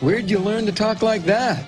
Where'd 0.00 0.28
you 0.28 0.38
learn 0.38 0.66
to 0.66 0.72
talk 0.72 1.02
like 1.02 1.22
that? 1.24 1.64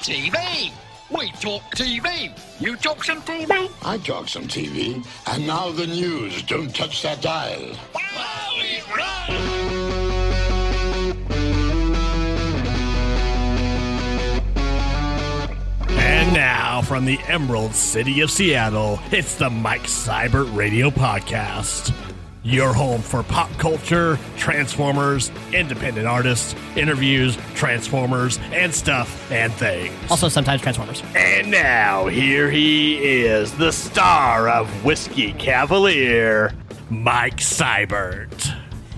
TV. 0.00 0.70
We 1.10 1.30
talk 1.32 1.62
TV. 1.74 2.30
You 2.60 2.76
talk 2.76 3.04
some 3.04 3.20
TV. 3.22 3.70
I 3.84 3.98
talk 3.98 4.28
some 4.28 4.44
TV. 4.44 5.04
And 5.26 5.46
now 5.46 5.70
the 5.72 5.86
news. 5.86 6.42
Don't 6.44 6.74
touch 6.74 7.02
that 7.02 7.20
dial. 7.20 7.76
And 15.90 16.32
now, 16.32 16.82
from 16.82 17.04
the 17.04 17.18
Emerald 17.26 17.74
City 17.74 18.20
of 18.20 18.30
Seattle, 18.30 19.00
it's 19.10 19.34
the 19.34 19.50
Mike 19.50 19.82
Seibert 19.82 20.54
Radio 20.56 20.90
Podcast. 20.90 21.92
Your 22.44 22.72
home 22.72 23.02
for 23.02 23.22
pop 23.22 23.52
culture, 23.56 24.18
Transformers, 24.36 25.30
independent 25.52 26.08
artists, 26.08 26.56
interviews, 26.74 27.38
Transformers, 27.54 28.40
and 28.50 28.74
stuff 28.74 29.30
and 29.30 29.52
things. 29.52 29.94
Also, 30.10 30.28
sometimes 30.28 30.60
Transformers. 30.60 31.04
And 31.14 31.52
now, 31.52 32.08
here 32.08 32.50
he 32.50 33.22
is, 33.22 33.52
the 33.52 33.70
star 33.70 34.48
of 34.48 34.68
Whiskey 34.84 35.34
Cavalier, 35.34 36.52
Mike 36.90 37.36
Seibert. 37.36 38.52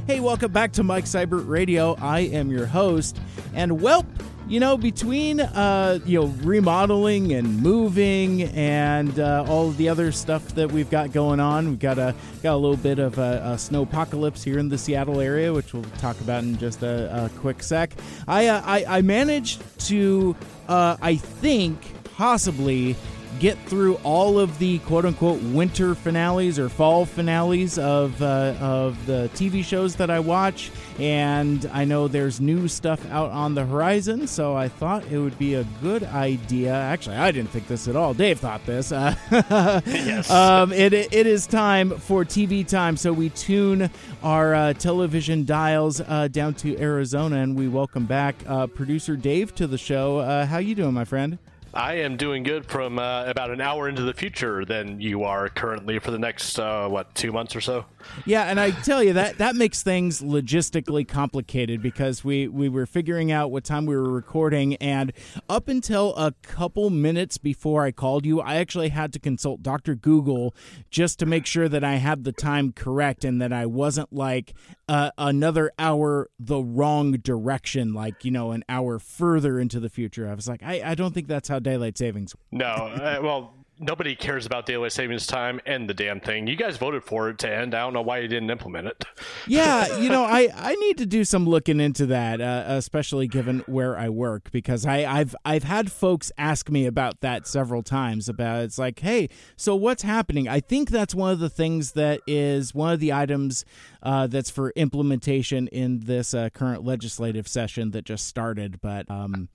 Hey, 0.07 0.21
welcome 0.21 0.51
back 0.51 0.73
to 0.73 0.83
Mike 0.83 1.05
Seibert 1.05 1.47
Radio. 1.47 1.97
I 2.01 2.21
am 2.21 2.51
your 2.51 2.65
host, 2.65 3.19
and 3.53 3.73
welp, 3.73 4.07
you 4.47 4.61
know, 4.61 4.77
between 4.77 5.41
uh, 5.41 5.99
you 6.05 6.21
know 6.21 6.27
remodeling 6.43 7.33
and 7.33 7.63
moving 7.63 8.43
and 8.43 9.19
uh, 9.19 9.45
all 9.49 9.71
the 9.71 9.89
other 9.89 10.13
stuff 10.13 10.55
that 10.55 10.71
we've 10.71 10.91
got 10.91 11.13
going 11.13 11.41
on, 11.41 11.71
we've 11.71 11.79
got 11.79 11.99
a 11.99 12.15
got 12.43 12.55
a 12.55 12.57
little 12.57 12.77
bit 12.77 12.99
of 12.99 13.19
a, 13.19 13.41
a 13.45 13.59
snow 13.59 13.83
apocalypse 13.83 14.43
here 14.43 14.59
in 14.59 14.69
the 14.69 14.77
Seattle 14.79 15.21
area, 15.21 15.53
which 15.53 15.73
we'll 15.73 15.83
talk 15.99 16.21
about 16.21 16.43
in 16.43 16.59
just 16.59 16.83
a, 16.83 17.25
a 17.25 17.29
quick 17.39 17.63
sec. 17.63 17.93
I, 18.29 18.49
uh, 18.49 18.63
I 18.65 18.99
I 18.99 19.03
managed 19.03 19.63
to 19.87 20.37
uh, 20.69 20.97
I 21.01 21.17
think 21.17 21.81
possibly 22.15 22.97
get 23.45 23.59
through 23.67 23.97
all 24.05 24.39
of 24.39 24.59
the 24.59 24.79
quote 24.79 25.05
unquote 25.05 25.39
winter 25.43 25.95
finales 25.95 26.59
or 26.59 26.71
fall 26.71 27.05
finales 27.05 27.77
of 27.79 28.23
uh, 28.23 28.55
of 28.59 29.05
the 29.05 29.29
TV 29.35 29.63
shows 29.63 29.97
that 29.97 30.09
I 30.09 30.19
watch, 30.19 30.71
and 30.99 31.69
I 31.71 31.85
know 31.85 32.09
there's 32.09 32.41
new 32.41 32.69
stuff 32.69 33.05
out 33.11 33.31
on 33.33 33.55
the 33.55 33.67
horizon, 33.67 34.27
so 34.29 34.57
I 34.57 34.69
thought 34.69 35.05
it 35.13 35.19
would 35.19 35.39
be 35.39 35.57
a 35.57 35.65
good 35.83 36.05
idea. 36.05 36.73
Actually, 36.73 37.17
I 37.17 37.33
didn't 37.33 37.51
think 37.51 37.69
this 37.69 37.87
at 37.87 37.97
all. 37.97 38.15
Dave 38.15 38.41
thought 38.41 38.65
this. 38.65 38.91
Uh, 38.93 39.15
Yes. 39.85 40.31
um, 40.31 40.73
it, 40.73 40.95
it 40.95 41.27
is 41.27 41.47
time 41.47 41.91
for 41.91 42.25
TV 42.25 42.67
time, 42.67 42.97
so 42.97 43.13
we 43.13 43.29
tune 43.29 43.91
our 44.23 44.55
uh, 44.55 44.73
television 44.73 45.45
dials 45.45 46.01
uh, 46.01 46.29
down 46.29 46.55
to 46.55 46.79
Arizona, 46.81 47.37
and 47.43 47.57
we 47.59 47.69
welcome 47.69 48.07
back 48.07 48.37
uh, 48.47 48.67
producer 48.69 49.17
Dave 49.17 49.55
to 49.57 49.67
the 49.67 49.77
show. 49.77 50.19
Uh, 50.21 50.47
how 50.47 50.57
you 50.57 50.75
doing, 50.75 50.95
my 50.95 51.05
friend? 51.05 51.39
I 51.75 51.95
am 51.95 52.17
doing 52.17 52.45
good 52.45 52.67
from 52.67 53.01
uh, 53.01 53.25
about 53.25 53.51
an 53.51 53.61
hour 53.61 53.89
into 53.89 54.03
the 54.03 54.15
future 54.15 54.65
than 54.65 55.01
you 55.01 55.25
are 55.25 55.49
currently 55.49 55.99
for 55.99 56.13
the 56.13 56.19
next, 56.21 56.57
uh, 56.57 56.89
what, 56.89 57.13
two 57.17 57.33
months 57.33 57.57
or 57.57 57.61
so? 57.61 57.85
Yeah, 58.27 58.45
and 58.45 58.59
I 58.59 58.71
tell 58.71 59.03
you 59.03 59.13
that 59.15 59.39
that 59.39 59.57
makes 59.57 59.83
things 59.83 60.23
logistically 60.23 61.07
complicated 61.07 61.83
because 61.83 62.25
we 62.25 62.49
we 62.49 62.69
were 62.69 62.87
figuring 62.87 63.33
out 63.33 63.51
what 63.51 63.65
time 63.65 63.87
we 63.87 63.97
were 63.97 64.11
recording, 64.11 64.77
and 64.77 65.13
up 65.49 65.69
until 65.69 66.15
a 66.17 66.33
couple 66.43 66.91
minutes 66.91 67.39
before 67.39 67.85
I 67.85 67.93
called 67.93 68.25
you, 68.25 68.41
I 68.41 68.57
actually 68.57 68.89
had 68.89 69.13
to 69.15 69.19
consult 69.19 69.63
Doctor 69.63 69.95
Google 69.95 70.55
just 70.91 71.19
to 71.19 71.27
make 71.27 71.47
sure 71.47 71.69
that 71.69 71.85
I 71.85 71.97
had 71.97 72.25
the 72.25 72.33
time 72.33 72.73
correct 72.73 73.25
and 73.25 73.41
that 73.41 73.53
I 73.53 73.67
wasn't 73.67 74.13
like 74.13 74.55
uh, 74.89 75.11
another 75.19 75.73
hour 75.79 76.29
the 76.39 76.63
wrong 76.63 77.13
direction, 77.13 77.95
like 77.95 78.25
you 78.25 78.31
know 78.31 78.53
an 78.53 78.65
hour 78.69 78.99
further 78.99 79.59
into 79.59 79.81
the 79.81 79.89
future. 79.89 80.29
I 80.29 80.35
was 80.35 80.49
like, 80.49 80.63
I, 80.63 80.83
I 80.85 80.95
don't 80.95 81.13
think 81.15 81.29
that's 81.29 81.49
how 81.49 81.59
daylight 81.59 81.99
savings. 81.99 82.35
No, 82.53 82.67
uh, 82.67 83.21
well, 83.23 83.64
nobody 83.79 84.15
cares 84.15 84.47
about 84.47 84.67
daylight 84.67 84.93
savings 84.93 85.27
time 85.27 85.61
and 85.67 85.89
the 85.89 85.95
damn 85.95 86.21
thing. 86.21 86.47
You 86.47 86.57
guys 86.57 86.77
voted 86.77 87.03
for 87.03 87.31
it 87.31 87.39
to 87.39 87.53
end. 87.53 87.75
I 87.75 87.81
don't 87.81 87.93
know 87.93 88.03
why 88.03 88.19
you 88.19 88.29
didn't 88.29 88.51
implement 88.51 88.89
it. 88.89 89.05
yeah, 89.47 89.97
you 89.99 90.09
know, 90.09 90.25
I, 90.25 90.49
I 90.55 90.75
need 90.77 90.99
to 90.99 91.07
do 91.07 91.25
some 91.25 91.47
looking 91.47 91.81
into 91.81 92.07
that, 92.07 92.41
uh, 92.41 92.65
especially 92.69 93.27
given 93.27 93.61
where 93.67 93.99
I 93.99 94.09
work, 94.09 94.51
because 94.51 94.87
I, 94.87 95.05
I've 95.05 95.35
I've 95.45 95.65
had 95.65 95.91
folks 95.91 96.31
ask 96.39 96.71
me 96.71 96.87
about 96.87 97.21
that 97.21 97.47
several 97.47 97.83
times. 97.83 98.29
About 98.29 98.65
it's 98.65 98.79
like, 98.79 99.01
hey, 99.01 99.29
so 99.57 99.75
what's 99.75 100.03
happening? 100.03 100.49
I 100.49 100.61
think 100.61 100.91
that's 100.91 101.15
one 101.15 101.33
of 101.33 101.39
the 101.39 101.51
things 101.51 101.93
that 101.93 102.21
is 102.27 102.75
one 102.75 102.93
of 102.93 103.01
the 103.01 103.13
items 103.13 103.65
uh, 104.05 104.27
that's 104.27 104.51
for 104.51 104.71
implementation 104.77 105.67
in 105.69 106.01
this 106.01 106.35
uh, 106.35 106.51
current 106.51 106.85
legislative 106.85 107.49
session 107.49 107.91
that 107.93 108.05
just 108.05 108.27
started. 108.27 108.81
But 108.81 109.11
um, 109.11 109.49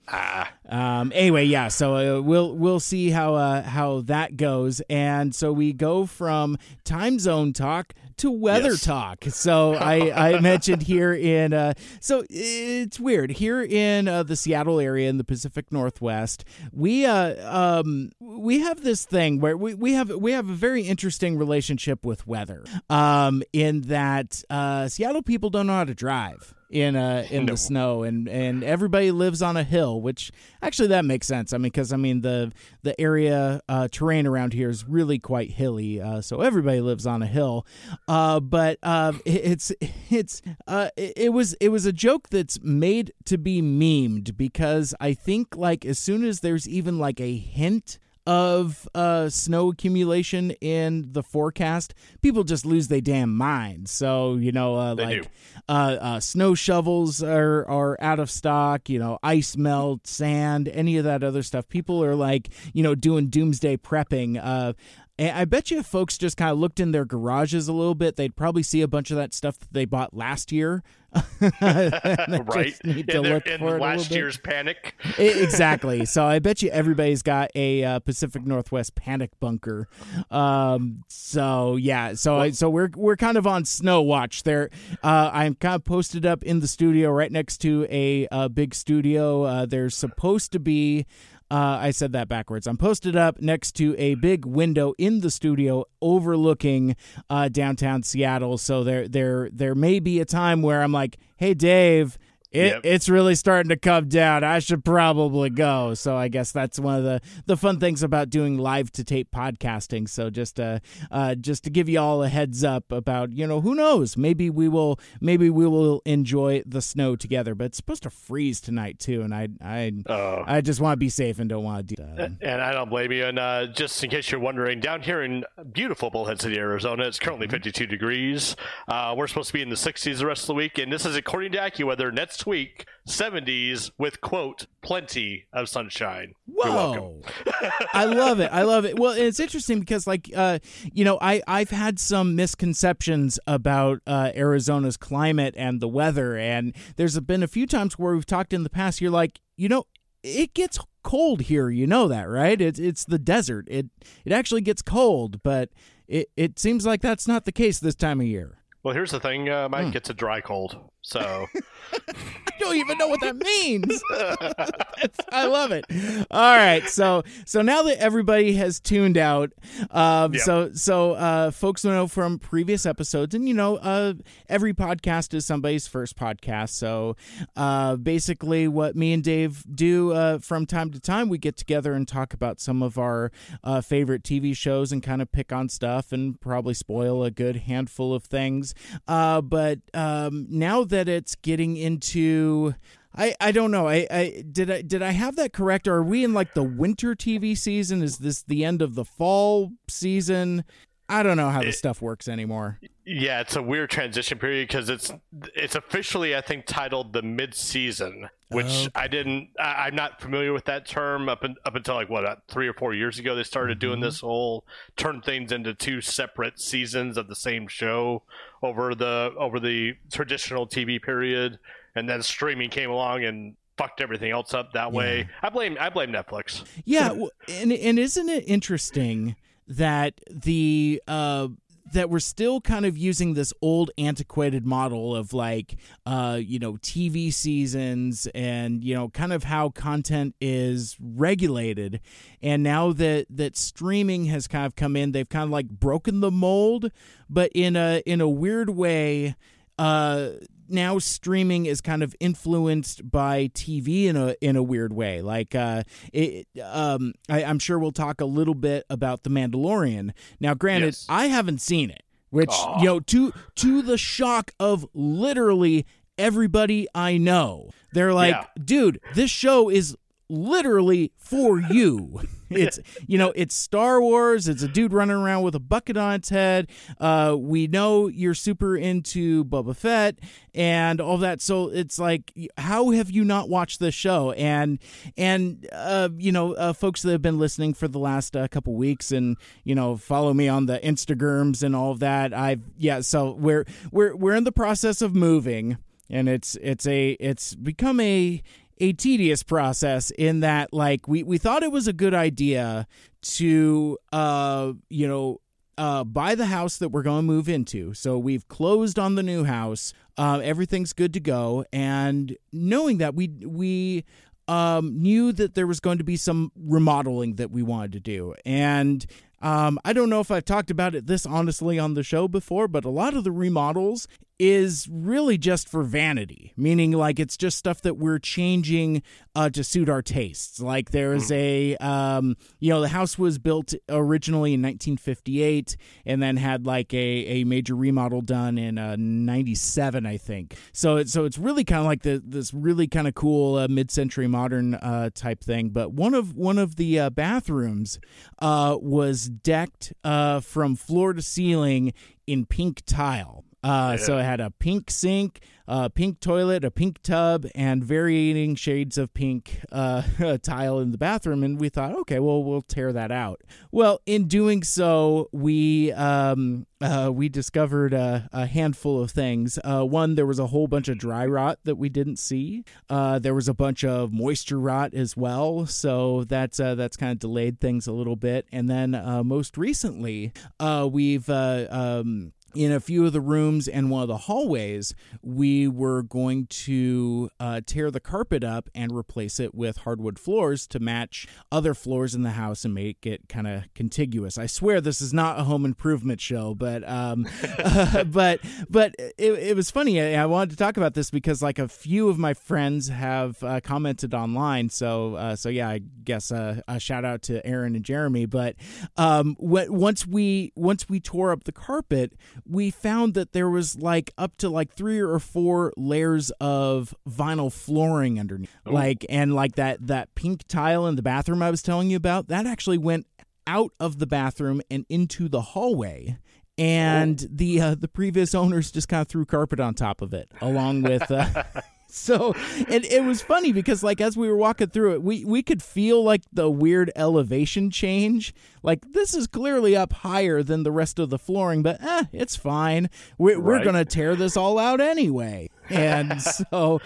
um, 0.68 1.12
anyway, 1.14 1.44
yeah. 1.44 1.68
So 1.68 2.18
uh, 2.18 2.20
we'll 2.20 2.56
we'll 2.56 2.80
see 2.80 3.10
how 3.10 3.36
uh, 3.36 3.62
how 3.62 4.00
that 4.02 4.36
goes, 4.36 4.82
and 4.90 5.34
so 5.34 5.52
we 5.52 5.72
go 5.72 6.04
from 6.04 6.58
time 6.84 7.18
zone 7.18 7.52
talk 7.52 7.94
to 8.20 8.30
weather 8.30 8.70
Yes. 8.70 8.84
talk. 8.84 9.24
So 9.28 9.74
I, 9.74 10.34
I 10.34 10.40
mentioned 10.50 10.82
here 10.82 11.12
in 11.12 11.52
uh, 11.52 11.74
so 12.00 12.24
it's 12.30 12.98
weird 12.98 13.30
here 13.32 13.62
in 13.62 14.08
uh, 14.08 14.22
the 14.22 14.36
Seattle 14.36 14.80
area 14.80 15.08
in 15.10 15.18
the 15.18 15.24
Pacific 15.24 15.70
Northwest. 15.72 16.44
We 16.72 17.04
uh, 17.06 17.80
um, 17.80 18.10
we 18.20 18.60
have 18.60 18.82
this 18.82 19.04
thing 19.04 19.40
where 19.40 19.56
we, 19.56 19.74
we 19.74 19.92
have 19.94 20.10
we 20.10 20.32
have 20.32 20.48
a 20.48 20.54
very 20.54 20.82
interesting 20.82 21.36
relationship 21.36 22.04
with 22.06 22.26
weather. 22.26 22.64
Um, 22.88 23.42
in 23.52 23.82
that 23.82 24.42
uh, 24.48 24.88
Seattle 24.88 25.22
people 25.22 25.50
don't 25.50 25.66
know 25.66 25.74
how 25.74 25.84
to 25.84 25.94
drive 25.94 26.54
in 26.70 26.94
uh 26.94 27.26
in 27.30 27.46
No. 27.46 27.52
the 27.52 27.56
snow 27.56 28.02
and 28.04 28.28
and 28.28 28.62
everybody 28.62 29.10
lives 29.10 29.42
on 29.42 29.56
a 29.56 29.64
hill 29.64 30.00
which 30.00 30.30
actually 30.62 30.86
that 30.88 31.04
makes 31.04 31.26
sense 31.26 31.52
i 31.52 31.56
mean 31.56 31.64
because 31.64 31.92
i 31.92 31.96
mean 31.96 32.20
the 32.20 32.52
the 32.84 32.98
area 33.00 33.60
uh 33.68 33.88
terrain 33.90 34.24
around 34.24 34.52
here 34.52 34.70
is 34.70 34.86
really 34.88 35.18
quite 35.18 35.50
hilly 35.50 36.00
uh 36.00 36.20
so 36.20 36.40
everybody 36.42 36.80
lives 36.80 37.06
on 37.06 37.22
a 37.22 37.26
hill 37.26 37.66
uh 38.06 38.38
but 38.38 38.78
uh 38.84 39.12
it- 39.24 39.44
it's 39.44 39.72
it's 40.10 40.42
uh 40.68 40.90
it 40.96 41.32
was 41.32 41.54
it 41.54 41.70
was 41.70 41.86
a 41.86 41.92
joke 41.92 42.28
that's 42.28 42.60
made 42.62 43.12
to 43.24 43.36
be 43.36 43.60
memed 43.60 44.36
because 44.36 44.94
i 45.00 45.12
think 45.12 45.56
like 45.56 45.84
as 45.84 45.98
soon 45.98 46.22
as 46.24 46.38
there's 46.38 46.68
even 46.68 46.98
like 47.00 47.20
a 47.20 47.36
hint 47.36 47.98
of 48.30 48.88
uh, 48.94 49.28
snow 49.28 49.70
accumulation 49.70 50.52
in 50.60 51.10
the 51.10 51.22
forecast, 51.22 51.94
people 52.22 52.44
just 52.44 52.64
lose 52.64 52.86
their 52.86 53.00
damn 53.00 53.36
minds. 53.36 53.90
So 53.90 54.36
you 54.36 54.52
know, 54.52 54.76
uh, 54.76 54.94
like 54.94 55.28
uh, 55.68 55.96
uh, 56.00 56.20
snow 56.20 56.54
shovels 56.54 57.24
are 57.24 57.66
are 57.68 57.96
out 58.00 58.20
of 58.20 58.30
stock. 58.30 58.88
You 58.88 59.00
know, 59.00 59.18
ice 59.24 59.56
melt, 59.56 60.06
sand, 60.06 60.68
any 60.68 60.96
of 60.96 61.02
that 61.04 61.24
other 61.24 61.42
stuff. 61.42 61.68
People 61.68 62.04
are 62.04 62.14
like, 62.14 62.50
you 62.72 62.84
know, 62.84 62.94
doing 62.94 63.30
doomsday 63.30 63.78
prepping. 63.78 64.76
And 65.20 65.36
I 65.36 65.44
bet 65.44 65.70
you 65.70 65.78
if 65.80 65.86
folks 65.86 66.16
just 66.16 66.36
kind 66.38 66.50
of 66.50 66.58
looked 66.58 66.80
in 66.80 66.92
their 66.92 67.04
garages 67.04 67.68
a 67.68 67.72
little 67.74 67.94
bit, 67.94 68.16
they'd 68.16 68.34
probably 68.34 68.62
see 68.62 68.80
a 68.80 68.88
bunch 68.88 69.10
of 69.10 69.18
that 69.18 69.34
stuff 69.34 69.58
that 69.58 69.72
they 69.72 69.84
bought 69.84 70.14
last 70.14 70.50
year. 70.50 70.82
Right? 71.40 72.74
need 72.84 73.08
to 73.08 73.16
in 73.18 73.22
their- 73.22 73.34
look 73.34 73.46
in 73.46 73.58
for 73.58 73.76
a 73.76 73.80
last 73.80 74.08
bit. 74.08 74.16
year's 74.16 74.38
panic. 74.38 74.94
Exactly. 75.18 76.04
So 76.04 76.24
I 76.24 76.38
bet 76.38 76.62
you 76.62 76.70
everybody's 76.70 77.22
got 77.22 77.50
a 77.54 77.84
uh, 77.84 77.98
Pacific 78.00 78.46
Northwest 78.46 78.94
panic 78.94 79.30
bunker. 79.40 79.88
Um, 80.30 81.04
so 81.08 81.76
yeah. 81.76 82.14
So 82.14 82.38
I, 82.38 82.50
so 82.50 82.70
we're 82.70 82.90
we're 82.94 83.16
kind 83.16 83.36
of 83.36 83.46
on 83.46 83.64
snow 83.64 84.02
watch 84.02 84.42
there. 84.44 84.70
Uh, 85.02 85.30
I'm 85.32 85.54
kind 85.54 85.74
of 85.74 85.84
posted 85.84 86.24
up 86.24 86.42
in 86.42 86.60
the 86.60 86.68
studio 86.68 87.10
right 87.10 87.30
next 87.30 87.58
to 87.58 87.86
a, 87.90 88.26
uh 88.28 88.48
big 88.48 88.74
studio. 88.74 89.42
Uh, 89.42 89.66
there's 89.66 89.96
supposed 89.96 90.52
to 90.52 90.58
be. 90.60 91.06
Uh, 91.50 91.78
I 91.80 91.90
said 91.90 92.12
that 92.12 92.28
backwards. 92.28 92.66
I'm 92.66 92.76
posted 92.76 93.16
up 93.16 93.40
next 93.40 93.72
to 93.72 93.96
a 93.98 94.14
big 94.14 94.44
window 94.44 94.94
in 94.98 95.20
the 95.20 95.30
studio 95.30 95.84
overlooking 96.00 96.94
uh, 97.28 97.48
downtown 97.48 98.04
Seattle. 98.04 98.56
So 98.56 98.84
there, 98.84 99.08
there, 99.08 99.48
there 99.52 99.74
may 99.74 99.98
be 99.98 100.20
a 100.20 100.24
time 100.24 100.62
where 100.62 100.80
I'm 100.82 100.92
like, 100.92 101.18
"Hey, 101.36 101.54
Dave, 101.54 102.18
it, 102.52 102.66
Yep. 102.66 102.80
it's 102.84 103.08
really 103.08 103.34
starting 103.34 103.68
to 103.70 103.76
come 103.76 104.08
down. 104.08 104.42
I 104.44 104.58
should 104.58 104.84
probably 104.84 105.50
go. 105.50 105.94
So 105.94 106.16
I 106.16 106.28
guess 106.28 106.52
that's 106.52 106.78
one 106.80 106.96
of 106.98 107.04
the, 107.04 107.20
the 107.46 107.56
fun 107.56 107.78
things 107.78 108.02
about 108.02 108.28
doing 108.30 108.58
live 108.58 108.90
to 108.92 109.04
tape 109.04 109.30
podcasting. 109.34 110.08
So 110.08 110.30
just 110.30 110.58
uh, 110.58 110.80
uh 111.10 111.34
just 111.36 111.64
to 111.64 111.70
give 111.70 111.88
you 111.88 112.00
all 112.00 112.22
a 112.22 112.28
heads 112.28 112.64
up 112.64 112.90
about 112.92 113.32
you 113.32 113.46
know 113.46 113.60
who 113.60 113.74
knows 113.74 114.16
maybe 114.16 114.50
we 114.50 114.68
will 114.68 114.98
maybe 115.20 115.48
we 115.50 115.66
will 115.66 116.02
enjoy 116.04 116.62
the 116.66 116.82
snow 116.82 117.16
together. 117.16 117.54
But 117.54 117.66
it's 117.66 117.76
supposed 117.76 118.02
to 118.04 118.10
freeze 118.10 118.60
tonight 118.60 118.98
too, 118.98 119.22
and 119.22 119.34
I 119.34 119.48
I 119.62 119.92
Oh. 120.06 120.44
I 120.46 120.60
just 120.60 120.80
want 120.80 120.92
to 120.94 120.98
be 120.98 121.08
safe 121.08 121.38
and 121.38 121.48
don't 121.48 121.64
want 121.64 121.88
to 121.88 121.94
do 121.94 122.02
that. 122.02 122.32
And 122.40 122.60
I 122.60 122.72
don't 122.72 122.88
blame 122.90 123.12
you. 123.12 123.24
And 123.26 123.38
uh, 123.38 123.66
just 123.68 124.02
in 124.02 124.10
case 124.10 124.30
you're 124.30 124.40
wondering, 124.40 124.80
down 124.80 125.02
here 125.02 125.22
in 125.22 125.44
beautiful 125.72 126.10
Bullhead 126.10 126.40
City, 126.40 126.58
Arizona, 126.58 127.04
it's 127.06 127.18
currently 127.18 127.46
Mm-hmm. 127.46 127.56
52 127.56 127.86
degrees. 127.86 128.56
Uh, 128.88 129.14
we're 129.16 129.26
supposed 129.26 129.48
to 129.48 129.52
be 129.54 129.62
in 129.62 129.70
the 129.70 129.74
60s 129.76 130.18
the 130.18 130.26
rest 130.26 130.42
of 130.42 130.46
the 130.48 130.54
week. 130.54 130.78
And 130.78 130.92
this 130.92 131.06
is 131.06 131.16
according 131.16 131.52
to 131.52 131.58
AccuWeather. 131.58 132.12
Next 132.40 132.46
week, 132.46 132.86
70s 133.06 133.90
with 133.98 134.22
quote 134.22 134.66
plenty 134.80 135.44
of 135.52 135.68
sunshine. 135.68 136.32
Whoa. 136.46 137.20
I 137.92 138.06
love 138.06 138.40
it. 138.40 138.48
I 138.50 138.62
love 138.62 138.86
it. 138.86 138.98
Well, 138.98 139.12
it's 139.12 139.38
interesting 139.38 139.78
because 139.78 140.06
like 140.06 140.30
uh 140.34 140.58
you 140.90 141.04
know, 141.04 141.18
I 141.20 141.42
I've 141.46 141.68
had 141.68 142.00
some 142.00 142.34
misconceptions 142.36 143.38
about 143.46 144.00
uh 144.06 144.32
Arizona's 144.34 144.96
climate 144.96 145.52
and 145.58 145.82
the 145.82 145.88
weather 145.88 146.38
and 146.38 146.74
there's 146.96 147.20
been 147.20 147.42
a 147.42 147.46
few 147.46 147.66
times 147.66 147.98
where 147.98 148.14
we've 148.14 148.24
talked 148.24 148.54
in 148.54 148.62
the 148.62 148.70
past 148.70 149.02
you're 149.02 149.10
like, 149.10 149.38
you 149.58 149.68
know, 149.68 149.84
it 150.22 150.54
gets 150.54 150.78
cold 151.02 151.42
here, 151.42 151.68
you 151.68 151.86
know 151.86 152.08
that, 152.08 152.26
right? 152.26 152.58
It's 152.58 152.78
it's 152.78 153.04
the 153.04 153.18
desert. 153.18 153.66
It 153.68 153.88
it 154.24 154.32
actually 154.32 154.62
gets 154.62 154.80
cold, 154.80 155.42
but 155.42 155.68
it 156.08 156.30
it 156.38 156.58
seems 156.58 156.86
like 156.86 157.02
that's 157.02 157.28
not 157.28 157.44
the 157.44 157.52
case 157.52 157.80
this 157.80 157.94
time 157.94 158.18
of 158.18 158.26
year. 158.26 158.60
Well, 158.82 158.94
here's 158.94 159.10
the 159.10 159.20
thing, 159.20 159.48
uh. 159.48 159.68
Mike. 159.68 159.94
It's 159.94 160.08
a 160.08 160.14
dry 160.14 160.40
cold, 160.40 160.78
so 161.02 161.46
I 161.92 162.52
don't 162.58 162.76
even 162.76 162.98
know 162.98 163.08
what 163.08 163.20
that 163.22 163.36
means. 163.36 164.02
I 165.32 165.46
love 165.46 165.72
it. 165.72 165.84
All 166.30 166.56
right, 166.56 166.86
so 166.88 167.22
so 167.46 167.62
now 167.62 167.82
that 167.84 167.98
everybody 167.98 168.52
has 168.54 168.80
tuned 168.80 169.16
out, 169.16 169.52
um, 169.90 170.34
Yeah. 170.34 170.40
so 170.40 170.72
so 170.72 171.12
uh, 171.12 171.50
folks 171.50 171.84
know 171.84 172.06
from 172.06 172.38
previous 172.38 172.84
episodes, 172.86 173.34
and 173.34 173.48
you 173.48 173.54
know, 173.54 173.76
uh, 173.76 174.14
every 174.48 174.74
podcast 174.74 175.34
is 175.34 175.46
somebody's 175.46 175.86
first 175.86 176.16
podcast. 176.16 176.70
So 176.70 177.16
uh, 177.56 177.96
basically, 177.96 178.68
what 178.68 178.94
me 178.96 179.12
and 179.12 179.22
Dave 179.24 179.64
do 179.74 180.12
uh, 180.12 180.38
from 180.38 180.66
time 180.66 180.90
to 180.90 181.00
time, 181.00 181.28
we 181.28 181.38
get 181.38 181.56
together 181.56 181.92
and 181.94 182.06
talk 182.06 182.34
about 182.34 182.60
some 182.60 182.82
of 182.82 182.98
our 182.98 183.32
uh, 183.64 183.80
favorite 183.80 184.22
TV 184.22 184.54
shows 184.56 184.92
and 184.92 185.02
kind 185.02 185.22
of 185.22 185.32
pick 185.32 185.52
on 185.52 185.68
stuff 185.68 186.12
and 186.12 186.40
probably 186.40 186.74
spoil 186.74 187.24
a 187.24 187.30
good 187.30 187.56
handful 187.56 188.14
of 188.14 188.24
things. 188.24 188.74
Uh, 189.08 189.40
but 189.40 189.78
um, 189.94 190.46
now 190.48 190.84
that 190.90 191.08
it's 191.08 191.34
getting 191.34 191.76
into 191.76 192.74
I, 193.16 193.34
I 193.40 193.50
don't 193.50 193.72
know. 193.72 193.88
I, 193.88 194.06
I 194.10 194.44
did 194.50 194.70
I 194.70 194.82
did 194.82 195.02
I 195.02 195.10
have 195.10 195.36
that 195.36 195.52
correct? 195.52 195.88
Or 195.88 195.96
are 195.96 196.02
we 196.02 196.22
in 196.22 196.32
like 196.32 196.54
the 196.54 196.62
winter 196.62 197.14
TV 197.14 197.58
season? 197.58 198.02
Is 198.02 198.18
this 198.18 198.42
the 198.42 198.64
end 198.64 198.82
of 198.82 198.94
the 198.94 199.04
fall 199.04 199.72
season? 199.88 200.64
I 201.10 201.22
don't 201.22 201.36
know 201.36 201.50
how 201.50 201.62
this 201.62 201.78
stuff 201.78 202.00
works 202.00 202.28
anymore. 202.28 202.78
yeah, 203.04 203.40
it's 203.40 203.56
a 203.56 203.62
weird 203.62 203.90
transition 203.90 204.38
period 204.38 204.68
because 204.68 204.88
it's 204.88 205.12
it's 205.54 205.74
officially 205.74 206.36
I 206.36 206.40
think 206.40 206.66
titled 206.66 207.12
the 207.12 207.22
mid 207.22 207.54
season, 207.54 208.28
which 208.48 208.66
Okay. 208.66 208.88
I 208.94 209.08
didn't. 209.08 209.50
I, 209.58 209.86
I'm 209.86 209.94
not 209.96 210.20
familiar 210.20 210.52
with 210.52 210.64
that 210.66 210.86
term 210.86 211.28
up 211.28 211.44
in, 211.44 211.56
up 211.66 211.74
until 211.74 211.94
like 211.96 212.08
what 212.08 212.24
uh, 212.24 212.36
three 212.48 212.68
or 212.68 212.72
four 212.74 212.94
years 212.94 213.18
ago. 213.18 213.34
They 213.34 213.42
started 213.42 213.78
doing 213.78 214.00
this 214.00 214.20
whole 214.20 214.64
turn 214.96 215.20
things 215.20 215.50
into 215.52 215.74
two 215.74 216.00
separate 216.00 216.60
seasons 216.60 217.16
of 217.16 217.28
the 217.28 217.36
same 217.36 217.66
show 217.68 218.22
over 218.62 218.94
the 218.94 219.32
over 219.36 219.58
the 219.58 219.94
traditional 220.12 220.66
TV 220.68 221.02
period, 221.02 221.58
and 221.94 222.08
then 222.08 222.22
streaming 222.22 222.70
came 222.70 222.90
along 222.90 223.24
and 223.24 223.56
fucked 223.76 224.00
everything 224.00 224.30
else 224.30 224.52
up 224.54 224.74
that 224.74 224.92
way. 224.92 225.26
I 225.42 225.48
blame 225.48 225.76
I 225.80 225.88
blame 225.88 226.10
Netflix. 226.12 226.62
Yeah, 226.84 227.12
and 227.48 227.72
and 227.72 227.98
isn't 227.98 228.28
it 228.28 228.44
interesting 228.46 229.36
that 229.70 230.20
the 230.28 231.00
uh 231.08 231.48
that 231.92 232.08
we're 232.08 232.20
still 232.20 232.60
kind 232.60 232.86
of 232.86 232.96
using 232.96 233.34
this 233.34 233.52
old 233.60 233.90
antiquated 233.98 234.64
model 234.66 235.14
of 235.16 235.32
like 235.32 235.76
uh 236.06 236.38
you 236.40 236.58
know 236.58 236.74
TV 236.74 237.32
seasons 237.32 238.26
and 238.34 238.84
you 238.84 238.94
know 238.94 239.08
kind 239.08 239.32
of 239.32 239.44
how 239.44 239.70
content 239.70 240.34
is 240.40 240.96
regulated. 241.00 242.00
And 242.42 242.62
now 242.62 242.92
that 242.92 243.26
that 243.30 243.56
streaming 243.56 244.26
has 244.26 244.48
kind 244.48 244.66
of 244.66 244.74
come 244.76 244.96
in 244.96 245.12
they've 245.12 245.28
kind 245.28 245.44
of 245.44 245.50
like 245.50 245.68
broken 245.68 246.20
the 246.20 246.30
mold 246.30 246.90
but 247.28 247.50
in 247.54 247.76
a 247.76 248.02
in 248.04 248.20
a 248.20 248.28
weird 248.28 248.70
way 248.70 249.36
uh 249.78 250.30
now 250.70 250.98
streaming 250.98 251.66
is 251.66 251.80
kind 251.80 252.02
of 252.02 252.14
influenced 252.20 253.10
by 253.10 253.48
TV 253.48 254.04
in 254.06 254.16
a 254.16 254.34
in 254.40 254.56
a 254.56 254.62
weird 254.62 254.92
way. 254.92 255.20
Like, 255.22 255.54
uh, 255.54 255.82
it, 256.12 256.46
um, 256.62 257.12
I, 257.28 257.44
I'm 257.44 257.58
sure 257.58 257.78
we'll 257.78 257.92
talk 257.92 258.20
a 258.20 258.24
little 258.26 258.54
bit 258.54 258.84
about 258.88 259.22
the 259.22 259.30
Mandalorian. 259.30 260.12
Now, 260.40 260.54
granted, 260.54 260.86
Yes. 260.86 261.06
I 261.08 261.26
haven't 261.26 261.60
seen 261.60 261.90
it, 261.90 262.02
which 262.30 262.52
you 262.78 262.84
know, 262.86 263.00
to 263.00 263.32
to 263.56 263.82
the 263.82 263.98
shock 263.98 264.52
of 264.60 264.86
literally 264.94 265.86
everybody 266.18 266.86
I 266.94 267.16
know, 267.18 267.70
they're 267.92 268.12
like, 268.12 268.34
Yeah. 268.34 268.44
dude, 268.62 269.00
this 269.14 269.30
show 269.30 269.70
is 269.70 269.96
literally 270.30 271.12
for 271.16 271.60
you. 271.60 272.20
It's 272.50 272.80
you 273.06 273.16
know 273.16 273.32
it's 273.36 273.54
Star 273.54 274.02
Wars. 274.02 274.48
It's 274.48 274.64
a 274.64 274.68
dude 274.68 274.92
running 274.92 275.14
around 275.14 275.44
with 275.44 275.54
a 275.54 275.60
bucket 275.60 275.96
on 275.96 276.14
its 276.14 276.30
head. 276.30 276.68
Uh, 276.98 277.36
we 277.38 277.68
know 277.68 278.08
you're 278.08 278.34
super 278.34 278.76
into 278.76 279.44
Boba 279.44 279.76
Fett 279.76 280.18
and 280.52 281.00
all 281.00 281.18
that. 281.18 281.40
So 281.40 281.68
it's 281.68 281.98
like, 281.98 282.32
how 282.58 282.90
have 282.90 283.08
you 283.08 283.24
not 283.24 283.48
watched 283.48 283.78
this 283.78 283.94
show? 283.94 284.32
And 284.32 284.80
and 285.16 285.68
uh, 285.72 286.08
you 286.16 286.32
know, 286.32 286.54
uh, 286.54 286.72
folks 286.72 287.02
that 287.02 287.12
have 287.12 287.22
been 287.22 287.38
listening 287.38 287.72
for 287.72 287.86
the 287.86 288.00
last 288.00 288.36
uh, 288.36 288.48
couple 288.48 288.74
weeks 288.74 289.12
and 289.12 289.36
you 289.62 289.76
know 289.76 289.96
follow 289.96 290.34
me 290.34 290.48
on 290.48 290.66
the 290.66 290.80
Instagrams 290.80 291.62
and 291.62 291.76
all 291.76 291.92
of 291.92 292.00
that. 292.00 292.34
I've 292.34 292.62
yeah. 292.78 293.00
So 293.00 293.32
we're 293.32 293.64
we're 293.92 294.16
we're 294.16 294.34
in 294.34 294.42
the 294.44 294.50
process 294.50 295.02
of 295.02 295.14
moving, 295.14 295.78
and 296.08 296.28
it's 296.28 296.56
it's 296.60 296.86
a 296.86 297.10
it's 297.12 297.54
become 297.54 298.00
a 298.00 298.42
a 298.80 298.92
tedious 298.94 299.42
process 299.42 300.10
in 300.12 300.40
that 300.40 300.72
like 300.72 301.06
we, 301.06 301.22
we 301.22 301.38
thought 301.38 301.62
it 301.62 301.70
was 301.70 301.86
a 301.86 301.92
good 301.92 302.14
idea 302.14 302.86
to 303.22 303.98
uh 304.12 304.72
you 304.88 305.06
know 305.06 305.40
uh 305.78 306.02
buy 306.02 306.34
the 306.34 306.46
house 306.46 306.78
that 306.78 306.88
we're 306.88 307.02
going 307.02 307.20
to 307.20 307.26
move 307.26 307.48
into. 307.48 307.94
So 307.94 308.18
we've 308.18 308.48
closed 308.48 308.98
on 308.98 309.14
the 309.14 309.22
new 309.22 309.44
house. 309.44 309.92
Uh, 310.16 310.40
everything's 310.42 310.92
good 310.92 311.12
to 311.14 311.20
go. 311.20 311.64
And 311.72 312.36
knowing 312.52 312.98
that 312.98 313.14
we 313.14 313.28
we 313.44 314.04
um 314.48 315.00
knew 315.00 315.32
that 315.32 315.54
there 315.54 315.66
was 315.66 315.80
going 315.80 315.98
to 315.98 316.04
be 316.04 316.16
some 316.16 316.50
remodeling 316.56 317.36
that 317.36 317.50
we 317.50 317.62
wanted 317.62 317.92
to 317.92 318.00
do. 318.00 318.34
And 318.44 319.06
um, 319.42 319.78
I 319.84 319.92
don't 319.92 320.10
know 320.10 320.20
if 320.20 320.30
I've 320.30 320.44
talked 320.44 320.70
about 320.70 320.94
it 320.94 321.06
this 321.06 321.24
honestly 321.24 321.78
on 321.78 321.94
the 321.94 322.02
show 322.02 322.28
before, 322.28 322.68
but 322.68 322.84
a 322.84 322.90
lot 322.90 323.14
of 323.14 323.24
the 323.24 323.32
remodels 323.32 324.06
is 324.40 324.88
really 324.90 325.36
just 325.36 325.68
for 325.68 325.82
vanity, 325.82 326.54
meaning 326.56 326.92
like 326.92 327.20
it's 327.20 327.36
just 327.36 327.58
stuff 327.58 327.82
that 327.82 327.98
we're 327.98 328.18
changing 328.18 329.02
uh, 329.34 329.50
to 329.50 329.62
suit 329.62 329.90
our 329.90 330.00
tastes. 330.00 330.60
Like 330.60 330.92
there's 330.92 331.30
a, 331.30 331.76
um, 331.76 332.38
you 332.58 332.70
know, 332.70 332.80
the 332.80 332.88
house 332.88 333.18
was 333.18 333.38
built 333.38 333.74
originally 333.90 334.54
in 334.54 334.62
1958 334.62 335.76
and 336.06 336.22
then 336.22 336.38
had 336.38 336.64
like 336.64 336.94
a, 336.94 336.96
a 336.96 337.44
major 337.44 337.76
remodel 337.76 338.22
done 338.22 338.56
in 338.56 338.78
uh, 338.78 338.96
97, 338.98 340.06
I 340.06 340.16
think. 340.16 340.56
So 340.72 340.96
it's 340.96 341.12
so 341.12 341.26
it's 341.26 341.36
really 341.36 341.62
kind 341.62 341.80
of 341.80 341.86
like 341.86 342.02
the 342.02 342.22
this 342.24 342.54
really 342.54 342.86
kind 342.86 343.06
of 343.06 343.14
cool 343.14 343.56
uh, 343.56 343.68
mid-century 343.68 344.26
modern 344.26 344.74
uh, 344.74 345.10
type 345.14 345.44
thing. 345.44 345.68
But 345.68 345.92
one 345.92 346.14
of 346.14 346.34
one 346.34 346.56
of 346.56 346.76
the 346.76 346.98
uh, 346.98 347.10
bathrooms 347.10 348.00
uh, 348.38 348.78
was 348.80 349.28
decked 349.28 349.92
uh, 350.02 350.40
from 350.40 350.76
floor 350.76 351.12
to 351.12 351.20
ceiling 351.20 351.92
in 352.26 352.46
pink 352.46 352.80
tile. 352.86 353.44
Uh, 353.62 353.96
So 353.96 354.18
it 354.18 354.24
had 354.24 354.40
a 354.40 354.50
pink 354.50 354.90
sink, 354.90 355.40
a 355.68 355.88
pink 355.88 356.18
toilet, 356.20 356.64
a 356.64 356.70
pink 356.70 357.00
tub, 357.02 357.46
and 357.54 357.84
varying 357.84 358.54
shades 358.56 358.98
of 358.98 359.14
pink 359.14 359.60
uh, 359.70 360.02
tile 360.42 360.80
in 360.80 360.90
the 360.90 360.98
bathroom. 360.98 361.44
And 361.44 361.60
we 361.60 361.68
thought, 361.68 361.94
okay, 361.94 362.18
well, 362.18 362.42
we'll 362.42 362.62
tear 362.62 362.92
that 362.92 363.12
out. 363.12 363.42
Well, 363.70 364.00
in 364.06 364.26
doing 364.26 364.62
so, 364.64 365.28
we 365.32 365.92
um, 365.92 366.66
uh, 366.80 367.10
we 367.12 367.28
discovered 367.28 367.92
a, 367.92 368.28
a 368.32 368.46
handful 368.46 369.00
of 369.00 369.10
things. 369.10 369.58
Uh, 369.62 369.84
one, 369.84 370.14
there 370.16 370.26
was 370.26 370.38
a 370.38 370.46
whole 370.48 370.66
bunch 370.66 370.88
of 370.88 370.98
dry 370.98 371.26
rot 371.26 371.58
that 371.64 371.76
we 371.76 371.88
didn't 371.88 372.16
see. 372.18 372.64
Uh, 372.88 373.18
there 373.18 373.34
was 373.34 373.48
a 373.48 373.54
bunch 373.54 373.84
of 373.84 374.12
moisture 374.12 374.58
rot 374.58 374.94
as 374.94 375.16
well, 375.16 375.66
so 375.66 376.24
that's 376.24 376.58
uh, 376.58 376.74
that's 376.74 376.96
kind 376.96 377.12
of 377.12 377.18
delayed 377.18 377.60
things 377.60 377.86
a 377.86 377.92
little 377.92 378.16
bit. 378.16 378.46
And 378.50 378.68
then 378.68 378.94
uh, 378.94 379.22
most 379.22 379.56
recently, 379.56 380.32
uh, 380.58 380.88
we've 380.90 381.28
uh, 381.28 381.66
um, 381.70 382.32
in 382.54 382.72
a 382.72 382.80
few 382.80 383.06
of 383.06 383.12
the 383.12 383.20
rooms 383.20 383.68
and 383.68 383.90
one 383.90 384.02
of 384.02 384.08
the 384.08 384.16
hallways, 384.16 384.94
we 385.22 385.68
were 385.68 386.02
going 386.02 386.46
to 386.46 387.30
uh, 387.38 387.60
tear 387.64 387.90
the 387.90 388.00
carpet 388.00 388.42
up 388.42 388.68
and 388.74 388.92
replace 388.92 389.38
it 389.38 389.54
with 389.54 389.78
hardwood 389.78 390.18
floors 390.18 390.66
to 390.68 390.80
match 390.80 391.26
other 391.52 391.74
floors 391.74 392.14
in 392.14 392.22
the 392.22 392.30
house 392.30 392.64
and 392.64 392.74
make 392.74 393.06
it 393.06 393.28
kind 393.28 393.46
of 393.46 393.64
contiguous. 393.74 394.38
I 394.38 394.46
swear 394.46 394.80
this 394.80 395.00
is 395.00 395.12
not 395.12 395.38
a 395.38 395.44
home 395.44 395.64
improvement 395.64 396.20
show, 396.20 396.54
but 396.54 396.86
um, 396.88 397.26
but 398.06 398.40
but 398.68 398.94
it, 398.98 399.32
it 399.32 399.56
was 399.56 399.70
funny. 399.70 400.00
I, 400.00 400.22
I 400.22 400.26
wanted 400.26 400.50
to 400.50 400.56
talk 400.56 400.76
about 400.76 400.94
this 400.94 401.10
because 401.10 401.42
like 401.42 401.58
a 401.58 401.68
few 401.68 402.08
of 402.08 402.18
my 402.18 402.34
friends 402.34 402.88
have 402.88 403.42
uh, 403.42 403.60
commented 403.62 404.14
online. 404.14 404.68
So 404.70 405.14
uh, 405.14 405.36
so 405.36 405.48
yeah, 405.48 405.68
I 405.68 405.80
guess 406.04 406.32
uh, 406.32 406.60
a 406.68 406.80
shout 406.80 407.04
out 407.04 407.22
to 407.22 407.44
Aaron 407.46 407.74
and 407.76 407.84
Jeremy. 407.84 408.26
But 408.26 408.56
um, 408.96 409.36
once 409.38 410.06
we 410.06 410.52
once 410.56 410.88
we 410.88 411.00
tore 411.00 411.32
up 411.32 411.44
the 411.44 411.52
carpet, 411.52 412.12
we 412.46 412.70
found 412.70 413.14
that 413.14 413.32
there 413.32 413.48
was 413.48 413.76
like 413.76 414.12
up 414.18 414.36
to 414.38 414.48
like 414.48 414.72
three 414.72 415.00
or 415.00 415.18
four 415.18 415.72
layers 415.76 416.30
of 416.40 416.94
vinyl 417.08 417.52
flooring 417.52 418.18
underneath, 418.18 418.50
like 418.66 419.04
and 419.08 419.34
like 419.34 419.56
that 419.56 419.86
that 419.86 420.14
pink 420.14 420.46
tile 420.48 420.86
in 420.86 420.96
the 420.96 421.02
bathroom 421.02 421.42
I 421.42 421.50
was 421.50 421.62
telling 421.62 421.90
you 421.90 421.96
about. 421.96 422.28
That 422.28 422.46
actually 422.46 422.78
went 422.78 423.06
out 423.46 423.72
of 423.80 423.98
the 423.98 424.06
bathroom 424.06 424.60
and 424.70 424.86
into 424.88 425.28
the 425.28 425.40
hallway. 425.40 426.18
And 426.58 427.26
the 427.30 427.60
uh, 427.60 427.74
the 427.74 427.88
previous 427.88 428.34
owners 428.34 428.70
just 428.70 428.88
kind 428.88 429.00
of 429.00 429.08
threw 429.08 429.24
carpet 429.24 429.60
on 429.60 429.72
top 429.74 430.02
of 430.02 430.12
it, 430.12 430.30
along 430.42 430.82
with 430.82 431.10
uh, 431.10 431.44
so 431.92 432.34
and 432.68 432.84
it 432.84 433.04
was 433.04 433.22
funny 433.22 433.52
because 433.52 433.82
like 433.82 434.00
as 434.00 434.16
we 434.16 434.28
were 434.28 434.36
walking 434.36 434.68
through 434.68 434.94
it 434.94 435.02
we 435.02 435.24
we 435.24 435.42
could 435.42 435.62
feel 435.62 436.02
like 436.02 436.22
the 436.32 436.48
weird 436.48 436.90
elevation 436.96 437.70
change 437.70 438.32
like 438.62 438.92
this 438.92 439.14
is 439.14 439.26
clearly 439.26 439.76
up 439.76 439.92
higher 439.92 440.42
than 440.42 440.62
the 440.62 440.72
rest 440.72 440.98
of 440.98 441.10
the 441.10 441.18
flooring 441.18 441.62
but 441.62 441.82
eh, 441.82 442.04
it's 442.12 442.36
fine. 442.36 442.90
We're, 443.18 443.40
we're 443.40 443.64
gonna 443.64 443.84
tear 443.84 444.16
this 444.16 444.36
all 444.36 444.58
out 444.58 444.80
anyway. 444.80 445.48
And 445.68 446.20
so 446.50 446.80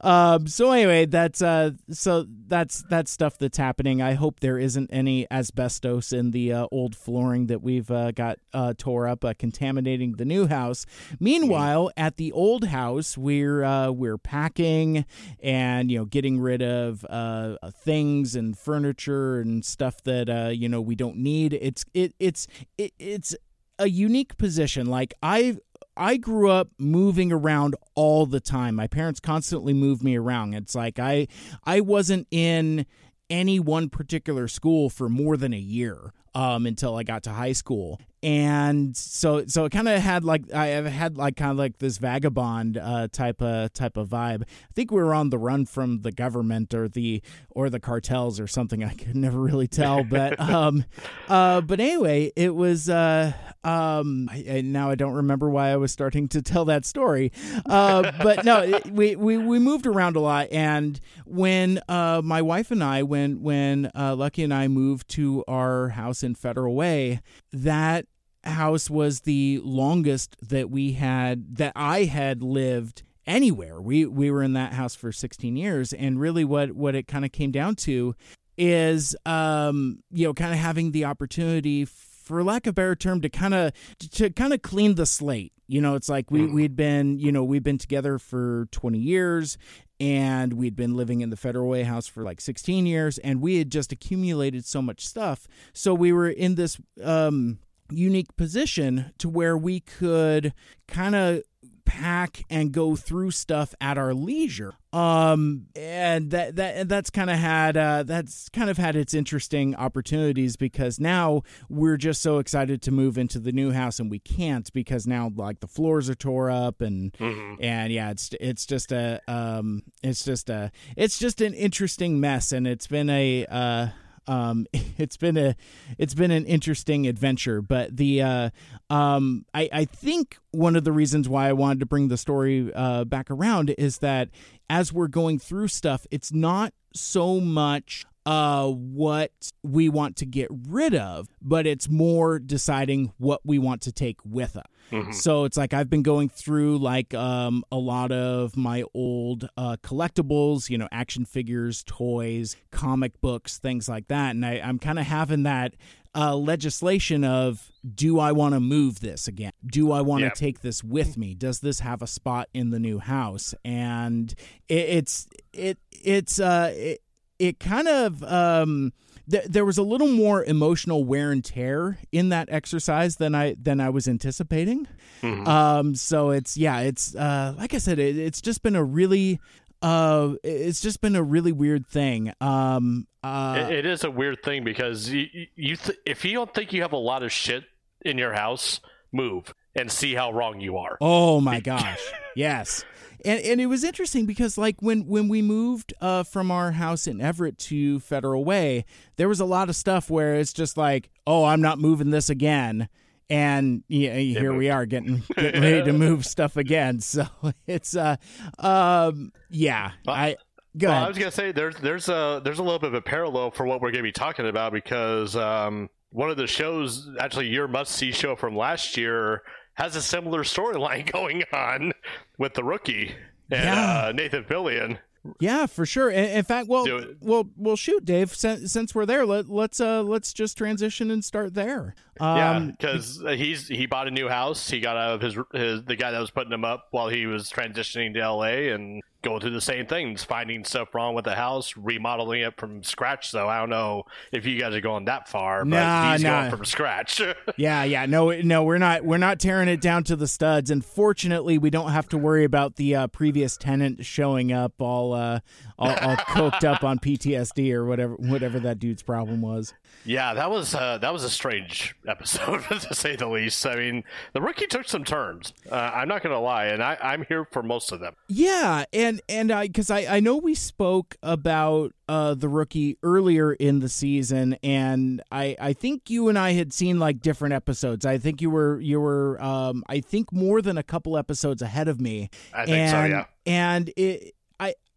um 0.00 0.46
so 0.46 0.72
anyway 0.72 1.06
that's 1.06 1.42
uh 1.42 1.72
so 1.90 2.26
that's 2.46 2.82
that's 2.88 3.10
stuff 3.10 3.38
that's 3.38 3.58
happening. 3.58 4.02
I 4.02 4.14
hope 4.14 4.40
there 4.40 4.58
isn't 4.58 4.90
any 4.92 5.26
asbestos 5.30 6.12
in 6.12 6.32
the 6.32 6.52
uh, 6.52 6.66
old 6.70 6.96
flooring 6.96 7.46
that 7.46 7.62
we've 7.62 7.90
uh, 7.90 8.10
got 8.12 8.38
uh, 8.52 8.74
tore 8.76 9.06
up 9.06 9.24
uh, 9.24 9.34
contaminating 9.38 10.12
the 10.12 10.24
new 10.24 10.46
house. 10.46 10.84
Meanwhile 11.18 11.90
at 11.96 12.16
the 12.16 12.32
old 12.32 12.64
house 12.64 13.16
we're 13.16 13.62
uh, 13.62 13.90
we're 13.90 14.18
packing 14.18 15.04
and 15.42 15.90
you 15.90 15.98
know 15.98 16.04
getting 16.04 16.40
rid 16.40 16.62
of 16.62 17.04
uh, 17.08 17.56
things 17.72 18.34
and 18.34 18.58
furniture 18.58 19.40
and 19.40 19.64
stuff 19.64 20.02
that 20.04 20.28
uh, 20.28 20.48
you 20.48 20.68
know 20.68 20.80
we 20.80 20.94
don't 20.94 21.16
need 21.20 21.52
it's 21.52 21.84
it 21.94 22.14
it's 22.18 22.46
it, 22.78 22.92
it's 22.98 23.34
a 23.78 23.88
unique 23.88 24.36
position 24.36 24.86
like 24.86 25.14
i 25.22 25.56
I 25.96 26.16
grew 26.16 26.50
up 26.50 26.68
moving 26.78 27.30
around 27.30 27.74
all 27.94 28.24
the 28.24 28.40
time. 28.40 28.74
My 28.74 28.86
parents 28.86 29.20
constantly 29.20 29.74
moved 29.74 30.02
me 30.02 30.16
around. 30.16 30.54
It's 30.54 30.74
like 30.74 30.98
I 30.98 31.26
I 31.64 31.80
wasn't 31.80 32.26
in 32.30 32.86
any 33.28 33.60
one 33.60 33.88
particular 33.90 34.48
school 34.48 34.88
for 34.88 35.08
more 35.08 35.36
than 35.36 35.52
a 35.52 35.58
year 35.58 36.12
um, 36.34 36.66
until 36.66 36.96
I 36.96 37.02
got 37.02 37.24
to 37.24 37.30
high 37.30 37.52
school. 37.52 38.00
And 38.22 38.94
so 38.94 39.46
so 39.46 39.64
it 39.64 39.72
kind 39.72 39.88
of 39.88 39.98
had 39.98 40.24
like 40.24 40.52
I 40.52 40.66
have 40.66 40.84
had 40.84 41.16
like 41.16 41.36
kind 41.36 41.52
of 41.52 41.56
like 41.56 41.78
this 41.78 41.96
vagabond 41.96 42.76
uh, 42.76 43.08
type 43.10 43.40
of 43.40 43.72
type 43.72 43.96
of 43.96 44.10
vibe. 44.10 44.42
I 44.42 44.72
think 44.74 44.90
we 44.90 45.02
were 45.02 45.14
on 45.14 45.30
the 45.30 45.38
run 45.38 45.64
from 45.64 46.02
the 46.02 46.12
government 46.12 46.74
or 46.74 46.86
the 46.86 47.22
or 47.48 47.70
the 47.70 47.80
cartels 47.80 48.38
or 48.38 48.46
something. 48.46 48.84
I 48.84 48.92
could 48.92 49.16
never 49.16 49.40
really 49.40 49.68
tell, 49.68 50.04
but 50.04 50.38
um, 50.50 50.84
uh, 51.28 51.62
but 51.62 51.80
anyway, 51.80 52.30
it 52.36 52.54
was 52.54 52.90
uh, 52.90 53.32
um, 53.64 54.28
I, 54.30 54.62
now 54.64 54.90
I 54.90 54.96
don't 54.96 55.14
remember 55.14 55.48
why 55.48 55.70
I 55.70 55.76
was 55.76 55.90
starting 55.90 56.28
to 56.28 56.42
tell 56.42 56.66
that 56.66 56.84
story. 56.84 57.32
Uh, 57.64 58.12
but 58.22 58.44
no, 58.44 58.60
it, 58.60 58.86
we, 58.90 59.16
we 59.16 59.38
we 59.38 59.58
moved 59.58 59.86
around 59.86 60.16
a 60.16 60.20
lot, 60.20 60.48
and 60.52 61.00
when 61.24 61.80
uh, 61.88 62.20
my 62.22 62.42
wife 62.42 62.70
and 62.70 62.84
I, 62.84 63.02
when 63.02 63.42
when 63.42 63.90
uh, 63.94 64.14
Lucky 64.14 64.42
and 64.42 64.52
I 64.52 64.68
moved 64.68 65.08
to 65.10 65.42
our 65.48 65.88
house 65.88 66.19
in 66.22 66.34
Federal 66.34 66.74
Way, 66.74 67.20
that 67.52 68.06
house 68.44 68.88
was 68.88 69.20
the 69.20 69.60
longest 69.62 70.36
that 70.48 70.70
we 70.70 70.92
had 70.92 71.56
that 71.56 71.72
I 71.76 72.04
had 72.04 72.42
lived 72.42 73.02
anywhere. 73.26 73.80
We 73.80 74.06
we 74.06 74.30
were 74.30 74.42
in 74.42 74.54
that 74.54 74.72
house 74.72 74.94
for 74.94 75.12
16 75.12 75.56
years 75.56 75.92
and 75.92 76.20
really 76.20 76.44
what 76.44 76.72
what 76.72 76.94
it 76.94 77.06
kind 77.06 77.24
of 77.24 77.32
came 77.32 77.50
down 77.50 77.76
to 77.76 78.14
is 78.56 79.14
um 79.24 80.00
you 80.10 80.26
know 80.26 80.34
kind 80.34 80.52
of 80.52 80.58
having 80.58 80.92
the 80.92 81.04
opportunity 81.04 81.84
for 81.84 82.44
lack 82.44 82.66
of 82.66 82.72
a 82.72 82.74
better 82.74 82.94
term 82.94 83.20
to 83.20 83.28
kind 83.28 83.54
of 83.54 83.72
to 83.98 84.30
kind 84.30 84.52
of 84.52 84.62
clean 84.62 84.94
the 84.94 85.06
slate. 85.06 85.52
You 85.66 85.80
know, 85.80 85.94
it's 85.94 86.08
like 86.08 86.30
we 86.30 86.46
we'd 86.46 86.76
been, 86.76 87.18
you 87.18 87.30
know, 87.30 87.44
we've 87.44 87.62
been 87.62 87.78
together 87.78 88.18
for 88.18 88.66
20 88.72 88.98
years 88.98 89.58
and 90.00 90.54
we'd 90.54 90.74
been 90.74 90.96
living 90.96 91.20
in 91.20 91.30
the 91.30 91.36
Federal 91.36 91.84
house 91.84 92.06
for 92.06 92.22
like 92.22 92.40
16 92.40 92.86
years 92.86 93.18
and 93.18 93.40
we 93.40 93.58
had 93.58 93.70
just 93.70 93.92
accumulated 93.92 94.64
so 94.64 94.80
much 94.80 95.06
stuff. 95.06 95.46
So 95.72 95.94
we 95.94 96.12
were 96.12 96.28
in 96.28 96.54
this 96.54 96.80
um 97.04 97.58
unique 97.92 98.34
position 98.36 99.12
to 99.18 99.28
where 99.28 99.56
we 99.58 99.80
could 99.80 100.54
kind 100.88 101.14
of 101.14 101.42
pack 101.84 102.44
and 102.48 102.72
go 102.72 102.94
through 102.96 103.30
stuff 103.32 103.74
at 103.80 103.98
our 103.98 104.14
leisure. 104.14 104.74
Um 104.92 105.66
and 105.76 106.30
that 106.30 106.56
that 106.56 106.88
that's 106.88 107.10
kind 107.10 107.28
of 107.30 107.36
had 107.36 107.76
uh 107.76 108.02
that's 108.04 108.48
kind 108.48 108.70
of 108.70 108.78
had 108.78 108.96
its 108.96 109.12
interesting 109.12 109.74
opportunities 109.76 110.56
because 110.56 110.98
now 110.98 111.42
we're 111.68 111.96
just 111.96 112.22
so 112.22 112.38
excited 112.38 112.80
to 112.82 112.90
move 112.90 113.18
into 113.18 113.38
the 113.38 113.52
new 113.52 113.72
house 113.72 113.98
and 114.00 114.10
we 114.10 114.18
can't 114.20 114.72
because 114.72 115.06
now 115.06 115.30
like 115.34 115.60
the 115.60 115.68
floors 115.68 116.08
are 116.08 116.14
tore 116.14 116.50
up 116.50 116.80
and 116.80 117.14
and 117.60 117.92
yeah 117.92 118.10
it's 118.10 118.30
it's 118.40 118.66
just 118.66 118.90
a 118.92 119.20
um 119.28 119.82
it's 120.02 120.24
just 120.24 120.48
a 120.48 120.70
it's 120.96 121.18
just 121.18 121.40
an 121.40 121.54
interesting 121.54 122.18
mess 122.20 122.52
and 122.52 122.66
it's 122.66 122.86
been 122.86 123.10
a 123.10 123.46
uh 123.46 123.88
um, 124.30 124.66
it's 124.72 125.16
been 125.16 125.36
a 125.36 125.56
it's 125.98 126.14
been 126.14 126.30
an 126.30 126.46
interesting 126.46 127.06
adventure. 127.06 127.60
But 127.60 127.96
the 127.96 128.22
uh, 128.22 128.50
um, 128.88 129.44
I, 129.52 129.68
I 129.72 129.84
think 129.84 130.38
one 130.52 130.76
of 130.76 130.84
the 130.84 130.92
reasons 130.92 131.28
why 131.28 131.48
I 131.48 131.52
wanted 131.52 131.80
to 131.80 131.86
bring 131.86 132.08
the 132.08 132.16
story 132.16 132.72
uh, 132.74 133.04
back 133.04 133.30
around 133.30 133.74
is 133.76 133.98
that 133.98 134.30
as 134.70 134.92
we're 134.92 135.08
going 135.08 135.38
through 135.38 135.68
stuff, 135.68 136.06
it's 136.10 136.32
not 136.32 136.72
so 136.94 137.40
much 137.40 138.06
uh 138.26 138.68
what 138.68 139.32
we 139.62 139.88
want 139.88 140.16
to 140.16 140.26
get 140.26 140.48
rid 140.68 140.94
of 140.94 141.26
but 141.40 141.66
it's 141.66 141.88
more 141.88 142.38
deciding 142.38 143.12
what 143.18 143.40
we 143.44 143.58
want 143.58 143.80
to 143.82 143.92
take 143.92 144.16
with 144.24 144.56
us 144.56 144.64
so 145.12 145.44
it's 145.44 145.56
like 145.56 145.72
I've 145.72 145.88
been 145.88 146.02
going 146.02 146.28
through 146.28 146.78
like 146.78 147.14
um, 147.14 147.62
a 147.70 147.76
lot 147.76 148.10
of 148.10 148.56
my 148.56 148.82
old 148.92 149.48
uh, 149.56 149.76
collectibles, 149.84 150.68
you 150.68 150.78
know, 150.78 150.88
action 150.90 151.24
figures, 151.24 151.84
toys, 151.86 152.56
comic 152.72 153.20
books, 153.20 153.58
things 153.58 153.88
like 153.88 154.08
that, 154.08 154.30
and 154.34 154.44
I, 154.44 154.54
I'm 154.54 154.80
kind 154.80 154.98
of 154.98 155.06
having 155.06 155.44
that 155.44 155.76
uh, 156.16 156.34
legislation 156.34 157.22
of 157.22 157.70
do 157.94 158.18
I 158.18 158.32
want 158.32 158.54
to 158.54 158.60
move 158.60 158.98
this 158.98 159.28
again? 159.28 159.52
Do 159.64 159.92
I 159.92 160.00
want 160.00 160.22
to 160.22 160.26
Yeah. 160.26 160.30
take 160.34 160.60
this 160.60 160.82
with 160.82 161.16
me? 161.16 161.34
Does 161.36 161.60
this 161.60 161.78
have 161.80 162.02
a 162.02 162.08
spot 162.08 162.48
in 162.52 162.70
the 162.70 162.80
new 162.80 162.98
house? 162.98 163.54
And 163.64 164.34
it, 164.68 164.74
it's 164.98 165.28
it 165.52 165.78
it's 165.92 166.40
uh 166.40 166.72
it, 166.74 167.00
it 167.40 167.58
kind 167.58 167.88
of 167.88 168.22
um 168.22 168.92
th- 169.28 169.46
there 169.46 169.64
was 169.64 169.78
a 169.78 169.82
little 169.82 170.06
more 170.08 170.44
emotional 170.44 171.02
wear 171.04 171.32
and 171.32 171.44
tear 171.44 171.98
in 172.12 172.28
that 172.28 172.48
exercise 172.50 173.16
than 173.16 173.34
I 173.34 173.56
than 173.60 173.80
I 173.80 173.90
was 173.90 174.06
anticipating. 174.06 174.86
Um, 175.22 175.94
so 175.96 176.30
it's 176.30 176.56
yeah, 176.56 176.80
it's 176.80 177.14
uh, 177.14 177.54
like 177.58 177.74
I 177.74 177.78
said, 177.78 177.98
it, 177.98 178.16
it's 178.16 178.40
just 178.40 178.62
been 178.62 178.76
a 178.76 178.84
really 178.84 179.38
uh, 179.82 180.34
it's 180.44 180.80
just 180.80 181.00
been 181.00 181.16
a 181.16 181.22
really 181.22 181.52
weird 181.52 181.86
thing. 181.86 182.32
Um, 182.40 183.06
uh, 183.22 183.66
It- 183.70 183.78
it 183.80 183.86
is 183.86 184.04
a 184.04 184.10
weird 184.10 184.42
thing 184.42 184.62
because 184.64 185.08
you, 185.10 185.26
you 185.56 185.76
th- 185.76 185.98
if 186.06 186.24
you 186.24 186.32
don't 186.34 186.52
think 186.54 186.72
you 186.72 186.82
have 186.82 186.92
a 186.92 186.98
lot 186.98 187.22
of 187.22 187.32
shit 187.32 187.64
in 188.02 188.16
your 188.18 188.32
house, 188.34 188.80
move 189.12 189.52
and 189.74 189.90
see 189.90 190.14
how 190.14 190.32
wrong 190.32 190.60
you 190.60 190.76
are. 190.78 190.96
Oh 191.00 191.40
my 191.40 191.60
gosh. 191.60 192.00
yes. 192.34 192.84
And 193.24 193.40
and 193.40 193.60
it 193.60 193.66
was 193.66 193.84
interesting 193.84 194.26
because 194.26 194.56
like 194.56 194.76
when 194.80 195.06
when 195.06 195.28
we 195.28 195.42
moved 195.42 195.92
uh 196.00 196.22
from 196.22 196.50
our 196.50 196.72
house 196.72 197.06
in 197.06 197.20
Everett 197.20 197.58
to 197.58 198.00
Federal 198.00 198.44
Way, 198.44 198.84
there 199.16 199.28
was 199.28 199.40
a 199.40 199.44
lot 199.44 199.68
of 199.68 199.76
stuff 199.76 200.10
where 200.10 200.34
it's 200.36 200.52
just 200.52 200.76
like, 200.76 201.10
"Oh, 201.26 201.44
I'm 201.44 201.60
not 201.60 201.78
moving 201.78 202.10
this 202.10 202.30
again." 202.30 202.88
And 203.28 203.84
yeah, 203.86 204.14
here 204.16 204.52
we 204.52 204.70
are 204.70 204.86
getting, 204.86 205.22
getting 205.36 205.62
ready 205.62 205.84
to 205.84 205.92
move 205.92 206.26
stuff 206.26 206.56
again. 206.56 207.00
So 207.10 207.26
it's 207.66 207.94
uh 207.96 208.16
um 208.58 209.32
yeah, 209.50 209.92
I 210.06 210.36
go 210.76 210.88
Well. 210.88 211.04
I 211.04 211.08
was 211.08 211.18
gonna 211.18 211.30
say 211.30 211.52
there's 211.52 211.76
there's 211.76 212.08
a 212.08 212.40
there's 212.44 212.58
a 212.58 212.62
little 212.62 212.78
bit 212.78 212.88
of 212.88 212.94
a 212.94 213.02
parallel 213.02 213.50
for 213.50 213.66
what 213.66 213.80
we're 213.80 213.90
gonna 213.92 214.02
be 214.02 214.12
talking 214.12 214.46
about 214.48 214.72
because 214.72 215.36
um, 215.36 215.88
one 216.10 216.30
of 216.30 216.36
the 216.36 216.46
shows, 216.46 217.08
actually 217.20 217.46
your 217.46 217.68
must 217.68 217.92
see 217.92 218.10
show 218.10 218.34
from 218.34 218.56
last 218.56 218.96
year, 218.96 219.42
has 219.80 219.96
a 219.96 220.02
similar 220.02 220.42
storyline 220.44 221.10
going 221.12 221.42
on 221.52 221.92
with 222.38 222.54
the 222.54 222.62
rookie 222.64 223.14
and 223.50 223.64
Yeah. 223.64 224.04
uh, 224.08 224.12
Nathan 224.12 224.44
Fillion. 224.44 224.98
Yeah, 225.38 225.66
for 225.66 225.84
sure. 225.84 226.08
In, 226.08 226.44
fact, 226.44 226.66
well, 226.66 226.86
well, 227.20 227.46
well, 227.54 227.76
shoot, 227.76 228.06
Dave. 228.06 228.34
Since, 228.34 228.72
since 228.72 228.94
we're 228.94 229.04
there, 229.04 229.26
let, 229.26 229.50
let's 229.50 229.78
uh, 229.78 230.02
let's 230.02 230.32
just 230.32 230.56
transition 230.56 231.10
and 231.10 231.22
start 231.22 231.52
there. 231.52 231.94
yeah, 232.18 232.56
Um, 232.56 232.70
because 232.70 233.22
he's 233.28 233.68
he 233.68 233.84
bought 233.84 234.08
a 234.08 234.10
new 234.10 234.28
house. 234.30 234.70
He 234.70 234.80
got 234.80 234.96
out 234.96 235.10
of 235.16 235.20
his 235.20 235.36
his 235.52 235.84
the 235.84 235.94
guy 235.96 236.10
that 236.12 236.20
was 236.20 236.30
putting 236.30 236.50
him 236.52 236.64
up 236.64 236.86
while 236.92 237.08
he 237.10 237.26
was 237.26 237.50
transitioning 237.50 238.14
to 238.14 238.20
LA 238.32 238.72
and 238.72 239.02
going 239.22 239.40
through 239.40 239.50
the 239.50 239.60
same 239.60 239.86
things, 239.86 240.24
finding 240.24 240.64
stuff 240.64 240.94
wrong 240.94 241.14
with 241.14 241.24
the 241.26 241.34
house, 241.34 241.76
remodeling 241.76 242.40
it 242.42 242.56
from 242.56 242.82
scratch. 242.82 243.30
So 243.30 243.48
I 243.48 243.58
don't 243.58 243.68
know 243.70 244.04
if 244.32 244.46
you 244.46 244.58
guys 244.58 244.74
are 244.74 244.80
going 244.80 245.04
that 245.06 245.28
far, 245.28 245.64
but 245.64 245.70
Nah, 245.70 246.12
he's 246.12 246.22
nah. 246.22 246.40
going 246.40 246.50
from 246.56 246.64
scratch. 246.64 247.20
Yeah, 247.56 247.84
yeah, 247.84 248.06
no, 248.06 248.30
no, 248.30 248.62
we're 248.64 248.78
not, 248.78 249.04
we're 249.04 249.18
not 249.18 249.38
tearing 249.38 249.68
it 249.68 249.80
down 249.82 250.04
to 250.04 250.16
the 250.16 250.26
studs. 250.28 250.70
And 250.70 250.82
fortunately, 250.84 251.58
we 251.58 251.68
don't 251.68 251.90
have 251.90 252.08
to 252.10 252.18
worry 252.18 252.44
about 252.44 252.76
the 252.76 252.94
uh, 252.94 253.06
previous 253.08 253.56
tenant 253.56 254.04
showing 254.06 254.50
up 254.52 254.80
all, 254.80 255.12
uh, 255.12 255.40
all, 255.78 255.90
all 255.96 256.16
coked 256.16 256.64
up 256.64 256.82
on 256.84 256.98
PTSD 256.98 257.72
or 257.74 257.84
whatever, 257.84 258.14
whatever 258.14 258.58
that 258.60 258.78
dude's 258.78 259.02
problem 259.02 259.42
was. 259.42 259.74
yeah, 260.04 260.32
that 260.34 260.50
was 260.50 260.74
uh, 260.74 260.96
that 260.98 261.12
was 261.12 261.24
a 261.24 261.30
strange 261.30 261.94
episode 262.06 262.62
to 262.80 262.94
say 262.94 263.16
the 263.16 263.28
least. 263.28 263.66
I 263.66 263.76
mean, 263.76 264.04
the 264.32 264.40
rookie 264.40 264.66
took 264.66 264.88
some 264.88 265.04
turns. 265.04 265.52
Uh, 265.70 265.74
I'm 265.94 266.08
not 266.08 266.22
going 266.22 266.34
to 266.34 266.38
lie, 266.40 266.66
and 266.66 266.82
I, 266.82 266.96
I'm 267.02 267.24
here 267.28 267.44
for 267.50 267.62
most 267.62 267.92
of 267.92 268.00
them. 268.00 268.14
Yeah, 268.28 268.84
and 268.92 269.09
and 269.10 269.20
and 269.28 269.50
I 269.50 269.66
because 269.66 269.90
I 269.90 270.16
I 270.16 270.20
know 270.20 270.36
we 270.36 270.54
spoke 270.54 271.16
about 271.22 271.92
uh 272.08 272.34
the 272.34 272.48
rookie 272.48 272.96
earlier 273.02 273.52
in 273.52 273.80
the 273.80 273.88
season, 273.88 274.56
and 274.62 275.22
I 275.30 275.56
I 275.60 275.72
think 275.72 276.08
you 276.08 276.28
and 276.28 276.38
I 276.38 276.52
had 276.52 276.72
seen 276.72 276.98
like 276.98 277.20
different 277.20 277.54
episodes. 277.54 278.06
I 278.06 278.18
think 278.18 278.40
you 278.40 278.50
were 278.50 278.80
you 278.80 279.00
were 279.00 279.42
um 279.42 279.82
I 279.88 280.00
think 280.00 280.32
more 280.32 280.62
than 280.62 280.78
a 280.78 280.82
couple 280.82 281.18
episodes 281.18 281.60
ahead 281.60 281.88
of 281.88 282.00
me. 282.00 282.30
I 282.54 282.66
think 282.66 282.90
so, 282.90 282.96
and, 282.96 283.12
yeah. 283.12 283.24
And 283.46 283.92
it. 283.96 284.34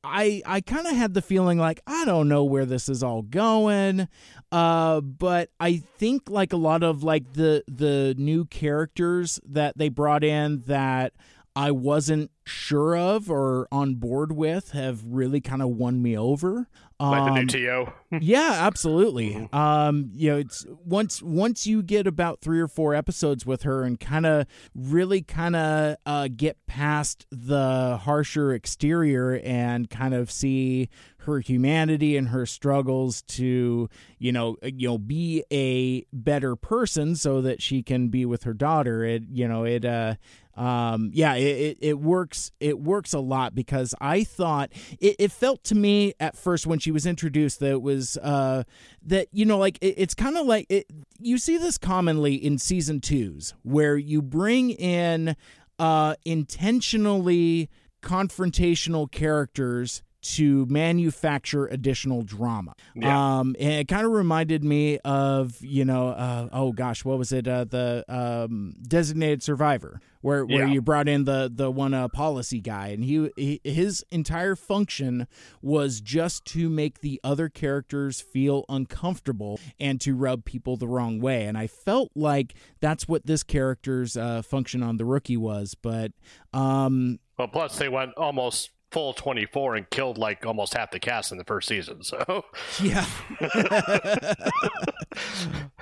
I 0.05 0.41
I 0.45 0.59
kind 0.59 0.85
of 0.85 0.97
had 0.97 1.13
the 1.13 1.21
feeling 1.21 1.57
like 1.57 1.79
I 1.87 2.03
don't 2.03 2.27
know 2.27 2.43
where 2.43 2.65
this 2.65 2.89
is 2.89 3.03
all 3.03 3.21
going, 3.21 4.09
uh, 4.51 4.99
but 4.99 5.49
I 5.61 5.77
think 5.77 6.29
like 6.29 6.51
a 6.51 6.57
lot 6.57 6.83
of 6.83 7.03
like 7.03 7.31
the 7.33 7.63
the 7.69 8.13
new 8.17 8.43
characters 8.43 9.39
that 9.45 9.77
they 9.77 9.87
brought 9.87 10.25
in 10.25 10.63
that 10.67 11.13
I 11.55 11.71
wasn't 11.71 12.31
sure 12.45 12.95
of 12.97 13.29
or 13.29 13.67
on 13.71 13.95
board 13.95 14.31
with 14.33 14.71
have 14.71 15.01
really 15.05 15.41
kind 15.41 15.61
of 15.61 15.69
won 15.69 16.01
me 16.01 16.17
over. 16.17 16.67
Like 16.99 17.25
the 17.25 17.29
Um, 17.31 17.35
new 17.35 17.45
TO. 17.47 17.91
yeah, 18.21 18.59
absolutely. 18.61 19.49
Um, 19.51 20.11
you 20.13 20.31
know, 20.31 20.37
it's 20.37 20.65
once 20.85 21.21
once 21.21 21.67
you 21.67 21.81
get 21.83 22.07
about 22.07 22.39
three 22.39 22.61
or 22.61 22.67
four 22.67 22.93
episodes 22.95 23.45
with 23.45 23.63
her 23.63 23.83
and 23.83 23.99
kind 23.99 24.25
of 24.25 24.45
really 24.73 25.21
kind 25.21 25.55
of 25.55 25.97
uh, 26.05 26.29
get 26.33 26.65
past 26.65 27.25
the 27.29 27.97
harsher 28.03 28.53
exterior 28.53 29.41
and 29.43 29.89
kind 29.89 30.13
of 30.13 30.31
see 30.31 30.87
her 31.17 31.39
humanity 31.39 32.15
and 32.15 32.29
her 32.29 32.45
struggles 32.45 33.21
to 33.23 33.89
you 34.19 34.31
know 34.31 34.55
uh, 34.63 34.67
you 34.73 34.87
know 34.89 34.97
be 34.97 35.43
a 35.51 36.05
better 36.13 36.55
person 36.55 37.15
so 37.15 37.41
that 37.41 37.61
she 37.61 37.81
can 37.83 38.07
be 38.09 38.25
with 38.25 38.43
her 38.43 38.53
daughter. 38.53 39.03
It 39.03 39.23
you 39.29 39.47
know 39.47 39.65
it 39.65 39.83
uh 39.83 40.15
um 40.55 41.09
yeah 41.13 41.33
it, 41.33 41.41
it, 41.43 41.77
it 41.81 41.99
works 41.99 42.51
it 42.59 42.79
works 42.79 43.13
a 43.13 43.19
lot 43.19 43.55
because 43.55 43.95
i 43.99 44.23
thought 44.23 44.71
it, 44.99 45.15
it 45.17 45.31
felt 45.31 45.63
to 45.63 45.73
me 45.73 46.13
at 46.19 46.37
first 46.37 46.67
when 46.67 46.77
she 46.77 46.91
was 46.91 47.05
introduced 47.05 47.59
that 47.59 47.71
it 47.71 47.81
was 47.81 48.17
uh 48.17 48.63
that 49.01 49.27
you 49.31 49.45
know 49.45 49.57
like 49.57 49.77
it, 49.81 49.95
it's 49.97 50.13
kind 50.13 50.37
of 50.37 50.45
like 50.45 50.67
it, 50.69 50.85
you 51.19 51.37
see 51.37 51.57
this 51.57 51.77
commonly 51.77 52.35
in 52.35 52.57
season 52.57 53.01
twos 53.01 53.55
where 53.63 53.97
you 53.97 54.21
bring 54.21 54.69
in 54.69 55.35
uh 55.79 56.13
intentionally 56.23 57.69
confrontational 58.03 59.09
characters 59.09 60.03
to 60.23 60.65
manufacture 60.67 61.67
additional 61.67 62.21
drama. 62.23 62.73
Yeah. 62.95 63.39
Um, 63.39 63.55
and 63.59 63.73
it 63.73 63.87
kind 63.87 64.05
of 64.05 64.11
reminded 64.11 64.63
me 64.63 64.97
of, 64.99 65.57
you 65.61 65.85
know, 65.85 66.09
uh, 66.09 66.49
oh 66.51 66.71
gosh, 66.71 67.05
what 67.05 67.17
was 67.17 67.31
it? 67.31 67.47
Uh, 67.47 67.65
the 67.65 68.03
um, 68.07 68.75
designated 68.81 69.43
survivor, 69.43 69.99
where 70.21 70.45
where 70.45 70.65
Yeah. 70.65 70.73
you 70.73 70.81
brought 70.81 71.07
in 71.07 71.25
the 71.25 71.51
the 71.53 71.69
one 71.69 71.93
uh, 71.93 72.07
policy 72.07 72.61
guy, 72.61 72.87
and 72.87 73.03
he, 73.03 73.29
he 73.35 73.59
his 73.63 74.03
entire 74.11 74.55
function 74.55 75.27
was 75.61 75.99
just 76.01 76.45
to 76.45 76.69
make 76.69 77.01
the 77.01 77.19
other 77.23 77.49
characters 77.49 78.21
feel 78.21 78.63
uncomfortable 78.69 79.59
and 79.79 79.99
to 80.01 80.15
rub 80.15 80.45
people 80.45 80.77
the 80.77 80.87
wrong 80.87 81.19
way. 81.19 81.45
And 81.45 81.57
I 81.57 81.67
felt 81.67 82.11
like 82.15 82.53
that's 82.79 83.07
what 83.07 83.25
this 83.25 83.43
character's 83.43 84.15
uh, 84.15 84.41
function 84.41 84.81
on 84.81 84.97
the 84.97 85.05
rookie 85.05 85.37
was. 85.37 85.75
But 85.75 86.11
um, 86.53 87.19
Well, 87.37 87.47
plus 87.49 87.77
they 87.77 87.89
went 87.89 88.13
almost 88.15 88.71
full 88.93 89.11
24 89.13 89.75
and 89.75 89.89
killed 89.89 90.17
like 90.19 90.45
almost 90.45 90.75
half 90.75 90.91
the 90.91 90.99
cast 90.99 91.31
in 91.31 91.37
the 91.39 91.43
first 91.43 91.67
season. 91.67 92.03
So 92.03 92.45
Yeah. 92.81 93.05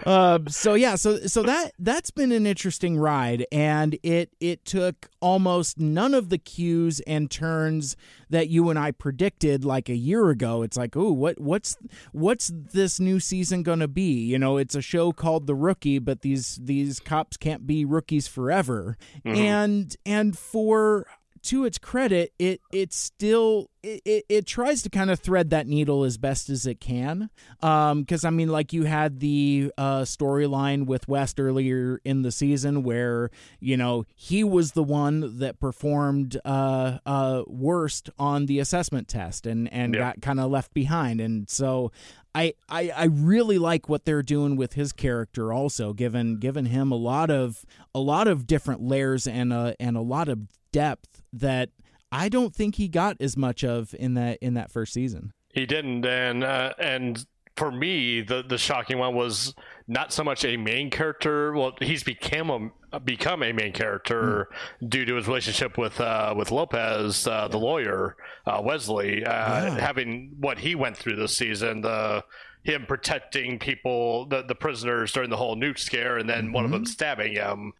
um, 0.06 0.48
so 0.48 0.74
yeah, 0.74 0.96
so 0.96 1.18
so 1.28 1.44
that 1.44 1.74
that's 1.78 2.10
been 2.12 2.32
an 2.32 2.48
interesting 2.48 2.98
ride, 2.98 3.46
and 3.52 3.98
it 4.04 4.32
it 4.40 4.66
took 4.66 5.10
almost 5.20 5.80
none 5.80 6.14
of 6.14 6.30
the 6.30 6.38
cues 6.38 7.02
and 7.02 7.30
turns 7.30 7.96
that 8.30 8.48
you 8.50 8.70
and 8.70 8.80
I 8.80 8.92
predicted 8.92 9.64
like 9.66 9.90
a 9.90 9.96
year 9.96 10.30
ago. 10.30 10.62
It's 10.64 10.78
like, 10.78 10.96
oh, 10.96 11.12
what 11.12 11.40
what's 11.40 11.78
what's 12.14 12.52
this 12.54 13.00
new 13.00 13.20
season 13.20 13.64
gonna 13.64 13.88
be? 13.88 14.24
You 14.24 14.40
know, 14.40 14.58
it's 14.58 14.76
a 14.76 14.82
show 14.82 15.12
called 15.12 15.48
The 15.48 15.56
Rookie, 15.56 16.00
but 16.00 16.22
these 16.22 16.60
these 16.62 17.00
cops 17.00 17.38
can't 17.38 17.68
be 17.68 17.86
rookies 17.86 18.28
forever, 18.28 18.98
and 19.26 19.96
and 20.06 20.38
for 20.38 21.06
to 21.44 21.66
its 21.66 21.78
credit, 21.78 22.34
it 22.38 22.62
it 22.72 22.94
still 22.94 23.70
it, 23.84 24.02
it, 24.06 24.26
it 24.30 24.46
tries 24.46 24.84
to 24.84 24.90
kind 24.90 25.10
of 25.10 25.20
thread 25.20 25.50
that 25.50 25.66
needle 25.66 26.04
as 26.04 26.18
best 26.18 26.50
as 26.50 26.68
it 26.68 26.80
can. 26.80 27.30
Because 27.60 28.24
I 28.24 28.30
mean, 28.30 28.50
like 28.50 28.74
you 28.74 28.84
had 28.84 29.20
the 29.20 29.72
uh, 29.78 30.02
storyline 30.02 30.86
with 30.86 31.08
West 31.08 31.40
earlier 31.40 32.00
in 32.06 32.22
the 32.22 32.32
season, 32.32 32.84
where 32.84 33.32
you 33.60 33.76
know 33.78 34.06
he 34.16 34.44
was 34.44 34.74
the 34.74 34.84
one 34.84 35.40
that 35.40 35.60
performed 35.60 36.40
uh, 36.46 37.00
uh, 37.06 37.44
worst 37.48 38.10
on 38.20 38.46
the 38.46 38.60
assessment 38.60 39.08
test 39.08 39.48
and 39.48 39.72
and 39.74 39.96
Yeah. 39.96 40.00
got 40.12 40.22
kind 40.22 40.40
of 40.40 40.52
left 40.52 40.74
behind, 40.74 41.20
and 41.22 41.50
so. 41.50 41.92
I, 42.34 42.54
I, 42.70 42.92
I 42.96 43.04
really 43.08 43.58
like 43.58 43.90
what 43.90 44.06
they're 44.06 44.22
doing 44.24 44.56
with 44.56 44.72
his 44.72 44.94
character 44.94 45.52
also 45.52 45.92
given 45.92 46.38
given 46.38 46.66
him 46.68 46.90
a 46.90 46.96
lot 46.96 47.30
of 47.30 47.66
a 47.94 48.00
lot 48.00 48.30
of 48.30 48.48
different 48.48 48.82
layers 48.82 49.28
and 49.28 49.52
a 49.52 49.76
and 49.82 49.98
a 49.98 50.02
lot 50.02 50.30
of 50.30 50.40
depth 50.72 51.11
that 51.34 51.70
I 52.12 52.30
don't 52.30 52.54
think 52.54 52.76
he 52.76 52.88
got 52.88 53.18
as 53.20 53.38
much 53.38 53.64
of 53.64 53.96
in 53.98 54.16
that 54.16 54.40
in 54.42 54.54
that 54.56 54.72
first 54.72 54.94
season. 54.94 55.34
he 55.54 55.66
didn't, 55.66 56.06
and 56.06 56.44
uh, 56.44 56.74
and 56.80 57.26
for 57.58 57.72
me, 57.72 58.22
the 58.22 58.44
the 58.48 58.58
shocking 58.58 58.98
one 58.98 59.16
was 59.16 59.54
not 59.88 60.12
so 60.14 60.24
much 60.24 60.46
a 60.46 60.58
main 60.58 60.90
character. 60.90 61.54
Well, 61.54 61.74
he's 61.82 62.04
become 62.04 62.72
a 62.92 63.00
become 63.00 63.44
a 63.44 63.52
main 63.52 63.74
character 63.74 64.50
due 64.88 65.06
to 65.06 65.16
his 65.16 65.28
relationship 65.28 65.78
with 65.78 66.00
uh, 66.00 66.34
with 66.36 66.52
Lopez, 66.52 67.28
uh, 67.28 67.48
the 67.48 67.58
lawyer, 67.58 68.16
uh, 68.46 68.62
Wesley, 68.64 69.24
uh, 69.26 69.72
having 69.76 70.36
what 70.40 70.60
he 70.60 70.76
went 70.76 70.98
through 70.98 71.16
this 71.16 71.38
season. 71.38 71.82
The 71.82 72.24
him 72.64 72.86
protecting 72.88 73.60
people, 73.60 74.26
the 74.28 74.44
the 74.44 74.56
prisoners 74.56 75.12
during 75.12 75.30
the 75.30 75.38
whole 75.38 75.56
nuke 75.56 75.80
scare, 75.80 76.18
and 76.18 76.30
then 76.30 76.52
one 76.52 76.66
of 76.66 76.72
them 76.72 76.86
stabbing 76.86 77.34
him. 77.34 77.74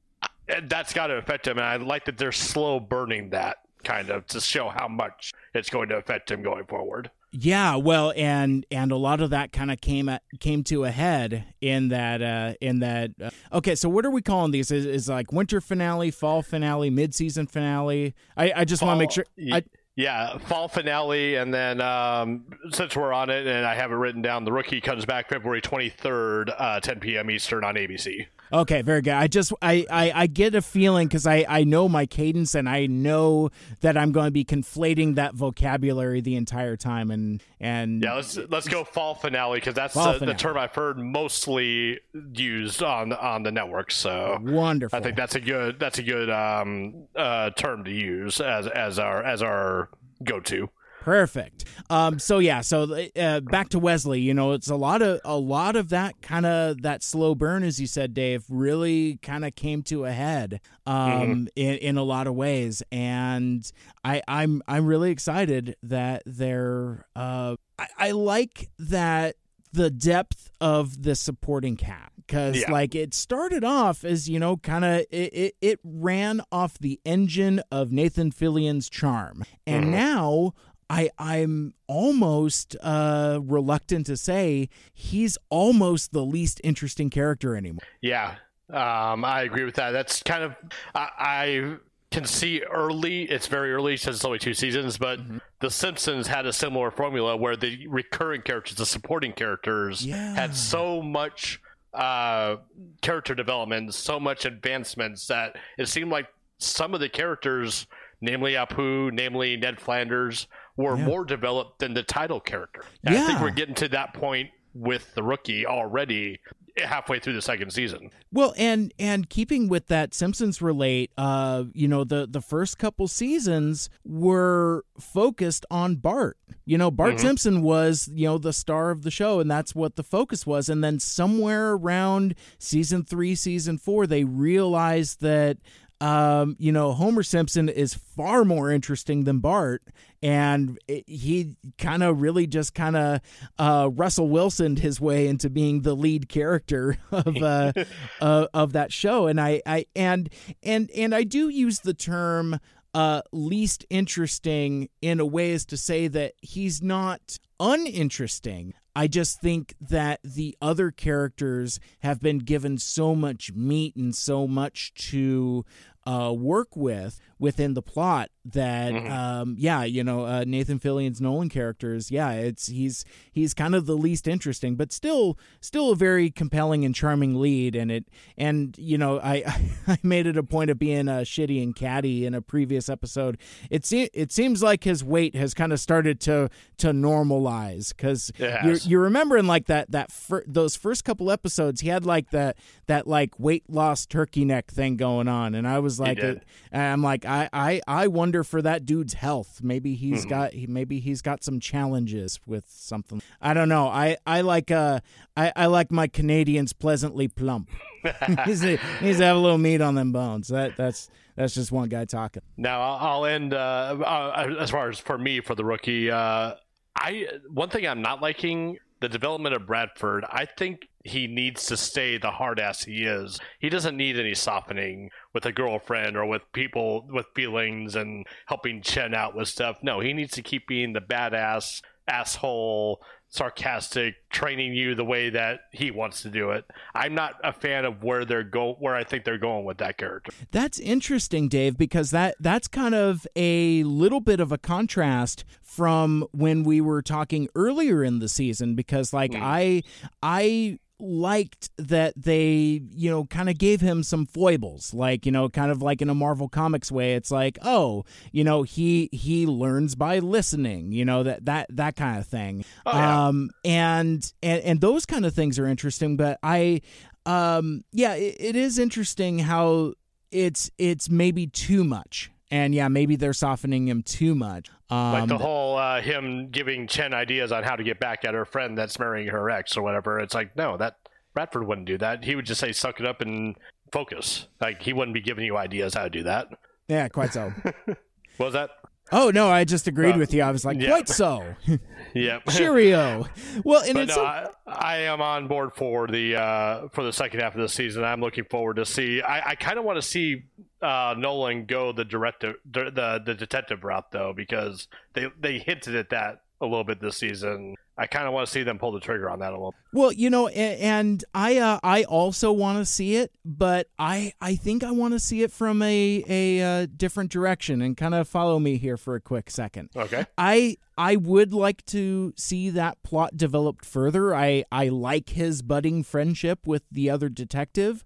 That's 0.64 0.94
got 0.94 1.08
to 1.08 1.16
affect 1.16 1.48
him, 1.48 1.58
and 1.58 1.66
I 1.66 1.76
like 1.78 2.06
that 2.06 2.18
they're 2.18 2.32
slow 2.32 2.80
burning 2.80 3.30
that 3.32 3.58
kind 3.84 4.10
of 4.10 4.28
to 4.28 4.40
show 4.40 4.70
how 4.70 4.88
much 4.88 5.34
it's 5.54 5.70
going 5.70 5.90
to 5.90 5.98
affect 5.98 6.30
him 6.32 6.44
going 6.44 6.66
forward. 6.66 7.10
Yeah, 7.34 7.78
well, 7.78 8.12
and 8.18 8.66
and 8.70 8.92
a 8.92 8.98
lot 8.98 9.22
of 9.22 9.30
that 9.30 9.54
kind 9.54 9.72
of 9.72 9.80
came 9.80 10.10
at, 10.10 10.22
came 10.42 10.66
to 10.66 10.84
a 10.84 10.92
head 10.92 11.46
in 11.62 11.88
that 11.88 12.22
uh, 12.22 12.56
in 12.60 12.80
that. 12.80 13.12
Uh, 13.22 13.30
okay, 13.54 13.74
so 13.76 13.88
what 13.88 14.06
are 14.06 14.12
we 14.12 14.22
calling 14.22 14.52
these? 14.52 14.70
Is, 14.70 14.86
is 14.86 15.08
like 15.08 15.32
winter 15.32 15.62
finale, 15.62 16.12
fall 16.12 16.42
finale, 16.42 16.90
mid 16.90 17.16
season 17.16 17.48
finale? 17.48 18.16
I, 18.36 18.52
I 18.58 18.66
just 18.66 18.84
want 18.84 18.98
to 18.98 19.00
make 19.00 19.12
sure. 19.12 19.26
I, 19.54 19.64
yeah, 19.96 20.40
fall 20.40 20.68
finale, 20.68 21.36
and 21.36 21.54
then 21.54 21.80
um, 21.80 22.48
since 22.72 22.98
we're 22.98 23.14
on 23.14 23.30
it, 23.30 23.48
and 23.48 23.66
I 23.66 23.76
have 23.76 23.92
it 23.92 23.96
written 23.96 24.22
down, 24.22 24.44
the 24.44 24.52
rookie 24.52 24.82
comes 24.82 25.06
back 25.06 25.30
February 25.30 25.62
twenty 25.62 25.90
third, 25.90 26.52
uh, 26.58 26.82
ten 26.82 27.00
p.m. 27.00 27.32
Eastern 27.32 27.64
on 27.64 27.76
ABC. 27.76 28.28
Okay, 28.54 28.82
very 28.82 29.02
good. 29.02 29.14
I 29.14 29.28
just 29.28 29.54
I 29.62 29.86
I, 29.90 30.12
I 30.14 30.28
get 30.28 30.56
a 30.56 30.62
feeling 30.62 31.08
because 31.08 31.26
I 31.26 31.46
I 31.48 31.64
know 31.64 31.88
my 31.88 32.06
cadence 32.06 32.56
and 32.56 32.68
I 32.68 32.86
know 32.88 33.50
that 33.82 33.98
I'm 33.98 34.12
going 34.12 34.28
to 34.28 34.32
be 34.32 34.44
conflating 34.44 35.16
that 35.16 35.34
vocabulary 35.36 36.22
the 36.22 36.36
entire 36.36 36.76
time 36.76 37.12
and 37.12 37.42
and 37.60 38.04
Yeah, 38.04 38.16
let's 38.16 38.38
let's 38.50 38.68
go 38.68 38.84
fall 38.84 39.16
finale 39.16 39.60
because 39.60 39.76
that's 39.76 39.94
Fall 39.94 40.10
uh, 40.10 40.18
the 40.18 40.34
term 40.34 40.58
I've 40.58 40.76
heard 40.76 40.98
mostly 40.98 42.00
used 42.34 42.84
on 42.84 43.14
on 43.14 43.44
the 43.44 43.52
network. 43.52 43.92
So 43.92 44.38
wonderful. 44.42 44.98
I 44.98 45.02
think 45.02 45.16
that's 45.16 45.36
a 45.36 45.42
good 45.42 45.80
that's 45.80 46.00
a 46.00 46.04
good 46.04 46.30
um, 46.30 47.08
uh, 47.16 47.52
term 47.52 47.86
to 47.86 47.92
use 47.92 48.42
as 48.42 48.68
as 48.68 49.00
our 49.00 49.24
as 49.24 49.42
our 49.42 49.90
go 50.24 50.40
to. 50.42 50.70
Perfect. 51.02 51.66
Um, 51.90 52.20
so 52.20 52.38
yeah, 52.38 52.62
so 52.62 52.84
uh, 53.16 53.40
back 53.40 53.70
to 53.70 53.80
Wesley. 53.80 54.22
You 54.22 54.36
know, 54.36 54.52
it's 54.52 54.70
a 54.70 54.76
lot 54.76 55.02
of 55.02 55.20
a 55.26 55.36
lot 55.36 55.76
of 55.76 55.90
that 55.90 56.22
kind 56.22 56.46
of 56.46 56.84
that 56.84 57.02
slow 57.02 57.34
burn, 57.34 57.64
as 57.64 57.82
you 57.82 57.88
said, 57.88 58.14
Dave, 58.14 58.46
really 58.50 59.18
kind 59.24 59.44
of 59.44 59.56
came 59.56 59.82
to 59.84 60.06
a 60.06 60.12
head 60.12 60.62
um, 60.86 61.48
in 61.56 61.76
in 61.78 61.98
a 61.98 62.04
lot 62.04 62.28
of 62.28 62.36
ways, 62.36 62.84
and 62.92 63.70
I 64.06 64.22
I'm 64.28 64.62
I'm 64.68 64.86
really 64.86 65.10
excited 65.10 65.76
that 65.82 66.22
they're. 66.28 67.06
Uh, 67.16 67.56
I, 67.80 67.88
I 67.98 68.12
like 68.12 68.70
that 68.78 69.38
the 69.74 69.90
depth 69.90 70.52
of 70.62 71.02
the 71.02 71.16
supporting 71.16 71.78
cast 71.78 72.12
because 72.18 72.58
Yeah. 72.58 72.72
like 72.72 72.94
it 72.94 73.14
started 73.16 73.64
off 73.64 74.04
as 74.04 74.30
you 74.30 74.38
know 74.38 74.58
kind 74.58 74.84
of 74.86 75.00
it, 75.10 75.34
it, 75.34 75.56
it 75.62 75.80
ran 75.84 76.42
off 76.52 76.78
the 76.78 77.00
engine 77.06 77.62
of 77.72 77.90
nathan 77.90 78.32
fillion's 78.32 78.90
charm 78.90 79.46
and 79.66 79.90
now 79.90 80.52
I, 80.92 81.10
I'm 81.18 81.74
almost 81.88 82.76
uh, 82.82 83.40
reluctant 83.42 84.06
to 84.08 84.18
say 84.18 84.68
he's 84.94 85.38
almost 85.50 86.12
the 86.12 86.24
least 86.26 86.60
interesting 86.64 87.10
character 87.10 87.56
anymore. 87.56 87.84
Yeah, 88.02 88.36
um, 88.70 89.24
I 89.24 89.44
agree 89.44 89.64
with 89.64 89.76
that. 89.76 89.92
That's 89.92 90.22
kind 90.22 90.44
of 90.44 90.56
I, 90.94 91.10
I 91.18 91.76
can 92.12 92.26
see 92.26 92.62
early. 92.64 93.24
It's 93.24 93.48
very 93.48 93.72
early 93.72 93.96
since 93.96 94.18
it's 94.18 94.26
only 94.26 94.40
two 94.40 94.54
seasons, 94.54 94.98
but 94.98 95.20
The 95.62 95.70
Simpsons 95.72 96.28
had 96.28 96.46
a 96.46 96.52
similar 96.52 96.92
formula 96.92 97.38
where 97.38 97.56
the 97.56 97.88
recurring 97.88 98.42
characters, 98.42 98.76
the 98.78 98.86
supporting 98.86 99.32
characters, 99.32 100.06
Yeah. 100.06 100.36
had 100.36 100.54
so 100.56 101.02
much 101.02 101.62
uh, 101.94 102.58
character 103.02 103.34
development, 103.34 103.94
so 103.94 104.20
much 104.20 104.44
advancements 104.46 105.28
that 105.28 105.56
it 105.78 105.88
seemed 105.88 106.12
like 106.12 106.28
some 106.58 106.94
of 106.94 107.00
the 107.00 107.10
characters, 107.10 107.88
namely 108.22 108.54
Apu, 108.54 109.12
namely 109.14 109.56
Ned 109.58 109.80
Flanders, 109.80 110.48
were 110.78 110.98
Yeah. 110.98 111.06
more 111.06 111.26
developed 111.26 111.80
than 111.80 111.94
the 111.94 112.04
title 112.04 112.40
character. 112.40 112.84
Yeah. 113.04 113.24
I 113.24 113.28
think 113.28 113.42
we're 113.42 113.52
getting 113.52 113.76
to 113.76 113.88
that 113.90 114.14
point 114.14 114.50
with 114.74 115.14
the 115.16 115.24
rookie 115.24 115.66
already 115.66 116.40
halfway 116.78 117.20
through 117.20 117.34
the 117.34 117.42
second 117.42 117.72
season. 117.74 118.10
Well, 118.32 118.54
and 118.58 118.94
and 118.98 119.30
keeping 119.30 119.68
with 119.68 119.88
that 119.88 120.14
Simpsons 120.14 120.62
relate, 120.62 121.12
uh, 121.18 121.66
you 121.74 121.86
know, 121.90 122.06
the 122.06 122.26
the 122.26 122.40
first 122.40 122.78
couple 122.78 123.10
seasons 123.10 123.90
were 124.06 124.86
focused 124.98 125.66
on 125.70 125.98
Bart. 125.98 126.38
You 126.64 126.78
know, 126.78 126.90
Bart 126.90 127.16
Mm-hmm. 127.16 127.28
Simpson 127.28 127.62
was, 127.62 128.10
you 128.14 128.26
know, 128.26 128.38
the 128.38 128.54
star 128.54 128.90
of 128.92 129.02
the 129.04 129.12
show 129.12 129.42
and 129.42 129.52
that's 129.52 129.76
what 129.76 129.98
the 129.98 130.04
focus 130.04 130.46
was. 130.48 130.70
And 130.70 130.82
then 130.82 131.00
somewhere 131.00 131.74
around 131.74 132.36
season 132.58 133.04
3, 133.04 133.36
season 133.36 133.78
4, 133.78 134.08
they 134.08 134.24
realized 134.24 135.20
that 135.22 135.58
um, 136.02 136.56
you 136.58 136.72
know, 136.72 136.94
Homer 136.94 137.22
Simpson 137.22 137.70
is 137.70 137.94
far 137.94 138.44
more 138.44 138.72
interesting 138.72 139.24
than 139.24 139.38
Bart, 139.38 139.84
and 140.24 140.80
it, 140.88 141.08
he 141.08 141.56
kind 141.78 142.02
of 142.02 142.22
really 142.22 142.48
just 142.48 142.74
kind 142.74 142.96
of 142.98 143.22
uh, 143.60 143.88
Russell 143.94 144.28
Wilsoned 144.28 144.80
his 144.80 145.00
way 145.00 145.28
into 145.28 145.48
being 145.48 145.84
the 145.84 145.94
lead 145.94 146.28
character 146.28 146.98
of 147.12 147.38
uh, 147.38 147.72
uh, 148.22 148.48
of 148.52 148.74
that 148.74 148.92
show. 148.92 149.28
And 149.28 149.40
I, 149.40 149.62
I 149.64 149.86
and 149.96 150.30
and 150.64 150.90
and 150.90 151.14
I 151.14 151.24
do 151.24 151.50
use 151.50 151.82
the 151.82 151.94
term 151.94 152.60
uh, 152.96 153.22
least 153.32 153.86
interesting 153.92 154.90
in 155.04 155.20
a 155.20 155.26
way 155.26 155.54
as 155.54 155.66
to 155.66 155.78
say 155.78 156.08
that 156.08 156.34
he's 156.42 156.82
not 156.82 157.38
uninteresting. 157.60 158.74
I 158.96 159.08
just 159.08 159.40
think 159.40 159.76
that 159.80 160.20
the 160.24 160.58
other 160.62 160.92
characters 160.92 161.80
have 162.00 162.20
been 162.20 162.40
given 162.40 162.78
so 162.78 163.16
much 163.16 163.54
meat 163.54 163.96
and 163.96 164.14
so 164.14 164.48
much 164.48 164.94
to 165.12 165.64
uh, 166.06 166.34
work 166.36 166.76
with 166.76 167.20
within 167.42 167.74
the 167.74 167.82
plot 167.82 168.30
that 168.46 168.94
um, 169.42 169.56
yeah 169.58 169.84
you 169.84 170.04
know 170.04 170.26
uh, 170.26 170.44
Nathan 170.48 170.80
Fillion's 170.80 171.20
Nolan 171.20 171.50
characters 171.50 172.10
yeah 172.10 172.32
it's 172.32 172.68
he's 172.68 173.04
he's 173.32 173.54
kind 173.54 173.76
of 173.76 173.86
the 173.88 173.98
least 173.98 174.28
interesting 174.28 174.76
but 174.76 174.92
still 174.94 175.38
still 175.60 175.92
a 175.92 175.96
very 175.96 176.30
compelling 176.32 176.86
and 176.86 176.96
charming 176.96 177.36
lead 177.42 177.76
and 177.76 177.92
it 177.92 178.06
and 178.38 178.78
you 178.78 178.98
know 178.98 179.20
I 179.20 179.44
I 179.88 179.98
made 180.04 180.28
it 180.28 180.38
a 180.38 180.44
point 180.44 180.70
of 180.70 180.80
being 180.80 181.08
uh, 181.10 181.20
shitty 181.22 181.62
and 181.62 181.76
catty 181.76 182.26
in 182.26 182.34
a 182.36 182.42
previous 182.42 182.88
episode. 182.90 183.38
It 183.70 183.86
se- 183.86 184.10
it 184.14 184.32
seems 184.32 184.62
like 184.64 184.84
his 184.84 185.04
weight 185.04 185.36
has 185.36 185.54
kind 185.56 185.74
of 185.74 185.80
started 185.80 186.20
to 186.22 186.50
to 186.78 186.94
normalize 187.26 187.90
because 187.90 188.32
you 188.66 188.78
you 188.86 189.00
remember 189.00 189.38
in 189.38 189.48
like 189.48 189.66
that 189.66 189.92
that 189.92 190.12
fir- 190.12 190.44
those 190.48 190.76
first 190.76 191.04
couple 191.04 191.32
episodes 191.32 191.82
he 191.82 191.90
had 191.90 192.06
like 192.06 192.30
that 192.32 192.58
that 192.88 193.08
like 193.08 193.40
weight 193.40 193.64
loss 193.70 194.06
turkey 194.06 194.46
neck 194.46 194.70
thing 194.70 194.96
going 194.98 195.28
on 195.28 195.56
and 195.56 195.68
I 195.68 195.80
was 195.80 196.00
like 196.00 196.18
it- 196.38 196.44
and 196.72 196.82
I'm 196.82 197.02
like 197.04 197.26
I, 197.32 197.50
I 197.54 197.82
I 197.88 198.08
wonder 198.08 198.44
for 198.44 198.62
that 198.62 198.86
dude's 198.86 199.14
health. 199.14 199.60
Maybe 199.64 199.94
Mm-hmm. 199.96 200.14
he's 200.14 200.26
got 200.26 200.54
he, 200.54 200.68
maybe 200.68 201.00
he's 201.00 201.22
got 201.22 201.44
some 201.44 201.60
challenges 201.60 202.40
with 202.46 202.66
something. 202.68 203.22
I 203.42 203.54
don't 203.54 203.70
know. 203.70 203.88
I 203.88 204.18
I 204.26 204.42
like 204.42 204.70
uh 204.72 205.00
I, 205.38 205.52
I 205.56 205.66
like 205.68 205.92
my 205.92 206.08
Canadians 206.08 206.74
pleasantly 206.74 207.28
plump. 207.28 207.70
He's 208.46 208.66
a, 208.66 208.78
he's 209.00 209.20
have 209.20 209.36
a 209.38 209.40
little 209.40 209.60
meat 209.60 209.80
on 209.80 209.94
them 209.96 210.12
bones. 210.12 210.48
That 210.48 210.76
that's 210.76 211.10
that's 211.36 211.54
just 211.54 211.72
one 211.72 211.88
guy 211.88 212.06
talking. 212.06 212.42
Now 212.58 212.82
I'll 212.82 213.08
I'll 213.08 213.26
end 213.26 213.54
uh, 213.54 213.58
uh, 214.04 214.56
as 214.60 214.72
far 214.72 214.90
as 214.90 214.98
for 215.00 215.18
me 215.18 215.40
for 215.40 215.54
the 215.56 215.64
rookie. 215.64 216.10
Uh, 216.10 216.56
I 216.96 217.28
one 217.50 217.70
thing 217.70 217.88
I'm 217.88 218.02
not 218.02 218.22
liking 218.22 218.78
the 219.02 219.10
development 219.10 219.56
of 219.56 219.66
Bradford. 219.66 220.24
I 220.30 220.46
think 220.46 220.88
he 221.04 221.28
needs 221.28 221.66
to 221.66 221.76
stay 221.76 222.18
the 222.18 222.30
hard 222.32 222.60
ass 222.60 222.84
he 222.84 223.04
is. 223.04 223.40
He 223.60 223.68
doesn't 223.68 223.98
need 223.98 224.18
any 224.18 224.36
softening 224.36 225.10
with 225.34 225.46
a 225.46 225.52
girlfriend 225.52 226.16
or 226.16 226.26
with 226.28 226.44
people 226.54 227.08
with 227.10 227.26
feelings 227.36 227.96
and 227.96 228.26
helping 228.46 228.82
Chen 228.82 229.14
out 229.14 229.36
with 229.36 229.48
stuff. 229.48 229.78
No, 229.82 230.00
he 230.00 230.14
needs 230.14 230.34
to 230.34 230.44
keep 230.44 230.68
being 230.68 230.94
the 230.94 231.02
badass 231.02 231.82
asshole 232.08 233.02
sarcastic 233.32 234.30
training 234.30 234.74
you 234.74 234.94
the 234.94 235.06
way 235.06 235.30
that 235.30 235.62
he 235.72 235.90
wants 235.90 236.22
to 236.22 236.30
do 236.30 236.52
it. 236.52 236.66
I'm 236.94 237.16
not 237.16 237.36
a 237.44 237.54
fan 237.54 237.86
of 237.86 238.04
where 238.04 238.26
they're 238.26 238.44
go 238.44 238.76
where 238.80 238.94
i 238.96 239.04
think 239.04 239.24
they're 239.24 239.38
going 239.38 239.66
with 239.66 239.78
that 239.78 239.98
character. 239.98 240.32
That's 240.52 240.80
interesting, 240.80 241.48
Dave, 241.48 241.78
because 241.78 242.12
that 242.12 242.36
that's 242.40 242.68
kind 242.68 242.94
of 242.94 243.26
a 243.36 243.84
little 243.84 244.20
bit 244.20 244.40
of 244.40 244.52
a 244.52 244.58
contrast 244.58 245.46
from 245.62 246.28
when 246.32 246.64
we 246.64 246.82
were 246.82 247.02
talking 247.02 247.48
earlier 247.56 248.04
in 248.04 248.20
the 248.20 248.28
season 248.28 248.76
because 248.76 249.14
like 249.14 249.34
hmm. 249.34 249.42
I 249.42 249.84
I 250.22 250.80
liked 251.02 251.70
that 251.78 252.14
they, 252.16 252.82
you 252.92 253.10
know, 253.10 253.26
kind 253.26 253.50
of 253.50 253.58
gave 253.58 253.82
him 253.82 254.04
some 254.04 254.26
foibles, 254.26 254.94
like, 254.94 255.26
you 255.26 255.32
know, 255.32 255.50
kind 255.50 255.72
of 255.72 255.82
like 255.82 256.02
in 256.02 256.10
a 256.10 256.16
Marvel 256.16 256.48
Comics 256.48 256.92
way. 256.92 257.16
It's 257.16 257.32
like, 257.32 257.58
oh, 257.64 258.06
you 258.32 258.44
know, 258.44 258.64
he 258.64 259.10
he 259.12 259.46
learns 259.46 259.96
by 259.96 260.20
listening, 260.20 260.92
you 260.92 261.06
know, 261.06 261.24
that 261.24 261.46
that 261.46 261.68
that 261.70 261.96
kind 261.96 262.20
of 262.20 262.28
thing. 262.28 262.64
yeah. 262.86 263.28
Um 263.28 263.50
and 263.66 264.32
and 264.44 264.62
and 264.62 264.82
those 264.82 265.06
kind 265.06 265.26
of 265.26 265.34
things 265.34 265.58
are 265.60 265.68
interesting, 265.68 266.18
but 266.18 266.38
I 266.44 266.82
um 267.26 267.84
yeah, 267.92 268.14
it, 268.14 268.36
it 268.40 268.56
is 268.56 268.80
interesting 268.80 269.40
how 269.40 269.94
it's 270.32 270.72
it's 270.78 271.10
maybe 271.10 271.48
too 271.48 271.84
much. 271.84 272.32
And 272.52 272.76
yeah, 272.76 272.90
maybe 272.90 273.16
they're 273.16 273.34
softening 273.34 273.88
him 273.88 274.04
too 274.04 274.36
much. 274.36 274.70
Um, 274.90 275.14
like 275.14 275.28
the 275.28 275.38
whole 275.38 275.78
uh, 275.78 276.02
him 276.02 276.50
giving 276.50 276.86
Chen 276.86 277.14
ideas 277.14 277.52
on 277.52 277.64
how 277.64 277.78
to 277.78 277.84
get 277.84 278.00
back 278.00 278.26
at 278.26 278.34
her 278.34 278.44
friend 278.46 278.78
that's 278.78 279.00
marrying 279.00 279.30
her 279.30 279.50
ex 279.50 279.78
or 279.78 279.82
whatever. 279.82 280.20
It's 280.20 280.34
like 280.34 280.56
no, 280.56 280.76
that 280.78 280.98
Bradford 281.34 281.66
wouldn't 281.66 281.88
do 281.88 281.98
that. 282.00 282.26
He 282.26 282.36
would 282.36 282.46
just 282.46 282.60
say 282.60 282.74
suck 282.74 283.00
it 283.00 283.06
up 283.06 283.22
and 283.22 283.56
focus. 283.94 284.48
Like 284.60 284.82
he 284.82 284.92
wouldn't 284.92 285.14
be 285.14 285.22
giving 285.22 285.46
you 285.46 285.56
ideas 285.58 285.94
how 285.94 286.04
to 286.04 286.10
do 286.10 286.24
that. 286.24 286.50
yeah, 286.88 287.08
quite 287.08 287.34
so. 287.34 287.54
What 288.38 288.46
was 288.48 288.54
that? 288.54 288.72
Oh 289.12 289.32
no, 289.34 289.50
I 289.50 289.64
just 289.64 289.88
agreed 289.88 290.16
Uh, 290.16 290.20
with 290.20 290.34
you. 290.34 290.42
I 290.44 290.52
was 290.52 290.66
like, 290.66 290.80
quite 290.84 291.08
so. 291.10 291.44
Yep. 292.14 292.44
Cheerio. 292.50 293.26
Well, 293.64 293.84
and 293.84 293.94
But 293.94 294.04
it's 294.04 294.10
no, 294.18 294.24
so- 294.24 294.26
I, 294.26 294.48
I 294.68 294.98
am 295.04 295.22
on 295.22 295.48
board 295.48 295.72
for 295.76 296.08
the 296.08 296.36
uh, 296.36 296.88
for 296.90 297.04
the 297.06 297.14
second 297.14 297.40
half 297.40 297.56
of 297.56 297.62
the 297.62 297.70
season. 297.70 298.04
I'm 298.04 298.20
looking 298.20 298.44
forward 298.44 298.76
to 298.78 298.86
see. 298.86 299.22
I, 299.22 299.52
I 299.52 299.56
kind 299.56 299.80
of 299.80 299.86
want 299.86 299.96
to 299.98 300.02
see 300.02 300.44
uh, 300.82 301.16
Nolan 301.18 301.66
go 301.66 301.94
the 301.94 302.04
directive, 302.04 302.56
the 302.70 303.22
the 303.26 303.34
detective 303.34 303.86
route 303.86 304.12
though, 304.12 304.34
because 304.36 304.90
they 305.14 305.28
they 305.40 305.60
hinted 305.60 305.96
at 305.96 306.10
that 306.10 306.42
a 306.60 306.66
little 306.66 306.84
bit 306.84 307.00
this 307.00 307.16
season. 307.18 307.76
I 308.02 308.08
kind 308.08 308.26
of 308.26 308.34
want 308.34 308.48
to 308.48 308.52
see 308.52 308.64
them 308.64 308.80
pull 308.80 308.92
the 308.92 309.00
trigger 309.00 309.30
on 309.30 309.38
that 309.40 309.52
a 309.52 309.52
little. 309.52 309.76
Well, 309.94 310.12
you 310.12 310.32
know, 310.32 310.48
and 310.48 311.24
I 311.36 311.60
uh, 311.60 311.80
I 311.84 312.04
also 312.06 312.52
want 312.52 312.80
to 312.80 312.86
see 312.86 313.16
it, 313.16 313.32
but 313.46 313.90
I 314.00 314.34
I 314.42 314.56
think 314.56 314.84
I 314.84 314.90
want 314.90 315.14
to 315.14 315.20
see 315.20 315.44
it 315.44 315.52
from 315.52 315.84
a 315.84 316.24
a 316.28 316.62
uh, 316.62 316.88
different 316.98 317.32
direction 317.32 317.80
and 317.80 317.96
kind 317.96 318.16
of 318.16 318.28
follow 318.28 318.58
me 318.58 318.78
here 318.78 318.98
for 318.98 319.14
a 319.14 319.22
quick 319.22 319.52
second. 319.52 319.92
Okay. 319.96 320.26
I 320.36 320.78
I 320.98 321.16
would 321.16 321.54
like 321.54 321.86
to 321.88 322.34
see 322.36 322.72
that 322.72 323.04
plot 323.04 323.38
developed 323.38 323.86
further. 323.86 324.34
I 324.34 324.64
I 324.72 324.88
like 324.88 325.30
his 325.30 325.62
budding 325.62 326.02
friendship 326.02 326.66
with 326.66 326.82
the 326.92 327.08
other 327.12 327.30
detective. 327.30 328.04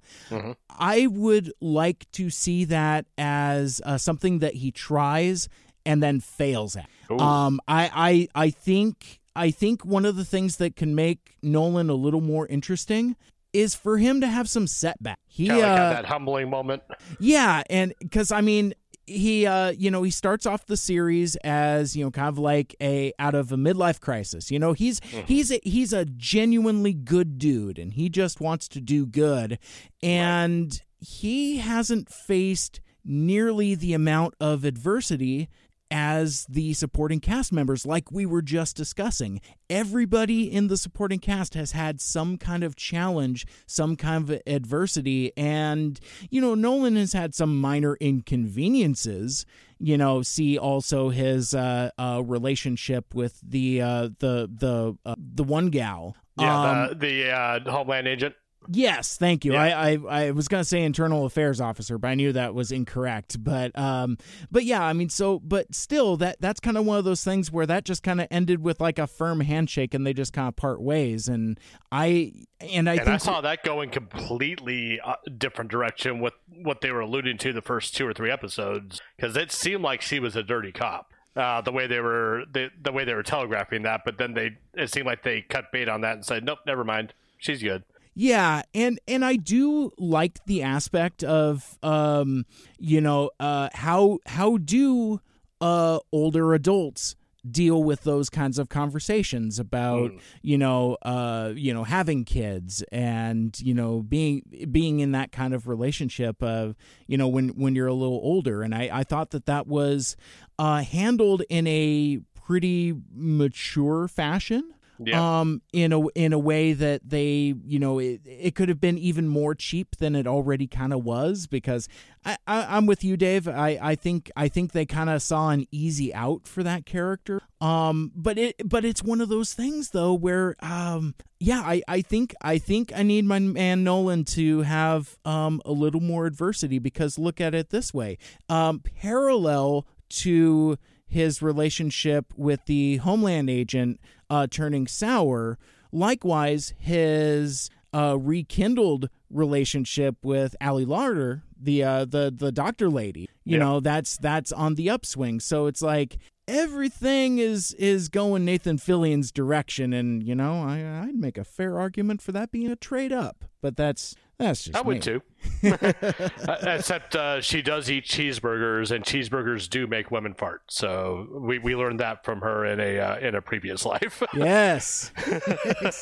I 0.70 1.08
would 1.08 1.54
like 1.62 2.12
to 2.14 2.30
see 2.30 2.66
that 2.66 3.06
as 3.18 3.82
uh, 3.86 3.98
something 3.98 4.40
that 4.40 4.56
he 4.56 4.72
tries 4.72 5.48
and 5.86 6.04
then 6.04 6.20
fails 6.20 6.76
at. 6.76 6.90
Um, 7.10 7.62
I, 7.66 8.28
I 8.36 8.46
I 8.46 8.50
think 8.50 9.22
I 9.36 9.52
think 9.52 9.84
one 9.84 10.06
of 10.06 10.16
the 10.16 10.26
things 10.26 10.58
that 10.58 10.76
can 10.76 10.96
make 10.96 11.38
Nolan 11.42 11.90
a 11.90 11.96
little 11.96 12.22
more 12.22 12.48
interesting 12.48 13.16
is 13.54 13.74
for 13.74 13.98
him 13.98 14.22
to 14.22 14.28
have 14.28 14.50
some 14.50 14.68
setback. 14.68 15.20
He 15.28 15.50
like 15.50 15.64
uh, 15.64 15.90
that 15.94 16.06
humbling 16.06 16.50
moment. 16.50 16.84
yeah, 17.20 17.64
and 17.70 17.94
because 18.00 18.32
I 18.32 18.42
mean, 18.42 18.74
he 19.06 19.46
uh, 19.46 19.72
you 19.72 19.92
know, 19.92 20.04
he 20.04 20.12
starts 20.12 20.46
off 20.46 20.66
the 20.66 20.78
series 20.78 21.36
as 21.38 21.96
you 21.96 22.04
know, 22.04 22.12
kind 22.12 22.28
of 22.28 22.38
like 22.38 22.76
a 22.82 23.14
out 23.20 23.36
of 23.36 23.52
a 23.52 23.56
midlife 23.56 24.00
crisis. 24.00 24.52
You 24.52 24.60
know, 24.60 24.74
he's 24.74 25.00
he's 25.26 25.52
a, 25.52 25.60
he's 25.64 25.94
a 25.94 26.06
genuinely 26.06 26.94
good 26.94 27.38
dude, 27.38 27.80
and 27.80 27.94
he 27.94 28.10
just 28.10 28.42
wants 28.42 28.68
to 28.70 28.82
do 28.82 29.06
good, 29.06 29.60
and 30.02 30.82
he 31.00 31.58
hasn't 31.58 32.10
faced 32.10 32.82
nearly 33.04 33.76
the 33.76 33.94
amount 33.94 34.34
of 34.40 34.66
adversity 34.66 35.48
as 35.96 36.46
the 36.50 36.74
supporting 36.74 37.22
cast 37.22 37.54
members, 37.54 37.86
like 37.86 38.12
we 38.12 38.26
were 38.26 38.42
just 38.42 38.76
discussing. 38.76 39.40
Everybody 39.70 40.52
in 40.52 40.68
the 40.68 40.76
supporting 40.76 41.20
cast 41.20 41.54
has 41.54 41.72
had 41.72 42.02
some 42.02 42.38
kind 42.38 42.66
of 42.66 42.76
challenge, 42.76 43.48
some 43.66 43.96
kind 43.96 44.30
of 44.30 44.42
adversity, 44.46 45.32
and, 45.38 45.98
you 46.30 46.42
know, 46.42 46.54
Nolan 46.54 46.98
has 46.98 47.14
had 47.14 47.34
some 47.34 47.62
minor 47.62 47.96
inconveniences. 48.02 49.46
You 49.80 49.98
know, 49.98 50.22
see 50.22 50.58
also 50.58 51.10
his 51.10 51.54
uh, 51.54 51.92
uh, 51.98 52.22
relationship 52.26 53.14
with 53.14 53.40
the 53.42 53.82
uh, 53.82 54.10
the 54.20 54.50
the 54.50 54.98
uh, 55.06 55.16
the 55.18 55.44
one 55.44 55.70
gal. 55.70 56.16
Yeah, 56.38 56.62
Um, 56.62 56.90
the, 56.90 56.96
the 56.96 57.32
uh, 57.32 57.72
Homeland 57.72 58.08
agent. 58.08 58.36
Yes, 58.70 59.18
thank 59.18 59.46
you. 59.46 59.54
Yeah. 59.54 59.62
I, 59.62 59.94
I 59.94 60.00
I 60.28 60.32
was 60.32 60.48
gonna 60.48 60.64
say 60.64 60.84
internal 60.84 61.26
affairs 61.26 61.62
officer, 61.62 61.98
but 61.98 62.08
I 62.10 62.16
knew 62.16 62.32
that 62.34 62.54
was 62.54 62.72
incorrect. 62.72 63.44
But 63.44 63.78
um, 63.78 64.18
but 64.52 64.64
yeah, 64.64 64.84
I 64.84 64.94
mean, 64.94 65.10
so 65.10 65.40
but 65.40 65.74
still, 65.74 66.18
that 66.18 66.38
that's 66.40 66.60
kind 66.60 66.78
of 66.78 66.86
one 66.86 66.98
of 66.98 67.06
those 67.06 67.24
things 67.24 67.52
where 67.52 67.66
that 67.66 67.86
just 67.86 68.04
kind 68.04 68.22
of 68.22 68.28
ended 68.32 68.62
with 68.62 68.80
like 68.80 69.00
a 69.00 69.08
firm 69.08 69.42
handshake, 69.42 69.94
and 69.94 70.06
they 70.06 70.14
just 70.14 70.34
kind 70.34 70.48
of 70.48 70.56
part 70.56 70.82
ways. 70.82 71.28
And 71.28 71.60
I 71.92 72.34
and 72.60 72.90
I 72.90 72.94
And 72.94 73.02
think 73.02 73.14
I 73.16 73.18
saw 73.18 73.42
that 73.42 73.64
going 73.64 73.90
completely 73.90 75.00
uh, 75.00 75.16
different 75.38 75.72
direction 75.72 76.20
with 76.20 76.34
what 76.64 76.82
they 76.82 76.92
were 76.92 77.02
alluding 77.02 77.38
to 77.40 77.54
the 77.54 77.62
first 77.62 77.96
two 77.96 78.08
or 78.08 78.14
three 78.14 78.32
episodes 78.32 79.02
because 79.16 79.36
it 79.38 79.52
seemed 79.52 79.84
like 79.84 80.02
she 80.02 80.20
was 80.20 80.36
a 80.36 80.44
dirty 80.44 80.72
cop. 80.72 81.12
Uh, 81.36 81.60
the 81.60 81.72
way 81.72 81.86
they 81.86 82.00
were, 82.00 82.46
the, 82.54 82.70
the 82.82 82.94
way 82.94 83.04
they 83.04 83.14
were 83.14 83.22
telegraphing 83.22 83.82
that, 83.82 84.04
but 84.06 84.18
then 84.18 84.34
they, 84.34 84.52
it 84.74 84.90
seemed 84.90 85.06
like 85.06 85.22
they 85.22 85.42
cut 85.42 85.70
bait 85.70 85.90
on 85.90 86.00
that 86.00 86.14
and 86.14 86.26
said, 86.26 86.46
"Nope, 86.46 86.60
never 86.66 86.86
mind, 86.86 87.14
she's 87.38 87.62
good." 87.62 87.84
Yeah, 88.16 88.62
and 88.74 89.00
and 89.08 89.26
I 89.26 89.36
do 89.36 89.92
like 89.98 90.44
the 90.46 90.64
aspect 90.64 91.24
of 91.24 91.78
um, 91.84 92.46
you 92.80 93.02
know, 93.02 93.30
uh, 93.40 93.70
how 93.74 94.20
how 94.26 94.58
do 94.58 95.20
uh 95.62 96.00
older 96.12 96.54
adults 96.54 97.16
deal 97.50 97.84
with 97.84 98.02
those 98.04 98.30
kinds 98.30 98.58
of 98.58 98.70
conversations 98.70 99.60
about 99.60 100.12
Mm. 100.12 100.20
you 100.42 100.58
know 100.58 100.98
uh 101.04 101.54
you 101.56 101.74
know 101.74 101.84
having 101.84 102.26
kids 102.26 102.84
and 102.92 103.58
you 103.62 103.74
know 103.74 104.02
being 104.02 104.42
being 104.72 105.00
in 105.00 105.12
that 105.12 105.32
kind 105.32 105.54
of 105.54 105.68
relationship 105.68 106.42
of 106.44 106.76
you 107.08 107.18
know 107.18 107.28
when 107.28 107.50
when 107.50 107.76
you're 107.76 107.88
a 107.88 107.94
little 107.94 108.20
older 108.24 108.64
and 108.64 108.74
I 108.76 108.90
I 108.92 109.04
thought 109.04 109.30
that 109.30 109.46
that 109.46 109.68
was 109.68 110.18
uh 110.60 110.82
handled 110.82 111.44
in 111.50 111.68
a 111.68 112.20
pretty 112.34 112.94
mature 113.14 114.08
fashion 114.08 114.74
Yeah. 115.00 115.40
um 115.42 115.62
in 115.74 115.92
a 115.94 116.08
in 116.10 116.34
a 116.34 116.40
way 116.40 116.74
that 116.74 117.02
they 117.08 117.54
you 117.66 117.80
know 117.80 118.00
it, 118.00 118.22
it 118.26 118.56
could 118.56 118.70
have 118.70 118.80
been 118.80 118.98
even 118.98 119.28
more 119.28 119.54
cheap 119.56 119.98
than 119.98 120.16
it 120.16 120.28
already 120.28 120.68
kind 120.68 120.94
of 120.94 121.04
was 121.04 121.48
because 121.48 121.88
I, 122.24 122.38
I 122.48 122.78
I'm 122.78 122.86
with 122.86 123.04
you 123.04 123.18
Dave. 123.18 123.48
I 123.48 123.78
I 123.82 123.96
think 123.96 124.32
I 124.36 124.48
think 124.48 124.72
they 124.72 124.86
kind 124.86 125.10
of 125.10 125.22
saw 125.22 125.50
an 125.50 125.66
easy 125.72 126.14
out 126.14 126.48
for 126.48 126.64
that 126.64 126.86
character. 126.86 127.42
Um 127.62 128.12
but 128.16 128.38
it 128.38 128.56
but 128.64 128.86
it's 128.86 129.04
one 129.04 129.22
of 129.22 129.30
those 129.30 129.54
things 129.54 129.90
though 129.92 130.14
where 130.14 130.56
um 130.62 131.16
yeah 131.40 131.62
I 131.62 131.82
I 131.88 132.02
think 132.02 132.34
I 132.42 132.58
think 132.58 132.92
I 132.96 133.04
need 133.04 133.26
my 133.26 133.40
man 133.40 133.84
Nolan 133.84 134.24
to 134.26 134.62
have 134.62 135.18
um 135.26 135.62
a 135.66 135.72
little 135.72 136.02
more 136.02 136.26
adversity 136.26 136.80
because 136.80 137.18
look 137.20 137.42
at 137.42 137.54
it 137.54 137.70
this 137.70 137.94
way. 137.94 138.18
Um 138.50 138.80
parallel 138.80 139.86
to 140.10 140.78
his 141.08 141.42
relationship 141.42 142.34
with 142.36 142.60
the 142.66 142.98
Homeland 142.98 143.50
agent 143.50 144.00
uh, 144.30 144.48
turning 144.50 144.88
sour. 144.88 145.58
Likewise, 145.92 146.74
his 146.78 147.70
uh, 147.94 148.18
rekindled 148.20 149.10
relationship 149.30 150.18
with 150.24 150.56
Ali 150.62 150.86
Larter, 150.86 151.42
the 151.60 151.84
uh, 151.84 152.06
the 152.06 152.34
the 152.36 152.52
doctor 152.52 152.90
lady. 152.90 153.30
You 153.44 153.58
Yeah. 153.58 153.64
know, 153.64 153.80
that's 153.80 154.18
that's 154.18 154.52
on 154.52 154.76
the 154.76 154.90
upswing. 154.90 155.40
So 155.40 155.68
it's 155.68 155.82
like 155.82 156.18
everything 156.48 157.38
is 157.38 157.74
is 157.76 158.10
going 158.10 158.44
Nathan 158.46 158.78
Fillion's 158.78 159.32
direction, 159.32 159.94
and 159.94 160.22
you 160.24 160.36
know, 160.36 160.62
I, 160.62 161.04
I'd 161.08 161.16
make 161.16 161.38
a 161.38 161.44
fair 161.44 161.80
argument 161.80 162.22
for 162.22 162.32
that 162.34 162.52
being 162.52 162.70
a 162.72 162.76
trade 162.76 163.14
up. 163.14 163.46
But 163.62 163.78
that's 163.78 164.16
that's 164.38 164.64
just 164.66 164.76
I 164.78 164.82
would 164.82 164.96
me. 164.98 165.00
too. 165.02 165.22
Uh, 165.64 166.56
Except 166.64 167.16
uh, 167.16 167.40
she 167.42 167.62
does 167.62 167.90
eat 167.90 168.06
cheeseburgers, 168.06 168.92
and 168.92 169.04
cheeseburgers 169.04 169.70
do 169.70 169.88
make 169.88 170.12
women 170.12 170.34
fart. 170.34 170.62
So 170.70 171.28
we, 171.32 171.60
we 171.60 171.76
learned 171.76 172.00
that 172.00 172.24
from 172.26 172.42
her 172.42 172.66
in 172.66 172.80
a 172.80 173.00
uh, 173.00 173.18
in 173.20 173.36
a 173.36 173.42
previous 173.42 173.86
life. 173.94 174.22
Yes, 174.34 175.12
That's 175.26 176.02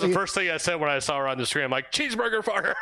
the 0.00 0.10
first 0.12 0.34
thing 0.34 0.50
I 0.50 0.56
said 0.56 0.76
when 0.76 0.90
I 0.90 0.98
saw 1.00 1.18
her 1.18 1.28
on 1.28 1.38
the 1.38 1.46
screen. 1.46 1.64
I'm 1.64 1.70
like, 1.70 1.90
cheeseburger 1.92 2.42
farter. 2.42 2.74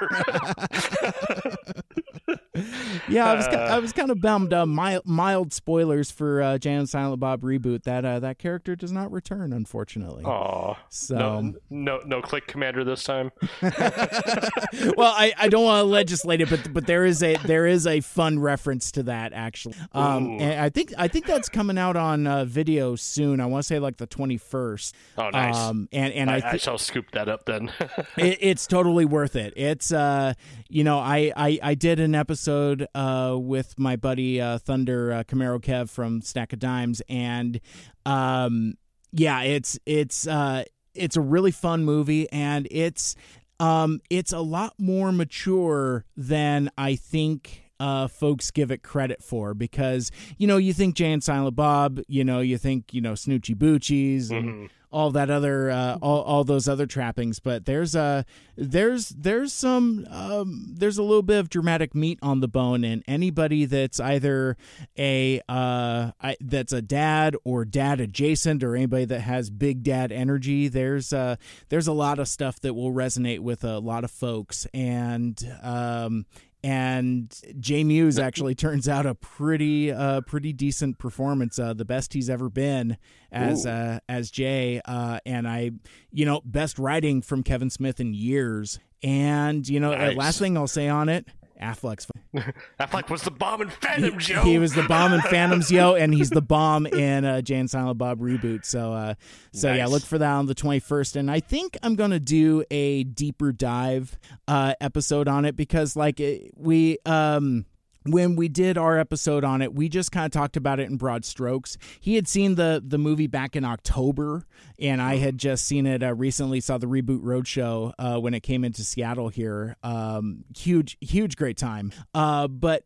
Yeah, 3.08 3.26
I 3.30 3.34
was 3.34 3.48
ki- 3.48 3.56
I 3.56 3.78
was 3.80 3.92
kind 3.92 4.10
of 4.10 4.20
bummed. 4.20 4.52
Uh, 4.52 4.64
mild, 4.64 5.04
mild 5.06 5.52
spoilers 5.52 6.10
for 6.10 6.40
uh, 6.40 6.58
Jay 6.58 6.72
and 6.72 6.88
Silent 6.88 7.18
Bob 7.18 7.42
reboot. 7.42 7.82
That 7.82 8.04
uh, 8.04 8.20
that 8.20 8.38
character 8.38 8.76
does 8.76 8.92
not 8.92 9.10
return, 9.10 9.52
unfortunately. 9.52 10.24
Aw. 10.24 10.76
so, 10.88 11.16
No, 11.16 11.54
no, 11.70 12.00
no 12.06 12.22
click 12.22 12.46
commander 12.46 12.84
this 12.84 13.02
time. 13.02 13.32
well, 13.62 15.12
I, 15.16 15.32
I 15.36 15.48
don't 15.48 15.64
want 15.64 15.80
to 15.80 15.84
legislate 15.84 16.40
it, 16.40 16.48
but 16.50 16.72
but 16.72 16.86
there 16.86 17.04
is 17.04 17.22
a 17.24 17.34
there 17.38 17.66
is 17.66 17.86
a 17.88 18.00
fun 18.00 18.38
reference 18.38 18.92
to 18.92 19.02
that 19.04 19.32
actually. 19.32 19.74
Um, 19.92 20.38
and 20.40 20.60
I 20.60 20.68
think 20.68 20.92
I 20.96 21.08
think 21.08 21.26
that's 21.26 21.48
coming 21.48 21.76
out 21.76 21.96
on 21.96 22.26
uh, 22.28 22.44
video 22.44 22.94
soon. 22.94 23.40
I 23.40 23.46
want 23.46 23.64
to 23.64 23.66
say 23.66 23.80
like 23.80 23.96
the 23.96 24.06
twenty 24.06 24.36
first. 24.36 24.94
Oh, 25.18 25.30
nice. 25.30 25.56
Um, 25.56 25.88
and 25.92 26.12
and 26.12 26.30
I, 26.30 26.34
I, 26.34 26.36
I 26.36 26.52
thi- 26.52 26.58
shall 26.58 26.78
scoop 26.78 27.10
that 27.12 27.28
up 27.28 27.46
then. 27.46 27.72
it, 28.16 28.38
it's 28.40 28.68
totally 28.68 29.04
worth 29.04 29.34
it. 29.34 29.54
It's 29.56 29.90
uh, 29.92 30.34
you 30.68 30.84
know, 30.84 31.00
I 31.00 31.32
I, 31.36 31.58
I 31.60 31.74
did 31.74 31.98
an 31.98 32.14
episode 32.14 32.43
uh 32.48 33.36
with 33.38 33.78
my 33.78 33.96
buddy 33.96 34.40
uh, 34.40 34.58
Thunder 34.58 35.12
uh, 35.12 35.24
Camaro 35.24 35.60
Kev 35.60 35.90
from 35.90 36.22
Stack 36.22 36.52
of 36.52 36.58
Dimes, 36.58 37.02
and 37.08 37.60
um, 38.06 38.74
yeah, 39.12 39.42
it's 39.42 39.78
it's 39.86 40.26
uh, 40.26 40.64
it's 40.94 41.16
a 41.16 41.20
really 41.20 41.50
fun 41.50 41.84
movie, 41.84 42.30
and 42.30 42.66
it's 42.70 43.16
um, 43.60 44.00
it's 44.10 44.32
a 44.32 44.40
lot 44.40 44.74
more 44.78 45.12
mature 45.12 46.04
than 46.16 46.70
I 46.76 46.96
think. 46.96 47.63
Uh, 47.84 48.08
folks 48.08 48.50
give 48.50 48.70
it 48.70 48.82
credit 48.82 49.22
for 49.22 49.52
because 49.52 50.10
you 50.38 50.46
know 50.46 50.56
you 50.56 50.72
think 50.72 50.94
Jay 50.94 51.12
and 51.12 51.22
Silent 51.22 51.54
Bob, 51.54 52.00
you 52.08 52.24
know 52.24 52.40
you 52.40 52.56
think 52.56 52.94
you 52.94 53.02
know 53.02 53.12
Snoochie 53.12 53.54
Boochies 53.54 54.30
and 54.30 54.70
all 54.90 55.10
that 55.10 55.28
other 55.28 55.70
uh, 55.70 55.98
all, 56.00 56.22
all 56.22 56.44
those 56.44 56.68
other 56.68 56.86
trappings 56.86 57.40
but 57.40 57.64
there's 57.66 57.96
a 57.96 58.24
there's 58.56 59.08
there's 59.08 59.52
some 59.52 60.06
um, 60.08 60.72
there's 60.78 60.98
a 60.98 61.02
little 61.02 61.22
bit 61.22 61.40
of 61.40 61.50
dramatic 61.50 61.96
meat 61.96 62.16
on 62.22 62.38
the 62.38 62.46
bone 62.46 62.84
and 62.84 63.02
anybody 63.08 63.64
that's 63.64 63.98
either 63.98 64.56
a 64.96 65.40
uh, 65.48 66.12
I, 66.22 66.36
that's 66.40 66.72
a 66.72 66.80
dad 66.80 67.34
or 67.44 67.64
dad 67.64 68.00
adjacent 68.00 68.62
or 68.62 68.76
anybody 68.76 69.04
that 69.06 69.22
has 69.22 69.50
big 69.50 69.82
dad 69.82 70.12
energy 70.12 70.68
there's 70.68 71.12
uh, 71.12 71.34
there's 71.70 71.88
a 71.88 71.92
lot 71.92 72.20
of 72.20 72.28
stuff 72.28 72.60
that 72.60 72.74
will 72.74 72.92
resonate 72.92 73.40
with 73.40 73.64
a 73.64 73.78
lot 73.80 74.04
of 74.04 74.10
folks. 74.12 74.66
And 74.72 75.36
um, 75.62 76.26
and 76.64 77.38
Jay 77.60 77.84
Mewes 77.84 78.18
actually 78.18 78.54
turns 78.54 78.88
out 78.88 79.04
a 79.04 79.14
pretty 79.14 79.92
uh 79.92 80.22
pretty 80.22 80.52
decent 80.54 80.98
performance 80.98 81.58
uh 81.58 81.74
the 81.74 81.84
best 81.84 82.14
he's 82.14 82.30
ever 82.30 82.48
been 82.48 82.96
as 83.30 83.66
uh 83.66 83.98
as 84.08 84.30
Jay. 84.30 84.80
Uh 84.84 85.18
and 85.26 85.46
I 85.46 85.72
you 86.10 86.24
know 86.24 86.40
best 86.44 86.78
writing 86.78 87.20
from 87.20 87.42
Kevin 87.42 87.68
Smith 87.68 88.00
in 88.00 88.14
years. 88.14 88.78
And 89.02 89.68
you 89.68 89.78
know 89.78 89.94
Nice. 89.94 90.16
last 90.16 90.38
thing 90.38 90.56
I'll 90.56 90.66
say 90.66 90.88
on 90.88 91.10
it 91.10 91.26
Affleck's 91.64 92.06
Affleck 92.80 93.10
was 93.10 93.22
the 93.22 93.30
bomb 93.30 93.62
in 93.62 93.70
Phantoms 93.70 94.28
Yo. 94.28 94.42
he 94.42 94.58
was 94.58 94.74
the 94.74 94.82
bomb 94.82 95.12
in 95.12 95.20
Phantoms 95.22 95.70
Yo 95.72 95.94
and 95.94 96.12
he's 96.12 96.30
the 96.30 96.42
bomb 96.42 96.86
in 96.86 97.24
uh 97.24 97.40
Jay 97.40 97.56
and 97.56 97.70
Silent 97.70 97.98
Bob 97.98 98.20
reboot 98.20 98.64
so 98.64 98.92
uh 98.92 99.14
so 99.52 99.72
yeah 99.72 99.86
look 99.86 100.02
for 100.02 100.18
that 100.18 100.30
on 100.30 100.46
the 100.46 100.54
21st 100.54 101.16
and 101.16 101.30
I 101.30 101.40
think 101.40 101.76
I'm 101.82 101.96
going 101.96 102.10
to 102.10 102.20
do 102.20 102.64
a 102.70 103.04
deeper 103.04 103.52
dive 103.52 104.18
uh 104.48 104.74
episode 104.80 105.28
on 105.28 105.44
it 105.44 105.56
because 105.56 105.96
like 105.96 106.20
it, 106.20 106.52
we 106.56 106.98
um 107.06 107.66
when 108.06 108.36
we 108.36 108.48
did 108.48 108.76
our 108.76 108.98
episode 108.98 109.44
on 109.44 109.62
it, 109.62 109.74
we 109.74 109.88
just 109.88 110.12
kind 110.12 110.26
of 110.26 110.32
talked 110.32 110.56
about 110.56 110.78
it 110.78 110.88
in 110.90 110.96
broad 110.96 111.24
strokes. 111.24 111.78
He 112.00 112.16
had 112.16 112.28
seen 112.28 112.54
the 112.54 112.82
the 112.86 112.98
movie 112.98 113.26
back 113.26 113.56
in 113.56 113.64
October, 113.64 114.44
and 114.78 115.00
I 115.00 115.16
had 115.16 115.38
just 115.38 115.64
seen 115.64 115.86
it 115.86 116.02
uh, 116.02 116.14
recently. 116.14 116.60
Saw 116.60 116.78
the 116.78 116.86
reboot 116.86 117.22
roadshow 117.22 117.92
uh, 117.98 118.18
when 118.18 118.34
it 118.34 118.40
came 118.40 118.64
into 118.64 118.82
Seattle 118.82 119.28
here. 119.28 119.76
Um, 119.82 120.44
huge, 120.56 120.98
huge, 121.00 121.36
great 121.36 121.56
time. 121.56 121.92
Uh, 122.14 122.48
but 122.48 122.84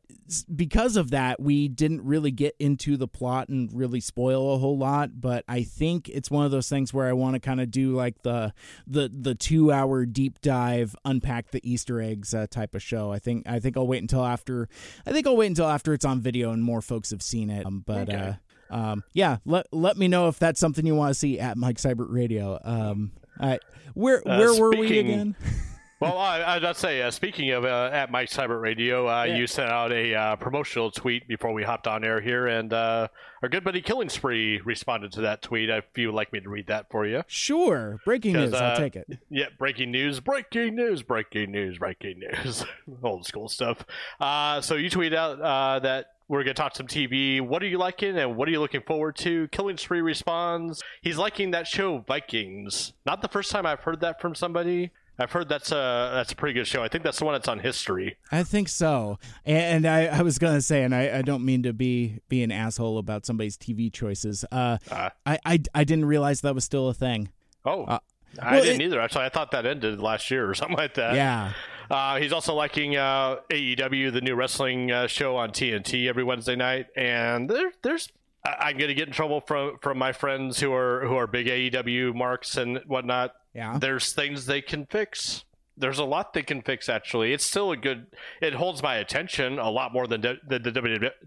because 0.54 0.96
of 0.96 1.11
that, 1.11 1.40
we 1.40 1.68
didn't 1.68 2.02
really 2.02 2.31
get 2.31 2.54
into 2.59 2.96
the 2.96 3.09
plot 3.09 3.48
and 3.48 3.72
really 3.72 4.00
spoil 4.00 4.54
a 4.54 4.59
whole 4.59 4.76
lot. 4.76 5.20
But 5.20 5.44
I 5.48 5.62
think 5.62 6.09
it's 6.09 6.31
one 6.31 6.44
of 6.44 6.50
those 6.50 6.68
things 6.68 6.92
where 6.94 7.09
I 7.09 7.12
want 7.12 7.35
to 7.35 7.40
kind 7.40 7.61
of 7.61 7.70
do 7.70 7.94
like 7.94 8.22
the 8.22 8.52
the 8.87 9.11
the 9.12 9.35
two 9.35 9.72
hour 9.72 10.07
deep 10.07 10.40
dive, 10.40 10.94
unpack 11.04 11.50
the 11.50 11.61
Easter 11.68 12.00
eggs 12.00 12.35
uh, 12.35 12.46
type 12.48 12.74
of 12.74 12.83
show. 12.83 13.12
I 13.12 13.18
think 13.18 13.48
I 13.48 13.59
think 13.59 13.76
I'll 13.76 13.87
wait 13.87 14.02
until 14.02 14.24
after. 14.24 14.68
I 15.08 15.12
think 15.12 15.26
I'll 15.26 15.36
wait 15.36 15.46
until 15.46 15.66
after 15.66 15.92
it's 15.94 16.04
on 16.04 16.20
video 16.20 16.52
and 16.52 16.62
more 16.62 16.80
folks 16.82 17.10
have 17.10 17.22
seen 17.22 17.50
it. 17.50 17.64
Um, 17.66 17.82
but 17.86 18.08
Okay. 18.08 18.36
uh, 18.70 18.74
um, 18.74 19.04
yeah, 19.14 19.38
let 19.46 19.66
let 19.72 19.96
me 19.96 20.08
know 20.08 20.28
if 20.28 20.38
that's 20.38 20.60
something 20.60 20.84
you 20.86 20.94
want 20.94 21.10
to 21.10 21.14
see 21.14 21.38
at 21.40 21.56
Mike 21.56 21.78
Seibert 21.78 22.12
Radio. 22.12 22.58
Um, 22.62 23.12
I, 23.40 23.58
where 23.94 24.22
Uh, 24.26 24.38
where 24.38 24.54
were 24.54 24.70
we 24.76 24.98
again? 24.98 25.34
Well, 26.00 26.16
I, 26.16 26.61
I'd 26.62 26.76
say, 26.76 27.02
uh, 27.02 27.11
speaking 27.11 27.50
of 27.50 27.64
uh, 27.64 27.90
at 27.92 28.11
Mike 28.12 28.28
Cyber 28.30 28.61
Radio, 28.61 29.08
uh, 29.08 29.24
Yeah. 29.24 29.37
you 29.37 29.46
sent 29.48 29.70
out 29.72 29.90
a 29.90 30.14
uh, 30.14 30.37
promotional 30.37 30.92
tweet 30.92 31.26
before 31.26 31.52
we 31.52 31.64
hopped 31.64 31.88
on 31.88 32.04
air 32.04 32.20
here, 32.20 32.46
and 32.46 32.72
uh, 32.72 33.08
our 33.42 33.48
good 33.48 33.64
buddy 33.64 33.80
Killing 33.80 34.08
Spree 34.08 34.61
responded 34.64 35.11
to 35.12 35.22
that 35.22 35.42
tweet. 35.42 35.68
If 35.70 35.84
you 35.96 36.08
would 36.08 36.14
like 36.14 36.32
me 36.32 36.38
to 36.38 36.48
read 36.48 36.68
that 36.68 36.88
for 36.88 37.04
you. 37.04 37.24
Sure, 37.26 37.98
breaking 38.04 38.34
news. 38.34 38.54
I'll 38.54 38.72
uh, 38.72 38.76
take 38.76 38.94
it. 38.94 39.18
Yeah, 39.28 39.46
breaking 39.58 39.90
news, 39.90 40.20
breaking 40.20 40.76
news, 40.76 41.02
breaking 41.02 41.50
news, 41.50 41.78
breaking 41.78 42.20
news. 42.20 42.64
Old 43.02 43.26
school 43.26 43.48
stuff. 43.48 43.84
Uh, 44.20 44.61
so 44.61 44.76
you 44.76 44.90
tweet 44.90 45.12
out 45.12 45.40
uh, 45.40 45.80
that 45.80 46.12
we're 46.28 46.44
going 46.44 46.54
to 46.54 46.62
talk 46.62 46.76
some 46.76 46.87
TV. 46.87 47.40
What 47.40 47.61
are 47.61 47.66
you 47.66 47.78
liking 47.78 48.16
and 48.16 48.37
what 48.37 48.46
are 48.46 48.52
you 48.52 48.61
looking 48.61 48.82
forward 48.82 49.16
to? 49.16 49.48
Killing 49.48 49.76
Spree 49.78 50.00
responds, 50.02 50.80
he's 51.02 51.16
liking 51.16 51.50
that 51.50 51.66
show 51.66 52.04
Vikings. 52.06 52.92
Not 53.04 53.20
the 53.22 53.28
first 53.28 53.50
time 53.50 53.66
I've 53.66 53.80
heard 53.80 54.00
that 54.02 54.20
from 54.20 54.37
somebody. 54.37 54.90
I've 55.18 55.33
heard 55.33 55.48
that's 55.48 55.72
a 55.72 56.11
that's 56.14 56.33
a 56.33 56.37
pretty 56.37 56.54
good 56.54 56.66
show. 56.66 56.83
I 56.83 56.88
think 56.88 57.02
that's 57.04 57.18
the 57.18 57.24
one 57.24 57.35
that's 57.35 57.48
on 57.48 57.59
history. 57.59 58.16
I 58.31 58.42
think 58.44 58.68
so. 58.68 59.18
And 59.44 59.87
I, 59.87 60.07
I 60.07 60.22
was 60.22 60.38
gonna 60.38 60.61
say, 60.61 60.85
and 60.85 60.94
I, 60.94 61.18
I 61.18 61.22
don't 61.22 61.44
mean 61.44 61.62
to 61.64 61.72
be 61.72 62.20
be 62.28 62.42
an 62.42 62.52
asshole 62.52 62.98
about 62.98 63.26
somebody's 63.26 63.57
TV 63.57 63.92
choices. 63.92 64.44
Uh, 64.52 64.78
Ah. 64.90 65.11
I, 65.26 65.38
I 65.44 65.61
I 65.74 65.85
didn't 65.85 66.04
realize 66.07 66.40
that 66.42 66.54
was 66.54 66.64
still 66.64 66.88
a 66.88 66.94
thing. 66.94 67.31
Oh, 67.64 67.85
Uh, 67.85 67.98
I 68.40 68.52
well, 68.57 68.62
didn't 68.64 68.81
it- 68.81 68.85
either. 68.85 69.00
Actually, 69.00 69.24
I 69.24 69.28
thought 69.31 69.50
that 69.50 69.66
ended 69.66 70.00
last 70.00 70.31
year 70.31 70.48
or 70.48 70.54
something 70.61 70.76
like 70.76 70.94
that. 70.94 71.14
Yeah. 71.14 71.52
Uh, 71.90 72.18
he's 72.18 72.33
also 72.35 72.54
liking 72.54 72.96
uh, 72.96 73.37
AEW, 73.50 74.12
the 74.12 74.20
new 74.20 74.35
wrestling 74.35 74.92
uh, 74.92 75.07
show 75.07 75.37
on 75.37 75.50
TNT 75.50 76.07
every 76.07 76.22
Wednesday 76.22 76.54
night, 76.54 76.87
and 76.96 77.48
there, 77.48 77.72
there's. 77.83 78.11
I- 78.48 78.68
I'm 78.68 78.78
gonna 78.78 78.94
get 78.94 79.08
in 79.08 79.14
trouble 79.14 79.40
from 79.40 79.78
from 79.82 79.98
my 79.98 80.12
friends 80.12 80.58
who 80.61 80.72
are 80.72 81.06
who 81.06 81.16
are 81.16 81.26
big 81.26 81.46
AEW 81.46 82.14
marks 82.14 82.56
and 82.56 82.78
whatnot. 82.87 83.32
Yeah. 83.54 83.78
There's 83.80 84.12
things 84.12 84.46
they 84.46 84.61
can 84.62 84.87
fix. 84.87 85.44
there's 85.76 85.98
a 86.00 86.04
lot 86.04 86.32
they 86.34 86.42
can 86.42 86.61
fix. 86.62 86.88
Actually, 86.88 87.32
it's 87.32 87.46
still 87.46 87.70
a 87.72 87.76
good. 87.76 88.06
It 88.42 88.54
holds 88.54 88.82
my 88.82 88.96
attention 88.96 89.58
a 89.61 89.70
lot 89.70 89.92
more 89.92 90.06
than 90.08 90.20
the, 90.22 90.37
the, 90.46 90.58
the 90.58 90.72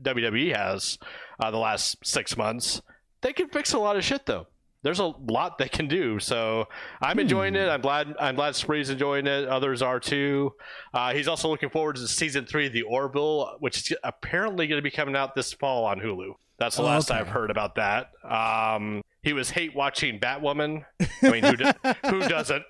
WWE 0.04 0.56
has 0.56 0.98
uh, 1.40 1.52
the 1.52 1.58
last 1.58 1.98
six 2.04 2.36
months. 2.36 2.82
They 3.22 3.34
can 3.34 3.48
fix 3.50 3.74
a 3.74 3.80
lot 3.80 3.96
of 3.96 4.04
shit 4.04 4.26
though. 4.26 4.48
There's 4.84 5.00
a 5.00 5.06
lot 5.06 5.60
they 5.60 5.70
can 5.70 5.88
do, 5.88 6.18
so 6.20 6.68
I'm 7.04 7.20
enjoying 7.20 7.56
it. 7.56 7.70
I'm 7.70 7.82
glad. 7.82 8.16
I'm 8.20 8.36
glad 8.36 8.56
Spree's 8.56 8.90
enjoying 8.90 9.28
it. 9.28 9.48
Others 9.48 9.82
are 9.84 10.00
too. 10.00 10.54
Uh, 10.94 11.14
he's 11.14 11.28
also 11.28 11.50
looking 11.50 11.70
forward 11.70 11.98
to 11.98 12.08
season 12.08 12.46
three 12.48 12.66
of 12.66 12.74
the 12.74 12.82
Orville, 12.82 13.58
which 13.60 13.92
is 13.92 13.98
apparently 14.04 14.66
going 14.68 14.80
to 14.80 14.84
be 14.84 14.90
coming 14.90 15.16
out 15.16 15.36
this 15.36 15.54
fall 15.54 15.86
on 15.86 16.00
Hulu. 16.00 16.34
That's 16.62 16.76
the 16.76 16.84
Oh, 16.84 16.86
last 16.86 17.10
okay. 17.10 17.20
I've 17.20 17.28
heard 17.28 17.50
about 17.50 17.74
that. 17.76 18.12
Um, 18.24 19.02
he 19.24 19.34
was 19.34 19.50
hate 19.50 19.76
watching 19.76 20.20
Batwoman. 20.20 20.86
I 21.24 21.30
mean, 21.32 21.44
who, 21.44 21.58
do, 21.58 21.72
who 22.08 22.20
doesn't? 22.28 22.64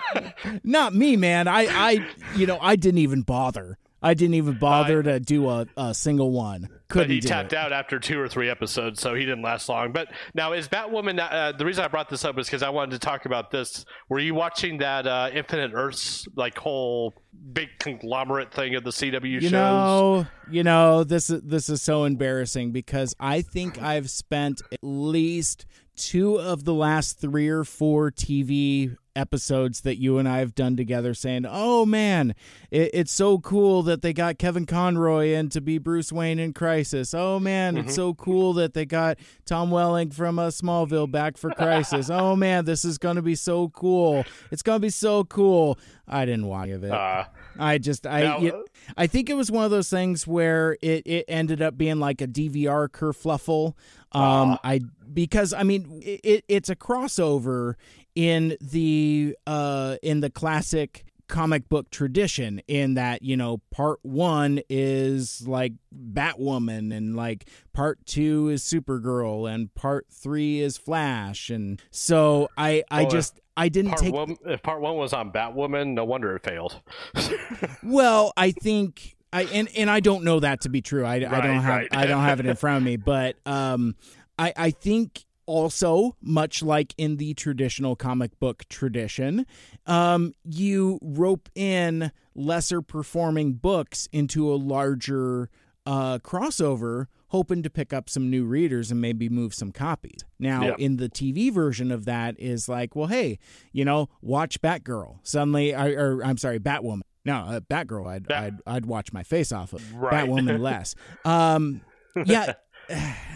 Not 0.64 0.94
me, 0.94 1.16
man. 1.16 1.48
I, 1.48 1.66
I, 1.66 2.06
you 2.36 2.46
know, 2.46 2.58
I 2.60 2.76
didn't 2.76 2.98
even 2.98 3.22
bother. 3.22 3.76
I 4.04 4.12
didn't 4.12 4.34
even 4.34 4.58
bother 4.58 5.02
to 5.02 5.18
do 5.18 5.48
a, 5.48 5.66
a 5.78 5.94
single 5.94 6.30
one. 6.30 6.68
Couldn't 6.88 7.08
but 7.08 7.10
he 7.14 7.20
tapped 7.22 7.54
it. 7.54 7.58
out 7.58 7.72
after 7.72 7.98
two 7.98 8.20
or 8.20 8.28
three 8.28 8.50
episodes, 8.50 9.00
so 9.00 9.14
he 9.14 9.24
didn't 9.24 9.42
last 9.42 9.66
long. 9.68 9.92
But 9.92 10.08
now, 10.34 10.52
is 10.52 10.68
Batwoman? 10.68 11.18
Uh, 11.18 11.52
the 11.52 11.64
reason 11.64 11.82
I 11.84 11.88
brought 11.88 12.10
this 12.10 12.22
up 12.22 12.38
is 12.38 12.46
because 12.46 12.62
I 12.62 12.68
wanted 12.68 12.90
to 12.92 12.98
talk 12.98 13.24
about 13.24 13.50
this. 13.50 13.86
Were 14.10 14.18
you 14.18 14.34
watching 14.34 14.78
that 14.78 15.06
uh, 15.06 15.30
Infinite 15.32 15.72
Earths 15.74 16.28
like 16.36 16.58
whole 16.58 17.14
big 17.52 17.70
conglomerate 17.78 18.52
thing 18.52 18.74
of 18.74 18.84
the 18.84 18.90
CW 18.90 19.24
You 19.24 19.40
shows? 19.40 19.52
know, 19.52 20.26
you 20.50 20.62
know, 20.62 21.02
this 21.02 21.30
is 21.30 21.40
this 21.40 21.70
is 21.70 21.80
so 21.80 22.04
embarrassing 22.04 22.72
because 22.72 23.14
I 23.18 23.40
think 23.40 23.80
I've 23.80 24.10
spent 24.10 24.60
at 24.70 24.78
least 24.82 25.64
two 25.96 26.38
of 26.38 26.64
the 26.64 26.74
last 26.74 27.18
three 27.20 27.48
or 27.48 27.64
four 27.64 28.10
TV 28.10 28.96
episodes 29.16 29.82
that 29.82 29.98
you 30.00 30.18
and 30.18 30.28
I 30.28 30.38
have 30.38 30.54
done 30.54 30.76
together 30.76 31.14
saying, 31.14 31.46
"Oh 31.48 31.86
man, 31.86 32.34
it, 32.70 32.90
it's 32.92 33.12
so 33.12 33.38
cool 33.38 33.82
that 33.84 34.02
they 34.02 34.12
got 34.12 34.38
Kevin 34.38 34.66
Conroy 34.66 35.28
in 35.34 35.48
to 35.50 35.60
be 35.60 35.78
Bruce 35.78 36.12
Wayne 36.12 36.38
in 36.38 36.52
Crisis. 36.52 37.14
Oh 37.14 37.38
man, 37.38 37.74
Mm-hmm. 37.76 37.86
it's 37.86 37.94
so 37.94 38.14
cool 38.14 38.52
that 38.54 38.74
they 38.74 38.84
got 38.84 39.18
Tom 39.46 39.70
Welling 39.70 40.10
from 40.10 40.38
uh, 40.38 40.48
Smallville 40.48 41.10
back 41.10 41.36
for 41.36 41.50
Crisis. 41.50 42.10
oh 42.12 42.34
man, 42.36 42.64
this 42.64 42.84
is 42.84 42.98
going 42.98 43.16
to 43.16 43.22
be 43.22 43.34
so 43.34 43.68
cool. 43.70 44.24
It's 44.50 44.62
going 44.62 44.76
to 44.76 44.86
be 44.86 44.90
so 44.90 45.24
cool." 45.24 45.78
I 46.06 46.26
didn't 46.26 46.46
watch 46.48 46.68
it. 46.68 46.84
Uh, 46.84 47.24
I 47.58 47.78
just 47.78 48.06
I 48.06 48.22
Now, 48.24 48.36
uh, 48.38 48.62
I 48.96 49.06
think 49.06 49.30
it 49.30 49.34
was 49.34 49.50
one 49.50 49.64
of 49.64 49.70
those 49.70 49.88
things 49.88 50.26
where 50.26 50.76
it, 50.82 51.06
it 51.06 51.24
ended 51.28 51.62
up 51.62 51.78
being 51.78 51.98
like 51.98 52.20
a 52.20 52.26
DVR 52.26 52.88
kerfluffle. 52.90 53.72
Um, 54.12 54.58
I 54.62 54.80
because 55.12 55.52
I 55.54 55.62
mean 55.62 56.02
it 56.04 56.44
it's 56.46 56.68
a 56.68 56.76
crossover 56.76 57.74
in 58.14 58.56
the 58.60 59.36
uh 59.46 59.96
in 60.02 60.20
the 60.20 60.30
classic 60.30 61.04
comic 61.26 61.68
book 61.70 61.88
tradition 61.90 62.60
in 62.68 62.94
that 62.94 63.22
you 63.22 63.36
know 63.36 63.58
part 63.70 63.98
one 64.02 64.60
is 64.68 65.48
like 65.48 65.72
Batwoman 66.12 66.94
and 66.94 67.16
like 67.16 67.48
part 67.72 68.04
two 68.04 68.50
is 68.50 68.62
Supergirl 68.62 69.50
and 69.52 69.74
part 69.74 70.06
three 70.10 70.60
is 70.60 70.76
Flash 70.76 71.48
and 71.48 71.80
so 71.90 72.48
I 72.58 72.84
I 72.90 73.02
Well, 73.02 73.10
just 73.10 73.40
I 73.56 73.68
didn't 73.68 73.92
part 73.92 74.02
take 74.02 74.12
one, 74.14 74.36
if 74.44 74.62
part 74.62 74.80
one 74.80 74.96
was 74.96 75.12
on 75.12 75.32
Batwoman, 75.32 75.94
no 75.94 76.04
wonder 76.04 76.36
it 76.36 76.42
failed. 76.44 76.80
Well, 77.82 78.32
I 78.36 78.50
think 78.50 79.16
I 79.32 79.44
and, 79.44 79.68
and 79.76 79.90
I 79.90 80.00
don't 80.00 80.24
know 80.24 80.40
that 80.40 80.62
to 80.62 80.68
be 80.68 80.80
true. 80.82 81.04
I, 81.04 81.14
I 81.16 81.18
don't 81.18 81.60
have 81.60 81.64
right. 81.66 81.88
I 81.90 82.06
don't 82.06 82.22
have 82.22 82.40
it 82.40 82.46
in 82.46 82.56
front 82.56 82.78
of 82.78 82.82
me, 82.82 82.96
but 82.96 83.36
um, 83.46 83.94
I 84.38 84.52
I 84.56 84.70
think 84.70 85.24
also 85.46 86.16
much 86.20 86.62
like 86.62 86.94
in 86.98 87.16
the 87.16 87.34
traditional 87.34 87.96
comic 87.96 88.38
book 88.38 88.64
tradition, 88.68 89.46
um, 89.86 90.32
you 90.44 90.98
rope 91.02 91.48
in 91.54 92.12
lesser 92.34 92.82
performing 92.82 93.54
books 93.54 94.08
into 94.12 94.52
a 94.52 94.56
larger 94.56 95.48
uh, 95.86 96.18
crossover. 96.18 97.06
Hoping 97.28 97.64
to 97.64 97.70
pick 97.70 97.92
up 97.92 98.08
some 98.08 98.30
new 98.30 98.44
readers 98.44 98.92
and 98.92 99.00
maybe 99.00 99.28
move 99.28 99.54
some 99.54 99.72
copies. 99.72 100.20
Now, 100.38 100.62
Yeah. 100.68 100.74
in 100.78 100.98
the 100.98 101.08
TV 101.08 101.50
version 101.52 101.90
of 101.90 102.04
that, 102.04 102.36
is 102.38 102.68
like, 102.68 102.94
well, 102.94 103.08
hey, 103.08 103.40
you 103.72 103.84
know, 103.84 104.08
watch 104.22 104.60
Batgirl. 104.62 105.18
Suddenly, 105.24 105.74
or, 105.74 106.18
or 106.18 106.24
I'm 106.24 106.36
sorry, 106.38 106.60
Batwoman. 106.60 107.00
No, 107.24 107.34
uh, 107.38 107.58
Batgirl. 107.60 108.06
I'd, 108.06 108.28
Bat- 108.28 108.42
I'd 108.44 108.58
I'd 108.76 108.86
watch 108.86 109.12
my 109.12 109.24
face 109.24 109.50
off 109.50 109.72
of. 109.72 109.94
Right. 109.96 110.28
Batwoman 110.28 110.60
less. 110.60 110.94
Um, 111.24 111.80
yeah, 112.24 112.52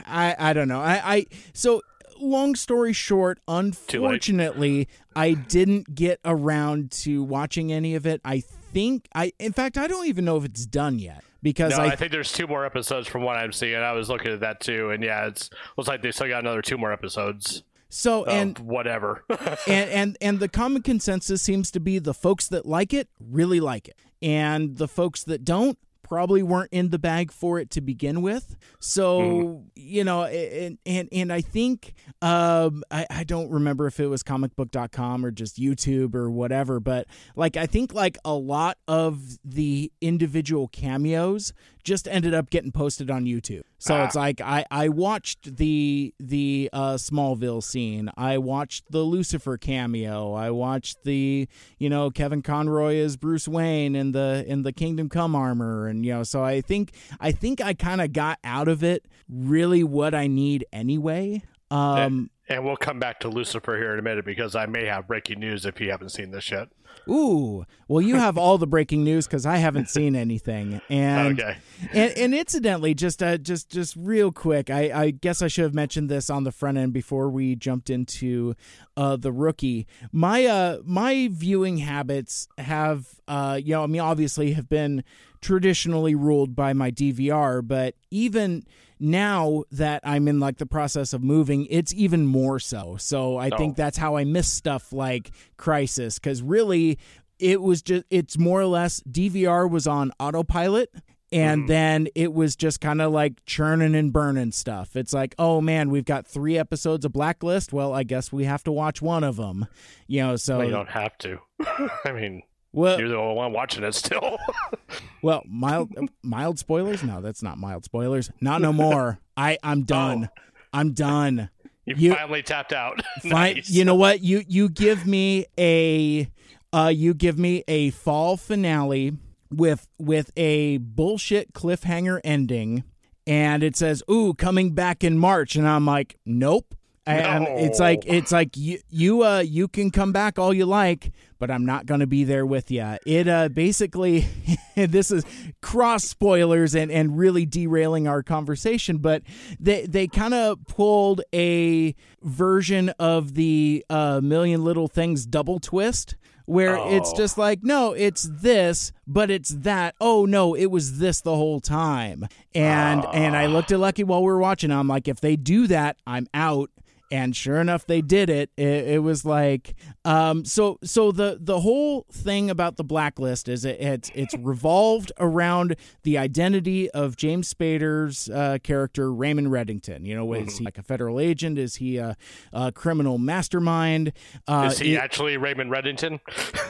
I 0.07 0.37
I 0.39 0.53
don't 0.53 0.69
know. 0.69 0.81
I 0.81 1.15
I 1.17 1.27
so 1.53 1.83
long 2.21 2.55
story 2.55 2.93
short, 2.93 3.41
unfortunately, 3.49 4.89
I 5.17 5.35
didn't 5.35 5.95
get 5.95 6.21
around 6.25 6.91
to 6.93 7.23
watching 7.23 7.73
any 7.73 7.95
of 7.95 8.07
it. 8.07 8.21
I 8.25 8.41
think 8.41 9.09
I, 9.15 9.33
in 9.39 9.53
fact, 9.53 9.79
I 9.79 9.87
don't 9.87 10.07
even 10.07 10.25
know 10.25 10.37
if 10.37 10.45
it's 10.45 10.67
done 10.67 10.99
yet 10.99 11.25
because 11.43 11.77
No, 11.77 11.85
I 11.85 11.89
I 11.89 11.97
think 11.97 12.13
there's 12.13 12.33
two 12.33 12.47
more 12.47 12.65
episodes 12.65 13.09
from 13.09 13.23
what 13.23 13.37
I'm 13.37 13.53
seeing. 13.53 13.77
I 13.77 13.93
was 13.93 14.09
looking 14.09 14.33
at 14.33 14.41
that 14.41 14.61
too, 14.61 14.91
and 14.91 15.03
yeah, 15.03 15.27
it's 15.27 15.51
looks 15.77 15.89
like 15.89 16.03
they 16.03 16.13
still 16.13 16.29
got 16.29 16.41
another 16.41 16.63
two 16.63 16.79
more 16.79 16.93
episodes 16.93 17.63
so 17.89 18.25
and 18.25 18.59
whatever. 18.59 19.25
and 19.67 19.91
and 19.91 20.19
and 20.21 20.41
the 20.41 20.49
common 20.49 20.83
consensus 20.83 21.43
seems 21.43 21.71
to 21.73 21.81
be 21.81 21.99
the 21.99 22.15
folks 22.15 22.49
that 22.49 22.67
like 22.67 22.93
it 22.93 23.09
really 23.19 23.61
like 23.61 23.89
it 23.89 23.97
and 24.21 24.77
the 24.77 24.89
folks 24.89 25.25
that 25.25 25.45
don't 25.45 25.79
probably 26.09 26.43
weren't 26.43 26.73
in 26.73 26.91
the 26.91 26.99
bag 26.99 27.31
for 27.31 27.59
it 27.59 27.71
to 27.71 27.81
begin 27.81 28.23
with. 28.23 28.57
So 28.81 29.65
you 29.89 30.05
know 30.05 30.25
and 30.25 30.79
and 30.85 31.09
and 31.13 31.33
i 31.33 31.41
think 31.41 31.95
um 32.21 32.83
I, 32.91 33.07
I 33.11 33.25
don't 33.25 33.51
remember 33.51 33.87
if 33.87 34.01
it 34.01 34.07
was 34.09 34.23
comicbook.com 34.23 35.25
or 35.25 35.31
just 35.31 35.57
youtube 35.59 36.15
or 36.15 36.31
whatever 36.31 36.81
but 36.81 37.07
like 37.37 37.57
i 37.57 37.67
think 37.67 37.95
like 37.95 38.19
a 38.25 38.35
lot 38.35 38.79
of 38.87 39.39
the 39.45 39.93
individual 40.01 40.69
cameos 40.69 41.53
just 41.85 42.09
ended 42.09 42.35
up 42.35 42.51
getting 42.51 42.73
posted 42.73 43.11
on 43.11 43.25
youtube 43.25 43.63
so 43.81 44.03
it's 44.03 44.17
like 44.17 44.41
I, 44.41 44.65
I 44.73 44.89
watched 44.89 45.57
the 45.57 46.13
the 46.19 46.69
uh, 46.73 46.95
Smallville 46.95 47.63
scene. 47.63 48.11
I 48.17 48.39
watched 48.39 48.91
the 48.91 49.03
Lucifer 49.03 49.57
cameo. 49.57 50.35
I 50.35 50.51
watched 50.51 51.05
the 51.05 51.49
you 51.79 51.89
know 51.89 52.11
Kevin 52.11 52.43
Conroy 52.43 52.97
as 52.97 53.17
Bruce 53.17 53.47
Wayne 53.47 53.95
in 53.95 54.13
the 54.13 54.45
in 54.49 54.65
the 54.65 54.73
Kingdom 54.73 55.09
Come 55.09 55.37
armor, 55.37 55.87
and 55.87 56.05
you 56.05 56.13
know 56.13 56.25
so 56.25 56.43
I 56.43 56.61
think 56.61 56.93
I 57.21 57.31
think 57.31 57.61
I 57.61 57.73
kind 57.73 58.01
of 58.01 58.13
got 58.13 58.41
out 58.43 58.67
of 58.67 58.83
it 58.83 59.07
really 59.29 59.85
what 59.85 60.13
I 60.13 60.27
need 60.27 60.67
anyway. 60.73 61.43
Um, 61.71 62.31
and 62.49 62.65
we'll 62.65 62.77
come 62.77 62.99
back 62.99 63.21
to 63.21 63.29
Lucifer 63.29 63.77
here 63.77 63.93
in 63.93 63.99
a 63.99 64.03
minute 64.03 64.25
because 64.25 64.57
I 64.57 64.67
may 64.67 64.87
have 64.87 65.07
breaking 65.07 65.39
news 65.39 65.67
if 65.67 65.81
you 65.81 65.91
haven't 65.91 66.09
seen 66.09 66.31
this 66.33 66.51
yet. 66.51 66.69
Ooh, 67.09 67.65
well, 67.89 68.01
you 68.03 68.17
have 68.17 68.37
all 68.37 68.59
the 68.59 68.67
breaking 68.67 69.03
news 69.05 69.27
because 69.27 69.47
I 69.47 69.57
haven't 69.57 69.89
seen 69.89 70.15
anything, 70.15 70.81
and 70.91 71.41
Okay. 71.41 71.57
and, 71.93 72.13
and 72.19 72.35
incidentally, 72.35 72.95
just 72.95 73.23
uh, 73.23 73.39
just 73.39 73.71
just 73.71 73.97
real 73.97 74.31
quick, 74.31 74.69
I, 74.71 74.91
I 75.05 75.11
guess 75.11 75.41
I 75.41 75.49
should 75.49 75.65
have 75.65 75.75
mentioned 75.75 76.09
this 76.11 76.29
on 76.29 76.45
the 76.45 76.53
front 76.53 76.77
end 76.79 76.93
before 76.93 77.31
we 77.31 77.57
jumped 77.57 77.89
into 77.91 78.55
uh, 78.97 79.17
the 79.17 79.33
rookie. 79.33 79.87
My 80.13 80.45
uh 80.47 80.79
my 80.85 81.29
viewing 81.33 81.79
habits 81.79 82.49
have 82.59 83.07
uh 83.27 83.59
you 83.63 83.73
know 83.73 83.83
I 83.85 83.87
mean 83.87 84.01
obviously 84.03 84.53
have 84.53 84.69
been 84.69 85.03
traditionally 85.41 86.15
ruled 86.15 86.55
by 86.57 86.73
my 86.73 86.91
DVR, 86.91 87.67
but 87.67 87.95
even 88.11 88.65
now 89.01 89.65
that 89.73 90.03
I'm 90.05 90.29
in 90.29 90.41
like 90.41 90.59
the 90.59 90.67
process 90.67 91.13
of 91.13 91.23
moving, 91.23 91.67
it's 91.71 91.93
even 91.95 92.27
more 92.27 92.59
so. 92.59 92.97
So 92.99 93.37
I 93.37 93.51
oh. 93.51 93.57
think 93.57 93.77
that's 93.77 93.99
how 93.99 94.17
I 94.17 94.25
miss 94.25 94.51
stuff 94.51 94.93
like 94.93 95.31
Crisis 95.57 96.19
because 96.19 96.43
really 96.43 96.99
it 97.39 97.63
was 97.63 97.83
just 97.83 98.05
it's 98.11 98.39
more 98.39 98.61
or 98.61 98.67
less 98.67 99.01
DVR 99.03 99.71
was 99.71 99.87
on 99.87 100.13
autopilot 100.19 100.91
and 101.31 101.65
mm. 101.65 101.69
then 101.69 102.09
it 102.15 102.33
was 102.33 102.57
just 102.57 102.81
kind 102.81 103.03
of 103.03 103.13
like 103.13 103.45
churning 103.45 103.95
and 103.95 104.13
burning 104.13 104.53
stuff. 104.53 104.97
It's 104.97 105.13
like, 105.13 105.35
oh 105.39 105.61
man, 105.61 105.91
we've 105.91 106.05
got 106.05 106.27
three 106.27 106.57
episodes 106.57 107.05
of 107.05 107.13
Blacklist. 107.13 107.73
Well, 107.73 107.93
I 107.93 108.03
guess 108.03 108.33
we 108.33 108.45
have 108.45 108.65
to 108.65 108.73
watch 108.73 109.03
one 109.03 109.25
of 109.25 109.37
them. 109.37 109.67
You 110.07 110.23
know, 110.23 110.37
so 110.37 110.59
Well, 110.59 110.67
you 110.67 110.73
don't 110.73 110.91
have 110.91 111.17
to. 111.19 111.39
I 112.05 112.13
mean, 112.13 112.43
well, 112.73 112.99
you're 112.99 113.09
the 113.09 113.17
only 113.17 113.35
one 113.37 113.53
watching 113.53 113.83
it 113.85 113.95
still. 113.95 114.39
well, 115.23 115.43
mild 115.47 115.91
mild 116.23 116.59
spoilers. 116.59 117.03
No, 117.03 117.21
that's 117.21 117.43
not 117.43 117.59
mild 117.59 117.85
spoilers. 117.85 118.31
Not 118.41 118.61
no 118.61 118.73
more. 118.73 119.19
I 119.37 119.59
I'm 119.63 119.85
done. 119.85 120.29
I'm 120.73 120.93
done. 120.93 121.51
you, 121.87 121.95
You- 121.97 122.15
finally 122.15 122.43
tapped 122.43 122.73
out. 122.73 123.01
Fine. 123.23 123.31
nice. 123.31 123.71
You 123.71 123.85
know 123.85 123.95
what? 123.95 124.21
You 124.21 124.43
you 124.47 124.69
give 124.69 125.07
me 125.07 125.47
a 125.59 126.29
uh 126.73 126.93
you 126.95 127.15
give 127.15 127.39
me 127.39 127.65
a 127.69 127.91
fall 127.91 128.37
finale 128.37 129.13
with 129.51 129.89
with 129.99 130.31
a 130.37 130.77
bullshit 130.79 131.53
cliffhanger 131.55 132.21
ending 132.23 132.85
and 133.27 133.63
it 133.63 133.77
says, 133.77 134.03
"Ooh, 134.11 134.35
coming 134.35 134.75
back 134.75 135.05
in 135.05 135.19
March." 135.19 135.55
And 135.57 135.69
I'm 135.69 135.85
like, 135.87 136.17
"Nope." 136.25 136.75
And 137.09 137.45
No. 137.45 137.57
it's 137.57 137.81
like 137.81 138.05
it's 138.07 138.31
like 138.33 138.57
you 138.57 138.81
you 138.91 139.25
uh 139.25 139.41
you 139.41 139.67
can 139.67 139.91
come 139.91 140.13
back 140.13 140.39
all 140.39 140.53
you 140.53 140.67
like, 140.67 141.13
but 141.39 141.51
I'm 141.51 141.65
not 141.65 141.87
going 141.87 142.01
to 142.01 142.07
be 142.07 142.25
there 142.25 142.45
with 142.45 142.71
you. 142.71 142.97
It 143.07 143.29
uh, 143.29 143.49
basically, 143.49 144.27
this 144.77 145.11
is 145.11 145.25
cross 145.63 146.05
spoilers 146.05 146.75
and, 146.75 146.91
and 146.91 147.17
really 147.19 147.47
derailing 147.47 148.07
our 148.07 148.23
conversation, 148.23 148.99
but 148.99 149.23
they, 149.59 149.87
they 149.87 150.07
kind 150.07 150.35
of 150.35 150.59
pulled 150.67 151.23
a 151.35 151.95
version 152.23 152.91
of 152.99 153.35
the 153.35 153.85
uh, 153.89 154.21
Million 154.23 154.65
Little 154.65 154.89
Things 154.89 155.27
double 155.27 155.61
twist 155.61 156.17
where 156.45 156.79
oh. 156.79 156.97
it's 156.97 157.13
just 157.13 157.37
like 157.37 157.63
no 157.63 157.93
it's 157.93 158.23
this 158.23 158.91
but 159.07 159.31
it's 159.31 159.51
that 159.51 159.95
oh 160.01 160.25
no 160.25 160.55
it 160.55 160.67
was 160.67 160.99
this 160.99 161.21
the 161.21 161.37
whole 161.37 161.61
time 161.61 162.27
and 162.55 163.05
and 163.13 163.37
i 163.37 163.45
looked 163.45 163.71
at 163.71 163.79
lucky 163.79 164.03
while 164.03 164.23
we 164.23 164.33
were 164.33 164.39
watching 164.39 164.71
i'm 164.71 164.89
like 164.89 165.07
if 165.09 165.21
they 165.21 165.37
do 165.37 165.67
that 165.67 165.99
i'm 166.07 166.27
out 166.33 166.71
and 167.11 167.35
sure 167.35 167.61
enough 167.61 167.87
they 167.87 168.01
did 168.01 168.29
it. 168.31 168.51
It, 168.57 168.89
it 168.89 169.03
was 169.03 169.25
like 169.25 169.75
um, 170.05 170.45
so 170.45 170.79
so 170.83 171.13
the 171.13 171.39
the 171.41 171.61
whole 171.61 172.07
thing 172.13 172.51
about 172.51 172.77
the 172.77 172.85
blacklist 172.85 173.49
is 173.49 173.65
it, 173.65 173.81
it's 173.81 174.11
it's 174.15 174.35
revolved 174.39 175.13
around 175.19 175.77
the 176.03 176.19
identity 176.19 176.91
of 176.91 177.17
james 177.17 177.53
spader's 177.53 178.29
uh, 178.31 178.59
character 178.63 179.13
raymond 179.13 179.49
reddington. 179.49 180.05
You 180.05 180.15
know 180.17 180.33
is 180.33 180.45
mm-hmm. 180.45 180.59
he 180.59 180.65
like 180.65 180.79
a 180.79 180.83
federal 180.83 181.21
agent? 181.21 181.59
Is 181.59 181.77
he 181.77 181.97
a, 181.97 182.17
a 182.53 182.73
criminal 182.73 183.19
mastermind? 183.19 184.13
Uh, 184.47 184.69
is 184.73 184.79
he 184.79 184.95
it, 184.95 184.99
actually 184.99 185.37
raymond 185.37 185.71
reddington? 185.71 186.21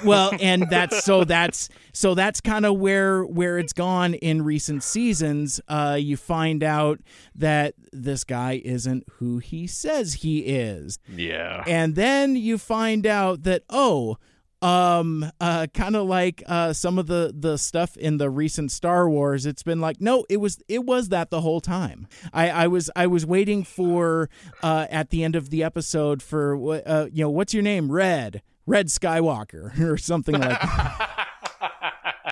Well 0.05 0.33
and 0.41 0.67
that's 0.71 1.05
so 1.05 1.25
that's 1.25 1.69
so 1.93 2.15
that's 2.15 2.41
kind 2.41 2.65
of 2.65 2.79
where 2.79 3.25
where 3.25 3.59
it's 3.59 3.73
gone 3.73 4.15
in 4.15 4.43
recent 4.43 4.83
seasons. 4.83 5.61
Uh, 5.69 5.97
you 5.99 6.17
find 6.17 6.63
out 6.63 7.01
that 7.35 7.75
this 7.93 8.25
guy 8.25 8.61
isn't 8.65 9.05
who 9.19 9.39
he 9.39 9.67
says 9.67 10.15
he 10.15 10.28
he 10.29 10.41
is. 10.41 10.99
Yeah. 11.15 11.65
And 11.67 11.95
then 11.95 12.37
you 12.37 12.59
find 12.59 13.07
out 13.07 13.43
that 13.45 13.63
oh, 13.71 14.19
um 14.61 15.31
uh 15.41 15.69
kind 15.73 15.95
of 15.95 16.09
like 16.09 16.43
uh 16.47 16.73
some 16.73 16.99
of 16.99 17.07
the 17.07 17.33
the 17.33 17.57
stuff 17.57 17.97
in 17.97 18.17
the 18.17 18.29
recent 18.29 18.73
Star 18.73 19.09
Wars 19.09 19.47
it's 19.47 19.63
been 19.63 19.81
like 19.81 20.01
no 20.01 20.25
it 20.29 20.39
was 20.39 20.59
it 20.67 20.85
was 20.85 21.11
that 21.11 21.31
the 21.31 21.43
whole 21.43 21.61
time 21.61 22.09
I 22.33 22.51
I 22.51 22.67
was 22.67 22.91
I 22.97 23.07
was 23.07 23.25
waiting 23.25 23.63
for 23.63 24.29
uh 24.61 24.89
at 24.91 25.11
the 25.11 25.23
end 25.23 25.37
of 25.37 25.51
the 25.51 25.63
episode 25.63 26.25
for 26.25 26.57
what 26.57 26.85
uh 26.89 27.07
you 27.13 27.23
know 27.23 27.31
what's 27.31 27.55
your 27.55 27.63
name 27.63 27.93
Red 27.93 28.43
Red 28.67 28.89
Skywalker 28.89 29.79
or 29.89 29.97
something 29.97 30.35
like 30.35 30.59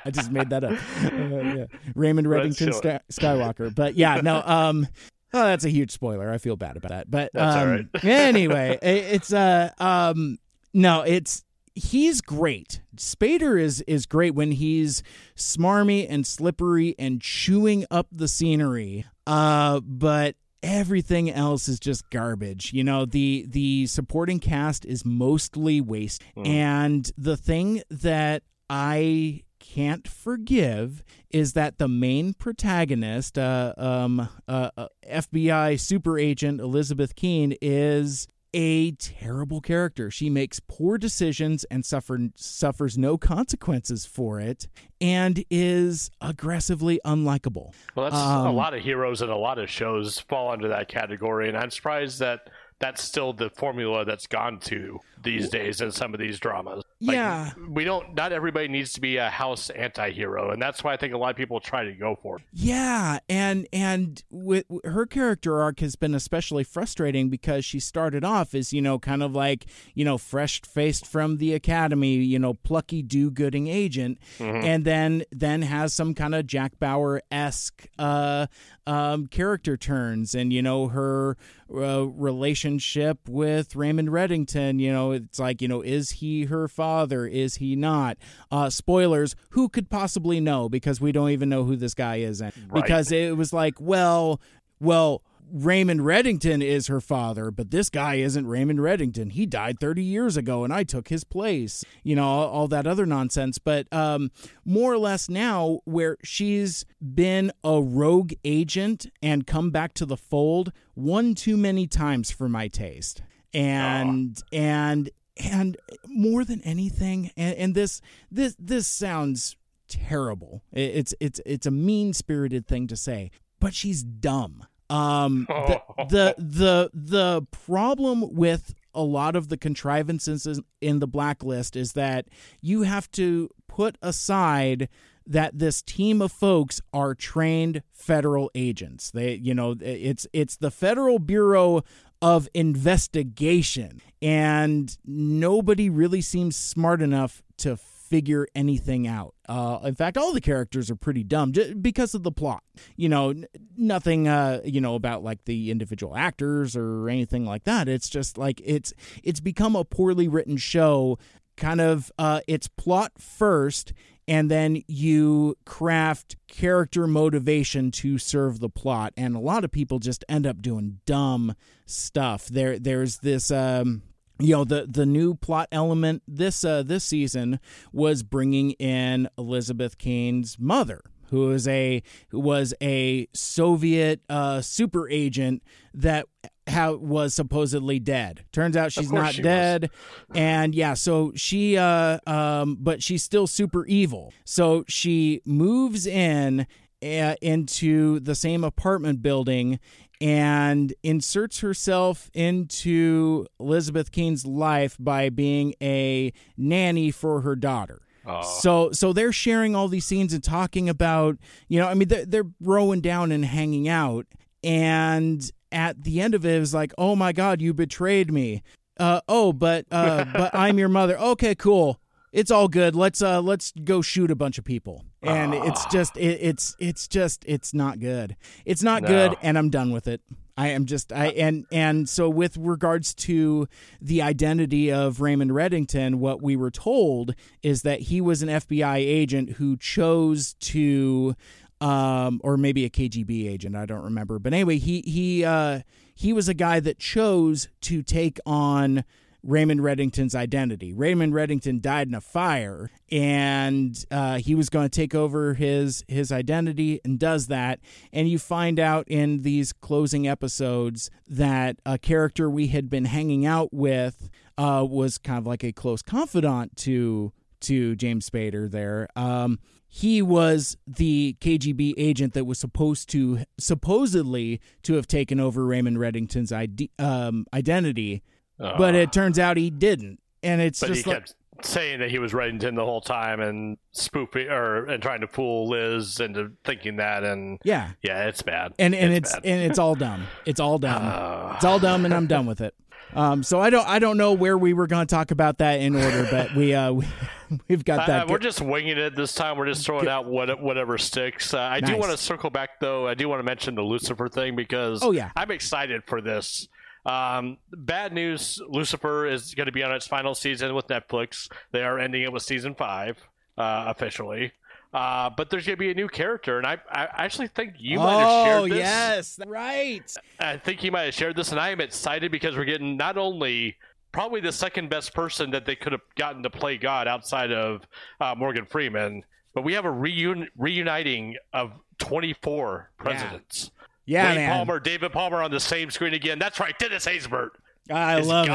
I 0.05 0.11
just 0.11 0.31
made 0.31 0.51
that 0.51 0.63
up. 0.63 0.73
Uh, 0.73 1.09
yeah. 1.11 1.67
Raymond 1.97 2.29
Reddington 2.29 2.73
Sky- 2.75 3.01
Skywalker. 3.11 3.75
But 3.75 3.95
yeah, 3.97 4.21
no, 4.21 4.41
um, 4.45 4.87
Oh, 5.33 5.45
that's 5.45 5.65
a 5.65 5.71
huge 5.71 5.91
spoiler. 5.91 6.31
I 6.31 6.39
feel 6.39 6.57
bad 6.57 6.77
about 6.77 6.91
that. 6.91 7.11
But 7.11 7.31
um, 7.35 7.69
right. 7.71 7.87
anyway, 8.05 8.79
it's 8.83 9.33
uh 9.33 9.71
um 9.79 10.39
no, 10.73 11.03
it's 11.03 11.45
he's 11.75 12.21
great. 12.21 12.81
Spader 12.97 13.61
is 13.61 13.83
is 13.83 14.07
great 14.07 14.35
when 14.35 14.53
he's 14.53 15.03
smarmy 15.37 16.07
and 16.09 16.27
slippery 16.27 16.95
and 16.99 17.21
chewing 17.21 17.85
up 17.91 18.07
the 18.13 18.29
scenery. 18.29 19.05
Uh 19.27 19.81
but 19.81 20.37
everything 20.63 21.31
else 21.31 21.69
is 21.69 21.79
just 21.79 22.09
garbage. 22.11 22.73
You 22.73 22.85
know, 22.85 23.05
the 23.05 23.47
the 23.49 23.87
supporting 23.87 24.41
cast 24.41 24.85
is 24.85 25.05
mostly 25.05 25.81
waste. 25.81 26.23
Mm. 26.37 26.47
And 26.47 27.13
the 27.17 27.37
thing 27.37 27.83
that 27.91 28.43
I 28.69 29.43
can't 29.75 30.07
forgive 30.07 31.03
is 31.31 31.55
that 31.55 31.79
the 31.79 31.89
main 31.89 32.35
protagonist, 32.35 33.37
uh, 33.37 33.75
um, 33.77 34.29
uh, 34.47 34.71
uh, 34.77 34.89
FBI 35.11 35.79
super 35.79 36.19
agent 36.19 36.61
Elizabeth 36.61 37.17
Keen, 37.17 37.55
is 37.61 38.29
a 38.55 38.93
terrible 38.93 39.61
character. 39.61 40.11
She 40.11 40.31
makes 40.31 40.61
poor 40.61 40.99
decisions 40.99 41.65
and 41.65 41.85
suffer, 41.85 42.19
suffers 42.37 42.97
no 42.97 43.19
consequences 43.19 44.07
for 44.07 44.41
it, 44.41 44.69
and 45.01 45.45
is 45.51 46.11
aggressively 46.21 47.01
unlikable. 47.05 47.75
Well, 47.95 48.11
that's 48.11 48.17
um, 48.23 48.47
a 48.47 48.53
lot 48.53 48.73
of 48.73 48.83
heroes 48.83 49.21
and 49.21 49.31
a 49.31 49.37
lot 49.37 49.59
of 49.59 49.69
shows 49.69 50.21
fall 50.21 50.51
under 50.51 50.69
that 50.69 50.89
category, 50.89 51.49
and 51.49 51.57
I'm 51.59 51.71
surprised 51.71 52.21
that 52.21 52.49
that's 52.79 53.03
still 53.03 53.33
the 53.33 53.51
formula 53.51 54.05
that's 54.05 54.27
gone 54.27 54.59
to 54.61 55.01
these 55.23 55.49
days 55.49 55.81
in 55.81 55.91
some 55.91 56.15
of 56.15 56.21
these 56.21 56.39
dramas. 56.39 56.83
Like, 57.01 57.15
yeah, 57.15 57.53
we 57.69 57.85
don't. 57.85 58.15
Not 58.15 58.33
everybody 58.33 58.69
needs 58.69 58.95
to 58.95 59.03
be 59.03 59.19
a 59.19 59.29
house 59.29 59.69
anti-hero, 59.69 60.51
and 60.51 60.63
that's 60.63 60.83
why 60.83 60.95
I 60.95 60.97
think 60.97 61.13
a 61.13 61.19
lot 61.19 61.31
of 61.31 61.37
people 61.37 61.61
try 61.61 61.85
to 61.85 61.93
go 61.93 62.19
for. 62.23 62.37
It. 62.37 62.45
Yeah, 62.55 63.19
and 63.29 63.69
and 63.71 64.23
with 64.31 64.65
her 64.85 65.05
character 65.05 65.61
arc 65.61 65.81
has 65.81 65.95
been 65.95 66.15
especially 66.15 66.65
frustrating 66.65 67.29
because 67.29 67.67
she 67.67 67.81
started 67.81 68.25
off 68.25 68.55
as 68.55 68.73
you 68.73 68.81
know 68.81 68.99
kind 68.99 69.23
of 69.23 69.35
like 69.35 69.67
you 69.95 70.07
know 70.07 70.17
fresh 70.17 70.63
faced 70.63 71.07
from 71.07 71.37
the 71.37 71.53
academy, 71.53 72.15
you 72.15 72.39
know 72.39 72.55
plucky 72.55 73.03
do-gooding 73.03 73.67
agent, 73.67 74.19
mm-hmm. 74.39 74.65
and 74.65 74.87
then 74.87 75.23
then 75.31 75.63
has 75.63 75.93
some 75.93 76.15
kind 76.15 76.35
of 76.35 76.47
Jack 76.47 76.79
Bauer 76.79 77.21
esque 77.31 77.89
uh, 77.99 78.47
um, 78.87 79.27
character 79.27 79.77
turns, 79.77 80.35
and 80.35 80.51
you 80.51 80.63
know 80.63 80.89
her 80.89 81.37
uh, 81.73 82.07
relationship 82.07 83.19
with 83.29 83.77
Raymond 83.77 84.09
Reddington. 84.09 84.81
You 84.81 84.93
know, 84.93 85.13
it's 85.13 85.39
like 85.39 85.63
you 85.63 85.69
know, 85.69 85.83
is 85.83 86.11
he 86.11 86.45
her 86.45 86.69
father? 86.69 87.27
Is 87.27 87.57
he 87.57 87.77
not? 87.77 88.17
Uh, 88.51 88.71
spoilers: 88.71 89.35
Who 89.51 89.69
could 89.69 89.91
possibly 89.91 90.41
know? 90.41 90.69
Because 90.69 91.01
we 91.01 91.13
don't 91.13 91.31
even 91.31 91.49
know 91.49 91.65
who 91.65 91.77
this 91.77 91.95
guy 91.95 92.17
is. 92.17 92.41
Right. 92.41 92.55
Because 92.73 93.13
it 93.13 93.37
was 93.37 93.53
like, 93.53 93.81
well, 93.81 94.41
well 94.81 95.23
Raymond 95.53 96.01
Reddington 96.01 96.63
is 96.63 96.89
her 96.89 97.01
father, 97.01 97.51
but 97.51 97.71
this 97.71 97.89
guy 97.89 98.17
isn't 98.17 98.47
Raymond 98.47 98.81
Reddington. 98.81 99.33
He 99.33 99.47
died 99.47 99.79
30 99.79 100.03
years 100.03 100.37
ago 100.37 100.65
and 100.65 100.73
I 100.73 100.83
took 100.83 101.09
his 101.09 101.25
place. 101.25 101.85
You 102.03 102.17
know, 102.17 102.25
all, 102.25 102.49
all 102.49 102.69
that 102.69 102.87
other 102.87 103.07
nonsense. 103.07 103.59
But 103.59 103.87
um, 103.93 104.31
more 104.65 104.93
or 104.93 104.99
less 104.99 105.29
now, 105.29 105.81
where 105.85 106.17
she's 106.25 106.85
been 107.01 107.53
a 107.63 107.81
rogue 107.81 108.33
agent 108.45 109.07
and 109.23 109.47
come 109.47 109.71
back 109.71 109.95
to 109.95 110.07
the 110.07 110.17
fold 110.17 110.73
one 110.95 111.35
too 111.35 111.57
many 111.57 111.87
times 111.87 112.31
for 112.31 112.49
my 112.49 112.69
taste. 112.69 113.23
And, 113.55 114.39
oh. 114.53 114.57
and, 114.57 115.11
and 115.37 115.77
more 116.07 116.45
than 116.45 116.61
anything, 116.63 117.31
and, 117.37 117.57
and 117.57 117.75
this, 117.75 118.01
this, 118.31 118.57
this 118.59 118.87
sounds 118.87 119.57
terrible. 119.89 120.63
It's, 120.73 121.15
it's, 121.21 121.41
it's 121.47 121.67
a 121.67 121.71
mean 121.71 122.13
spirited 122.13 122.67
thing 122.67 122.89
to 122.89 122.97
say, 122.97 123.31
but 123.61 123.75
she's 123.75 124.03
dumb 124.03 124.67
um, 124.91 125.47
the, 125.49 125.83
the 126.09 126.35
the 126.39 126.91
the 126.95 127.47
problem 127.51 128.35
with 128.35 128.75
a 128.95 129.03
lot 129.03 129.37
of 129.37 129.49
the 129.49 129.57
contrivances 129.57 130.61
in 130.81 131.01
the 131.01 131.07
blacklist 131.07 131.77
is 131.77 131.93
that 131.93 132.27
you 132.61 132.83
have 132.83 133.11
to 133.13 133.51
put 133.69 133.99
aside 134.01 134.89
that 135.27 135.59
this 135.59 135.83
team 135.83 136.23
of 136.23 136.33
folks 136.33 136.81
are 136.93 137.15
trained 137.15 137.83
federal 137.93 138.51
agents. 138.55 139.11
They, 139.11 139.35
you 139.35 139.55
know, 139.55 139.75
it's 139.81 140.27
it's 140.33 140.57
the 140.57 140.71
Federal 140.71 141.19
Bureau 141.19 141.83
of 142.23 142.49
Investigation, 142.55 144.01
and 144.23 144.97
nobody 145.05 145.91
really 145.91 146.23
seems 146.23 146.57
smart 146.57 147.03
enough 147.03 147.43
to 147.59 147.77
figure 148.09 148.47
anything 148.55 149.07
out. 149.07 149.35
Uh, 149.49 149.79
in 149.85 149.95
fact, 149.95 150.17
all 150.17 150.33
the 150.33 150.41
characters 150.41 150.91
are 150.91 150.97
pretty 150.97 151.25
dumb 151.25 151.53
because 151.81 152.15
of 152.15 152.23
the 152.23 152.33
plot. 152.33 152.63
You 152.97 153.09
know, 153.09 153.31
n- 153.31 153.47
nothing. 153.77 154.29
Uh, 154.29 154.61
you 154.65 154.81
know 154.81 154.95
about 154.95 155.23
like 155.23 155.45
the 155.45 155.71
individual 155.71 156.17
actors 156.17 156.77
or 156.77 157.09
anything 157.09 157.45
like 157.45 157.65
that. 157.65 157.89
It's 157.89 158.09
just 158.09 158.39
like 158.39 158.61
it's 158.65 158.93
it's 159.23 159.41
become 159.41 159.77
a 159.77 159.85
poorly 159.85 160.29
written 160.29 160.57
show. 160.57 161.19
Kind 161.57 161.81
of, 161.81 162.13
uh, 162.19 162.41
it's 162.47 162.69
plot 162.69 163.13
first, 163.19 163.95
and 164.29 164.51
then 164.51 164.83
you 164.89 165.57
craft 165.65 166.37
character 166.49 167.07
motivation 167.07 167.91
to 167.93 168.19
serve 168.19 168.61
the 168.61 168.69
plot. 168.69 169.15
And 169.17 169.35
a 169.35 169.41
lot 169.41 169.65
of 169.65 169.73
people 169.73 169.99
just 169.99 170.23
end 170.29 170.47
up 170.47 170.61
doing 170.61 171.01
dumb 171.07 171.55
stuff. 171.87 172.47
There, 172.49 172.79
there's 172.79 173.19
this. 173.19 173.51
Um, 173.51 174.03
you 174.39 174.53
know 174.55 174.65
the 174.65 174.87
the 174.89 175.07
new 175.07 175.35
plot 175.35 175.69
element 175.73 176.23
this 176.29 176.65
uh, 176.65 176.83
this 176.83 177.05
season 177.05 177.59
was 177.93 178.23
bringing 178.23 178.73
in 178.73 179.29
Elizabeth 179.39 179.99
Keen's 179.99 180.59
mother 180.59 181.03
who 181.31 181.49
was 181.49 181.67
a 181.67 182.03
who 182.29 182.41
was 182.41 182.75
a 182.81 183.27
Soviet 183.33 184.21
uh, 184.29 184.61
super 184.61 185.09
agent 185.09 185.63
that 185.95 186.27
how 186.67 186.95
was 186.97 187.35
supposedly 187.35 187.99
dead. 187.99 188.45
Turns 188.53 188.77
out 188.77 188.93
she's 188.93 189.13
not 189.13 189.35
she 189.35 189.43
dead, 189.43 189.91
and 190.35 190.75
yeah, 190.75 190.95
so 190.95 191.33
she 191.35 191.77
uh 191.77 192.19
um 192.27 192.77
but 192.81 193.03
she's 193.03 193.23
still 193.23 193.47
super 193.47 193.87
evil. 193.87 194.33
So 194.45 194.85
she 194.89 195.41
moves 195.45 196.07
in 196.07 196.67
uh, 197.03 197.35
into 197.43 198.21
the 198.21 198.35
same 198.35 198.65
apartment 198.65 199.23
building 199.23 199.79
and 200.21 200.95
inserts 201.03 201.61
herself 201.61 202.31
into 202.35 203.47
Elizabeth 203.61 204.11
Keen's 204.13 204.47
life 204.47 204.97
by 204.99 205.29
being 205.29 205.75
a 205.83 206.33
nanny 206.57 207.11
for 207.11 207.43
her 207.43 207.57
daughter. 207.57 208.03
Oh. 208.27 208.43
So 208.43 208.91
so 208.93 209.13
they're 209.13 209.33
sharing 209.33 209.77
all 209.77 209.89
these 209.89 210.05
scenes 210.05 210.33
and 210.33 210.43
talking 210.43 210.89
about, 210.89 211.37
you 211.69 211.79
know, 211.79 211.87
I 211.87 211.95
mean 211.95 212.09
they're, 212.09 212.27
they're 212.27 212.51
rowing 212.61 213.01
down 213.01 213.31
and 213.33 213.45
hanging 213.45 213.89
out 213.89 214.27
and 214.65 215.49
at 215.71 216.05
the 216.05 216.21
end 216.21 216.35
of 216.35 216.47
it, 216.47 216.57
it 216.57 216.61
was 216.61 216.73
like, 216.73 216.93
"Oh 216.97 217.17
my 217.17 217.33
god, 217.33 217.61
you 217.61 217.75
betrayed 217.75 218.33
me." 218.33 218.63
Uh, 218.99 219.21
oh, 219.29 219.53
but 219.53 219.85
uh, 219.91 220.25
but 220.33 220.55
I'm 220.55 220.79
your 220.79 220.89
mother. 220.89 221.19
Okay, 221.19 221.55
cool 221.55 222.01
it's 222.37 222.51
all 222.51 222.69
good. 222.69 222.95
Let's 222.95 223.23
uh 223.23 223.41
let's 223.41 223.73
go 223.83 224.03
shoot 224.03 224.31
a 224.31 224.37
bunch 224.37 224.59
of 224.59 224.65
people. 224.65 225.05
And 225.27 225.55
it's 225.55 225.85
just 225.87 226.17
it, 226.17 226.39
it's 226.41 226.77
it's 226.79 227.09
just 227.09 227.45
it's 227.47 227.75
not 227.75 227.99
good. 228.01 228.37
It's 228.65 228.83
not 228.83 229.03
No. 229.03 229.09
good 229.09 229.37
and 229.43 229.59
I'm 229.59 229.71
done 229.71 229.91
with 229.93 230.07
it. 230.09 230.21
I 230.59 230.69
am 230.69 230.87
just 230.87 231.13
I 231.13 231.27
and 231.29 231.67
and 231.71 232.09
so 232.09 232.31
with 232.31 232.57
regards 232.57 233.15
to 233.15 233.69
the 234.01 234.23
identity 234.23 234.91
of 234.91 235.21
Raymond 235.21 235.51
Reddington, 235.51 236.15
what 236.17 236.41
we 236.41 236.57
were 236.57 236.71
told 236.71 237.35
is 237.63 237.83
that 237.83 238.01
he 238.03 238.21
was 238.23 238.43
an 238.43 238.49
FBI 238.49 238.97
agent 238.97 239.51
who 239.51 239.77
chose 239.77 240.55
to 240.61 241.35
um 241.81 242.41
or 242.43 242.57
maybe 242.57 242.85
a 242.87 242.91
KGB 242.91 243.49
agent, 243.51 243.77
I 243.77 243.85
don't 243.85 244.03
remember. 244.03 244.39
But 244.39 244.55
anyway, 244.55 244.79
he 244.79 245.03
he 245.03 245.45
uh 245.45 245.81
he 246.15 246.33
was 246.33 246.49
a 246.49 246.55
guy 246.55 246.81
that 246.81 246.99
chose 246.99 247.69
to 247.83 248.03
take 248.03 248.39
on 248.47 249.05
Raymond 249.47 249.81
Reddington's 249.81 250.35
identity. 250.35 250.93
Raymond 250.93 251.33
Reddington 251.33 251.81
died 251.81 252.09
in 252.09 252.15
a 252.15 252.21
fire, 252.21 252.91
and 253.11 254.05
uh, 254.11 254.39
he 254.39 254.55
was 254.55 254.69
going 254.69 254.85
to 254.85 254.95
take 254.95 255.15
over 255.15 255.55
his 255.55 256.05
his 256.09 256.33
identity, 256.33 257.01
and 257.05 257.19
does 257.19 257.47
that. 257.47 257.79
And 258.13 258.29
you 258.29 258.39
find 258.39 258.81
out 258.81 259.07
in 259.09 259.43
these 259.43 259.73
closing 259.73 260.27
episodes 260.27 261.11
that 261.29 261.77
a 261.87 261.97
character 261.97 262.51
we 262.51 262.69
had 262.69 262.91
been 262.91 263.05
hanging 263.05 263.47
out 263.47 263.73
with 263.73 264.29
uh, 264.59 264.85
was 264.89 265.17
kind 265.17 265.39
of 265.39 265.47
like 265.47 265.63
a 265.63 265.73
close 265.73 266.03
confidant 266.03 266.77
to 266.79 267.33
to 267.61 267.95
James 267.97 268.29
Spader. 268.29 268.71
There, 268.71 269.09
um, 269.15 269.61
he 269.87 270.21
was 270.23 270.77
the 270.87 271.37
KGB 271.41 271.95
agent 271.97 272.35
that 272.35 272.45
was 272.45 272.59
supposed 272.59 273.09
to 273.11 273.45
supposedly 273.59 274.61
to 274.83 274.95
have 274.95 275.07
taken 275.07 275.39
over 275.39 275.65
Raymond 275.65 275.99
Reddington's 275.99 276.53
ide- 276.53 276.91
um, 276.99 277.47
identity 277.55 278.23
but 278.59 278.95
it 278.95 279.13
turns 279.13 279.39
out 279.39 279.57
he 279.57 279.71
didn't 279.71 280.19
and 280.43 280.61
it's 280.61 280.81
But 280.81 280.91
he 280.91 280.95
just 280.97 281.07
like 281.07 281.17
kept 281.17 281.35
saying 281.63 282.01
that 282.01 282.11
he 282.11 282.19
was 282.19 282.33
Reddington 282.33 282.77
the 282.77 282.85
whole 282.85 283.01
time 283.01 283.41
and 283.41 283.79
spoofing 283.93 284.49
or 284.49 284.85
and 284.87 285.03
trying 285.03 285.23
to 285.23 285.27
fool 285.27 285.69
Liz 285.69 286.21
into 286.21 286.53
thinking 286.65 286.97
that 286.97 287.25
and 287.25 287.59
yeah 287.65 287.91
yeah, 288.03 288.27
it's 288.27 288.43
bad. 288.43 288.73
and 288.79 288.95
and 288.95 289.13
it's, 289.15 289.33
bad. 289.35 289.45
and 289.47 289.63
it's 289.63 289.79
all 289.79 289.95
dumb 289.95 290.27
it's 290.45 290.61
all 290.61 290.79
dumb 290.79 291.03
Uh, 291.03 291.53
it's 291.57 291.65
all 291.65 291.79
dumb 291.79 292.05
and 292.05 292.13
i'm 292.13 292.27
done 292.27 292.45
with 292.47 292.61
it 292.61 292.75
um 293.15 293.43
so 293.43 293.59
i 293.61 293.71
don't 293.71 293.89
i 293.89 293.99
don't 293.99 294.19
know 294.19 294.33
where 294.35 294.59
we 294.59 294.75
were 294.75 294.87
going 294.87 295.07
to 295.07 295.15
talk 295.15 295.31
about 295.31 295.59
that 295.59 295.81
in 295.81 295.95
order 295.97 296.27
but 296.31 296.55
we 296.55 296.75
uh 296.75 296.93
we, 296.93 297.07
we've 297.69 297.85
got 297.85 298.01
Uh, 298.01 298.07
that 298.07 298.29
we're 298.29 298.39
just 298.39 298.61
winging 298.61 298.99
it 298.99 299.15
this 299.17 299.33
time. 299.35 299.57
We're 299.57 299.67
just 299.67 299.87
throwing 299.87 300.09
out 300.09 300.27
what, 300.27 300.61
whatever 300.61 300.99
sticks. 300.99 301.55
Uh, 301.55 301.61
I 301.61 301.79
do 301.81 301.97
want 301.97 302.11
to 302.11 302.19
circle 302.19 302.51
back 302.51 302.81
though. 302.81 303.07
I 303.07 303.15
do 303.15 303.29
want 303.29 303.39
to 303.39 303.45
mention 303.45 303.77
the 303.77 303.83
Lucifer 303.83 304.29
thing 304.29 304.57
because 304.57 305.01
Oh, 305.03 305.13
yeah. 305.13 305.31
I'm 305.37 305.53
excited 305.53 306.03
for 306.09 306.21
this. 306.21 306.69
Um, 307.07 307.59
bad 307.73 308.13
news: 308.13 308.61
Lucifer 308.69 309.27
is 309.27 309.55
going 309.55 309.67
to 309.67 309.73
be 309.73 309.83
on 309.83 309.93
its 309.93 310.07
final 310.07 310.35
season 310.35 310.75
with 310.75 310.89
Netflix. 310.89 311.49
They 311.71 311.83
are 311.83 311.99
ending 311.99 312.23
it 312.23 312.33
with 312.33 312.43
season 312.43 312.75
five 312.75 313.17
uh, 313.57 313.85
officially. 313.87 314.53
Uh, 314.93 315.31
but 315.31 315.51
there's 315.51 315.67
going 315.67 315.77
to 315.77 315.81
be 315.81 315.91
a 315.91 315.95
new 315.95 316.09
character, 316.09 316.59
and 316.59 316.67
I, 316.67 316.79
I 316.91 317.09
actually 317.25 317.49
think 317.49 317.75
you 317.79 317.99
might 317.99 318.19
have 318.19 318.47
shared 318.47 318.71
this. 318.71 318.73
Oh 318.73 318.77
yes 318.77 319.39
right 319.47 320.15
I 320.41 320.57
think 320.57 320.83
you 320.83 320.91
might 320.91 321.03
have 321.03 321.15
shared 321.15 321.37
this, 321.37 321.51
and 321.51 321.61
I 321.61 321.71
am 321.71 321.81
excited 321.81 322.33
because 322.33 322.57
we're 322.57 322.65
getting 322.65 322.97
not 322.97 323.19
only 323.19 323.77
probably 324.13 324.41
the 324.41 324.53
second 324.53 324.89
best 324.89 325.13
person 325.13 325.51
that 325.51 325.67
they 325.67 325.77
could 325.77 325.93
have 325.93 326.01
gotten 326.15 326.43
to 326.45 326.51
play 326.51 326.79
God 326.79 327.07
outside 327.09 327.53
of 327.53 327.87
uh, 328.21 328.35
Morgan 328.39 328.65
Freeman, 328.65 329.25
but 329.53 329.65
we 329.65 329.75
have 329.75 329.85
a 329.85 329.91
reun- 329.91 330.49
reuniting 330.57 331.37
of 331.53 331.73
24 331.99 332.91
presidents. 332.97 333.71
Yeah 334.07 334.27
Wayne 334.29 334.37
man 334.37 334.57
Palmer, 334.57 334.81
David 334.81 335.13
Palmer 335.13 335.43
on 335.43 335.51
the 335.51 335.61
same 335.61 335.91
screen 335.91 336.15
again. 336.15 336.39
That's 336.39 336.59
right, 336.61 336.79
Dennis 336.79 337.05
Haysbert. 337.07 337.51
i 337.91 338.19
love 338.19 338.49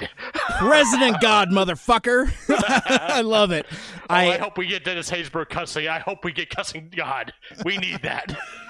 it 0.00 0.08
president 0.58 1.20
god 1.20 1.50
motherfucker 1.50 2.32
i 3.10 3.20
love 3.20 3.50
it 3.50 3.66
Oh, 4.10 4.14
I, 4.14 4.34
i 4.34 4.38
hope 4.38 4.56
we 4.56 4.66
get 4.66 4.84
Dennis 4.84 5.10
Haysbert 5.10 5.50
cussing. 5.50 5.86
I 5.88 5.98
hope 5.98 6.24
we 6.24 6.32
get 6.32 6.48
cussing 6.48 6.90
God. 6.96 7.34
We 7.66 7.76
need 7.76 8.00
that. 8.02 8.34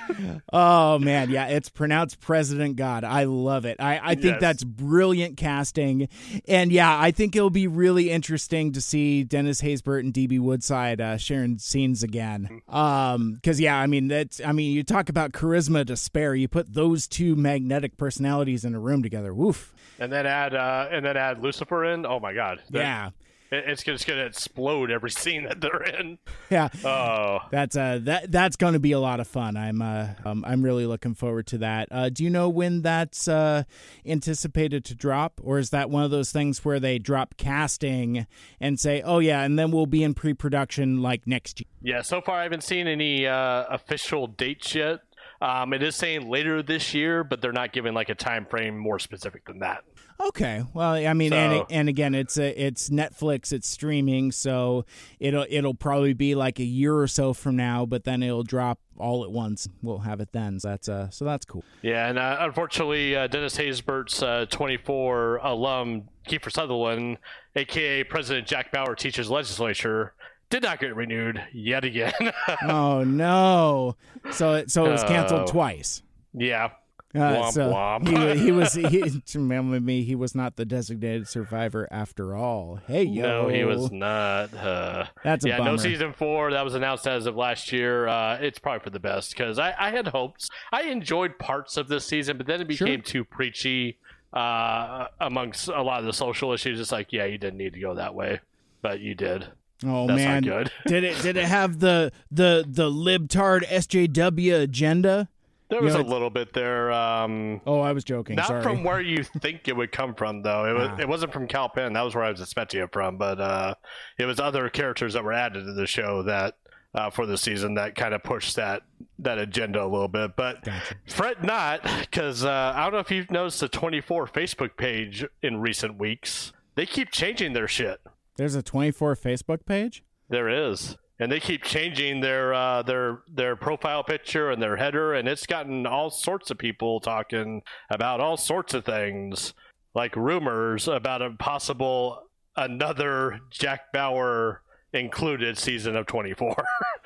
Oh 0.53 0.99
man, 0.99 1.31
yeah, 1.31 1.47
it's 1.47 1.69
pronounced 1.69 2.21
President 2.21 2.77
God. 2.77 3.05
I 3.05 3.25
love 3.25 3.65
it. 3.65 3.77
I, 3.81 3.99
I 4.03 4.15
think 4.15 4.25
Yes. 4.35 4.41
that's 4.41 4.65
brilliant 4.65 5.37
casting, 5.37 6.09
and 6.47 6.71
yeah, 6.73 6.99
I 6.99 7.11
think 7.11 7.37
it'll 7.37 7.51
be 7.51 7.67
really 7.67 8.11
interesting 8.11 8.73
to 8.73 8.81
see 8.81 9.25
Dennis 9.25 9.61
Haysbert 9.63 10.01
and 10.01 10.13
DB 10.13 10.39
Woodside 10.41 11.01
uh, 11.01 11.17
sharing 11.17 11.59
scenes 11.59 12.03
again. 12.03 12.63
Um, 12.69 13.35
because 13.35 13.61
yeah, 13.61 13.77
I 13.79 13.87
mean 13.87 14.09
that's 14.09 14.41
I 14.45 14.53
mean 14.53 14.73
you 14.73 14.83
talk 14.83 15.09
about 15.09 15.33
charisma 15.33 15.87
to 15.87 15.97
spare. 15.97 16.35
You 16.35 16.49
put 16.49 16.73
those 16.75 17.07
two 17.07 17.37
magnetic 17.37 17.97
personalities 17.97 18.65
in 18.65 18.75
a 18.75 18.79
room 18.81 19.03
together. 19.03 19.33
Woof. 19.35 19.73
and 19.99 20.13
then 20.13 20.27
add 20.27 20.55
uh, 20.55 20.89
and 20.91 21.05
then 21.05 21.17
add 21.17 21.43
Lucifer 21.43 21.85
in. 21.85 22.07
Oh 22.07 22.21
my 22.21 22.33
God. 22.33 22.61
That- 22.71 22.79
Yeah, 22.79 23.11
it- 23.51 23.65
it's 23.69 23.83
just 23.83 24.07
going 24.07 24.19
to 24.19 24.27
explode 24.27 24.91
every 24.91 25.11
scene 25.23 25.45
that 25.45 25.61
they're 25.61 25.83
in. 25.83 26.19
yeah. 26.51 26.69
Oh. 26.85 27.39
That's 27.51 27.77
uh 27.77 27.99
that 28.03 28.31
that's 28.31 28.57
going 28.57 28.75
to 28.75 28.79
be 28.79 28.93
a 28.93 29.01
lot 29.01 29.21
of 29.21 29.29
fun. 29.29 29.57
I'm 29.57 29.81
uh 29.83 30.09
um, 30.25 30.45
I'm 30.47 30.63
really 30.63 30.87
looking 30.87 31.15
forward 31.15 31.47
to 31.49 31.59
that. 31.59 31.89
Uh, 31.91 32.09
do 32.09 32.25
you 32.25 32.31
know 32.31 32.49
when 32.49 32.83
that's 32.83 33.29
uh 33.29 33.65
anticipated 34.07 34.85
to 34.87 34.95
drop, 34.95 35.41
or 35.43 35.59
is 35.59 35.71
that 35.71 35.91
one 35.91 36.03
of 36.05 36.11
those 36.11 36.33
things 36.33 36.65
where 36.65 36.81
they 36.81 36.99
drop 36.99 37.37
casting 37.37 38.27
and 38.61 38.79
say, 38.81 39.03
oh 39.03 39.19
yeah, 39.19 39.43
and 39.43 39.59
then 39.59 39.71
we'll 39.71 39.87
be 39.87 40.03
in 40.03 40.15
pre-production 40.15 41.03
like 41.03 41.27
next 41.27 41.61
year? 41.61 41.67
Yeah, 41.83 42.03
so 42.03 42.21
far 42.21 42.41
I 42.41 42.43
haven't 42.45 42.65
seen 42.65 42.87
any 42.87 43.27
uh, 43.27 43.65
official 43.71 44.27
dates 44.27 44.75
yet. 44.75 45.01
Um, 45.41 45.73
it 45.73 45.83
is 45.85 45.95
saying 45.95 46.29
later 46.29 46.63
this 46.63 46.95
year, 46.95 47.23
but 47.23 47.41
they're 47.41 47.53
not 47.53 47.73
giving 47.73 47.95
like 47.95 48.09
a 48.09 48.15
time 48.15 48.45
frame 48.45 48.77
more 48.77 48.99
specific 48.99 49.45
than 49.47 49.61
that. 49.61 49.85
Okay. 50.21 50.65
Well, 50.75 50.93
I 50.95 51.13
mean, 51.13 51.33
and 51.33 51.53
So- 51.53 51.67
and 51.71 51.89
again, 51.89 52.15
it's 52.15 52.37
a, 52.39 52.61
it's 52.61 52.89
Netflix, 52.91 53.53
it's 53.53 53.69
streaming, 53.69 54.33
so 54.33 54.85
it'll 55.21 55.47
it'll 55.49 55.75
probably 55.75 56.13
be 56.13 56.35
like 56.35 56.59
a 56.59 56.65
year 56.65 56.97
or 56.97 57.07
so 57.07 57.33
from 57.33 57.55
now, 57.57 57.87
but 57.87 58.05
then 58.05 58.23
it'll 58.23 58.43
drop 58.43 58.81
all 58.99 59.23
at 59.23 59.31
once. 59.31 59.69
We'll 59.81 59.99
have 60.01 60.21
it 60.21 60.31
then. 60.33 60.59
So 60.59 60.69
that's 60.71 60.89
uh 60.89 61.11
so 61.11 61.25
that's 61.25 61.45
cool. 61.45 61.63
Yeah, 61.83 62.09
and 62.09 62.19
uh, 62.19 62.39
unfortunately, 62.41 63.15
uh, 63.17 63.29
Dennis 63.29 63.57
Haysbert's 63.57 64.21
uh, 64.23 64.47
24 64.51 65.37
alum 65.37 66.09
Kiefer 66.27 66.51
Sutherland, 66.53 67.19
aka 67.55 68.03
President 68.05 68.47
Jack 68.47 68.73
Bauer, 68.73 68.97
teaches 68.97 69.31
legislature, 69.31 70.15
did 70.51 70.65
not 70.65 70.81
get 70.81 70.97
renewed 70.97 71.41
yet 71.53 71.85
again. 71.85 72.13
oh 72.69 73.05
no! 73.05 73.95
So 74.33 74.55
it 74.55 74.71
so 74.73 74.85
it 74.87 74.91
was 74.91 75.05
canceled 75.05 75.43
Oh. 75.43 75.47
twice. 75.53 76.03
yeah. 76.35 76.71
Uh, 77.15 77.19
Womp 77.21 77.53
so 77.53 77.73
womp. 77.73 78.07
He, 78.37 78.45
he 78.45 78.53
was 78.53 78.75
he, 78.75 79.21
to 79.21 79.39
remember 79.39 79.81
me. 79.81 80.03
He 80.03 80.15
was 80.15 80.35
not 80.35 80.57
the 80.57 80.67
designated 80.67 81.27
survivor 81.27 81.89
after 81.91 82.37
all. 82.37 82.81
Hey 82.87 83.05
yo, 83.05 83.23
No, 83.45 83.49
he 83.49 83.65
was 83.65 83.91
not. 83.91 84.53
Uh, 84.55 85.07
That's 85.25 85.45
a 85.45 85.49
yeah, 85.49 85.57
bummer. 85.59 85.71
no 85.71 85.77
season 85.79 86.13
four. 86.13 86.51
That 86.53 86.65
was 86.65 86.75
announced 86.75 87.07
as 87.07 87.25
of 87.25 87.35
last 87.35 87.73
year. 87.73 88.07
Uh, 88.09 88.37
it's 88.41 88.59
probably 88.59 88.81
for 88.81 88.91
the 88.91 89.01
best 89.01 89.31
because 89.31 89.59
I, 89.59 89.75
I 89.79 89.91
had 89.91 90.09
hopes. 90.09 90.51
I 90.71 90.83
enjoyed 90.83 91.39
parts 91.39 91.79
of 91.79 91.89
this 91.89 92.05
season, 92.05 92.37
but 92.37 92.47
then 92.47 92.61
it 92.61 92.71
Sure. 92.75 92.87
became 92.87 93.01
too 93.01 93.25
preachy 93.25 93.97
uh, 94.35 95.07
amongst 95.19 95.69
a 95.69 95.81
lot 95.81 96.01
of 96.01 96.05
the 96.05 96.13
social 96.13 96.53
issues. 96.53 96.79
It's 96.79 96.93
like, 96.93 97.11
yeah, 97.13 97.25
you 97.25 97.39
didn't 97.39 97.57
need 97.57 97.73
to 97.73 97.81
go 97.81 97.95
that 97.95 98.15
way, 98.15 98.41
but 98.83 99.01
you 99.01 99.15
did. 99.15 99.47
Oh 99.87 100.07
That's 100.09 100.19
man, 100.19 100.43
not 100.43 100.49
good. 100.51 100.73
did 100.87 101.05
it 101.05 101.23
did 101.23 101.37
it 101.39 101.45
have 101.45 101.79
the 101.79 102.13
the 102.31 102.65
the 102.69 102.91
libtard 102.91 103.65
SJW 103.65 104.61
agenda? 104.63 105.29
There 105.69 105.81
You 105.81 105.85
was 105.85 105.95
know, 105.95 106.01
a 106.01 106.03
little 106.03 106.31
bit 106.31 106.53
there. 106.55 106.91
Um, 106.93 107.61
Oh, 107.67 107.81
I 107.81 107.93
was 107.93 108.05
joking. 108.05 108.37
not 108.37 108.47
Sorry. 108.47 108.63
from 108.63 108.85
where 108.85 109.01
you 109.01 109.23
think 109.41 109.69
it 109.69 109.77
would 109.77 109.93
come 109.93 110.15
from, 110.15 110.43
though. 110.43 110.65
It 110.65 110.73
was. 110.73 110.89
Ah. 110.93 110.97
It 111.01 111.09
wasn't 111.09 111.33
from 111.33 111.47
Kal 111.47 111.69
Penn. 111.69 111.93
That 111.93 112.03
was 112.03 112.15
where 112.15 112.25
I 112.25 112.31
was 112.31 112.41
expecting 112.41 112.81
it 112.83 112.93
from. 112.93 113.17
But 113.19 113.41
uh, 113.41 113.75
it 114.19 114.25
was 114.25 114.41
other 114.41 114.69
characters 114.71 115.13
that 115.15 115.25
were 115.25 115.33
added 115.35 115.65
to 115.67 115.73
the 115.75 115.87
show 115.87 116.23
that 116.23 116.57
uh, 116.95 117.11
for 117.11 117.27
the 117.27 117.37
season 117.37 117.75
that 117.75 117.95
kind 117.95 118.15
of 118.15 118.23
pushed 118.23 118.57
that 118.57 118.83
that 119.19 119.39
agenda 119.39 119.83
a 119.83 119.87
little 119.87 120.09
bit. 120.09 120.37
But 120.37 120.65
Gotcha. 120.65 120.95
fret 121.07 121.43
not, 121.45 121.83
because 122.01 122.45
uh, 122.45 122.73
I 122.75 122.83
don't 122.85 122.93
know 122.95 122.99
if 123.01 123.11
you've 123.11 123.31
noticed 123.31 123.61
the 123.61 123.69
24 123.69 124.27
Facebook 124.29 124.77
page 124.77 125.25
in 125.43 125.59
recent 125.61 125.99
weeks. 125.99 126.53
They 126.77 126.87
keep 126.87 127.11
changing 127.11 127.53
their 127.53 127.69
shit. 127.69 128.01
There's 128.37 128.55
a 128.55 128.63
24 128.63 129.17
Facebook 129.17 129.67
page. 129.67 130.03
There 130.31 130.49
is. 130.49 130.97
And 131.21 131.33
they 131.33 131.41
keep 131.41 131.65
changing 131.65 132.21
their 132.21 132.55
uh, 132.55 132.83
their 132.83 133.23
their 133.27 133.57
profile 133.57 134.05
picture 134.05 134.51
and 134.51 134.63
their 134.63 134.77
header, 134.77 135.15
and 135.15 135.27
it's 135.27 135.47
gotten 135.47 135.85
all 135.85 136.11
sorts 136.11 136.51
of 136.51 136.59
people 136.59 137.01
talking 137.01 137.63
about 137.91 138.21
all 138.21 138.37
sorts 138.37 138.73
of 138.73 138.85
things, 138.85 139.53
like 139.95 140.15
rumors 140.15 140.87
about 140.87 141.23
a 141.23 141.31
possible 141.31 142.23
another 142.57 143.41
Jack 143.51 143.93
Bauer 143.93 144.63
included 144.93 145.59
season 145.59 145.97
of 145.97 146.07
24. 146.07 146.65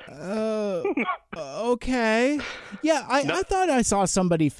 Uh, 0.09 0.83
okay. 1.37 2.39
Yeah, 2.81 3.05
I, 3.07 3.21
I 3.21 3.43
thought 3.43 3.69
I 3.69 3.81
saw 3.81 4.05
somebody 4.05 4.51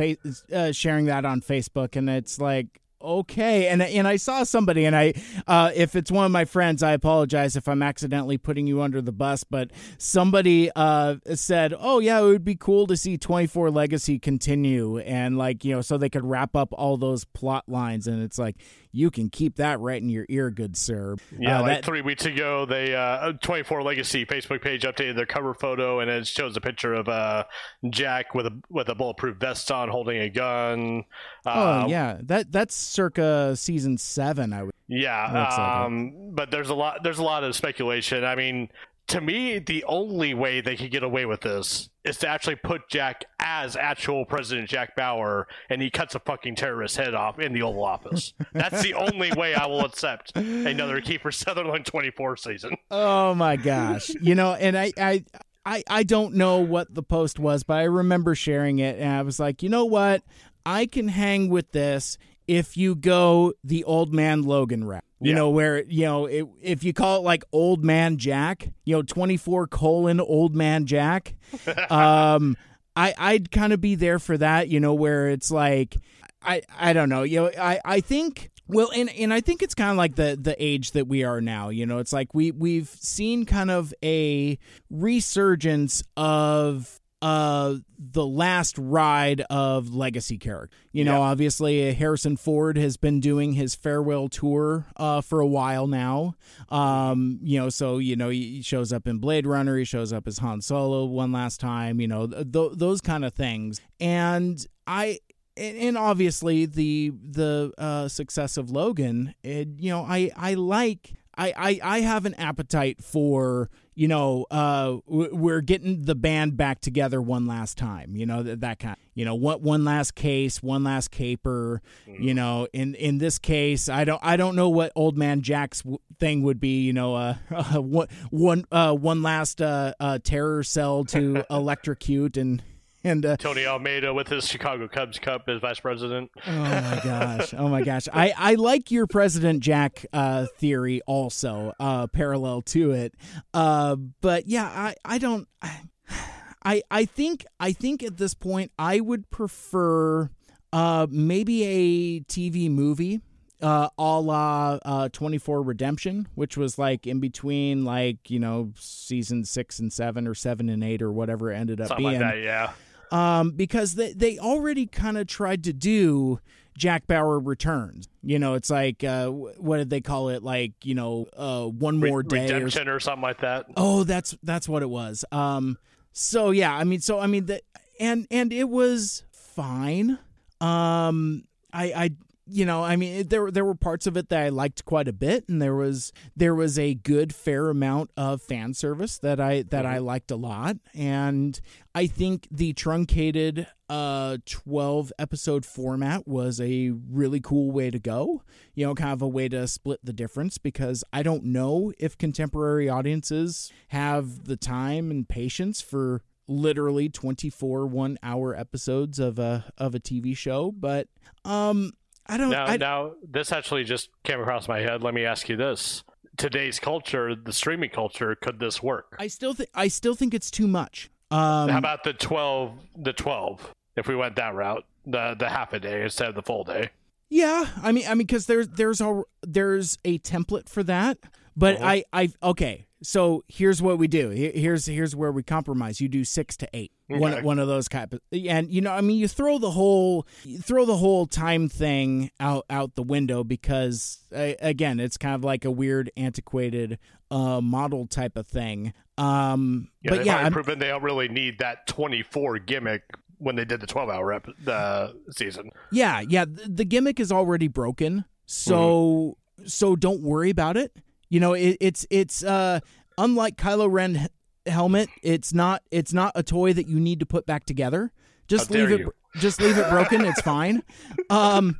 uh, 0.53 0.71
sharing 0.71 1.05
that 1.05 1.25
on 1.25 1.41
Facebook, 1.41 1.95
and 1.95 2.09
it's 2.09 2.39
like, 2.39 2.81
okay. 3.03 3.67
And 3.67 3.81
and 3.81 4.07
I 4.07 4.15
saw 4.15 4.43
somebody, 4.43 4.85
and 4.85 4.95
I, 4.95 5.13
uh, 5.47 5.71
if 5.75 5.95
it's 5.95 6.11
one 6.11 6.25
of 6.25 6.31
my 6.31 6.45
friends, 6.45 6.81
I 6.81 6.93
apologize 6.93 7.55
if 7.55 7.67
I'm 7.67 7.81
accidentally 7.81 8.37
putting 8.37 8.67
you 8.67 8.81
under 8.81 9.01
the 9.01 9.11
bus, 9.11 9.43
but 9.43 9.71
somebody 9.97 10.71
uh, 10.75 11.15
said, 11.33 11.73
oh, 11.77 11.99
yeah, 11.99 12.19
it 12.19 12.23
would 12.23 12.45
be 12.45 12.55
cool 12.55 12.87
to 12.87 12.97
see 12.97 13.17
24 13.17 13.71
Legacy 13.71 14.19
continue, 14.19 14.99
and 14.99 15.37
like, 15.37 15.65
you 15.65 15.75
know, 15.75 15.81
so 15.81 15.97
they 15.97 16.09
could 16.09 16.25
wrap 16.25 16.55
up 16.55 16.69
all 16.73 16.97
those 16.97 17.25
plot 17.25 17.67
lines. 17.67 18.07
And 18.07 18.23
it's 18.23 18.39
like, 18.39 18.55
you 18.95 19.09
can 19.09 19.27
keep 19.29 19.55
that 19.55 19.79
right 19.79 20.01
in 20.01 20.07
your 20.07 20.25
ear, 20.29 20.51
good 20.51 20.77
sir. 20.77 21.15
Yeah, 21.37 21.57
Uh, 21.57 21.61
like 21.63 21.77
that- 21.77 21.85
three 21.85 22.01
weeks 22.01 22.25
ago, 22.25 22.65
they 22.65 22.95
uh, 22.95 23.33
24 23.41 23.81
Legacy 23.81 24.23
Facebook 24.25 24.61
page 24.61 24.83
updated 24.83 25.15
their 25.15 25.25
cover 25.25 25.53
photo, 25.55 25.99
and 25.99 26.09
it 26.11 26.27
shows 26.27 26.55
a 26.55 26.61
picture 26.61 26.93
of 26.93 27.09
uh, 27.09 27.43
Jack 27.89 28.35
with 28.35 28.45
a 28.45 28.61
with 28.69 28.89
a 28.89 28.95
bulletproof 28.95 29.37
vest 29.37 29.71
on, 29.71 29.89
holding 29.89 30.21
a 30.21 30.29
gun. 30.29 31.03
Uh, 31.45 31.83
oh 31.85 31.89
yeah, 31.89 32.19
that 32.21 32.51
that's 32.51 32.75
circa 32.75 33.55
season 33.55 33.97
seven. 33.97 34.53
I 34.53 34.63
would. 34.63 34.73
Yeah, 34.87 35.23
Looks 35.25 35.57
like 35.57 35.59
um, 35.59 36.31
but 36.33 36.51
there's 36.51 36.69
a 36.69 36.75
lot. 36.75 37.03
There's 37.03 37.17
a 37.19 37.23
lot 37.23 37.43
of 37.43 37.55
speculation. 37.55 38.23
I 38.23 38.35
mean, 38.35 38.69
to 39.07 39.21
me, 39.21 39.59
the 39.59 39.83
only 39.85 40.33
way 40.33 40.61
they 40.61 40.75
could 40.75 40.91
get 40.91 41.03
away 41.03 41.25
with 41.25 41.41
this 41.41 41.89
is 42.03 42.17
to 42.17 42.27
actually 42.27 42.55
put 42.55 42.89
Jack 42.89 43.25
as 43.39 43.75
actual 43.75 44.25
President 44.25 44.69
Jack 44.69 44.95
Bauer, 44.95 45.47
and 45.69 45.81
he 45.81 45.89
cuts 45.89 46.15
a 46.15 46.19
fucking 46.19 46.55
terrorist 46.55 46.97
head 46.97 47.13
off 47.13 47.39
in 47.39 47.53
the 47.53 47.61
Oval 47.61 47.83
Office. 47.83 48.33
That's 48.53 48.81
the 48.81 48.93
only 48.93 49.31
way 49.33 49.55
I 49.55 49.65
will 49.67 49.85
accept 49.85 50.35
another 50.35 51.01
Kiefer 51.01 51.33
Sutherland 51.33 51.85
24 51.85 52.37
season. 52.37 52.75
Oh 52.91 53.33
my 53.35 53.55
gosh, 53.55 54.11
you 54.21 54.35
know, 54.35 54.53
and 54.53 54.77
I 54.77 54.91
I. 54.97 55.25
I, 55.65 55.81
I 55.89 56.03
don't 56.03 56.33
know 56.35 56.59
what 56.59 56.93
the 56.93 57.01
post 57.01 57.39
was, 57.39 57.63
but 57.63 57.75
I 57.75 57.83
remember 57.83 58.35
sharing 58.35 58.79
it, 58.79 58.99
and 58.99 59.09
I 59.09 59.21
was 59.21 59.39
like, 59.39 59.63
you 59.63 59.69
know 59.69 59.85
what? 59.85 60.21
I 60.65 60.85
can 60.85 61.07
hang 61.07 61.47
with 61.47 61.71
this 61.71 62.17
if 62.49 62.75
you 62.75 62.95
go 62.95 63.53
the 63.63 63.85
old 63.85 64.13
man 64.13 64.43
Logan 64.43 64.83
route. 64.83 65.05
You 65.23 65.29
Yeah. 65.31 65.35
know, 65.35 65.49
where, 65.49 65.83
you 65.83 66.05
know, 66.05 66.25
it, 66.25 66.45
if 66.61 66.83
you 66.83 66.93
call 66.93 67.17
it 67.19 67.23
like 67.23 67.43
old 67.51 67.83
man 67.83 68.17
Jack, 68.17 68.69
you 68.85 68.95
know, 68.95 69.01
24 69.01 69.67
colon 69.67 70.19
old 70.19 70.55
man 70.55 70.85
Jack, 70.85 71.35
um, 71.89 72.57
I, 72.95 73.13
I'd 73.17 73.51
kind 73.51 73.73
of 73.73 73.81
be 73.81 73.95
there 73.95 74.19
for 74.19 74.37
that, 74.37 74.69
you 74.69 74.79
know, 74.79 74.93
where 74.93 75.29
it's 75.29 75.49
like, 75.49 75.97
I, 76.41 76.61
I 76.77 76.93
don't 76.93 77.09
know, 77.09 77.23
you 77.23 77.37
know, 77.41 77.51
I, 77.57 77.79
I 77.85 78.01
think, 78.01 78.51
well, 78.67 78.91
and, 78.95 79.09
and 79.11 79.33
I 79.33 79.41
think 79.41 79.61
it's 79.61 79.73
kind 79.75 79.91
of 79.91 79.97
like 79.97 80.15
the, 80.15 80.37
the 80.39 80.55
age 80.63 80.91
that 80.91 81.07
we 81.07 81.23
are 81.23 81.41
now, 81.41 81.69
you 81.69 81.85
know, 81.85 81.97
it's 81.99 82.13
like 82.13 82.33
we, 82.33 82.51
we've 82.51 82.89
seen 82.89 83.45
kind 83.45 83.71
of 83.71 83.93
a 84.03 84.57
resurgence 84.89 86.03
of 86.17 86.99
uh 87.23 87.75
the 87.97 88.25
last 88.25 88.77
ride 88.77 89.41
of 89.49 89.95
legacy 89.95 90.37
character. 90.37 90.75
You 90.91 91.05
know, 91.05 91.19
Yeah. 91.19 91.29
obviously 91.31 91.89
uh, 91.89 91.93
Harrison 91.93 92.35
Ford 92.37 92.77
has 92.77 92.97
been 92.97 93.19
doing 93.21 93.53
his 93.53 93.75
farewell 93.75 94.27
tour 94.27 94.85
uh 94.97 95.21
for 95.21 95.39
a 95.39 95.47
while 95.47 95.87
now. 95.87 96.35
Um, 96.69 97.39
you 97.41 97.59
know, 97.59 97.69
so 97.69 97.97
you 97.97 98.15
know 98.15 98.29
he 98.29 98.61
shows 98.61 98.91
up 98.91 99.07
in 99.07 99.19
Blade 99.19 99.47
Runner, 99.47 99.77
he 99.77 99.85
shows 99.85 100.11
up 100.11 100.27
as 100.27 100.39
Han 100.39 100.61
Solo 100.61 101.05
one 101.05 101.31
last 101.31 101.59
time, 101.59 102.01
you 102.01 102.07
know, 102.07 102.27
th- 102.27 102.51
th- 102.51 102.71
those 102.75 102.99
kind 103.01 103.23
of 103.23 103.33
things. 103.33 103.79
And 103.99 104.65
I 104.85 105.19
and 105.55 105.77
and 105.77 105.97
obviously 105.97 106.65
the 106.65 107.13
the 107.39 107.71
uh, 107.77 108.07
success 108.09 108.57
of 108.57 108.69
Logan, 108.69 109.33
it, 109.43 109.67
you 109.77 109.91
know, 109.91 110.01
I 110.07 110.29
I 110.35 110.55
like 110.55 111.13
I, 111.37 111.53
I 111.57 111.79
I 111.97 111.99
have 112.01 112.25
an 112.25 112.33
appetite 112.35 113.03
for 113.03 113.69
you 113.95 114.07
know 114.07 114.45
uh 114.49 114.97
we're 115.05 115.61
getting 115.61 116.03
the 116.03 116.15
band 116.15 116.57
back 116.57 116.81
together 116.81 117.21
one 117.21 117.45
last 117.45 117.77
time 117.77 118.15
you 118.15 118.25
know 118.25 118.41
that, 118.43 118.61
that 118.61 118.79
kind 118.79 118.97
you 119.13 119.23
know 119.23 119.35
what 119.35 119.61
one 119.61 119.83
last 119.85 120.15
case 120.15 120.63
one 120.63 120.83
last 120.83 121.11
caper 121.11 121.81
you 122.07 122.33
know 122.33 122.67
in 122.73 122.95
in 122.95 123.19
this 123.19 123.37
case 123.37 123.89
I 123.89 124.03
don't 124.03 124.19
I 124.23 124.35
don't 124.35 124.55
know 124.55 124.69
what 124.69 124.91
old 124.95 125.17
man 125.17 125.41
Jack's 125.41 125.81
w- 125.81 125.99
thing 126.19 126.41
would 126.43 126.59
be 126.59 126.81
you 126.81 126.93
know 126.93 127.15
uh, 127.15 127.35
uh 127.51 127.81
one 127.81 128.07
one 128.31 128.65
uh 128.71 128.93
one 128.93 129.21
last 129.21 129.61
uh, 129.61 129.93
uh 129.99 130.19
terror 130.23 130.63
cell 130.63 131.03
to 131.05 131.43
electrocute 131.49 132.37
and 132.37 132.63
and 133.03 133.25
uh, 133.25 133.37
Tony 133.37 133.65
Almeida 133.65 134.13
with 134.13 134.27
his 134.27 134.47
Chicago 134.47 134.87
Cubs 134.87 135.19
Cup 135.19 135.49
as 135.49 135.59
vice 135.59 135.79
president. 135.79 136.31
Oh 136.47 136.51
my 136.51 137.01
gosh! 137.03 137.53
Oh 137.57 137.67
my 137.67 137.81
gosh! 137.81 138.07
I, 138.13 138.33
I 138.37 138.55
like 138.55 138.91
your 138.91 139.07
President 139.07 139.61
Jack 139.61 140.05
uh, 140.13 140.47
theory 140.57 141.01
also, 141.05 141.73
uh, 141.79 142.07
parallel 142.07 142.61
to 142.61 142.91
it. 142.91 143.13
Uh, 143.53 143.95
but 144.21 144.47
yeah, 144.47 144.65
I, 144.65 144.95
I 145.03 145.17
don't. 145.17 145.47
I 146.65 146.81
I 146.89 147.05
think 147.05 147.45
I 147.59 147.73
think 147.73 148.03
at 148.03 148.17
this 148.17 148.33
point 148.33 148.71
I 148.79 149.01
would 149.01 149.29
prefer 149.29 150.29
uh, 150.71 151.07
maybe 151.09 151.63
a 151.63 152.19
TV 152.21 152.69
movie. 152.69 153.21
Uh, 153.61 153.87
a 153.97 154.19
la 154.19 154.77
uh, 154.83 155.07
24 155.07 155.61
Redemption, 155.61 156.27
which 156.35 156.57
was 156.57 156.77
like 156.77 157.07
in 157.07 157.21
between, 157.21 157.85
like, 157.85 158.29
you 158.29 158.37
know, 158.37 158.73
season 158.77 159.45
six 159.45 159.79
and 159.79 159.93
seven 159.93 160.27
or 160.27 160.33
seven 160.33 160.67
and 160.67 160.83
eight 160.83 161.01
or 161.01 161.13
whatever 161.13 161.49
it 161.49 161.55
ended 161.55 161.79
up 161.79 161.87
Something 161.87 162.09
being 162.09 162.19
like 162.19 162.33
that, 162.33 162.41
yeah. 162.41 162.73
Um, 163.13 163.51
because 163.51 163.93
they 163.93 164.11
they 164.11 164.39
already 164.39 164.87
kind 164.87 165.17
of 165.17 165.27
tried 165.27 165.63
to 165.65 165.71
do 165.71 166.39
Jack 166.75 167.05
Bauer 167.05 167.39
Returns. 167.39 168.09
You 168.23 168.39
know, 168.39 168.55
it's 168.55 168.71
like 168.71 169.03
uh, 169.03 169.27
what 169.29 169.77
did 169.77 169.91
they 169.91 170.01
call 170.01 170.29
it? 170.29 170.43
Like 170.43 170.73
you 170.83 170.95
know, 170.95 171.27
uh, 171.37 171.65
one 171.65 172.01
Re- 172.01 172.09
more 172.09 172.23
day. 172.23 172.51
Or, 172.51 172.65
or 172.65 172.99
something 172.99 173.21
like 173.21 173.41
that. 173.41 173.67
oh, 173.77 174.03
that's 174.03 174.35
that's 174.41 174.67
what 174.67 174.81
it 174.81 174.89
was. 174.89 175.23
Um, 175.31 175.77
so 176.11 176.49
yeah, 176.49 176.75
I 176.75 176.83
mean, 176.83 177.01
so 177.01 177.19
I 177.19 177.27
mean, 177.27 177.45
the 177.45 177.61
and 177.99 178.27
and 178.31 178.51
it 178.51 178.67
was 178.67 179.23
fine. 179.31 180.17
Um, 180.59 181.43
I 181.71 181.85
I 181.93 182.09
you 182.45 182.65
know, 182.65 182.83
I 182.83 182.97
mean, 182.97 183.21
it, 183.21 183.29
there 183.29 183.49
there 183.51 183.63
were 183.63 183.75
parts 183.75 184.05
of 184.05 184.17
it 184.17 184.29
that 184.29 184.43
I 184.43 184.49
liked 184.49 184.83
quite 184.83 185.07
a 185.07 185.13
bit, 185.13 185.47
and 185.47 185.61
there 185.61 185.75
was 185.75 186.11
there 186.35 186.53
was 186.53 186.77
a 186.77 186.93
good 186.93 187.33
fair 187.33 187.69
amount 187.69 188.11
of 188.17 188.41
fan 188.41 188.73
service 188.73 189.17
that 189.19 189.39
I 189.39 189.61
that 189.63 189.85
I 189.85 189.99
liked 189.99 190.29
a 190.29 190.35
lot, 190.35 190.77
and 190.93 191.59
I 191.95 192.07
think 192.07 192.47
the 192.51 192.73
truncated 192.73 193.67
uh 193.89 194.37
12 194.45 195.13
episode 195.19 195.65
format 195.65 196.27
was 196.27 196.59
a 196.59 196.91
really 197.09 197.39
cool 197.39 197.71
way 197.71 197.89
to 197.89 197.99
go. 197.99 198.43
You 198.75 198.87
know, 198.87 198.95
kind 198.95 199.13
of 199.13 199.21
a 199.21 199.27
way 199.27 199.47
to 199.47 199.65
split 199.67 200.01
the 200.03 200.13
difference 200.13 200.57
because 200.57 201.03
I 201.13 201.23
don't 201.23 201.45
know 201.45 201.93
if 201.97 202.17
contemporary 202.17 202.89
audiences 202.89 203.71
have 203.89 204.45
the 204.45 204.57
time 204.57 205.11
and 205.11 205.27
patience 205.29 205.81
for 205.81 206.21
literally 206.45 207.07
24 207.07 207.87
1 207.87 208.17
hour 208.21 208.53
episodes 208.53 209.17
of 209.17 209.39
a 209.39 209.71
of 209.77 209.95
a 209.95 209.99
TV 209.99 210.35
show, 210.35 210.73
but 210.73 211.07
um 211.45 211.93
I 212.25 212.37
don't 212.37 212.49
Now, 212.51 212.65
I, 212.65 212.77
now, 212.77 213.11
this 213.29 213.51
actually 213.51 213.83
just 213.83 214.09
came 214.23 214.39
across 214.39 214.67
my 214.67 214.79
head. 214.79 215.03
Let 215.03 215.13
me 215.13 215.25
ask 215.25 215.49
you 215.49 215.55
this: 215.57 216.03
Today's 216.37 216.79
culture, 216.79 217.35
the 217.35 217.53
streaming 217.53 217.89
culture, 217.89 218.35
could 218.35 218.59
this 218.59 218.81
work? 218.81 219.15
I 219.19 219.27
still 219.27 219.53
think 219.53 219.69
I 219.73 219.87
still 219.89 220.15
think 220.15 220.33
it's 220.33 220.49
too 220.51 220.67
much. 220.67 221.09
Um 221.31 221.69
How 221.69 221.77
about 221.77 222.03
the 222.03 222.13
twelve? 222.13 222.77
The 222.95 223.13
twelve. 223.13 223.73
If 223.95 224.07
we 224.07 224.15
went 224.15 224.35
that 224.37 224.55
route, 224.55 224.85
the 225.05 225.35
the 225.37 225.49
half 225.49 225.73
a 225.73 225.79
day 225.79 226.01
instead 226.03 226.29
of 226.29 226.35
the 226.35 226.41
full 226.43 226.63
day. 226.63 226.89
Yeah, 227.29 227.65
I 227.81 227.91
mean, 227.91 228.05
I 228.07 228.11
mean, 228.11 228.27
because 228.27 228.45
there's 228.45 228.67
there's 228.69 229.01
a 229.01 229.23
there's 229.41 229.97
a 230.05 230.19
template 230.19 230.69
for 230.69 230.83
that, 230.83 231.17
but 231.57 231.75
Uh-huh. 231.77 231.85
I 231.87 232.03
I 232.13 232.29
okay. 232.41 232.85
So 233.03 233.43
here's 233.47 233.81
what 233.81 233.97
we 233.97 234.07
do. 234.07 234.29
Here's 234.29 234.85
here's 234.85 235.15
where 235.15 235.31
we 235.31 235.43
compromise. 235.43 235.99
You 236.01 236.07
do 236.07 236.23
six 236.23 236.55
to 236.57 236.69
eight. 236.73 236.91
One 237.07 237.33
Okay. 237.33 237.41
one 237.41 237.59
of 237.59 237.67
those 237.67 237.87
type 237.89 238.13
of, 238.13 238.21
and 238.31 238.71
you 238.71 238.79
know, 238.81 238.91
I 238.91 239.01
mean, 239.01 239.17
you 239.17 239.27
throw 239.27 239.57
the 239.59 239.71
whole 239.71 240.25
throw 240.61 240.85
the 240.85 240.95
whole 240.97 241.25
time 241.27 241.67
thing 241.69 242.31
out 242.39 242.65
out 242.69 242.95
the 242.95 243.03
window 243.03 243.43
because 243.43 244.19
again, 244.31 244.99
it's 244.99 245.17
kind 245.17 245.35
of 245.35 245.43
like 245.43 245.65
a 245.65 245.71
weird, 245.71 246.09
antiquated 246.17 246.97
uh 247.29 247.59
model 247.61 248.07
type 248.07 248.37
of 248.37 248.47
thing. 248.47 248.93
Um, 249.17 249.89
Yeah, 250.01 250.09
but 250.11 250.17
they've 250.17 250.25
yeah, 250.25 250.49
proven 250.49 250.79
they 250.79 250.87
don't 250.87 251.03
really 251.03 251.27
need 251.27 251.59
that 251.59 251.85
twenty-four 251.87 252.59
gimmick 252.59 253.03
when 253.37 253.55
they 253.57 253.65
did 253.65 253.81
the 253.81 253.87
twelve-hour 253.87 254.25
rep 254.25 254.47
the 254.63 255.13
season. 255.31 255.69
Yeah, 255.91 256.21
yeah. 256.21 256.45
th- 256.45 256.67
The 256.69 256.85
gimmick 256.85 257.19
is 257.19 257.31
already 257.31 257.67
broken, 257.67 258.23
so 258.45 259.37
Mm-hmm. 259.59 259.67
so 259.67 259.95
don't 259.95 260.21
worry 260.23 260.49
about 260.49 260.77
it. 260.77 260.95
You 261.33 261.39
know, 261.39 261.53
it, 261.53 261.77
it's 261.81 262.05
it's 262.11 262.43
uh 262.43 262.79
unlike 263.17 263.57
Kylo 263.57 263.91
Ren 263.91 264.27
helmet. 264.67 265.09
It's 265.23 265.51
not 265.51 265.81
it's 265.89 266.13
not 266.13 266.31
a 266.35 266.43
toy 266.43 266.73
that 266.73 266.87
you 266.87 266.99
need 266.99 267.19
to 267.21 267.25
put 267.25 267.47
back 267.47 267.65
together. 267.65 268.11
Just 268.47 268.69
How 268.71 268.75
leave 268.79 268.91
it. 268.91 268.99
you. 268.99 269.11
Just 269.37 269.59
leave 269.59 269.75
it 269.79 269.89
broken. 269.89 270.25
It's 270.25 270.41
fine. 270.41 270.83
Um, 271.31 271.79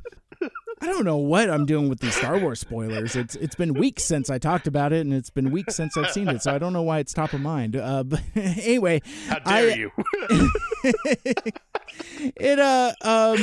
I 0.80 0.86
don't 0.86 1.04
know 1.04 1.18
what 1.18 1.48
I'm 1.48 1.66
doing 1.66 1.88
with 1.88 2.00
these 2.00 2.16
Star 2.16 2.36
Wars 2.36 2.58
spoilers. 2.58 3.14
It's 3.14 3.36
it's 3.36 3.54
been 3.54 3.74
weeks 3.74 4.02
since 4.02 4.28
I 4.28 4.38
talked 4.38 4.66
about 4.66 4.92
it, 4.92 5.02
and 5.02 5.14
it's 5.14 5.30
been 5.30 5.52
weeks 5.52 5.76
since 5.76 5.96
I've 5.96 6.10
seen 6.10 6.26
it. 6.26 6.42
So 6.42 6.52
I 6.52 6.58
don't 6.58 6.72
know 6.72 6.82
why 6.82 6.98
it's 6.98 7.12
top 7.12 7.32
of 7.32 7.40
mind. 7.40 7.76
Uh, 7.76 8.02
but 8.02 8.22
anyway, 8.34 9.02
How 9.28 9.38
dare 9.38 9.70
I- 9.70 9.74
you? 9.74 9.92
it 12.36 12.58
uh 12.58 12.92
um 13.02 13.38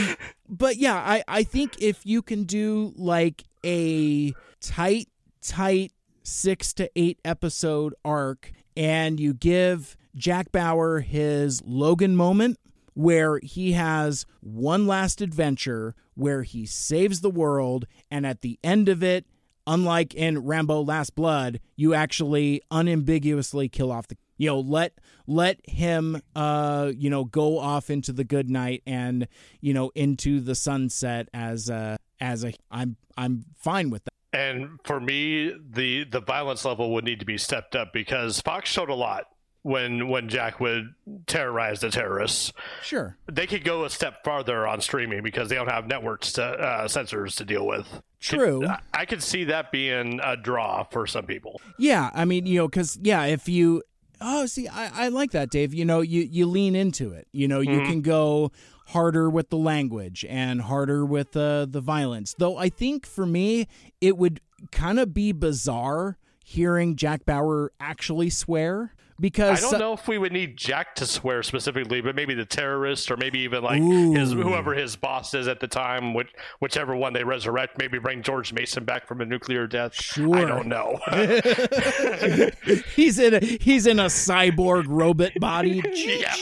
but 0.50 0.76
yeah 0.76 0.96
i 0.96 1.24
i 1.28 1.44
think 1.44 1.82
if 1.82 2.06
you 2.06 2.22
can 2.22 2.44
do 2.44 2.92
like 2.98 3.44
a 3.66 4.34
tight 4.60 5.08
tight 5.42 5.94
six 6.24 6.74
to 6.74 6.90
eight 6.96 7.20
episode 7.26 7.94
arc 8.04 8.52
and 8.76 9.20
you 9.20 9.34
give 9.34 9.96
jack 10.16 10.52
bauer 10.52 11.00
his 11.00 11.62
logan 11.66 12.16
moment 12.16 12.58
where 12.94 13.40
he 13.40 13.72
has 13.72 14.26
one 14.42 14.86
last 14.86 15.22
adventure 15.22 15.96
where 16.16 16.44
he 16.44 16.66
saves 16.66 17.22
the 17.22 17.30
world 17.30 17.86
and 18.10 18.26
at 18.26 18.42
the 18.42 18.60
end 18.64 18.90
of 18.90 19.02
it 19.02 19.26
unlike 19.68 20.14
in 20.14 20.40
Rambo 20.46 20.82
Last 20.82 21.16
Blood, 21.16 21.60
you 21.76 21.94
actually 21.94 22.62
unambiguously 22.72 23.70
kill 23.70 23.92
off 23.92 24.08
the 24.08 24.18
you 24.38 24.48
know 24.48 24.60
let 24.60 24.94
let 25.28 25.60
him 25.70 26.20
uh 26.36 26.92
you 26.96 27.10
know 27.10 27.24
go 27.24 27.60
off 27.60 27.90
into 27.90 28.12
the 28.12 28.24
good 28.24 28.50
night 28.50 28.82
and 28.88 29.28
you 29.60 29.74
know 29.74 29.92
into 29.94 30.40
the 30.40 30.56
sunset 30.56 31.30
as 31.34 31.70
uh 31.70 31.96
as 32.20 32.44
a 32.44 32.54
I'm 32.72 32.98
I'm 33.18 33.46
fine 33.56 33.90
with 33.92 34.04
that. 34.06 34.11
And 34.34 34.80
for 34.86 35.00
me, 35.00 35.54
the 35.72 36.06
the 36.06 36.22
violence 36.22 36.64
level 36.64 36.94
would 36.94 37.04
need 37.04 37.20
to 37.20 37.26
be 37.26 37.38
stepped 37.38 37.76
up 37.76 37.92
because 37.92 38.40
Fox 38.42 38.70
showed 38.70 38.90
a 38.90 38.96
lot 38.96 39.26
when 39.64 40.08
when 40.08 40.30
Jack 40.30 40.60
would 40.60 40.94
terrorize 41.28 41.82
the 41.82 41.90
terrorists. 41.90 42.54
Sure. 42.82 43.18
They 43.32 43.46
could 43.46 43.64
go 43.64 43.84
a 43.84 43.90
step 43.90 44.24
farther 44.24 44.66
on 44.66 44.82
streaming 44.82 45.22
because 45.22 45.50
they 45.50 45.56
don't 45.56 45.70
have 45.70 45.88
networks 45.88 46.34
to 46.34 46.44
uh, 46.44 46.88
censors 46.88 47.36
to 47.38 47.46
deal 47.46 47.68
with. 47.68 47.88
True. 48.20 48.66
I, 48.68 48.80
I 48.94 49.06
could 49.06 49.24
see 49.24 49.46
that 49.46 49.72
being 49.72 50.20
a 50.24 50.38
draw 50.38 50.84
for 50.84 51.08
some 51.08 51.26
people. 51.26 51.60
Yeah, 51.78 52.12
I 52.14 52.26
mean, 52.26 52.46
you 52.46 52.60
know, 52.60 52.68
because 52.68 52.98
yeah, 53.02 53.26
if 53.26 53.50
you 53.50 53.84
oh, 54.22 54.46
see, 54.46 54.68
I, 54.68 55.06
I 55.06 55.08
like 55.10 55.32
that, 55.32 55.50
Dave. 55.50 55.74
You 55.74 55.86
know, 55.86 56.02
you 56.02 56.22
you 56.22 56.46
lean 56.46 56.76
into 56.76 57.12
it. 57.12 57.28
You 57.32 57.48
know, 57.48 57.60
you 57.60 57.82
can 57.82 58.02
go 58.02 58.52
harder 58.92 59.30
with 59.30 59.50
the 59.50 59.58
language 59.58 60.26
and 60.30 60.62
harder 60.62 61.06
with 61.06 61.36
uh, 61.36 61.66
the 61.70 61.82
violence. 61.82 62.36
Though 62.38 62.58
I 62.58 62.70
think 62.70 63.06
for 63.06 63.26
me, 63.26 63.68
it 64.00 64.18
would 64.18 64.42
kind 64.72 65.00
of 65.00 65.14
be 65.14 65.32
bizarre 65.32 66.18
hearing 66.44 66.96
Jack 66.96 67.26
Bauer 67.26 67.72
actually 67.80 68.30
swear 68.30 68.94
because 69.22 69.64
I 69.64 69.70
don't 69.70 69.80
know 69.80 69.94
if 69.94 70.08
we 70.08 70.18
would 70.18 70.34
need 70.34 70.58
Jack 70.58 70.96
to 70.96 71.06
swear 71.06 71.44
specifically, 71.44 72.02
but 72.02 72.16
maybe 72.16 72.34
the 72.34 72.46
terrorist, 72.46 73.12
or 73.12 73.18
maybe 73.18 73.40
even 73.40 73.64
like 73.64 73.80
Ooh. 73.80 74.14
his 74.14 74.34
whoever 74.34 74.74
his 74.74 74.96
boss 74.96 75.34
is 75.36 75.48
at 75.48 75.60
the 75.60 75.68
time, 75.68 76.14
which 76.14 76.34
whichever 76.60 76.96
one 76.96 77.14
they 77.14 77.24
resurrect, 77.24 77.78
maybe 77.78 78.00
bring 78.00 78.24
George 78.24 78.52
Mason 78.52 78.84
back 78.84 79.08
from 79.08 79.22
a 79.22 79.26
nuclear 79.26 79.68
death. 79.68 79.94
Sure. 79.94 80.36
I 80.36 80.46
don't 80.46 80.68
know. 80.68 81.00
he's 82.96 83.20
in 83.20 83.36
a 83.36 83.40
he's 83.40 83.86
in 83.86 84.00
a 84.00 84.06
cyborg 84.06 84.86
robot 84.88 85.34
body, 85.40 85.84
yeah. 85.94 86.34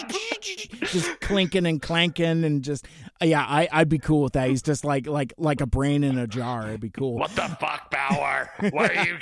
just 0.86 1.20
clinking 1.20 1.66
and 1.66 1.82
clanking 1.82 2.46
and 2.46 2.64
just 2.64 2.88
yeah, 3.22 3.42
I 3.42 3.68
I'd 3.72 3.90
be 3.90 4.00
cool 4.00 4.24
with 4.24 4.34
that. 4.34 4.50
He's 4.50 4.62
just 4.62 4.86
like 4.86 5.06
like 5.06 5.34
like 5.38 5.60
a 5.60 5.68
brain 5.68 6.06
in 6.06 6.18
a 6.18 6.28
jar. 6.28 6.70
It'd 6.70 6.80
be 6.80 6.90
cool. 6.90 7.16
What 7.16 7.36
the 7.36 7.50
fuck, 7.60 7.92
Bauer? 7.92 8.50
What 8.72 8.96
are 8.96 9.04
you? 9.04 9.18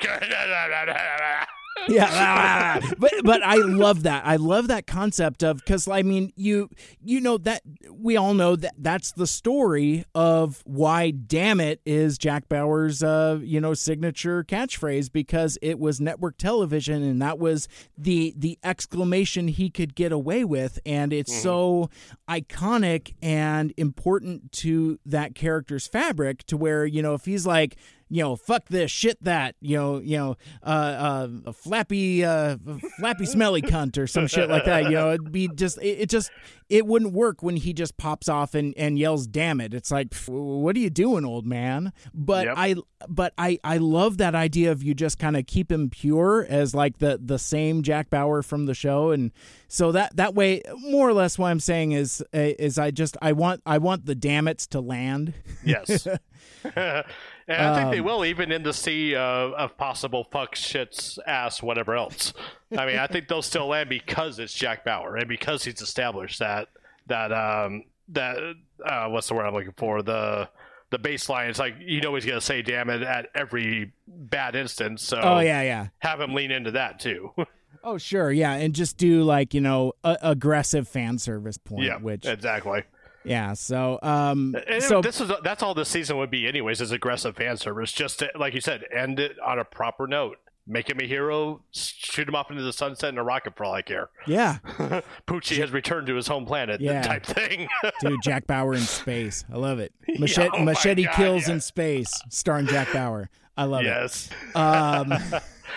Yeah 1.88 2.08
ah, 2.10 2.80
ah, 2.80 2.80
ah, 2.84 2.94
but 2.98 3.12
but 3.24 3.44
i 3.44 3.56
love 3.56 4.04
that. 4.04 4.26
I 4.26 4.36
love 4.36 4.68
that 4.68 4.88
concept 4.88 5.44
of 5.44 5.58
because 5.58 5.88
i 5.88 6.02
mean 6.02 6.32
you 6.36 6.70
you 7.04 7.22
know 7.22 7.38
that 7.40 7.62
we 7.92 8.18
all 8.18 8.34
know 8.34 8.56
that 8.56 8.76
that's 8.78 9.12
the 9.12 9.28
story 9.28 10.06
of 10.14 10.62
why 10.66 11.12
damn 11.12 11.60
it 11.60 11.82
is 11.86 12.18
jack 12.18 12.50
bauer's 12.50 13.04
uh 13.04 13.40
you 13.42 13.62
know 13.62 13.74
signature 13.74 14.44
catchphrase 14.44 15.12
because 15.12 15.58
it 15.62 15.80
was 15.80 16.02
network 16.02 16.38
television 16.38 17.04
and 17.04 17.22
that 17.22 17.40
was 17.40 17.68
the 17.98 18.34
the 18.38 18.58
exclamation 18.64 19.48
he 19.48 19.70
could 19.70 19.96
get 19.96 20.12
away 20.12 20.44
with. 20.44 20.80
And 20.86 21.12
it's 21.14 21.32
mm-hmm. 21.32 21.44
so 21.44 21.90
iconic 22.30 23.14
and 23.22 23.74
important 23.78 24.52
to 24.52 25.00
that 25.06 25.36
character's 25.36 25.88
fabric 25.88 26.46
to 26.48 26.58
where 26.58 26.86
you 26.86 27.02
know 27.02 27.14
if 27.14 27.26
he's 27.26 27.46
like 27.46 27.78
you 28.10 28.24
know, 28.24 28.36
fuck 28.36 28.70
this, 28.70 28.90
shit 28.92 29.22
that, 29.24 29.56
you 29.60 29.78
know, 29.78 30.00
you 30.00 30.18
know, 30.18 30.38
uh, 30.64 30.66
uh, 30.66 31.28
a 31.48 31.54
flappy, 31.54 32.24
uh, 32.24 32.58
flappy, 32.98 33.26
smelly 33.26 33.62
cunt 33.62 33.98
or 33.98 34.08
some 34.08 34.28
shit 34.28 34.50
like 34.50 34.66
that. 34.66 34.86
You 34.86 34.92
know, 34.92 35.10
it'd 35.10 35.32
be 35.32 35.48
just, 35.50 35.78
it, 35.80 36.02
it 36.02 36.10
just, 36.10 36.32
it 36.70 36.86
wouldn't 36.86 37.14
work 37.14 37.42
when 37.42 37.56
he 37.56 37.74
just 37.74 37.98
pops 37.98 38.28
off 38.28 38.54
and, 38.54 38.74
and 38.78 39.00
yells, 39.00 39.26
"Damn 39.26 39.62
it!" 39.62 39.74
It's 39.74 39.90
like, 39.90 40.14
what 40.28 40.76
are 40.76 40.80
you 40.80 40.90
doing, 40.90 41.24
old 41.24 41.46
man? 41.46 41.94
But 42.14 42.46
Yep. 42.46 42.56
I, 42.58 42.76
but 43.08 43.34
I, 43.38 43.60
I 43.64 43.78
love 43.78 44.18
that 44.18 44.36
idea 44.36 44.72
of 44.72 44.84
you 44.84 44.94
just 44.94 45.18
kind 45.18 45.38
of 45.38 45.46
keep 45.46 45.72
him 45.72 45.90
pure 45.90 46.46
as 46.48 46.76
like 46.76 46.98
the 47.00 47.20
the 47.24 47.40
same 47.40 47.84
Jack 47.84 48.10
Bauer 48.10 48.42
from 48.42 48.66
the 48.66 48.74
show, 48.74 49.12
and 49.12 49.32
so 49.68 49.92
that 49.94 50.18
that 50.18 50.36
way, 50.36 50.62
more 50.80 51.08
or 51.08 51.14
less, 51.14 51.38
what 51.38 51.50
I'm 51.50 51.60
saying 51.60 51.94
is, 51.94 52.24
is 52.34 52.78
I 52.78 52.92
just 52.92 53.16
I 53.22 53.32
want 53.32 53.62
I 53.66 53.78
want 53.78 54.06
the 54.06 54.16
damn 54.16 54.48
it's 54.48 54.68
to 54.68 54.82
land. 54.82 55.34
Yes. 55.64 56.08
and 57.48 57.62
I 57.62 57.74
think 57.76 57.86
Um, 57.86 57.92
they 57.92 58.02
will, 58.02 58.26
even 58.26 58.52
in 58.52 58.64
the 58.64 58.74
sea 58.74 59.16
of, 59.16 59.54
of 59.54 59.78
possible 59.78 60.26
fuck, 60.32 60.56
shits, 60.56 61.18
ass, 61.26 61.62
whatever 61.64 61.96
else. 61.96 62.34
I 62.78 62.86
mean, 62.86 62.98
I 62.98 63.08
think 63.08 63.28
they'll 63.28 63.42
still 63.42 63.68
land 63.68 63.90
because 63.90 64.40
it's 64.40 64.54
Jack 64.54 64.84
Bauer 64.84 65.16
and 65.16 65.28
because 65.28 65.64
he's 65.64 65.82
established 65.82 66.40
that 66.40 66.68
that 67.08 67.32
um 67.32 67.84
that 68.10 68.38
uh, 68.86 69.08
what's 69.08 69.28
the 69.30 69.34
word 69.34 69.46
I'm 69.46 69.54
looking 69.54 69.74
for 69.78 70.02
the 70.02 70.50
the 70.90 71.00
baseline. 71.00 71.50
It's 71.50 71.60
like 71.60 71.76
you 71.80 72.02
know 72.02 72.16
he's 72.16 72.26
gonna 72.26 72.42
say 72.42 72.62
"damn 72.62 72.90
it" 72.90 73.02
at 73.02 73.28
every 73.36 73.92
bad 74.08 74.56
instance. 74.56 75.04
So 75.04 75.20
Oh 75.22 75.40
yeah, 75.40 75.62
yeah. 75.62 75.88
have 76.00 76.20
him 76.22 76.34
lean 76.34 76.52
into 76.52 76.72
that 76.72 77.00
too. 77.00 77.32
Oh 77.84 77.98
sure, 77.98 78.32
yeah, 78.32 78.54
and 78.54 78.74
just 78.74 78.98
do 78.98 79.24
like 79.24 79.54
you 79.54 79.62
know 79.62 79.94
a- 80.04 80.18
aggressive 80.22 80.88
fan 80.90 81.20
service 81.20 81.58
point, 81.58 81.84
yeah, 81.86 81.98
which 81.98 82.26
exactly. 82.26 82.84
Yeah. 83.28 83.54
So 83.54 84.00
um, 84.02 84.56
And 84.68 84.84
so 84.84 85.02
this 85.02 85.22
is 85.22 85.32
that's 85.44 85.64
all 85.64 85.74
this 85.74 85.90
season 85.90 86.18
would 86.18 86.32
be, 86.32 86.48
anyways. 86.48 86.82
Is 86.82 86.92
aggressive 86.92 87.36
fan 87.36 87.58
service, 87.58 87.92
just 87.92 88.20
to, 88.20 88.30
like 88.36 88.54
you 88.54 88.62
said, 88.62 88.84
end 88.96 89.20
it 89.20 89.38
on 89.40 89.60
a 89.60 89.64
proper 89.64 90.08
note. 90.08 90.38
Make 90.70 90.90
him 90.90 91.00
a 91.00 91.08
hero. 91.08 91.62
Shoot 91.72 92.28
him 92.28 92.36
off 92.36 92.52
into 92.52 92.62
the 92.62 92.74
sunset 92.74 93.10
in 93.10 93.18
a 93.18 93.24
rocket 93.24 93.56
for 93.56 93.64
all 93.64 93.74
I 93.74 93.82
care. 93.82 94.10
yeah, 94.26 94.58
Poochie 95.26 95.58
has 95.60 95.72
returned 95.72 96.08
to 96.08 96.16
his 96.16 96.28
home 96.28 96.46
planet. 96.46 96.82
Yeah. 96.82 97.02
Type 97.02 97.26
thing. 97.26 97.70
dude, 98.02 98.22
Jack 98.22 98.48
Bauer 98.48 98.74
in 98.74 98.82
space. 98.82 99.46
I 99.52 99.56
love 99.56 99.80
it. 99.80 99.94
Machete, 100.20 100.50
oh 100.54 100.64
machete 100.64 101.06
God, 101.06 101.14
kills 101.14 101.48
yeah. 101.48 101.54
in 101.54 101.62
space, 101.62 102.12
starring 102.30 102.68
Jack 102.68 102.92
Bauer. 102.92 103.30
I 103.56 103.64
love 103.64 103.84
yes. 103.84 104.30
it. 104.50 104.56
Um, 104.58 105.14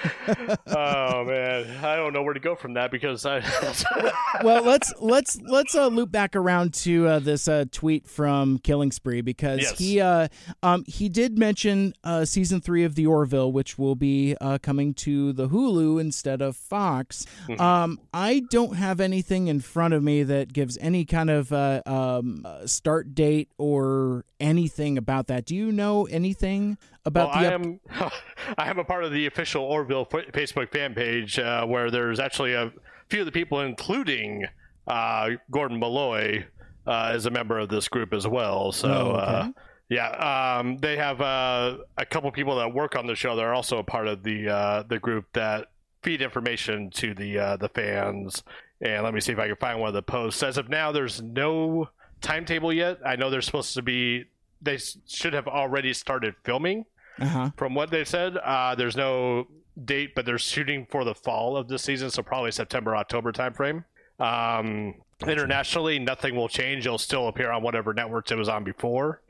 oh 0.68 1.24
man, 1.24 1.84
I 1.84 1.96
don't 1.96 2.12
know 2.12 2.22
where 2.22 2.34
to 2.34 2.40
go 2.40 2.54
from 2.54 2.74
that 2.74 2.90
because 2.90 3.26
I. 3.26 3.40
well, 4.42 4.62
let's 4.64 4.92
let's 5.00 5.40
let's 5.42 5.74
uh, 5.74 5.88
loop 5.88 6.10
back 6.10 6.34
around 6.36 6.74
to 6.74 7.06
uh, 7.06 7.18
this 7.18 7.48
uh, 7.48 7.64
tweet 7.70 8.06
from 8.06 8.58
Killing 8.58 8.92
Spree 8.92 9.20
because 9.20 9.60
Yes. 9.60 9.78
he 9.78 10.00
uh, 10.00 10.28
um, 10.62 10.84
he 10.86 11.08
did 11.08 11.38
mention 11.38 11.92
uh, 12.04 12.24
season 12.24 12.60
three 12.60 12.84
of 12.84 12.94
The 12.94 13.06
Orville, 13.06 13.52
which 13.52 13.78
will 13.78 13.94
be 13.94 14.36
uh, 14.40 14.58
coming 14.62 14.94
to 14.94 15.32
the 15.32 15.48
Hulu 15.48 16.00
instead 16.00 16.40
of 16.42 16.56
Fox. 16.56 17.26
Um, 17.58 18.00
I 18.14 18.42
don't 18.50 18.76
have 18.76 19.00
anything 19.00 19.48
in 19.48 19.60
front 19.60 19.94
of 19.94 20.02
me 20.02 20.22
that 20.22 20.52
gives 20.52 20.78
any 20.78 21.04
kind 21.04 21.30
of 21.30 21.52
uh, 21.52 21.82
um, 21.86 22.46
start 22.66 23.14
date 23.14 23.48
or 23.58 24.24
anything 24.38 24.96
about 24.96 25.26
that. 25.26 25.44
Do 25.44 25.54
you 25.54 25.70
know 25.72 26.06
anything 26.06 26.78
about 27.04 27.30
Well, 27.30 27.42
the? 27.42 27.48
I 27.48 27.54
up- 27.54 27.60
am 27.60 27.80
I 28.58 28.70
am 28.70 28.78
a 28.78 28.84
part 28.84 29.04
of 29.04 29.12
the 29.12 29.26
official 29.26 29.62
Orville 29.64 29.89
fa- 30.04 30.30
Facebook 30.32 30.72
fan 30.72 30.94
page 30.94 31.38
uh, 31.38 31.64
where 31.66 31.90
there's 31.90 32.20
actually 32.20 32.54
a 32.54 32.72
few 33.08 33.20
of 33.20 33.26
the 33.26 33.32
people, 33.32 33.60
including 33.60 34.46
uh, 34.86 35.30
Gordon 35.50 35.78
Malloy, 35.78 36.46
uh, 36.86 37.12
is 37.14 37.26
a 37.26 37.30
member 37.30 37.58
of 37.58 37.68
this 37.68 37.88
group 37.88 38.12
as 38.12 38.26
well. 38.26 38.72
So. 38.72 38.88
Oh, 38.88 39.10
okay. 39.16 39.24
Uh, 39.24 39.48
yeah, 39.90 40.58
um, 40.60 40.78
they 40.78 40.96
have 40.96 41.20
uh, 41.20 41.78
a 41.98 42.06
couple 42.06 42.30
people 42.30 42.56
that 42.56 42.72
work 42.72 42.94
on 42.94 43.08
the 43.08 43.16
show. 43.16 43.34
They're 43.34 43.52
also 43.52 43.78
a 43.78 43.82
part 43.82 44.06
of 44.06 44.22
the 44.22 44.48
uh, 44.48 44.82
the 44.84 45.00
group 45.00 45.26
that 45.32 45.66
feed 46.04 46.22
information 46.22 46.90
to 46.90 47.12
the 47.12 47.38
uh, 47.38 47.56
the 47.56 47.68
fans. 47.68 48.44
And 48.80 49.02
let 49.02 49.12
me 49.12 49.20
see 49.20 49.32
if 49.32 49.38
I 49.40 49.48
can 49.48 49.56
find 49.56 49.80
one 49.80 49.88
of 49.88 49.94
the 49.94 50.02
posts. 50.02 50.44
As 50.44 50.58
of 50.58 50.68
now, 50.68 50.92
there's 50.92 51.20
no 51.20 51.88
timetable 52.20 52.72
yet. 52.72 52.98
I 53.04 53.16
know 53.16 53.30
they're 53.30 53.42
supposed 53.42 53.74
to 53.74 53.82
be. 53.82 54.26
They 54.62 54.78
should 55.08 55.34
have 55.34 55.48
already 55.48 55.92
started 55.92 56.36
filming 56.44 56.84
uh-huh. 57.18 57.50
from 57.56 57.74
what 57.74 57.90
they 57.90 58.04
said. 58.04 58.36
Uh, 58.36 58.76
there's 58.76 58.96
no 58.96 59.48
date, 59.84 60.14
but 60.14 60.26
they're 60.26 60.38
shooting 60.38 60.86
for 60.90 61.04
the 61.04 61.14
fall 61.14 61.56
of 61.56 61.68
this 61.68 61.82
season, 61.82 62.10
so 62.10 62.22
probably 62.22 62.50
September, 62.52 62.96
October 62.96 63.32
timeframe. 63.32 63.84
Um, 64.18 64.94
internationally, 65.26 65.98
nothing 65.98 66.34
will 66.34 66.48
change. 66.48 66.86
It'll 66.86 66.98
still 66.98 67.28
appear 67.28 67.50
on 67.50 67.62
whatever 67.62 67.92
networks 67.94 68.30
it 68.30 68.38
was 68.38 68.48
on 68.48 68.64
before, 68.64 69.22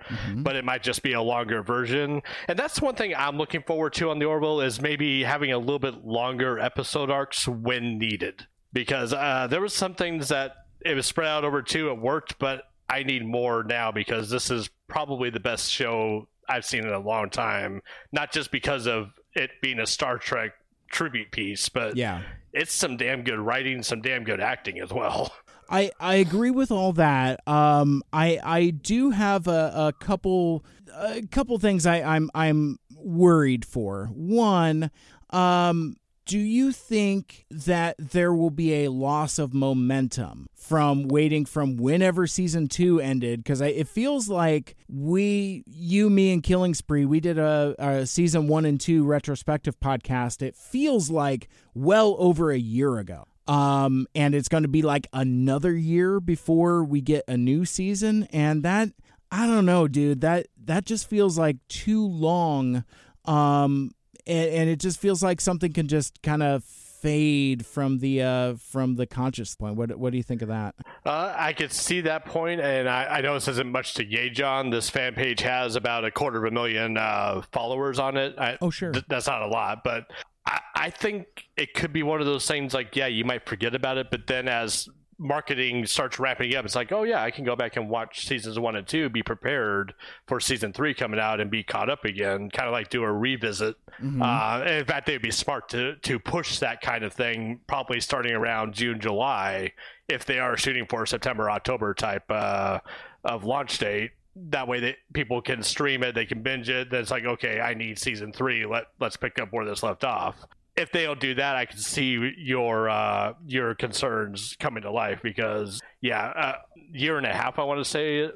but 0.43 0.57
it 0.57 0.65
might 0.65 0.83
just 0.83 1.03
be 1.03 1.13
a 1.13 1.23
longer 1.23 1.63
version. 1.63 2.23
And 2.49 2.59
that's 2.59 2.81
one 2.81 2.95
thing 2.95 3.15
I'm 3.15 3.37
looking 3.39 3.63
forward 3.63 3.93
to 3.95 4.11
on 4.11 4.19
the 4.19 4.27
Orville 4.27 4.61
is 4.61 4.81
maybe 4.81 5.23
having 5.23 5.53
a 5.53 5.59
little 5.59 5.79
bit 5.79 6.05
longer 6.05 6.59
episode 6.59 7.11
arcs 7.11 7.47
when 7.47 7.99
needed. 7.99 8.47
Because 8.73 9.13
uh, 9.13 9.49
there 9.51 9.61
was 9.61 9.75
some 9.75 9.95
things 9.95 10.29
that 10.29 10.53
it 10.85 10.95
was 10.95 11.07
spread 11.07 11.29
out 11.29 11.45
over 11.45 11.63
two, 11.63 11.91
it 11.91 11.99
worked, 11.99 12.39
but 12.39 12.65
I 12.89 13.03
need 13.03 13.25
more 13.25 13.63
now 13.63 13.93
because 13.93 14.31
this 14.31 14.51
is 14.51 14.71
probably 14.89 15.31
the 15.31 15.41
best 15.41 15.71
show 15.71 16.29
I've 16.49 16.65
seen 16.65 16.85
in 16.85 16.93
a 16.93 16.99
long 16.99 17.31
time. 17.31 17.83
Not 18.13 18.33
just 18.33 18.51
because 18.51 18.87
of 18.87 19.13
it 19.35 19.51
being 19.63 19.79
a 19.79 19.87
Star 19.87 20.19
Trek 20.19 20.53
tribute 20.91 21.31
piece, 21.31 21.69
but 21.69 21.97
Yeah. 21.97 22.23
it's 22.53 22.73
some 22.73 22.97
damn 22.97 23.23
good 23.23 23.39
writing, 23.39 23.83
some 23.83 24.01
damn 24.03 24.25
good 24.25 24.41
acting 24.41 24.81
as 24.81 24.93
well. 24.93 25.33
I, 25.69 25.93
I 26.01 26.17
agree 26.17 26.51
with 26.51 26.73
all 26.73 26.93
that. 26.95 27.47
Um, 27.47 28.03
I 28.13 28.41
I 28.43 28.71
do 28.71 29.11
have 29.11 29.47
a, 29.47 29.73
a 29.73 29.93
couple 30.05 30.65
a 30.93 31.23
couple 31.31 31.57
things 31.61 31.87
I, 31.87 32.03
I'm 32.03 32.29
I'm 32.35 32.79
worried 32.97 33.65
for. 33.65 34.07
One, 34.13 34.91
um, 35.31 35.97
do 36.31 36.39
you 36.39 36.71
think 36.71 37.45
that 37.51 37.97
there 37.99 38.33
will 38.33 38.51
be 38.51 38.85
a 38.85 38.93
loss 38.93 39.37
of 39.37 39.53
momentum 39.53 40.47
from 40.55 41.09
waiting 41.09 41.45
from 41.45 41.77
whenever 41.77 42.25
season 42.29 42.69
two 42.69 43.01
ended? 43.01 43.43
Because 43.43 43.61
it 43.61 43.89
feels 43.89 44.29
like 44.29 44.77
we, 44.89 45.65
you, 45.67 46.09
me, 46.09 46.33
and 46.33 46.41
Killing 46.41 46.73
Spree, 46.75 47.05
we 47.05 47.19
did 47.19 47.37
a, 47.37 47.75
a 47.81 48.07
season 48.07 48.47
one 48.47 48.65
and 48.65 48.81
two 48.81 49.05
retrospective 49.05 49.81
podcast. 49.81 50.41
It 50.41 50.55
feels 50.55 51.11
like 51.11 51.49
well 51.75 52.15
over 52.21 52.53
a 52.53 52.59
year 52.59 52.99
ago 52.99 53.25
um 53.49 54.07
and 54.15 54.35
it's 54.35 54.49
going 54.49 54.63
to 54.63 54.69
be 54.69 54.83
like 54.83 55.09
another 55.13 55.75
year 55.75 56.21
before 56.21 56.85
we 56.85 57.01
get 57.01 57.25
a 57.27 57.37
new 57.37 57.65
season 57.65 58.25
and 58.33 58.63
that 58.63 58.91
I 59.33 59.47
don't 59.47 59.67
know, 59.67 59.89
dude. 59.89 60.21
That 60.21 60.47
that 60.65 60.85
just 60.85 61.09
feels 61.09 61.39
like 61.39 61.57
too 61.69 62.07
long. 62.07 62.85
Um 63.25 63.93
and, 64.31 64.55
and 64.55 64.71
it 64.71 64.81
just 64.81 64.99
feels 65.01 65.23
like 65.23 65.41
something 65.41 65.73
can 65.73 65.89
just 65.89 66.23
kind 66.23 66.43
of 66.43 66.65
fade 66.65 67.65
from 67.65 67.99
the 68.01 68.23
uh 68.23 68.55
from 68.57 68.95
the 68.97 69.07
conscious 69.07 69.55
point. 69.57 69.75
What 69.77 69.97
what 69.99 70.11
do 70.13 70.19
you 70.19 70.23
think 70.23 70.43
of 70.43 70.49
that? 70.49 70.75
Uh, 71.07 71.35
I 71.37 71.55
could 71.55 71.73
see 71.73 72.03
that 72.03 72.27
point, 72.27 72.61
and 72.61 72.89
I, 72.89 73.07
I 73.07 73.21
know 73.23 73.33
this 73.35 73.49
isn't 73.49 73.73
much 73.73 73.95
to 73.95 74.05
gauge 74.05 74.41
on. 74.43 74.69
This 74.69 74.91
fan 74.91 75.15
page 75.15 75.41
has 75.41 75.77
about 75.77 76.05
a 76.05 76.11
quarter 76.11 76.45
of 76.45 76.45
a 76.45 76.55
million 76.55 76.99
uh, 76.99 77.41
followers 77.53 77.99
on 77.99 78.19
it. 78.19 78.35
I, 78.39 78.59
Oh, 78.61 78.69
sure. 78.71 78.93
th- 78.93 79.07
that's 79.09 79.27
not 79.27 79.41
a 79.41 79.47
lot, 79.49 79.83
but 79.83 80.11
I, 80.47 80.61
I 80.75 80.91
think 80.91 81.47
it 81.57 81.73
could 81.73 81.93
be 81.93 82.03
one 82.03 82.21
of 82.21 82.27
those 82.27 82.47
things 82.47 82.75
like, 82.75 82.95
yeah, 82.97 83.07
you 83.07 83.25
might 83.25 83.49
forget 83.49 83.75
about 83.75 83.97
it, 83.97 84.11
but 84.11 84.27
then 84.27 84.47
as 84.47 84.87
marketing 85.21 85.85
starts 85.85 86.19
ramping 86.19 86.57
up, 86.57 86.65
it's 86.65 86.75
like, 86.75 86.91
oh 86.91 87.03
yeah, 87.03 87.23
I 87.23 87.31
can 87.31 87.45
go 87.45 87.55
back 87.55 87.77
and 87.77 87.91
watch 87.91 88.27
seasons 88.27 88.59
one 88.59 88.75
and 88.75 88.87
two, 88.89 89.11
be 89.11 89.23
prepared 89.23 89.93
for 90.27 90.41
season 90.41 90.73
three 90.73 90.95
coming 90.95 91.21
out, 91.21 91.41
and 91.41 91.51
be 91.51 91.63
caught 91.63 91.91
up 91.91 92.07
again. 92.07 92.49
Kind 92.51 92.67
of 92.67 92.73
like 92.73 92.89
do 92.89 93.05
a 93.05 93.13
revisit. 93.13 93.77
Uh, 94.23 94.65
in 94.67 94.85
fact, 94.87 95.07
they'd 95.07 95.21
be 95.21 95.31
smart 95.31 95.69
to 95.69 95.97
to 95.97 96.19
push 96.19 96.59
that 96.59 96.81
kind 96.81 97.05
of 97.05 97.13
thing, 97.13 97.61
probably 97.67 98.01
starting 98.01 98.33
around 98.33 98.73
June, 98.73 98.99
July, 98.99 99.73
if 100.09 100.25
they 100.25 100.39
are 100.39 100.57
shooting 100.57 100.87
for 100.87 101.05
September, 101.05 101.51
October 101.51 101.93
type 101.93 102.25
uh, 102.31 102.81
of 103.25 103.45
launch 103.45 103.79
date. 103.79 104.13
That 104.37 104.67
way, 104.69 104.81
that 104.81 104.97
people 105.13 105.43
can 105.43 105.63
stream 105.63 106.03
it, 106.03 106.15
they 106.15 106.25
can 106.25 106.43
binge 106.43 106.71
it. 106.71 106.91
Then 106.91 107.03
it's 107.03 107.11
like, 107.11 107.27
okay, 107.27 107.61
I 107.61 107.75
need 107.75 107.99
season 107.99 108.33
three. 108.33 108.65
Let 108.65 108.85
let's 109.01 109.17
pick 109.17 109.39
up 109.39 109.49
where 109.53 109.67
this 109.67 109.83
left 109.83 110.03
off 110.03 110.37
if 110.77 110.93
they 110.93 111.05
don't 111.05 111.21
do 111.21 111.35
that, 111.35 111.57
I 111.57 111.65
can 111.67 111.79
see 111.79 112.33
your 112.39 112.89
uh, 112.89 113.35
your 113.47 113.75
concerns 113.75 114.57
coming 114.59 114.83
to 114.83 114.91
life 114.91 115.21
because 115.23 115.81
yeah, 116.01 116.27
uh, 116.29 116.55
year 116.93 117.19
and 117.19 117.27
a 117.27 117.33
half 117.33 117.59
I 117.59 117.65
want 117.65 117.79
to 117.79 117.85
say 117.85 118.19
it 118.19 118.35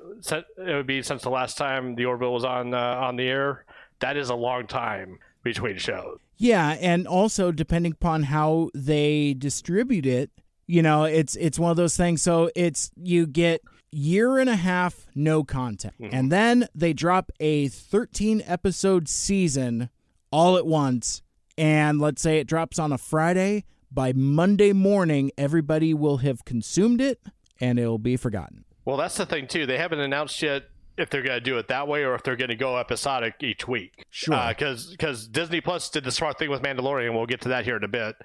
would 0.58 0.86
be 0.86 1.02
since 1.02 1.22
the 1.22 1.30
last 1.30 1.56
time 1.56 1.94
the 1.94 2.04
Orville 2.04 2.32
was 2.32 2.44
on 2.44 2.74
uh, 2.74 2.78
on 2.78 3.16
the 3.16 3.28
air. 3.28 3.64
That 4.00 4.16
is 4.16 4.28
a 4.30 4.34
long 4.34 4.66
time 4.66 5.18
between 5.42 5.78
shows. 5.78 6.18
Yeah, 6.36 6.76
and 6.80 7.06
also 7.06 7.52
depending 7.52 7.92
upon 7.92 8.24
how 8.24 8.70
they 8.74 9.34
distribute 9.34 10.06
it, 10.06 10.30
you 10.66 10.82
know, 10.82 11.04
it's 11.04 11.36
it's 11.36 11.58
one 11.58 11.70
of 11.70 11.76
those 11.76 11.96
things. 11.96 12.22
So 12.22 12.50
it's 12.56 12.90
you 12.96 13.26
get 13.26 13.62
year 13.92 14.38
and 14.38 14.50
a 14.50 14.56
half 14.56 15.06
no 15.14 15.44
content, 15.44 15.94
and 16.00 16.32
then 16.32 16.66
they 16.74 16.92
drop 16.92 17.30
a 17.38 17.68
13 17.68 18.42
episode 18.46 19.08
season 19.08 19.88
all 20.32 20.56
at 20.56 20.66
once, 20.66 21.22
and 21.56 22.00
let's 22.00 22.22
say 22.22 22.38
it 22.38 22.46
drops 22.46 22.78
on 22.78 22.92
a 22.92 22.98
Friday. 22.98 23.64
By 23.90 24.12
Monday 24.12 24.72
morning, 24.72 25.30
everybody 25.38 25.94
will 25.94 26.16
have 26.18 26.44
consumed 26.44 27.00
it, 27.00 27.20
and 27.60 27.78
it'll 27.78 27.98
be 27.98 28.16
forgotten. 28.16 28.64
Well, 28.84 28.96
that's 28.96 29.16
the 29.16 29.24
thing 29.26 29.46
too. 29.46 29.66
They 29.66 29.78
haven't 29.78 30.00
announced 30.00 30.42
yet 30.42 30.64
if 30.96 31.10
they're 31.10 31.22
going 31.22 31.36
to 31.36 31.40
do 31.40 31.58
it 31.58 31.68
that 31.68 31.88
way 31.88 32.04
or 32.04 32.14
if 32.14 32.22
they're 32.22 32.36
going 32.36 32.50
to 32.50 32.56
go 32.56 32.76
episodic 32.78 33.34
each 33.40 33.66
week. 33.66 34.04
Sure. 34.10 34.48
Because 34.48 34.90
because 34.90 35.26
Disney 35.26 35.60
Plus 35.60 35.90
did 35.90 36.04
the 36.04 36.12
smart 36.12 36.38
thing 36.38 36.50
with 36.50 36.62
Mandalorian. 36.62 37.14
We'll 37.14 37.26
get 37.26 37.40
to 37.42 37.48
that 37.50 37.64
here 37.64 37.76
in 37.76 37.84
a 37.84 37.88
bit. 37.88 38.16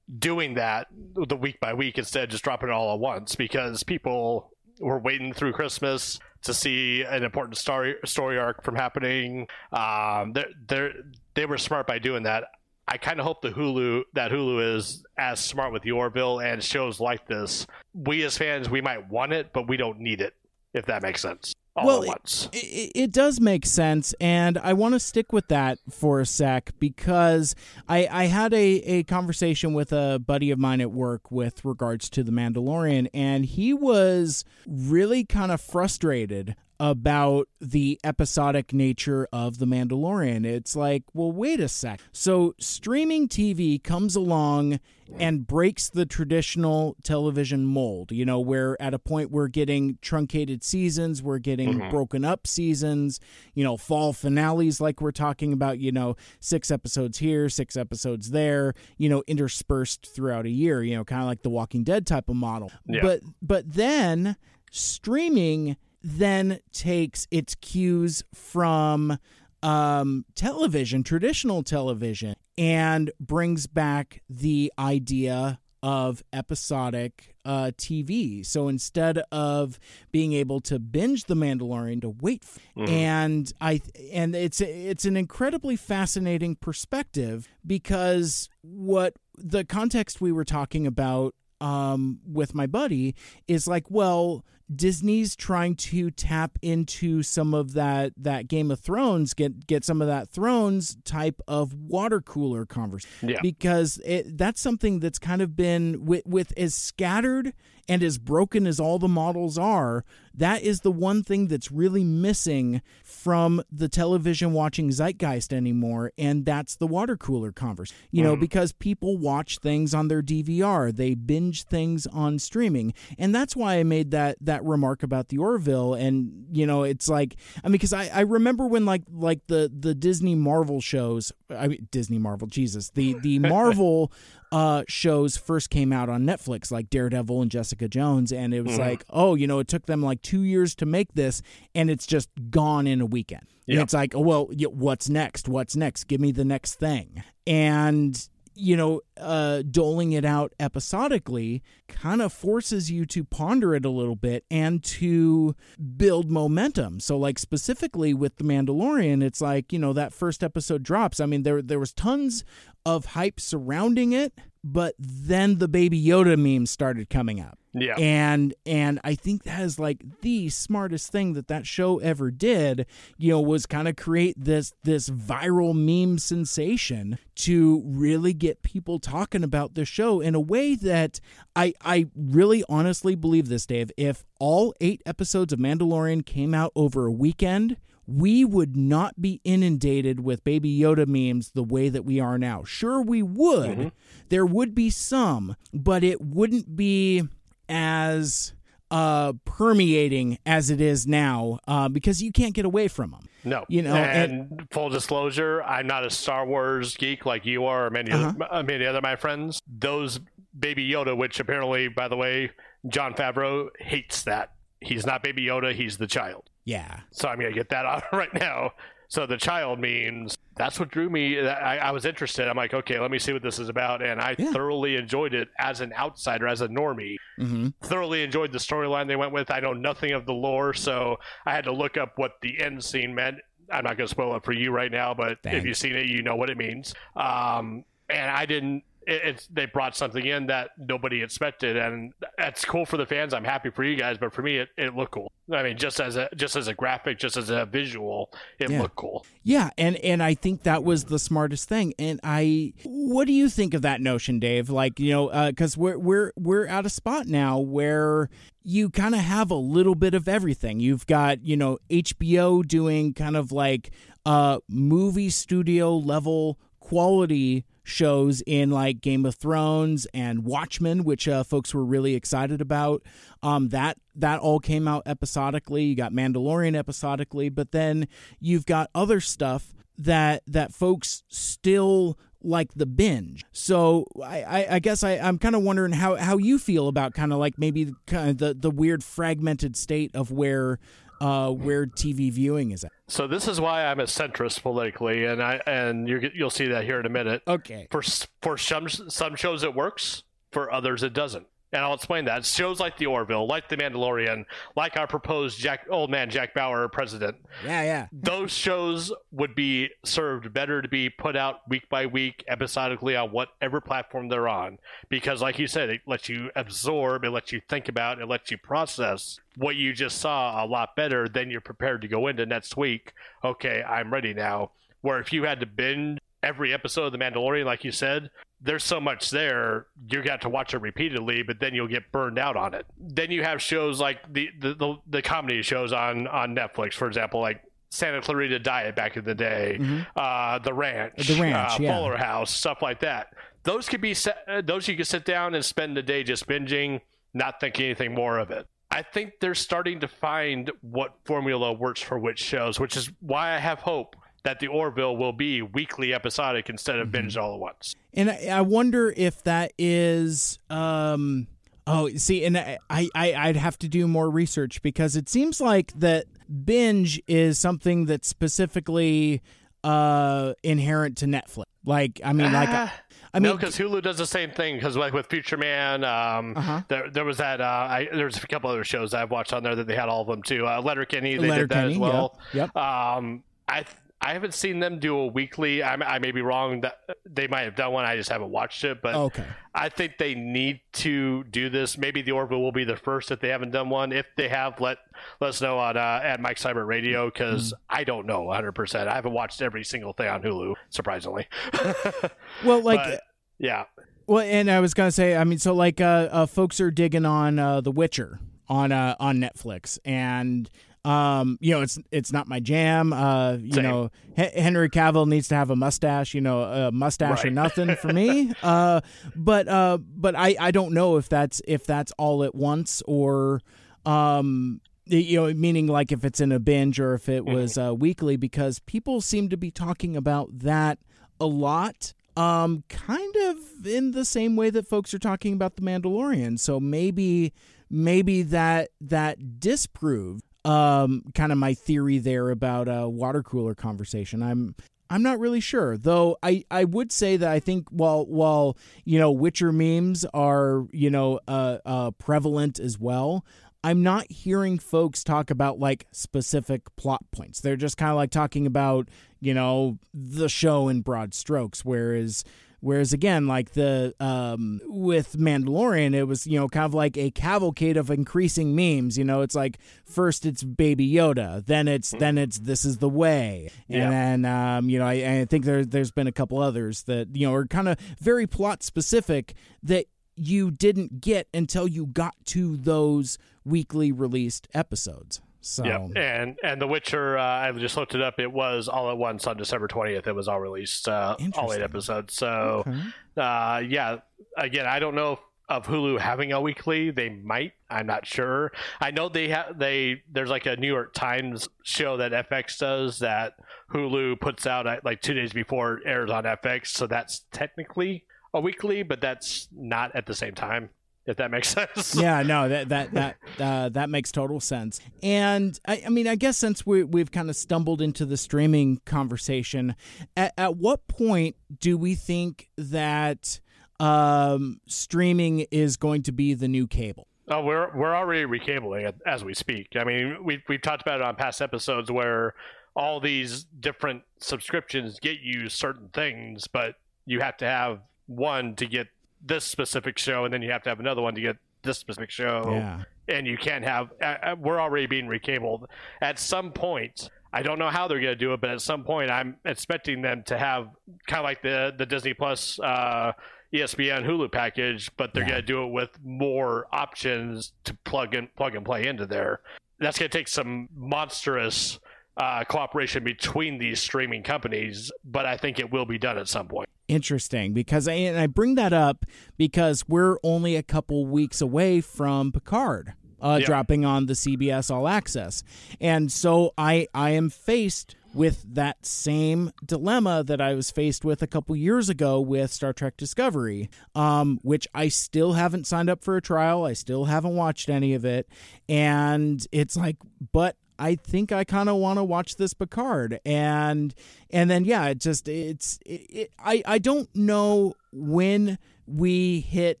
Doing 0.18 0.54
that 0.54 0.88
the 1.14 1.36
week 1.36 1.60
by 1.60 1.74
week 1.74 1.98
instead 1.98 2.24
of 2.24 2.30
just 2.30 2.44
dropping 2.44 2.70
it 2.70 2.72
all 2.72 2.94
at 2.94 3.00
once 3.00 3.34
because 3.34 3.82
people 3.82 4.50
were 4.80 4.98
waiting 4.98 5.32
through 5.32 5.52
Christmas 5.52 6.18
to 6.42 6.54
see 6.54 7.02
an 7.02 7.24
important 7.24 7.56
story 7.56 7.96
story 8.04 8.38
arc 8.38 8.62
from 8.62 8.76
happening. 8.76 9.46
Um, 9.72 10.32
they 10.32 10.44
they 10.66 10.90
they 11.34 11.46
were 11.46 11.58
smart 11.58 11.86
by 11.86 11.98
doing 11.98 12.24
that. 12.24 12.44
I 12.90 12.96
kind 12.96 13.20
of 13.20 13.26
hope 13.26 13.42
the 13.42 13.50
Hulu 13.50 14.04
that 14.14 14.30
Hulu 14.30 14.76
is 14.76 15.04
as 15.18 15.40
smart 15.40 15.74
with 15.74 15.82
the 15.82 15.92
Orville 15.92 16.40
and 16.40 16.64
shows 16.64 17.00
like 17.00 17.26
this. 17.26 17.66
We 17.92 18.22
as 18.24 18.38
fans, 18.38 18.70
we 18.70 18.80
might 18.80 19.10
want 19.10 19.34
it, 19.34 19.52
but 19.52 19.68
we 19.68 19.76
don't 19.76 20.00
need 20.00 20.22
it. 20.22 20.34
If 20.72 20.86
that 20.86 21.02
makes 21.02 21.20
sense, 21.20 21.54
Well, 21.84 22.06
once. 22.06 22.48
It, 22.52 22.92
it 22.94 23.12
does 23.12 23.40
make 23.40 23.66
sense, 23.66 24.14
and 24.20 24.58
I 24.58 24.72
want 24.72 24.94
to 24.94 25.00
stick 25.00 25.32
with 25.32 25.48
that 25.48 25.78
for 25.90 26.20
a 26.20 26.26
sec 26.26 26.72
because 26.78 27.54
I, 27.88 28.08
I 28.10 28.24
had 28.24 28.52
a, 28.52 28.56
a 28.58 29.02
conversation 29.04 29.74
with 29.74 29.92
a 29.92 30.18
buddy 30.18 30.50
of 30.50 30.58
mine 30.58 30.80
at 30.80 30.90
work 30.90 31.30
with 31.30 31.64
regards 31.64 32.08
to 32.10 32.22
The 32.22 32.32
Mandalorian, 32.32 33.08
and 33.12 33.44
he 33.44 33.72
was 33.72 34.44
really 34.66 35.24
kind 35.24 35.52
of 35.52 35.60
frustrated 35.60 36.56
about 36.80 37.48
the 37.60 37.98
episodic 38.04 38.72
nature 38.72 39.26
of 39.32 39.58
The 39.58 39.66
Mandalorian. 39.66 40.44
It's 40.44 40.76
like, 40.76 41.02
well, 41.12 41.32
wait 41.32 41.60
a 41.60 41.68
sec. 41.68 42.00
So, 42.12 42.54
streaming 42.58 43.28
TV 43.28 43.82
comes 43.82 44.14
along 44.14 44.78
and 45.18 45.46
breaks 45.46 45.88
the 45.88 46.06
traditional 46.06 46.96
television 47.02 47.64
mold, 47.64 48.12
you 48.12 48.24
know, 48.24 48.38
where 48.40 48.80
at 48.80 48.94
a 48.94 48.98
point 48.98 49.30
we're 49.30 49.48
getting 49.48 49.98
truncated 50.02 50.62
seasons, 50.62 51.22
we're 51.22 51.38
getting 51.38 51.74
mm-hmm. 51.74 51.90
broken 51.90 52.24
up 52.24 52.46
seasons, 52.46 53.20
you 53.54 53.64
know, 53.64 53.76
fall 53.76 54.12
finales, 54.12 54.80
like 54.80 55.00
we're 55.00 55.10
talking 55.10 55.52
about, 55.52 55.78
you 55.78 55.92
know, 55.92 56.16
six 56.40 56.70
episodes 56.70 57.18
here, 57.18 57.48
six 57.48 57.76
episodes 57.76 58.30
there, 58.30 58.74
you 58.96 59.08
know, 59.08 59.22
interspersed 59.26 60.06
throughout 60.14 60.46
a 60.46 60.50
year, 60.50 60.82
you 60.82 60.96
know, 60.96 61.04
kind 61.04 61.22
of 61.22 61.28
like 61.28 61.42
the 61.42 61.50
Walking 61.50 61.84
Dead 61.84 62.06
type 62.06 62.28
of 62.28 62.36
model. 62.36 62.70
Yeah. 62.86 63.00
But 63.02 63.20
but 63.40 63.72
then 63.72 64.36
streaming 64.70 65.76
then 66.02 66.60
takes 66.72 67.26
its 67.30 67.54
cues 67.56 68.22
from 68.34 69.18
um, 69.62 70.24
television, 70.34 71.02
traditional 71.02 71.62
television, 71.62 72.36
and 72.56 73.10
brings 73.20 73.66
back 73.66 74.22
the 74.28 74.72
idea 74.78 75.60
of 75.82 76.24
episodic 76.32 77.36
uh, 77.44 77.70
TV. 77.76 78.44
So 78.44 78.68
instead 78.68 79.18
of 79.30 79.78
being 80.10 80.32
able 80.32 80.60
to 80.62 80.78
binge 80.78 81.24
The 81.24 81.34
Mandalorian, 81.36 82.00
to 82.02 82.10
wait, 82.20 82.42
f- 82.42 82.58
and 82.76 83.52
I 83.60 83.80
and 84.12 84.34
it's 84.34 84.60
it's 84.60 85.04
an 85.04 85.16
incredibly 85.16 85.76
fascinating 85.76 86.56
perspective 86.56 87.48
because 87.66 88.48
what 88.62 89.14
the 89.36 89.64
context 89.64 90.20
we 90.20 90.32
were 90.32 90.44
talking 90.44 90.86
about 90.86 91.34
um, 91.60 92.20
with 92.26 92.54
my 92.54 92.66
buddy 92.66 93.14
is 93.46 93.66
like, 93.68 93.90
well, 93.90 94.44
Disney's 94.74 95.34
trying 95.34 95.74
to 95.76 96.10
tap 96.10 96.58
into 96.62 97.22
some 97.22 97.54
of 97.54 97.72
that 97.72 98.12
that 98.18 98.48
Game 98.48 98.70
of 98.70 98.80
Thrones, 98.80 99.34
get 99.34 99.66
get 99.66 99.84
some 99.84 100.02
of 100.02 100.08
that 100.08 100.28
Thrones 100.28 100.96
type 101.04 101.40
of 101.48 101.74
water 101.74 102.20
cooler 102.20 102.66
conversation, 102.66 103.30
Yeah. 103.30 103.38
because 103.42 103.98
it, 104.04 104.36
that's 104.36 104.60
something 104.60 105.00
that's 105.00 105.18
kind 105.18 105.40
of 105.42 105.56
been 105.56 106.04
with, 106.04 106.26
with 106.26 106.52
as 106.56 106.74
scattered 106.74 107.54
and 107.88 108.02
as 108.02 108.18
broken 108.18 108.66
as 108.66 108.78
all 108.78 108.98
the 108.98 109.08
models 109.08 109.58
are. 109.58 110.04
That 110.34 110.62
is 110.62 110.82
the 110.82 110.92
one 110.92 111.24
thing 111.24 111.48
that's 111.48 111.72
really 111.72 112.04
missing 112.04 112.80
from 113.02 113.60
the 113.72 113.88
television 113.88 114.52
watching 114.52 114.90
zeitgeist 114.90 115.52
anymore, 115.52 116.12
and 116.16 116.44
that's 116.44 116.76
the 116.76 116.86
water 116.86 117.16
cooler 117.16 117.50
converse. 117.50 117.92
You 118.12 118.22
know, 118.22 118.32
mm-hmm. 118.32 118.42
because 118.42 118.70
people 118.72 119.18
watch 119.18 119.58
things 119.58 119.94
on 119.94 120.06
their 120.06 120.22
DVR, 120.22 120.94
they 120.94 121.14
binge 121.14 121.64
things 121.64 122.06
on 122.06 122.38
streaming, 122.38 122.94
and 123.18 123.34
that's 123.34 123.56
why 123.56 123.78
I 123.78 123.82
made 123.82 124.12
that 124.12 124.36
that 124.42 124.62
remark 124.62 125.02
about 125.02 125.28
the 125.28 125.38
Orville. 125.38 125.94
And 125.94 126.46
you 126.52 126.66
know, 126.66 126.84
it's 126.84 127.08
like 127.08 127.34
I 127.64 127.68
mean, 127.68 127.72
because 127.72 127.92
I 127.92 128.08
I 128.14 128.20
remember 128.20 128.66
when 128.66 128.86
like 128.86 129.02
like 129.12 129.40
the 129.48 129.72
the 129.76 129.94
Disney 129.94 130.36
Marvel 130.36 130.80
shows, 130.80 131.32
I 131.50 131.66
mean 131.66 131.88
Disney 131.90 132.18
Marvel, 132.18 132.46
Jesus, 132.46 132.90
the 132.90 133.14
the 133.22 133.38
Marvel 133.40 134.12
uh 134.52 134.84
shows 134.88 135.36
first 135.36 135.70
came 135.70 135.92
out 135.92 136.08
on 136.08 136.24
Netflix, 136.24 136.70
like 136.70 136.90
Daredevil 136.90 137.42
and 137.42 137.50
Jessica 137.50 137.88
Jones, 137.88 138.32
and 138.32 138.54
it 138.54 138.62
was 138.64 138.78
like, 138.78 139.04
oh, 139.10 139.34
you 139.34 139.46
know, 139.46 139.58
it 139.58 139.68
took 139.68 139.86
them 139.86 140.02
like 140.02 140.22
two 140.22 140.42
years 140.42 140.74
to 140.76 140.86
make 140.86 141.12
this, 141.14 141.42
and 141.74 141.90
it's 141.90 142.06
just 142.06 142.28
gone 142.50 142.86
in 142.86 143.00
a 143.00 143.06
weekend. 143.06 143.46
And 143.66 143.76
Yep. 143.76 143.84
it's 143.84 143.92
like, 143.92 144.14
oh, 144.14 144.20
well, 144.20 144.50
what's 144.70 145.10
next? 145.10 145.46
What's 145.48 145.76
next? 145.76 146.04
Give 146.04 146.20
me 146.20 146.32
the 146.32 146.44
next 146.44 146.76
thing. 146.76 147.22
And 147.46 148.28
you 148.58 148.76
know, 148.76 149.00
uh, 149.16 149.62
doling 149.62 150.12
it 150.12 150.24
out 150.24 150.52
episodically 150.58 151.62
kind 151.86 152.20
of 152.20 152.32
forces 152.32 152.90
you 152.90 153.06
to 153.06 153.24
ponder 153.24 153.74
it 153.74 153.84
a 153.84 153.90
little 153.90 154.16
bit 154.16 154.44
and 154.50 154.82
to 154.82 155.54
build 155.96 156.30
momentum. 156.30 156.98
So, 157.00 157.16
like 157.16 157.38
specifically 157.38 158.12
with 158.12 158.36
the 158.36 158.44
Mandalorian, 158.44 159.22
it's 159.22 159.40
like 159.40 159.72
you 159.72 159.78
know 159.78 159.92
that 159.92 160.12
first 160.12 160.42
episode 160.42 160.82
drops. 160.82 161.20
I 161.20 161.26
mean, 161.26 161.44
there 161.44 161.62
there 161.62 161.78
was 161.78 161.92
tons 161.92 162.44
of 162.84 163.06
hype 163.06 163.38
surrounding 163.38 164.12
it, 164.12 164.32
but 164.72 164.94
then 164.98 165.58
the 165.58 165.68
Baby 165.68 166.02
Yoda 166.02 166.36
memes 166.38 166.70
started 166.70 167.08
coming 167.10 167.40
up 167.40 167.58
Yeah. 167.72 167.94
and 167.98 168.54
and 168.66 169.00
I 169.04 169.14
think 169.14 169.44
that 169.44 169.60
is 169.60 169.78
like 169.78 170.02
the 170.22 170.48
smartest 170.48 171.10
thing 171.12 171.32
that 171.34 171.48
that 171.48 171.66
show 171.66 171.98
ever 171.98 172.30
did. 172.30 172.86
You 173.16 173.32
know, 173.32 173.40
was 173.40 173.66
kind 173.66 173.88
of 173.88 173.96
create 173.96 174.36
this 174.38 174.72
this 174.84 175.08
viral 175.10 175.74
meme 175.74 176.18
sensation 176.18 177.18
to 177.36 177.82
really 177.86 178.32
get 178.32 178.62
people 178.62 178.98
talking 178.98 179.44
about 179.44 179.74
the 179.74 179.84
show 179.84 180.20
in 180.20 180.34
a 180.34 180.40
way 180.40 180.74
that 180.74 181.20
I 181.56 181.74
I 181.80 182.06
really 182.16 182.64
honestly 182.68 183.14
believe 183.14 183.48
this, 183.48 183.66
Dave. 183.66 183.90
If 183.96 184.24
all 184.40 184.74
eight 184.80 185.02
episodes 185.06 185.52
of 185.52 185.58
Mandalorian 185.58 186.24
came 186.26 186.54
out 186.54 186.72
over 186.74 187.06
a 187.06 187.12
weekend. 187.12 187.76
We 188.10 188.42
would 188.44 188.74
not 188.74 189.20
be 189.20 189.40
inundated 189.44 190.20
with 190.20 190.42
Baby 190.42 190.76
Yoda 190.78 191.06
memes 191.06 191.50
the 191.50 191.62
way 191.62 191.90
that 191.90 192.06
we 192.06 192.18
are 192.20 192.38
now. 192.38 192.64
Sure, 192.64 193.02
we 193.02 193.22
would. 193.22 193.92
There 194.30 194.46
would 194.46 194.74
be 194.74 194.88
some, 194.88 195.56
but 195.74 196.02
it 196.02 196.18
wouldn't 196.22 196.74
be 196.74 197.22
as 197.68 198.54
uh, 198.90 199.34
permeating 199.44 200.38
as 200.46 200.70
it 200.70 200.80
is 200.80 201.06
now 201.06 201.58
uh, 201.68 201.88
because 201.90 202.22
you 202.22 202.32
can't 202.32 202.54
get 202.54 202.64
away 202.64 202.88
from 202.88 203.10
them. 203.10 203.20
No, 203.44 203.64
You 203.68 203.82
know, 203.82 203.94
and, 203.94 204.66
full 204.70 204.88
disclosure, 204.88 205.62
I'm 205.62 205.86
not 205.86 206.04
a 206.04 206.10
Star 206.10 206.46
Wars 206.46 206.96
geek 206.96 207.26
like 207.26 207.44
you 207.44 207.66
are, 207.66 207.86
or 207.86 207.90
many 207.90 208.10
Uh-huh. 208.10 208.32
other, 208.40 208.48
uh, 208.50 208.62
many 208.62 208.86
other 208.86 208.98
of 208.98 209.04
my 209.04 209.16
friends. 209.16 209.60
Those 209.66 210.18
Baby 210.58 210.90
Yoda, 210.90 211.16
which 211.16 211.38
apparently, 211.38 211.88
by 211.88 212.08
the 212.08 212.16
way, 212.16 212.50
Jon 212.88 213.12
Favreau 213.14 213.68
hates 213.78 214.22
that. 214.24 214.52
He's 214.80 215.04
not 215.06 215.22
Baby 215.22 215.44
Yoda; 215.46 215.74
he's 215.74 215.98
the 215.98 216.06
child. 216.06 216.48
Yeah. 216.68 217.00
So 217.12 217.28
I'm 217.28 217.38
gonna 217.40 217.52
get 217.52 217.70
that 217.70 217.86
out 217.92 218.04
right 218.12 218.32
now. 218.34 218.72
So 219.08 219.24
the 219.24 219.38
child 219.38 219.80
means 219.80 220.36
that's 220.54 220.78
what 220.78 220.90
drew 220.90 221.08
me. 221.08 221.40
I, 221.40 221.78
I 221.78 221.90
was 221.92 222.04
interested. 222.04 222.46
I'm 222.46 222.56
like, 222.58 222.74
okay, 222.74 222.98
let 223.00 223.10
me 223.10 223.18
see 223.18 223.32
what 223.32 223.42
this 223.42 223.58
is 223.58 223.70
about, 223.70 224.02
and 224.02 224.20
I 224.20 224.34
Yeah. 224.38 224.52
thoroughly 224.52 224.96
enjoyed 224.96 225.32
it 225.32 225.48
as 225.58 225.80
an 225.80 225.94
outsider, 225.94 226.46
as 226.46 226.60
a 226.60 226.68
normie. 226.68 227.16
hmm 227.38 227.68
Thoroughly 227.80 228.22
enjoyed 228.22 228.52
the 228.52 228.58
storyline 228.58 229.06
they 229.06 229.16
went 229.16 229.32
with. 229.32 229.50
I 229.50 229.60
know 229.60 229.72
nothing 229.72 230.12
of 230.12 230.26
the 230.26 230.34
lore, 230.34 230.74
so 230.74 231.16
I 231.46 231.52
had 231.54 231.64
to 231.64 231.72
look 231.72 231.96
up 231.96 232.12
what 232.16 232.32
the 232.42 232.60
end 232.60 232.84
scene 232.84 233.14
meant. 233.14 233.36
I'm 233.72 233.84
not 233.84 233.96
going 233.96 234.06
to 234.08 234.10
spoil 234.10 234.36
it 234.36 234.44
for 234.44 234.52
you 234.52 234.70
right 234.72 234.92
now, 234.92 235.14
but 235.14 235.38
if 235.44 235.64
you've 235.64 235.76
seen 235.76 235.94
it, 235.96 236.06
you 236.06 236.22
know 236.22 236.36
what 236.36 236.50
it 236.50 236.58
means. 236.58 236.94
Um, 237.16 237.84
and 238.10 238.30
I 238.30 238.44
didn't. 238.44 238.82
It, 239.08 239.22
it's 239.24 239.46
they 239.48 239.66
brought 239.66 239.96
something 239.96 240.24
in 240.26 240.46
that 240.46 240.70
nobody 240.78 241.22
expected, 241.22 241.76
and 241.76 242.12
that's 242.36 242.64
cool 242.64 242.84
for 242.84 242.96
the 242.98 243.06
fans. 243.06 243.32
I'm 243.34 243.44
happy 243.44 243.70
for 243.70 243.82
you 243.82 243.96
guys, 243.96 244.18
but 244.18 244.32
for 244.32 244.42
me, 244.42 244.58
it, 244.58 244.68
it 244.76 244.94
looked 244.94 245.12
cool. 245.12 245.32
I 245.52 245.62
mean, 245.62 245.78
just 245.78 245.98
as 245.98 246.16
a 246.16 246.28
just 246.36 246.56
as 246.56 246.68
a 246.68 246.74
graphic, 246.74 247.18
just 247.18 247.36
as 247.38 247.48
a 247.50 247.64
visual, 247.64 248.30
it 248.58 248.70
Yeah. 248.70 248.82
looked 248.82 248.96
cool. 248.96 249.24
Yeah, 249.42 249.70
and 249.78 249.96
and 249.96 250.22
I 250.22 250.34
think 250.34 250.62
that 250.64 250.84
was 250.84 251.04
the 251.04 251.18
smartest 251.18 251.68
thing. 251.68 251.94
And 251.98 252.20
I, 252.22 252.74
what 252.84 253.26
do 253.26 253.32
you 253.32 253.48
think 253.48 253.72
of 253.74 253.80
that 253.82 254.00
notion, 254.02 254.38
Dave? 254.38 254.68
Like 254.68 255.00
you 255.00 255.10
know, 255.12 255.48
because 255.48 255.76
we're 255.76 255.98
we're 255.98 256.32
we're 256.36 256.66
at 256.66 256.84
a 256.84 256.90
spot 256.90 257.26
now 257.26 257.58
where 257.58 258.28
you 258.62 258.90
kind 258.90 259.14
of 259.14 259.22
have 259.22 259.50
a 259.50 259.54
little 259.54 259.94
bit 259.94 260.12
of 260.12 260.28
everything. 260.28 260.80
You've 260.80 261.06
got 261.06 261.42
you 261.46 261.56
know 261.56 261.78
HBO 261.88 262.66
doing 262.66 263.14
kind 263.14 263.36
of 263.36 263.50
like 263.52 263.90
uh 264.26 264.58
movie 264.68 265.30
studio 265.30 265.96
level 265.96 266.58
quality 266.80 267.64
shows 267.88 268.42
in 268.46 268.70
like 268.70 269.00
Game 269.00 269.24
of 269.24 269.34
Thrones 269.34 270.06
and 270.12 270.44
Watchmen, 270.44 271.04
which 271.04 271.26
uh, 271.26 271.42
folks 271.42 271.74
were 271.74 271.84
really 271.84 272.14
excited 272.14 272.60
about. 272.60 273.02
Um, 273.42 273.68
that 273.70 273.98
that 274.14 274.40
all 274.40 274.60
came 274.60 274.86
out 274.86 275.02
episodically. 275.06 275.84
You 275.84 275.94
got 275.94 276.12
Mandalorian 276.12 276.76
episodically, 276.76 277.48
but 277.48 277.72
then 277.72 278.08
you've 278.40 278.66
got 278.66 278.90
other 278.94 279.20
stuff 279.20 279.74
that 279.96 280.42
that 280.46 280.72
folks 280.72 281.22
still 281.28 282.18
like 282.42 282.72
the 282.74 282.86
binge. 282.86 283.44
So 283.52 284.06
I, 284.22 284.42
I, 284.42 284.66
I 284.74 284.78
guess 284.78 285.02
I, 285.02 285.12
I'm 285.12 285.38
kind 285.38 285.56
of 285.56 285.62
wondering 285.62 285.92
how, 285.92 286.14
how 286.14 286.36
you 286.36 286.58
feel 286.58 286.86
about 286.86 287.12
kind 287.12 287.32
of 287.32 287.38
like 287.38 287.58
maybe 287.58 287.92
kind 288.06 288.30
of 288.30 288.38
the, 288.38 288.54
the 288.54 288.70
weird 288.70 289.02
fragmented 289.02 289.76
state 289.76 290.14
of 290.14 290.30
where 290.30 290.78
uh, 291.20 291.50
where 291.50 291.86
TV 291.86 292.30
viewing 292.30 292.70
is 292.70 292.84
at. 292.84 292.92
So 293.08 293.26
this 293.26 293.48
is 293.48 293.60
why 293.60 293.86
I'm 293.86 294.00
a 294.00 294.04
centrist 294.04 294.62
politically, 294.62 295.24
and 295.24 295.42
I 295.42 295.60
and 295.66 296.08
you're, 296.08 296.24
you'll 296.34 296.50
see 296.50 296.68
that 296.68 296.84
here 296.84 297.00
in 297.00 297.06
a 297.06 297.10
minute. 297.10 297.42
Okay. 297.46 297.88
For 297.90 298.02
for 298.42 298.56
some 298.58 298.88
some 298.88 299.36
shows 299.36 299.62
it 299.62 299.74
works, 299.74 300.22
for 300.52 300.72
others 300.72 301.02
it 301.02 301.12
doesn't. 301.12 301.46
And 301.72 301.82
I'll 301.82 301.94
explain 301.94 302.24
that. 302.24 302.46
Shows 302.46 302.80
like 302.80 302.96
The 302.96 303.06
Orville, 303.06 303.46
like 303.46 303.68
The 303.68 303.76
Mandalorian, 303.76 304.44
like 304.74 304.96
our 304.96 305.06
proposed 305.06 305.58
Jack 305.58 305.86
old 305.90 306.10
man 306.10 306.30
Jack 306.30 306.54
Bauer 306.54 306.88
president, 306.88 307.36
Yeah, 307.64 307.82
yeah. 307.82 308.06
those 308.10 308.52
shows 308.52 309.12
would 309.32 309.54
be 309.54 309.90
served 310.02 310.52
better 310.54 310.80
to 310.80 310.88
be 310.88 311.10
put 311.10 311.36
out 311.36 311.60
week 311.68 311.88
by 311.90 312.06
week, 312.06 312.42
episodically 312.48 313.16
on 313.16 313.32
whatever 313.32 313.80
platform 313.82 314.28
they're 314.28 314.48
on. 314.48 314.78
Because, 315.10 315.42
like 315.42 315.58
you 315.58 315.66
said, 315.66 315.90
it 315.90 316.00
lets 316.06 316.28
you 316.30 316.50
absorb, 316.56 317.24
it 317.24 317.30
lets 317.30 317.52
you 317.52 317.60
think 317.68 317.88
about, 317.88 318.18
it 318.18 318.26
lets 318.26 318.50
you 318.50 318.56
process 318.56 319.38
what 319.56 319.76
you 319.76 319.92
just 319.92 320.18
saw 320.18 320.64
a 320.64 320.66
lot 320.66 320.96
better. 320.96 321.28
than 321.28 321.50
you're 321.50 321.60
prepared 321.60 322.00
to 322.00 322.08
go 322.08 322.28
into 322.28 322.46
next 322.46 322.76
week. 322.78 323.12
Okay, 323.44 323.82
I'm 323.82 324.10
ready 324.12 324.32
now. 324.32 324.70
Where 325.02 325.20
if 325.20 325.32
you 325.32 325.44
had 325.44 325.60
to 325.60 325.66
binge 325.66 326.18
every 326.42 326.72
episode 326.72 327.06
of 327.06 327.12
The 327.12 327.18
Mandalorian, 327.18 327.64
like 327.66 327.84
you 327.84 327.92
said, 327.92 328.30
there's 328.60 328.84
so 328.84 329.00
much 329.00 329.30
there 329.30 329.86
you 330.10 330.22
got 330.22 330.40
to 330.42 330.48
watch 330.48 330.74
it 330.74 330.78
repeatedly 330.78 331.42
but 331.42 331.60
then 331.60 331.74
you'll 331.74 331.86
get 331.88 332.10
burned 332.12 332.38
out 332.38 332.56
on 332.56 332.74
it. 332.74 332.86
Then 332.98 333.30
you 333.30 333.42
have 333.42 333.62
shows 333.62 334.00
like 334.00 334.32
the 334.32 334.50
the, 334.60 334.74
the, 334.74 334.94
the 335.08 335.22
comedy 335.22 335.62
shows 335.62 335.92
on 335.92 336.26
on 336.26 336.54
netflix. 336.54 336.94
For 336.94 337.06
example 337.06 337.40
like 337.40 337.62
santa 337.90 338.20
clarita 338.20 338.58
diet 338.58 338.94
back 338.94 339.16
in 339.16 339.24
the 339.24 339.34
day 339.34 339.78
uh 340.14 340.58
the 340.58 340.74
ranch 340.74 341.14
Mm-hmm. 341.16 341.32
The 341.34 341.42
Ranch, 341.42 341.72
uh, 341.72 341.82
yeah. 341.82 341.96
Fuller 341.96 342.16
house 342.16 342.50
stuff 342.54 342.82
like 342.82 343.00
that. 343.00 343.34
Those 343.62 343.88
could 343.88 344.00
be 344.00 344.14
set, 344.14 344.38
uh, 344.48 344.60
those 344.62 344.88
you 344.88 344.96
could 344.96 345.06
sit 345.06 345.24
down 345.24 345.54
and 345.54 345.64
spend 345.64 345.96
the 345.96 346.02
day 346.02 346.22
just 346.22 346.46
binging 346.46 347.00
not 347.34 347.60
thinking 347.60 347.86
anything 347.86 348.14
more 348.14 348.38
of 348.38 348.50
it. 348.50 348.66
I 348.90 349.02
think 349.02 349.34
they're 349.40 349.54
starting 349.54 350.00
to 350.00 350.08
find 350.08 350.70
what 350.80 351.14
formula 351.24 351.72
works 351.74 352.00
for 352.00 352.18
which 352.18 352.38
shows, 352.38 352.80
which 352.80 352.96
is 352.96 353.10
why 353.20 353.54
I 353.54 353.58
have 353.58 353.80
hope 353.80 354.16
that 354.44 354.60
the 354.60 354.66
Orville 354.68 355.16
will 355.16 355.32
be 355.32 355.62
weekly 355.62 356.14
episodic 356.14 356.68
instead 356.70 356.98
of 356.98 357.10
binge 357.10 357.36
all 357.36 357.54
at 357.54 357.60
once. 357.60 357.94
And 358.14 358.30
I, 358.30 358.46
I 358.52 358.60
wonder 358.62 359.12
if 359.16 359.42
that 359.44 359.72
is 359.78 360.58
um 360.70 361.46
oh 361.86 362.08
see 362.10 362.44
and 362.44 362.56
I, 362.56 362.78
I 362.90 363.10
I'd 363.14 363.56
have 363.56 363.78
to 363.80 363.88
do 363.88 364.06
more 364.08 364.28
research 364.30 364.82
because 364.82 365.16
it 365.16 365.28
seems 365.28 365.60
like 365.60 365.92
that 366.00 366.26
binge 366.64 367.20
is 367.26 367.58
something 367.58 368.06
that's 368.06 368.28
specifically 368.28 369.42
uh 369.84 370.54
inherent 370.62 371.16
to 371.18 371.26
Netflix. 371.26 371.64
Like 371.84 372.20
I 372.24 372.32
mean 372.32 372.52
like 372.52 372.68
Ah, 372.70 372.94
I 373.32 373.40
mean 373.40 373.50
no, 373.52 373.56
because 373.56 373.76
Hulu 373.78 374.02
does 374.02 374.18
the 374.18 374.26
same 374.26 374.50
thing. 374.50 374.76
Because 374.76 374.96
like 374.96 375.12
with 375.12 375.26
Future 375.26 375.56
Man, 375.56 376.02
um, 376.04 376.56
Uh-huh. 376.56 376.82
there 376.88 377.10
there 377.10 377.24
was 377.24 377.36
that. 377.38 377.60
Uh, 377.60 377.64
I, 377.64 378.08
there's 378.12 378.42
a 378.42 378.46
couple 378.46 378.70
other 378.70 378.84
shows 378.84 379.14
I've 379.14 379.30
watched 379.30 379.52
on 379.52 379.62
there 379.62 379.74
that 379.76 379.86
they 379.86 379.94
had 379.94 380.08
all 380.08 380.22
of 380.22 380.26
them 380.28 380.42
too. 380.42 380.66
Uh, 380.66 380.80
Letterkenny, 380.82 381.36
they 381.36 381.48
did 381.54 381.68
that 381.68 381.86
as 381.90 381.98
well. 381.98 382.38
yep, 382.52 382.70
yep. 382.74 382.76
Um, 382.76 383.42
I 383.68 383.84
I 384.20 384.32
haven't 384.32 384.54
seen 384.54 384.80
them 384.80 384.98
do 384.98 385.16
a 385.16 385.26
weekly. 385.26 385.82
I, 385.82 385.94
I 385.94 386.18
may 386.18 386.32
be 386.32 386.42
wrong. 386.42 386.80
That 386.80 386.98
they 387.24 387.46
might 387.46 387.62
have 387.62 387.76
done 387.76 387.92
one. 387.92 388.04
I 388.04 388.16
just 388.16 388.28
haven't 388.30 388.50
watched 388.50 388.82
it. 388.84 389.00
But 389.00 389.14
okay. 389.14 389.44
I 389.74 389.88
think 389.88 390.18
they 390.18 390.34
need 390.34 390.80
to 390.94 391.44
do 391.44 391.68
this. 391.68 391.96
Maybe 391.96 392.20
the 392.22 392.32
Orville 392.32 392.60
will 392.60 392.72
be 392.72 392.82
the 392.84 392.96
first 392.96 393.30
if 393.30 393.38
they 393.38 393.48
haven't 393.50 393.70
done 393.70 393.90
one. 393.90 394.10
If 394.12 394.26
they 394.36 394.48
have, 394.48 394.80
let 394.80 394.98
let 395.40 395.50
us 395.50 395.60
know 395.60 395.78
on 395.78 395.96
uh, 395.96 396.20
at 396.22 396.40
Mike 396.40 396.58
Seibert 396.58 396.86
Radio 396.86 397.26
because 397.30 397.72
Mm-hmm. 397.72 397.96
I 397.96 398.04
don't 398.04 398.26
know 398.26 398.42
100. 398.42 398.72
percent 398.72 399.08
I 399.08 399.14
haven't 399.14 399.32
watched 399.32 399.62
every 399.62 399.84
single 399.84 400.12
thing 400.12 400.28
on 400.28 400.42
Hulu, 400.42 400.74
surprisingly. 400.90 401.46
Well 402.64 402.82
like 402.82 402.98
But, 402.98 403.22
yeah, 403.58 403.84
Well, 404.26 404.44
and 404.44 404.70
I 404.70 404.80
was 404.80 404.94
gonna 404.94 405.12
say, 405.12 405.36
I 405.36 405.44
mean, 405.44 405.58
so 405.58 405.74
like, 405.74 406.00
uh, 406.00 406.28
uh 406.30 406.46
folks 406.46 406.80
are 406.80 406.90
digging 406.90 407.24
on 407.24 407.58
uh, 407.58 407.80
The 407.80 407.90
Witcher 407.92 408.40
on 408.68 408.92
uh 408.92 409.14
on 409.18 409.38
Netflix, 409.38 409.98
and 410.04 410.68
um, 411.08 411.56
you 411.60 411.70
know, 411.70 411.80
it's 411.80 411.98
it's 412.12 412.32
not 412.32 412.48
my 412.48 412.60
jam. 412.60 413.14
Uh, 413.14 413.54
you 413.54 413.72
Same. 413.72 413.84
know, 413.84 414.10
H- 414.36 414.52
Henry 414.52 414.90
Cavill 414.90 415.26
needs 415.26 415.48
to 415.48 415.54
have 415.54 415.70
a 415.70 415.76
mustache. 415.76 416.34
You 416.34 416.42
know, 416.42 416.62
a 416.62 416.92
mustache 416.92 417.46
or 417.46 417.50
nothing 417.50 417.96
for 417.96 418.12
me. 418.12 418.52
Uh, 418.62 419.00
but 419.34 419.68
uh, 419.68 419.96
but 419.98 420.34
I 420.36 420.54
I 420.60 420.70
don't 420.70 420.92
know 420.92 421.16
if 421.16 421.28
that's 421.28 421.62
if 421.66 421.86
that's 421.86 422.12
all 422.18 422.44
at 422.44 422.54
once 422.54 423.02
or 423.06 423.62
um 424.04 424.80
you 425.06 425.40
know 425.40 425.54
meaning 425.54 425.86
like 425.86 426.12
if 426.12 426.24
it's 426.24 426.40
in 426.40 426.52
a 426.52 426.58
binge 426.58 427.00
or 427.00 427.14
if 427.14 427.28
it 427.28 427.44
was 427.44 427.78
uh, 427.78 427.94
weekly 427.94 428.36
because 428.36 428.80
people 428.80 429.20
seem 429.20 429.48
to 429.48 429.56
be 429.56 429.70
talking 429.70 430.16
about 430.16 430.58
that 430.58 430.98
a 431.40 431.46
lot 431.46 432.12
um 432.36 432.84
kind 432.88 433.34
of 433.36 433.86
in 433.86 434.10
the 434.10 434.24
same 434.24 434.56
way 434.56 434.70
that 434.70 434.86
folks 434.86 435.14
are 435.14 435.18
talking 435.18 435.52
about 435.54 435.76
the 435.76 435.82
mandalorian 435.82 436.58
so 436.58 436.78
maybe 436.78 437.52
maybe 437.90 438.42
that 438.42 438.90
that 439.00 439.58
disproved 439.60 440.44
um 440.68 441.22
kind 441.34 441.52
of 441.52 441.58
my 441.58 441.74
theory 441.74 442.18
there 442.18 442.50
about 442.50 442.88
a 442.88 443.08
water 443.08 443.42
cooler 443.42 443.74
conversation 443.74 444.42
i'm 444.42 444.74
I'm 445.10 445.22
not 445.22 445.38
really 445.38 445.60
sure, 445.60 445.96
though. 445.96 446.36
I, 446.42 446.64
I 446.70 446.84
would 446.84 447.12
say 447.12 447.38
that 447.38 447.50
I 447.50 447.60
think 447.60 447.88
while 447.88 448.26
while 448.26 448.76
you 449.04 449.18
know 449.18 449.30
Witcher 449.30 449.72
memes 449.72 450.24
are 450.34 450.86
you 450.92 451.10
know 451.10 451.40
uh, 451.48 451.78
uh, 451.84 452.10
prevalent 452.12 452.78
as 452.78 452.98
well, 452.98 453.44
I'm 453.82 454.02
not 454.02 454.30
hearing 454.30 454.78
folks 454.78 455.24
talk 455.24 455.50
about 455.50 455.78
like 455.78 456.06
specific 456.12 456.94
plot 456.96 457.24
points. 457.30 457.60
They're 457.60 457.76
just 457.76 457.96
kind 457.96 458.10
of 458.10 458.16
like 458.16 458.30
talking 458.30 458.66
about 458.66 459.08
you 459.40 459.54
know 459.54 459.98
the 460.12 460.48
show 460.48 460.88
in 460.88 461.00
broad 461.00 461.32
strokes, 461.32 461.84
whereas 461.84 462.44
whereas 462.80 463.12
again 463.12 463.46
like 463.46 463.72
the 463.72 464.14
um 464.20 464.80
with 464.86 465.36
Mandalorian 465.36 466.14
it 466.14 466.24
was 466.24 466.46
you 466.46 466.58
know 466.58 466.68
kind 466.68 466.84
of 466.84 466.94
like 466.94 467.16
a 467.16 467.30
cavalcade 467.30 467.96
of 467.96 468.10
increasing 468.10 468.74
memes 468.76 469.18
you 469.18 469.24
know? 469.24 469.42
It's 469.42 469.54
like 469.54 469.78
first 470.04 470.46
it's 470.46 470.62
baby 470.62 471.10
Yoda 471.10 471.64
then 471.66 471.88
it's 471.88 472.10
then 472.12 472.38
it's 472.38 472.58
this 472.58 472.84
is 472.84 472.98
the 472.98 473.08
way. 473.08 473.70
And 473.88 473.98
Yeah. 473.98 474.10
then 474.10 474.44
um 474.44 474.88
you 474.90 474.98
know 474.98 475.06
I, 475.06 475.40
I 475.40 475.44
think 475.44 475.64
there 475.64 475.84
there's 475.84 476.10
been 476.12 476.26
a 476.26 476.32
couple 476.32 476.58
others 476.58 477.02
that 477.04 477.34
you 477.34 477.46
know 477.46 477.54
are 477.54 477.66
kind 477.66 477.88
of 477.88 477.98
very 478.20 478.46
plot 478.46 478.82
specific 478.82 479.54
that 479.82 480.06
you 480.36 480.70
didn't 480.70 481.20
get 481.20 481.48
until 481.52 481.88
you 481.88 482.06
got 482.06 482.34
to 482.46 482.76
those 482.76 483.38
weekly 483.64 484.12
released 484.12 484.68
episodes 484.72 485.40
so 485.60 485.84
Yep. 485.84 486.10
And 486.16 486.56
and 486.62 486.80
The 486.80 486.86
Witcher, 486.86 487.36
uh, 487.38 487.42
I 487.42 487.72
just 487.72 487.96
looked 487.96 488.14
it 488.14 488.22
up. 488.22 488.38
It 488.38 488.50
was 488.52 488.88
all 488.88 489.10
at 489.10 489.18
once 489.18 489.46
on 489.46 489.56
December 489.56 489.88
20th. 489.88 490.26
It 490.26 490.34
was 490.34 490.48
all 490.48 490.60
released, 490.60 491.08
uh, 491.08 491.36
all 491.56 491.72
eight 491.72 491.82
episodes. 491.82 492.34
So, 492.34 492.84
Okay. 492.86 492.98
uh, 493.36 493.82
yeah. 493.86 494.18
Again, 494.56 494.86
I 494.86 494.98
don't 494.98 495.14
know. 495.14 495.40
Of 495.70 495.86
Hulu 495.86 496.18
having 496.18 496.52
a 496.52 496.62
weekly. 496.62 497.10
They 497.10 497.28
might. 497.28 497.72
I'm 497.90 498.06
not 498.06 498.24
sure. 498.24 498.72
I 499.02 499.10
know 499.10 499.28
they 499.28 499.48
have. 499.48 499.78
They 499.78 500.22
there's 500.32 500.48
like 500.48 500.64
a 500.64 500.76
New 500.76 500.86
York 500.88 501.12
Times 501.12 501.68
show 501.82 502.16
that 502.16 502.32
FX 502.32 502.78
does 502.78 503.18
that 503.18 503.52
Hulu 503.92 504.40
puts 504.40 504.66
out 504.66 504.86
at, 504.86 505.04
like 505.04 505.20
two 505.20 505.34
days 505.34 505.52
before 505.52 505.98
it 505.98 506.04
airs 506.06 506.30
on 506.30 506.44
FX. 506.44 506.86
So 506.86 507.06
that's 507.06 507.40
technically 507.52 508.24
a 508.54 508.60
weekly, 508.62 509.02
but 509.02 509.20
that's 509.20 509.68
not 509.76 510.16
at 510.16 510.24
the 510.24 510.32
same 510.34 510.54
time. 510.54 510.88
If 511.28 511.36
that 511.36 511.50
makes 511.50 511.68
sense. 511.94 512.14
yeah, 512.14 512.42
no, 512.42 512.68
that 512.68 512.88
that 512.88 513.12
that 513.12 513.36
uh, 513.60 513.88
that 513.90 514.08
makes 514.08 514.32
total 514.32 514.60
sense. 514.60 514.98
And 515.22 515.78
I, 515.86 516.02
I 516.06 516.08
mean, 516.08 516.26
I 516.26 516.34
guess 516.34 516.56
since 516.56 516.86
we 516.86 517.04
we've 517.04 517.30
kind 517.30 517.50
of 517.50 517.56
stumbled 517.56 518.00
into 518.00 518.24
the 518.24 518.38
streaming 518.38 519.00
conversation, 519.04 519.94
at, 520.36 520.54
at 520.56 520.76
what 520.76 521.06
point 521.06 521.56
do 521.78 521.98
we 521.98 522.14
think 522.14 522.70
that 522.78 523.60
um, 524.00 524.80
streaming 524.86 525.66
is 525.70 525.96
going 525.98 526.22
to 526.22 526.32
be 526.32 526.54
the 526.54 526.68
new 526.68 526.86
cable? 526.86 527.26
Oh, 527.48 527.62
we're 527.62 527.94
we're 527.94 528.16
already 528.16 528.46
recabling 528.46 529.10
as 529.26 529.44
we 529.44 529.52
speak. 529.54 529.96
I 529.96 530.04
mean, 530.04 530.42
we 530.42 530.62
we've 530.66 530.82
talked 530.82 531.02
about 531.02 531.20
it 531.20 531.22
on 531.22 531.36
past 531.36 531.60
episodes 531.60 532.10
where 532.10 532.54
all 532.96 533.20
these 533.20 533.64
different 533.64 534.22
subscriptions 534.40 535.20
get 535.20 535.40
you 535.40 535.68
certain 535.68 536.08
things, 536.08 536.66
but 536.66 536.94
you 537.26 537.40
have 537.40 537.56
to 537.58 537.66
have 537.66 538.00
one 538.26 538.74
to 538.76 538.86
get 538.86 539.08
this 539.44 539.64
specific 539.64 540.18
show, 540.18 540.44
and 540.44 540.52
then 540.52 540.62
you 540.62 540.70
have 540.70 540.82
to 540.84 540.88
have 540.88 541.00
another 541.00 541.22
one 541.22 541.34
to 541.34 541.40
get 541.40 541.56
this 541.82 541.98
specific 541.98 542.30
show. 542.30 542.68
Yeah. 542.70 543.02
And 543.28 543.46
you 543.46 543.56
can't 543.58 543.84
have. 543.84 544.10
Uh, 544.22 544.56
we're 544.58 544.80
already 544.80 545.06
being 545.06 545.26
recabled. 545.26 545.86
At 546.20 546.38
some 546.38 546.72
point, 546.72 547.28
I 547.52 547.62
don't 547.62 547.78
know 547.78 547.90
how 547.90 548.08
they're 548.08 548.20
going 548.20 548.32
to 548.32 548.36
do 548.36 548.52
it, 548.54 548.60
but 548.60 548.70
at 548.70 548.80
some 548.80 549.04
point, 549.04 549.30
I'm 549.30 549.56
expecting 549.64 550.22
them 550.22 550.42
to 550.44 550.56
have 550.58 550.88
kind 551.26 551.40
of 551.40 551.44
like 551.44 551.62
the 551.62 551.94
the 551.96 552.06
Disney 552.06 552.34
Plus. 552.34 552.78
Uh, 552.80 553.32
ESPN 553.70 554.24
Hulu 554.24 554.50
package, 554.50 555.10
but 555.18 555.34
they're 555.34 555.42
Yeah. 555.42 555.50
going 555.50 555.60
to 555.60 555.66
do 555.66 555.84
it 555.84 555.88
with 555.88 556.08
more 556.24 556.86
options 556.90 557.74
to 557.84 557.92
plug 558.04 558.32
and 558.34 558.48
plug 558.56 558.74
and 558.74 558.82
play 558.82 559.06
into 559.06 559.26
there. 559.26 559.60
That's 560.00 560.18
going 560.18 560.30
to 560.30 560.38
take 560.38 560.48
some 560.48 560.88
monstrous 560.96 561.98
uh, 562.38 562.64
cooperation 562.64 563.24
between 563.24 563.78
these 563.78 564.00
streaming 564.00 564.42
companies, 564.42 565.10
but 565.24 565.44
I 565.44 565.56
think 565.56 565.78
it 565.78 565.90
will 565.92 566.06
be 566.06 566.18
done 566.18 566.38
at 566.38 566.48
some 566.48 566.68
point. 566.68 566.88
Interesting, 567.08 567.72
because 567.72 568.06
I, 568.06 568.12
and 568.12 568.38
I 568.38 568.46
bring 568.46 568.74
that 568.76 568.92
up 568.92 569.24
because 569.56 570.06
we're 570.08 570.38
only 570.42 570.76
a 570.76 570.82
couple 570.82 571.26
weeks 571.26 571.60
away 571.60 572.00
from 572.00 572.52
Picard 572.52 573.14
uh, 573.42 573.58
Yeah. 573.60 573.66
dropping 573.66 574.04
on 574.04 574.26
the 574.26 574.34
CBS 574.34 574.90
All 574.90 575.08
Access, 575.08 575.62
and 576.00 576.30
so 576.30 576.72
I 576.76 577.08
I 577.14 577.30
am 577.30 577.48
faced 577.50 578.14
with 578.34 578.62
that 578.74 579.06
same 579.06 579.72
dilemma 579.84 580.44
that 580.44 580.60
I 580.60 580.74
was 580.74 580.90
faced 580.90 581.24
with 581.24 581.42
a 581.42 581.46
couple 581.46 581.74
years 581.74 582.10
ago 582.10 582.38
with 582.40 582.70
Star 582.70 582.92
Trek 582.92 583.16
Discovery, 583.16 583.88
um, 584.14 584.60
which 584.62 584.86
I 584.94 585.08
still 585.08 585.54
haven't 585.54 585.86
signed 585.86 586.10
up 586.10 586.22
for 586.22 586.36
a 586.36 586.42
trial. 586.42 586.84
I 586.84 586.92
still 586.92 587.24
haven't 587.24 587.56
watched 587.56 587.88
any 587.88 588.12
of 588.12 588.26
it, 588.26 588.46
and 588.88 589.66
it's 589.72 589.96
like, 589.96 590.16
but 590.52 590.76
I 590.98 591.14
think 591.14 591.52
I 591.52 591.64
kind 591.64 591.88
of 591.88 591.96
want 591.96 592.18
to 592.18 592.24
watch 592.24 592.56
this 592.56 592.74
Picard, 592.74 593.40
and 593.44 594.14
and 594.50 594.70
then 594.70 594.84
yeah, 594.84 595.06
it 595.06 595.18
just 595.18 595.48
it's 595.48 595.98
it, 596.04 596.26
it, 596.30 596.52
I 596.58 596.82
I 596.84 596.98
don't 596.98 597.28
know 597.34 597.94
when 598.12 598.78
we 599.06 599.60
hit 599.60 600.00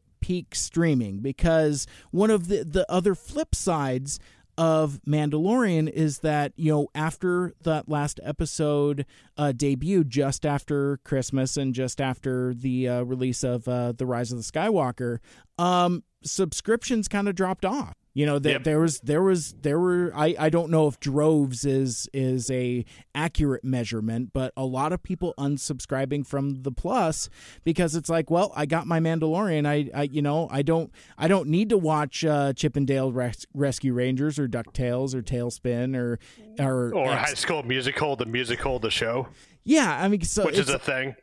peak 0.20 0.54
streaming 0.54 1.20
because 1.20 1.86
one 2.10 2.30
of 2.30 2.48
the 2.48 2.64
the 2.64 2.90
other 2.90 3.14
flip 3.14 3.54
sides 3.54 4.18
of 4.58 5.00
Mandalorian 5.06 5.88
is 5.88 6.18
that 6.18 6.52
you 6.56 6.72
know 6.72 6.88
after 6.94 7.54
that 7.62 7.88
last 7.88 8.18
episode 8.24 9.06
uh, 9.36 9.52
debuted 9.54 10.08
just 10.08 10.44
after 10.44 10.98
Christmas 11.04 11.56
and 11.56 11.72
just 11.72 12.00
after 12.00 12.52
the 12.52 12.88
uh, 12.88 13.02
release 13.02 13.44
of 13.44 13.68
uh, 13.68 13.92
the 13.92 14.04
Rise 14.04 14.32
of 14.32 14.38
the 14.38 14.44
Skywalker, 14.44 15.18
um, 15.58 16.02
subscriptions 16.24 17.06
kind 17.06 17.28
of 17.28 17.36
dropped 17.36 17.64
off. 17.64 17.94
You 18.18 18.26
know, 18.26 18.40
th- 18.40 18.52
Yep. 18.54 18.64
there 18.64 18.80
was 18.80 18.98
there 18.98 19.22
was 19.22 19.54
there 19.62 19.78
were 19.78 20.10
I, 20.12 20.34
I 20.36 20.48
don't 20.50 20.72
know 20.72 20.88
if 20.88 20.98
droves 20.98 21.64
is 21.64 22.08
is 22.12 22.50
a 22.50 22.84
accurate 23.14 23.62
measurement, 23.62 24.30
but 24.32 24.52
a 24.56 24.64
lot 24.64 24.92
of 24.92 25.04
people 25.04 25.34
unsubscribing 25.38 26.26
from 26.26 26.62
the 26.64 26.72
plus 26.72 27.30
because 27.62 27.94
it's 27.94 28.08
like, 28.08 28.28
well, 28.28 28.52
I 28.56 28.66
got 28.66 28.88
my 28.88 28.98
Mandalorian. 28.98 29.66
I, 29.68 29.88
I 29.96 30.02
you 30.02 30.20
know 30.20 30.48
I 30.50 30.62
don't 30.62 30.90
I 31.16 31.28
don't 31.28 31.48
need 31.48 31.68
to 31.68 31.78
watch 31.78 32.24
uh, 32.24 32.52
Chippendale 32.54 33.12
Res- 33.12 33.46
Rescue 33.54 33.92
Rangers 33.92 34.36
or 34.36 34.48
Ducktales 34.48 35.14
or 35.14 35.22
Tailspin 35.22 35.94
or 35.96 36.18
or, 36.58 36.92
Or 36.96 37.12
X- 37.12 37.28
High 37.28 37.34
School 37.34 37.62
Musical, 37.62 38.16
the 38.16 38.26
musical, 38.26 38.80
the 38.80 38.90
show, 38.90 39.28
yeah. 39.62 39.96
I 40.02 40.08
mean, 40.08 40.22
so 40.22 40.44
which 40.44 40.58
is 40.58 40.70
a 40.70 40.78
thing. 40.80 41.14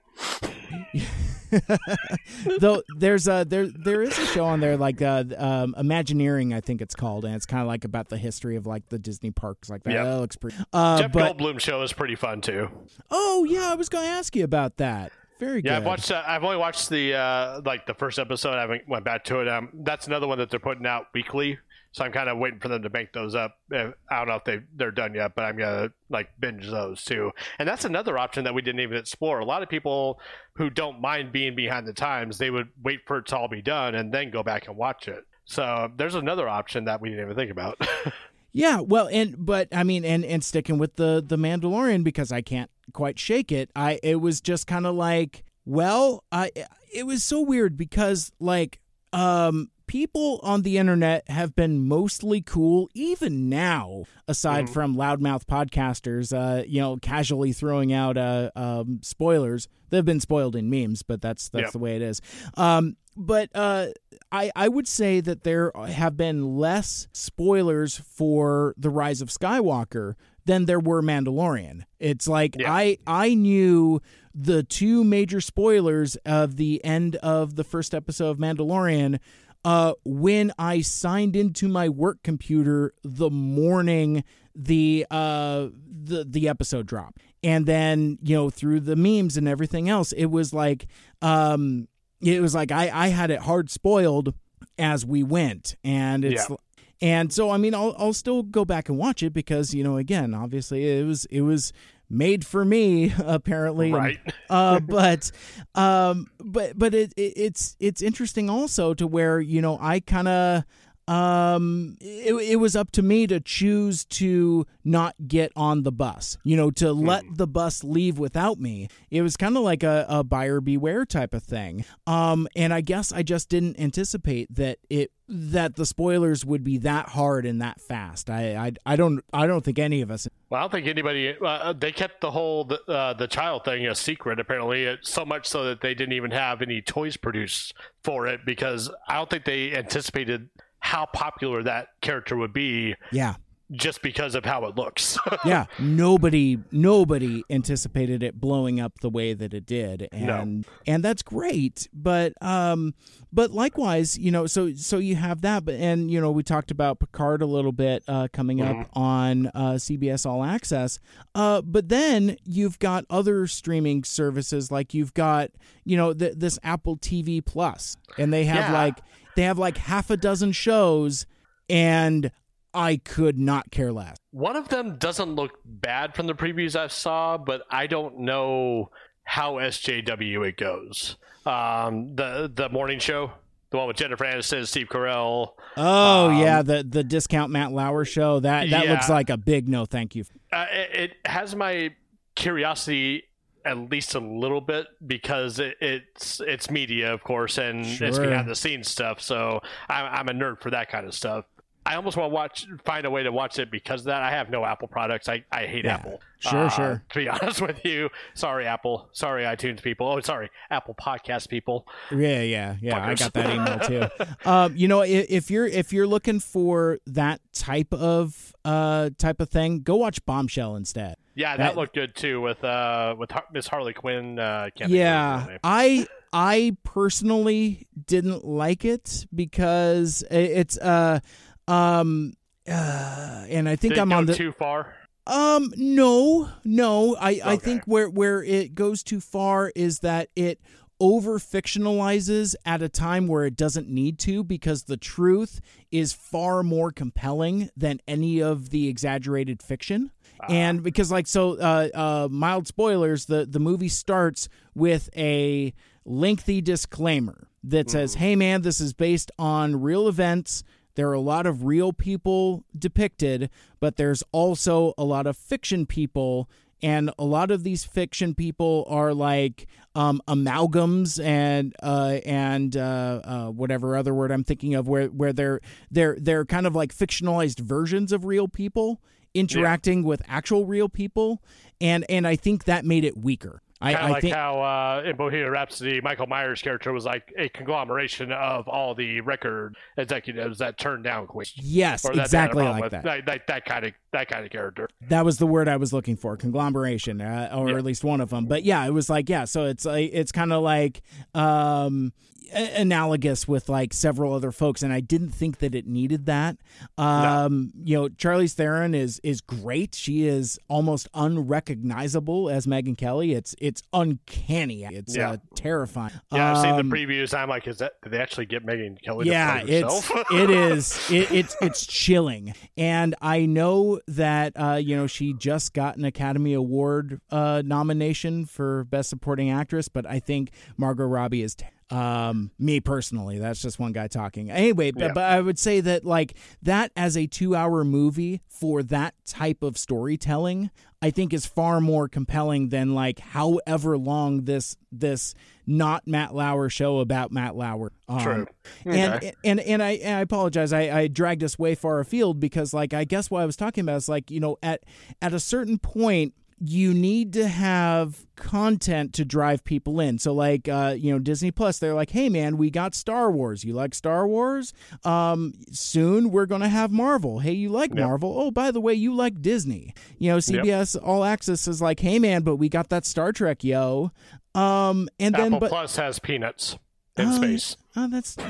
though 2.60 2.82
there's 2.97 3.28
a 3.28 3.45
there 3.47 3.68
there 3.68 4.01
is 4.01 4.18
a 4.18 4.26
show 4.28 4.45
on 4.45 4.60
there 4.60 4.78
like 4.78 5.01
uh, 5.01 5.24
um, 5.38 5.76
Imagineering, 5.78 6.53
I 6.53 6.62
think 6.62 6.82
it's 6.82 6.95
called, 6.95 7.26
and 7.26 7.36
it's 7.36 7.45
kind 7.45 7.62
of 7.62 7.68
like 7.68 7.86
about 7.86 8.10
the 8.10 8.18
history 8.18 8.56
of 8.56 8.66
like 8.66 8.89
the 8.89 8.99
Disney 8.99 9.32
parks 9.32 9.70
like 9.70 9.84
that. 9.84 9.93
Yep. 9.93 10.03
That 10.06 10.20
looks 10.20 10.36
pretty. 10.36 10.58
Uh, 10.74 10.99
Jeff 11.01 11.12
but 11.12 11.38
Goldblum 11.38 11.60
show 11.60 11.82
is 11.82 11.93
pretty 11.93 12.16
fun 12.16 12.41
too. 12.41 12.70
oh 13.12 13.43
yeah, 13.43 13.72
I 13.72 13.76
was 13.76 13.89
going 13.89 14.06
to 14.06 14.12
ask 14.12 14.36
you 14.36 14.43
about 14.43 14.78
that. 14.78 15.12
Very 15.39 15.62
good. 15.62 15.70
Yeah, 15.70 15.78
I've 15.78 15.86
watched. 15.86 16.12
Uh, 16.12 16.24
I've 16.26 16.43
only 16.43 16.58
watched 16.58 16.89
the 16.89 17.14
uh, 17.16 17.62
like 17.66 17.86
the 17.86 17.93
first 17.93 18.20
episode. 18.20 18.53
I 18.53 18.62
haven't 18.62 18.88
went 18.88 19.03
back 19.03 19.26
to 19.26 19.41
it. 19.41 19.47
Um, 19.49 19.70
that's 19.74 20.08
another 20.08 20.28
one 20.28 20.38
that 20.38 20.49
they're 20.49 20.60
putting 20.60 20.86
out 20.86 21.08
weekly. 21.14 21.60
So 21.96 22.04
I'm 22.04 22.12
kind 22.12 22.28
of 22.28 22.38
waiting 22.38 22.60
for 22.60 22.68
them 22.68 22.84
to 22.84 22.89
make 22.89 23.14
those 23.14 23.36
up. 23.36 23.58
Uh, 23.74 23.91
I 24.10 24.18
don't 24.18 24.28
know 24.28 24.36
if 24.36 24.43
they 24.43 24.60
they're 24.76 24.91
done 24.91 25.14
yet, 25.14 25.34
but 25.34 25.46
I'm 25.46 25.58
gonna 25.58 25.93
like 26.10 26.28
binge 26.38 26.70
those 26.70 27.02
too. 27.06 27.32
And 27.58 27.66
that's 27.66 27.86
another 27.86 28.18
option 28.18 28.43
that 28.43 28.54
we 28.54 28.62
didn't 28.62 28.82
even 28.82 28.98
explore. 28.98 29.39
A 29.39 29.46
lot 29.46 29.64
of 29.64 29.70
people 29.70 30.20
who 30.58 30.70
don't 30.70 31.00
mind 31.00 31.32
being 31.32 31.56
behind 31.56 31.88
the 31.88 31.93
times, 31.93 32.38
they 32.38 32.50
would 32.50 32.68
wait 32.84 33.08
for 33.08 33.20
it 33.20 33.28
to 33.28 33.38
all 33.38 33.48
be 33.48 33.62
done 33.62 33.96
and 33.96 34.14
then 34.14 34.30
go 34.30 34.43
back 34.43 34.68
and 34.68 34.76
watch 34.76 35.08
it. 35.08 35.24
So 35.46 35.89
there's 35.96 36.16
another 36.16 36.50
option 36.50 36.84
that 36.84 37.00
we 37.00 37.08
didn't 37.08 37.24
even 37.24 37.36
think 37.38 37.52
about. 37.52 37.80
Yeah, 38.58 38.80
well, 38.80 39.10
and 39.12 39.36
but 39.38 39.68
I 39.74 39.84
mean, 39.84 40.06
and 40.06 40.24
and 40.24 40.41
sticking 40.41 40.78
with 40.78 40.96
the 40.96 41.22
the 41.26 41.36
Mandalorian 41.36 42.06
because 42.06 42.32
I 42.32 42.41
can't 42.41 42.72
quite 42.93 43.20
shake 43.20 43.52
it. 43.52 43.70
I 43.76 44.00
it 44.02 44.22
was 44.22 44.39
just 44.39 44.66
kind 44.66 44.86
of 44.86 44.96
like, 44.96 45.43
well, 45.66 46.24
I 46.32 46.54
it 46.93 47.06
was 47.06 47.22
so 47.22 47.41
weird 47.41 47.76
because 47.76 48.32
like 48.39 48.80
um 49.12 49.72
people 49.88 50.40
on 50.44 50.62
the 50.64 50.78
internet 50.78 51.30
have 51.30 51.56
been 51.56 51.88
mostly 51.88 52.42
cool 52.42 52.90
even 52.94 53.50
now 53.50 54.04
aside 54.28 54.70
from 54.70 54.96
loudmouth 54.96 55.46
podcasters 55.46 56.32
uh 56.36 56.64
you 56.68 56.80
know 56.82 56.98
casually 56.98 57.52
throwing 57.54 57.94
out 57.94 58.18
uh 58.18 58.50
um 58.56 59.00
spoilers 59.04 59.68
they've 59.90 60.06
been 60.06 60.20
spoiled 60.20 60.56
in 60.56 60.70
memes 60.70 61.04
but 61.04 61.22
that's 61.22 61.50
that's 61.50 61.64
Yep. 61.66 61.72
the 61.74 61.80
way 61.80 61.96
it 61.96 62.02
is 62.02 62.22
um 62.56 62.96
but 63.18 63.50
uh 63.56 63.88
I, 64.32 64.52
I 64.56 64.68
would 64.68 64.88
say 64.88 65.22
that 65.22 65.44
there 65.44 65.72
have 65.88 66.18
been 66.18 66.58
less 66.58 67.08
spoilers 67.14 67.98
for 67.98 68.74
the 68.78 68.90
rise 68.90 69.22
of 69.22 69.30
skywalker 69.30 70.16
than 70.46 70.66
there 70.66 70.80
were 70.80 71.02
mandalorian 71.02 71.84
it's 72.00 72.28
like 72.28 72.56
Yeah. 72.58 72.74
i 72.74 72.98
i 73.08 73.34
knew 73.34 74.02
the 74.38 74.64
two 74.64 75.04
major 75.06 75.40
spoilers 75.40 76.18
of 76.26 76.58
the 76.58 76.84
end 76.84 77.16
of 77.18 77.56
the 77.56 77.64
first 77.64 77.94
episode 77.96 78.32
of 78.32 78.38
mandalorian 78.38 79.20
uh, 79.66 79.93
when 80.05 80.53
I 80.59 80.82
signed 80.82 81.36
into 81.36 81.68
my 81.68 81.89
work 81.89 82.22
computer 82.24 82.93
the 83.03 83.32
morning 83.32 84.24
the 84.57 85.05
uh 85.11 85.68
the 85.86 86.24
the 86.24 86.47
episode 86.47 86.86
dropped, 86.86 87.18
and 87.43 87.66
then 87.66 88.20
you 88.22 88.36
know 88.36 88.49
through 88.49 88.82
the 88.82 88.95
memes 88.95 89.36
and 89.36 89.47
everything 89.49 89.89
else, 89.89 90.11
it 90.13 90.28
was 90.28 90.53
like 90.53 90.88
um 91.22 91.88
it 92.22 92.41
was 92.41 92.53
like 92.53 92.72
I 92.72 92.91
I 92.93 93.07
had 93.07 93.32
it 93.32 93.39
hard 93.41 93.70
spoiled 93.72 94.36
as 94.78 95.05
we 95.05 95.24
went, 95.24 95.76
and 95.84 96.24
it's. 96.24 96.49
Yeah. 96.49 96.55
And 97.01 97.32
so, 97.32 97.51
I 97.51 97.57
mean, 97.57 97.76
I'll 97.76 97.93
I'll 97.99 98.13
still 98.13 98.41
go 98.41 98.63
back 98.63 98.88
and 98.88 98.97
watch 98.97 99.22
it 99.22 99.34
because 99.34 99.74
you 99.74 99.84
know, 99.84 99.97
again, 99.97 100.34
obviously, 100.34 100.97
it 100.97 101.05
was 101.05 101.26
it 101.26 101.41
was 101.41 101.74
made 102.10 102.45
for 102.45 102.64
me 102.64 103.14
apparently, 103.18 103.91
Right. 103.91 104.20
uh, 104.49 104.80
but 104.80 105.32
um, 105.74 106.30
but 106.39 106.78
but 106.78 106.93
it, 106.93 107.14
it 107.18 107.34
it's 107.36 107.76
it's 107.80 108.01
interesting 108.01 108.50
also 108.50 108.93
to 108.93 109.08
where 109.08 109.39
you 109.39 109.62
know 109.62 109.78
I 109.80 110.00
kind 110.00 110.28
of 110.28 110.63
um 111.08 111.96
it, 112.02 112.34
it 112.34 112.56
was 112.56 112.76
up 112.76 112.92
to 112.92 113.02
me 113.02 113.28
to 113.28 113.40
choose 113.40 114.06
to 114.06 114.66
not 114.84 115.16
get 115.28 115.52
on 115.56 115.84
the 115.84 115.92
bus 115.92 116.38
you 116.44 116.58
know 116.58 116.72
to 116.72 116.92
let 116.92 117.24
the 117.38 117.48
bus 117.48 117.84
leave 117.84 118.18
without 118.18 118.60
me 118.60 118.88
it 119.12 119.22
was 119.22 119.38
kind 119.38 119.56
of 119.56 119.64
like 119.64 119.84
a, 119.84 120.06
a 120.10 120.24
buyer 120.24 120.60
beware 120.60 121.06
type 121.06 121.34
of 121.34 121.44
thing 121.44 121.86
um 122.08 122.48
and 122.56 122.74
i 122.74 122.82
guess 122.82 123.12
i 123.12 123.22
just 123.22 123.50
didn't 123.50 123.80
anticipate 123.80 124.54
that 124.54 124.80
it 124.90 125.12
that 125.28 125.76
the 125.76 125.86
spoilers 125.86 126.46
would 126.46 126.64
be 126.64 126.78
that 126.78 127.10
hard 127.10 127.46
and 127.46 127.62
that 127.62 127.80
fast 127.80 128.30
i 128.30 128.56
i, 128.56 128.72
I 128.86 128.96
don't 128.96 129.24
i 129.32 129.46
don't 129.46 129.64
think 129.64 129.78
any 129.80 130.02
of 130.02 130.10
us 130.10 130.28
Well, 130.50 130.60
I 130.60 130.64
don't 130.64 130.72
think 130.72 130.88
anybody. 130.88 131.36
Uh, 131.44 131.74
they 131.74 131.92
kept 131.92 132.22
the 132.22 132.32
whole 132.32 132.72
uh, 132.88 133.14
the 133.14 133.28
child 133.28 133.66
thing 133.66 133.88
a 133.88 133.96
secret. 133.96 134.40
Apparently, 134.40 134.98
so 135.02 135.26
much 135.26 135.48
so 135.48 135.64
that 135.66 135.82
they 135.82 135.94
didn't 135.96 136.14
even 136.14 136.32
have 136.32 136.62
any 136.62 136.82
toys 136.82 137.18
produced 137.18 137.74
for 138.04 138.28
it 138.28 138.46
because 138.46 138.90
I 139.08 139.16
don't 139.16 139.30
think 139.30 139.46
they 139.46 139.76
anticipated 139.76 140.50
how 140.86 141.05
popular 141.07 141.63
that 141.63 141.87
character 142.01 142.36
would 142.37 142.53
be 142.53 142.93
yeah 143.12 143.33
just 143.71 144.03
because 144.03 144.36
of 144.36 144.45
how 144.45 144.63
it 144.66 144.75
looks. 144.75 145.17
yeah, 145.43 145.66
nobody 145.79 146.59
nobody 146.71 147.41
anticipated 147.49 148.21
it 148.21 148.39
blowing 148.39 148.79
up 148.79 148.99
the 148.99 149.09
way 149.09 149.33
that 149.33 149.55
it 149.55 149.66
did, 149.66 150.07
and 150.12 150.28
No. 150.28 150.70
and 150.86 151.03
that's 151.03 151.24
great. 151.24 151.87
But 151.91 152.33
um, 152.43 152.93
but 153.33 153.49
likewise, 153.49 154.20
you 154.20 154.29
know, 154.29 154.45
so 154.45 154.75
so 154.75 154.99
you 154.99 155.16
have 155.16 155.41
that, 155.41 155.66
but 155.66 155.74
and 155.74 156.12
you 156.12 156.21
know, 156.21 156.29
we 156.29 156.43
talked 156.43 156.70
about 156.70 156.99
Picard 156.99 157.41
a 157.41 157.47
little 157.47 157.71
bit 157.71 158.03
uh, 158.07 158.28
coming 158.32 158.62
up 158.62 158.87
on 158.93 159.47
uh, 159.47 159.74
CBS 159.79 160.28
All 160.28 160.43
Access. 160.43 160.99
Uh, 161.33 161.63
but 161.63 161.89
then 161.89 162.37
you've 162.45 162.78
got 162.78 163.03
other 163.09 163.47
streaming 163.47 164.03
services, 164.03 164.70
like 164.71 164.93
you've 164.93 165.16
got 165.16 165.49
you 165.86 165.97
know 165.97 166.13
th- 166.13 166.36
this 166.37 166.59
Apple 166.63 166.97
TV 166.97 167.43
Plus, 167.43 167.97
and 168.20 168.32
they 168.32 168.45
have 168.45 168.70
Yeah. 168.70 168.74
like 168.74 168.99
they 169.36 169.43
have 169.43 169.57
like 169.57 169.78
half 169.78 170.09
a 170.09 170.17
dozen 170.17 170.51
shows, 170.51 171.25
and 171.70 172.32
I 172.74 172.97
could 172.97 173.37
not 173.39 173.71
care 173.71 173.91
less. 173.93 174.17
One 174.32 174.55
of 174.55 174.70
them 174.70 174.97
doesn't 174.97 175.33
look 175.36 175.59
bad 175.63 176.13
from 176.16 176.28
the 176.28 176.33
previews 176.33 176.75
I 176.75 176.87
saw, 176.87 177.37
but 177.37 177.62
I 177.70 177.87
don't 177.87 178.20
know 178.20 178.91
how 179.24 179.53
SJW 179.55 180.47
it 180.47 180.57
goes. 180.57 181.17
Um, 181.45 182.16
the 182.16 182.51
the 182.53 182.70
morning 182.70 182.99
show, 182.99 183.32
the 183.70 183.78
one 183.78 183.87
with 183.87 183.97
Jennifer 183.97 184.25
Aniston, 184.25 184.66
Steve 184.67 184.87
Carell. 184.89 185.53
Oh 185.78 186.29
Um, 186.29 186.37
yeah, 186.39 186.62
the 186.63 186.83
the 186.83 187.03
discount 187.03 187.51
Matt 187.51 187.71
Lauer 187.71 188.03
show. 188.05 188.39
That 188.39 188.70
that 188.70 188.87
looks 188.87 189.09
like 189.09 189.29
a 189.29 189.37
big 189.37 189.67
no, 189.70 189.86
thank 189.86 190.16
you. 190.16 190.25
Uh, 190.51 190.66
it, 190.71 190.95
it 190.95 191.28
has 191.28 191.55
my 191.55 191.93
curiosity 192.36 193.24
at 193.66 193.89
least 193.89 194.16
a 194.16 194.20
little 194.20 194.62
bit 194.62 194.87
because 195.05 195.59
it, 195.59 195.75
it's 195.82 196.39
it's 196.39 196.70
media, 196.70 197.13
of 197.13 197.24
course, 197.24 197.58
and 197.58 197.86
it's 197.86 197.97
Sure. 198.17 198.28
behind 198.28 198.47
the 198.47 198.55
scenes 198.55 198.89
stuff. 198.89 199.20
So 199.20 199.62
I'm, 199.89 200.05
I'm 200.05 200.29
a 200.29 200.33
nerd 200.39 200.62
for 200.62 200.70
that 200.71 200.89
kind 200.89 201.05
of 201.05 201.13
stuff. 201.13 201.46
I 201.86 201.95
almost 201.95 202.17
want 202.17 202.32
to 202.32 202.33
watch, 202.33 202.67
find 202.83 203.05
a 203.05 203.12
way 203.12 203.21
to 203.24 203.32
watch 203.32 203.59
it 203.59 203.70
because 203.70 204.01
of 204.01 204.05
that. 204.05 204.24
I 204.24 204.32
have 204.32 204.49
no 204.49 204.66
Apple 204.66 204.87
products. 204.87 205.29
I, 205.29 205.43
I 205.51 205.67
hate 205.67 205.86
Yeah. 205.86 205.95
Apple. 205.95 206.20
Sure, 206.39 206.66
Uh, 206.66 206.70
sure. 206.70 207.03
To 207.12 207.20
be 207.20 207.29
honest 207.29 207.62
with 207.62 207.86
you, 207.86 208.09
sorry 208.33 208.66
Apple, 208.66 209.07
sorry 209.12 209.43
iTunes 209.43 209.82
people. 209.83 210.07
Oh, 210.07 210.20
sorry 210.21 210.49
Apple 210.71 210.95
Podcast 210.95 211.47
people. 211.49 211.87
Yeah, 212.12 212.41
yeah, 212.41 212.75
yeah. 212.82 213.05
I 213.05 213.13
got 213.13 213.33
that 213.33 213.49
email 213.53 213.79
too. 213.79 214.25
um, 214.49 214.75
you 214.75 214.87
know, 214.87 215.01
i- 215.01 215.05
if 215.07 215.51
you're 215.51 215.67
if 215.67 215.93
you're 215.93 216.07
looking 216.07 216.39
for 216.39 216.99
that 217.07 217.39
type 217.53 217.93
of 217.93 218.53
uh 218.66 219.12
type 219.17 219.39
of 219.39 219.49
thing, 219.49 219.82
go 219.82 219.95
watch 219.95 220.25
Bombshell 220.25 220.75
instead. 220.75 221.16
Yeah, 221.36 221.55
that, 221.57 221.63
That- 221.63 221.75
looked 221.78 221.93
good 221.95 222.16
too 222.16 222.41
with 222.41 222.63
uh 222.63 223.16
with 223.17 223.32
Har- 223.32 223.45
Miss 223.53 223.67
Harley 223.67 223.93
Quinn. 223.93 224.39
Uh, 224.39 224.70
can't 224.75 224.89
think 224.89 224.91
of 224.91 224.91
her 224.91 224.95
Yeah. 224.97 225.57
I 225.63 226.07
I 226.33 226.75
personally 226.83 227.87
didn't 228.07 228.43
like 228.45 228.86
it 228.86 229.25
because 229.33 230.24
it's 230.29 230.78
uh 230.78 231.20
um 231.67 232.33
uh, 232.67 233.46
and 233.47 233.70
I 233.70 233.75
think 233.75 233.93
Did 233.93 234.01
I'm 234.01 234.12
on 234.12 234.25
the 234.25 234.33
too 234.33 234.51
far. 234.51 234.96
Um, 235.28 235.74
no, 235.75 236.50
no. 236.63 237.16
I, 237.16 237.42
I 237.43 237.55
think 237.58 237.83
where 237.86 238.09
where 238.09 238.43
it 238.43 238.75
goes 238.75 239.04
too 239.04 239.20
far 239.20 239.71
is 239.75 240.00
that 240.00 240.29
it 240.36 240.59
over 241.00 241.39
fictionalizes 241.39 242.55
at 242.66 242.82
a 242.82 242.89
time 242.89 243.28
where 243.28 243.43
it 243.43 243.55
doesn't 243.55 243.89
need 243.89 244.17
to 244.17 244.43
because 244.43 244.83
the 244.83 244.97
truth 244.97 245.59
is 245.92 246.13
far 246.13 246.63
more 246.63 246.92
compelling 246.92 247.70
than 247.75 248.00
any 248.08 248.42
of 248.42 248.70
the 248.70 248.87
exaggerated 248.87 249.62
fiction. 249.62 250.12
And 250.47 250.83
because 250.83 251.12
like 251.12 251.28
so 251.28 251.58
uh 251.58 251.89
uh 251.93 252.28
mild 252.29 252.67
spoilers, 252.67 253.25
the 253.25 253.46
the 253.46 253.59
movie 253.59 253.89
starts 253.89 254.47
with 254.75 255.09
a 255.16 255.74
lengthy 256.04 256.62
disclaimer 256.62 257.47
that 257.63 257.89
says, 257.89 258.16
"Hey 258.16 258.36
man, 258.36 258.62
this 258.62 258.79
is 258.79 258.93
based 258.93 259.32
on 259.39 259.82
real 259.82 260.08
events." 260.08 260.63
There 260.96 261.09
are 261.09 261.13
a 261.13 261.20
lot 261.20 261.46
of 261.46 261.66
real 261.66 261.93
people 261.93 262.63
depicted, 262.78 263.50
but 263.80 263.97
there's 263.97 264.24
also 264.32 264.93
a 264.97 265.04
lot 265.04 265.28
of 265.28 265.38
fiction 265.38 265.86
people. 265.86 266.50
And 266.82 267.12
a 267.17 267.24
lot 267.24 267.51
of 267.51 267.63
these 267.63 267.84
fiction 267.86 268.36
people 268.36 268.86
are 268.89 269.13
like 269.13 269.67
um, 269.96 270.22
amalgams 270.28 271.24
and 271.24 271.74
uh, 271.82 272.20
and 272.26 272.76
uh, 272.76 273.22
uh, 273.24 273.47
whatever 273.47 273.96
other 273.96 274.13
word 274.13 274.32
I'm 274.32 274.43
thinking 274.43 274.76
of, 274.76 274.88
where 274.88 275.08
where 275.08 275.34
they're 275.34 275.62
they're 275.89 276.17
they're 276.20 276.46
kind 276.46 276.67
of 276.67 276.76
like 276.76 276.93
fictionalized 276.93 277.59
versions 277.59 278.12
of 278.12 278.26
real 278.26 278.47
people 278.47 279.01
interacting 279.34 280.04
with 280.04 280.22
actual 280.28 280.66
real 280.66 280.89
people, 280.89 281.42
and 281.80 282.05
and 282.09 282.28
I 282.28 282.36
think 282.36 282.66
that 282.66 282.86
made 282.86 283.04
it 283.04 283.17
weaker. 283.17 283.62
I, 283.82 283.93
Kind 283.93 284.06
of 284.06 284.12
like 284.12 284.22
think 284.22 284.34
how 284.34 284.62
uh, 284.62 285.04
in 285.06 285.18
Bohemian 285.18 285.50
Rhapsody, 285.52 286.00
Michael 286.00 286.28
Myers' 286.28 286.62
character 286.62 286.93
was 286.93 287.04
like 287.06 287.34
a 287.38 287.50
conglomeration 287.50 288.32
of 288.32 288.68
all 288.70 288.96
the 288.96 289.20
record 289.22 289.76
executives 289.97 290.60
that 290.60 290.78
turned 290.78 291.04
down 291.04 291.28
Queen. 291.28 291.46
yes, 291.56 292.04
that 292.04 292.14
they 292.14 292.20
had 292.20 292.22
a 292.22 292.24
exactly 292.26 292.64
like 292.64 292.84
with. 292.84 292.92
that. 292.93 293.26
That, 293.26 293.47
that 293.47 293.66
kind 293.66 293.86
of 293.86 293.93
that 294.14 294.30
kind 294.30 294.46
of 294.46 294.52
character. 294.52 294.88
That 295.10 295.26
was 295.26 295.39
the 295.39 295.46
word 295.47 295.68
I 295.68 295.76
was 295.76 295.92
looking 295.92 296.16
for, 296.16 296.38
conglomeration, 296.38 297.20
uh, 297.20 297.52
or 297.54 297.70
Yeah. 297.72 297.78
at 297.78 297.84
least 297.84 298.06
one 298.06 298.22
of 298.22 298.30
them. 298.30 298.46
But 298.46 298.64
yeah, 298.64 298.86
it 298.88 298.92
was 298.92 299.10
like 299.10 299.28
yeah, 299.30 299.43
so 299.43 299.66
it's 299.66 299.84
like 299.84 300.10
it's 300.14 300.32
kind 300.32 300.54
of 300.54 300.64
like 300.64 301.02
um 301.34 302.14
analogous 302.54 303.47
with 303.47 303.70
like 303.70 303.93
several 303.93 304.34
other 304.34 304.51
folks 304.51 304.84
and 304.84 304.92
I 304.93 305.00
didn't 305.00 305.30
think 305.32 305.59
that 305.59 305.74
it 305.76 305.88
needed 305.88 306.26
that. 306.28 306.58
Um 306.97 307.72
you 307.84 307.97
know, 307.97 308.09
Charlize 308.09 308.54
Theron 308.54 308.93
is 308.96 309.20
is 309.24 309.42
great. 309.42 309.96
She 309.96 310.28
is 310.28 310.59
almost 310.67 311.08
unrecognizable 311.13 312.50
as 312.50 312.67
Megyn 312.67 312.97
Kelly. 312.97 313.34
It's 313.34 313.55
it's 313.59 313.82
uncanny. 313.93 314.84
It's 314.84 315.16
Yeah. 315.16 315.32
uh, 315.32 315.38
terrifying. 315.55 316.13
Yeah, 316.32 316.51
I've 316.51 316.58
seen 316.62 316.72
Um, 316.76 316.89
the 316.89 316.96
previews. 316.96 317.34
I'm 317.38 317.50
like, 317.50 317.67
is 317.67 317.78
that 317.80 317.93
did 318.04 318.12
they 318.12 318.20
actually 318.20 318.46
get 318.46 318.66
Megyn 318.66 319.01
Kelly? 319.01 319.28
yeah, 319.28 319.62
it's 319.66 320.08
herself? 320.08 320.32
it 320.32 320.50
is 320.50 321.00
it, 321.12 321.32
it's 321.32 321.55
it's 321.62 321.86
chilling, 321.86 322.54
and 322.78 323.16
I 323.22 323.46
know 323.46 324.00
that 324.08 324.54
uh, 324.55 324.76
you 324.76 324.96
know 324.96 325.08
she 325.08 325.34
just 325.34 325.74
got 325.74 325.97
an 325.97 326.05
Academy 326.05 326.54
Award 326.54 327.22
uh, 327.32 327.62
nomination 327.66 328.46
for 328.46 328.84
Best 328.86 329.09
Supporting 329.09 329.50
Actress, 329.50 329.88
but 329.88 330.05
I 330.05 330.20
think 330.20 330.51
Margot 330.78 331.05
Robbie 331.05 331.42
is. 331.42 331.55
Um, 331.91 332.51
me 332.57 332.79
personally, 332.79 333.37
that's 333.37 333.62
just 333.62 333.78
one 333.79 333.91
guy 333.91 334.07
talking. 334.07 334.49
Anyway, 334.49 334.91
but, 334.91 335.01
Yeah. 335.01 335.12
but 335.13 335.24
I 335.25 335.39
would 335.39 335.59
say 335.59 335.82
that 335.82 336.03
like 336.03 336.36
that 336.63 336.91
as 336.95 337.16
a 337.16 337.28
two-hour 337.28 337.83
movie 337.83 338.41
for 338.49 338.82
that 338.83 339.13
type 339.25 339.62
of 339.62 339.78
storytelling, 339.78 340.71
I 341.01 341.12
think 341.12 341.32
is 341.33 341.45
far 341.45 341.79
more 341.79 342.07
compelling 342.07 342.70
than 342.70 342.95
like 342.95 343.20
however 343.20 343.97
long 343.97 344.45
this 344.45 344.75
this 344.91 345.36
not 345.67 346.07
Matt 346.07 346.33
Lauer 346.33 346.70
show 346.70 346.99
about 346.99 347.32
Matt 347.32 347.55
Lauer. 347.55 347.91
Um, 348.07 348.20
True. 348.20 348.47
and, 348.86 349.32
and 349.43 349.59
and 349.59 349.83
I 349.83 349.91
and 349.91 350.17
I 350.17 350.21
apologize. 350.21 350.74
I, 350.74 350.82
I 351.01 351.07
dragged 351.07 351.43
us 351.43 351.59
way 351.59 351.75
far 351.75 351.99
afield 351.99 352.39
because 352.39 352.74
like 352.74 352.93
I 352.95 353.03
guess 353.03 353.29
what 353.29 353.41
I 353.41 353.45
was 353.45 353.55
talking 353.55 353.83
about 353.83 353.97
is 353.97 354.09
like 354.09 354.32
you 354.32 354.39
know 354.39 354.57
at 354.63 354.83
at 355.21 355.33
a 355.36 355.39
certain 355.39 355.78
point 355.78 356.33
you 356.60 356.94
need 356.94 357.34
to 357.34 357.48
have 357.50 358.26
content 358.38 359.12
to 359.14 359.26
drive 359.26 359.64
people 359.66 360.00
in. 360.00 360.18
So 360.20 360.34
like 360.34 360.70
uh 360.70 360.96
you 360.98 361.12
know 361.12 361.20
Disney 361.20 361.52
Plus 361.52 361.80
they're 361.80 361.94
like, 361.94 362.12
"Hey 362.12 362.30
man, 362.30 362.56
we 362.58 362.70
got 362.70 362.96
Star 362.96 363.30
Wars. 363.30 363.64
You 363.66 363.74
like 363.74 363.94
Star 363.94 364.26
Wars? 364.28 364.74
Um 365.04 365.54
soon 365.72 366.32
we're 366.32 366.46
going 366.46 366.62
to 366.62 366.70
have 366.70 366.92
Marvel. 366.92 367.40
Hey, 367.40 367.52
you 367.54 367.70
like 367.70 367.90
Yep. 367.92 368.00
Marvel? 368.00 368.36
Oh, 368.40 368.52
by 368.52 368.72
the 368.72 368.80
way, 368.82 368.94
you 368.94 369.14
like 369.14 369.42
Disney." 369.42 369.94
You 370.18 370.32
know, 370.32 370.38
CBS 370.38 370.96
All 371.02 371.24
Access 371.26 371.68
is 371.68 371.82
like, 371.82 372.00
"Hey 372.00 372.20
man, 372.20 372.44
but 372.44 372.56
we 372.56 372.70
got 372.70 372.90
that 372.90 373.06
Star 373.06 373.32
Trek, 373.34 373.64
yo." 373.64 374.12
Um 374.54 375.10
and 375.20 375.36
then 375.36 375.48
Apple 375.48 375.60
but 375.60 375.70
Plus 375.70 375.98
has 375.98 376.20
peanuts 376.20 376.78
in 377.17 377.28
Oh, 377.29 377.36
space. 377.36 377.78
Oh, 377.96 378.08
that's 378.09 378.36
you 378.37 378.46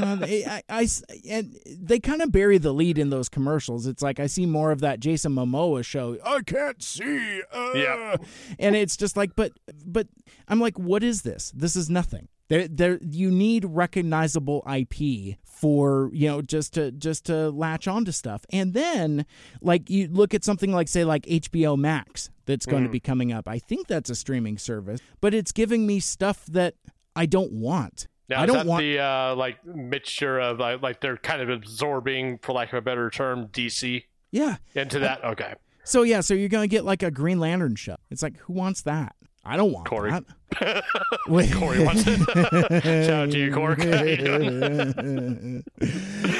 know, 0.00 0.18
I, 0.22 0.62
I- 0.68 0.80
I- 0.82 0.88
and 1.28 1.58
they 1.66 1.98
kind 1.98 2.22
of 2.22 2.30
bury 2.30 2.58
the 2.58 2.72
lead 2.72 2.96
in 2.98 3.10
those 3.10 3.28
commercials. 3.28 3.86
It's 3.86 4.02
like 4.02 4.20
I 4.20 4.26
see 4.26 4.46
more 4.46 4.70
of 4.70 4.80
that 4.82 5.00
Jason 5.00 5.32
Momoa 5.34 5.84
show. 5.84 6.16
I 6.24 6.40
can't 6.42 6.82
see. 6.82 7.42
Uh, 7.52 7.72
Yep. 7.74 8.24
and 8.58 8.76
it's 8.76 8.96
just 8.96 9.16
like, 9.16 9.34
but 9.34 9.52
but 9.84 10.06
I'm 10.48 10.60
like, 10.60 10.78
what 10.78 11.02
is 11.02 11.22
this? 11.22 11.50
This 11.56 11.74
is 11.76 11.90
nothing. 11.90 12.28
There, 12.48 12.68
there. 12.68 12.98
You 13.02 13.30
need 13.30 13.64
recognizable 13.64 14.62
IP 14.70 15.36
for 15.44 16.10
you 16.12 16.28
know 16.28 16.42
just 16.42 16.74
to 16.74 16.92
just 16.92 17.24
to 17.26 17.48
latch 17.50 17.88
onto 17.88 18.12
stuff, 18.12 18.44
and 18.50 18.74
then 18.74 19.24
like 19.62 19.88
you 19.88 20.08
look 20.08 20.34
at 20.34 20.44
something 20.44 20.70
like 20.70 20.88
say 20.88 21.04
like 21.04 21.22
HBO 21.24 21.76
Max 21.78 22.28
that's 22.44 22.66
going 22.66 22.82
to 22.84 22.90
be 22.90 23.00
coming 23.00 23.32
up. 23.32 23.48
I 23.48 23.58
think 23.58 23.86
that's 23.86 24.10
a 24.10 24.14
streaming 24.14 24.58
service, 24.58 25.00
but 25.22 25.32
it's 25.32 25.52
giving 25.52 25.86
me 25.86 26.00
stuff 26.00 26.44
that 26.46 26.74
I 27.16 27.26
don't 27.26 27.52
want. 27.52 28.08
Now, 28.28 28.40
I 28.40 28.46
don't 28.46 28.66
want. 28.66 28.80
the 28.82 28.98
uh, 28.98 29.34
like 29.36 29.64
mixture 29.66 30.38
of 30.40 30.58
like, 30.58 30.82
like 30.82 31.00
they're 31.00 31.16
kind 31.16 31.42
of 31.42 31.50
absorbing, 31.50 32.38
for 32.38 32.52
lack 32.52 32.72
of 32.72 32.78
a 32.78 32.82
better 32.82 33.10
term, 33.10 33.48
DC 33.48 34.04
yeah. 34.30 34.56
into 34.74 34.98
that? 35.00 35.22
Okay, 35.24 35.54
So 35.84 36.02
yeah, 36.02 36.20
so 36.20 36.34
you're 36.34 36.48
gonna 36.48 36.66
get 36.66 36.84
like 36.84 37.02
a 37.02 37.10
Green 37.10 37.38
Lantern 37.38 37.76
show. 37.76 37.96
It's 38.10 38.22
like, 38.22 38.38
who 38.38 38.54
wants 38.54 38.82
that? 38.82 39.14
I 39.44 39.58
don't 39.58 39.72
want 39.72 39.86
Corey. 39.86 40.10
that. 40.10 40.84
Wait. 41.28 41.52
Corey 41.52 41.84
wants 41.84 42.04
it. 42.06 42.18
Shout 43.04 43.10
out 43.10 43.30
to 43.30 43.38
you, 43.38 43.52
Corey. 43.52 43.90
How 43.90 44.02
you 44.02 44.16
doing? 44.16 45.64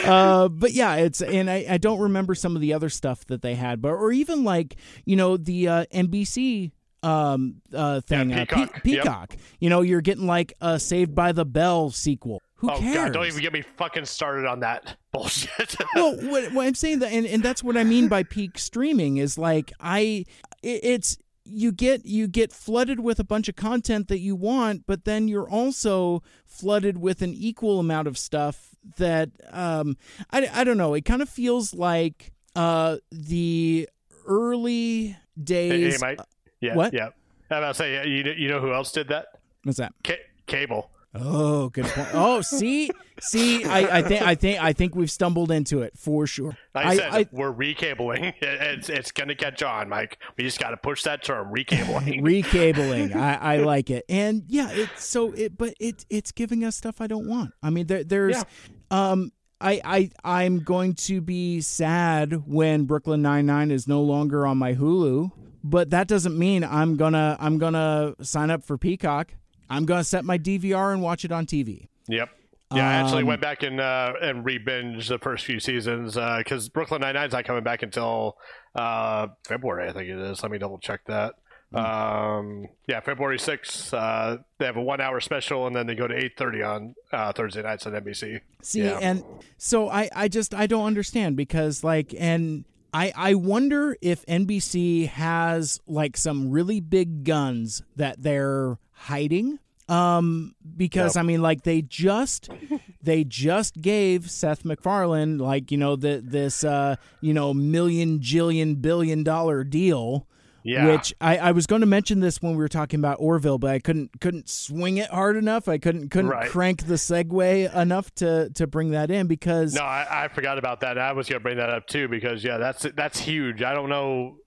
uh, 0.07 0.49
but 0.49 0.73
yeah, 0.73 0.95
it's 0.97 1.21
and 1.21 1.51
I, 1.51 1.67
I 1.69 1.77
don't 1.77 2.01
remember 2.01 2.35
some 2.35 2.57
of 2.57 2.63
the 2.63 2.73
other 2.73 2.89
stuff 2.89 3.27
that 3.27 3.43
they 3.43 3.57
had, 3.57 3.83
but 3.83 3.91
or 3.91 4.11
even 4.13 4.43
like 4.43 4.77
you 5.05 5.17
know 5.17 5.37
the 5.37 5.69
uh, 5.69 5.85
NBC 5.93 6.71
um 7.05 7.61
uh 7.73 8.01
thing 8.01 8.31
Yeah, 8.31 8.43
uh, 8.43 8.67
Pe- 8.67 8.81
Peacock. 8.81 9.33
Yep. 9.33 9.41
You 9.61 9.71
know, 9.71 9.83
you're 9.83 10.01
getting 10.01 10.27
like 10.27 10.55
a 10.61 10.79
Saved 10.81 11.15
by 11.15 11.33
the 11.33 11.45
Bell 11.45 11.91
sequel. 11.91 12.41
Who 12.57 12.71
oh 12.71 12.79
cares? 12.79 12.95
god, 12.95 13.13
don't 13.13 13.27
even 13.27 13.43
get 13.43 13.53
me 13.53 13.63
fucking 13.63 14.07
started 14.07 14.47
on 14.47 14.61
that 14.61 14.97
bullshit. 15.13 15.77
well, 15.95 16.17
what, 16.17 16.53
what 16.53 16.67
I'm 16.67 16.75
saying 16.75 17.01
that, 17.01 17.13
and, 17.13 17.27
and 17.27 17.43
that's 17.43 17.63
what 17.63 17.77
I 17.77 17.85
mean 17.85 18.09
by 18.09 18.23
peak 18.23 18.59
streaming 18.59 19.19
is 19.19 19.37
like 19.37 19.73
I, 19.81 20.25
it, 20.63 20.81
it's 20.83 21.19
you 21.45 21.73
get 21.73 22.07
you 22.07 22.27
get 22.27 22.53
flooded 22.53 23.01
with 23.01 23.21
a 23.21 23.25
bunch 23.25 23.49
of 23.51 23.57
content 23.57 24.09
that 24.09 24.21
you 24.21 24.35
want, 24.35 24.87
but 24.87 25.05
then 25.05 25.29
you're 25.29 25.49
also 25.49 26.23
flooded 26.47 26.97
with 26.99 27.21
an 27.21 27.35
equal 27.35 27.81
amount 27.81 28.09
of 28.09 28.17
stuff 28.17 28.71
that 28.97 29.31
um 29.51 29.97
I, 30.31 30.49
I 30.53 30.65
don't 30.65 30.79
know. 30.79 30.95
It 30.95 31.05
kind 31.05 31.21
of 31.21 31.29
feels 31.29 31.75
like 31.75 32.33
uh 32.57 32.97
the 33.13 33.89
early 34.27 35.09
hey, 35.09 35.17
days. 35.43 36.01
hey, 36.01 36.17
Mike. 36.17 36.27
Yeah, 36.65 36.75
what? 36.75 36.93
Yeah. 36.93 37.11
About 37.51 37.69
to 37.69 37.75
say, 37.75 37.95
yeah, 37.95 38.05
you, 38.05 38.33
you 38.37 38.49
know 38.49 38.61
who 38.61 38.73
else 38.73 38.91
did 38.91 39.09
that? 39.09 39.27
What's 39.63 39.79
that? 39.79 39.93
Ca- 40.03 40.25
cable. 40.47 40.91
Oh, 41.17 41.69
good 41.69 41.85
point. 41.85 42.09
Oh, 42.13 42.41
see, 42.41 42.91
see, 43.21 43.65
I, 43.65 43.99
I 43.99 44.03
think, 44.03 44.23
I 44.23 44.35
think, 44.35 44.61
I 44.61 44.73
think 44.73 44.97
we've 44.97 45.11
stumbled 45.11 45.53
into 45.53 45.83
it 45.83 45.97
for 45.97 46.27
sure. 46.27 46.57
I, 46.75 46.97
said 46.97 47.29
we're 47.31 47.53
recabling. 47.53 48.25
It, 48.25 48.37
it's 48.43 48.89
it's 48.89 49.13
gonna 49.13 49.37
catch 49.37 49.63
on, 49.63 49.89
Mike. 49.89 50.19
We 50.37 50.43
just 50.43 50.59
got 50.59 50.71
to 50.71 50.77
push 50.77 51.05
that 51.05 51.23
term, 51.23 51.53
recabling. 51.53 52.23
recabling. 52.25 53.15
I, 53.15 53.55
I 53.55 53.57
like 53.59 53.91
it, 53.91 54.05
and 54.09 54.43
yeah, 54.49 54.71
it's 54.73 55.05
so 55.05 55.33
it, 55.33 55.57
but 55.57 55.75
it 55.79 56.05
it's 56.11 56.33
giving 56.33 56.65
us 56.65 56.77
stuff 56.77 57.01
I 57.01 57.07
don't 57.07 57.29
want. 57.29 57.53
I 57.63 57.71
mean, 57.71 57.87
there, 57.87 58.03
there's, 58.03 58.45
um, 58.91 59.31
I, 59.61 59.81
I 59.85 60.11
I'm 60.25 60.61
going 60.61 60.95
to 60.95 61.21
be 61.21 61.61
sad 61.61 62.43
when 62.47 62.85
Brooklyn 62.87 63.23
Nine 63.23 63.47
Nine 63.47 63.71
is 63.71 63.87
no 63.87 64.03
longer 64.03 64.47
on 64.47 64.59
my 64.59 64.75
Hulu, 64.75 65.31
but 65.65 65.91
that 65.91 66.07
doesn't 66.07 66.39
mean 66.39 66.63
I'm 66.63 66.97
gonna 66.97 67.37
I'm 67.41 67.59
gonna 67.59 68.15
sign 68.23 68.51
up 68.51 68.63
for 68.63 68.79
Peacock. 68.79 69.33
I'm 69.69 69.87
gonna 69.87 70.05
set 70.05 70.25
my 70.25 70.39
DVR 70.39 70.93
and 70.93 71.03
watch 71.03 71.25
it 71.25 71.33
on 71.33 71.47
TV. 71.47 71.89
Yep. 72.09 72.29
Yeah, 72.75 72.89
I 72.89 72.95
actually 72.95 73.23
Um, 73.23 73.29
went 73.29 73.41
back 73.41 73.63
and 73.63 73.81
uh, 73.81 74.13
and 74.21 74.45
re-binged 74.45 75.09
the 75.09 75.19
first 75.19 75.45
few 75.45 75.61
seasons 75.61 76.15
because 76.15 76.69
Brooklyn 76.69 77.01
Nine 77.01 77.15
Nine's 77.15 77.33
not 77.33 77.45
coming 77.45 77.63
back 77.65 77.83
until 77.83 78.37
uh, 78.75 79.29
February, 79.47 79.89
I 79.89 79.93
think 79.93 80.09
it 80.09 80.19
is. 80.19 80.43
Let 80.43 80.51
me 80.53 80.59
double 80.59 80.79
check 80.79 81.01
that. 81.07 81.35
Hmm. 81.73 81.79
Um, 81.79 82.67
yeah, 82.89 83.01
February 83.01 83.39
sixth. 83.39 83.93
Uh, 83.95 84.39
they 84.59 84.67
have 84.67 84.77
a 84.77 84.83
one-hour 84.83 85.21
special, 85.21 85.67
and 85.67 85.75
then 85.77 85.87
they 85.87 85.95
go 85.95 86.07
to 86.09 86.17
eight 86.17 86.33
thirty 86.37 86.63
on 86.63 86.95
uh, 87.13 87.33
Thursday 87.33 87.63
nights 87.63 87.87
on 87.87 87.93
NBC. 87.93 88.41
See, 88.63 88.83
Yeah. 88.85 88.99
and 89.01 89.23
so 89.57 89.89
I, 89.89 90.09
I 90.15 90.29
just 90.29 90.53
I 90.55 90.67
don't 90.67 90.85
understand 90.87 91.37
because 91.37 91.85
like 91.85 92.15
and 92.19 92.65
I 92.95 93.13
I 93.17 93.35
wonder 93.35 93.97
if 94.01 94.25
NBC 94.27 95.09
has 95.09 95.81
like 95.87 96.17
some 96.17 96.51
really 96.51 96.81
big 96.81 97.25
guns 97.25 97.83
that 97.97 98.23
they're 98.23 98.79
hiding. 98.93 99.59
Um 99.89 100.55
because 100.77 101.17
I 101.17 101.23
mean 101.23 101.43
like 101.43 101.65
they 101.65 101.83
just 101.83 102.49
they 103.03 103.25
just 103.25 103.83
gave 103.83 104.31
Seth 104.31 104.65
MacFarlane 104.65 105.37
like 105.39 105.71
you 105.71 105.77
know 105.77 105.97
the 105.97 106.23
this 106.25 106.65
uh 106.65 106.97
you 107.21 107.35
know 107.35 107.53
million 107.53 108.21
jillion 108.21 108.81
billion 108.81 109.25
dollar 109.25 109.65
deal 109.65 110.27
Yeah. 110.65 110.87
which 110.87 111.15
I, 111.21 111.37
I 111.37 111.53
was 111.53 111.67
going 111.67 111.83
to 111.83 111.87
mention 111.87 112.21
this 112.21 112.41
when 112.41 112.53
we 112.53 112.59
were 112.59 112.69
talking 112.69 112.99
about 112.99 113.19
Orville, 113.21 113.59
but 113.59 113.71
I 113.71 113.79
couldn't 113.79 114.21
couldn't 114.21 114.49
swing 114.49 114.97
it 114.97 115.11
hard 115.11 115.37
enough. 115.37 115.69
I 115.69 115.77
couldn't 115.79 116.09
couldn't 116.09 116.31
Right. 116.31 116.49
crank 116.51 116.87
the 116.87 116.95
segue 116.95 117.75
enough 117.77 118.13
to 118.17 118.49
to 118.55 118.67
bring 118.67 118.91
that 118.93 119.11
in 119.11 119.27
because 119.27 119.75
No, 119.75 119.83
I, 119.83 120.25
I 120.25 120.29
forgot 120.29 120.57
about 120.59 120.81
that. 120.81 120.99
I 120.99 121.13
was 121.13 121.29
going 121.29 121.39
to 121.39 121.43
bring 121.43 121.59
that 121.59 121.69
up 121.71 121.87
too 121.87 122.09
because 122.09 122.43
yeah, 122.43 122.57
that's 122.57 122.87
that's 122.97 123.21
huge. 123.21 123.63
I 123.63 123.75
don't 123.75 123.91
know 123.91 124.39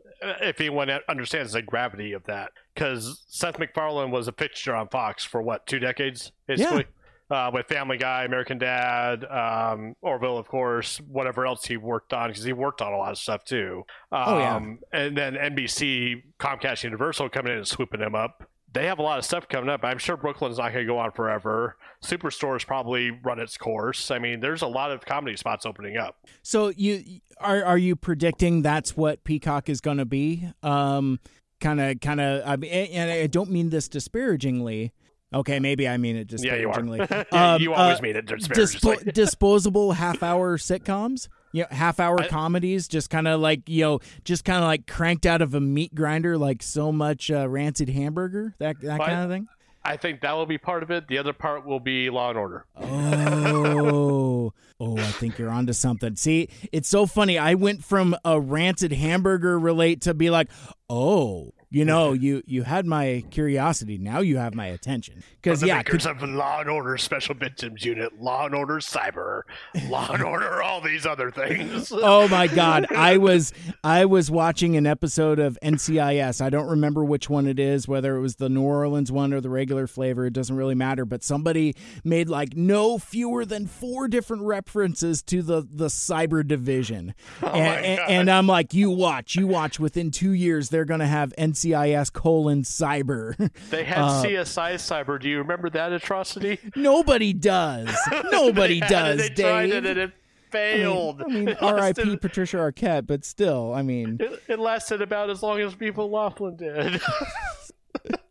if 0.42 0.60
anyone 0.60 0.90
understands 1.08 1.54
the 1.54 1.62
gravity 1.62 2.14
of 2.14 2.24
that 2.24 2.52
because 2.74 3.24
Seth 3.28 3.60
MacFarlane 3.60 4.10
was 4.10 4.28
a 4.28 4.32
fixture 4.32 4.74
on 4.76 4.88
Fox 4.88 5.24
for 5.24 5.42
what 5.44 5.68
two 5.68 5.78
decades 5.78 6.32
basically. 6.48 6.86
Uh, 7.30 7.52
with 7.54 7.66
Family 7.68 7.98
Guy, 7.98 8.24
American 8.24 8.58
Dad, 8.58 9.26
um, 9.26 9.96
Orville, 10.02 10.38
of 10.38 10.48
course, 10.48 11.00
whatever 11.10 11.46
else 11.46 11.66
he 11.66 11.76
worked 11.76 12.14
on, 12.14 12.30
because 12.30 12.44
he 12.44 12.54
worked 12.54 12.82
on 12.82 12.94
a 12.94 12.98
lot 12.98 13.12
of 13.12 13.18
stuff 13.18 13.44
too. 13.44 13.84
Um, 14.14 14.24
Oh, 14.26 14.40
yeah. 14.40 14.60
And 14.94 15.18
then 15.18 15.34
NBC, 15.34 16.24
Comcast, 16.40 16.84
Universal 16.84 17.28
coming 17.30 17.52
in 17.52 17.58
and 17.58 17.68
swooping 17.68 18.00
him 18.00 18.16
up. 18.16 18.48
They 18.74 18.86
have 18.86 19.00
a 19.00 19.02
lot 19.02 19.18
of 19.18 19.26
stuff 19.26 19.48
coming 19.50 19.70
up. 19.70 19.84
I'm 19.84 19.98
sure 19.98 20.16
Brooklyn's 20.16 20.58
not 20.58 20.72
going 20.72 20.86
to 20.86 20.92
go 20.92 21.00
on 21.00 21.12
forever. 21.12 21.78
Superstore's 22.02 22.64
probably 22.64 23.12
run 23.12 23.40
its 23.40 23.58
course. 23.58 24.10
I 24.12 24.20
mean, 24.20 24.40
there's 24.40 24.62
a 24.62 24.68
lot 24.68 24.92
of 24.92 25.04
comedy 25.06 25.36
spots 25.36 25.66
opening 25.66 25.98
up. 25.98 26.16
so 26.44 26.70
you 26.70 27.04
are 27.40 27.64
are 27.64 27.78
you 27.78 27.96
predicting 27.96 28.62
that's 28.62 28.96
what 28.96 29.24
Peacock 29.24 29.68
is 29.68 29.82
going 29.82 29.98
to 29.98 30.06
be? 30.06 30.48
Um, 30.64 31.20
kind 31.60 31.82
of 31.82 32.00
kind 32.02 32.22
of. 32.22 32.44
I 32.48 32.56
mean, 32.56 32.72
and 32.72 33.10
I 33.12 33.28
don't 33.28 33.50
mean 33.50 33.70
this 33.70 33.88
disparagingly. 33.88 34.94
Okay, 35.34 35.60
maybe 35.60 35.88
I 35.88 35.98
mean 35.98 36.16
it 36.16 36.28
just 36.28 36.44
Yeah, 36.44 36.56
you 36.56 36.70
are. 36.70 36.78
Um, 37.32 37.62
you 37.62 37.74
always 37.74 38.00
uh, 38.00 38.02
mean 38.02 38.16
it 38.16 38.26
disparagingly. 38.26 38.98
dispo- 38.98 39.14
disposable 39.14 39.92
half 39.92 40.24
hour 40.24 40.58
sitcoms 40.58 41.28
you 41.52 41.64
know 41.64 41.68
half 41.72 42.00
hour 42.00 42.24
comedies 42.28 42.88
just 42.88 43.10
kind 43.10 43.28
of 43.28 43.40
like 43.40 43.68
you 43.68 43.84
know 43.84 44.00
just 44.24 44.46
kind 44.46 44.60
of 44.60 44.66
like 44.66 44.88
cranked 44.88 45.26
out 45.26 45.42
of 45.42 45.54
a 45.54 45.60
meat 45.60 45.94
grinder 45.94 46.38
like 46.38 46.62
so 46.62 46.92
much 46.92 47.32
uh, 47.32 47.48
rancid 47.48 47.90
hamburger 47.90 48.54
that 48.60 48.80
that 48.82 49.00
kind 49.00 49.24
of 49.24 49.30
thing 49.30 49.48
I 49.84 49.96
think 49.96 50.20
that 50.20 50.34
will 50.34 50.46
be 50.46 50.58
part 50.58 50.84
of 50.84 50.92
it. 50.92 51.08
The 51.08 51.18
other 51.18 51.32
part 51.32 51.66
will 51.66 51.80
be 51.80 52.10
Law 52.10 52.28
and 52.30 52.38
Order. 52.38 52.66
oh 52.76 54.52
oh 54.80 54.98
i 54.98 55.12
think 55.12 55.40
you're 55.40 55.50
onto 55.50 55.74
something 55.74 56.16
see 56.16 56.50
it's 56.72 56.88
so 56.88 57.06
funny 57.08 57.38
i 57.38 57.56
went 57.56 57.84
from 57.84 58.16
a 58.24 58.40
rancid 58.40 58.92
hamburger 58.92 59.58
relate 59.58 60.02
to 60.02 60.14
be 60.14 60.30
like 60.30 60.50
oh 60.90 61.52
you 61.70 61.86
know 61.86 62.14
you 62.14 62.42
you 62.46 62.64
had 62.64 62.86
my 62.86 63.24
curiosity. 63.32 63.98
Now 63.98 64.20
you 64.20 64.38
have 64.38 64.54
my 64.56 64.68
attention. 64.68 65.24
Because 65.42 65.64
yeah 65.64 65.78
makers 65.78 66.06
of 66.06 66.22
Law 66.24 66.62
and 66.62 66.70
Order 66.70 66.98
Special 66.98 67.36
Victims 67.36 67.84
Unit, 67.84 68.22
Law 68.22 68.46
and 68.46 68.56
Order 68.56 68.76
Cyber, 68.76 69.42
Law 69.90 70.12
and 70.12 70.24
Order 70.28 70.62
all 70.62 70.82
these 70.82 71.06
other 71.06 71.32
things. 71.32 71.92
oh 71.94 72.28
my 72.28 72.48
god. 72.48 72.88
I 72.96 73.18
was 73.18 73.54
i 73.84 74.06
was 74.06 74.32
watching 74.32 74.76
an 74.76 74.86
episode 74.86 75.40
of 75.40 75.58
ncis 75.64 76.42
i 76.42 76.50
don't 76.50 76.68
remember 76.68 77.04
which 77.04 77.30
one 77.30 77.48
it 77.48 77.60
is 77.60 77.88
whether 77.88 78.16
it 78.16 78.22
was 78.22 78.36
the 78.38 78.50
new 78.50 78.62
orleans 78.64 79.12
one 79.12 79.34
or 79.34 79.42
the 79.42 79.50
regular 79.50 79.88
flavor. 79.88 80.26
It 80.26 80.34
doesn't 80.34 80.56
really 80.56 80.76
matter. 80.76 81.06
But 81.06 81.24
somebody 81.24 81.76
made 82.04 82.30
like 82.30 82.56
no 82.56 82.98
fewer 82.98 83.46
than 83.46 83.68
four 83.68 84.08
different 84.08 84.44
references 84.44 85.22
to 85.24 85.42
the 85.42 85.68
the 85.70 85.88
cyber 85.88 86.46
division. 86.48 87.14
Oh 87.44 87.50
and, 87.50 87.86
and, 87.86 88.12
and 88.12 88.32
i'm 88.32 88.48
like 88.48 88.74
you 88.74 88.90
watch 88.90 89.36
you 89.36 89.48
watch. 89.48 89.80
Within 89.80 90.12
two 90.12 90.32
years 90.32 90.70
they're 90.70 90.86
gonna 90.86 91.08
have 91.08 91.34
ncis 91.38 91.67
colon 92.14 92.64
cyber 92.64 93.36
They 93.70 93.84
had 93.84 94.00
Uh, 94.00 94.24
CSI 94.24 94.74
Cyber. 94.76 95.20
Do 95.20 95.30
you 95.30 95.40
remember 95.40 95.70
that 95.72 95.92
atrocity? 95.94 96.60
nobody 96.76 97.34
does 97.34 97.96
nobody 98.32 98.80
They 98.80 98.88
does 98.88 99.22
it, 99.22 99.36
They 99.36 99.44
tried 99.44 99.66
dave 99.68 99.86
it 99.86 99.86
and 99.86 100.00
it 100.00 100.12
failed. 100.50 101.22
I 101.22 101.28
mean, 101.28 101.48
It 101.50 101.62
R.I.P. 101.62 102.02
lasted- 102.02 102.22
Patricia 102.22 102.58
Arquette, 102.58 103.06
but 103.06 103.26
still, 103.26 103.74
I 103.74 103.82
mean, 103.82 104.18
It, 104.20 104.44
it 104.48 104.60
lasted 104.60 105.02
about 105.02 105.30
as 105.30 105.44
long 105.44 105.60
as 105.60 105.74
Viva 105.74 106.04
Laughlin 106.04 106.56
did. 106.56 107.02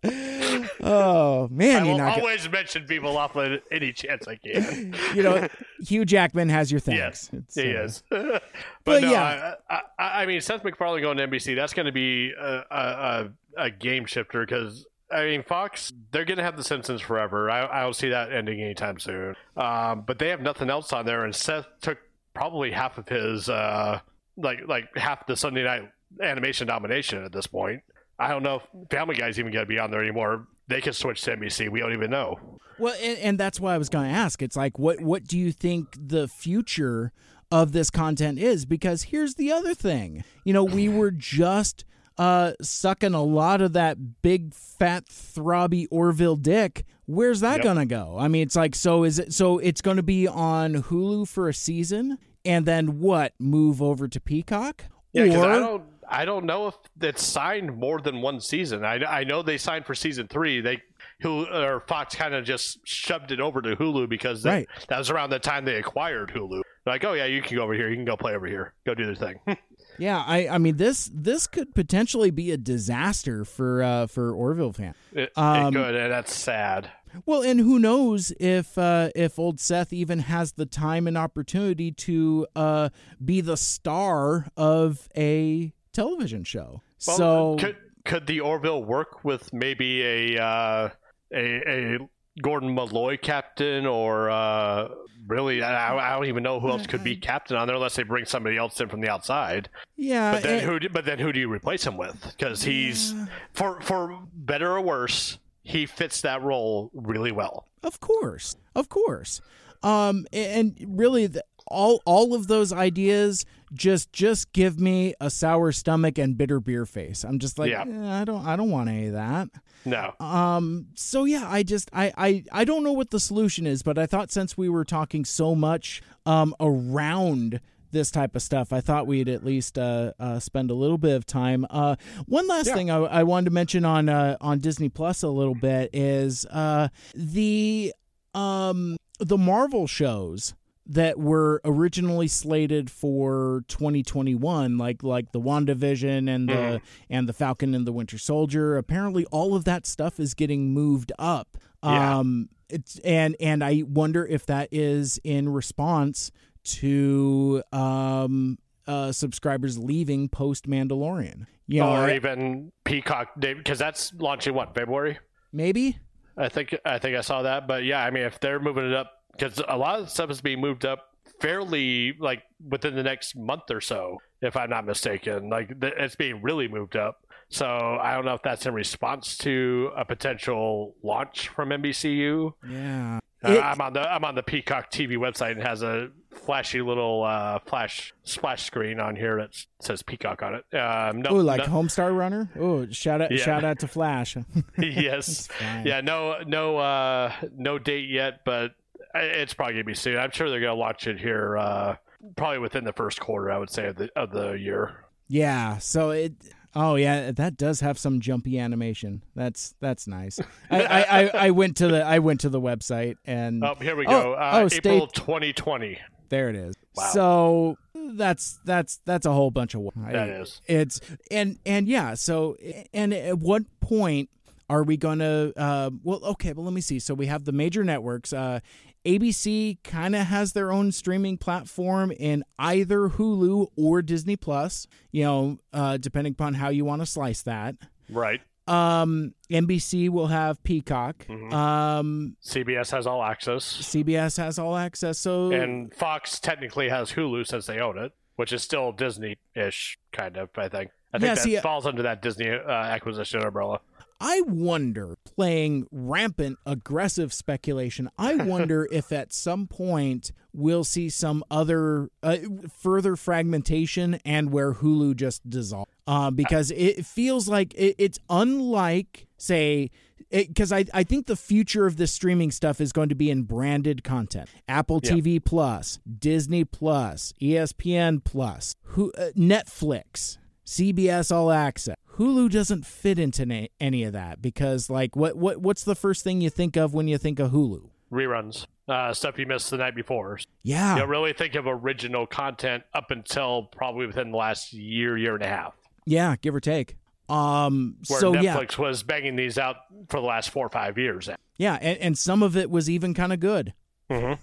oh 0.83 1.49
man, 1.51 1.83
I 1.83 1.87
will 1.87 1.99
gonna- 1.99 2.11
always 2.11 2.49
mention 2.51 2.87
Viva 2.87 3.09
Laughlin 3.09 3.61
any 3.71 3.93
chance 3.93 4.27
I 4.27 4.37
can. 4.37 4.95
you 5.15 5.23
know, 5.23 5.49
Hugh 5.81 6.05
Jackman 6.05 6.49
has 6.49 6.71
your 6.71 6.81
thanks. 6.81 7.31
Yes, 7.33 7.55
he 7.55 7.77
uh, 7.77 7.83
is. 7.83 8.03
but 8.11 8.43
But 8.85 9.03
no, 9.03 9.11
yeah. 9.11 9.55
I, 9.69 9.81
I, 9.99 10.23
I 10.23 10.27
mean, 10.27 10.41
Seth 10.41 10.65
MacFarlane 10.65 11.03
going 11.03 11.19
to 11.19 11.27
NBC, 11.27 11.57
that's 11.57 11.73
going 11.73 11.87
to 11.87 11.93
be 11.93 12.33
a, 12.33 12.65
a, 12.71 12.77
a, 12.77 13.31
a 13.65 13.71
game 13.71 14.07
shifter 14.07 14.45
because. 14.45 14.87
I 15.09 15.25
mean, 15.25 15.45
Fox, 15.45 15.93
they're 16.11 16.25
going 16.25 16.39
to 16.39 16.43
have 16.43 16.57
The 16.57 16.65
Simpsons 16.65 17.01
forever. 17.01 17.49
I, 17.49 17.65
I 17.65 17.83
don't 17.85 17.95
see 17.95 18.09
that 18.09 18.33
ending 18.33 18.61
anytime 18.61 18.99
soon. 18.99 19.37
Um, 19.57 20.03
but 20.05 20.19
they 20.19 20.31
have 20.31 20.41
nothing 20.41 20.69
else 20.69 20.93
on 20.93 21.07
there, 21.07 21.25
and 21.25 21.33
Seth 21.33 21.67
took 21.81 21.99
probably 22.35 22.73
half 22.73 22.99
of 22.99 23.09
his, 23.09 23.49
uh, 23.49 24.01
like, 24.37 24.67
like 24.67 24.97
half 24.97 25.25
the 25.29 25.37
Sunday 25.37 25.63
night 25.63 25.89
animation 26.21 26.67
domination 26.67 27.25
at 27.25 27.31
this 27.31 27.47
point. 27.47 27.85
I 28.19 28.29
don't 28.29 28.43
know 28.43 28.57
if 28.57 28.89
Family 28.91 29.15
Guy's 29.15 29.39
even 29.39 29.53
going 29.53 29.65
to 29.65 29.69
be 29.69 29.79
on 29.79 29.91
there 29.91 30.01
anymore. 30.03 30.47
They 30.69 30.81
could 30.81 30.95
switch 30.95 31.21
to 31.23 31.37
NBC. 31.37 31.69
We 31.71 31.81
don't 31.81 31.93
even 31.93 32.11
know. 32.11 32.59
Well, 32.79 32.95
and, 33.03 33.19
and 33.19 33.39
that's 33.41 33.61
why 33.61 33.75
I 33.75 33.79
was 33.79 33.89
going 33.89 34.09
to 34.09 34.15
ask. 34.15 34.43
It's 34.43 34.57
like, 34.57 34.79
what 34.79 35.01
what 35.01 35.25
do 35.25 35.39
you 35.39 35.53
think 35.53 35.89
the 35.99 36.27
future 36.29 37.13
of 37.53 37.73
this 37.73 37.91
content 37.91 38.39
is? 38.39 38.65
Because 38.67 39.05
here's 39.05 39.35
the 39.37 39.53
other 39.53 39.75
thing. 39.75 40.25
You 40.45 40.53
know, 40.53 40.65
we 40.65 40.89
were 40.89 41.11
just 41.11 41.85
uh, 42.19 42.53
sucking 42.61 43.15
a 43.15 43.23
lot 43.23 43.61
of 43.61 43.75
that 43.75 44.23
big 44.23 44.53
fat 44.55 45.07
throbby 45.07 45.87
Orville 45.91 46.37
dick. 46.37 46.85
Where's 47.07 47.41
that 47.41 47.57
Yep. 47.59 47.65
gonna 47.65 47.87
go? 47.87 48.17
I 48.19 48.27
mean, 48.29 48.43
it's 48.43 48.57
like, 48.57 48.75
so 48.75 49.05
is 49.05 49.19
it? 49.21 49.33
So 49.33 49.59
it's 49.59 49.81
going 49.81 49.99
to 49.99 50.03
be 50.03 50.27
on 50.27 50.83
Hulu 50.83 51.29
for 51.29 51.49
a 51.49 51.55
season, 51.55 52.19
and 52.45 52.67
then 52.67 52.99
what? 52.99 53.33
Move 53.39 53.81
over 53.81 54.09
to 54.09 54.21
Peacock? 54.21 54.85
Yeah, 55.13 55.25
because 55.25 55.45
or 55.45 55.51
I 55.51 55.59
don't, 55.61 55.83
I 56.09 56.25
don't 56.25 56.45
know 56.45 56.69
if 56.69 56.75
it's 57.01 57.23
signed 57.25 57.77
more 57.77 58.01
than 58.01 58.21
one 58.23 58.41
season. 58.41 58.85
I, 58.85 58.97
I 59.05 59.25
know 59.25 59.43
they 59.43 59.59
signed 59.59 59.87
for 59.87 59.95
season 59.95 60.29
three. 60.29 60.61
They, 60.61 60.83
Hulu 61.23 61.53
or 61.53 61.81
Fox, 61.81 62.15
kind 62.15 62.35
of 62.35 62.45
just 62.45 62.79
shoved 62.87 63.33
it 63.33 63.41
over 63.41 63.61
to 63.63 63.77
Hulu 63.77 64.09
because 64.09 64.43
they, 64.43 64.51
Right. 64.51 64.69
that 64.89 64.99
was 64.99 65.11
around 65.11 65.31
the 65.31 65.39
time 65.39 65.65
they 65.65 65.77
acquired 65.77 66.31
Hulu. 66.31 66.63
They're 66.85 66.95
like, 66.95 67.05
oh 67.05 67.15
yeah, 67.15 67.25
you 67.27 67.43
can 67.43 67.57
go 67.57 67.65
over 67.65 67.75
here. 67.75 67.89
You 67.89 67.97
can 67.97 68.05
go 68.05 68.17
play 68.17 68.35
over 68.35 68.47
here. 68.47 68.75
Go 68.85 68.95
do 68.95 69.07
their 69.07 69.15
thing. 69.15 69.41
Yeah, 69.99 70.23
I, 70.27 70.49
I 70.49 70.59
mean 70.59 70.77
this 70.77 71.11
this 71.15 71.47
could 71.47 71.75
potentially 71.75 72.31
be 72.31 72.51
a 72.51 72.59
disaster 72.59 73.47
for 73.47 73.83
uh, 73.83 74.07
for 74.07 74.31
Orville 74.35 74.75
fans. 74.75 74.95
it, 75.15 75.33
Um, 75.39 75.69
it 75.75 75.79
could, 75.79 75.95
and 75.95 76.13
that's 76.13 76.35
sad. 76.35 76.91
Well, 77.25 77.41
and 77.43 77.59
who 77.61 77.79
knows 77.79 78.31
if 78.39 78.77
uh, 78.77 79.09
if 79.17 79.39
old 79.39 79.59
Seth 79.59 79.95
even 79.95 80.19
has 80.19 80.53
the 80.53 80.67
time 80.67 81.07
and 81.07 81.17
opportunity 81.17 81.93
to 81.93 82.47
uh, 82.55 82.91
be 83.25 83.41
the 83.41 83.57
star 83.57 84.49
of 84.55 85.09
a 85.17 85.73
television 85.97 86.45
show. 86.45 86.81
Well, 87.07 87.17
so 87.17 87.57
could 87.59 87.77
could 88.05 88.27
the 88.27 88.41
Orville 88.41 88.85
work 88.85 89.25
with 89.25 89.53
maybe 89.53 90.03
a 90.05 90.43
uh, 90.43 90.89
a, 91.35 91.95
a 91.97 91.99
Gordon 92.43 92.75
Malloy 92.75 93.17
captain 93.17 93.87
or 93.87 94.31
uh, 94.31 94.89
really 95.27 95.63
I, 95.63 95.97
I 95.97 96.15
don't 96.15 96.27
even 96.27 96.43
know 96.43 96.61
who 96.61 96.69
else 96.71 96.87
could 96.87 97.03
be 97.03 97.17
captain 97.17 97.57
on 97.57 97.67
there 97.67 97.75
unless 97.77 97.97
they 97.97 98.03
bring 98.05 98.27
somebody 98.27 98.57
else 98.57 98.81
in 98.81 98.89
from 98.89 99.01
the 99.01 99.09
outside. 99.09 99.69
yeah, 99.97 100.33
But 100.33 100.43
then 100.45 100.59
and- 100.61 100.63
who? 100.71 100.79
do- 100.79 100.89
But 100.91 101.05
then 101.07 101.19
who 101.19 101.33
do 101.33 101.41
you 101.41 101.51
replace 101.53 101.85
him 101.87 101.97
with? 101.97 102.17
Because 102.37 102.63
he's 102.63 103.15
for 103.55 103.81
for 103.81 104.21
better 104.35 104.71
or 104.73 104.81
worse, 104.83 105.39
he 105.63 105.87
fits 105.87 106.21
that 106.21 106.43
role 106.43 106.91
really 106.95 107.33
well. 107.33 107.67
Of 107.83 108.01
course, 108.01 108.57
of 108.75 108.89
course. 108.89 109.41
Um, 109.83 110.27
and 110.33 110.75
really, 110.87 111.27
the, 111.27 111.45
all 111.67 112.03
all 112.05 112.35
of 112.35 112.47
those 112.49 112.73
ideas 112.73 113.45
just 113.73 114.13
just 114.13 114.53
give 114.53 114.79
me 114.81 115.15
a 115.21 115.29
sour 115.31 115.73
stomach 115.73 116.19
and 116.19 116.37
bitter 116.39 116.61
beer 116.61 116.87
face. 116.87 117.25
I'm 117.25 117.39
just 117.39 117.59
like, 117.59 117.71
Yeah. 117.71 117.85
"Eh, 117.87 118.21
I 118.21 118.25
don't 118.25 118.47
I 118.47 118.57
don't 118.57 118.71
want 118.71 118.89
any 118.89 119.07
of 119.09 119.13
that. 119.15 119.49
No, 119.85 120.13
Um, 120.19 120.89
so 120.95 121.25
yeah, 121.25 121.47
I 121.49 121.63
just 121.63 121.89
I, 121.93 122.13
I 122.17 122.45
I 122.53 122.65
don't 122.65 122.83
know 122.85 122.93
what 122.93 123.11
the 123.11 123.21
solution 123.21 123.67
is, 123.67 123.83
but 123.83 123.99
I 123.99 124.07
thought 124.07 124.31
since 124.33 124.57
we 124.57 124.69
were 124.69 124.85
talking 124.85 125.25
so 125.25 125.55
much 125.55 126.03
um 126.27 126.55
around 126.61 127.61
this 127.93 128.11
type 128.11 128.35
of 128.35 128.43
stuff, 128.43 128.73
I 128.73 128.81
thought 128.81 129.07
we'd 129.07 129.29
at 129.29 129.45
least 129.45 129.79
uh, 129.79 130.13
uh 130.19 130.39
spend 130.41 130.71
a 130.71 130.75
little 130.75 130.99
bit 130.99 131.15
of 131.15 131.25
time. 131.25 131.65
Uh, 131.71 131.97
one 132.27 132.47
last 132.49 132.67
Yeah. 132.67 132.75
thing 132.75 132.91
I, 132.91 132.97
I 132.99 133.23
wanted 133.23 133.45
to 133.47 133.51
mention 133.53 133.85
on 133.85 134.09
uh 134.09 134.37
on 134.41 134.59
Disney 134.59 134.89
Plus 134.89 135.23
a 135.23 135.29
little 135.29 135.55
bit 135.55 135.91
is 135.93 136.45
uh 136.47 136.89
the 137.15 137.93
um 138.35 138.97
the 139.19 139.39
Marvel 139.39 139.87
shows 139.87 140.55
that 140.89 141.19
were 141.19 141.61
originally 141.65 142.29
slated 142.29 142.91
for 142.91 143.65
2021 143.69 144.79
like 144.79 145.03
like 145.03 145.33
the 145.33 145.41
WandaVision 145.41 146.29
and 146.33 146.49
the 146.49 146.81
and 147.11 147.29
the 147.29 147.33
Falcon 147.33 147.75
and 147.75 147.87
the 147.87 147.93
Winter 147.93 148.19
Soldier 148.19 148.77
apparently 148.77 149.25
all 149.27 149.55
of 149.57 149.65
that 149.65 149.87
stuff 149.87 150.21
is 150.21 150.35
getting 150.35 150.73
moved 150.73 151.11
up 151.19 151.59
Yeah. 151.83 152.19
um 152.19 152.49
it's 152.69 152.99
and 153.01 153.35
and 153.41 153.65
I 153.65 153.83
wonder 153.87 154.25
if 154.27 154.47
that 154.47 154.69
is 154.71 155.19
in 155.25 155.49
response 155.49 156.31
to 156.65 157.63
um 157.73 158.59
uh 158.87 159.11
subscribers 159.13 159.79
leaving 159.79 160.29
post 160.29 160.69
Mandalorian 160.69 161.47
you 161.67 161.81
know 161.81 161.91
or 161.91 161.97
I- 162.07 162.15
even 162.17 162.71
Peacock 162.85 163.29
because 163.41 163.79
that's 163.79 164.13
launching 164.15 164.55
what 164.55 164.75
February. 164.75 165.19
maybe 165.53 165.99
I 166.39 166.49
think 166.51 166.77
I 166.85 166.99
think 166.99 167.17
I 167.17 167.23
saw 167.23 167.43
that, 167.43 167.67
but 167.67 167.83
yeah, 167.85 168.05
I 168.05 168.11
mean, 168.11 168.25
if 168.25 168.39
they're 168.41 168.61
moving 168.61 168.85
it 168.85 168.93
up, 168.93 169.16
because 169.37 169.61
a 169.69 169.77
lot 169.77 169.99
of 169.99 170.05
the 170.07 170.11
stuff 170.11 170.31
is 170.31 170.41
being 170.41 170.61
moved 170.61 170.85
up 170.85 171.11
fairly 171.41 172.15
like 172.19 172.43
within 172.67 172.95
the 172.95 173.03
next 173.03 173.37
month 173.37 173.71
or 173.71 173.81
so, 173.81 174.19
if 174.41 174.57
I'm 174.57 174.71
not 174.71 174.87
mistaken. 174.87 175.49
Like 175.51 175.81
th- 175.81 175.95
it's 175.99 176.17
being 176.17 176.43
really 176.43 176.69
moved 176.69 176.97
up. 176.97 177.27
So 177.49 177.67
I 177.67 178.15
don't 178.15 178.25
know 178.25 178.35
if 178.35 178.43
that's 178.43 178.67
in 178.67 178.75
response 178.75 179.37
to 179.39 179.91
a 179.97 180.05
potential 180.05 180.95
launch 181.03 181.49
from 181.49 181.69
NBCU. 181.71 182.53
yeah 182.69 183.21
Uh, 183.45 183.53
It- 183.53 183.63
I'm 183.63 183.81
on 183.81 183.93
the 183.93 184.01
I'm 184.13 184.25
on 184.25 184.35
the 184.35 184.43
Peacock 184.43 184.91
TV 184.91 185.17
website 185.17 185.53
and 185.53 185.63
has 185.63 185.83
a 185.83 186.09
flashy 186.35 186.81
little 186.83 187.23
uh, 187.23 187.59
flash 187.67 188.13
splash 188.25 188.65
screen 188.65 188.99
on 188.99 189.15
here 189.15 189.37
that 189.39 189.51
says 189.81 190.03
Peacock 190.03 190.43
on 190.43 190.55
it. 190.57 190.77
Um, 190.77 191.23
no, 191.23 191.31
Oh, 191.31 191.35
like 191.37 191.61
no- 191.61 191.67
Homestar 191.67 192.17
Runner. 192.17 192.51
Oh, 192.59 192.87
shout 192.91 193.21
out! 193.23 193.31
Yeah. 193.31 193.39
Shout 193.45 193.63
out 193.65 193.79
to 193.81 193.89
Flash. 193.89 194.37
yes. 194.79 195.49
Yeah, 195.85 196.01
no 196.01 196.39
no 196.47 196.79
uh 196.79 197.33
no 197.57 197.79
date 197.79 198.09
yet, 198.11 198.41
but 198.45 198.73
it's 199.15 199.55
probably 199.55 199.75
gonna 199.75 199.85
be 199.85 199.95
soon. 199.95 200.17
I'm 200.19 200.31
sure 200.31 200.51
they're 200.51 200.61
gonna 200.61 200.75
launch 200.75 201.07
it 201.07 201.19
here 201.19 201.57
uh 201.57 201.97
probably 202.37 202.59
within 202.59 202.85
the 202.85 202.93
first 202.93 203.21
quarter, 203.21 203.51
I 203.51 203.59
would 203.59 203.71
say, 203.71 203.89
of 203.89 203.97
the 203.97 204.11
of 204.17 204.31
the 204.31 204.53
year. 204.53 205.05
yeah. 205.29 205.79
So 205.79 206.11
it. 206.11 206.33
Oh 206.79 206.97
yeah, 206.97 207.31
that 207.31 207.57
does 207.57 207.81
have 207.81 207.99
some 207.99 208.21
jumpy 208.21 208.59
animation. 208.59 209.23
That's 209.35 209.75
that's 209.81 210.07
nice. 210.07 210.39
I, 210.71 210.83
I, 210.83 211.01
I, 211.23 211.31
I 211.47 211.51
went 211.53 211.79
to 211.79 211.89
the 211.89 212.05
I 212.05 212.19
went 212.19 212.41
to 212.41 212.51
the 212.51 212.61
website 212.61 213.17
and 213.25 213.65
Oh, 213.65 213.77
here 213.81 213.97
we 213.97 214.05
Oh, 214.07 214.11
go. 214.11 214.33
uh, 214.35 214.51
oh, 214.53 214.57
April 214.71 215.07
state- 215.09 215.15
2020. 215.15 215.99
there 216.29 216.51
it 216.51 216.57
is. 216.57 216.75
Wow. 216.95 217.11
So 217.15 217.79
that's 218.13 218.59
that's 218.67 219.01
that's 219.07 219.25
a 219.25 219.33
whole 219.33 219.51
bunch 219.51 219.75
of 219.75 219.81
work. 219.81 219.95
That 219.97 220.29
is. 220.29 220.61
It's 220.67 221.01
and 221.31 221.59
and 221.65 221.89
yeah. 221.89 222.13
So 222.13 222.57
and 222.93 223.15
at 223.15 223.39
what 223.39 223.63
point 223.81 224.29
are 224.69 224.83
we 224.83 224.97
going 224.99 225.21
to? 225.21 225.53
Uh, 225.57 225.91
well, 226.03 226.21
okay. 226.25 226.53
Well, 226.53 226.65
let 226.65 226.75
me 226.75 226.81
see. 226.83 226.99
So 226.99 227.15
we 227.15 227.27
have 227.27 227.45
the 227.45 227.53
major 227.53 227.85
networks. 227.85 228.33
Uh, 228.35 228.61
ABC 229.07 229.83
kind 229.85 230.17
of 230.17 230.27
has 230.27 230.53
their 230.53 230.73
own 230.73 230.93
streaming 230.93 231.39
platform 231.39 232.11
in 232.11 232.45
either 232.59 233.09
Hulu 233.09 233.69
or 233.77 234.03
Disney 234.03 234.37
Plus. 234.37 234.87
You 235.13 235.25
know, 235.25 235.59
uh, 235.73 235.97
depending 235.97 236.33
upon 236.33 236.55
how 236.55 236.69
you 236.69 236.85
want 236.85 237.03
to 237.03 237.07
slice 237.07 237.43
that. 237.43 237.77
Right. 238.11 238.41
Um, 238.69 239.35
NBC 239.51 240.09
will 240.09 240.27
have 240.27 240.63
Peacock. 240.65 241.27
Mm-hmm. 241.29 241.55
Um, 241.55 242.37
CBS 242.45 242.91
has 242.91 243.07
all 243.07 243.23
access. 243.23 243.65
CBS 243.65 244.37
has 244.39 244.59
all 244.59 244.77
access. 244.77 245.19
So 245.21 245.53
And 245.53 245.95
Fox 245.95 246.41
technically 246.41 246.89
has 246.89 247.13
Hulu 247.13 247.47
since 247.47 247.67
they 247.67 247.79
own 247.79 247.97
it, 247.97 248.13
which 248.35 248.53
is 248.53 248.63
still 248.63 248.91
Disney 248.91 249.37
ish, 249.55 249.99
kind 250.13 250.37
of, 250.37 250.51
I 250.57 250.69
think. 250.69 250.91
I 251.13 251.19
think 251.19 251.29
Yeah, 251.29 251.35
that 251.35 251.41
see, 251.43 251.57
falls 251.59 251.87
under 251.87 252.03
that 252.03 252.23
Disney 252.23 252.51
uh, 252.51 252.69
acquisition 252.71 253.43
umbrella. 253.43 253.81
I 254.19 254.41
wonder, 254.47 255.17
playing 255.25 255.87
rampant 255.93 256.59
aggressive 256.65 257.33
speculation, 257.35 258.09
I 258.19 258.35
wonder 258.37 258.89
if 258.91 259.13
at 259.13 259.33
some 259.33 259.67
point 259.67 260.33
we'll 260.55 260.85
see 260.85 261.11
some 261.11 261.45
other 261.51 262.09
uh, 262.23 262.39
further 262.81 263.15
fragmentation 263.17 264.19
and 264.25 264.51
where 264.53 264.73
Hulu 264.75 265.17
just 265.17 265.49
dissolves. 265.49 265.91
Uh, 266.07 266.31
because 266.31 266.71
it 266.71 267.05
feels 267.05 267.47
like 267.47 267.75
it, 267.75 267.95
it's 267.99 268.19
unlike, 268.31 269.27
say, 269.37 269.91
because 270.31 270.73
I, 270.73 270.87
I 270.95 271.03
think 271.03 271.27
the 271.27 271.37
future 271.37 271.85
of 271.87 271.99
this 271.99 272.11
streaming 272.11 272.51
stuff 272.51 272.81
is 272.81 272.93
going 272.93 273.11
to 273.11 273.15
be 273.15 273.31
in 273.31 273.43
branded 273.43 274.03
content 274.03 274.49
apple 274.67 274.99
Yeah. 275.03 275.13
tv 275.13 275.45
plus 275.45 276.01
disney 276.19 276.65
plus 276.65 277.33
espn 277.41 278.25
plus 278.25 278.75
who, 278.83 279.13
uh, 279.13 279.29
netflix 279.37 280.39
cbs 280.67 281.31
all 281.35 281.51
access. 281.53 281.97
Hulu 282.17 282.51
doesn't 282.51 282.85
fit 282.87 283.19
into 283.19 283.47
na- 283.47 283.67
any 283.81 284.03
of 284.05 284.13
that 284.15 284.41
because 284.43 284.91
like 284.91 285.15
what, 285.17 285.37
what 285.37 285.59
what's 285.59 285.85
the 285.85 285.95
first 285.95 286.25
thing 286.25 286.41
you 286.41 286.51
think 286.51 286.77
of 286.77 286.93
when 286.95 287.09
you 287.09 287.19
think 287.19 287.39
of 287.39 287.51
hulu? 287.53 287.91
Reruns, 288.13 288.67
uh, 288.89 289.13
stuff 289.13 289.39
you 289.39 289.47
missed 289.47 289.71
the 289.71 289.77
night 289.79 289.95
before. 289.95 290.39
yeah. 290.63 290.95
You 290.95 291.01
don't 291.01 291.09
really 291.09 291.33
think 291.33 291.55
of 291.57 291.67
original 291.67 292.27
content 292.27 292.85
up 292.95 293.11
until 293.11 293.65
probably 293.65 294.07
within 294.07 294.31
the 294.31 294.37
last 294.37 294.73
year, 294.73 295.17
year 295.17 295.35
and 295.35 295.43
a 295.43 295.49
half. 295.49 295.75
yeah 296.05 296.37
give 296.41 296.55
or 296.55 296.61
take. 296.61 296.97
Um 297.29 297.97
Where 298.09 298.21
so 298.21 298.35
yeah. 298.35 298.57
Netflix 298.57 298.79
was 298.79 299.03
banging 299.03 299.35
these 299.37 299.59
out 299.59 299.77
for 300.09 300.21
the 300.21 300.27
last 300.27 300.51
four 300.51 300.67
or 300.67 300.71
five 300.71 300.97
years. 300.99 301.29
yeah 301.59 301.77
and, 301.81 301.99
and 301.99 302.19
some 302.19 302.43
of 302.43 302.57
it 302.57 302.71
was 302.71 302.89
even 302.89 303.15
kind 303.15 303.33
of 303.33 303.41
good 303.41 303.75
Joel 304.09 304.39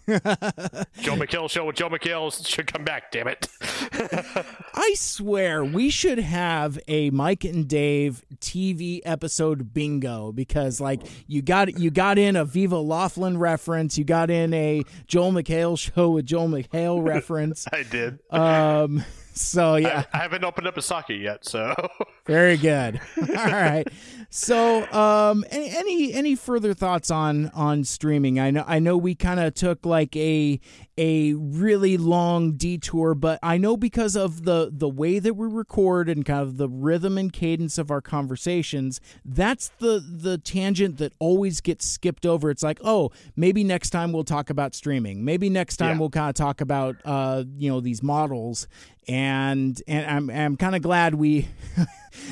McHale 1.18 1.50
show 1.50 1.66
with 1.66 1.78
Joel 1.78 1.92
McHale 1.92 2.46
should 2.46 2.72
come 2.72 2.84
back, 2.84 3.12
damn 3.12 3.28
it. 3.28 3.48
I 4.74 4.94
swear 4.96 5.64
we 5.64 5.90
should 5.90 6.20
have 6.20 6.78
a 6.88 7.10
Mike 7.12 7.46
and 7.46 7.68
Dave 7.68 8.26
TV 8.40 9.00
episode 9.06 9.74
bingo 9.74 10.32
because 10.34 10.82
like 10.82 11.02
you 11.28 11.42
got 11.42 11.80
you 11.80 11.92
got 11.92 12.18
in 12.18 12.36
a 12.36 12.44
Viva 12.44 12.78
Laughlin 12.78 13.38
reference, 13.38 13.98
you 13.98 14.04
got 14.04 14.30
in 14.30 14.54
a 14.54 14.84
Joel 15.08 15.32
McHale 15.32 15.78
show 15.78 16.12
with 16.12 16.26
Joel 16.26 16.50
McHale 16.50 17.04
reference. 17.04 17.66
I 17.72 17.84
did. 17.84 18.20
Um 18.32 19.06
so 19.34 19.76
yeah, 19.76 20.04
I 20.14 20.18
haven't 20.18 20.44
opened 20.44 20.68
up 20.68 20.78
a 20.78 20.82
sake 20.82 21.10
yet, 21.10 21.46
so 21.46 21.74
very 22.26 22.58
good. 22.58 23.00
All 23.18 23.36
right. 23.36 23.88
So 24.30 24.92
um 24.92 25.44
any 25.52 25.70
any, 25.70 26.14
any 26.14 26.36
further 26.36 26.74
thoughts 26.74 27.12
on 27.12 27.50
on 27.50 27.84
streaming? 27.84 28.40
I 28.40 28.52
know 28.52 28.64
I 28.68 28.80
know 28.80 28.98
we 28.98 29.16
kind 29.16 29.40
of 29.40 29.54
took 29.54 29.86
like 29.86 30.16
a 30.16 30.60
a 30.98 31.34
really 31.34 31.98
long 31.98 32.54
detour, 32.54 33.16
but 33.16 33.40
I 33.42 33.58
know 33.58 33.76
because 33.78 34.16
of 34.16 34.44
the 34.44 34.70
the 34.72 34.88
way 34.88 35.20
that 35.20 35.36
we 35.36 35.48
record 35.48 36.08
and 36.08 36.24
kind 36.24 36.42
of 36.42 36.58
the 36.58 36.70
rhythm 36.70 37.18
and 37.18 37.34
cadence 37.34 37.78
of 37.78 37.90
our 37.90 38.02
conversations, 38.02 39.02
that's 39.26 39.70
the 39.80 40.00
the 40.00 40.38
tangent 40.38 40.98
that 40.98 41.14
always 41.20 41.62
gets 41.62 41.88
skipped 41.88 42.26
over. 42.26 42.52
It's 42.52 42.62
like, 42.64 42.80
oh, 42.84 43.12
maybe 43.36 43.64
next 43.64 43.90
time 43.90 44.14
we'll 44.14 44.24
talk 44.24 44.50
about 44.52 44.76
streaming. 44.76 45.26
Maybe 45.26 45.50
next 45.50 45.78
time 45.78 45.96
Yeah. 45.96 46.00
we'll 46.00 46.10
kind 46.12 46.30
of 46.30 46.36
talk 46.36 46.62
about 46.62 46.96
uh 47.06 47.44
you 47.58 47.72
know 47.72 47.80
these 47.80 48.04
models, 48.04 48.68
and 49.08 49.82
and 49.88 50.06
I'm 50.06 50.30
I'm 50.30 50.58
kind 50.58 50.76
of 50.76 50.82
glad 50.82 51.16
we. 51.16 51.48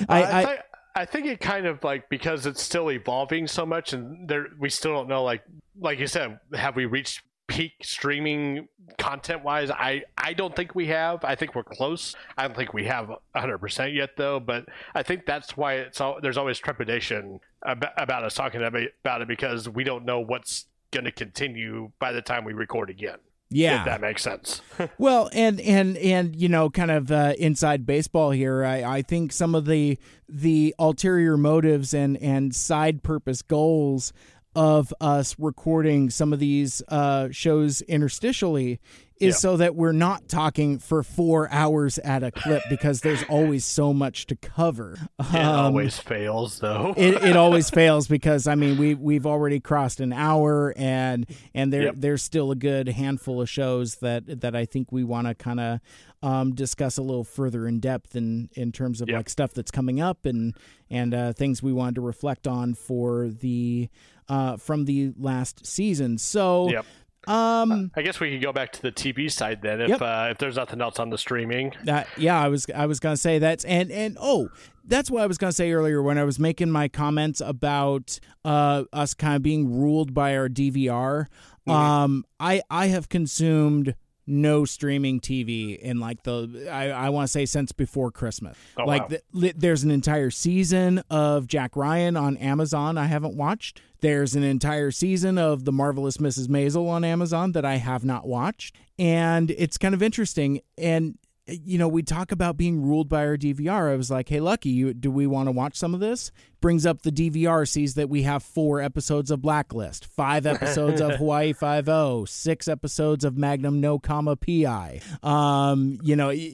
I, 0.08 0.22
I, 0.24 0.42
I, 0.44 0.60
I 0.94 1.06
think 1.06 1.26
it 1.26 1.40
kind 1.40 1.66
of 1.66 1.84
like 1.84 2.10
because 2.10 2.46
it's 2.46 2.62
still 2.62 2.92
evolving 2.92 3.48
so 3.48 3.66
much, 3.66 3.94
and 3.94 4.28
there 4.28 4.48
we 4.60 4.70
still 4.70 4.94
don't 4.94 5.08
know 5.08 5.24
like 5.24 5.44
like 5.80 5.98
you 5.98 6.06
said, 6.06 6.40
have 6.54 6.76
we 6.76 6.86
reached 6.86 7.22
peak 7.52 7.73
streaming 7.84 8.68
content 8.98 9.44
wise. 9.44 9.69
I 9.69 10.03
I 10.18 10.34
don't 10.34 10.56
think 10.56 10.73
we 10.73 10.88
have. 10.88 11.23
I 11.26 11.36
think 11.36 11.53
we're 11.53 11.64
close. 11.64 12.15
I 12.38 12.48
don't 12.48 12.56
think 12.56 12.73
we 12.73 12.86
have 12.86 13.10
100 13.10 13.57
percent 13.57 13.94
yet 13.94 14.11
though. 14.18 14.40
But 14.40 14.65
I 14.95 15.03
think 15.03 15.26
that's 15.26 15.57
why 15.57 15.73
it's 15.76 15.99
all 15.99 16.19
there's 16.22 16.38
always 16.38 16.60
trepidation 16.60 17.40
about, 17.64 17.91
about 17.98 18.23
us 18.23 18.34
talking 18.34 18.61
about 18.64 19.22
it 19.22 19.28
because 19.28 19.68
we 19.68 19.84
don't 19.84 20.06
know 20.06 20.19
what's 20.22 20.65
going 20.91 21.06
to 21.06 21.11
continue 21.11 21.91
by 21.99 22.11
the 22.11 22.22
time 22.22 22.45
we 22.45 22.53
record 22.53 22.90
again. 22.90 23.18
Yeah, 23.53 23.80
if 23.80 23.86
that 23.86 23.99
makes 23.99 24.22
sense. 24.22 24.61
well, 24.98 25.30
and 25.34 25.60
and 25.60 25.98
and 25.98 26.34
you 26.38 26.48
know, 26.48 26.69
kind 26.69 26.90
of 26.90 27.11
uh, 27.11 27.34
inside 27.38 27.86
baseball 27.86 28.32
here. 28.32 28.64
I, 28.64 28.84
I 28.84 29.02
think 29.02 29.34
some 29.34 29.56
of 29.56 29.65
the 29.65 29.99
the 30.30 30.73
ulterior 30.80 31.36
motives 31.36 31.94
and 31.94 32.15
and 32.18 32.56
side 32.56 33.03
purpose 33.03 33.41
goals 33.41 34.14
of 34.56 34.94
us 34.99 35.36
recording 35.40 36.10
some 36.10 36.34
of 36.34 36.40
these 36.40 36.82
uh, 36.90 37.30
shows 37.32 37.82
interstitially 37.88 38.80
is 39.22 39.36
yeah. 39.36 39.40
so 39.40 39.57
that 39.57 39.76
we're 39.76 39.91
not 39.91 40.28
talking 40.28 40.80
for 40.80 41.03
four 41.03 41.48
hours 41.52 41.99
at 41.99 42.23
a 42.23 42.32
clip 42.32 42.64
because 42.69 43.02
there's 43.02 43.23
always 43.30 43.64
so 43.64 43.94
much 43.94 44.26
to 44.26 44.36
cover. 44.36 44.98
It 45.32 45.40
um, 45.40 45.65
always 45.65 45.98
fails, 45.98 46.60
though. 46.60 46.94
it, 46.98 47.23
it 47.23 47.38
always 47.38 47.69
fails 47.69 48.07
because 48.07 48.48
I 48.48 48.56
mean 48.56 48.78
we 48.78 48.95
we've 48.95 49.26
already 49.26 49.60
crossed 49.60 49.99
an 49.99 50.11
hour 50.11 50.73
and 50.76 51.26
and 51.53 51.72
there 51.72 51.84
yep. 51.84 51.95
there's 51.98 52.23
still 52.23 52.52
a 52.52 52.56
good 52.56 52.90
handful 52.90 53.40
of 53.40 53.48
shows 53.48 53.95
that 53.98 54.41
that 54.41 54.56
I 54.56 54.65
think 54.65 54.91
we 54.91 55.03
want 55.03 55.28
to 55.28 55.36
kind 55.36 55.60
of 55.60 55.80
um, 56.23 56.53
discuss 56.53 56.98
a 56.98 57.02
little 57.02 57.23
further 57.23 57.68
in 57.68 57.80
depth 57.80 58.15
in 58.15 58.49
in 58.53 58.72
terms 58.72 58.99
of 58.99 59.10
yep. 59.10 59.18
like 59.18 59.30
stuff 59.30 59.53
that's 59.53 59.72
coming 59.72 60.02
up 60.02 60.26
and 60.26 60.56
and 60.90 61.14
uh, 61.14 61.34
things 61.34 61.64
we 61.64 61.72
wanted 61.72 61.95
to 61.95 62.02
reflect 62.02 62.48
on 62.48 62.73
for 62.73 63.30
the 63.30 63.90
uh, 64.32 64.56
from 64.56 64.86
the 64.86 65.12
last 65.20 65.66
season. 65.66 66.18
So. 66.18 66.70
Yep. 66.70 66.86
Um, 67.28 67.91
I 67.95 68.02
guess 68.02 68.20
we 68.20 68.32
could 68.32 68.41
go 68.41 68.52
back 68.52 68.72
to 68.72 68.82
the 68.82 68.91
TV 68.91 69.32
side 69.32 69.62
then, 69.62 69.80
if 69.80 69.90
yep. 69.90 70.02
uh, 70.02 70.30
if 70.32 70.40
there's 70.40 70.56
nothing 70.56 70.82
else 70.82 70.98
on 70.98 71.12
the 71.12 71.20
streaming. 71.20 71.72
Uh, 71.88 72.03
yeah, 72.18 72.41
I 72.41 72.48
was 72.48 72.66
I 72.74 72.88
was 72.88 72.99
gonna 72.99 73.16
say 73.16 73.38
that's 73.38 73.64
and 73.64 73.91
and 73.91 74.18
oh, 74.20 74.49
that's 74.86 75.12
what 75.12 75.22
I 75.22 75.28
was 75.28 75.38
gonna 75.38 75.52
say 75.52 75.72
earlier 75.72 76.02
when 76.02 76.18
I 76.18 76.24
was 76.24 76.40
making 76.40 76.72
my 76.72 76.88
comments 76.88 77.40
about 77.40 78.20
uh, 78.44 78.86
us 78.91 79.14
kind 79.14 79.36
of 79.36 79.44
being 79.44 79.80
ruled 79.80 80.16
by 80.16 80.36
our 80.36 80.49
DVR. 80.49 81.28
Mm-hmm. 81.68 81.70
Um, 81.70 82.26
I 82.40 82.64
I 82.72 82.88
have 82.88 83.08
consumed 83.08 83.94
no 84.27 84.65
streaming 84.65 85.19
TV 85.19 85.77
in 85.77 85.99
like 85.99 86.23
the 86.23 86.69
I, 86.72 86.89
I 86.89 87.10
want 87.10 87.27
to 87.27 87.31
say 87.31 87.45
since 87.45 87.72
before 87.72 88.11
Christmas. 88.11 88.57
Oh, 88.77 88.85
like 88.85 89.10
wow. 89.10 89.18
the, 89.34 89.53
there's 89.56 89.84
an 89.84 89.91
entire 89.91 90.30
season 90.30 91.03
of 91.10 91.48
Jack 91.48 91.76
Ryan 91.76 92.15
on 92.15 92.38
Amazon 92.38 92.98
I 92.98 93.06
haven't 93.06 93.35
watched. 93.35 93.81
There's 94.02 94.35
an 94.35 94.43
entire 94.43 94.89
season 94.91 95.38
of 95.38 95.65
The 95.65 95.72
Marvelous 95.72 96.18
Mrs. 96.18 96.48
Maisel 96.48 96.89
on 96.89 97.03
Amazon 97.03 97.52
that 97.52 97.65
I 97.65 97.76
have 97.76 98.03
not 98.03 98.27
watched. 98.27 98.76
And 98.98 99.52
it's 99.52 99.77
kind 99.77 99.93
of 99.93 100.02
interesting 100.02 100.61
and 100.77 101.18
you 101.47 101.77
know, 101.77 101.88
we 101.88 102.03
talk 102.03 102.31
about 102.31 102.55
being 102.55 102.81
ruled 102.81 103.09
by 103.09 103.26
our 103.26 103.35
DVR. 103.35 103.91
I 103.91 103.95
was 103.95 104.11
like, 104.11 104.30
"Hey, 104.30 104.39
Lucky, 104.39 104.69
you, 104.69 104.93
do 104.93 105.09
we 105.09 105.26
want 105.26 105.47
to 105.47 105.51
watch 105.51 105.76
some 105.76 105.93
of 105.93 105.99
this?" 105.99 106.31
Brings 106.61 106.85
up 106.85 107.01
the 107.01 107.11
DVR, 107.11 107.68
sees 107.68 107.95
that 107.95 108.09
we 108.09 108.22
have 108.22 108.43
four 108.43 108.80
episodes 108.80 109.31
of 109.31 109.41
Blacklist, 109.41 110.05
five 110.05 110.45
episodes 110.45 111.01
of 111.01 111.11
Hawaii 111.18 111.53
Five 111.53 111.89
O, 111.89 112.26
six 112.26 112.68
episodes 112.68 113.23
of 113.23 113.38
Magnum 113.38 113.81
No 113.81 113.97
Comma 113.97 114.35
PI. 114.35 115.01
Um, 115.23 115.97
you 116.03 116.15
know, 116.15 116.27
y- 116.27 116.53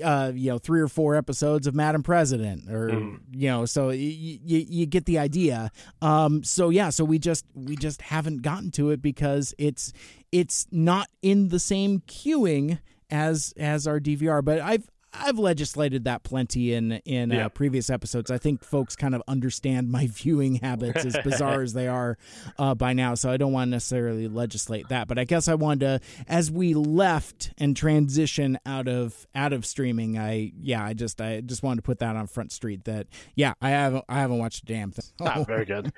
y- 0.00 0.04
uh, 0.04 0.32
you 0.32 0.50
know, 0.52 0.58
three 0.58 0.80
or 0.80 0.88
four 0.88 1.16
episodes 1.16 1.66
of 1.66 1.74
Madam 1.74 2.04
President, 2.04 2.70
or 2.70 2.90
mm. 2.90 3.18
you 3.32 3.48
know, 3.48 3.66
so 3.66 3.88
y- 3.88 3.96
you 3.96 4.86
get 4.86 5.06
the 5.06 5.18
idea. 5.18 5.72
Um, 6.00 6.44
so 6.44 6.70
yeah, 6.70 6.90
so 6.90 7.04
we 7.04 7.18
just 7.18 7.44
we 7.54 7.74
just 7.74 8.02
haven't 8.02 8.42
gotten 8.42 8.70
to 8.72 8.90
it 8.90 9.02
because 9.02 9.52
it's 9.58 9.92
it's 10.30 10.68
not 10.70 11.08
in 11.22 11.48
the 11.48 11.58
same 11.58 12.00
queuing 12.02 12.78
as 13.10 13.52
as 13.56 13.86
our 13.86 14.00
DVR. 14.00 14.44
But 14.44 14.60
I've 14.60 14.88
I've 15.12 15.38
legislated 15.38 16.04
that 16.04 16.22
plenty 16.22 16.72
in 16.72 16.92
in 17.04 17.32
uh, 17.32 17.34
yeah. 17.34 17.46
uh, 17.46 17.48
previous 17.48 17.90
episodes. 17.90 18.30
I 18.30 18.38
think 18.38 18.62
folks 18.62 18.94
kind 18.94 19.14
of 19.14 19.22
understand 19.26 19.90
my 19.90 20.06
viewing 20.10 20.56
habits, 20.56 21.04
as 21.04 21.16
bizarre 21.24 21.62
as 21.62 21.72
they 21.72 21.88
are 21.88 22.18
uh, 22.58 22.74
by 22.74 22.92
now. 22.92 23.14
So 23.14 23.30
I 23.30 23.36
don't 23.36 23.52
want 23.52 23.68
to 23.68 23.70
necessarily 23.70 24.28
legislate 24.28 24.88
that. 24.88 25.08
But 25.08 25.18
I 25.18 25.24
guess 25.24 25.48
I 25.48 25.54
wanted 25.54 25.80
to, 25.80 26.00
as 26.28 26.50
we 26.50 26.74
left 26.74 27.52
and 27.58 27.76
transition 27.76 28.58
out 28.66 28.88
of 28.88 29.26
out 29.34 29.52
of 29.52 29.64
streaming, 29.64 30.18
I 30.18 30.52
yeah, 30.60 30.84
I 30.84 30.92
just 30.92 31.20
I 31.20 31.40
just 31.40 31.62
wanted 31.62 31.76
to 31.76 31.82
put 31.82 32.00
that 32.00 32.16
on 32.16 32.26
Front 32.26 32.52
Street. 32.52 32.84
That 32.84 33.06
yeah, 33.34 33.54
I 33.60 33.70
haven't 33.70 34.04
I 34.08 34.20
haven't 34.20 34.38
watched 34.38 34.64
a 34.64 34.66
damn 34.66 34.90
thing. 34.90 35.04
Ah, 35.20 35.42
very 35.44 35.64
good. 35.64 35.92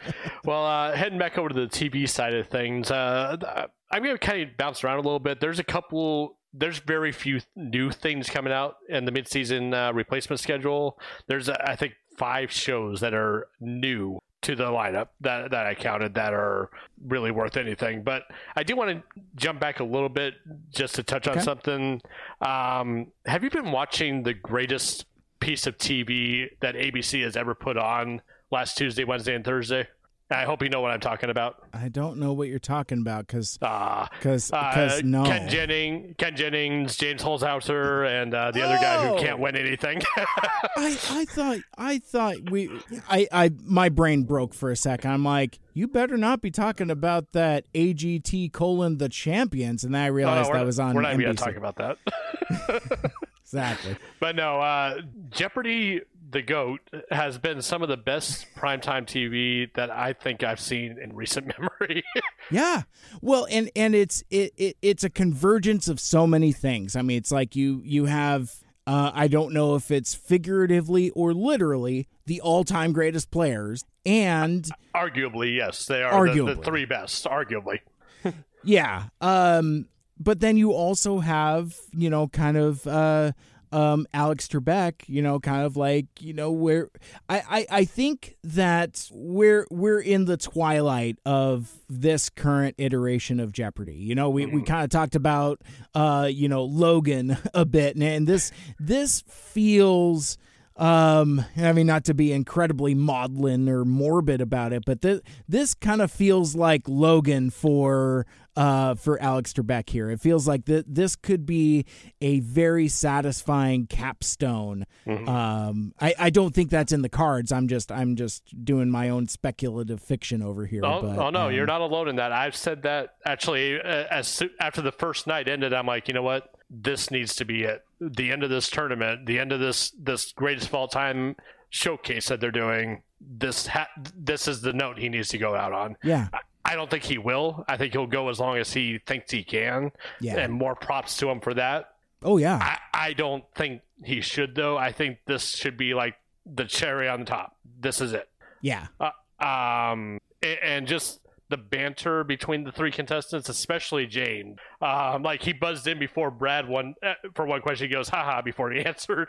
well, 0.45 0.65
uh, 0.65 0.93
heading 0.93 1.19
back 1.19 1.37
over 1.37 1.49
to 1.49 1.55
the 1.55 1.67
TV 1.67 2.09
side 2.09 2.35
of 2.35 2.47
things, 2.47 2.91
uh, 2.91 3.67
I'm 3.91 4.03
going 4.03 4.17
to 4.17 4.19
kind 4.19 4.43
of 4.43 4.57
bounce 4.57 4.85
around 4.85 4.99
a 4.99 5.03
little 5.03 5.19
bit. 5.19 5.41
There's 5.41 5.59
a 5.59 5.65
couple 5.65 6.39
there's 6.53 6.79
very 6.79 7.13
few 7.13 7.41
new 7.55 7.91
things 7.91 8.29
coming 8.29 8.53
out 8.53 8.77
in 8.89 9.05
the 9.05 9.13
midseason 9.13 9.75
uh, 9.75 9.93
replacement 9.93 10.41
schedule. 10.41 10.99
There's, 11.27 11.49
uh, 11.49 11.57
I 11.65 11.77
think, 11.77 11.95
five 12.17 12.51
shows 12.51 13.01
that 13.01 13.15
are 13.15 13.49
new 13.61 14.19
to 14.43 14.57
the 14.57 14.65
lineup 14.65 15.09
that, 15.21 15.51
that 15.51 15.67
I 15.67 15.75
counted 15.75 16.15
that 16.15 16.33
are 16.33 16.71
really 17.07 17.31
worth 17.31 17.57
anything. 17.57 18.03
But 18.03 18.23
I 18.57 18.63
do 18.63 18.75
want 18.75 18.91
to 18.91 19.21
jump 19.37 19.61
back 19.61 19.81
a 19.81 19.85
little 19.85 20.09
bit 20.09 20.35
just 20.71 20.95
to 20.97 21.03
touch 21.03 21.29
okay. 21.29 21.39
on 21.39 21.45
something. 21.45 22.01
Um, 22.41 23.09
have 23.27 23.45
you 23.45 23.51
been 23.51 23.71
watching 23.71 24.23
the 24.23 24.35
greatest 24.35 25.05
piece 25.41 25.67
of 25.67 25.77
TV 25.79 26.49
that 26.61 26.75
ABC 26.75 27.23
has 27.23 27.37
ever 27.37 27.55
put 27.55 27.77
on 27.77 28.23
last 28.51 28.77
Tuesday, 28.77 29.05
Wednesday, 29.05 29.35
and 29.35 29.45
Thursday? 29.45 29.87
I 30.33 30.45
hope 30.45 30.63
you 30.63 30.69
know 30.69 30.81
what 30.81 30.93
I'm 30.93 31.01
talking 31.01 31.29
about. 31.29 31.65
I 31.75 31.89
don't 31.89 32.19
know 32.19 32.33
what 32.33 32.49
you're 32.49 32.61
talking 32.61 32.99
about 32.99 33.27
because 33.27 33.57
because 33.59 34.53
uh, 34.53 34.57
uh, 34.57 35.01
no 35.03 35.25
Ken 35.25 35.49
Jennings, 35.49 36.15
Ken 36.19 36.37
Jennings, 36.37 36.97
James 36.97 37.21
Holzhauer, 37.23 38.07
and 38.07 38.33
uh, 38.33 38.53
the 38.53 38.63
oh. 38.63 38.67
other 38.67 38.77
guy 38.77 39.09
who 39.09 39.19
can't 39.19 39.41
win 39.41 39.57
anything. 39.57 40.01
I, 40.17 40.97
I 41.11 41.25
thought 41.25 41.59
I 41.77 41.99
thought 41.99 42.51
we 42.51 42.71
I, 43.09 43.27
I 43.33 43.51
my 43.65 43.89
brain 43.89 44.23
broke 44.23 44.55
for 44.55 44.71
a 44.71 44.77
second. 44.77 45.11
I'm 45.11 45.25
like, 45.25 45.59
you 45.75 45.89
better 45.89 46.17
not 46.17 46.43
be 46.43 46.53
talking 46.53 46.91
about 46.91 47.33
that 47.33 47.65
AGT 47.75 48.53
colon 48.53 48.99
the 48.99 49.09
champions, 49.09 49.83
and 49.83 49.95
then 49.95 50.03
I 50.03 50.07
realized 50.07 50.51
no, 50.51 50.59
that 50.59 50.65
was 50.65 50.79
on. 50.79 50.95
We're 50.95 51.03
not 51.03 51.17
NBC. 51.17 51.23
going 51.23 51.37
to 51.37 51.45
talk 51.45 51.57
about 51.57 51.77
that. 51.77 53.11
exactly. 53.43 53.97
But 54.21 54.37
no, 54.37 54.61
uh, 54.61 55.01
Jeopardy 55.31 56.03
the 56.31 56.43
goat 56.43 56.81
has 57.11 57.39
been 57.39 57.63
some 57.63 57.83
of 57.83 57.89
the 57.89 57.97
best 57.97 58.47
primetime 58.57 59.05
TV 59.05 59.73
that 59.75 59.91
I 59.91 60.13
think 60.13 60.45
I've 60.45 60.61
seen 60.61 60.99
in 60.99 61.15
recent 61.15 61.53
memory. 61.59 62.05
yeah. 62.51 62.83
Well, 63.21 63.47
and 63.51 63.71
and 63.75 63.95
it's 63.95 64.23
it, 64.31 64.53
it 64.57 64.77
it's 64.83 65.05
a 65.05 65.11
convergence 65.11 65.89
of 65.89 65.99
so 65.99 66.27
many 66.27 66.53
things. 66.53 66.97
I 66.97 67.03
mean, 67.03 67.19
it's 67.19 67.33
like 67.33 67.57
you 67.57 67.81
you 67.85 68.05
have 68.07 68.55
uh, 68.87 69.11
I 69.15 69.29
don't 69.29 69.53
know 69.53 69.75
if 69.75 69.91
it's 69.91 70.15
figuratively 70.15 71.11
or 71.11 71.33
literally 71.33 72.09
the 72.27 72.41
all-time 72.41 72.93
greatest 72.93 73.31
players 73.31 73.85
and 74.07 74.69
arguably 74.95 75.57
yes, 75.57 75.87
they 75.87 76.03
are 76.03 76.27
arguably. 76.27 76.47
The, 76.47 76.55
the 76.57 76.63
three 76.63 76.85
best, 76.85 77.25
arguably. 77.25 77.81
yeah. 78.65 79.05
Um 79.21 79.87
but 80.23 80.41
then 80.41 80.59
you 80.59 80.73
also 80.73 81.21
have, 81.21 81.77
you 81.93 82.11
know, 82.11 82.29
kind 82.29 82.57
of 82.57 82.87
uh 82.87 83.33
um, 83.73 84.07
Alex 84.13 84.49
Trebek, 84.49 85.09
you 85.09 85.23
know, 85.23 85.39
kind 85.39 85.65
of 85.65 85.77
like, 85.77 86.07
you 86.21 86.33
know, 86.33 86.51
where 86.51 86.91
I, 87.29 87.43
I, 87.49 87.67
I 87.71 87.85
think 87.85 88.37
that 88.43 89.09
we're 89.13 89.67
we're 89.71 90.01
in 90.01 90.25
the 90.25 90.37
twilight 90.37 91.19
of 91.25 91.71
this 91.89 92.31
current 92.31 92.75
iteration 92.79 93.41
of 93.41 93.53
Jeopardy. 93.53 93.95
You 93.95 94.15
know, 94.15 94.31
we, 94.31 94.47
we 94.47 94.63
mm. 94.63 94.67
kind 94.67 94.85
of 94.85 94.91
talked 94.91 95.15
about 95.15 95.63
uh, 95.95 96.29
you 96.31 96.49
know, 96.49 96.65
Logan 96.65 97.37
a 97.55 97.65
bit, 97.65 97.97
and 97.97 98.27
this 98.27 98.53
this 98.79 99.23
feels 99.29 100.39
um, 100.81 101.45
I 101.59 101.75
mean, 101.75 101.87
not 101.87 102.05
to 102.05 102.15
be 102.15 102.33
incredibly 102.33 102.95
maudlin 102.95 103.69
or 103.69 103.85
morbid 103.85 104.41
about 104.41 104.73
it, 104.73 104.85
but 104.87 105.03
th- 105.03 105.21
this 105.47 105.75
kind 105.75 106.01
of 106.01 106.11
feels 106.11 106.57
like 106.57 106.89
Logan 106.89 107.51
for 107.51 108.27
uh, 108.57 108.95
for 108.95 109.21
Alex 109.21 109.53
Trebek 109.53 109.91
here. 109.91 110.11
It 110.11 110.21
feels 110.21 110.47
like 110.47 110.65
th- 110.65 110.85
this 110.87 111.17
could 111.17 111.47
be 111.47 111.87
a 112.21 112.41
very 112.41 112.89
satisfying 112.89 113.87
capstone. 113.87 114.87
Mm-hmm. 115.07 115.29
Um, 115.29 115.95
I, 116.01 116.15
I 116.19 116.31
don't 116.31 116.55
think 116.55 116.71
that's 116.71 116.93
in 116.93 117.03
the 117.03 117.09
cards. 117.09 117.53
I'm 117.53 117.69
just 117.69 117.91
I'm 117.91 118.17
just 118.17 118.43
doing 118.65 118.91
my 118.91 119.09
own 119.09 119.29
speculative 119.29 120.01
fiction 120.01 120.43
over 120.43 120.67
here. 120.67 120.83
Oh, 120.85 121.03
but, 121.03 121.19
oh 121.19 121.31
no, 121.31 121.47
um, 121.47 121.53
you're 121.53 121.67
not 121.67 121.81
alone 121.81 122.09
in 122.09 122.17
that. 122.17 122.33
I've 122.33 122.57
said 122.57 122.83
that 122.83 123.15
actually 123.25 123.81
uh, 123.81 124.05
as 124.11 124.43
after 124.61 124.83
the 124.83 124.93
first 124.93 125.27
night 125.27 125.49
ended. 125.49 125.73
I'm 125.73 125.87
like, 125.87 126.09
you 126.09 126.15
know 126.15 126.23
what? 126.23 126.55
This 126.71 127.11
needs 127.11 127.35
to 127.37 127.45
be 127.45 127.65
it 127.65 127.85
the 128.01 128.33
end 128.33 128.43
of 128.43 128.51
this 128.51 128.71
tournament, 128.71 129.27
the 129.27 129.39
end 129.39 129.53
of 129.53 129.61
this 129.61 129.91
this 129.99 130.33
greatest 130.33 130.69
of 130.69 130.75
all 130.75 130.89
time 130.89 131.37
showcase 131.69 132.29
that 132.29 132.41
they're 132.41 132.51
doing. 132.51 133.03
This 133.21 133.67
ha- 133.67 133.91
this 134.17 134.49
is 134.49 134.63
the 134.63 134.73
note 134.73 134.99
he 134.99 135.09
needs 135.09 135.29
to 135.29 135.39
go 135.39 135.55
out 135.55 135.73
on. 135.73 135.97
Yeah. 136.03 136.29
I, 136.65 136.75
don't 136.75 136.91
think 136.91 137.05
he 137.05 137.19
will. 137.19 137.65
I 137.69 137.77
think 137.77 137.93
he'll 137.93 138.07
go 138.07 138.29
as 138.29 138.39
long 138.39 138.57
as 138.59 138.73
he 138.73 138.99
thinks 139.07 139.31
he 139.31 139.43
can. 139.43 139.93
Yeah. 140.21 140.39
And 140.39 140.53
more 140.53 140.75
props 140.75 141.17
to 141.19 141.29
him 141.29 141.41
for 141.41 141.55
that. 141.55 141.95
Oh 142.23 142.37
yeah. 142.37 142.59
I, 142.61 142.79
I 143.09 143.13
don't 143.15 143.45
think 143.55 143.83
he 144.05 144.21
should 144.21 144.55
though. 144.55 144.77
I 144.77 144.93
think 144.93 145.19
this 145.27 145.55
should 145.55 145.77
be 145.77 145.95
like 145.95 146.17
the 146.47 146.65
cherry 146.65 147.09
on 147.09 147.25
top. 147.25 147.57
This 147.81 148.01
is 148.01 148.13
it. 148.13 148.29
Yeah. 148.61 148.89
Uh, 148.99 149.11
um 149.43 150.21
and 150.43 150.87
just 150.87 151.21
the 151.51 151.57
banter 151.57 152.25
between 152.25 152.65
the 152.65 152.73
three 152.73 152.91
contestants, 152.93 153.49
especially 153.49 154.07
James. 154.07 154.57
Um, 154.81 155.23
like 155.23 155.43
he 155.43 155.53
buzzed 155.53 155.87
in 155.87 155.99
before 155.99 156.31
Brad 156.31 156.69
one 156.69 156.95
uh, 157.05 157.15
for 157.35 157.45
one 157.45 157.61
question. 157.61 157.89
He 157.89 157.95
goes, 157.95 158.09
"Haha!" 158.09 158.41
before 158.41 158.71
he 158.71 158.81
answered. 158.87 159.29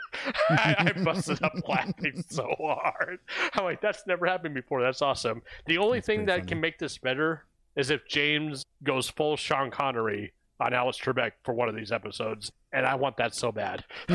I, 0.49 0.76
I 0.95 1.03
busted 1.03 1.43
up 1.43 1.53
laughing 1.68 2.23
so 2.30 2.48
hard. 2.60 3.19
I'm 3.53 3.65
like, 3.65 3.81
"That's 3.81 4.06
never 4.07 4.26
happened 4.27 4.53
before. 4.53 4.81
That's 4.81 5.02
awesome." 5.02 5.41
The 5.65 5.77
only 5.80 5.98
That's 5.98 6.07
thing 6.07 6.26
that 6.27 6.39
funny. 6.39 6.48
can 6.48 6.61
make 6.61 6.80
this 6.80 6.98
better 6.98 7.45
is 7.76 7.89
if 7.89 8.07
James 8.07 8.64
goes 8.84 9.10
full 9.10 9.35
Sean 9.35 9.72
Connery 9.72 10.34
on 10.60 10.73
Alex 10.73 10.99
Trebek 10.99 11.31
for 11.43 11.53
one 11.53 11.68
of 11.68 11.76
these 11.76 11.91
episodes, 11.91 12.52
and 12.73 12.85
I 12.85 12.95
want 12.95 13.18
that 13.18 13.35
so 13.35 13.52
bad. 13.52 13.84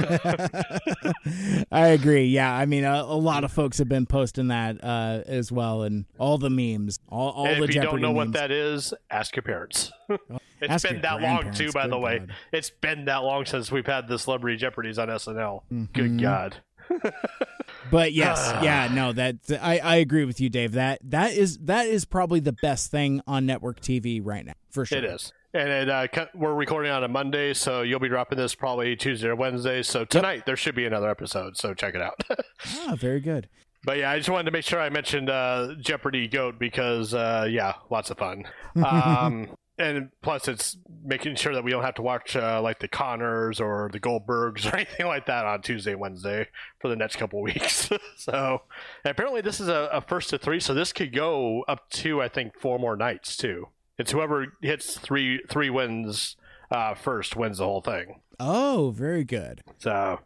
I 1.73 1.89
agree. 1.89 2.25
Yeah, 2.25 2.53
I 2.53 2.67
mean, 2.67 2.85
a, 2.85 3.03
a 3.03 3.19
lot 3.19 3.45
of 3.45 3.53
folks 3.53 3.79
have 3.79 3.89
been 3.89 4.07
posting 4.07 4.49
that 4.49 4.83
uh, 4.83 5.23
as 5.27 5.53
well, 5.53 5.83
and 5.83 6.07
all 6.19 6.39
the 6.39 6.51
memes, 6.51 6.99
all, 7.09 7.31
all 7.31 7.47
and 7.47 7.61
the 7.61 7.65
if 7.65 7.75
you 7.75 7.81
Jeopardy 7.83 8.03
don't 8.03 8.03
know 8.03 8.13
what 8.13 8.33
that 8.33 8.51
is, 8.51 8.95
ask 9.11 9.37
your 9.37 9.43
parents. 9.43 9.93
it's 10.09 10.21
Ask 10.69 10.89
been 10.89 11.03
that 11.03 11.21
long 11.21 11.53
too, 11.53 11.71
by 11.73 11.87
the 11.87 11.99
way. 11.99 12.21
God. 12.21 12.33
It's 12.53 12.71
been 12.71 13.05
that 13.07 13.23
long 13.23 13.45
since 13.45 13.71
we've 13.71 13.87
had 13.87 14.09
the 14.09 14.19
celebrity 14.19 14.57
Jeopardies 14.57 14.99
on 14.99 15.09
SNL. 15.09 15.63
Mm-hmm. 15.73 15.85
Good 15.93 16.21
God. 16.21 16.57
But 17.91 18.13
yes, 18.13 18.53
yeah, 18.63 18.89
no, 18.93 19.13
that 19.13 19.37
I, 19.61 19.79
I 19.79 19.97
agree 19.97 20.25
with 20.25 20.41
you, 20.41 20.49
Dave. 20.49 20.73
That 20.73 21.01
that 21.05 21.33
is 21.33 21.59
that 21.59 21.87
is 21.87 22.05
probably 22.05 22.41
the 22.41 22.53
best 22.53 22.91
thing 22.91 23.21
on 23.27 23.47
network 23.47 23.81
TV 23.81 24.21
right 24.23 24.45
now, 24.45 24.55
for 24.71 24.85
sure. 24.85 24.99
It 24.99 25.05
is. 25.05 25.33
And 25.55 25.69
it, 25.69 25.89
uh, 25.89 26.27
we're 26.35 26.55
recording 26.55 26.91
on 26.91 27.05
a 27.05 27.09
Monday, 27.09 27.55
so 27.55 27.83
you'll 27.83 28.01
be 28.01 28.09
dropping 28.09 28.37
this 28.37 28.55
probably 28.55 28.95
Tuesday 28.97 29.29
or 29.29 29.37
Wednesday. 29.37 29.83
So 29.83 30.05
tonight 30.05 30.45
there 30.45 30.57
should 30.57 30.75
be 30.75 30.85
another 30.85 31.09
episode, 31.09 31.57
so 31.57 31.75
check 31.75 31.95
it 31.95 32.03
out. 32.03 32.21
Ah, 32.79 32.97
very 32.97 33.21
good. 33.21 33.49
But 33.85 33.99
yeah, 33.99 34.11
I 34.11 34.17
just 34.17 34.29
wanted 34.29 34.45
to 34.47 34.51
make 34.51 34.65
sure 34.65 34.81
I 34.81 34.89
mentioned 34.89 35.31
uh, 35.31 35.75
Jeopardy 35.79 36.27
Goat 36.27 36.59
because, 36.59 37.15
uh, 37.15 37.47
yeah, 37.49 37.75
lots 37.91 38.11
of 38.11 38.19
fun. 38.19 38.45
Um, 38.77 39.51
and 39.79 40.11
plus, 40.23 40.49
it's 40.49 40.79
making 41.05 41.37
sure 41.37 41.55
that 41.55 41.63
we 41.63 41.71
don't 41.71 41.85
have 41.85 41.97
to 41.97 42.03
watch 42.03 42.35
uh, 42.35 42.61
like 42.63 42.79
the 42.79 42.89
Connors 42.89 43.61
or 43.61 43.91
the 43.93 44.01
Goldbergs 44.01 44.67
or 44.73 44.77
anything 44.77 45.07
like 45.07 45.27
that 45.27 45.45
on 45.45 45.61
Tuesday, 45.61 45.95
Wednesday 45.95 46.49
for 46.81 46.89
the 46.89 46.97
next 46.97 47.17
couple 47.17 47.43
weeks. 47.43 47.91
so 48.17 48.63
apparently, 49.05 49.43
this 49.43 49.61
is 49.61 49.69
a, 49.69 49.91
a 49.93 50.01
first 50.01 50.31
to 50.31 50.39
three, 50.39 50.61
so 50.61 50.73
this 50.73 50.93
could 50.93 51.15
go 51.15 51.63
up 51.69 51.89
to 51.91 52.23
I 52.23 52.29
think 52.29 52.59
four 52.59 52.79
more 52.79 52.97
nights 52.97 53.37
too. 53.37 53.69
It's 53.99 54.13
whoever 54.13 54.47
hits 54.63 54.99
three 54.99 55.43
three 55.49 55.71
wins 55.71 56.37
uh, 56.71 56.95
first 56.95 57.37
wins 57.37 57.59
the 57.59 57.65
whole 57.65 57.81
thing. 57.81 58.21
Oh, 58.39 58.93
very 58.95 59.25
good. 59.25 59.63
So 59.79 60.21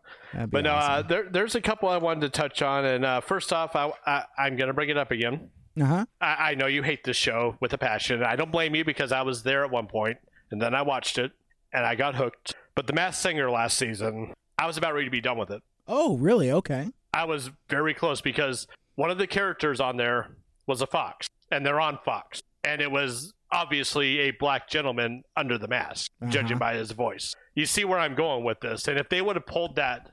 but 0.49 0.65
no, 0.65 0.73
uh, 0.73 1.03
there, 1.03 1.29
there's 1.31 1.55
a 1.55 1.61
couple 1.61 1.89
I 1.89 1.99
wanted 1.99 2.21
to 2.23 2.29
touch 2.29 2.63
on, 2.63 2.85
and 2.85 3.05
uh, 3.05 3.21
first 3.21 3.53
off, 3.53 3.77
I, 3.77 3.93
I, 4.07 4.25
I'm 4.39 4.57
going 4.57 4.69
to 4.69 4.75
bring 4.75 4.89
it 4.89 4.97
up 4.97 5.11
again. 5.11 5.51
uh-huh. 5.81 6.07
I, 6.21 6.51
I 6.51 6.55
know 6.55 6.67
you 6.67 6.83
hate 6.83 7.05
this 7.05 7.17
show 7.17 7.57
with 7.61 7.73
a 7.73 7.79
passion. 7.79 8.23
I 8.23 8.37
don't 8.37 8.51
blame 8.53 8.75
you 8.75 8.85
because 8.85 9.13
I 9.13 9.23
was 9.23 9.43
there 9.43 9.65
at 9.65 9.71
one 9.71 9.87
point, 9.87 10.19
and 10.51 10.61
then 10.61 10.75
I 10.75 10.83
watched 10.83 11.19
it, 11.19 11.33
and 11.73 11.85
I 11.85 11.95
got 11.95 12.17
hooked. 12.17 12.55
But 12.75 12.87
The 12.87 12.93
Masked 12.93 13.23
Singer 13.23 13.51
last 13.51 13.79
season, 13.79 14.35
I 14.59 14.67
was 14.67 14.77
about 14.77 14.95
ready 14.95 15.07
to 15.07 15.11
be 15.11 15.21
done 15.21 15.39
with 15.39 15.51
it. 15.51 15.63
Oh, 15.87 16.17
really? 16.19 16.51
Okay. 16.51 16.89
I 17.13 17.25
was 17.25 17.51
very 17.69 17.95
close 17.95 18.21
because 18.21 18.67
one 18.95 19.11
of 19.11 19.19
the 19.19 19.27
characters 19.27 19.81
on 19.81 19.97
there 19.97 20.37
was 20.67 20.81
a 20.81 20.87
fox, 20.87 21.29
and 21.51 21.65
they're 21.67 21.81
on 21.81 21.99
Fox, 22.05 22.43
and 22.65 22.81
it 22.81 22.91
was 22.91 23.33
obviously 23.53 24.21
a 24.21 24.31
black 24.33 24.69
gentleman 24.69 25.23
under 25.37 25.59
the 25.59 25.69
mask, 25.69 26.13
Uh-huh. 26.23 26.31
judging 26.31 26.59
by 26.59 26.75
his 26.75 26.93
voice. 26.93 27.35
You 27.55 27.67
see 27.67 27.85
where 27.85 27.99
I'm 27.99 28.15
going 28.15 28.45
with 28.45 28.61
this, 28.61 28.87
and 28.89 28.99
if 28.99 29.09
they 29.09 29.21
would 29.23 29.37
have 29.37 29.47
pulled 29.47 29.77
that 29.77 30.11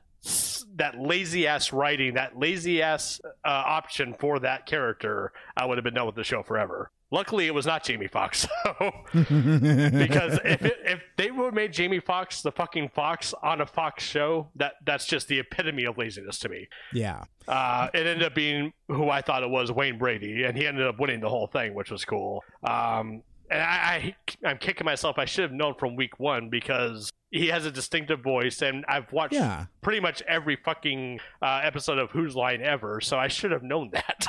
that 0.74 0.98
lazy 0.98 1.46
ass 1.46 1.72
writing, 1.72 2.14
that 2.14 2.36
lazy 2.36 2.82
ass 2.82 3.20
uh, 3.24 3.48
option 3.48 4.14
for 4.18 4.40
that 4.40 4.66
character, 4.66 5.32
I 5.56 5.64
would 5.64 5.78
have 5.78 5.84
been 5.84 5.94
done 5.94 6.06
with 6.06 6.16
the 6.16 6.24
show 6.24 6.42
forever. 6.42 6.90
Luckily, 7.10 7.46
it 7.46 7.54
was 7.54 7.64
not 7.64 7.84
Jamie 7.84 8.06
Foxx, 8.06 8.46
so 8.46 8.74
because 9.12 10.38
if 10.44 10.62
it, 10.62 10.78
if 10.84 11.00
they 11.16 11.30
would 11.30 11.46
have 11.46 11.54
made 11.54 11.72
Jamie 11.72 12.00
Foxx 12.00 12.42
the 12.42 12.52
fucking 12.52 12.90
Fox 12.90 13.32
on 13.42 13.62
a 13.62 13.66
Fox 13.66 14.04
show, 14.04 14.48
that 14.56 14.74
that's 14.84 15.06
just 15.06 15.26
the 15.28 15.38
epitome 15.38 15.84
of 15.84 15.96
laziness 15.96 16.38
to 16.40 16.50
me. 16.50 16.68
Yeah. 16.92 17.24
Uh, 17.46 17.88
it 17.94 18.06
ended 18.06 18.22
up 18.24 18.34
being 18.34 18.74
who 18.88 19.08
I 19.08 19.22
thought 19.22 19.42
it 19.42 19.48
was, 19.48 19.72
Wayne 19.72 19.96
Brady, 19.96 20.44
and 20.44 20.56
he 20.56 20.66
ended 20.66 20.86
up 20.86 21.00
winning 21.00 21.20
the 21.20 21.30
whole 21.30 21.46
thing, 21.46 21.72
which 21.72 21.90
was 21.90 22.04
cool. 22.04 22.44
Um, 22.62 23.22
and 23.50 23.62
I, 23.62 24.14
I, 24.44 24.48
I'm 24.48 24.58
kicking 24.58 24.84
myself. 24.84 25.18
I 25.18 25.24
should 25.24 25.42
have 25.42 25.52
known 25.52 25.74
from 25.74 25.96
week 25.96 26.20
one 26.20 26.50
because 26.50 27.10
he 27.30 27.48
has 27.48 27.66
a 27.66 27.70
distinctive 27.70 28.20
voice, 28.20 28.62
and 28.62 28.84
I've 28.88 29.12
watched 29.12 29.34
Yeah. 29.34 29.66
pretty 29.82 30.00
much 30.00 30.22
every 30.22 30.56
fucking 30.56 31.20
uh, 31.42 31.60
episode 31.62 31.98
of 31.98 32.10
Whose 32.12 32.34
Line 32.34 32.62
ever, 32.62 33.00
so 33.00 33.18
I 33.18 33.28
should 33.28 33.50
have 33.50 33.62
known 33.62 33.90
that. 33.92 34.26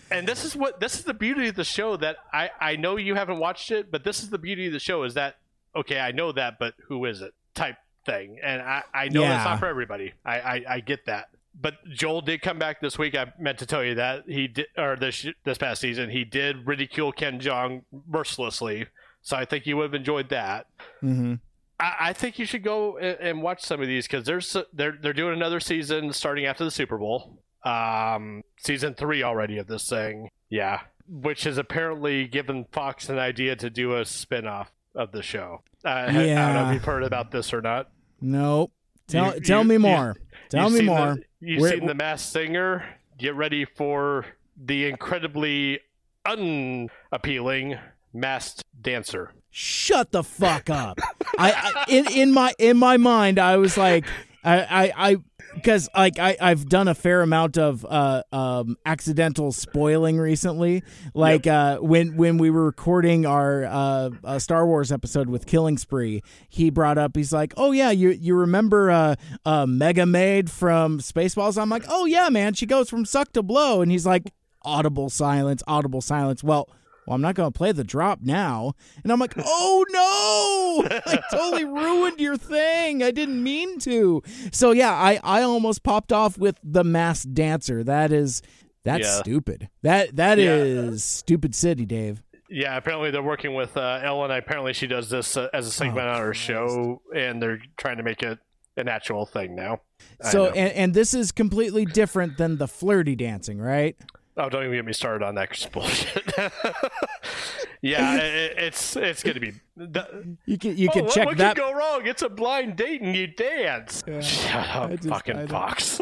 and 0.10 0.26
this 0.26 0.44
is 0.44 0.56
what 0.56 0.80
this 0.80 0.94
is 0.96 1.04
the 1.04 1.14
beauty 1.14 1.48
of 1.48 1.54
the 1.56 1.64
show 1.64 1.96
that 1.96 2.16
I 2.32 2.50
I 2.60 2.76
know 2.76 2.96
you 2.96 3.14
haven't 3.14 3.38
watched 3.38 3.70
it, 3.70 3.90
but 3.90 4.04
this 4.04 4.22
is 4.22 4.30
the 4.30 4.38
beauty 4.38 4.66
of 4.66 4.72
the 4.72 4.78
show 4.80 5.02
is 5.04 5.14
that 5.14 5.36
okay, 5.74 6.00
I 6.00 6.12
know 6.12 6.32
that, 6.32 6.58
but 6.58 6.74
who 6.88 7.04
is 7.04 7.20
it? 7.22 7.32
Type 7.54 7.76
thing, 8.06 8.38
and 8.42 8.60
I 8.62 8.82
I 8.92 9.08
know 9.08 9.22
that's 9.22 9.44
Yeah. 9.44 9.50
not 9.50 9.58
for 9.60 9.66
everybody. 9.66 10.14
I, 10.24 10.40
I 10.40 10.64
I 10.68 10.80
get 10.80 11.06
that. 11.06 11.28
But 11.60 11.74
Joel 11.90 12.20
did 12.22 12.42
come 12.42 12.58
back 12.58 12.80
this 12.80 12.96
week. 12.96 13.14
I 13.16 13.32
meant 13.38 13.58
to 13.58 13.66
tell 13.66 13.84
you 13.84 13.96
that 13.96 14.22
he 14.26 14.46
did, 14.48 14.66
or 14.78 14.96
this 14.96 15.26
this 15.44 15.58
past 15.58 15.80
season, 15.80 16.08
he 16.10 16.24
did 16.24 16.66
ridicule 16.66 17.12
Ken 17.12 17.40
Jeong 17.40 17.82
mercilessly. 18.08 18.86
So 19.22 19.36
I 19.36 19.44
think 19.44 19.66
you 19.66 19.76
would 19.76 19.84
have 19.84 19.94
enjoyed 19.94 20.28
that. 20.30 20.66
hmm 21.00 21.34
I, 21.78 21.94
I 22.00 22.12
think 22.12 22.38
you 22.38 22.44
should 22.44 22.62
go 22.62 22.98
and, 22.98 23.16
and 23.20 23.42
watch 23.42 23.62
some 23.62 23.80
of 23.80 23.86
these 23.88 24.06
because 24.06 24.24
there's 24.26 24.54
they're 24.72 24.96
they're 25.00 25.12
doing 25.14 25.34
another 25.34 25.60
season 25.60 26.12
starting 26.12 26.44
after 26.46 26.64
the 26.64 26.70
Super 26.70 26.98
Bowl. 26.98 27.42
Um, 27.64 28.42
season 28.58 28.94
three 28.94 29.22
already 29.22 29.58
of 29.58 29.66
this 29.66 29.88
thing, 29.88 30.28
yeah, 30.48 30.80
which 31.08 31.44
has 31.44 31.58
apparently 31.58 32.26
given 32.26 32.64
Fox 32.72 33.08
an 33.10 33.18
idea 33.18 33.56
to 33.56 33.68
do 33.70 33.96
a 33.96 34.04
spin-off 34.04 34.70
of 34.94 35.12
the 35.12 35.22
show. 35.22 35.62
Uh, 35.84 35.88
I 35.88 36.06
don't 36.12 36.14
know 36.54 36.68
if 36.68 36.74
you've 36.74 36.84
heard 36.84 37.02
about 37.02 37.30
this 37.30 37.52
or 37.52 37.60
not. 37.62 37.90
Nope. 38.20 38.72
Tell 39.08 39.34
You- 39.34 39.40
tell 39.40 39.62
you- 39.62 39.68
me 39.68 39.78
more. 39.78 40.16
tell 40.50 40.70
You've 40.70 40.80
me 40.80 40.86
more. 40.86 41.14
The, 41.16 41.22
you've 41.40 41.68
seen 41.68 41.86
the 41.86 41.94
Masked 41.94 42.32
Singer. 42.32 42.84
Get 43.18 43.34
ready 43.34 43.64
for 43.66 44.24
the 44.62 44.86
incredibly 44.86 45.80
unappealing 46.26 47.78
Masked 48.12 48.64
Dancer. 48.80 49.32
Shut 49.50 50.12
the 50.12 50.22
fuck 50.22 50.70
up. 50.70 50.98
I, 51.38 51.52
I 51.52 51.84
in 51.88 52.06
in 52.12 52.32
my 52.32 52.52
in 52.58 52.76
my 52.76 52.96
mind 52.96 53.38
I 53.38 53.56
was 53.56 53.76
like 53.76 54.04
I 54.44 54.60
I 54.60 55.10
I 55.10 55.16
because 55.54 55.88
like 55.94 56.18
I 56.20 56.36
I've 56.40 56.68
done 56.68 56.86
a 56.86 56.94
fair 56.94 57.22
amount 57.22 57.58
of 57.58 57.84
uh 57.84 58.22
um 58.32 58.76
accidental 58.86 59.50
spoiling 59.50 60.18
recently. 60.18 60.82
Like 61.14 61.46
uh 61.48 61.78
when 61.78 62.16
when 62.16 62.38
we 62.38 62.50
were 62.50 62.64
recording 62.64 63.26
our 63.26 63.64
uh, 63.64 64.10
uh 64.22 64.38
Star 64.38 64.66
Wars 64.66 64.92
episode 64.92 65.28
with 65.28 65.46
Killing 65.46 65.78
Spree 65.78 66.22
he 66.48 66.70
brought 66.70 66.98
up 66.98 67.16
he's 67.16 67.32
like 67.32 67.52
oh 67.56 67.72
yeah 67.72 67.90
you 67.90 68.10
you 68.10 68.36
remember 68.36 68.90
uh 68.90 69.16
uh 69.44 69.66
Mega 69.66 70.06
Maid 70.06 70.50
from 70.50 71.00
Spaceballs? 71.00 71.60
I'm 71.60 71.68
like 71.68 71.84
oh 71.88 72.06
yeah 72.06 72.28
man 72.28 72.54
she 72.54 72.66
goes 72.66 72.88
from 72.88 73.04
suck 73.04 73.32
to 73.32 73.42
blow. 73.42 73.82
And 73.82 73.90
he's 73.90 74.06
like 74.06 74.32
audible 74.62 75.10
silence 75.10 75.62
audible 75.66 76.00
silence. 76.00 76.44
Well 76.44 76.68
well, 77.10 77.16
I'm 77.16 77.22
not 77.22 77.34
going 77.34 77.50
to 77.52 77.56
play 77.58 77.72
the 77.72 77.82
drop 77.82 78.20
now. 78.22 78.74
And 79.02 79.12
I'm 79.12 79.18
like, 79.18 79.34
oh 79.36 79.84
no, 79.90 81.00
I 81.06 81.18
totally 81.32 81.64
ruined 81.64 82.20
your 82.20 82.36
thing. 82.36 83.02
I 83.02 83.10
didn't 83.10 83.42
mean 83.42 83.80
to. 83.80 84.22
So 84.52 84.70
yeah, 84.70 84.92
I, 84.92 85.18
I 85.24 85.42
almost 85.42 85.82
popped 85.82 86.12
off 86.12 86.38
with 86.38 86.56
the 86.62 86.84
mass 86.84 87.24
dancer. 87.24 87.82
That 87.82 88.12
is, 88.12 88.42
that's 88.84 89.08
Yeah. 89.08 89.22
stupid. 89.22 89.68
That, 89.82 90.14
that 90.16 90.38
Yeah. 90.38 90.52
is 90.54 91.02
stupid 91.02 91.56
city, 91.56 91.84
Dave. 91.84 92.22
Yeah, 92.48 92.76
apparently 92.76 93.10
they're 93.10 93.22
working 93.24 93.54
with 93.54 93.76
uh, 93.76 93.98
Ellen. 94.04 94.30
Apparently 94.30 94.72
she 94.72 94.86
does 94.86 95.10
this 95.10 95.36
uh, 95.36 95.48
as 95.52 95.66
a 95.66 95.72
segment 95.72 96.06
Oh, 96.06 96.12
on 96.12 96.20
her 96.22 96.34
show, 96.34 97.02
and 97.12 97.42
they're 97.42 97.60
trying 97.76 97.96
to 97.96 98.04
make 98.04 98.22
it 98.22 98.38
an 98.76 98.86
actual 98.88 99.26
thing 99.26 99.56
now. 99.56 99.80
So, 100.22 100.46
and, 100.46 100.72
and 100.74 100.94
this 100.94 101.12
is 101.12 101.32
completely 101.32 101.84
different 101.84 102.38
than 102.38 102.56
the 102.58 102.68
flirty 102.68 103.16
dancing, 103.16 103.58
right? 103.60 103.96
Oh, 104.40 104.48
don't 104.48 104.64
even 104.64 104.74
get 104.76 104.84
me 104.84 104.92
started 104.92 105.24
on 105.24 105.34
that 105.36 105.68
bullshit. 105.72 106.32
yeah, 107.82 108.16
it, 108.16 108.54
it's 108.58 108.96
it's 108.96 109.22
gonna 109.22 109.40
be. 109.40 109.52
The, 109.76 110.36
You 110.46 110.58
can, 110.58 110.76
you 110.76 110.88
oh, 110.88 110.92
can 110.92 111.04
what, 111.04 111.14
check 111.14 111.26
what 111.26 111.36
that. 111.38 111.56
could 111.56 111.62
go 111.62 111.72
wrong? 111.72 112.06
It's 112.06 112.22
a 112.22 112.28
blind 112.28 112.76
date 112.76 113.00
and 113.02 113.14
you 113.14 113.26
dance. 113.28 114.02
Shut 114.20 114.68
up, 114.70 114.90
just- 114.90 115.08
fucking 115.08 115.48
Fox. 115.48 116.00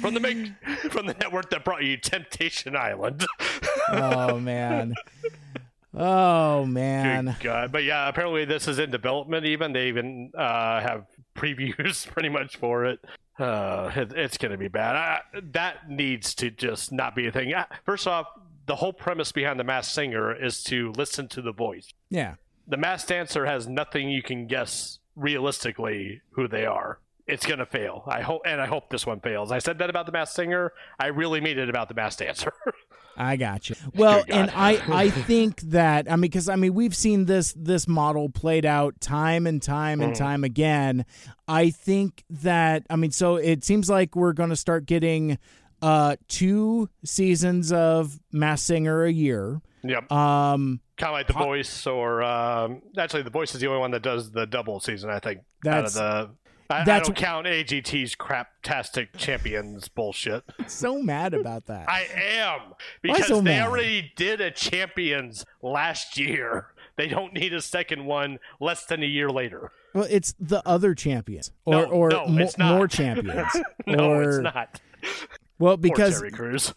from 0.00 0.14
the 0.14 0.20
make, 0.20 0.36
from 0.90 1.06
the 1.06 1.14
network 1.14 1.50
that 1.50 1.64
brought 1.64 1.82
you 1.84 1.96
Temptation 1.96 2.76
Island. 2.76 3.24
oh 3.90 4.38
man. 4.40 4.94
Oh 5.94 6.64
man. 6.64 7.26
Good 7.26 7.44
God. 7.44 7.72
But 7.72 7.84
yeah, 7.84 8.08
apparently 8.08 8.44
this 8.44 8.66
is 8.66 8.78
in 8.78 8.90
development. 8.90 9.44
Even 9.44 9.72
they 9.72 9.88
even 9.88 10.32
uh, 10.36 10.80
have 10.80 11.06
previews 11.36 12.06
pretty 12.08 12.28
much 12.28 12.56
for 12.56 12.84
it. 12.86 13.00
Uh, 13.42 13.90
it 13.96 14.12
it's 14.12 14.38
going 14.38 14.52
to 14.52 14.58
be 14.58 14.68
bad. 14.68 14.94
I, 14.94 15.20
that 15.52 15.90
needs 15.90 16.32
to 16.36 16.50
just 16.50 16.92
not 16.92 17.16
be 17.16 17.26
a 17.26 17.32
thing. 17.32 17.52
First 17.84 18.06
off, 18.06 18.28
the 18.66 18.76
whole 18.76 18.92
premise 18.92 19.32
behind 19.32 19.58
the 19.58 19.64
Masked 19.64 19.92
Singer 19.92 20.32
is 20.32 20.62
to 20.64 20.92
listen 20.92 21.26
to 21.28 21.42
the 21.42 21.52
voice. 21.52 21.88
Yeah. 22.08 22.34
The 22.68 22.76
Masked 22.76 23.08
Dancer 23.08 23.44
has 23.46 23.66
nothing 23.66 24.08
you 24.08 24.22
can 24.22 24.46
guess 24.46 25.00
realistically 25.16 26.22
who 26.30 26.46
they 26.46 26.64
are. 26.66 27.00
It's 27.26 27.44
going 27.44 27.58
to 27.58 27.66
fail. 27.66 28.04
I 28.06 28.20
hope, 28.20 28.42
and 28.46 28.60
I 28.60 28.66
hope 28.66 28.90
this 28.90 29.06
one 29.06 29.18
fails. 29.18 29.50
I 29.50 29.58
said 29.58 29.78
that 29.78 29.90
about 29.90 30.06
the 30.06 30.12
Masked 30.12 30.36
Singer. 30.36 30.72
I 31.00 31.06
really 31.08 31.40
mean 31.40 31.58
it 31.58 31.68
about 31.68 31.88
the 31.88 31.94
Masked 31.94 32.20
Dancer. 32.20 32.52
I 33.16 33.36
got 33.36 33.68
you. 33.68 33.76
Well, 33.94 34.24
and 34.28 34.50
I 34.54 34.80
I 34.90 35.10
think 35.10 35.60
that 35.62 36.10
I 36.10 36.16
mean 36.16 36.22
because 36.22 36.48
I 36.48 36.56
mean 36.56 36.74
we've 36.74 36.96
seen 36.96 37.26
this 37.26 37.52
this 37.56 37.86
model 37.86 38.28
played 38.30 38.64
out 38.64 39.00
time 39.00 39.46
and 39.46 39.60
time 39.62 40.00
and 40.00 40.12
Mm-hmm. 40.14 40.22
time 40.24 40.44
again. 40.44 41.04
I 41.46 41.70
think 41.70 42.24
that 42.30 42.84
I 42.90 42.96
mean 42.96 43.10
so 43.10 43.36
it 43.36 43.64
seems 43.64 43.90
like 43.90 44.16
we're 44.16 44.32
going 44.32 44.50
to 44.50 44.56
start 44.56 44.86
getting 44.86 45.38
uh 45.82 46.16
two 46.28 46.88
seasons 47.04 47.72
of 47.72 48.18
Mass 48.32 48.62
Singer 48.62 49.04
a 49.04 49.12
year. 49.12 49.60
Yep. 49.84 50.10
Um 50.12 50.80
kind 50.96 51.10
of 51.10 51.14
like 51.18 51.26
the 51.26 51.32
voice, 51.32 51.86
or 51.88 52.22
um, 52.22 52.80
actually, 52.96 53.22
the 53.22 53.30
voice 53.30 53.54
is 53.54 53.60
the 53.60 53.66
only 53.66 53.80
one 53.80 53.90
that 53.90 54.02
does 54.02 54.30
the 54.30 54.46
double 54.46 54.78
season. 54.78 55.10
I 55.10 55.18
think 55.18 55.40
That's- 55.64 55.96
out 55.96 56.22
of 56.24 56.28
the. 56.28 56.34
I, 56.70 56.80
I 56.80 56.84
that's- 56.84 57.06
don't 57.08 57.16
count 57.16 57.46
AGT's 57.46 58.14
craptastic 58.16 59.08
champions 59.16 59.88
bullshit. 59.88 60.44
so 60.66 61.02
mad 61.02 61.34
about 61.34 61.66
that. 61.66 61.88
I 61.88 62.06
am 62.14 62.74
because 63.02 63.26
so 63.26 63.36
they 63.36 63.58
mad? 63.58 63.68
already 63.68 64.12
did 64.16 64.40
a 64.40 64.50
champions 64.50 65.44
last 65.62 66.18
year. 66.18 66.68
They 66.96 67.08
don't 67.08 67.32
need 67.32 67.52
a 67.54 67.62
second 67.62 68.04
one 68.04 68.38
less 68.60 68.84
than 68.84 69.02
a 69.02 69.06
year 69.06 69.30
later. 69.30 69.72
well, 69.94 70.06
it's 70.10 70.34
the 70.38 70.62
other 70.66 70.94
champions 70.94 71.50
or 71.64 71.72
No, 71.74 71.84
or 71.86 72.08
no, 72.10 72.26
mo- 72.26 72.48
more 72.58 72.86
champions. 72.88 73.48
No, 73.86 74.10
or, 74.12 74.22
it's 74.30 74.38
not. 74.38 74.80
Well, 75.58 75.76
because 75.78 76.20
because 76.22 76.74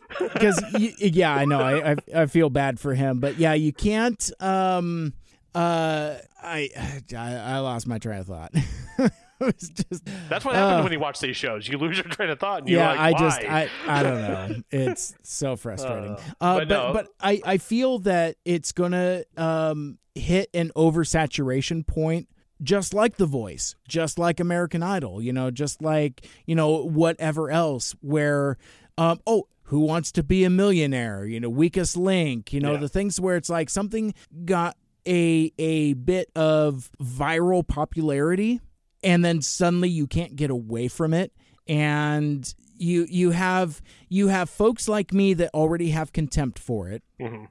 yeah, 1.00 1.34
I 1.36 1.46
know 1.46 1.60
I, 1.60 1.92
I 1.92 1.96
I 2.16 2.26
feel 2.28 2.50
bad 2.50 2.80
for 2.80 2.94
him, 2.94 3.20
but 3.20 3.38
yeah, 3.38 3.54
you 3.54 3.74
can't. 3.74 4.32
Um, 4.40 5.14
uh, 5.54 6.16
I 6.42 6.70
I, 7.16 7.34
I 7.36 7.58
lost 7.60 7.88
my 7.88 7.98
train 8.00 8.20
of 8.20 8.28
thought. 8.28 8.54
was 9.60 9.70
just 9.70 10.06
That's 10.30 10.44
what 10.46 10.56
happens 10.56 10.80
uh, 10.80 10.84
when 10.84 10.92
you 10.92 11.00
watch 11.00 11.20
these 11.20 11.36
shows. 11.38 11.68
You 11.68 11.78
lose 11.78 11.98
your 11.98 12.06
train 12.06 12.30
of 12.30 12.40
thought. 12.40 12.60
And 12.60 12.70
you're 12.70 12.80
yeah. 12.80 12.90
like, 12.92 13.00
I 13.00 13.12
Why? 13.12 13.20
just 13.20 13.42
I 13.42 13.70
I 13.88 14.04
don't 14.04 14.22
know. 14.22 14.56
It's 14.72 15.16
so 15.24 15.56
frustrating. 15.56 16.12
Uh, 16.12 16.20
Uh, 16.42 16.60
but 16.60 16.68
but 16.68 16.88
no. 16.88 16.94
but 16.94 17.08
I 17.22 17.42
I 17.46 17.58
feel 17.58 18.00
that 18.00 18.38
it's 18.46 18.72
gonna 18.72 19.24
um 19.38 19.98
hit 20.16 20.50
an 20.54 20.72
oversaturation 20.76 21.86
point. 21.86 22.28
Just 22.64 22.94
like 22.94 23.18
The 23.18 23.26
Voice, 23.26 23.76
just 23.86 24.18
like 24.18 24.40
American 24.40 24.82
Idol, 24.82 25.22
you 25.22 25.34
know, 25.34 25.52
just 25.52 25.82
like, 25.82 26.26
you 26.46 26.56
know, 26.56 26.86
whatever 26.88 27.52
else, 27.52 27.94
where, 28.00 28.58
um, 28.98 29.20
oh, 29.28 29.50
who 29.64 29.82
wants 29.82 30.10
to 30.14 30.24
be 30.24 30.46
a 30.46 30.50
millionaire? 30.50 31.26
You 31.26 31.42
know, 31.42 31.50
weakest 31.50 31.98
link. 31.98 32.54
You 32.54 32.62
know, 32.62 32.72
Yeah. 32.74 32.78
the 32.80 32.88
things 32.88 33.20
where 33.20 33.36
it's 33.36 33.50
like 33.50 33.70
something 33.70 34.14
got 34.46 34.78
a 35.06 35.52
a 35.60 35.94
bit 35.96 36.32
of 36.34 36.90
viral 37.04 37.68
popularity, 37.68 38.62
and 39.04 39.24
then 39.24 39.42
suddenly 39.42 39.90
you 39.90 40.08
can't 40.08 40.36
get 40.36 40.50
away 40.50 40.88
from 40.88 41.14
it, 41.14 41.32
and 41.68 42.54
you 42.78 43.06
you 43.10 43.32
have 43.32 43.82
you 44.10 44.28
have 44.28 44.50
folks 44.50 44.88
like 44.88 45.14
me 45.14 45.34
that 45.36 45.50
already 45.54 45.90
have 45.92 46.12
contempt 46.14 46.60
for 46.60 46.90
it. 46.90 47.04
Mhm. 47.20 47.48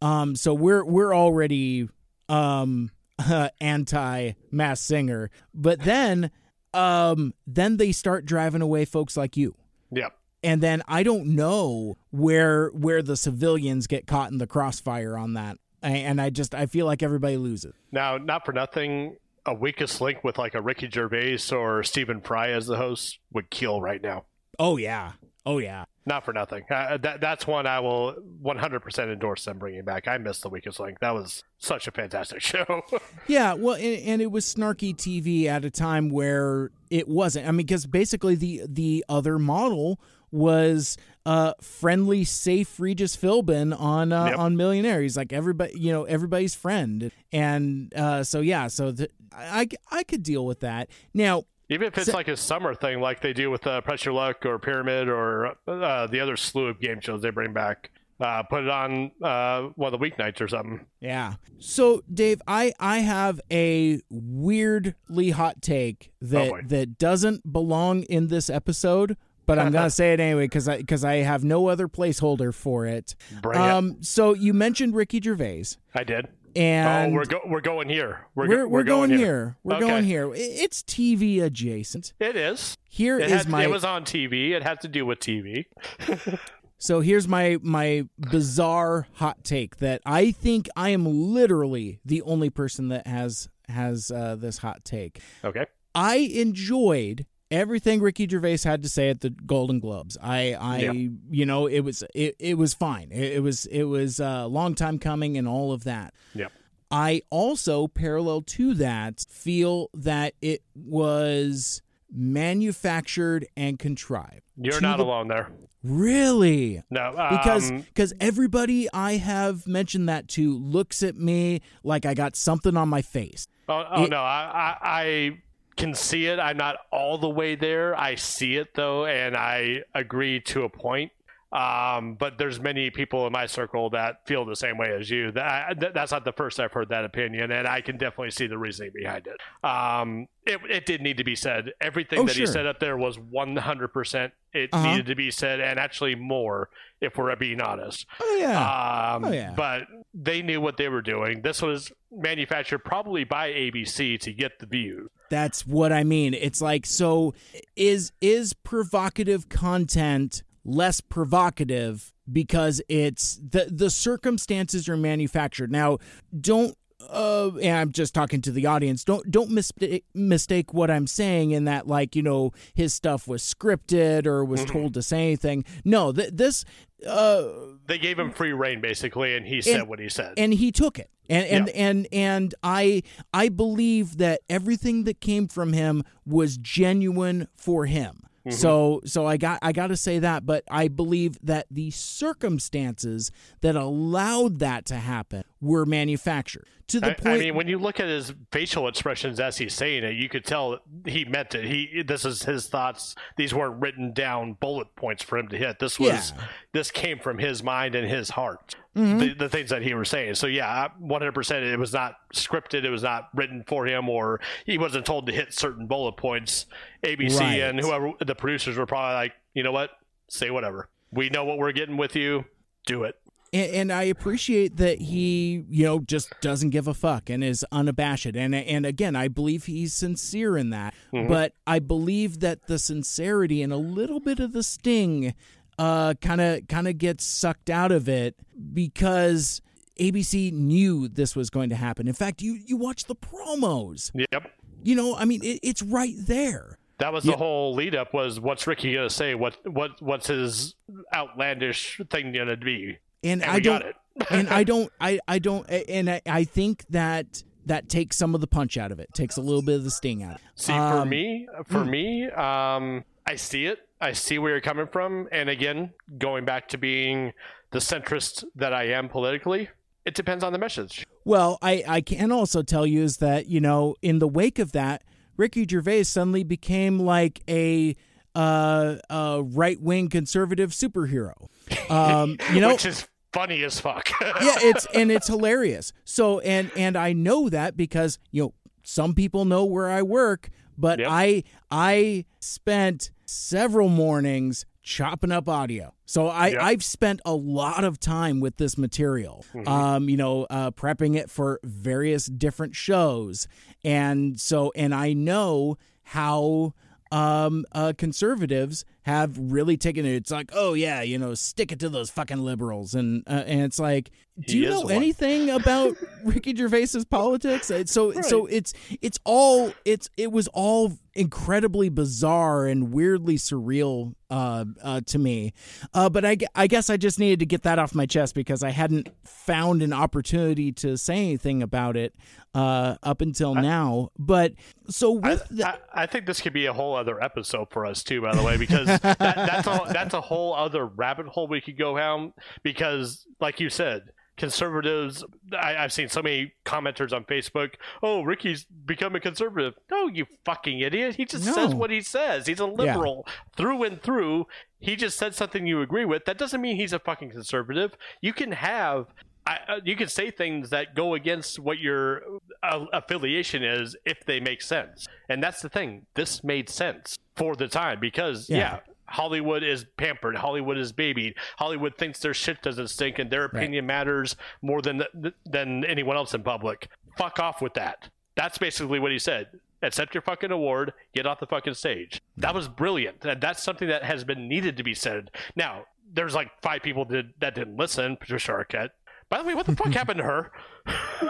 Um, 0.00 0.36
so 0.36 0.52
we're 0.54 0.84
we're 0.84 1.14
already 1.14 1.88
um 2.28 2.90
anti 3.60 4.32
Mass 4.50 4.80
Singer, 4.80 5.30
but 5.54 5.80
then 5.80 6.30
um 6.74 7.34
then 7.46 7.76
they 7.76 7.92
start 7.92 8.24
driving 8.24 8.62
away 8.62 8.84
folks 8.84 9.16
like 9.16 9.36
you 9.36 9.54
Yep. 9.90 10.12
and 10.42 10.62
then 10.62 10.82
I 10.88 11.02
don't 11.02 11.26
know 11.34 11.96
where 12.10 12.68
where 12.70 13.02
the 13.02 13.16
civilians 13.16 13.86
get 13.86 14.06
caught 14.06 14.32
in 14.32 14.38
the 14.38 14.46
crossfire 14.46 15.16
on 15.16 15.34
that, 15.34 15.58
and 15.82 16.20
I 16.20 16.30
just 16.30 16.54
I 16.54 16.66
feel 16.66 16.86
like 16.86 17.02
everybody 17.02 17.36
loses. 17.36 17.74
Now, 17.90 18.16
not 18.18 18.44
for 18.46 18.52
nothing, 18.52 19.16
a 19.46 19.54
weakest 19.54 20.00
link 20.00 20.22
with 20.22 20.38
like 20.38 20.54
a 20.54 20.60
Ricky 20.60 20.88
Gervais 20.88 21.38
or 21.52 21.82
Stephen 21.82 22.20
Fry 22.20 22.50
as 22.50 22.66
the 22.66 22.76
host 22.76 23.18
would 23.32 23.50
kill 23.50 23.80
right 23.80 24.02
now. 24.02 24.24
Oh 24.58 24.76
yeah, 24.76 25.12
oh 25.46 25.58
yeah. 25.58 25.84
Not 26.04 26.24
for 26.24 26.32
nothing. 26.32 26.64
Uh, 26.68 26.96
that 26.98 27.20
that's 27.20 27.46
one 27.46 27.64
I 27.66 27.78
will 27.78 28.16
100% 28.42 29.12
endorse 29.12 29.44
them 29.44 29.58
bringing 29.58 29.84
back. 29.84 30.08
I 30.08 30.18
miss 30.18 30.40
the 30.40 30.48
weakest 30.48 30.80
link. 30.80 30.98
That 30.98 31.14
was 31.14 31.44
such 31.58 31.86
a 31.86 31.92
fantastic 31.92 32.40
show. 32.42 32.82
Yeah, 33.28 33.54
well, 33.54 33.76
and, 33.76 34.02
and 34.02 34.22
it 34.22 34.32
was 34.32 34.44
snarky 34.52 34.96
TV 34.96 35.46
at 35.46 35.64
a 35.64 35.70
time 35.70 36.10
where 36.10 36.72
it 36.90 37.06
wasn't. 37.06 37.46
I 37.46 37.52
mean, 37.52 37.58
because 37.58 37.86
basically 37.86 38.34
the 38.34 38.62
the 38.68 39.04
other 39.08 39.38
model 39.38 40.00
was 40.32 40.96
uh 41.26 41.52
friendly, 41.60 42.24
safe 42.24 42.78
Regis 42.80 43.16
Philbin 43.16 43.78
on 43.78 44.12
uh, 44.12 44.26
Yep. 44.26 44.38
on 44.38 44.56
Millionaire. 44.56 45.02
He's 45.02 45.16
like 45.16 45.32
everybody, 45.32 45.78
you 45.78 45.92
know, 45.92 46.04
everybody's 46.04 46.54
friend, 46.54 47.10
and 47.32 47.92
uh, 47.94 48.24
so 48.24 48.40
yeah, 48.40 48.66
so 48.68 48.90
the, 48.92 49.08
I 49.32 49.68
I 49.90 50.02
could 50.02 50.22
deal 50.22 50.44
with 50.44 50.60
that. 50.60 50.88
Now, 51.14 51.44
Even 51.68 51.86
if 51.86 51.96
it's 51.96 52.06
So- 52.08 52.12
like 52.12 52.28
a 52.28 52.36
summer 52.36 52.74
thing, 52.74 53.00
like 53.00 53.20
they 53.22 53.32
do 53.32 53.50
with 53.50 53.66
uh, 53.66 53.80
Press 53.82 54.04
Your 54.04 54.14
Luck 54.14 54.44
or 54.44 54.58
Pyramid 54.58 55.08
or 55.08 55.54
uh, 55.66 56.06
the 56.08 56.20
other 56.20 56.36
slew 56.36 56.66
of 56.66 56.80
game 56.80 57.00
shows 57.00 57.22
they 57.22 57.30
bring 57.30 57.52
back, 57.54 57.90
uh, 58.20 58.42
put 58.42 58.64
it 58.64 58.68
on 58.68 59.10
uh, 59.22 59.62
one 59.76 59.94
of 59.94 59.98
the 59.98 60.04
weeknights 60.10 60.40
or 60.40 60.48
something. 60.48 60.84
Yeah. 61.00 61.34
So, 61.58 62.02
Dave, 62.12 62.42
I 62.46 62.72
I 62.80 62.98
have 62.98 63.40
a 63.50 64.00
weirdly 64.10 65.30
hot 65.30 65.62
take 65.62 66.10
that 66.20 66.50
boy. 66.50 66.62
that 66.66 66.98
doesn't 66.98 67.50
belong 67.52 68.02
in 68.04 68.28
this 68.28 68.50
episode, 68.50 69.16
but 69.46 69.58
I'm 69.58 69.72
gonna 69.72 69.90
say 70.02 70.12
it 70.12 70.20
anyway 70.20 70.44
because 70.44 70.68
I 70.68 70.78
because 70.78 71.04
I 71.04 71.16
have 71.16 71.44
no 71.44 71.66
other 71.68 71.88
placeholder 71.88 72.54
for 72.54 72.86
it. 72.86 73.14
Bring 73.40 73.60
it. 73.60 73.64
Um. 73.70 73.96
So 74.02 74.34
you 74.34 74.52
mentioned 74.54 74.94
Ricky 74.94 75.20
Gervais, 75.20 75.64
I 75.94 76.04
did. 76.04 76.28
and 76.56 77.12
oh, 77.12 77.16
we're 77.16 77.24
go- 77.24 77.40
we're 77.46 77.60
going 77.60 77.88
here. 77.88 78.26
We're, 78.34 78.48
we're, 78.48 78.68
we're 78.68 78.82
going, 78.82 79.10
here. 79.10 79.18
here. 79.18 79.56
We're 79.64 79.76
Okay. 79.76 79.86
going 79.88 80.04
here. 80.04 80.30
It's 80.34 80.82
TV 80.82 81.42
adjacent. 81.42 82.12
It 82.20 82.36
is. 82.36 82.76
Here 82.88 83.18
It, 83.18 83.26
is 83.30 83.30
had, 83.32 83.48
my 83.48 83.62
it 83.64 83.70
was 83.70 83.84
on 83.84 84.04
TV. 84.04 84.50
It 84.50 84.62
had 84.62 84.80
to 84.82 84.88
do 84.88 85.06
with 85.06 85.18
TV. 85.20 85.64
So 86.78 86.98
here's 86.98 87.28
my 87.28 87.58
my 87.62 88.08
bizarre 88.18 89.06
hot 89.12 89.44
take 89.44 89.76
that 89.76 90.02
I 90.04 90.32
think 90.32 90.68
I 90.74 90.88
am 90.88 91.04
literally 91.06 92.00
the 92.04 92.22
only 92.22 92.50
person 92.50 92.88
that 92.88 93.06
has 93.06 93.48
has 93.68 94.10
uh, 94.10 94.34
this 94.34 94.58
hot 94.58 94.84
take. 94.84 95.20
Okay. 95.44 95.66
I 95.94 96.16
enjoyed 96.16 97.24
everything 97.52 98.00
Ricky 98.00 98.26
Gervais 98.28 98.58
had 98.64 98.82
to 98.82 98.88
say 98.88 99.10
at 99.10 99.20
the 99.20 99.30
Golden 99.30 99.78
Globes. 99.78 100.16
I, 100.20 100.54
I, 100.54 100.78
Yeah. 100.78 100.92
you 101.30 101.46
know, 101.46 101.66
it 101.66 101.80
was 101.80 102.02
it, 102.14 102.34
it 102.40 102.58
was 102.58 102.74
fine. 102.74 103.10
It, 103.12 103.34
it 103.34 103.42
was 103.42 103.66
it 103.66 103.84
was 103.84 104.18
a 104.18 104.46
long 104.46 104.74
time 104.74 104.98
coming 104.98 105.36
and 105.38 105.46
all 105.46 105.70
of 105.72 105.84
that. 105.84 106.14
Yep. 106.34 106.50
I 106.90 107.22
also, 107.30 107.86
parallel 107.88 108.42
to 108.42 108.74
that, 108.74 109.24
feel 109.30 109.88
that 109.94 110.34
it 110.42 110.62
was 110.74 111.80
manufactured 112.10 113.46
and 113.56 113.78
contrived. 113.78 114.42
You're 114.56 114.80
not 114.80 114.98
the- 114.98 115.04
alone 115.04 115.28
there. 115.28 115.48
Really? 115.84 116.80
No. 116.90 117.10
because 117.10 117.70
um, 117.72 117.78
because 117.78 118.12
everybody 118.20 118.88
I 118.94 119.14
have 119.16 119.66
mentioned 119.66 120.08
that 120.08 120.28
to 120.28 120.56
looks 120.56 121.02
at 121.02 121.16
me 121.16 121.60
like 121.82 122.06
I 122.06 122.14
got 122.14 122.36
something 122.36 122.76
on 122.76 122.88
my 122.88 123.02
face. 123.02 123.48
Oh, 123.68 123.84
oh 123.90 124.04
It- 124.04 124.10
no, 124.10 124.18
I, 124.18 124.76
I 124.82 125.02
I 125.02 125.38
can 125.76 125.94
see 125.94 126.26
it. 126.26 126.38
I'm 126.38 126.56
not 126.56 126.76
all 126.90 127.18
the 127.18 127.28
way 127.30 127.54
there. 127.54 127.98
I 127.98 128.14
see 128.16 128.56
it 128.56 128.74
though, 128.74 129.06
and 129.06 129.36
I 129.36 129.82
agree 129.94 130.40
to 130.40 130.64
a 130.64 130.68
point. 130.68 131.12
Um, 131.52 132.14
but 132.14 132.38
there's 132.38 132.58
many 132.58 132.88
people 132.88 133.26
in 133.26 133.32
my 133.32 133.44
circle 133.44 133.90
that 133.90 134.26
feel 134.26 134.46
the 134.46 134.56
same 134.56 134.78
way 134.78 134.90
as 134.98 135.10
you. 135.10 135.32
That, 135.32 135.80
that 135.80 135.92
that's 135.92 136.10
not 136.10 136.24
the 136.24 136.32
first 136.32 136.58
I've 136.58 136.72
heard 136.72 136.88
that 136.88 137.04
opinion, 137.04 137.50
and 137.52 137.68
I 137.68 137.82
can 137.82 137.98
definitely 137.98 138.30
see 138.30 138.46
the 138.46 138.56
reasoning 138.56 138.92
behind 138.94 139.26
it. 139.26 139.36
Um, 139.62 140.28
it, 140.46 140.60
it 140.70 140.86
did 140.86 141.02
need 141.02 141.18
to 141.18 141.24
be 141.24 141.36
said. 141.36 141.72
Everything 141.78 142.20
Oh, 142.20 142.24
that 142.24 142.36
he 142.36 142.46
said 142.46 142.64
up 142.66 142.80
there 142.80 142.96
was 142.96 143.18
100%. 143.18 144.32
It 144.54 144.70
Uh-huh. 144.72 144.82
needed 144.90 145.06
to 145.06 145.14
be 145.14 145.30
said, 145.30 145.60
and 145.60 145.78
actually 145.78 146.14
more, 146.14 146.70
if 147.02 147.18
we're 147.18 147.36
being 147.36 147.60
honest. 147.60 148.06
Oh 148.18 148.36
yeah. 148.40 149.12
Um, 149.16 149.24
Oh, 149.26 149.30
yeah. 149.32 149.52
But 149.54 149.82
they 150.14 150.42
knew 150.42 150.60
what 150.60 150.76
they 150.76 150.88
were 150.88 151.02
doing. 151.02 151.42
This 151.42 151.62
was 151.62 151.90
manufactured 152.10 152.80
probably 152.80 153.24
by 153.24 153.50
ABC 153.50 154.20
to 154.20 154.32
get 154.32 154.58
the 154.58 154.66
views. 154.66 155.08
That's 155.30 155.66
what 155.66 155.92
I 155.92 156.04
mean. 156.04 156.34
It's 156.34 156.60
like 156.60 156.84
so 156.86 157.34
is 157.76 158.12
is 158.20 158.52
provocative 158.52 159.48
content 159.48 160.42
less 160.64 161.00
provocative 161.00 162.12
because 162.30 162.80
it's 162.88 163.36
the 163.36 163.68
the 163.70 163.90
circumstances 163.90 164.88
are 164.88 164.96
manufactured. 164.96 165.72
Now, 165.72 165.98
don't 166.38 166.76
uh 167.10 167.50
and 167.62 167.76
I'm 167.78 167.92
just 167.92 168.14
talking 168.14 168.40
to 168.42 168.50
the 168.52 168.66
audience. 168.66 169.04
Don't 169.04 169.30
don't 169.30 169.50
mistake 169.50 170.04
mistake 170.14 170.72
what 170.74 170.90
I'm 170.90 171.06
saying 171.06 171.50
in 171.52 171.64
that 171.64 171.86
like, 171.86 172.14
you 172.16 172.22
know, 172.22 172.52
his 172.74 172.94
stuff 172.94 173.26
was 173.28 173.42
scripted 173.42 174.26
or 174.26 174.44
was 174.44 174.64
told 174.64 174.94
to 174.94 175.02
say 175.02 175.22
anything. 175.22 175.64
No, 175.84 176.12
th- 176.12 176.30
this 176.32 176.64
uh 177.06 177.44
They 177.86 177.98
gave 177.98 178.18
him 178.18 178.30
free 178.32 178.52
reign 178.52 178.80
basically, 178.80 179.34
and 179.36 179.46
he 179.46 179.60
said 179.60 179.88
what 179.88 179.98
he 179.98 180.08
said. 180.08 180.34
and 180.36 180.54
he 180.54 180.70
took 180.72 180.98
it 180.98 181.10
and 181.28 181.46
and, 181.46 181.66
Yeah. 181.68 181.86
and 181.88 182.08
and 182.12 182.54
i 182.62 183.02
i 183.32 183.48
believe 183.48 184.18
that 184.18 184.40
everything 184.50 185.04
that 185.04 185.20
came 185.20 185.46
from 185.48 185.72
him 185.72 186.02
was 186.26 186.56
genuine 186.58 187.46
for 187.56 187.86
him 187.86 188.22
So 188.50 189.00
so 189.04 189.24
I 189.26 189.36
got 189.36 189.58
I 189.62 189.70
got 189.72 189.88
to 189.88 189.96
say 189.96 190.18
that, 190.18 190.44
but 190.44 190.64
I 190.68 190.88
believe 190.88 191.38
that 191.44 191.66
the 191.70 191.90
circumstances 191.92 193.30
that 193.60 193.76
allowed 193.76 194.58
that 194.58 194.84
to 194.86 194.96
happen 194.96 195.44
were 195.60 195.86
manufactured 195.86 196.66
to 196.92 197.00
the 197.00 197.10
I, 197.10 197.14
point. 197.14 197.26
I 197.26 197.38
mean, 197.38 197.54
when 197.54 197.68
you 197.68 197.78
look 197.78 198.00
at 198.00 198.08
his 198.08 198.32
facial 198.50 198.88
expressions 198.88 199.40
as 199.40 199.58
he's 199.58 199.74
saying 199.74 200.04
it, 200.04 200.14
you 200.14 200.28
could 200.28 200.44
tell 200.44 200.78
he 201.06 201.24
meant 201.24 201.54
it. 201.54 201.64
He 201.64 202.02
this 202.02 202.24
is 202.24 202.44
his 202.44 202.68
thoughts. 202.68 203.14
These 203.36 203.52
weren't 203.52 203.80
written 203.80 204.12
down 204.12 204.54
bullet 204.54 204.94
points 204.96 205.22
for 205.22 205.36
him 205.38 205.48
to 205.48 205.56
hit. 205.58 205.78
This 205.78 205.98
was 205.98 206.32
Yeah. 206.36 206.44
this 206.72 206.90
came 206.90 207.18
from 207.18 207.38
his 207.38 207.62
mind 207.62 207.94
and 207.94 208.08
his 208.08 208.30
heart. 208.30 208.76
Mm-hmm. 208.96 209.18
The, 209.18 209.34
the 209.34 209.48
things 209.48 209.70
that 209.70 209.82
he 209.82 209.94
was 209.94 210.08
saying. 210.10 210.34
So 210.34 210.46
yeah, 210.46 210.88
one 210.98 211.20
hundred 211.22 211.32
percent. 211.32 211.64
It 211.64 211.78
was 211.78 211.92
not 211.92 212.16
scripted. 212.34 212.84
It 212.84 212.90
was 212.90 213.02
not 213.02 213.28
written 213.34 213.64
for 213.66 213.86
him, 213.86 214.08
or 214.08 214.40
he 214.66 214.76
wasn't 214.78 215.06
told 215.06 215.26
to 215.26 215.32
hit 215.32 215.54
certain 215.54 215.86
bullet 215.86 216.16
points. 216.18 216.66
ABC 217.02 217.40
Right. 217.40 217.60
and 217.60 217.80
whoever 217.80 218.12
the 218.24 218.34
producers 218.34 218.76
were 218.76 218.86
probably 218.86 219.14
like, 219.14 219.32
you 219.54 219.62
know 219.62 219.72
what, 219.72 219.90
say 220.28 220.50
whatever. 220.50 220.88
We 221.10 221.30
know 221.30 221.44
what 221.44 221.58
we're 221.58 221.72
getting 221.72 221.96
with 221.96 222.14
you. 222.16 222.44
Do 222.86 223.04
it. 223.04 223.14
And, 223.52 223.70
and 223.74 223.92
I 223.92 224.04
appreciate 224.04 224.76
that 224.76 225.00
he, 225.00 225.64
you 225.68 225.84
know, 225.84 226.00
just 226.00 226.32
doesn't 226.40 226.70
give 226.70 226.88
a 226.88 226.94
fuck 226.94 227.28
and 227.28 227.44
is 227.44 227.64
unabashed. 227.70 228.26
And 228.36 228.54
and 228.54 228.86
again, 228.86 229.14
I 229.16 229.28
believe 229.28 229.64
he's 229.64 229.92
sincere 229.92 230.56
in 230.56 230.70
that. 230.70 230.94
But 231.12 231.54
I 231.66 231.78
believe 231.78 232.40
that 232.40 232.66
the 232.66 232.78
sincerity 232.78 233.62
and 233.62 233.72
a 233.72 233.76
little 233.76 234.20
bit 234.20 234.40
of 234.40 234.52
the 234.52 234.62
sting, 234.62 235.34
uh, 235.78 236.14
kind 236.20 236.40
of 236.40 236.68
kind 236.68 236.88
of 236.88 236.98
gets 236.98 237.24
sucked 237.24 237.70
out 237.70 237.92
of 237.92 238.08
it 238.08 238.36
because 238.72 239.60
ABC 239.98 240.52
knew 240.52 241.08
this 241.08 241.36
was 241.36 241.50
going 241.50 241.70
to 241.70 241.76
happen. 241.76 242.08
In 242.08 242.14
fact, 242.14 242.42
you 242.42 242.58
you 242.64 242.76
watch 242.76 243.04
the 243.04 243.16
promos. 243.16 244.10
Yep. 244.32 244.50
You 244.84 244.96
know, 244.96 245.14
I 245.14 245.24
mean, 245.24 245.42
it, 245.44 245.60
it's 245.62 245.82
right 245.82 246.14
there. 246.16 246.78
That 246.98 247.12
was 247.12 247.24
the 247.24 247.36
whole 247.36 247.74
lead 247.74 247.96
up 247.96 248.14
was 248.14 248.38
what's 248.38 248.66
Ricky 248.66 248.94
gonna 248.94 249.10
say? 249.10 249.34
What 249.34 249.56
what 249.64 250.00
what's 250.00 250.28
his 250.28 250.74
outlandish 251.12 252.00
thing 252.10 252.32
gonna 252.32 252.56
be? 252.56 252.98
And, 253.22 253.42
And 253.42 253.50
I 253.50 253.60
don't, 253.60 253.80
got 253.80 253.88
it. 253.88 253.96
and 254.30 254.48
I 254.48 254.64
don't, 254.64 254.92
I, 255.00 255.18
I 255.26 255.38
don't, 255.38 255.68
and 255.70 256.10
I, 256.10 256.20
I 256.26 256.44
think 256.44 256.84
that 256.90 257.42
that 257.66 257.88
takes 257.88 258.16
some 258.16 258.34
of 258.34 258.40
the 258.40 258.46
punch 258.46 258.76
out 258.76 258.92
of 258.92 258.98
it, 258.98 259.12
takes 259.14 259.36
a 259.36 259.40
little 259.40 259.62
bit 259.62 259.76
of 259.76 259.84
the 259.84 259.90
sting 259.90 260.22
out. 260.22 260.36
Of 260.36 260.40
it. 260.40 260.42
See, 260.56 260.72
for 260.72 260.78
Um, 260.78 261.08
me, 261.08 261.46
for 261.66 261.84
me, 261.84 262.28
um, 262.30 263.04
I 263.26 263.36
see 263.36 263.66
it. 263.66 263.78
I 264.00 264.12
see 264.12 264.38
where 264.38 264.50
you're 264.50 264.60
coming 264.60 264.88
from, 264.88 265.28
and 265.30 265.48
again, 265.48 265.92
going 266.18 266.44
back 266.44 266.68
to 266.70 266.78
being 266.78 267.32
the 267.70 267.78
centrist 267.78 268.42
that 268.56 268.74
I 268.74 268.88
am 268.88 269.08
politically, 269.08 269.68
it 270.04 270.14
depends 270.14 270.42
on 270.42 270.52
the 270.52 270.58
message. 270.58 271.06
Well, 271.24 271.56
I, 271.62 271.84
I 271.86 272.00
can 272.00 272.32
also 272.32 272.62
tell 272.62 272.84
you 272.84 273.04
is 273.04 273.18
that 273.18 273.46
you 273.46 273.60
know, 273.60 273.94
in 274.02 274.18
the 274.18 274.26
wake 274.26 274.58
of 274.58 274.72
that, 274.72 275.04
Ricky 275.36 275.64
Gervais 275.68 276.02
suddenly 276.02 276.42
became 276.42 276.98
like 276.98 277.42
a 277.48 277.94
uh, 278.34 278.96
uh, 279.08 279.42
right 279.44 279.80
wing 279.80 280.08
conservative 280.08 280.72
superhero. 280.72 281.48
Um, 281.88 282.38
you 282.52 282.60
know, 282.60 282.68
which 282.72 282.86
is 282.86 283.06
funny 283.32 283.62
as 283.62 283.80
fuck. 283.80 284.10
yeah, 284.20 284.56
it's 284.60 284.86
and 284.94 285.10
it's 285.10 285.26
hilarious. 285.28 285.92
So 286.04 286.40
and 286.40 286.70
and 286.76 286.96
I 286.96 287.12
know 287.12 287.48
that 287.48 287.76
because 287.76 288.18
you 288.30 288.42
know 288.42 288.54
some 288.82 289.14
people 289.14 289.44
know 289.44 289.64
where 289.64 289.88
I 289.90 290.02
work, 290.02 290.50
but 290.76 290.98
Yep. 290.98 291.08
I 291.10 291.44
I 291.70 292.24
spent 292.40 293.10
several 293.26 293.88
mornings 293.88 294.66
chopping 294.82 295.30
up 295.30 295.48
audio. 295.48 295.94
So 296.04 296.26
I 296.26 296.48
Yep. 296.48 296.62
I've 296.62 296.84
spent 296.84 297.20
a 297.24 297.34
lot 297.34 297.84
of 297.84 298.00
time 298.00 298.40
with 298.40 298.56
this 298.56 298.76
material. 298.76 299.44
Um, 299.66 300.08
you 300.08 300.16
know, 300.16 300.44
uh, 300.50 300.70
prepping 300.72 301.16
it 301.16 301.30
for 301.30 301.60
various 301.62 302.26
different 302.26 302.74
shows, 302.74 303.46
and 303.84 304.38
so 304.40 304.72
and 304.74 304.94
I 304.94 305.12
know 305.12 305.78
how 306.02 306.74
um, 307.12 307.64
uh, 307.72 307.92
conservatives 307.96 308.84
have 309.02 309.36
really 309.38 309.76
taken 309.76 310.06
it. 310.06 310.14
It's 310.14 310.30
like, 310.30 310.50
oh 310.54 310.74
yeah, 310.74 311.02
you 311.02 311.18
know, 311.18 311.34
stick 311.34 311.72
it 311.72 311.80
to 311.80 311.88
those 311.88 312.10
fucking 312.10 312.38
liberals, 312.38 312.94
and 312.94 313.22
uh, 313.26 313.44
and 313.46 313.62
it's 313.62 313.78
like, 313.78 314.10
do 314.46 314.54
He 314.56 314.64
you 314.64 314.70
know 314.70 314.82
one. 314.82 314.92
anything 314.92 315.50
about 315.60 315.96
Ricky 316.24 316.54
Gervais's 316.54 317.04
politics? 317.04 317.70
So 317.86 318.12
so 318.22 318.46
it's 318.46 318.72
it's 319.00 319.18
all 319.24 319.72
it's 319.84 320.08
it 320.16 320.30
was 320.32 320.48
all 320.48 320.92
incredibly 321.14 321.88
bizarre 321.90 322.66
and 322.66 322.92
weirdly 322.92 323.36
surreal 323.36 324.14
uh, 324.30 324.64
uh, 324.82 325.00
to 325.06 325.18
me. 325.18 325.52
Uh, 325.92 326.08
but 326.08 326.24
I, 326.24 326.38
I 326.54 326.66
guess 326.66 326.88
I 326.88 326.96
just 326.96 327.18
needed 327.18 327.40
to 327.40 327.46
get 327.46 327.64
that 327.64 327.78
off 327.78 327.94
my 327.94 328.06
chest 328.06 328.34
because 328.34 328.62
I 328.62 328.70
hadn't 328.70 329.10
found 329.24 329.82
an 329.82 329.92
opportunity 329.92 330.72
to 330.72 330.96
say 330.96 331.16
anything 331.16 331.62
about 331.62 331.98
it 331.98 332.14
uh, 332.54 332.96
up 333.02 333.20
until 333.20 333.54
now. 333.54 334.08
But 334.18 334.54
so 334.88 335.20
I, 335.22 335.28
with 335.30 335.48
the, 335.50 335.68
I, 335.68 335.78
I 335.92 336.06
think 336.06 336.24
this 336.24 336.40
could 336.40 336.54
be 336.54 336.64
a 336.64 336.72
whole 336.72 336.94
other 336.96 337.22
episode 337.22 337.68
for 337.70 337.84
us 337.84 338.02
too, 338.02 338.22
by 338.22 338.34
the 338.34 338.42
way, 338.42 338.56
because 338.56 338.91
that, 339.00 339.18
that's 339.18 339.66
a 339.66 339.80
that's 339.92 340.14
a 340.14 340.20
whole 340.20 340.54
other 340.54 340.86
rabbit 340.86 341.26
hole 341.26 341.48
we 341.48 341.60
could 341.60 341.78
go 341.78 341.96
down. 341.96 342.32
Because, 342.62 343.26
like 343.40 343.60
you 343.60 343.70
said, 343.70 344.02
conservatives. 344.36 345.24
I, 345.52 345.76
I've 345.76 345.92
seen 345.92 346.08
so 346.08 346.22
many 346.22 346.52
commenters 346.64 347.12
on 347.12 347.24
Facebook. 347.24 347.74
Oh, 348.02 348.22
Ricky's 348.22 348.64
become 348.64 349.14
a 349.14 349.20
conservative. 349.20 349.74
No, 349.90 350.08
you 350.08 350.26
fucking 350.44 350.80
idiot. 350.80 351.16
He 351.16 351.24
just 351.24 351.46
No. 351.46 351.52
says 351.52 351.74
what 351.74 351.90
he 351.90 352.00
says. 352.00 352.46
He's 352.46 352.60
a 352.60 352.66
liberal 352.66 353.26
through 353.56 353.82
and 353.84 354.02
through. 354.02 354.46
He 354.80 354.96
just 354.96 355.18
said 355.18 355.34
something 355.34 355.66
you 355.66 355.80
agree 355.80 356.04
with. 356.04 356.24
That 356.24 356.38
doesn't 356.38 356.60
mean 356.60 356.76
he's 356.76 356.92
a 356.92 356.98
fucking 356.98 357.30
conservative. 357.30 357.96
You 358.20 358.32
can 358.32 358.52
have. 358.52 359.06
I, 359.46 359.58
uh, 359.68 359.80
you 359.84 359.96
can 359.96 360.08
say 360.08 360.30
things 360.30 360.70
that 360.70 360.94
go 360.94 361.14
against 361.14 361.58
what 361.58 361.78
your 361.78 362.22
uh, 362.62 362.84
affiliation 362.92 363.64
is 363.64 363.96
if 364.04 364.24
they 364.24 364.38
make 364.38 364.62
sense. 364.62 365.06
And 365.28 365.42
that's 365.42 365.60
the 365.62 365.68
thing. 365.68 366.06
This 366.14 366.44
made 366.44 366.68
sense 366.68 367.18
for 367.36 367.56
the 367.56 367.66
time 367.68 367.98
because, 368.00 368.48
Yeah. 368.48 368.56
yeah, 368.56 368.78
Hollywood 369.06 369.62
is 369.64 369.84
pampered. 369.96 370.36
Hollywood 370.36 370.78
is 370.78 370.92
babied. 370.92 371.34
Hollywood 371.58 371.96
thinks 371.98 372.20
their 372.20 372.34
shit 372.34 372.62
doesn't 372.62 372.88
stink 372.88 373.18
and 373.18 373.30
their 373.30 373.44
opinion 373.44 373.84
matters 373.84 374.36
more 374.62 374.80
than 374.80 375.02
than 375.44 375.84
anyone 375.84 376.16
else 376.16 376.34
in 376.34 376.42
public. 376.42 376.88
Fuck 377.18 377.38
off 377.40 377.60
with 377.60 377.74
that. 377.74 378.08
That's 378.36 378.58
basically 378.58 379.00
what 379.00 379.10
he 379.12 379.18
said. 379.18 379.48
Accept 379.82 380.14
your 380.14 380.22
fucking 380.22 380.52
award. 380.52 380.92
Get 381.14 381.26
off 381.26 381.40
the 381.40 381.46
fucking 381.46 381.74
stage. 381.74 382.22
That 382.36 382.54
was 382.54 382.68
brilliant. 382.68 383.20
That's 383.20 383.62
something 383.62 383.88
that 383.88 384.04
has 384.04 384.22
been 384.24 384.48
needed 384.48 384.76
to 384.76 384.84
be 384.84 384.94
said. 384.94 385.30
Now, 385.56 385.84
there's 386.14 386.34
like 386.34 386.50
five 386.62 386.82
people 386.82 387.04
that, 387.06 387.24
that 387.40 387.54
didn't 387.56 387.76
listen. 387.76 388.16
Patricia 388.16 388.52
Arquette. 388.52 388.90
By 389.32 389.38
the 389.38 389.44
way, 389.44 389.54
what 389.54 389.64
the 389.64 389.74
fuck 389.74 389.86
happened 389.94 390.18
to 390.18 390.24
her? 390.24 390.52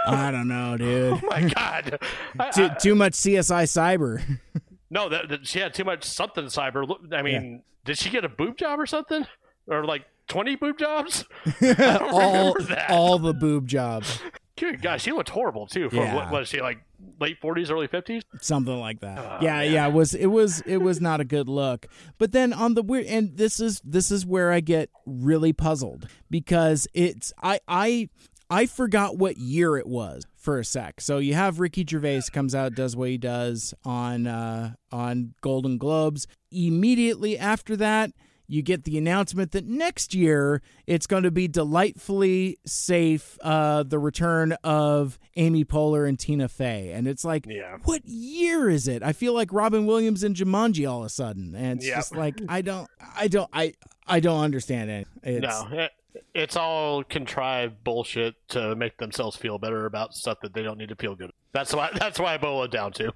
I 0.09 0.33
don't 0.33 0.49
know, 0.49 0.77
dude. 0.77 1.13
Oh 1.23 1.27
my 1.31 1.43
god. 1.49 2.01
I- 2.37 2.51
too, 2.51 2.65
I- 2.65 2.75
too 2.75 2.97
much 2.97 3.13
CSI 3.13 3.63
cyber. 3.63 4.21
no, 4.91 5.09
that, 5.09 5.29
that 5.29 5.47
she 5.47 5.61
had 5.61 5.73
too 5.73 5.85
much 5.85 6.03
something 6.03 6.47
cyber. 6.47 6.85
I 7.13 7.23
mean, 7.23 7.63
did 7.85 7.97
she 7.99 8.11
get 8.11 8.25
a 8.25 8.29
boob 8.29 8.57
job 8.59 8.81
or 8.81 8.87
something? 8.87 9.25
Or 9.69 9.85
like 9.85 10.05
20 10.27 10.57
boob 10.57 10.79
jobs? 10.81 11.25
All, 11.79 12.57
all 12.89 13.19
the 13.21 13.33
boob 13.35 13.69
jobs, 13.69 14.19
Good 14.59 14.83
God, 14.83 15.01
she 15.01 15.13
looked 15.13 15.29
horrible 15.31 15.69
too. 15.69 15.89
For 15.89 15.95
Yeah. 15.97 16.15
what 16.17 16.33
was 16.33 16.49
she 16.49 16.61
like 16.61 16.79
late 17.21 17.41
40s, 17.41 17.71
early 17.71 17.89
50s? 17.89 18.23
something 18.41 18.79
like 18.79 19.01
that. 19.01 19.43
yeah, 19.43 19.63
yeah, 19.63 19.87
it 19.87 19.93
was 19.93 20.15
it 20.15 20.27
was 20.27 20.61
it 20.63 20.79
was 20.79 21.01
not 21.01 21.21
a 21.21 21.25
good 21.25 21.49
look. 21.49 21.87
But 22.19 22.33
then 22.33 22.53
on 22.53 22.75
the 22.75 22.83
weird, 22.83 23.07
and 23.07 23.37
this 23.37 23.61
is 23.61 23.81
this 23.85 24.11
is 24.11 24.27
where 24.27 24.53
I 24.53 24.61
get 24.61 24.91
really 25.07 25.53
puzzled 25.53 26.09
because 26.31 26.87
it's 26.95 27.33
I 27.43 27.61
I 27.69 28.09
I 28.51 28.67
forgot 28.67 29.17
what 29.17 29.39
year 29.39 29.79
it 29.79 29.87
was 29.87 30.25
for 30.37 30.59
a 30.59 30.65
sec. 30.65 31.01
So 31.01 31.19
you 31.19 31.35
have 31.35 31.61
Ricky 31.61 31.87
Gervais 31.89 32.23
comes 32.33 32.55
out, 32.55 32.75
does 32.75 32.95
what 32.95 33.09
he 33.09 33.17
does 33.17 33.73
on 33.85 34.27
uh, 34.27 34.75
on 34.91 35.35
Golden 35.41 35.79
Globes. 35.79 36.27
Immediately 36.51 37.39
after 37.39 37.77
that, 37.77 38.11
you 38.53 38.61
get 38.63 38.85
the 38.85 38.99
announcement 38.99 39.53
that 39.53 39.65
next 39.67 40.15
year 40.15 40.61
it's 40.87 41.07
going 41.07 41.23
to 41.23 41.31
be 41.31 41.49
delightfully 41.49 42.59
safe. 42.67 43.39
Uh, 43.43 43.83
the 43.83 43.99
return 43.99 44.53
of 44.63 45.19
Amy 45.37 45.65
Poehler 45.65 46.07
and 46.09 46.19
Tina 46.19 46.49
Fey, 46.49 46.93
and 46.93 47.09
it's 47.09 47.25
like, 47.25 47.47
Yeah. 47.49 47.79
what 47.85 48.03
year 48.07 48.69
is 48.69 48.87
it? 48.89 49.03
I 49.03 49.13
feel 49.13 49.33
like 49.35 49.53
Robin 49.53 49.87
Williams 49.87 50.23
and 50.23 50.37
Jumanji 50.37 50.89
all 50.91 51.01
of 51.01 51.07
a 51.07 51.09
sudden, 51.09 51.55
and 51.55 51.79
it's 51.79 51.87
Yep. 51.87 51.97
just 51.97 52.15
like 52.17 52.41
I 52.49 52.61
don't, 52.63 52.89
I 53.17 53.29
don't, 53.29 53.49
I, 53.53 53.75
I 54.07 54.21
don't 54.21 54.41
understand 54.43 54.91
it. 54.91 55.09
It's, 55.23 55.43
No, 55.43 55.89
it's 56.35 56.57
all 56.57 57.03
contrived 57.05 57.83
bullshit 57.85 58.35
to 58.49 58.75
make 58.77 58.99
themselves 58.99 59.37
feel 59.37 59.59
better 59.59 59.87
about 59.87 60.15
stuff 60.15 60.39
that 60.43 60.53
they 60.55 60.63
don't 60.63 60.79
need 60.79 60.89
to 60.91 60.97
feel 60.97 61.15
good. 61.15 61.31
That's 61.53 61.75
why. 61.75 61.91
That's 61.95 62.19
why 62.19 62.35
I 62.35 62.39
boil 62.39 62.65
it 62.65 62.71
down 62.71 62.93
to. 62.93 63.13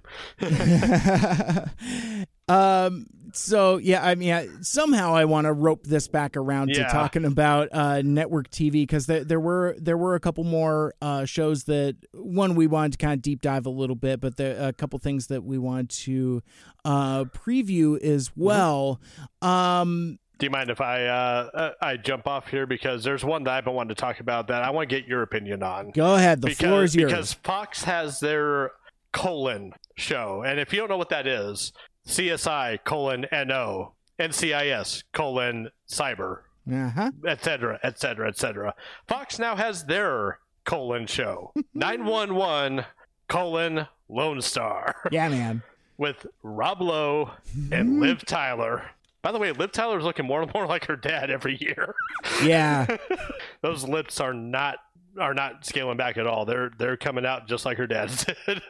um. 2.49 3.07
So 3.33 3.77
yeah, 3.79 4.03
I 4.07 4.15
mean, 4.15 4.33
I, 4.33 4.49
somehow 4.63 5.15
I 5.15 5.25
want 5.27 5.47
to 5.47 5.53
rope 5.53 5.85
this 5.85 6.09
back 6.09 6.37
around 6.37 6.69
to 6.69 6.85
talking 6.85 7.25
about 7.27 7.69
uh, 7.73 8.01
network 8.03 8.51
TV 8.51 8.73
because 8.73 9.07
there, 9.07 9.25
there 9.25 9.41
were 9.41 9.77
there 9.79 9.97
were 9.99 10.15
a 10.15 10.21
couple 10.21 10.45
more 10.45 10.95
uh, 11.03 11.25
shows 11.27 11.65
that 11.65 11.97
one 12.13 12.55
we 12.55 12.67
wanted 12.67 12.93
to 12.93 12.99
kind 12.99 13.15
of 13.15 13.23
deep 13.23 13.43
dive 13.43 13.67
a 13.67 13.71
little 13.71 13.97
bit, 13.97 14.21
but 14.21 14.37
there 14.37 14.69
a 14.69 14.73
couple 14.73 14.99
things 14.99 15.27
that 15.27 15.45
we 15.45 15.59
wanted 15.59 15.91
to 15.91 16.43
uh, 16.85 17.25
preview 17.25 17.99
as 18.01 18.29
Mm-hmm. 18.31 18.45
well. 18.45 19.01
Um. 19.43 20.19
Do 20.39 20.45
you 20.47 20.51
mind 20.51 20.69
if 20.71 20.81
I 20.83 21.07
uh, 21.07 21.51
uh, 21.55 21.71
I 21.81 21.97
jump 21.97 22.27
off 22.27 22.49
here 22.49 22.67
because 22.67 23.03
there's 23.05 23.25
one 23.25 23.45
that 23.45 23.55
I've 23.55 23.65
been 23.65 23.75
wanting 23.75 23.95
to 23.95 24.01
talk 24.01 24.21
about 24.21 24.49
that 24.49 24.63
I 24.63 24.71
want 24.71 24.89
to 24.91 24.95
get 25.01 25.09
your 25.09 25.23
opinion 25.23 25.63
on. 25.63 25.91
Go 25.93 26.15
ahead. 26.15 26.43
The 26.43 26.49
because, 26.49 26.67
floor 26.67 26.85
is 26.85 26.95
yours. 26.95 27.11
Because 27.13 27.33
Fox 27.33 27.85
has 27.85 28.21
their 28.21 28.73
colon 29.13 29.73
show, 29.97 30.43
and 30.47 30.61
if 30.61 30.73
you 30.73 30.79
don't 30.81 30.91
know 30.91 30.99
what 30.99 31.09
that 31.09 31.27
is, 31.27 31.73
CSI 32.07 32.85
colon 32.85 33.27
NO, 33.33 33.95
NCIS 34.19 35.05
colon 35.15 35.71
cyber, 35.89 36.41
Uh-huh. 36.71 37.11
etc., 37.27 37.81
etc., 37.83 38.29
etc. 38.29 38.75
Fox 39.09 39.39
now 39.39 39.57
has 39.57 39.85
their 39.85 40.39
colon 40.65 41.07
show 41.07 41.53
911 41.75 42.85
colon 43.29 43.87
Lone 44.09 44.43
Star 44.43 44.97
Yeah, 45.11 45.29
man. 45.31 45.63
with 45.97 46.27
Rob 46.43 46.83
Lowe 46.83 47.31
and 47.73 48.01
Liv 48.01 48.25
Tyler. 48.27 48.91
By 49.23 49.33
the 49.33 49.39
way, 49.39 49.51
Liv 49.53 49.73
Tyler's 49.73 50.05
looking 50.05 50.27
more 50.27 50.43
and 50.43 50.53
more 50.55 50.67
like 50.69 50.85
her 50.87 50.97
dad 50.97 51.31
every 51.31 51.57
year. 51.61 51.95
Yeah. 52.43 52.87
Those 53.63 53.85
lips 53.85 54.21
are 54.21 54.35
not 54.35 54.79
are 55.19 55.33
not 55.33 55.65
scaling 55.65 55.97
back 55.97 56.19
at 56.19 56.27
all. 56.27 56.45
They're 56.45 56.71
they're 56.79 56.97
coming 56.99 57.25
out 57.25 57.49
just 57.49 57.65
like 57.65 57.79
her 57.79 57.87
dad 57.87 58.11
did. 58.47 58.61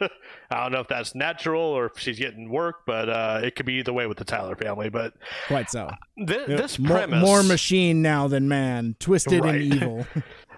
I 0.48 0.62
don't 0.62 0.70
know 0.72 0.78
if 0.80 0.86
that's 0.88 1.14
natural 1.14 1.60
or 1.60 1.86
if 1.86 1.98
she's 1.98 2.18
getting 2.20 2.48
work, 2.50 2.86
but 2.86 3.08
uh, 3.08 3.40
it 3.42 3.56
could 3.56 3.66
be 3.66 3.74
either 3.74 3.92
way 3.92 4.06
with 4.06 4.16
the 4.18 4.24
Tyler 4.24 4.54
family. 4.54 4.88
But 4.88 5.14
Quite 5.48 5.70
so. 5.70 5.90
th- 6.24 6.46
this 6.46 6.78
more, 6.78 6.98
premise, 6.98 7.20
more 7.24 7.42
machine 7.42 8.00
now 8.00 8.28
than 8.28 8.48
man, 8.48 8.94
twisted 9.00 9.42
Right. 9.44 9.56
and 9.60 9.74
evil. 9.74 10.06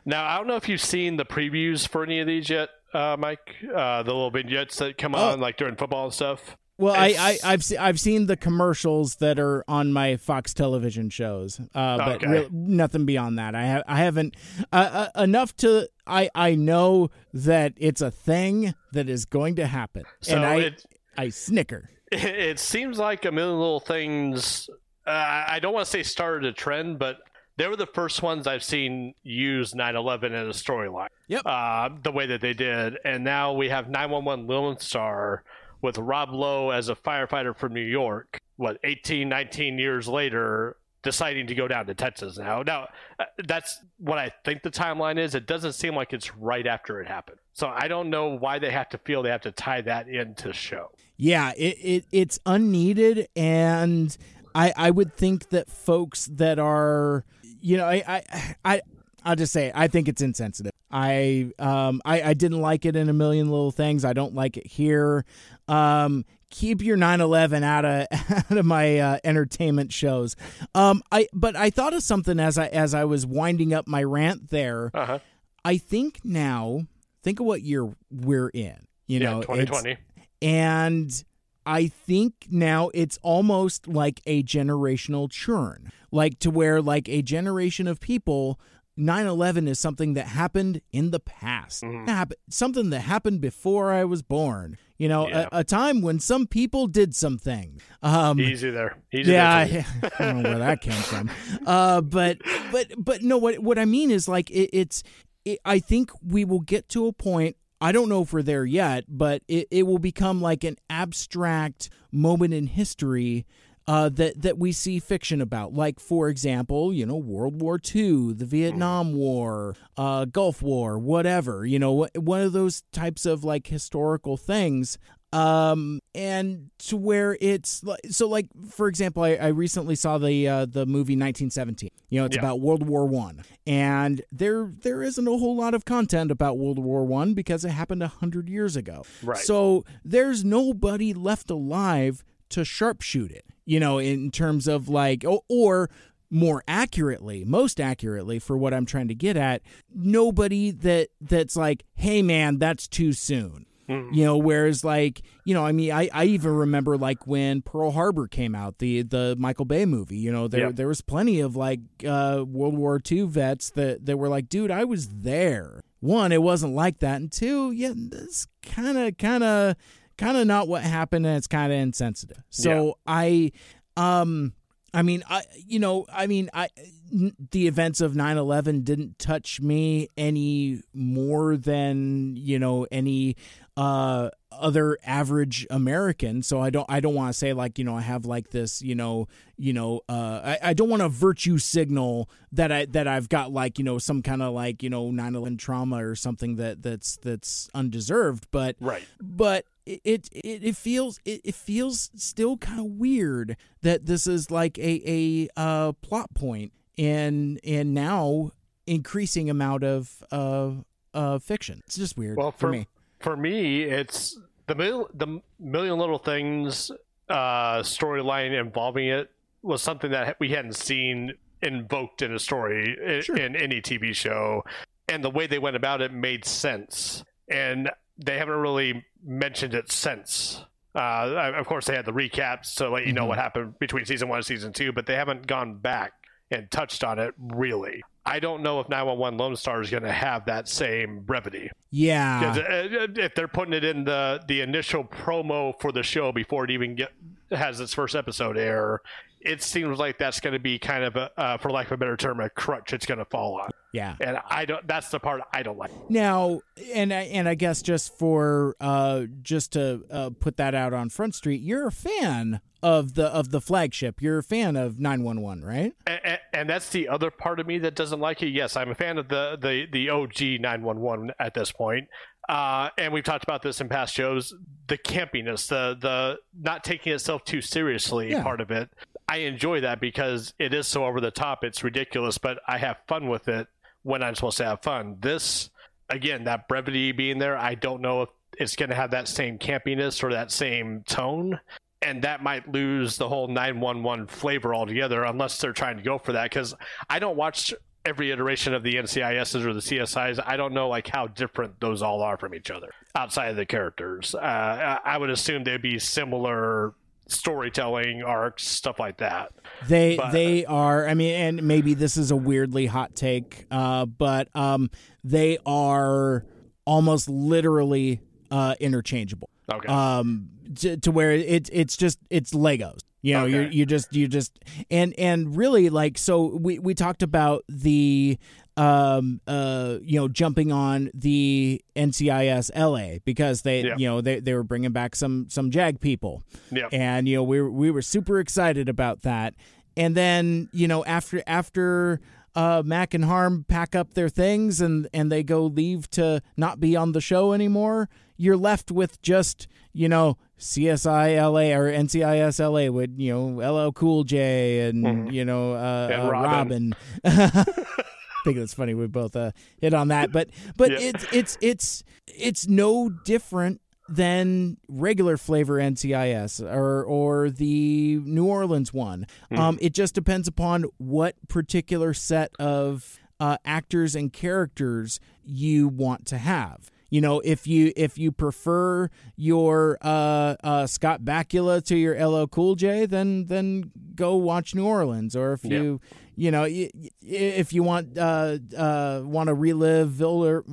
Now 0.05 0.27
I 0.27 0.37
don't 0.37 0.47
know 0.47 0.57
if 0.57 0.69
you've 0.69 0.81
seen 0.83 1.17
the 1.17 1.25
previews 1.25 1.89
for 1.89 2.03
any 2.05 2.21
of 2.21 2.27
these 2.27 2.51
yet, 2.51 2.69
uh, 2.93 3.17
Mike. 3.19 3.57
Uh, 3.75 4.03
the 4.03 4.13
little 4.13 4.31
vignettes 4.31 4.77
that 4.77 4.99
come 4.99 5.15
Oh. 5.15 5.31
on 5.33 5.41
like 5.41 5.57
during 5.57 5.75
football 5.77 6.05
and 6.05 6.13
stuff. 6.15 6.57
Well, 6.79 6.95
I, 6.95 7.09
I, 7.19 7.39
I've 7.53 7.65
se- 7.65 7.77
I've 7.77 7.99
seen 7.99 8.27
the 8.27 8.37
commercials 8.37 9.17
that 9.17 9.39
are 9.41 9.65
on 9.67 9.93
my 9.93 10.17
Fox 10.17 10.55
television 10.55 11.11
shows, 11.11 11.61
uh, 11.75 11.97
but 11.99 12.23
Okay. 12.23 12.27
real, 12.29 12.49
nothing 12.53 13.05
beyond 13.05 13.39
that. 13.39 13.55
I 13.57 13.65
have 13.65 13.83
I 13.89 13.97
haven't 13.97 14.37
uh, 14.73 15.09
uh, 15.17 15.23
enough 15.23 15.57
to 15.57 15.89
I 16.07 16.31
I 16.37 16.55
know 16.55 17.11
that 17.35 17.75
it's 17.79 18.01
a 18.01 18.13
thing 18.13 18.75
that 18.93 19.09
is 19.09 19.25
going 19.25 19.57
to 19.57 19.67
happen, 19.67 20.05
So 20.21 20.37
and 20.37 20.45
I 20.47 20.55
it, 20.61 20.87
I 21.17 21.29
snicker. 21.31 21.91
it 22.13 22.61
seems 22.61 22.97
like 22.99 23.25
a 23.25 23.33
million 23.33 23.59
little 23.59 23.81
things. 23.81 24.71
Uh, 25.05 25.11
I 25.49 25.59
don't 25.61 25.73
want 25.75 25.85
to 25.87 25.91
say 25.91 26.03
started 26.05 26.45
a 26.49 26.53
trend, 26.53 26.99
but 27.01 27.17
they 27.57 27.67
were 27.67 27.75
the 27.77 27.87
first 27.87 28.23
ones 28.23 28.47
I've 28.47 28.63
seen 28.63 29.15
use 29.25 29.73
9/11 29.75 30.27
in 30.27 30.35
a 30.35 30.45
storyline. 30.51 31.09
Yep. 31.27 31.43
Uh, 31.45 31.89
the 32.05 32.13
way 32.13 32.27
that 32.27 32.41
they 32.41 32.53
did, 32.55 32.99
and 33.05 33.25
now 33.25 33.53
we 33.55 33.69
have 33.69 33.89
911 33.91 34.47
Lone 34.47 34.79
Star 34.79 35.43
with 35.81 35.99
Rob 35.99 36.33
Lowe 36.33 36.71
as 36.71 36.89
a 36.89 36.95
firefighter 36.95 37.57
from 37.57 37.73
New 37.73 37.81
York. 37.81 38.41
What 38.57 38.79
18, 38.83 39.29
19 39.29 39.79
years 39.79 40.09
later, 40.09 40.77
deciding 41.03 41.47
to 41.47 41.55
go 41.55 41.69
down 41.69 41.87
to 41.87 41.95
Texas 41.95 42.39
now. 42.39 42.63
Now 42.63 42.89
uh, 43.19 43.25
that's 43.47 43.81
what 43.99 44.19
I 44.19 44.33
think 44.45 44.63
the 44.63 44.71
timeline 44.71 45.19
is. 45.19 45.35
It 45.35 45.47
doesn't 45.47 45.73
seem 45.73 45.95
like 45.95 46.13
it's 46.13 46.35
right 46.37 46.67
after 46.67 47.01
it 47.01 47.07
happened. 47.07 47.39
So 47.53 47.69
I 47.69 47.89
don't 47.89 48.11
know 48.11 48.37
why 48.37 48.59
they 48.59 48.71
have 48.71 48.89
to 48.91 48.99
feel 48.99 49.23
they 49.23 49.31
have 49.31 49.43
to 49.43 49.53
tie 49.53 49.81
that 49.83 50.09
into 50.09 50.49
the 50.49 50.55
show. 50.55 50.91
Yeah, 51.17 51.53
it, 51.57 51.77
it 51.83 52.05
it's 52.13 52.39
unneeded, 52.47 53.29
and 53.35 54.17
I 54.55 54.73
I 54.77 54.91
would 54.91 55.17
think 55.17 55.49
that 55.49 55.69
folks 55.69 56.27
that 56.33 56.59
are 56.59 57.25
you 57.61 57.77
know 57.77 57.87
I 57.87 58.05
I 58.07 58.55
I 58.65 58.83
I'll 59.25 59.37
just 59.37 59.53
say 59.53 59.67
it, 59.67 59.73
I 59.75 59.89
think 59.89 60.09
it's 60.09 60.23
insensitive. 60.23 60.73
I 60.91 61.51
um 61.59 62.01
I 62.05 62.23
I 62.23 62.35
didn't 62.35 62.61
like 62.63 62.87
it 62.87 62.97
in 62.97 63.09
a 63.09 63.13
million 63.13 63.51
little 63.51 63.71
things. 63.73 64.05
I 64.05 64.13
don't 64.13 64.35
like 64.35 64.57
it 64.57 64.67
here. 64.67 65.25
Um 65.69 66.25
keep 66.51 66.83
your 66.83 66.97
9/11 66.97 67.63
out 67.63 67.85
of 67.85 68.07
out 68.51 68.57
of 68.59 68.65
my 68.65 68.99
uh, 68.99 69.19
entertainment 69.25 69.93
shows. 69.93 70.35
Um 70.75 71.03
I 71.13 71.29
but 71.35 71.57
I 71.57 71.69
thought 71.71 71.93
of 71.93 72.03
something 72.03 72.41
as 72.41 72.57
I 72.57 72.69
as 72.69 72.95
I 72.95 73.05
was 73.05 73.27
winding 73.27 73.75
up 73.75 73.87
my 73.87 74.03
rant 74.03 74.49
there. 74.51 74.91
Uh 74.95 75.05
huh. 75.07 75.19
I 75.65 75.77
think 75.77 76.21
now 76.25 76.87
think 77.23 77.41
of 77.41 77.47
what 77.47 77.61
year 77.63 77.93
we're 78.11 78.49
in. 78.49 78.87
You 79.07 79.21
Yeah, 79.21 79.31
know, 79.33 79.41
2020. 79.43 79.97
and 80.41 81.25
I 81.67 81.89
think 81.89 82.47
now 82.51 82.91
it's 82.95 83.19
almost 83.23 83.87
like 83.89 84.23
a 84.27 84.43
generational 84.43 85.31
churn, 85.31 85.91
like 86.11 86.39
to 86.39 86.51
where 86.51 86.81
like 86.81 87.09
a 87.11 87.21
generation 87.21 87.87
of 87.87 88.01
people. 88.01 88.59
9/11 88.99 89.69
is 89.69 89.79
something 89.79 90.15
that 90.15 90.27
happened 90.27 90.81
in 90.93 91.11
the 91.13 91.21
past. 91.21 91.83
Mm-hmm. 91.83 92.33
Something 92.51 92.91
that 92.91 93.01
happened 93.01 93.41
before 93.41 93.93
I 93.93 94.05
was 94.05 94.23
born. 94.23 94.77
You 94.99 95.09
know, 95.09 95.29
Yeah. 95.29 95.49
a, 95.53 95.61
a 95.61 95.65
time 95.65 96.03
when 96.03 96.19
some 96.19 96.47
people 96.49 96.89
did 96.89 97.15
some 97.15 97.39
things. 97.39 97.81
Um, 98.03 98.41
Easy 98.41 98.71
there. 98.71 98.97
Easy 99.13 99.31
yeah, 99.33 99.65
there. 99.65 99.87
I, 100.03 100.11
I 100.19 100.33
don't 100.33 100.43
know 100.43 100.49
where 100.51 100.59
that 100.59 100.81
came 100.81 100.93
from. 101.03 101.31
Uh, 101.65 102.01
but 102.01 102.39
but 102.73 102.93
but 102.99 103.23
no, 103.23 103.39
what 103.39 103.61
what 103.61 103.79
I 103.79 103.85
mean 103.85 104.11
is 104.11 104.29
like 104.29 104.51
it, 104.51 104.71
it's. 104.73 105.03
It, 105.45 105.61
I 105.65 105.79
think 105.79 106.11
we 106.23 106.45
will 106.45 106.61
get 106.61 106.89
to 106.91 107.07
a 107.07 107.13
point. 107.13 107.57
I 107.81 107.93
don't 107.93 108.09
know 108.09 108.23
if 108.23 108.33
we're 108.33 108.43
there 108.43 108.67
yet, 108.67 109.05
but 109.09 109.43
it, 109.47 109.69
it 109.71 109.85
will 109.85 110.01
become 110.01 110.43
like 110.43 110.65
an 110.65 110.77
abstract 110.91 111.91
moment 112.11 112.53
in 112.53 112.67
history 112.67 113.47
uh, 113.89 114.09
that 114.11 114.41
that 114.43 114.59
we 114.59 114.71
see 114.71 115.01
fiction 115.01 115.41
about. 115.41 115.73
Like 115.75 115.99
for 115.99 116.29
example, 116.29 116.93
you 116.93 117.05
know, 117.07 117.17
World 117.17 117.61
War 117.61 117.81
II, 117.83 118.35
the 118.35 118.45
Vietnam 118.45 119.15
War, 119.15 119.75
uh, 119.97 120.27
Gulf 120.27 120.63
War, 120.63 120.99
whatever. 120.99 121.67
You 121.67 121.79
know, 121.81 122.07
one 122.15 122.43
of 122.43 122.53
those 122.53 122.83
types 122.93 123.27
of 123.27 123.43
like 123.43 123.67
historical 123.67 124.37
things 124.37 124.97
um 125.31 126.01
and 126.15 126.71
to 126.79 126.97
where 126.97 127.37
it's 127.43 127.85
like 127.85 128.01
so 128.09 128.27
like 128.27 128.47
for 128.71 128.89
example 128.89 129.23
i, 129.23 129.35
I 129.35 129.49
recently 129.49 129.95
saw 129.95 130.17
the 130.17 130.49
uh 130.49 130.65
the 130.65 130.87
movie 130.87 131.17
1917 131.17 131.91
you 132.09 132.19
know 132.19 132.25
it's 132.25 132.35
Yeah. 132.37 132.41
about 132.41 132.61
world 132.61 132.89
war 132.89 133.05
one 133.05 133.43
and 133.67 134.23
there 134.33 134.73
there 134.81 135.03
isn't 135.03 135.29
a 135.29 135.37
whole 135.37 135.55
lot 135.55 135.75
of 135.75 135.85
content 135.85 136.31
about 136.31 136.57
world 136.57 136.79
war 136.79 137.05
one 137.05 137.35
because 137.35 137.63
it 137.67 137.73
happened 137.73 138.03
a 138.03 138.09
hundred 138.09 138.49
years 138.49 138.75
ago 138.75 139.05
Right. 139.23 139.37
so 139.37 139.85
there's 140.03 140.47
nobody 140.47 141.13
left 141.13 141.51
alive 141.51 142.25
to 142.49 142.61
sharpshoot 142.61 143.31
it 143.31 143.45
you 143.69 143.79
know 143.79 143.99
in 143.99 144.31
terms 144.31 144.67
of 144.67 144.89
like 144.89 145.25
or, 145.25 145.43
or 145.49 145.91
more 146.31 146.63
accurately 146.67 147.45
most 147.45 147.81
accurately 147.81 148.39
for 148.39 148.57
what 148.59 148.73
i'm 148.75 148.85
trying 148.87 149.09
to 149.09 149.15
get 149.15 149.37
at 149.37 149.63
nobody 149.95 150.71
that 150.71 151.09
that's 151.21 151.57
like 151.57 151.85
hey 151.95 152.23
man 152.23 152.59
that's 152.59 152.89
too 152.89 153.13
soon. 153.13 153.65
You 153.91 154.25
know 154.27 154.37
whereas 154.37 154.85
like 154.85 155.23
you 155.47 155.55
know 155.55 155.65
i 155.65 155.73
mean 155.73 155.93
i 155.93 156.11
i 156.13 156.25
even 156.25 156.51
remember 156.51 156.99
like 156.99 157.27
when 157.27 157.63
pearl 157.63 157.91
harbor 157.93 158.27
came 158.29 158.55
out 158.55 158.77
the 158.81 159.01
the 159.01 159.35
michael 159.39 159.65
bay 159.65 159.87
movie 159.87 160.19
you 160.19 160.31
know 160.31 160.47
there 160.47 160.67
Yep. 160.67 160.77
there 160.77 160.89
was 160.89 161.01
plenty 161.01 161.41
of 161.41 161.57
like 161.57 161.81
uh 162.07 162.45
world 162.47 162.77
war 162.77 163.01
ii 163.11 163.23
vets 163.23 163.71
that 163.71 164.05
that 164.05 164.19
were 164.19 164.29
like 164.29 164.51
dude 164.51 164.71
i 164.71 164.85
was 164.85 165.09
there. 165.09 165.81
One 166.01 166.33
it 166.33 166.43
wasn't 166.43 166.75
like 166.75 166.99
that 166.99 167.17
and 167.23 167.33
two 167.33 167.71
yeah 167.73 167.93
this 167.97 168.47
kind 168.63 168.99
of 168.99 169.17
kind 169.17 169.43
of 169.43 169.75
kind 170.19 170.37
of 170.37 170.47
not 170.47 170.69
what 170.69 170.83
happened 170.83 171.25
and 171.25 171.37
it's 171.37 171.47
kind 171.47 171.73
of 171.73 171.79
insensitive 171.79 172.43
so 172.51 172.99
i 173.07 173.51
um 173.97 174.53
I 174.95 175.03
mean, 175.03 175.23
I 175.29 175.43
you 175.67 175.79
know, 175.81 176.07
I 176.11 176.27
mean, 176.27 176.49
I 176.55 176.71
n- 177.13 177.37
the 177.51 177.67
events 177.69 178.01
of 178.01 178.15
9/11 178.15 178.85
didn't 178.85 179.19
touch 179.19 179.61
me 179.61 180.09
any 180.17 180.81
more 180.95 181.59
than, 181.59 182.37
you 182.39 182.59
know, 182.59 182.87
any 182.91 183.37
uh 183.77 184.31
other 184.51 184.97
average 185.05 185.67
American. 185.69 186.43
So 186.43 186.63
I 186.63 186.71
don't 186.71 186.87
I 186.89 187.01
don't 187.01 187.15
want 187.15 187.29
to 187.35 187.39
say 187.39 187.53
like, 187.53 187.79
you 187.79 187.85
know, 187.85 187.95
I 187.97 188.01
have 188.01 188.25
like 188.25 188.49
this, 188.49 188.81
you 188.81 188.95
know, 188.95 189.29
you 189.59 189.75
know, 189.75 190.01
uh 190.09 190.41
I, 190.63 190.71
I 190.71 190.73
don't 190.73 190.89
want 190.89 191.03
to 191.03 191.11
virtue 191.11 191.59
signal 191.59 192.31
that 192.53 192.73
I 192.73 192.87
that 192.87 193.07
I've 193.07 193.29
got 193.29 193.53
like, 193.53 193.79
you 193.79 193.85
know, 193.85 193.99
some 193.99 194.23
kind 194.23 194.41
of 194.43 194.55
like, 194.55 194.83
you 194.83 194.89
know, 194.89 195.11
9/11 195.11 195.59
trauma 195.59 196.03
or 196.05 196.15
something 196.15 196.57
that 196.57 196.83
that's 196.83 197.19
that's 197.19 197.69
undeserved, 197.75 198.47
but 198.51 198.77
Right. 198.81 199.07
but 199.21 199.67
it 200.05 200.29
it, 200.33 200.65
it, 200.65 200.77
feels 200.77 201.21
it, 201.25 201.41
it 201.45 201.55
feels 201.55 202.11
still 202.15 202.57
kind 202.57 202.81
of 202.81 202.87
weird 202.87 203.57
that 203.83 204.07
this 204.07 204.27
is 204.27 204.51
like 204.51 204.79
a 204.79 205.03
a 205.07 205.49
uh, 205.57 205.93
plot 205.93 206.35
point 206.35 206.73
in 206.97 207.59
in 207.63 207.95
now 207.95 208.51
increasing 208.87 209.51
amount 209.51 209.85
of 209.85 210.23
uh, 210.33 210.73
uh 211.15 211.39
fiction. 211.39 211.83
It's 211.87 211.97
just 211.97 212.17
weird 212.17 212.37
Well, 212.37 212.53
for, 212.53 212.59
for, 212.59 212.71
me. 212.71 212.89
for 213.21 213.37
me, 213.37 213.83
it's 213.83 214.39
the 214.67 214.75
mil- 214.75 215.11
the 215.15 215.41
million 215.59 215.99
little 215.99 216.19
things 216.19 216.91
uh, 217.29 217.81
storyline 217.83 218.59
involving 218.59 219.09
it 219.09 219.31
was 219.63 219.83
something 219.83 220.11
that 220.11 220.37
we 220.41 220.51
hadn't 220.51 220.77
seen 220.77 221.33
invoked 221.63 222.23
in 222.23 222.33
a 222.35 222.39
story 222.39 222.97
in, 223.05 223.23
Sure. 223.23 223.37
in 223.37 223.57
any 223.57 223.81
TV 223.81 224.15
show, 224.15 224.65
and 225.09 225.25
the 225.25 225.31
way 225.31 225.47
they 225.47 225.59
went 225.59 225.77
about 225.77 226.01
it 226.01 226.13
made 226.13 226.45
sense. 226.45 227.25
And 227.51 227.91
they 228.19 228.39
haven't 228.39 228.55
really 228.57 229.05
mentioned 229.25 229.75
it 229.75 229.91
since. 229.93 230.65
Uh, 230.95 231.53
of 231.57 231.67
course, 231.67 231.87
they 231.87 231.95
had 231.95 232.05
the 232.07 232.13
recaps 232.13 232.75
to 232.77 232.89
let 232.89 233.07
you 233.07 233.13
know 233.13 233.25
Mhm. 233.25 233.29
what 233.29 233.39
happened 233.39 233.79
between 233.79 234.05
season 234.05 234.29
one 234.29 234.39
and 234.39 234.47
season 234.47 234.73
two, 234.73 234.93
but 234.93 235.07
they 235.07 235.15
haven't 235.15 235.47
gone 235.47 235.75
back 235.79 236.13
and 236.51 236.71
touched 236.71 237.05
on 237.05 237.19
it 237.19 237.35
really. 237.39 238.03
I 238.27 238.41
don't 238.41 238.63
know 238.63 238.81
if 238.81 238.89
911 238.89 239.39
Lone 239.39 239.57
Star 239.57 239.81
is 239.81 239.91
going 239.91 240.03
to 240.03 240.13
have 240.13 240.47
that 240.47 240.69
same 240.69 241.21
brevity. 241.21 241.71
Yeah. 241.91 242.41
'Cause, 242.43 242.59
uh, 242.59 243.07
if 243.17 243.35
they're 243.35 243.49
putting 243.49 243.73
it 243.75 243.85
in 243.85 244.05
the 244.05 244.43
the 244.49 244.61
initial 244.61 245.05
promo 245.05 245.79
for 245.81 245.93
the 245.93 246.03
show 246.03 246.33
before 246.33 246.65
it 246.65 246.71
even 246.71 246.95
get 246.95 247.13
has 247.51 247.81
its 247.81 247.95
first 247.95 248.15
episode 248.17 248.59
air, 248.59 249.01
it 249.49 249.63
seems 249.63 249.99
like 249.99 250.19
that's 250.19 250.41
going 250.41 250.53
to 250.53 250.59
be 250.59 250.79
kind 250.79 251.05
of 251.05 251.17
a, 251.17 251.31
uh, 251.41 251.57
for 251.59 251.71
lack 251.71 251.87
of 251.87 251.93
a 251.93 251.97
better 251.97 252.17
term, 252.17 252.41
a 252.41 252.51
crutch 252.51 252.93
it's 252.93 253.07
going 253.07 253.19
to 253.19 253.25
fall 253.25 253.61
on. 253.61 253.71
Yeah. 253.93 254.17
And 254.21 254.39
I 254.49 254.65
don't. 254.67 254.87
That's 254.87 255.09
the 255.09 255.19
part 255.19 255.41
I 255.53 255.63
don't 255.63 255.79
like. 255.79 255.91
Now, 256.11 256.61
and 256.95 257.13
I- 257.13 257.23
and 257.23 257.49
I 257.49 257.55
guess 257.55 257.81
just 257.83 258.17
for 258.19 258.77
uh, 258.81 259.23
just 259.43 259.73
to 259.73 260.03
uh, 260.11 260.31
put 260.39 260.57
that 260.59 260.75
out 260.75 260.93
on 260.93 261.09
Front 261.09 261.35
Street, 261.35 261.63
you're 261.63 261.87
a 261.87 261.93
fan 261.93 262.61
of 262.83 263.15
the 263.15 263.27
of 263.29 263.51
the 263.51 263.61
flagship. 263.63 264.21
You're 264.21 264.39
a 264.39 264.43
fan 264.43 264.77
of 264.77 265.01
911, 265.01 265.65
right? 265.65 265.95
And, 266.07 266.39
and 266.53 266.69
that's 266.71 266.91
the 266.91 267.09
other 267.09 267.31
part 267.31 267.61
of 267.61 267.67
me 267.67 267.79
that 267.79 267.95
doesn't 267.95 268.21
like 268.21 268.43
it. 268.43 268.51
Yes, 268.51 268.77
I'm 268.77 268.91
a 268.91 268.95
fan 268.95 269.17
of 269.19 269.29
the 269.29 269.57
the 269.61 269.87
the 269.91 270.11
OG 270.11 270.61
911 270.61 271.33
at 271.41 271.55
this 271.55 271.73
point. 271.73 272.09
Uh, 272.49 272.89
and 272.97 273.13
we've 273.13 273.25
talked 273.25 273.45
about 273.45 273.61
this 273.63 273.81
in 273.81 273.89
past 273.91 274.15
shows. 274.15 274.55
The 274.87 274.97
campiness, 274.97 275.69
the 275.69 275.97
the 276.01 276.37
not 276.59 276.83
taking 276.85 277.13
itself 277.13 277.45
too 277.45 277.61
seriously 277.61 278.31
Yeah. 278.31 278.43
part 278.43 278.61
of 278.63 278.71
it. 278.71 278.89
I 279.29 279.39
enjoy 279.39 279.83
that 279.83 280.01
because 280.01 280.55
it 280.59 280.73
is 280.73 280.87
so 280.87 281.05
over 281.05 281.21
the 281.21 281.31
top. 281.31 281.63
It's 281.63 281.85
ridiculous, 281.85 282.39
but 282.39 282.61
I 282.67 282.79
have 282.79 282.97
fun 283.07 283.29
with 283.29 283.49
it 283.49 283.69
when 284.03 284.23
I'm 284.23 284.35
supposed 284.35 284.57
to 284.59 284.65
have 284.65 284.83
fun. 284.83 285.19
This, 285.21 285.69
again, 286.09 286.45
that 286.45 286.67
brevity 286.67 287.13
being 287.13 287.39
there, 287.39 287.57
I 287.57 287.75
don't 287.75 288.01
know 288.01 288.23
if 288.23 288.29
it's 288.57 288.75
going 288.75 288.89
to 288.89 288.95
have 288.95 289.11
that 289.11 289.29
same 289.29 289.59
campiness 289.59 290.23
or 290.23 290.33
that 290.33 290.51
same 290.51 291.03
tone. 291.07 291.61
And 292.01 292.23
that 292.23 292.43
might 292.43 292.73
lose 292.73 293.17
the 293.17 293.29
whole 293.29 293.49
911 293.49 294.29
flavor 294.29 294.75
altogether 294.75 295.25
unless 295.25 295.61
they're 295.61 295.73
trying 295.73 295.97
to 295.99 296.03
go 296.03 296.17
for 296.17 296.33
that. 296.33 296.45
Because 296.45 296.75
I 297.11 297.19
don't 297.19 297.37
watch 297.37 297.75
every 298.05 298.31
iteration 298.31 298.73
of 298.73 298.83
the 298.83 298.95
NCISs 298.95 299.65
or 299.65 299.75
the 299.75 299.81
CSIs. 299.81 300.43
I 300.47 300.57
don't 300.57 300.73
know 300.73 300.89
like 300.89 301.09
how 301.09 301.27
different 301.27 301.79
those 301.81 302.01
all 302.01 302.23
are 302.23 302.39
from 302.39 302.55
each 302.55 302.71
other 302.71 302.89
outside 303.15 303.49
of 303.49 303.57
the 303.57 303.67
characters. 303.67 304.35
Uh, 304.35 304.39
I 304.39 305.01
I 305.05 305.19
would 305.19 305.31
assume 305.31 305.65
they'd 305.65 305.83
be 305.83 305.99
similar 305.99 306.95
storytelling 307.29 308.23
arcs, 308.23 308.67
stuff 308.67 308.99
like 308.99 309.19
that. 309.19 309.53
They 309.87 310.17
But- 310.17 310.33
they 310.33 310.65
are. 310.65 311.07
I 311.07 311.15
mean, 311.15 311.35
and 311.35 311.63
maybe 311.63 311.95
this 311.95 312.17
is 312.17 312.31
a 312.31 312.37
weirdly 312.37 312.87
hot 312.87 313.15
take, 313.15 313.67
uh, 313.71 314.07
but 314.07 314.49
um, 314.57 314.91
they 315.23 315.59
are 315.65 316.45
almost 316.85 317.29
literally 317.29 318.21
uh, 318.51 318.75
interchangeable. 318.81 319.51
Okay. 319.71 319.87
um 319.93 320.49
to, 320.77 320.97
to 320.97 321.11
where 321.11 321.31
it's 321.33 321.69
it's 321.71 321.95
just 321.95 322.19
it's 322.31 322.53
legos 322.55 323.01
you 323.21 323.35
know 323.35 323.45
you 323.45 323.61
you 323.71 323.85
just 323.85 324.15
you 324.15 324.27
just 324.27 324.59
and 324.91 325.13
and 325.19 325.55
really 325.59 325.91
like 325.91 326.17
so 326.17 326.57
we 326.57 326.79
we 326.79 326.95
talked 326.95 327.23
about 327.23 327.65
the 327.69 328.39
um 328.79 329.41
uh 329.47 329.97
you 330.03 330.19
know 330.21 330.29
jumping 330.29 330.71
on 330.73 331.11
the 331.13 331.83
NCIS 331.97 332.71
LA 332.77 333.19
because 333.25 333.63
they 333.63 333.83
Yeah. 333.83 333.97
you 333.99 334.09
know 334.09 334.21
they 334.21 334.41
they 334.41 334.55
were 334.55 334.63
bringing 334.63 334.93
back 334.93 335.17
some 335.17 335.47
some 335.51 335.71
jag 335.71 336.01
people 336.01 336.43
Yep. 336.71 336.89
and 336.93 337.27
you 337.29 337.37
know 337.37 337.43
we 337.43 337.61
were, 337.61 337.71
we 337.71 337.91
were 337.91 338.03
super 338.03 338.39
excited 338.39 338.89
about 338.89 339.23
that 339.23 339.55
and 339.97 340.15
then 340.15 340.69
you 340.73 340.87
know 340.89 341.05
after 341.05 341.43
after 341.47 342.21
uh, 342.55 342.83
Mac 342.85 343.15
and 343.15 343.25
Harm 343.25 343.65
pack 343.69 343.95
up 343.95 344.15
their 344.15 344.29
things 344.29 344.81
and 344.81 345.07
and 345.13 345.31
they 345.31 345.43
go 345.43 345.65
leave 345.67 346.11
to 346.13 346.41
not 346.57 346.81
be 346.81 346.97
on 346.97 347.13
the 347.13 347.21
show 347.21 347.53
anymore. 347.53 348.09
You're 348.37 348.57
left 348.57 348.91
with 348.91 349.21
just 349.23 349.69
you 349.93 350.09
know 350.09 350.39
CSI 350.59 351.37
LA 351.41 351.77
or 351.77 351.91
NCIS 351.93 352.59
LA 352.59 352.91
with 352.91 353.11
you 353.17 353.33
know 353.33 353.87
LL 353.87 353.93
Cool 353.93 354.25
J 354.25 354.89
and 354.89 355.33
you 355.33 355.45
know 355.45 355.75
uh, 355.75 356.09
And 356.11 356.23
uh, 356.23 356.31
Robin. 356.33 356.95
Robin. 357.25 357.65
I 358.41 358.45
think 358.45 358.59
it's 358.59 358.75
funny 358.75 358.95
we 358.95 359.07
both 359.07 359.35
uh, 359.37 359.51
hit 359.81 359.95
on 359.95 360.09
that, 360.09 360.33
but 360.33 360.49
but 360.77 360.91
Yeah. 360.93 360.99
it's 361.01 361.27
it's 361.33 361.59
it's 361.61 362.05
it's 362.27 362.69
no 362.69 363.09
different 363.09 363.81
than 364.09 364.79
regular 364.89 365.37
flavor 365.37 365.75
NCIS 365.79 366.61
or 366.63 367.05
or 367.05 367.51
the 367.51 368.19
New 368.25 368.47
Orleans 368.47 368.93
one. 368.93 369.27
Um, 369.51 369.79
it 369.83 369.93
just 369.93 370.15
depends 370.15 370.49
upon 370.49 370.85
what 370.99 371.35
particular 371.49 372.15
set 372.15 372.51
of 372.59 373.19
uh, 373.41 373.59
actors 373.65 374.15
and 374.15 374.33
characters 374.33 375.21
you 375.45 375.89
want 375.89 376.27
to 376.27 376.39
have. 376.39 376.91
You 377.11 377.21
know, 377.23 377.41
if 377.41 377.67
you 377.67 377.93
if 377.97 378.19
you 378.19 378.33
prefer 378.33 379.09
your 379.37 379.99
uh, 380.03 380.57
uh, 380.63 380.87
Scott 380.87 381.23
Bakula 381.23 381.83
to 381.87 381.97
your 381.97 382.15
LL 382.27 382.47
Cool 382.47 382.77
J, 382.77 383.05
then 383.07 383.47
then 383.47 383.91
go 384.15 384.37
watch 384.37 384.75
New 384.75 384.87
Orleans. 384.87 385.35
Or 385.37 385.53
if 385.55 385.65
Yeah. 385.65 385.81
you 385.81 386.01
you 386.39 386.53
know 386.53 386.67
if 386.69 387.73
you 387.73 387.83
want 387.83 388.17
uh, 388.17 388.59
uh, 388.77 389.23
want 389.25 389.49
to 389.49 389.55
relive 389.55 390.21
Wilmer, 390.21 390.65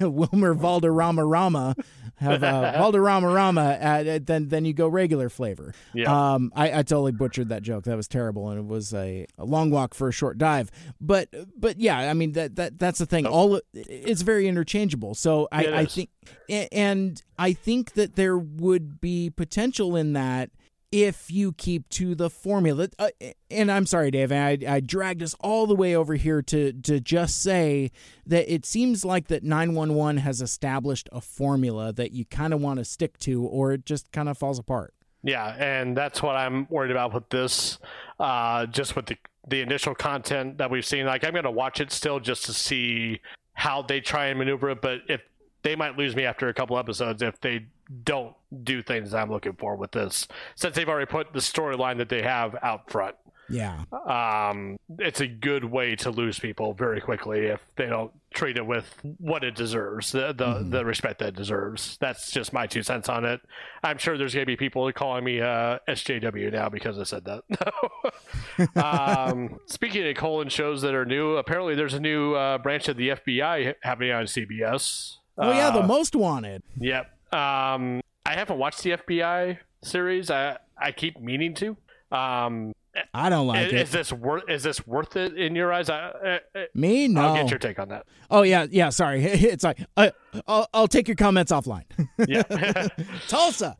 Wilmer 0.00 0.52
Valderrama 0.54 1.24
Rama, 1.24 1.74
have 2.16 2.42
uh, 2.44 2.72
Valderrama 2.78 3.28
Rama, 3.28 3.62
uh, 3.62 4.18
then 4.22 4.48
then 4.48 4.64
you 4.66 4.74
go 4.74 4.86
regular 4.86 5.30
flavor. 5.30 5.72
Yeah. 5.94 6.34
Um, 6.34 6.52
I, 6.54 6.80
I 6.80 6.82
totally 6.82 7.12
butchered 7.12 7.48
that 7.48 7.62
joke. 7.62 7.84
That 7.84 7.96
was 7.96 8.06
terrible, 8.06 8.50
and 8.50 8.60
it 8.60 8.66
was 8.66 8.92
a, 8.92 9.26
a 9.38 9.44
long 9.44 9.70
walk 9.70 9.94
for 9.94 10.08
a 10.08 10.12
short 10.12 10.36
dive. 10.36 10.70
But 11.00 11.28
but 11.58 11.80
yeah, 11.80 11.98
I 11.98 12.12
mean 12.12 12.32
that 12.32 12.56
that 12.56 12.78
that's 12.78 12.98
the 12.98 13.06
thing. 13.06 13.26
All 13.26 13.60
it's 13.72 14.22
very 14.22 14.46
interchangeable. 14.46 15.14
So 15.14 15.48
I, 15.50 15.64
Oh. 15.64 15.74
I 15.74 15.84
think 15.86 16.10
and 16.70 17.22
I 17.38 17.54
think 17.54 17.94
that 17.94 18.16
there 18.16 18.36
would 18.36 19.00
be 19.00 19.30
potential 19.30 19.96
in 19.96 20.12
that 20.12 20.50
if 20.94 21.28
you 21.28 21.50
keep 21.50 21.88
to 21.88 22.14
the 22.14 22.30
formula. 22.30 22.88
Uh, 23.00 23.08
and 23.50 23.68
I'm 23.68 23.84
sorry, 23.84 24.12
Dave, 24.12 24.30
I, 24.30 24.56
I 24.66 24.78
dragged 24.78 25.24
us 25.24 25.34
all 25.40 25.66
the 25.66 25.74
way 25.74 25.96
over 25.96 26.14
here 26.14 26.40
to 26.42 26.72
to 26.72 27.00
just 27.00 27.42
say 27.42 27.90
that 28.24 28.52
it 28.52 28.64
seems 28.64 29.04
like 29.04 29.26
that 29.26 29.42
911 29.42 30.18
has 30.18 30.40
established 30.40 31.08
a 31.10 31.20
formula 31.20 31.92
that 31.92 32.12
you 32.12 32.24
kind 32.24 32.54
of 32.54 32.60
want 32.60 32.78
to 32.78 32.84
stick 32.84 33.18
to, 33.18 33.42
or 33.42 33.72
it 33.72 33.84
just 33.84 34.12
kind 34.12 34.28
of 34.28 34.38
falls 34.38 34.60
apart. 34.60 34.94
Yeah, 35.24 35.56
and 35.58 35.96
that's 35.96 36.22
what 36.22 36.36
I'm 36.36 36.68
worried 36.70 36.92
about 36.92 37.12
with 37.12 37.28
this. 37.28 37.78
Uh, 38.20 38.66
just 38.66 38.94
with 38.94 39.06
the 39.06 39.16
the 39.48 39.62
initial 39.62 39.96
content 39.96 40.58
that 40.58 40.70
we've 40.70 40.86
seen, 40.86 41.06
like 41.06 41.24
I'm 41.24 41.32
going 41.32 41.42
to 41.42 41.50
watch 41.50 41.80
it 41.80 41.90
still 41.90 42.20
just 42.20 42.44
to 42.44 42.52
see 42.52 43.20
how 43.54 43.82
they 43.82 44.00
try 44.00 44.26
and 44.26 44.38
maneuver 44.38 44.70
it. 44.70 44.80
But 44.80 45.00
if 45.08 45.22
they 45.64 45.74
might 45.74 45.96
lose 45.96 46.14
me 46.14 46.24
after 46.24 46.48
a 46.48 46.54
couple 46.54 46.78
episodes 46.78 47.22
if 47.22 47.40
they 47.40 47.66
don't 48.04 48.34
do 48.62 48.82
things 48.82 49.12
I'm 49.12 49.30
looking 49.30 49.54
for 49.54 49.74
with 49.74 49.90
this, 49.90 50.28
since 50.54 50.76
they've 50.76 50.88
already 50.88 51.10
put 51.10 51.32
the 51.32 51.40
storyline 51.40 51.98
that 51.98 52.08
they 52.08 52.22
have 52.22 52.54
out 52.62 52.90
front. 52.90 53.16
Yeah. 53.48 53.84
Um, 53.92 54.78
it's 54.98 55.20
a 55.20 55.26
good 55.26 55.64
way 55.64 55.96
to 55.96 56.10
lose 56.10 56.38
people 56.38 56.72
very 56.72 57.00
quickly 57.00 57.46
if 57.46 57.60
they 57.76 57.86
don't 57.86 58.10
treat 58.32 58.56
it 58.56 58.66
with 58.66 58.98
what 59.18 59.44
it 59.44 59.54
deserves, 59.54 60.12
the 60.12 60.32
the, 60.32 60.64
the 60.66 60.84
respect 60.84 61.18
that 61.18 61.28
it 61.28 61.36
deserves. 61.36 61.98
That's 62.00 62.30
just 62.30 62.52
my 62.52 62.66
two 62.66 62.82
cents 62.82 63.08
on 63.08 63.24
it. 63.24 63.40
I'm 63.82 63.98
sure 63.98 64.16
there's 64.16 64.34
gonna 64.34 64.46
be 64.46 64.56
people 64.56 64.90
calling 64.92 65.24
me 65.24 65.40
uh, 65.40 65.78
SJW 65.88 66.52
now 66.52 66.68
because 66.68 66.98
I 66.98 67.04
said 67.04 67.24
that. 67.26 68.76
um, 68.82 69.60
speaking 69.66 70.08
of 70.08 70.16
colon 70.16 70.48
shows 70.48 70.82
that 70.82 70.94
are 70.94 71.04
new, 71.04 71.36
apparently 71.36 71.74
there's 71.74 71.94
a 71.94 72.00
new 72.00 72.34
uh, 72.34 72.58
branch 72.58 72.88
of 72.88 72.96
the 72.96 73.10
FBI 73.10 73.74
happening 73.82 74.12
on 74.12 74.24
CBS. 74.24 75.18
Oh 75.38 75.50
yeah, 75.52 75.70
the 75.70 75.80
Uh, 75.82 75.86
most 75.86 76.14
wanted. 76.16 76.62
Yep. 76.80 77.06
Um, 77.32 78.00
I 78.26 78.34
haven't 78.34 78.58
watched 78.58 78.82
the 78.82 78.90
FBI 78.92 79.58
series. 79.82 80.30
I 80.30 80.58
I 80.78 80.92
keep 80.92 81.18
meaning 81.20 81.54
to. 81.54 81.76
Um, 82.12 82.72
I 83.12 83.28
don't 83.28 83.48
like 83.48 83.66
is, 83.66 83.72
it. 83.72 83.80
is 83.80 83.90
this 83.90 84.12
worth 84.12 84.44
is 84.48 84.62
this 84.62 84.86
worth 84.86 85.16
it 85.16 85.36
in 85.36 85.56
your 85.56 85.72
eyes? 85.72 85.90
I, 85.90 85.98
uh, 85.98 86.38
uh, 86.54 86.60
Me 86.74 87.08
no. 87.08 87.22
I'll 87.22 87.34
get 87.34 87.50
your 87.50 87.58
take 87.58 87.80
on 87.80 87.88
that. 87.88 88.06
Oh 88.30 88.42
yeah, 88.42 88.66
yeah. 88.70 88.90
Sorry, 88.90 89.24
it's 89.24 89.64
like 89.64 89.78
uh, 89.96 90.10
I'll 90.46 90.68
I'll 90.72 90.86
take 90.88 91.08
your 91.08 91.16
comments 91.16 91.50
offline. 91.50 91.84
Yeah. 92.28 92.86
Tulsa. 93.28 93.76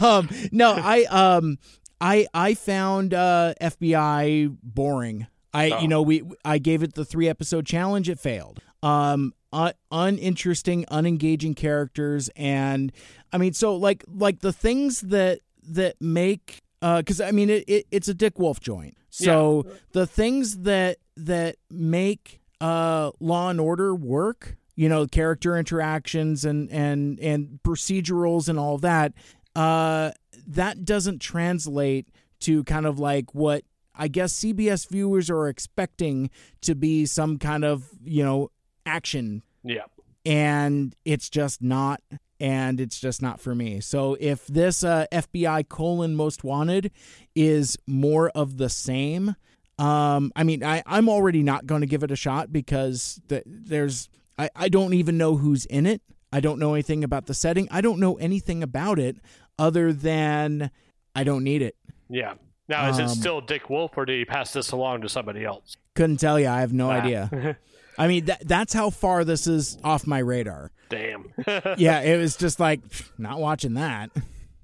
um, 0.00 0.28
no, 0.52 0.72
I 0.74 1.04
um, 1.10 1.58
I 2.00 2.28
I 2.32 2.54
found 2.54 3.12
uh, 3.14 3.54
FBI 3.60 4.56
boring. 4.62 5.26
I 5.52 5.70
Oh. 5.70 5.80
you 5.80 5.88
know 5.88 6.02
we 6.02 6.22
I 6.44 6.58
gave 6.58 6.82
it 6.84 6.94
the 6.94 7.04
three 7.04 7.28
episode 7.28 7.66
challenge. 7.66 8.08
It 8.08 8.20
failed. 8.20 8.60
Um, 8.82 9.32
un- 9.52 9.74
uninteresting, 9.90 10.84
unengaging 10.90 11.54
characters, 11.54 12.30
and 12.36 12.92
I 13.32 13.38
mean, 13.38 13.52
so 13.52 13.76
like 13.76 14.04
like 14.08 14.40
the 14.40 14.52
things 14.52 15.00
that 15.02 15.40
that 15.68 15.96
make 16.00 16.62
uh 16.82 16.98
because 16.98 17.20
I 17.20 17.30
mean 17.30 17.50
it, 17.50 17.64
it 17.66 17.86
it's 17.90 18.08
a 18.08 18.14
Dick 18.14 18.38
Wolf 18.38 18.60
joint. 18.60 18.96
So 19.10 19.66
the 19.92 20.06
things 20.06 20.58
that 20.58 20.98
that 21.16 21.56
make 21.70 22.40
uh 22.60 23.10
Law 23.20 23.48
and 23.50 23.60
Order 23.60 23.94
work, 23.94 24.56
you 24.74 24.88
know, 24.88 25.06
character 25.06 25.56
interactions 25.56 26.44
and 26.44 26.70
and 26.70 27.18
and 27.20 27.60
procedurals 27.64 28.48
and 28.48 28.58
all 28.58 28.74
of 28.74 28.82
that, 28.82 29.12
uh, 29.54 30.10
that 30.46 30.84
doesn't 30.84 31.20
translate 31.20 32.08
to 32.40 32.62
kind 32.64 32.86
of 32.86 32.98
like 32.98 33.34
what 33.34 33.64
I 33.94 34.08
guess 34.08 34.34
CBS 34.34 34.88
viewers 34.88 35.30
are 35.30 35.48
expecting 35.48 36.30
to 36.60 36.74
be 36.74 37.06
some 37.06 37.38
kind 37.38 37.64
of 37.64 37.88
you 38.04 38.22
know 38.22 38.50
action 38.86 39.42
yeah. 39.64 39.82
and 40.24 40.94
it's 41.04 41.28
just 41.28 41.60
not 41.62 42.00
and 42.38 42.80
it's 42.80 42.98
just 43.00 43.20
not 43.22 43.40
for 43.40 43.54
me 43.54 43.80
so 43.80 44.16
if 44.20 44.46
this 44.46 44.84
uh, 44.84 45.06
fbi 45.12 45.66
colon 45.68 46.14
most 46.14 46.44
wanted 46.44 46.90
is 47.34 47.76
more 47.86 48.30
of 48.30 48.56
the 48.58 48.68
same 48.68 49.34
um 49.78 50.32
i 50.36 50.42
mean 50.44 50.62
I, 50.64 50.82
i'm 50.86 51.08
already 51.08 51.42
not 51.42 51.66
going 51.66 51.80
to 51.80 51.86
give 51.86 52.02
it 52.02 52.10
a 52.10 52.16
shot 52.16 52.52
because 52.52 53.20
the, 53.28 53.42
there's 53.46 54.08
I, 54.38 54.50
I 54.54 54.68
don't 54.68 54.94
even 54.94 55.16
know 55.18 55.36
who's 55.36 55.64
in 55.66 55.86
it 55.86 56.00
i 56.32 56.40
don't 56.40 56.58
know 56.58 56.74
anything 56.74 57.02
about 57.04 57.26
the 57.26 57.34
setting 57.34 57.68
i 57.70 57.80
don't 57.80 57.98
know 58.00 58.14
anything 58.16 58.62
about 58.62 58.98
it 58.98 59.16
other 59.58 59.92
than 59.92 60.70
i 61.14 61.24
don't 61.24 61.42
need 61.44 61.62
it 61.62 61.76
Yeah. 62.08 62.34
Now, 62.68 62.88
is 62.90 62.98
it 62.98 63.02
Um, 63.04 63.08
still 63.10 63.40
Dick 63.40 63.70
Wolf, 63.70 63.92
or 63.96 64.04
did 64.04 64.18
he 64.18 64.24
pass 64.24 64.52
this 64.52 64.72
along 64.72 65.02
to 65.02 65.08
somebody 65.08 65.44
else? 65.44 65.76
Couldn't 65.94 66.16
tell 66.16 66.38
you. 66.40 66.48
I 66.48 66.58
have 66.60 66.72
no 66.72 66.90
Ah. 66.90 66.94
idea. 67.00 67.56
I 67.98 68.08
mean, 68.08 68.26
that, 68.26 68.46
that's 68.46 68.72
how 68.72 68.90
far 68.90 69.24
this 69.24 69.46
is 69.46 69.78
off 69.82 70.06
my 70.06 70.18
radar. 70.18 70.70
Damn. 70.88 71.32
Yeah, 71.78 72.00
it 72.00 72.18
was 72.18 72.36
just 72.36 72.60
like 72.60 72.80
not 73.18 73.38
watching 73.40 73.74
that. 73.74 74.10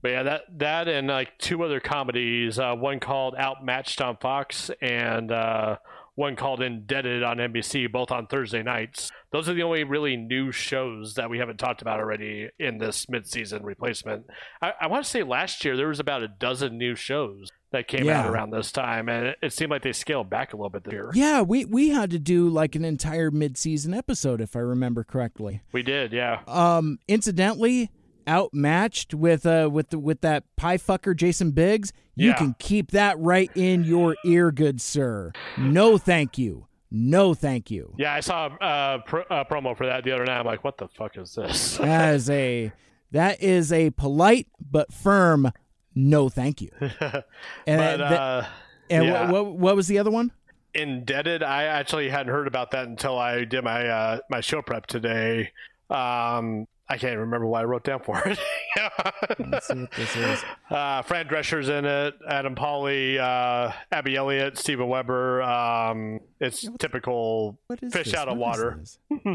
But 0.02 0.10
yeah, 0.10 0.22
that 0.24 0.42
that 0.58 0.88
and 0.88 1.06
like 1.08 1.38
two 1.38 1.62
other 1.62 1.78
comedies, 1.80 2.58
uh, 2.58 2.74
one 2.74 3.00
called 3.00 3.34
Outmatched 3.38 4.00
on 4.00 4.16
Fox 4.16 4.70
and 4.80 5.30
uh, 5.30 5.76
one 6.14 6.36
called 6.36 6.60
Indebted 6.60 7.22
on 7.22 7.38
NBC, 7.38 7.90
both 7.90 8.10
on 8.10 8.26
Thursday 8.26 8.62
nights. 8.62 9.10
Those 9.30 9.48
are 9.48 9.54
the 9.54 9.62
only 9.62 9.84
really 9.84 10.16
new 10.16 10.50
shows 10.50 11.14
that 11.14 11.30
we 11.30 11.38
haven't 11.38 11.58
talked 11.58 11.82
about 11.82 12.00
already 12.00 12.48
in 12.58 12.78
this 12.78 13.08
mid-season 13.08 13.62
replacement. 13.64 14.26
I, 14.60 14.72
I 14.82 14.86
want 14.88 15.04
to 15.04 15.10
say 15.10 15.22
last 15.22 15.64
year 15.64 15.76
there 15.76 15.88
was 15.88 16.00
about 16.00 16.22
a 16.22 16.28
dozen 16.28 16.78
new 16.78 16.94
shows 16.94 17.48
that 17.72 17.88
came 17.88 18.08
out 18.08 18.26
around 18.30 18.50
this 18.50 18.70
time, 18.72 19.08
and 19.08 19.34
it, 19.42 19.52
seemed 19.52 19.70
like 19.70 19.82
they 19.82 19.92
scaled 19.92 20.30
back 20.30 20.52
a 20.52 20.56
little 20.56 20.70
bit 20.70 20.84
this 20.84 20.92
year. 20.92 21.10
Yeah, 21.14 21.42
we 21.42 21.64
we 21.64 21.88
had 21.90 22.10
to 22.10 22.18
do 22.18 22.48
like 22.48 22.74
an 22.74 22.84
entire 22.84 23.30
mid-season 23.30 23.92
episode 23.94 24.40
if 24.40 24.54
I 24.56 24.60
remember 24.60 25.04
correctly. 25.04 25.62
We 25.72 25.82
did, 25.82 26.12
yeah. 26.12 26.40
Um, 26.46 26.98
incidentally, 27.08 27.90
outmatched 28.28 29.14
with 29.14 29.44
uh 29.46 29.68
with 29.72 29.90
the, 29.90 29.98
with 29.98 30.20
that 30.20 30.44
pie 30.56 30.78
fucker 30.78 31.14
Jason 31.16 31.50
Biggs. 31.50 31.92
You 32.14 32.28
Yeah. 32.28 32.36
can 32.36 32.54
keep 32.58 32.90
that 32.92 33.18
right 33.18 33.50
in 33.54 33.84
your 33.84 34.16
ear, 34.24 34.52
good 34.52 34.80
sir. 34.80 35.32
No, 35.56 35.96
thank 35.98 36.36
you. 36.38 36.66
No, 36.90 37.32
thank 37.32 37.70
you. 37.70 37.94
Yeah, 37.96 38.12
I 38.12 38.20
saw 38.20 38.50
a 38.60 38.64
uh, 38.64 38.98
pro- 38.98 39.22
uh, 39.24 39.44
promo 39.44 39.74
for 39.74 39.86
that 39.86 40.04
the 40.04 40.12
other 40.12 40.24
night. 40.26 40.38
I'm 40.38 40.44
like, 40.44 40.62
what 40.62 40.76
the 40.76 40.88
fuck 40.88 41.16
is 41.16 41.34
this? 41.34 41.78
That 41.78 42.14
is 42.14 42.28
a 42.28 42.70
that 43.12 43.42
is 43.42 43.72
a 43.72 43.90
polite 43.90 44.46
but 44.60 44.92
firm 44.92 45.50
no, 45.94 46.28
thank 46.28 46.60
you. 46.60 46.70
And 47.66 47.78
but 47.78 48.00
uh, 48.00 48.44
and 48.90 49.04
yeah. 49.06 49.30
what, 49.30 49.44
what 49.46 49.56
what 49.56 49.76
was 49.76 49.86
the 49.88 49.98
other 49.98 50.10
one? 50.10 50.32
indebted 50.74 51.42
i 51.42 51.64
actually 51.64 52.08
hadn't 52.08 52.32
heard 52.32 52.46
about 52.46 52.70
that 52.70 52.86
until 52.86 53.18
i 53.18 53.44
did 53.44 53.62
my 53.62 53.86
uh 53.88 54.18
my 54.30 54.40
show 54.40 54.62
prep 54.62 54.86
today 54.86 55.50
um 55.90 56.66
i 56.88 56.96
can't 56.96 57.18
remember 57.18 57.46
what 57.46 57.60
i 57.60 57.64
wrote 57.64 57.84
down 57.84 58.00
for 58.00 58.18
it 58.26 58.38
Let's 59.38 59.66
see 59.66 59.74
what 59.82 59.90
this 59.90 60.16
is. 60.16 60.42
uh 60.70 61.02
fran 61.02 61.26
drescher's 61.26 61.68
in 61.68 61.84
it 61.84 62.14
adam 62.26 62.54
Pally, 62.54 63.18
uh 63.18 63.70
abby 63.92 64.16
elliott 64.16 64.56
steven 64.56 64.88
weber 64.88 65.42
um 65.42 66.20
it's 66.40 66.66
typical 66.78 67.58
fish 67.90 68.06
this? 68.06 68.14
out 68.14 68.28
of 68.28 68.38
What 68.38 68.56
water? 68.56 68.82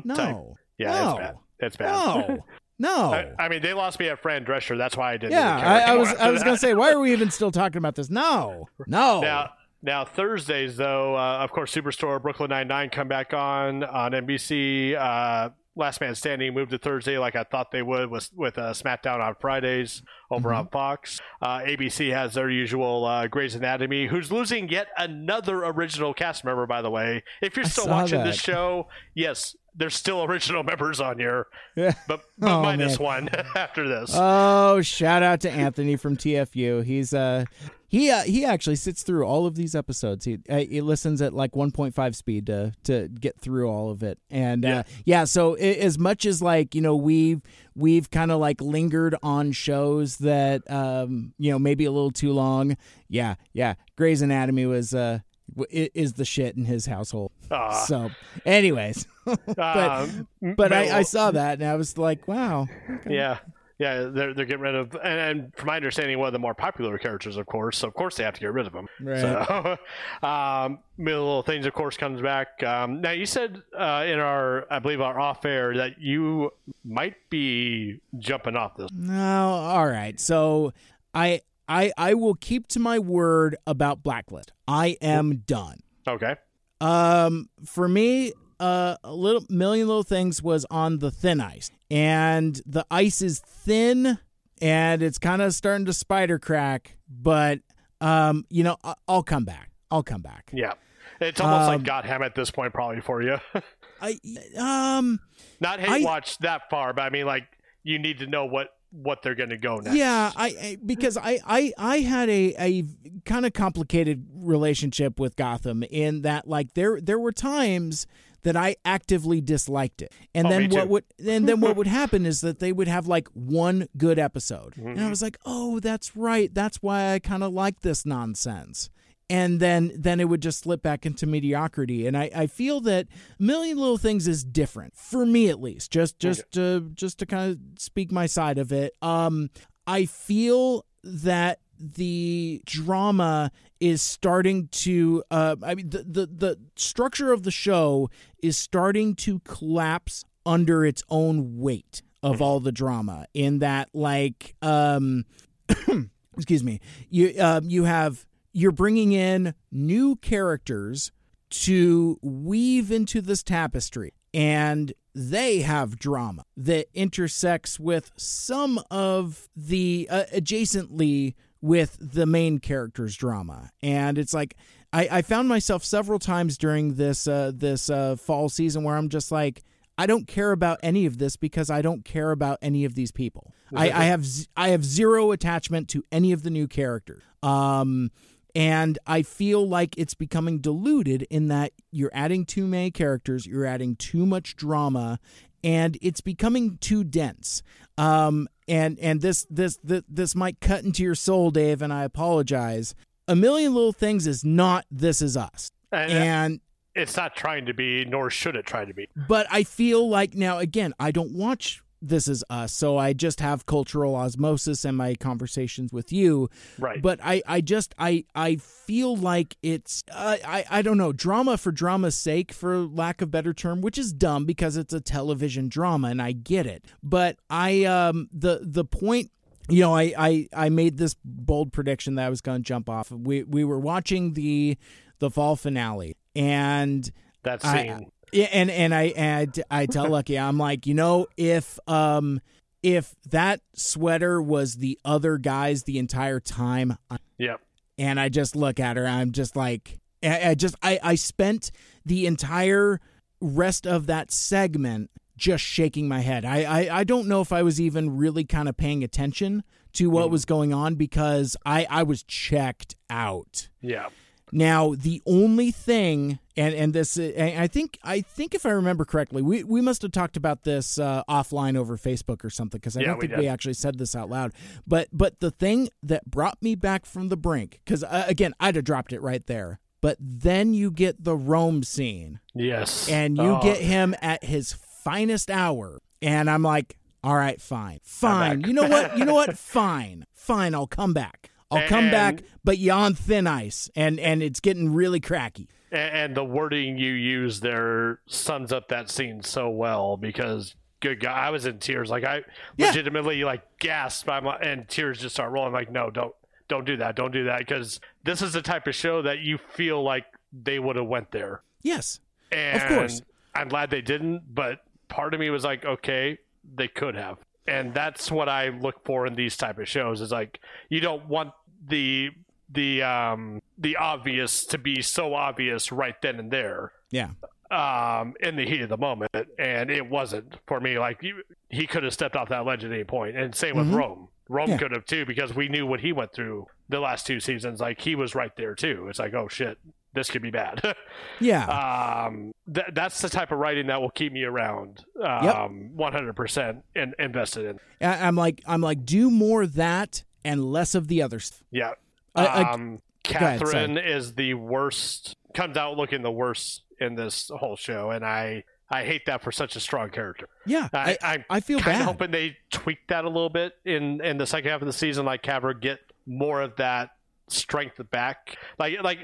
No. 0.06 0.58
yeah 0.80 0.92
no. 0.92 1.10
it's 1.12 1.20
bad 1.20 1.36
it's 1.60 1.78
bad 1.78 1.92
No. 2.30 2.46
No. 2.80 3.14
I, 3.14 3.32
I 3.40 3.49
mean 3.49 3.62
they 3.62 3.74
lost 3.74 3.99
me 3.99 4.08
at 4.10 4.20
fran 4.20 4.45
drescher 4.45 4.78
that's 4.78 4.95
why 4.95 5.14
i 5.14 5.18
didn't 5.18 5.32
yeah, 5.34 5.58
I, 5.88 5.94
I 5.94 5.95
was 5.95 6.10
I 6.20 6.30
was 6.30 6.41
that. 6.41 6.45
gonna 6.45 6.58
say, 6.58 6.74
why 6.74 6.91
are 6.91 6.99
we 6.99 7.12
even 7.12 7.32
still 7.32 7.52
talking 7.52 7.78
about 7.78 7.95
this? 7.95 8.10
No. 8.10 8.68
No. 8.86 9.22
Now, 9.22 9.49
now 9.82 10.06
Thursdays 10.06 10.78
though, 10.78 11.16
uh, 11.16 11.38
of 11.40 11.52
course, 11.52 11.74
Superstore, 11.74 12.22
Brooklyn 12.22 12.49
Nine 12.49 12.68
Nine 12.68 12.90
come 12.90 13.08
back 13.08 13.34
on 13.34 13.84
on 13.84 14.12
NBC. 14.12 14.95
Uh, 14.95 15.49
Last 15.76 16.02
Man 16.02 16.16
Standing 16.16 16.56
moved 16.56 16.72
to 16.72 16.80
Thursday, 16.80 17.20
like 17.20 17.36
I 17.36 17.44
thought 17.44 17.70
they 17.70 17.84
would, 17.84 18.10
with 18.10 18.32
with 18.36 18.58
uh, 18.58 18.74
SmackDown 18.74 19.20
on 19.20 19.36
Fridays 19.40 20.02
over 20.32 20.49
Mm-hmm. 20.49 20.58
on 20.58 20.68
Fox. 20.70 21.22
Uh, 21.40 21.60
ABC 21.60 22.12
has 22.12 22.34
their 22.34 22.49
usual 22.49 23.06
uh, 23.06 23.28
Grey's 23.28 23.54
Anatomy, 23.54 24.08
who's 24.08 24.32
losing 24.32 24.70
yet 24.70 24.88
another 24.98 25.64
original 25.66 26.16
cast 26.16 26.44
member. 26.44 26.66
By 26.66 26.82
the 26.82 26.90
way, 26.90 27.24
if 27.44 27.56
you're 27.56 27.66
I 27.66 27.70
still 27.70 27.88
watching 27.88 28.24
this 28.24 28.38
show, 28.41 28.88
yes, 29.14 29.56
there's 29.78 29.95
still 29.95 30.24
original 30.24 30.64
members 30.64 30.99
on 30.99 31.18
here, 31.20 31.48
Yeah. 31.76 31.94
but, 32.08 32.22
but 32.38 32.49
Oh, 32.49 32.62
minus 32.64 32.99
one 32.99 33.30
after 33.56 33.88
this. 33.88 34.12
Oh, 34.14 34.82
shout 34.82 35.24
out 35.24 35.40
to 35.41 35.49
Anthony 35.52 35.95
from 35.95 36.18
TFU. 36.18 36.84
He's 36.84 37.14
uh 37.14 37.45
he 37.90 38.12
uh, 38.12 38.24
he 38.24 38.44
actually 38.44 38.76
sits 38.76 39.02
through 39.02 39.26
all 39.26 39.45
of 39.45 39.56
these 39.56 39.74
episodes. 39.74 40.26
He 40.26 40.40
uh, 40.49 40.58
he 40.58 40.82
listens 40.82 41.22
at 41.22 41.32
like 41.34 41.54
1.5 41.54 42.16
speed 42.16 42.48
to 42.48 42.74
to 42.84 43.08
get 43.08 43.40
through 43.40 43.70
all 43.70 43.90
of 43.90 44.04
it. 44.04 44.20
And 44.30 44.66
uh, 44.66 44.68
Yeah. 44.68 44.84
yeah, 45.06 45.24
so 45.24 45.56
i 45.56 45.60
as 45.62 45.98
much 45.98 46.26
as 46.26 46.41
like 46.41 46.76
you 46.76 46.82
know 46.82 46.98
we've 46.98 47.41
we've 47.76 48.10
kind 48.12 48.30
of 48.32 48.40
like 48.41 48.60
lingered 48.60 49.16
on 49.24 49.54
shows 49.54 50.18
that 50.18 50.70
um 50.70 51.34
you 51.38 51.49
know 51.52 51.60
maybe 51.60 51.86
a 51.86 51.91
little 51.91 52.12
too 52.12 52.34
long. 52.34 52.76
Yeah, 53.08 53.36
yeah. 53.54 53.76
Grey's 53.95 54.22
Anatomy 54.22 54.66
was 54.66 54.94
uh 54.94 55.20
is 55.69 56.14
the 56.14 56.26
shit 56.26 56.56
in 56.56 56.65
his 56.65 56.86
household. 56.86 57.32
Aw. 57.52 57.86
So, 57.86 58.11
anyways, 58.45 59.07
but 59.26 59.57
Um, 59.60 60.28
but 60.56 60.72
I, 60.72 60.99
I 60.99 61.02
saw 61.03 61.32
that 61.32 61.60
and 61.60 61.68
I 61.68 61.76
was 61.76 61.98
like, 61.98 62.28
wow. 62.28 62.68
Yeah. 63.07 63.40
Yeah, 63.80 64.06
they're 64.06 64.34
they're 64.34 64.45
getting 64.45 64.61
rid 64.61 64.74
of, 64.74 64.95
and, 64.95 65.03
and 65.19 65.56
from 65.56 65.68
my 65.68 65.76
understanding, 65.76 66.18
one 66.18 66.26
of 66.26 66.34
the 66.34 66.40
more 66.40 66.56
popular 66.56 66.98
characters, 66.98 67.38
of 67.38 67.45
course. 67.45 67.78
So 67.78 67.88
of 67.88 67.94
course 67.94 68.18
they 68.18 68.24
have 68.24 68.34
to 68.34 68.40
get 68.40 68.52
rid 68.52 68.65
of 68.65 68.74
him. 68.74 68.88
Right. 68.99 69.19
So, 69.19 69.78
um, 70.28 70.80
little 70.98 71.44
things, 71.44 71.68
of 71.68 71.74
course, 71.76 71.95
comes 71.95 72.19
back. 72.19 72.64
Um, 72.64 73.02
now 73.02 73.11
you 73.11 73.28
said 73.28 73.61
uh, 73.78 74.03
in 74.07 74.18
our, 74.18 74.65
I 74.72 74.80
believe, 74.80 74.99
our 74.99 75.19
off 75.19 75.45
air 75.45 75.78
that 75.78 76.02
you 76.02 76.53
might 76.84 77.18
be 77.30 77.99
jumping 78.18 78.56
off 78.56 78.78
this. 78.78 78.90
No, 78.91 79.49
all 79.49 79.86
right. 79.86 80.19
So 80.19 80.74
I 81.14 81.41
I 81.68 81.91
I 81.98 82.14
will 82.14 82.35
keep 82.35 82.68
to 82.69 82.80
my 82.80 82.99
word 82.99 83.56
about 83.65 84.03
Blacklist. 84.03 84.52
I 84.68 84.98
am 85.02 85.38
done. 85.45 85.80
Okay. 86.07 86.35
Um 86.81 87.49
for 87.65 87.88
me, 87.88 88.34
uh 88.60 88.95
a 89.03 89.14
little 89.14 89.44
million 89.49 89.88
little 89.88 90.03
things 90.03 90.41
was 90.41 90.65
on 90.72 90.99
the 90.99 91.11
thin 91.11 91.41
ice. 91.41 91.72
And 91.89 92.61
the 92.65 92.85
ice 92.91 93.22
is 93.22 93.39
thin 93.39 94.19
and 94.61 95.02
it's 95.03 95.18
kind 95.19 95.41
of 95.41 95.53
starting 95.53 95.85
to 95.85 95.94
spider 95.94 96.39
crack, 96.39 96.98
but 97.10 97.60
um 98.02 98.45
you 98.49 98.64
know, 98.64 98.77
I- 98.84 98.95
I'll 99.07 99.23
come 99.23 99.44
back. 99.45 99.72
I'll 99.91 100.03
come 100.03 100.22
back. 100.22 100.49
Yeah. 100.53 100.73
It's 101.19 101.41
almost 101.41 101.64
Um, 101.64 101.68
like 101.77 101.84
Gotham 101.84 102.22
at 102.22 102.35
this 102.35 102.52
point, 102.52 102.73
probably 102.73 103.02
for 103.02 103.22
you. 103.23 103.38
I 104.02 104.19
um 104.57 105.19
Not 105.60 105.80
hate 105.80 106.02
I- 106.03 106.06
watch 106.06 106.38
that 106.39 106.69
far, 106.69 106.94
but 106.94 107.02
I 107.03 107.10
mean, 107.10 107.26
like 107.26 107.48
you 107.84 107.98
need 107.99 108.19
to 108.19 108.27
know 108.27 108.45
what 108.45 108.69
what 108.91 109.22
they're 109.22 109.35
going 109.35 109.49
to 109.49 109.57
go 109.57 109.77
next. 109.77 109.95
Yeah, 109.95 110.31
I, 110.35 110.45
I 110.47 110.77
because 110.85 111.18
I 111.18 111.39
I 111.45 111.73
I 111.77 111.99
had 111.99 112.30
a 112.30 112.55
a 112.59 112.84
kind 113.26 113.45
of 113.45 113.53
complicated 113.53 114.26
relationship 114.34 115.19
with 115.19 115.35
Gotham 115.35 115.84
in 115.84 116.22
that 116.22 116.47
like 116.47 116.73
there 116.73 116.99
there 117.01 117.19
were 117.19 117.31
times 117.31 118.07
that 118.43 118.55
I 118.55 118.76
actively 118.85 119.41
disliked 119.41 120.01
it. 120.01 120.14
And 120.34 120.47
Oh, 120.47 120.49
then 120.51 120.69
what 120.69 120.88
would 120.88 121.03
and 121.26 121.49
then 121.49 121.59
what 121.59 121.76
would 121.77 121.88
happen 121.88 122.26
is 122.26 122.41
that 122.41 122.59
they 122.59 122.72
would 122.72 122.88
have 122.88 123.07
like 123.07 123.27
one 123.34 123.88
good 123.97 124.18
episode. 124.19 124.77
And 124.77 124.95
Mm-hmm. 124.97 125.05
I 125.05 125.09
was 125.09 125.22
like, 125.22 125.38
"Oh, 125.45 125.80
that's 125.80 126.15
right. 126.15 126.53
That's 126.53 126.77
why 126.81 127.14
I 127.14 127.19
kind 127.19 127.43
of 127.43 127.51
like 127.53 127.81
this 127.81 128.05
nonsense." 128.05 128.89
And 129.30 129.60
then 129.60 129.91
then 129.95 130.20
it 130.20 130.30
would 130.30 130.41
just 130.41 130.60
slip 130.60 130.82
back 130.82 131.06
into 131.06 131.26
mediocrity. 131.26 132.08
And 132.08 132.18
I, 132.18 132.30
I 132.34 132.48
feel 132.48 132.80
that 132.82 133.08
A 133.40 133.44
Million 133.44 133.78
Little 133.78 133.98
Things 133.98 134.28
is 134.28 134.44
different 134.44 134.95
for 134.95 135.26
me 135.26 135.49
at 135.49 135.62
least. 135.62 135.91
Just 135.91 136.18
just 136.20 136.49
to 136.52 136.90
just 136.94 137.20
to 137.20 137.26
kind 137.26 137.52
of 137.52 137.82
speak 137.82 138.12
my 138.12 138.26
side 138.26 138.58
of 138.58 138.72
it. 138.72 138.94
Um 139.02 139.49
I 139.86 140.06
feel 140.06 140.86
that 141.04 141.60
the 141.80 142.62
drama 142.66 143.52
is 143.80 144.02
starting 144.02 144.68
to 144.70 145.24
uh 145.30 145.56
I 145.62 145.76
mean 145.76 145.90
the, 145.90 146.04
the 146.04 146.26
the 146.26 146.60
structure 146.76 147.32
of 147.32 147.44
the 147.44 147.52
show 147.52 148.10
is 148.41 148.58
starting 148.58 149.16
to 149.16 149.40
collapse 149.40 150.24
under 150.45 150.86
its 150.86 151.04
own 151.10 151.60
weight 151.60 152.02
of 152.24 152.41
all 152.41 152.60
the 152.60 152.72
drama 152.72 153.28
in 153.34 153.60
that 153.60 153.90
like 153.94 154.56
um 154.62 155.26
excuse 156.36 156.64
me 156.64 156.80
you 157.10 157.34
um 157.40 157.70
you 157.70 157.84
have 157.84 158.26
you're 158.58 158.72
bringing 158.72 159.12
in 159.12 159.54
new 159.72 160.16
characters 160.16 161.12
to 161.52 162.18
weave 162.24 162.92
into 162.92 163.22
this 163.22 163.44
tapestry 163.44 164.16
and 164.34 164.94
they 165.14 165.60
have 165.60 166.00
drama 166.00 166.44
that 166.58 166.88
intersects 166.96 167.80
with 167.80 168.10
some 168.18 168.82
of 168.90 169.48
the 169.56 170.08
uh, 170.10 170.24
adjacently 170.34 171.36
with 171.62 171.98
the 172.02 172.26
main 172.26 172.58
character's 172.58 173.16
drama 173.16 173.70
and 173.84 174.18
it's 174.18 174.34
like 174.34 174.56
I, 174.92 175.08
I 175.12 175.22
found 175.22 175.48
myself 175.48 175.84
several 175.84 176.18
times 176.18 176.58
during 176.58 176.96
this 176.96 177.28
uh, 177.28 177.52
this 177.54 177.92
uh, 177.92 178.16
fall 178.16 178.50
season 178.50 178.84
where 178.84 178.96
I'm 178.96 179.10
just 179.10 179.32
like 179.32 179.64
I 180.00 180.08
don't 180.08 180.26
care 180.28 180.52
about 180.52 180.80
any 180.82 181.06
of 181.06 181.20
this 181.20 181.36
because 181.36 181.70
I 181.70 181.84
don't 181.84 182.04
care 182.04 182.32
about 182.32 182.58
any 182.64 182.86
of 182.86 182.96
these 182.96 183.12
people. 183.12 183.54
I, 183.76 183.90
I 183.92 184.04
have 184.06 184.26
z- 184.26 184.48
I 184.56 184.70
have 184.70 184.84
zero 184.86 185.32
attachment 185.32 185.90
to 185.90 186.04
any 186.12 186.32
of 186.32 186.44
the 186.44 186.50
new 186.50 186.68
characters. 186.68 187.22
Um, 187.44 188.12
and 188.58 188.98
I 189.06 189.22
feel 189.22 189.68
like 189.68 189.94
it's 190.00 190.16
becoming 190.16 190.58
diluted 190.62 191.28
in 191.30 191.48
that 191.50 191.74
you're 191.92 192.10
adding 192.12 192.44
too 192.44 192.66
many 192.66 192.90
characters, 192.90 193.46
you're 193.46 193.68
adding 193.68 193.96
too 193.96 194.26
much 194.26 194.56
drama, 194.56 195.20
and 195.64 195.96
it's 196.02 196.22
becoming 196.22 196.80
too 196.80 197.04
dense. 197.04 197.62
Um, 198.00 198.48
and 198.68 198.98
and 198.98 199.22
this 199.22 199.46
this 199.52 199.78
this, 199.84 200.02
this 200.10 200.34
might 200.34 200.60
cut 200.60 200.84
into 200.84 201.04
your 201.04 201.14
soul, 201.14 201.52
Dave, 201.52 201.84
and 201.84 201.94
I 201.94 202.04
apologize. 202.04 202.96
A 203.28 203.36
million 203.36 203.76
little 203.76 203.94
things 203.94 204.26
is 204.26 204.44
not 204.44 204.86
this 204.90 205.22
is 205.22 205.38
us. 205.38 205.70
And, 205.92 206.12
And 206.12 206.60
it's 206.96 207.16
not 207.16 207.36
trying 207.36 207.68
to 207.68 207.76
be, 207.76 208.06
nor 208.06 208.32
should 208.32 208.56
it 208.56 208.66
try 208.66 208.86
to 208.86 208.94
be. 208.94 209.08
but 209.28 209.46
I 209.52 209.66
feel 209.66 210.10
like 210.10 210.34
now 210.34 210.58
again, 210.58 210.96
I 211.00 211.12
don't 211.12 211.34
watch 211.34 211.84
this 212.02 212.28
is 212.28 212.44
us. 212.49 212.74
So 212.74 212.98
I 212.98 213.14
just 213.14 213.40
have 213.40 213.65
cultural 213.65 214.15
osmosis 214.15 214.86
and 214.86 214.98
my 214.98 215.15
conversations 215.15 215.91
with 215.91 216.11
you. 216.11 216.49
Right. 216.78 217.02
But 217.02 217.19
I, 217.24 217.41
I 217.48 217.61
just 217.61 217.95
I 217.98 218.26
I 218.36 218.57
feel 218.57 219.15
like 219.15 219.57
it's 219.61 220.03
uh, 220.11 220.38
I 220.45 220.65
I 220.69 220.82
don't 220.82 220.98
know 220.98 221.11
drama 221.11 221.57
for 221.57 221.72
drama's 221.72 222.15
sake 222.15 222.52
for 222.52 222.78
lack 222.78 223.22
of 223.22 223.32
better 223.32 223.53
term, 223.53 223.82
which 223.82 223.98
is 223.98 224.14
dumb 224.14 224.45
because 224.45 224.78
it's 224.78 224.94
a 224.94 225.02
television 225.02 225.69
drama 225.69 226.10
and 226.10 226.22
I 226.22 226.32
get 226.32 226.65
it. 226.65 226.86
But 227.03 227.38
I 227.49 227.86
um 227.86 228.30
the 228.32 228.60
the 228.64 228.86
point 228.86 229.32
you 229.69 229.82
know, 229.82 229.94
I, 229.94 230.14
I, 230.18 230.48
I 230.53 230.69
made 230.69 230.98
this 230.98 231.15
bold 231.26 231.74
prediction 231.74 232.15
that 232.15 232.26
I 232.26 232.30
was 232.30 232.40
going 232.40 232.60
to 232.60 232.64
jump 232.64 232.90
off. 232.90 233.11
We 233.11 233.44
we 233.44 233.64
were 233.64 233.80
watching 233.80 234.34
the 234.34 234.78
the 235.19 235.30
fall 235.30 235.56
finale, 235.56 236.15
and 236.36 237.10
that 237.44 237.61
scene. 237.61 238.11
Yeah, 238.32 238.48
and 238.52 238.70
and 238.70 238.94
I 238.94 239.04
and 239.16 239.64
I 239.72 239.86
tell 239.86 240.10
Lucky, 240.10 240.38
I'm 240.38 240.58
like, 240.58 240.86
you 240.86 240.94
know, 240.94 241.28
if 241.38 241.80
um 241.88 242.40
if 242.84 243.16
that 243.30 243.62
sweater 243.74 244.41
was 244.41 244.76
the 244.76 244.99
other 245.04 245.38
guy's 245.38 245.84
the 245.84 245.98
entire 245.98 246.40
time, 246.40 246.98
I- 247.10 247.18
yep. 247.38 247.60
and 247.98 248.20
I 248.20 248.30
just 248.30 248.56
look 248.56 248.80
at 248.80 248.98
her, 248.98 249.08
I'm 249.08 249.32
just 249.32 249.56
like, 249.56 249.99
I, 250.24 250.49
I 250.49 250.56
just 250.56 250.76
I 250.82 250.99
I 251.04 251.16
spent 251.16 251.72
the 252.06 252.26
entire 252.26 252.99
rest 253.41 253.86
of 253.88 254.08
that 254.08 254.32
segment 254.32 255.10
just 255.38 255.64
shaking 255.64 256.08
my 256.08 256.20
head. 256.22 256.45
I 256.45 256.64
I, 256.64 256.99
I 256.99 257.04
don't 257.04 257.28
know 257.28 257.41
if 257.41 257.52
I 257.54 257.64
was 257.64 257.80
even 257.80 258.18
really 258.18 258.44
kind 258.44 258.68
of 258.68 258.76
paying 258.78 259.04
attention 259.04 259.64
to 259.94 260.10
what 260.10 260.30
was 260.30 260.45
going 260.45 260.74
on 260.74 260.95
because 260.95 261.56
I 261.66 261.88
I 261.90 262.04
was 262.04 262.24
checked 262.24 262.95
out. 263.10 263.70
Yeah. 263.82 264.10
Now, 264.52 264.95
the 264.95 265.22
only 265.26 265.72
thing, 265.72 266.40
and 266.56 266.74
and 266.74 266.94
this, 266.94 267.18
and 267.18 267.60
I 267.60 267.68
think 267.68 267.99
I 268.03 268.22
think 268.22 268.56
if 268.56 268.65
I 268.65 268.69
remember 268.69 269.03
correctly, 269.03 269.41
we 269.41 269.64
we 269.64 269.82
must 269.82 270.02
have 270.03 270.11
talked 270.14 270.38
about 270.38 270.64
this 270.64 270.98
uh, 270.98 271.24
offline 271.30 271.76
over 271.76 271.98
Facebook 271.98 272.45
or 272.45 272.49
something 272.49 272.80
because 272.80 272.95
I 272.95 273.02
Yeah, 273.02 273.07
don't 273.07 273.19
think 273.19 273.32
did. 273.32 273.40
we 273.40 273.48
actually 273.48 273.74
said 273.74 273.98
this 273.98 274.15
out 274.15 274.30
loud. 274.30 274.53
But 274.88 275.10
but 275.11 275.41
the 275.41 275.52
thing 275.52 275.90
that 276.03 276.26
brought 276.32 276.61
me 276.61 276.76
back 276.76 277.06
from 277.06 277.28
the 277.28 277.36
brink, 277.38 277.82
because 277.84 278.03
uh, 278.06 278.24
again, 278.28 278.53
I'd 278.60 278.76
have 278.76 278.86
dropped 278.86 279.11
it 279.11 279.22
right 279.22 279.45
there. 279.45 279.80
But 279.99 280.18
then 280.22 280.74
you 280.76 280.91
get 280.91 281.24
the 281.24 281.36
Rome 281.36 281.82
scene, 281.84 282.40
Yes. 282.53 283.10
and 283.10 283.36
you 283.36 283.56
Oh, 283.56 283.61
get 283.61 283.80
him 283.80 284.15
at 284.22 284.44
his 284.44 284.72
finest 285.03 285.49
hour, 285.49 285.99
and 286.22 286.49
I'm 286.49 286.61
like, 286.61 286.98
all 287.24 287.36
right, 287.36 287.60
fine, 287.60 287.99
fine. 288.03 288.61
You 288.61 288.74
know 288.74 288.88
what? 288.88 289.18
You 289.18 289.26
know 289.26 289.34
what? 289.34 289.57
fine, 289.57 290.26
fine. 290.34 290.76
I'll 290.76 290.86
come 290.88 291.14
back. 291.14 291.49
I'll 291.72 291.88
come 291.88 292.10
back, 292.11 292.44
but 292.64 292.77
you 292.77 292.91
on 292.91 293.14
thin 293.15 293.48
ice, 293.48 293.89
and 293.95 294.19
and 294.19 294.41
it's 294.41 294.60
getting 294.60 294.94
really 294.94 295.19
cracky. 295.19 295.68
and, 295.91 296.15
and 296.15 296.35
the 296.38 296.44
wording 296.44 296.98
you 296.98 297.11
use 297.14 297.60
there 297.60 298.19
sums 298.27 298.72
up 298.72 298.88
that 298.89 299.10
scene 299.10 299.41
so 299.44 299.69
well 299.69 300.18
because 300.18 300.76
good 300.99 301.19
God, 301.19 301.38
I 301.38 301.49
was 301.49 301.65
in 301.65 301.80
tears. 301.80 302.10
Like 302.10 302.23
I 302.23 302.44
Yeah. 302.77 302.88
legitimately 302.88 303.44
like 303.44 303.64
gasped, 303.80 304.30
I'm, 304.30 304.45
and 304.48 304.88
tears 304.88 305.19
just 305.19 305.35
start 305.35 305.52
rolling. 305.52 305.73
Like 305.73 305.91
no, 305.91 306.10
don't 306.10 306.34
don't 306.68 306.85
do 306.85 306.98
that, 306.98 307.15
don't 307.15 307.31
do 307.31 307.45
that, 307.45 307.60
because 307.60 307.99
this 308.23 308.41
is 308.41 308.53
the 308.53 308.61
type 308.61 308.88
of 308.88 308.95
show 308.95 309.22
that 309.22 309.39
you 309.39 309.57
feel 309.57 310.03
like 310.03 310.26
they 310.52 310.80
would 310.80 310.95
have 310.98 311.06
went 311.07 311.31
there. 311.31 311.61
Yes. 311.81 312.19
And 312.52 312.81
of 312.81 312.88
course. 312.89 313.22
I'm 313.56 313.69
glad 313.69 313.89
they 313.89 314.02
didn't, 314.02 314.44
but 314.53 314.84
part 315.07 315.34
of 315.34 315.39
me 315.39 315.49
was 315.49 315.64
like, 315.64 315.84
okay, 315.85 316.38
they 316.76 316.88
could 316.88 317.15
have. 317.15 317.38
And 317.68 317.94
that's 317.94 318.31
what 318.31 318.48
I 318.49 318.69
look 318.69 319.03
for 319.06 319.27
in 319.27 319.35
these 319.35 319.57
type 319.57 319.77
of 319.80 319.88
shows 319.88 320.22
is 320.22 320.31
like 320.31 320.60
you 320.89 320.99
don't 320.99 321.27
want 321.27 321.52
the 321.88 322.30
the 322.69 323.02
um 323.03 323.61
the 323.77 323.95
obvious 323.98 324.65
to 324.68 324.77
be 324.77 325.02
so 325.02 325.34
obvious 325.34 325.91
right 325.91 326.15
then 326.22 326.39
and 326.39 326.52
there 326.52 326.91
Yeah. 327.11 327.30
um 327.72 328.34
in 328.39 328.56
the 328.56 328.65
heat 328.65 328.81
of 328.81 328.89
the 328.89 328.98
moment. 328.98 329.31
And 329.60 329.89
it 329.91 330.10
wasn't 330.10 330.56
for 330.68 330.80
me. 330.80 330.98
Like 330.99 331.22
you, 331.23 331.44
he 331.69 331.85
could 331.88 332.03
have 332.03 332.14
stepped 332.14 332.35
off 332.35 332.49
that 332.49 332.65
ledge 332.65 332.84
at 332.84 332.91
any 332.91 333.03
point. 333.03 333.38
And 333.38 333.53
same 333.53 333.76
with 333.77 333.89
Rome. 333.94 334.30
Rome 334.49 334.68
Mm-hmm. 334.68 334.72
Yeah. 334.72 334.77
could 334.77 334.91
have 334.94 335.06
too 335.06 335.26
because 335.26 335.53
we 335.53 335.68
knew 335.68 335.85
what 335.85 335.99
he 335.99 336.14
went 336.14 336.34
through 336.34 336.68
the 336.89 336.99
last 337.02 337.27
two 337.27 337.39
seasons. 337.41 337.81
Like 337.81 337.99
he 337.99 338.15
was 338.15 338.34
right 338.34 338.56
there 338.56 338.76
too. 338.76 339.07
It's 339.10 339.19
like 339.19 339.34
oh 339.34 339.48
shit 339.49 339.77
this 340.18 340.30
could 340.30 340.41
be 340.41 340.52
bad 340.52 340.81
Yeah. 341.39 341.65
um, 341.65 342.52
th- 342.73 342.88
that's 342.94 343.22
the 343.22 343.30
type 343.30 343.52
of 343.52 343.60
writing 343.60 343.88
that 343.88 344.02
will 344.02 344.10
keep 344.10 344.34
me 344.34 344.44
around 344.44 345.06
um, 345.23 345.91
100% 345.98 346.81
in- 346.95 347.14
invested 347.19 347.65
in. 347.65 347.80
I- 348.02 348.27
I'm 348.27 348.35
like 348.35 348.61
I'm 348.65 348.81
like 348.81 349.06
do 349.06 349.30
more 349.31 349.61
of 349.64 349.76
that 349.76 350.23
and 350.44 350.64
less 350.72 350.95
of 350.95 351.07
the 351.07 351.22
others. 351.22 351.61
Yeah. 351.72 351.91
I- 352.35 352.64
um, 352.64 353.02
ahead, 353.26 353.60
Catherine 353.60 353.98
is 353.98 354.34
the 354.35 354.53
worst, 354.56 355.35
comes 355.53 355.77
out 355.77 355.98
looking 355.98 356.22
the 356.22 356.31
worst 356.31 356.84
in 356.99 357.15
this 357.15 357.49
whole 357.56 357.76
show, 357.76 358.11
and 358.11 358.26
I 358.26 358.64
I 358.89 359.03
hate 359.03 359.26
that 359.26 359.41
for 359.44 359.52
such 359.52 359.76
a 359.76 359.80
strong 359.81 360.10
character. 360.11 360.48
Yeah. 360.65 360.88
I, 360.94 361.18
I, 361.22 361.45
I 361.49 361.60
feel 361.60 361.80
kind 361.80 361.99
of 361.99 362.06
hoping 362.06 362.31
they 362.31 362.56
tweak 362.72 362.99
that 363.10 363.26
a 363.26 363.27
little 363.27 363.49
bit 363.49 363.73
in 363.84 364.22
in 364.23 364.38
the 364.38 364.48
second 364.48 364.72
half 364.72 364.81
of 364.81 364.88
the 364.88 364.94
season, 364.94 365.26
like 365.26 365.44
her 365.64 365.73
get 365.73 365.99
more 366.26 366.61
of 366.61 366.76
that 366.77 367.10
strength 367.49 367.99
back. 368.11 368.57
Like 368.80 369.02
like 369.03 369.19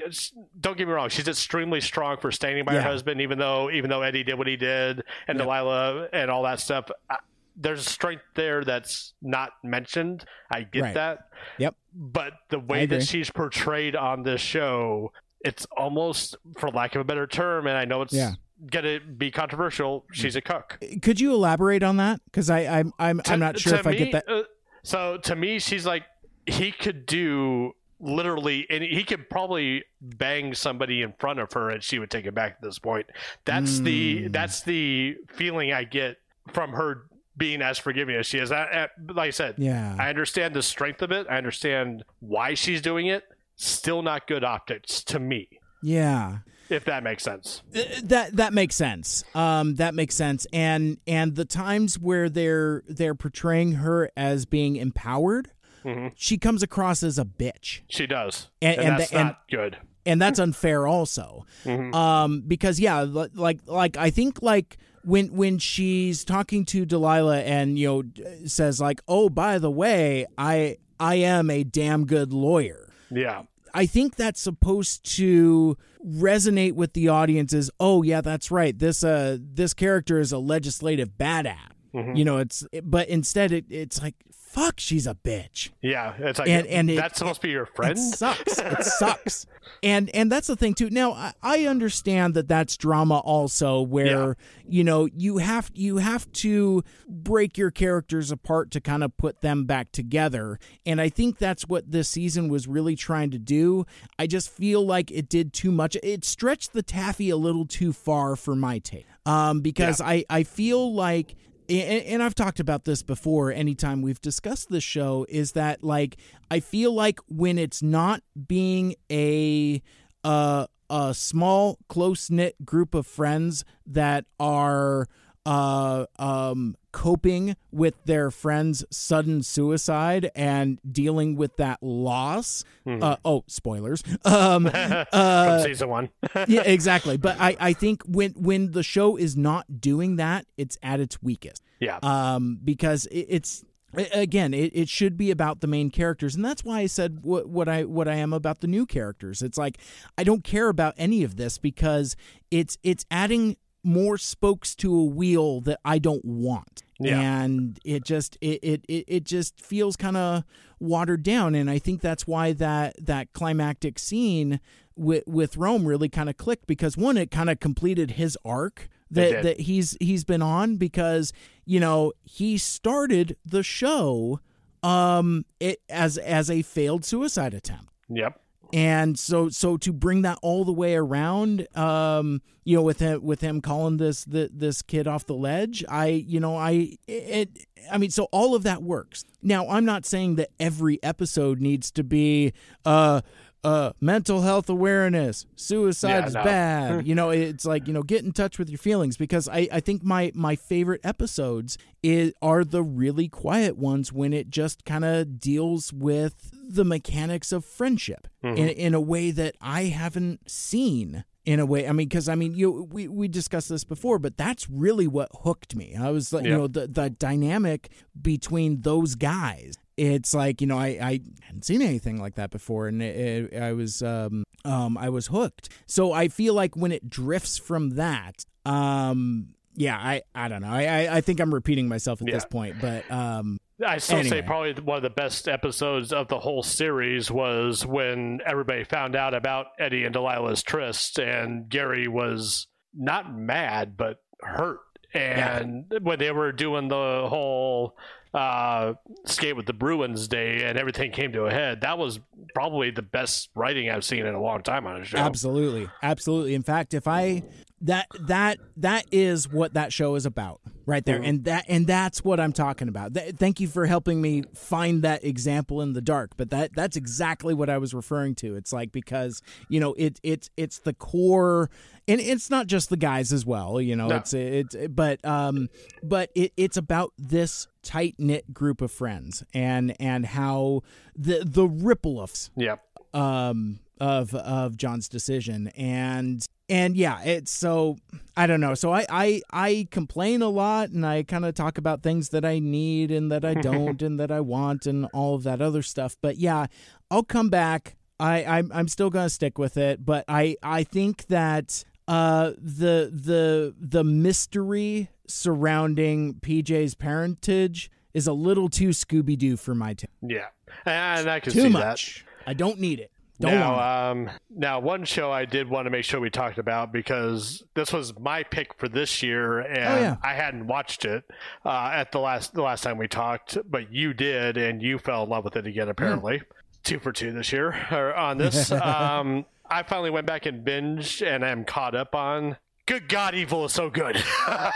don't 0.60 0.76
get 0.78 0.86
me 0.88 0.94
wrong, 0.94 1.08
she's 1.08 1.28
extremely 1.28 1.80
strong 1.80 2.16
for 2.18 2.30
standing 2.32 2.64
by 2.64 2.74
Yeah. 2.74 2.82
her 2.82 2.88
husband, 2.90 3.20
even 3.20 3.38
though 3.38 3.70
even 3.70 3.90
though 3.90 4.02
Eddie 4.02 4.24
did 4.24 4.36
what 4.38 4.46
he 4.46 4.56
did 4.56 5.02
and. 5.28 5.38
Delilah 5.38 6.08
and 6.12 6.30
all 6.30 6.42
that 6.44 6.60
stuff. 6.60 6.90
I, 7.10 7.16
there's 7.56 7.86
strength 7.88 8.24
there 8.34 8.64
that's 8.64 9.14
not 9.22 9.50
mentioned. 9.62 10.24
I 10.50 10.62
get 10.62 10.82
Right. 10.82 10.94
that 10.94 11.28
Yep. 11.58 11.74
but 11.94 12.32
the 12.48 12.58
way 12.58 12.86
that 12.86 13.02
she's 13.04 13.30
portrayed 13.30 13.94
on 13.94 14.22
this 14.24 14.40
show 14.40 15.12
it's 15.40 15.66
almost 15.76 16.36
for 16.58 16.70
lack 16.70 16.94
of 16.94 17.00
a 17.02 17.04
better 17.04 17.26
term 17.26 17.66
and 17.66 17.76
i 17.76 17.84
know 17.84 18.00
it's 18.02 18.14
Yeah. 18.14 18.32
gonna 18.70 18.98
be 18.98 19.30
controversial 19.30 20.04
she's 20.10 20.34
a 20.36 20.40
cook 20.40 20.78
Could 21.02 21.20
you 21.20 21.32
elaborate 21.34 21.82
on 21.82 21.98
that? 21.98 22.20
Because 22.24 22.48
I 22.50 22.60
I'm 22.60 22.92
I'm, 22.98 23.20
I'm 23.26 23.38
not 23.40 23.58
sure 23.58 23.74
To 23.74 23.78
if 23.80 23.86
I 23.86 23.94
get 23.94 24.12
that. 24.12 24.28
uh, 24.28 24.42
so 24.82 25.18
to 25.18 25.36
me 25.36 25.58
she's 25.60 25.84
like 25.86 26.04
he 26.46 26.72
could 26.72 27.04
do 27.06 27.74
literally 28.04 28.66
and 28.70 28.84
he 28.84 29.02
could 29.02 29.28
probably 29.30 29.82
bang 30.00 30.54
somebody 30.54 31.02
in 31.02 31.12
front 31.18 31.38
of 31.40 31.52
her 31.52 31.70
and 31.70 31.82
she 31.82 31.98
would 31.98 32.10
take 32.10 32.26
it 32.26 32.34
back 32.34 32.52
at 32.52 32.62
this 32.62 32.78
point 32.78 33.06
that's 33.44 33.78
Hmm. 33.78 33.84
the 33.84 34.28
that's 34.28 34.62
the 34.62 35.16
feeling 35.34 35.72
i 35.72 35.84
get 35.84 36.18
from 36.52 36.72
her 36.72 37.06
being 37.36 37.62
as 37.62 37.78
forgiving 37.78 38.14
as 38.16 38.26
she 38.26 38.38
is 38.38 38.52
I, 38.52 38.62
I, 38.62 38.88
like 39.12 39.28
i 39.28 39.30
said 39.30 39.54
Yeah. 39.58 39.96
I 39.98 40.08
understand 40.10 40.54
the 40.54 40.62
strength 40.62 41.02
of 41.02 41.10
it. 41.10 41.26
I 41.28 41.36
understand 41.38 42.04
why 42.20 42.54
she's 42.54 42.80
doing 42.82 43.06
it. 43.06 43.24
Still 43.56 44.02
not 44.02 44.26
good 44.28 44.44
optics 44.44 45.02
to 45.04 45.18
me, 45.18 45.48
yeah. 45.82 46.38
if 46.68 46.84
that 46.84 47.02
makes 47.02 47.22
sense. 47.24 47.62
Th- 47.72 48.02
that 48.02 48.36
that 48.36 48.52
makes 48.52 48.74
sense. 48.76 49.22
Um, 49.34 49.76
that 49.76 49.94
makes 49.94 50.14
sense. 50.16 50.46
And 50.52 50.98
and 51.06 51.34
the 51.36 51.44
times 51.44 51.98
where 51.98 52.28
they're 52.28 52.82
they're 52.88 53.14
portraying 53.14 53.72
her 53.72 54.10
as 54.16 54.44
being 54.44 54.74
empowered, 54.76 55.50
Mhm. 55.84 56.12
she 56.16 56.38
comes 56.38 56.62
across 56.62 57.02
as 57.02 57.18
a 57.18 57.24
bitch, 57.24 57.80
She 57.88 58.06
does, 58.06 58.48
And- 58.62 58.78
and, 58.78 58.88
and 58.88 58.98
that's 59.00 59.10
the- 59.10 59.16
and- 59.18 59.26
not 59.28 59.40
good. 59.50 59.76
and 60.06 60.20
that's 60.22 60.38
unfair 60.38 60.86
also. 60.86 61.44
Mhm. 61.64 61.94
Um, 61.94 62.42
because 62.46 62.78
yeah, 62.80 63.00
like 63.02 63.58
like 63.66 63.96
I 63.96 64.10
think 64.10 64.42
like 64.42 64.76
when 65.04 65.28
when 65.34 65.58
she's 65.58 66.24
talking 66.24 66.64
to 66.66 66.84
Delilah 66.86 67.40
and 67.42 67.78
you 67.78 67.86
know 67.88 68.46
says 68.46 68.80
like, 68.80 69.00
oh 69.08 69.28
by 69.28 69.58
the 69.58 69.70
way, 69.70 70.26
I 70.38 70.78
I 71.00 71.16
am 71.16 71.50
a 71.50 71.64
damn 71.64 72.06
good 72.06 72.32
lawyer. 72.32 72.88
Yeah, 73.10 73.42
I 73.74 73.86
think 73.86 74.16
that's 74.16 74.40
supposed 74.40 75.04
to 75.16 75.76
resonate 76.06 76.72
with 76.74 76.92
the 76.92 77.08
audience 77.08 77.52
as, 77.54 77.70
oh 77.80 78.02
yeah, 78.02 78.20
that's 78.20 78.50
right. 78.50 78.78
This 78.78 79.02
uh 79.04 79.38
this 79.40 79.74
character 79.74 80.18
is 80.20 80.32
a 80.32 80.38
legislative 80.38 81.16
badass. 81.18 81.56
Mm-hmm. 81.94 82.16
You 82.16 82.24
know, 82.24 82.38
it's 82.38 82.66
but 82.82 83.08
instead 83.08 83.52
it, 83.52 83.66
it's 83.70 84.02
like 84.02 84.14
fuck, 84.32 84.78
she's 84.78 85.04
a 85.08 85.14
bitch. 85.16 85.70
yeah. 85.82 86.14
It's 86.16 86.38
like 86.38 86.48
And- 86.48 86.66
and 86.68 86.88
it- 86.88 86.94
that's 86.94 87.18
supposed 87.18 87.40
to 87.40 87.46
be 87.48 87.50
your 87.52 87.66
friend. 87.66 87.98
It 87.98 88.00
sucks. 88.00 88.58
It 88.60 88.84
sucks. 88.84 89.46
And 89.82 90.10
and 90.14 90.30
that's 90.30 90.46
the 90.46 90.54
thing 90.56 90.74
too. 90.74 90.90
Now 90.90 91.12
I, 91.12 91.32
I 91.42 91.66
understand 91.66 92.34
that 92.34 92.46
that's 92.48 92.76
drama 92.76 93.18
also, 93.18 93.80
where 93.80 94.36
you 94.66 94.84
know 94.84 95.08
you 95.16 95.38
have 95.38 95.70
you 95.74 95.96
have 95.98 96.30
to 96.32 96.84
break 97.08 97.56
your 97.58 97.70
characters 97.72 98.30
apart 98.30 98.70
to 98.72 98.80
kind 98.80 99.02
of 99.02 99.16
put 99.16 99.40
them 99.40 99.64
back 99.64 99.90
together. 99.90 100.58
And 100.86 101.00
I 101.00 101.08
think 101.08 101.38
that's 101.38 101.66
what 101.68 101.90
this 101.90 102.08
season 102.08 102.48
was 102.48 102.68
really 102.68 102.94
trying 102.94 103.30
to 103.32 103.38
do. 103.38 103.86
I 104.18 104.26
just 104.28 104.50
feel 104.50 104.84
like 104.86 105.10
it 105.10 105.28
did 105.28 105.52
too 105.52 105.72
much. 105.72 105.96
It 106.02 106.24
stretched 106.24 106.72
the 106.74 106.82
taffy 106.82 107.30
a 107.30 107.36
little 107.36 107.66
too 107.66 107.92
far 107.92 108.36
for 108.36 108.54
my 108.54 108.78
take. 108.78 109.06
Um, 109.26 109.60
because 109.62 110.00
I 110.00 110.24
I 110.30 110.42
feel 110.44 110.94
like 110.94 111.34
and, 111.68 112.22
I've 112.22 112.34
talked 112.34 112.60
about 112.60 112.84
this 112.84 113.02
before 113.02 113.52
anytime 113.52 114.02
we've 114.02 114.20
discussed 114.20 114.70
this 114.70 114.84
show 114.84 115.26
is 115.28 115.52
that 115.52 115.82
like 115.82 116.16
I 116.50 116.60
feel 116.60 116.92
like 116.92 117.20
when 117.28 117.58
it's 117.58 117.82
not 117.82 118.22
being 118.46 118.94
a 119.10 119.82
uh, 120.22 120.66
a 120.90 121.14
small 121.14 121.78
close 121.88 122.30
knit 122.30 122.56
group 122.64 122.94
of 122.94 123.06
friends 123.06 123.64
that 123.86 124.24
are 124.38 125.06
uh, 125.46 126.06
um, 126.18 126.76
coping 126.92 127.56
with 127.70 127.94
their 128.04 128.30
friend's 128.30 128.84
sudden 128.90 129.42
suicide 129.42 130.30
and 130.34 130.80
dealing 130.90 131.36
with 131.36 131.56
that 131.56 131.82
loss. 131.82 132.64
Uh, 132.86 133.16
oh, 133.24 133.44
spoilers. 133.46 134.02
Um, 134.24 134.64
From 134.70 135.04
uh, 135.12 135.62
season 135.62 135.88
one. 135.88 136.08
yeah, 136.48 136.62
exactly. 136.62 137.16
But 137.16 137.36
I, 137.38 137.56
I 137.60 137.72
think 137.72 138.02
when 138.04 138.32
when 138.32 138.72
the 138.72 138.82
show 138.82 139.16
is 139.16 139.36
not 139.36 139.80
doing 139.80 140.16
that, 140.16 140.46
it's 140.56 140.78
at 140.82 140.98
its 140.98 141.22
weakest 141.22 141.62
yeah. 141.80 141.98
um, 142.02 142.58
because 142.64 143.06
it, 143.06 143.26
it's 143.28 143.64
again 144.12 144.52
it, 144.52 144.72
it 144.74 144.88
should 144.88 145.16
be 145.16 145.30
about 145.30 145.60
the 145.60 145.68
main 145.68 145.88
characters 145.88 146.34
and 146.34 146.44
that's 146.44 146.64
why 146.64 146.80
i 146.80 146.86
said 146.86 147.20
what, 147.22 147.48
what 147.48 147.68
i 147.68 147.84
what 147.84 148.08
i 148.08 148.14
am 148.16 148.32
about 148.32 148.60
the 148.60 148.66
new 148.66 148.84
characters 148.84 149.40
it's 149.40 149.56
like 149.56 149.78
i 150.18 150.24
don't 150.24 150.42
care 150.42 150.68
about 150.68 150.94
any 150.96 151.22
of 151.22 151.36
this 151.36 151.58
because 151.58 152.16
it's 152.50 152.76
it's 152.82 153.06
adding 153.08 153.56
more 153.84 154.16
spokes 154.18 154.74
to 154.74 154.94
a 154.98 155.04
wheel 155.04 155.60
that 155.60 155.78
i 155.84 155.98
don't 155.98 156.24
want 156.24 156.82
Yeah. 156.98 157.20
and 157.20 157.78
it 157.84 158.04
just 158.04 158.36
it 158.40 158.60
it, 158.62 158.84
it, 158.88 159.04
it 159.06 159.24
just 159.24 159.60
feels 159.60 159.96
kind 159.96 160.16
of 160.16 160.44
watered 160.80 161.22
down 161.22 161.54
and 161.54 161.70
i 161.70 161.78
think 161.78 162.00
that's 162.00 162.26
why 162.26 162.52
that 162.52 162.94
that 163.04 163.32
climactic 163.32 163.98
scene 163.98 164.60
with 164.96 165.24
with 165.26 165.56
rome 165.56 165.86
really 165.86 166.08
kind 166.08 166.28
of 166.28 166.36
clicked 166.36 166.66
because 166.66 166.96
one 166.96 167.16
it 167.16 167.30
kind 167.30 167.50
of 167.50 167.60
completed 167.60 168.12
his 168.12 168.38
arc 168.44 168.88
that 169.10 169.42
that 169.42 169.60
he's 169.60 169.96
he's 170.00 170.24
been 170.24 170.42
on 170.42 170.76
because 170.76 171.32
you 171.64 171.78
know 171.78 172.12
he 172.24 172.56
started 172.58 173.36
the 173.44 173.62
show 173.62 174.40
um 174.82 175.44
it 175.60 175.80
as 175.88 176.18
as 176.18 176.50
a 176.50 176.62
failed 176.62 177.04
suicide 177.04 177.54
attempt 177.54 177.92
yep. 178.08 178.40
And 178.72 179.18
so 179.18 179.48
so 179.48 179.76
to 179.76 179.92
bring 179.92 180.22
that 180.22 180.38
all 180.42 180.64
the 180.64 180.72
way 180.72 180.94
around 180.94 181.66
um 181.76 182.40
you 182.64 182.76
know 182.76 182.82
with 182.82 182.98
him 182.98 183.22
with 183.22 183.40
him 183.40 183.60
calling 183.60 183.96
this 183.98 184.24
the, 184.24 184.50
this 184.52 184.82
kid 184.82 185.06
off 185.06 185.26
the 185.26 185.34
ledge 185.34 185.84
i 185.88 186.06
you 186.06 186.40
know 186.40 186.56
i 186.56 186.96
it 187.06 187.66
i 187.90 187.98
mean 187.98 188.10
so 188.10 188.24
all 188.32 188.54
of 188.54 188.62
that 188.62 188.82
works. 188.82 189.24
Now 189.42 189.68
i'm 189.68 189.84
not 189.84 190.06
saying 190.06 190.36
that 190.36 190.50
every 190.58 191.02
episode 191.02 191.60
needs 191.60 191.90
to 191.92 192.02
be 192.04 192.52
uh 192.84 193.20
uh 193.64 193.92
mental 194.00 194.42
health 194.42 194.68
awareness. 194.68 195.46
Suicide 195.56 196.10
Yeah, 196.10 196.26
is 196.26 196.34
no. 196.34 196.44
bad. 196.44 197.06
You 197.06 197.14
know 197.14 197.30
it's 197.30 197.64
like 197.64 197.86
you 197.88 197.92
know 197.94 198.02
get 198.02 198.22
in 198.24 198.32
touch 198.32 198.58
with 198.58 198.68
your 198.70 198.78
feelings 198.78 199.16
because 199.16 199.48
i 199.48 199.68
i 199.72 199.80
think 199.80 200.02
my 200.04 200.30
my 200.34 200.54
favorite 200.56 201.00
episodes 201.04 201.76
is 202.02 202.32
are 202.42 202.62
the 202.64 202.82
really 202.82 203.28
quiet 203.28 203.76
ones 203.78 204.12
when 204.12 204.32
it 204.32 204.50
just 204.50 204.84
kind 204.84 205.04
of 205.04 205.38
deals 205.40 205.92
with 205.92 206.50
the 206.68 206.84
mechanics 206.84 207.50
of 207.52 207.64
friendship 207.64 208.28
in 208.42 208.56
in 208.56 208.94
a 208.94 209.00
way 209.00 209.30
that 209.30 209.54
i 209.60 209.84
haven't 209.84 210.50
seen 210.50 211.24
in 211.46 211.60
a 211.60 211.66
way. 211.66 211.86
I 211.86 211.92
mean 211.92 212.08
because 212.08 212.28
i 212.28 212.34
mean 212.34 212.54
you 212.54 212.88
we, 212.90 213.06
we 213.08 213.28
discussed 213.28 213.68
this 213.68 213.84
before 213.84 214.18
but 214.18 214.36
that's 214.36 214.68
really 214.70 215.06
what 215.06 215.28
hooked 215.42 215.74
me. 215.76 215.94
I 215.94 216.10
was 216.10 216.32
like 216.32 216.44
you 216.44 216.50
know 216.50 216.66
the 216.66 216.86
the 216.86 217.10
dynamic 217.10 217.90
between 218.20 218.80
those 218.82 219.14
guys 219.14 219.76
it's 219.96 220.34
like 220.34 220.60
you 220.60 220.66
know 220.66 220.78
I, 220.78 220.86
I 221.00 221.20
hadn't 221.42 221.64
seen 221.64 221.82
anything 221.82 222.20
like 222.20 222.34
that 222.36 222.50
before 222.50 222.88
and 222.88 223.02
it, 223.02 223.52
it- 223.52 223.62
I 223.62 223.72
was 223.72 224.02
um 224.02 224.44
um 224.64 224.96
I 224.98 225.08
was 225.10 225.26
hooked. 225.28 225.68
So 225.86 226.12
I 226.12 226.28
feel 226.28 226.54
like 226.54 226.76
when 226.76 226.92
it 226.92 227.08
drifts 227.08 227.58
from 227.58 227.90
that 227.90 228.44
um 228.66 229.48
yeah 229.76 229.96
I 229.98 230.22
I 230.34 230.48
don't 230.48 230.62
know. 230.62 230.68
I 230.70 230.84
I, 231.04 231.16
I 231.16 231.20
think 231.20 231.40
I'm 231.40 231.52
repeating 231.52 231.88
myself 231.88 232.20
at 232.22 232.26
this 232.26 232.44
point 232.44 232.76
but 232.80 233.10
um 233.10 233.58
I 233.84 233.98
still 233.98 234.22
say 234.22 234.40
probably 234.40 234.72
one 234.74 234.96
of 234.98 235.02
the 235.02 235.10
best 235.10 235.48
episodes 235.48 236.12
of 236.12 236.28
the 236.28 236.38
whole 236.38 236.62
series 236.62 237.28
was 237.30 237.84
when 237.84 238.40
everybody 238.46 238.84
found 238.84 239.16
out 239.16 239.34
about 239.34 239.66
Eddie 239.80 240.04
and 240.04 240.14
Delilah's 240.14 240.62
tryst, 240.62 241.18
and 241.18 241.68
Gary 241.68 242.06
was 242.06 242.68
not 242.94 243.36
mad 243.36 243.96
but 243.96 244.22
hurt. 244.40 244.78
And 245.12 245.92
when 246.02 246.20
they 246.20 246.30
were 246.30 246.52
doing 246.52 246.86
the 246.86 247.26
whole 247.28 247.96
uh, 248.34 248.94
skate 249.26 249.56
with 249.56 249.66
the 249.66 249.72
Bruins 249.72 250.26
day 250.28 250.64
and 250.64 250.76
everything 250.76 251.12
came 251.12 251.32
to 251.32 251.44
a 251.44 251.50
head, 251.50 251.82
that 251.82 251.96
was 251.96 252.18
probably 252.54 252.90
the 252.90 253.02
best 253.02 253.50
writing 253.54 253.88
I've 253.88 254.04
seen 254.04 254.26
in 254.26 254.34
a 254.34 254.40
long 254.42 254.62
time 254.62 254.86
on 254.86 255.00
a 255.00 255.04
show. 255.04 255.18
Absolutely, 255.18 255.88
absolutely. 256.02 256.54
In 256.54 256.62
fact, 256.62 256.94
if 256.94 257.06
I 257.06 257.44
that 257.84 258.06
that 258.20 258.58
that 258.78 259.06
is 259.12 259.48
what 259.48 259.74
that 259.74 259.92
show 259.92 260.14
is 260.16 260.26
about, 260.26 260.60
right 260.86 261.04
there, 261.04 261.20
and 261.22 261.44
that 261.44 261.64
and 261.68 261.86
that's 261.86 262.24
what 262.24 262.40
I'm 262.40 262.52
talking 262.52 262.88
about. 262.88 263.14
Th- 263.14 263.34
thank 263.34 263.60
you 263.60 263.68
for 263.68 263.86
helping 263.86 264.20
me 264.20 264.42
find 264.54 265.02
that 265.02 265.22
example 265.24 265.80
in 265.80 265.92
the 265.92 266.00
dark, 266.02 266.32
but 266.36 266.50
that 266.50 266.74
that's 266.74 266.96
exactly 266.96 267.54
what 267.54 267.68
I 267.70 267.78
was 267.78 267.94
referring 267.94 268.34
to. 268.36 268.56
It's 268.56 268.72
like 268.72 268.90
because 268.90 269.42
you 269.68 269.80
know 269.80 269.94
it 269.98 270.18
it's 270.22 270.50
it's 270.56 270.78
the 270.78 270.94
core, 270.94 271.70
and 272.08 272.20
it's 272.20 272.50
not 272.50 272.66
just 272.66 272.90
the 272.90 272.96
guys 272.96 273.32
as 273.32 273.44
well. 273.46 273.80
You 273.80 273.96
know, 273.96 274.08
No. 274.08 274.16
it's 274.16 274.32
it's 274.34 274.76
but 274.90 275.24
um 275.24 275.68
but 276.02 276.30
it, 276.34 276.52
it's 276.56 276.76
about 276.76 277.12
this 277.18 277.68
tight 277.82 278.14
knit 278.18 278.52
group 278.54 278.80
of 278.80 278.90
friends 278.90 279.44
and 279.52 279.94
and 280.00 280.24
how 280.26 280.80
the 281.14 281.42
the 281.44 281.66
ripple 281.68 282.20
of 282.20 282.32
yeah 282.56 282.76
um 283.12 283.78
of 284.00 284.34
of 284.34 284.76
John's 284.76 285.08
decision 285.08 285.68
and 285.76 286.44
and 286.68 286.96
yeah 286.96 287.20
it's 287.22 287.50
so 287.50 287.96
I 288.36 288.46
don't 288.46 288.60
know 288.60 288.74
so 288.74 288.92
I 288.92 289.06
I 289.10 289.42
I 289.50 289.88
complain 289.90 290.42
a 290.42 290.48
lot 290.48 290.90
and 290.90 291.04
I 291.04 291.22
kind 291.22 291.44
of 291.44 291.54
talk 291.54 291.78
about 291.78 292.02
things 292.02 292.30
that 292.30 292.44
I 292.44 292.58
need 292.58 293.10
and 293.10 293.30
that 293.30 293.44
I 293.44 293.54
don't 293.70 294.00
and 294.02 294.18
that 294.18 294.30
I 294.30 294.40
want 294.40 294.86
and 294.86 295.06
all 295.12 295.34
of 295.34 295.42
that 295.44 295.60
other 295.60 295.82
stuff 295.82 296.16
but 296.22 296.36
yeah 296.36 296.66
I'll 297.10 297.24
come 297.24 297.50
back 297.50 297.96
I 298.18 298.44
I'm, 298.44 298.70
I'm 298.72 298.88
still 298.88 299.10
gonna 299.10 299.30
stick 299.30 299.58
with 299.58 299.76
it 299.76 300.04
but 300.04 300.24
I 300.28 300.56
I 300.62 300.84
think 300.84 301.26
that 301.26 301.84
uh 302.08 302.52
the 302.58 303.10
the 303.12 303.74
the 303.78 304.04
mystery 304.04 305.10
surrounding 305.26 306.34
PJ's 306.34 306.94
parentage 306.94 307.90
is 308.12 308.26
a 308.26 308.32
little 308.32 308.68
too 308.68 308.90
Scooby 308.90 309.36
Doo 309.36 309.56
for 309.56 309.74
my 309.74 309.94
taste. 309.94 310.12
Yeah. 310.22 310.46
And 310.86 311.28
I 311.28 311.40
can 311.40 311.52
Too 311.52 311.62
see 311.62 311.68
much. 311.68 312.24
I 312.46 312.54
don't 312.54 312.78
need 312.78 313.00
it. 313.00 313.10
Don't 313.40 313.50
now, 313.52 314.10
um, 314.10 314.30
now, 314.48 314.78
one 314.78 315.04
show 315.04 315.32
I 315.32 315.44
did 315.44 315.68
want 315.68 315.86
to 315.86 315.90
make 315.90 316.04
sure 316.04 316.20
we 316.20 316.30
talked 316.30 316.58
about 316.58 316.92
because 316.92 317.64
this 317.74 317.92
was 317.92 318.16
my 318.18 318.44
pick 318.44 318.74
for 318.78 318.88
this 318.88 319.22
year, 319.24 319.58
and 319.58 319.78
Oh, 319.78 320.00
yeah. 320.00 320.16
I 320.22 320.34
hadn't 320.34 320.68
watched 320.68 321.04
it 321.04 321.24
uh, 321.64 321.90
at 321.92 322.12
the 322.12 322.20
last 322.20 322.54
the 322.54 322.62
last 322.62 322.82
time 322.82 322.96
we 322.96 323.08
talked, 323.08 323.58
but 323.68 323.92
you 323.92 324.14
did, 324.14 324.56
and 324.56 324.80
you 324.80 324.98
fell 324.98 325.24
in 325.24 325.30
love 325.30 325.42
with 325.44 325.56
it 325.56 325.66
again. 325.66 325.88
Apparently, 325.88 326.42
two 326.84 327.00
for 327.00 327.10
two 327.10 327.32
this 327.32 327.52
year 327.52 327.74
or 327.90 328.14
on 328.14 328.38
this. 328.38 328.70
um, 328.72 329.44
I 329.68 329.82
finally 329.82 330.10
went 330.10 330.26
back 330.26 330.46
and 330.46 330.64
binged, 330.64 331.26
and 331.26 331.44
I'm 331.44 331.64
caught 331.64 331.96
up 331.96 332.14
on. 332.14 332.56
Good 332.86 333.08
God, 333.08 333.34
Evil 333.34 333.64
is 333.64 333.72
so 333.72 333.90
good. 333.90 334.22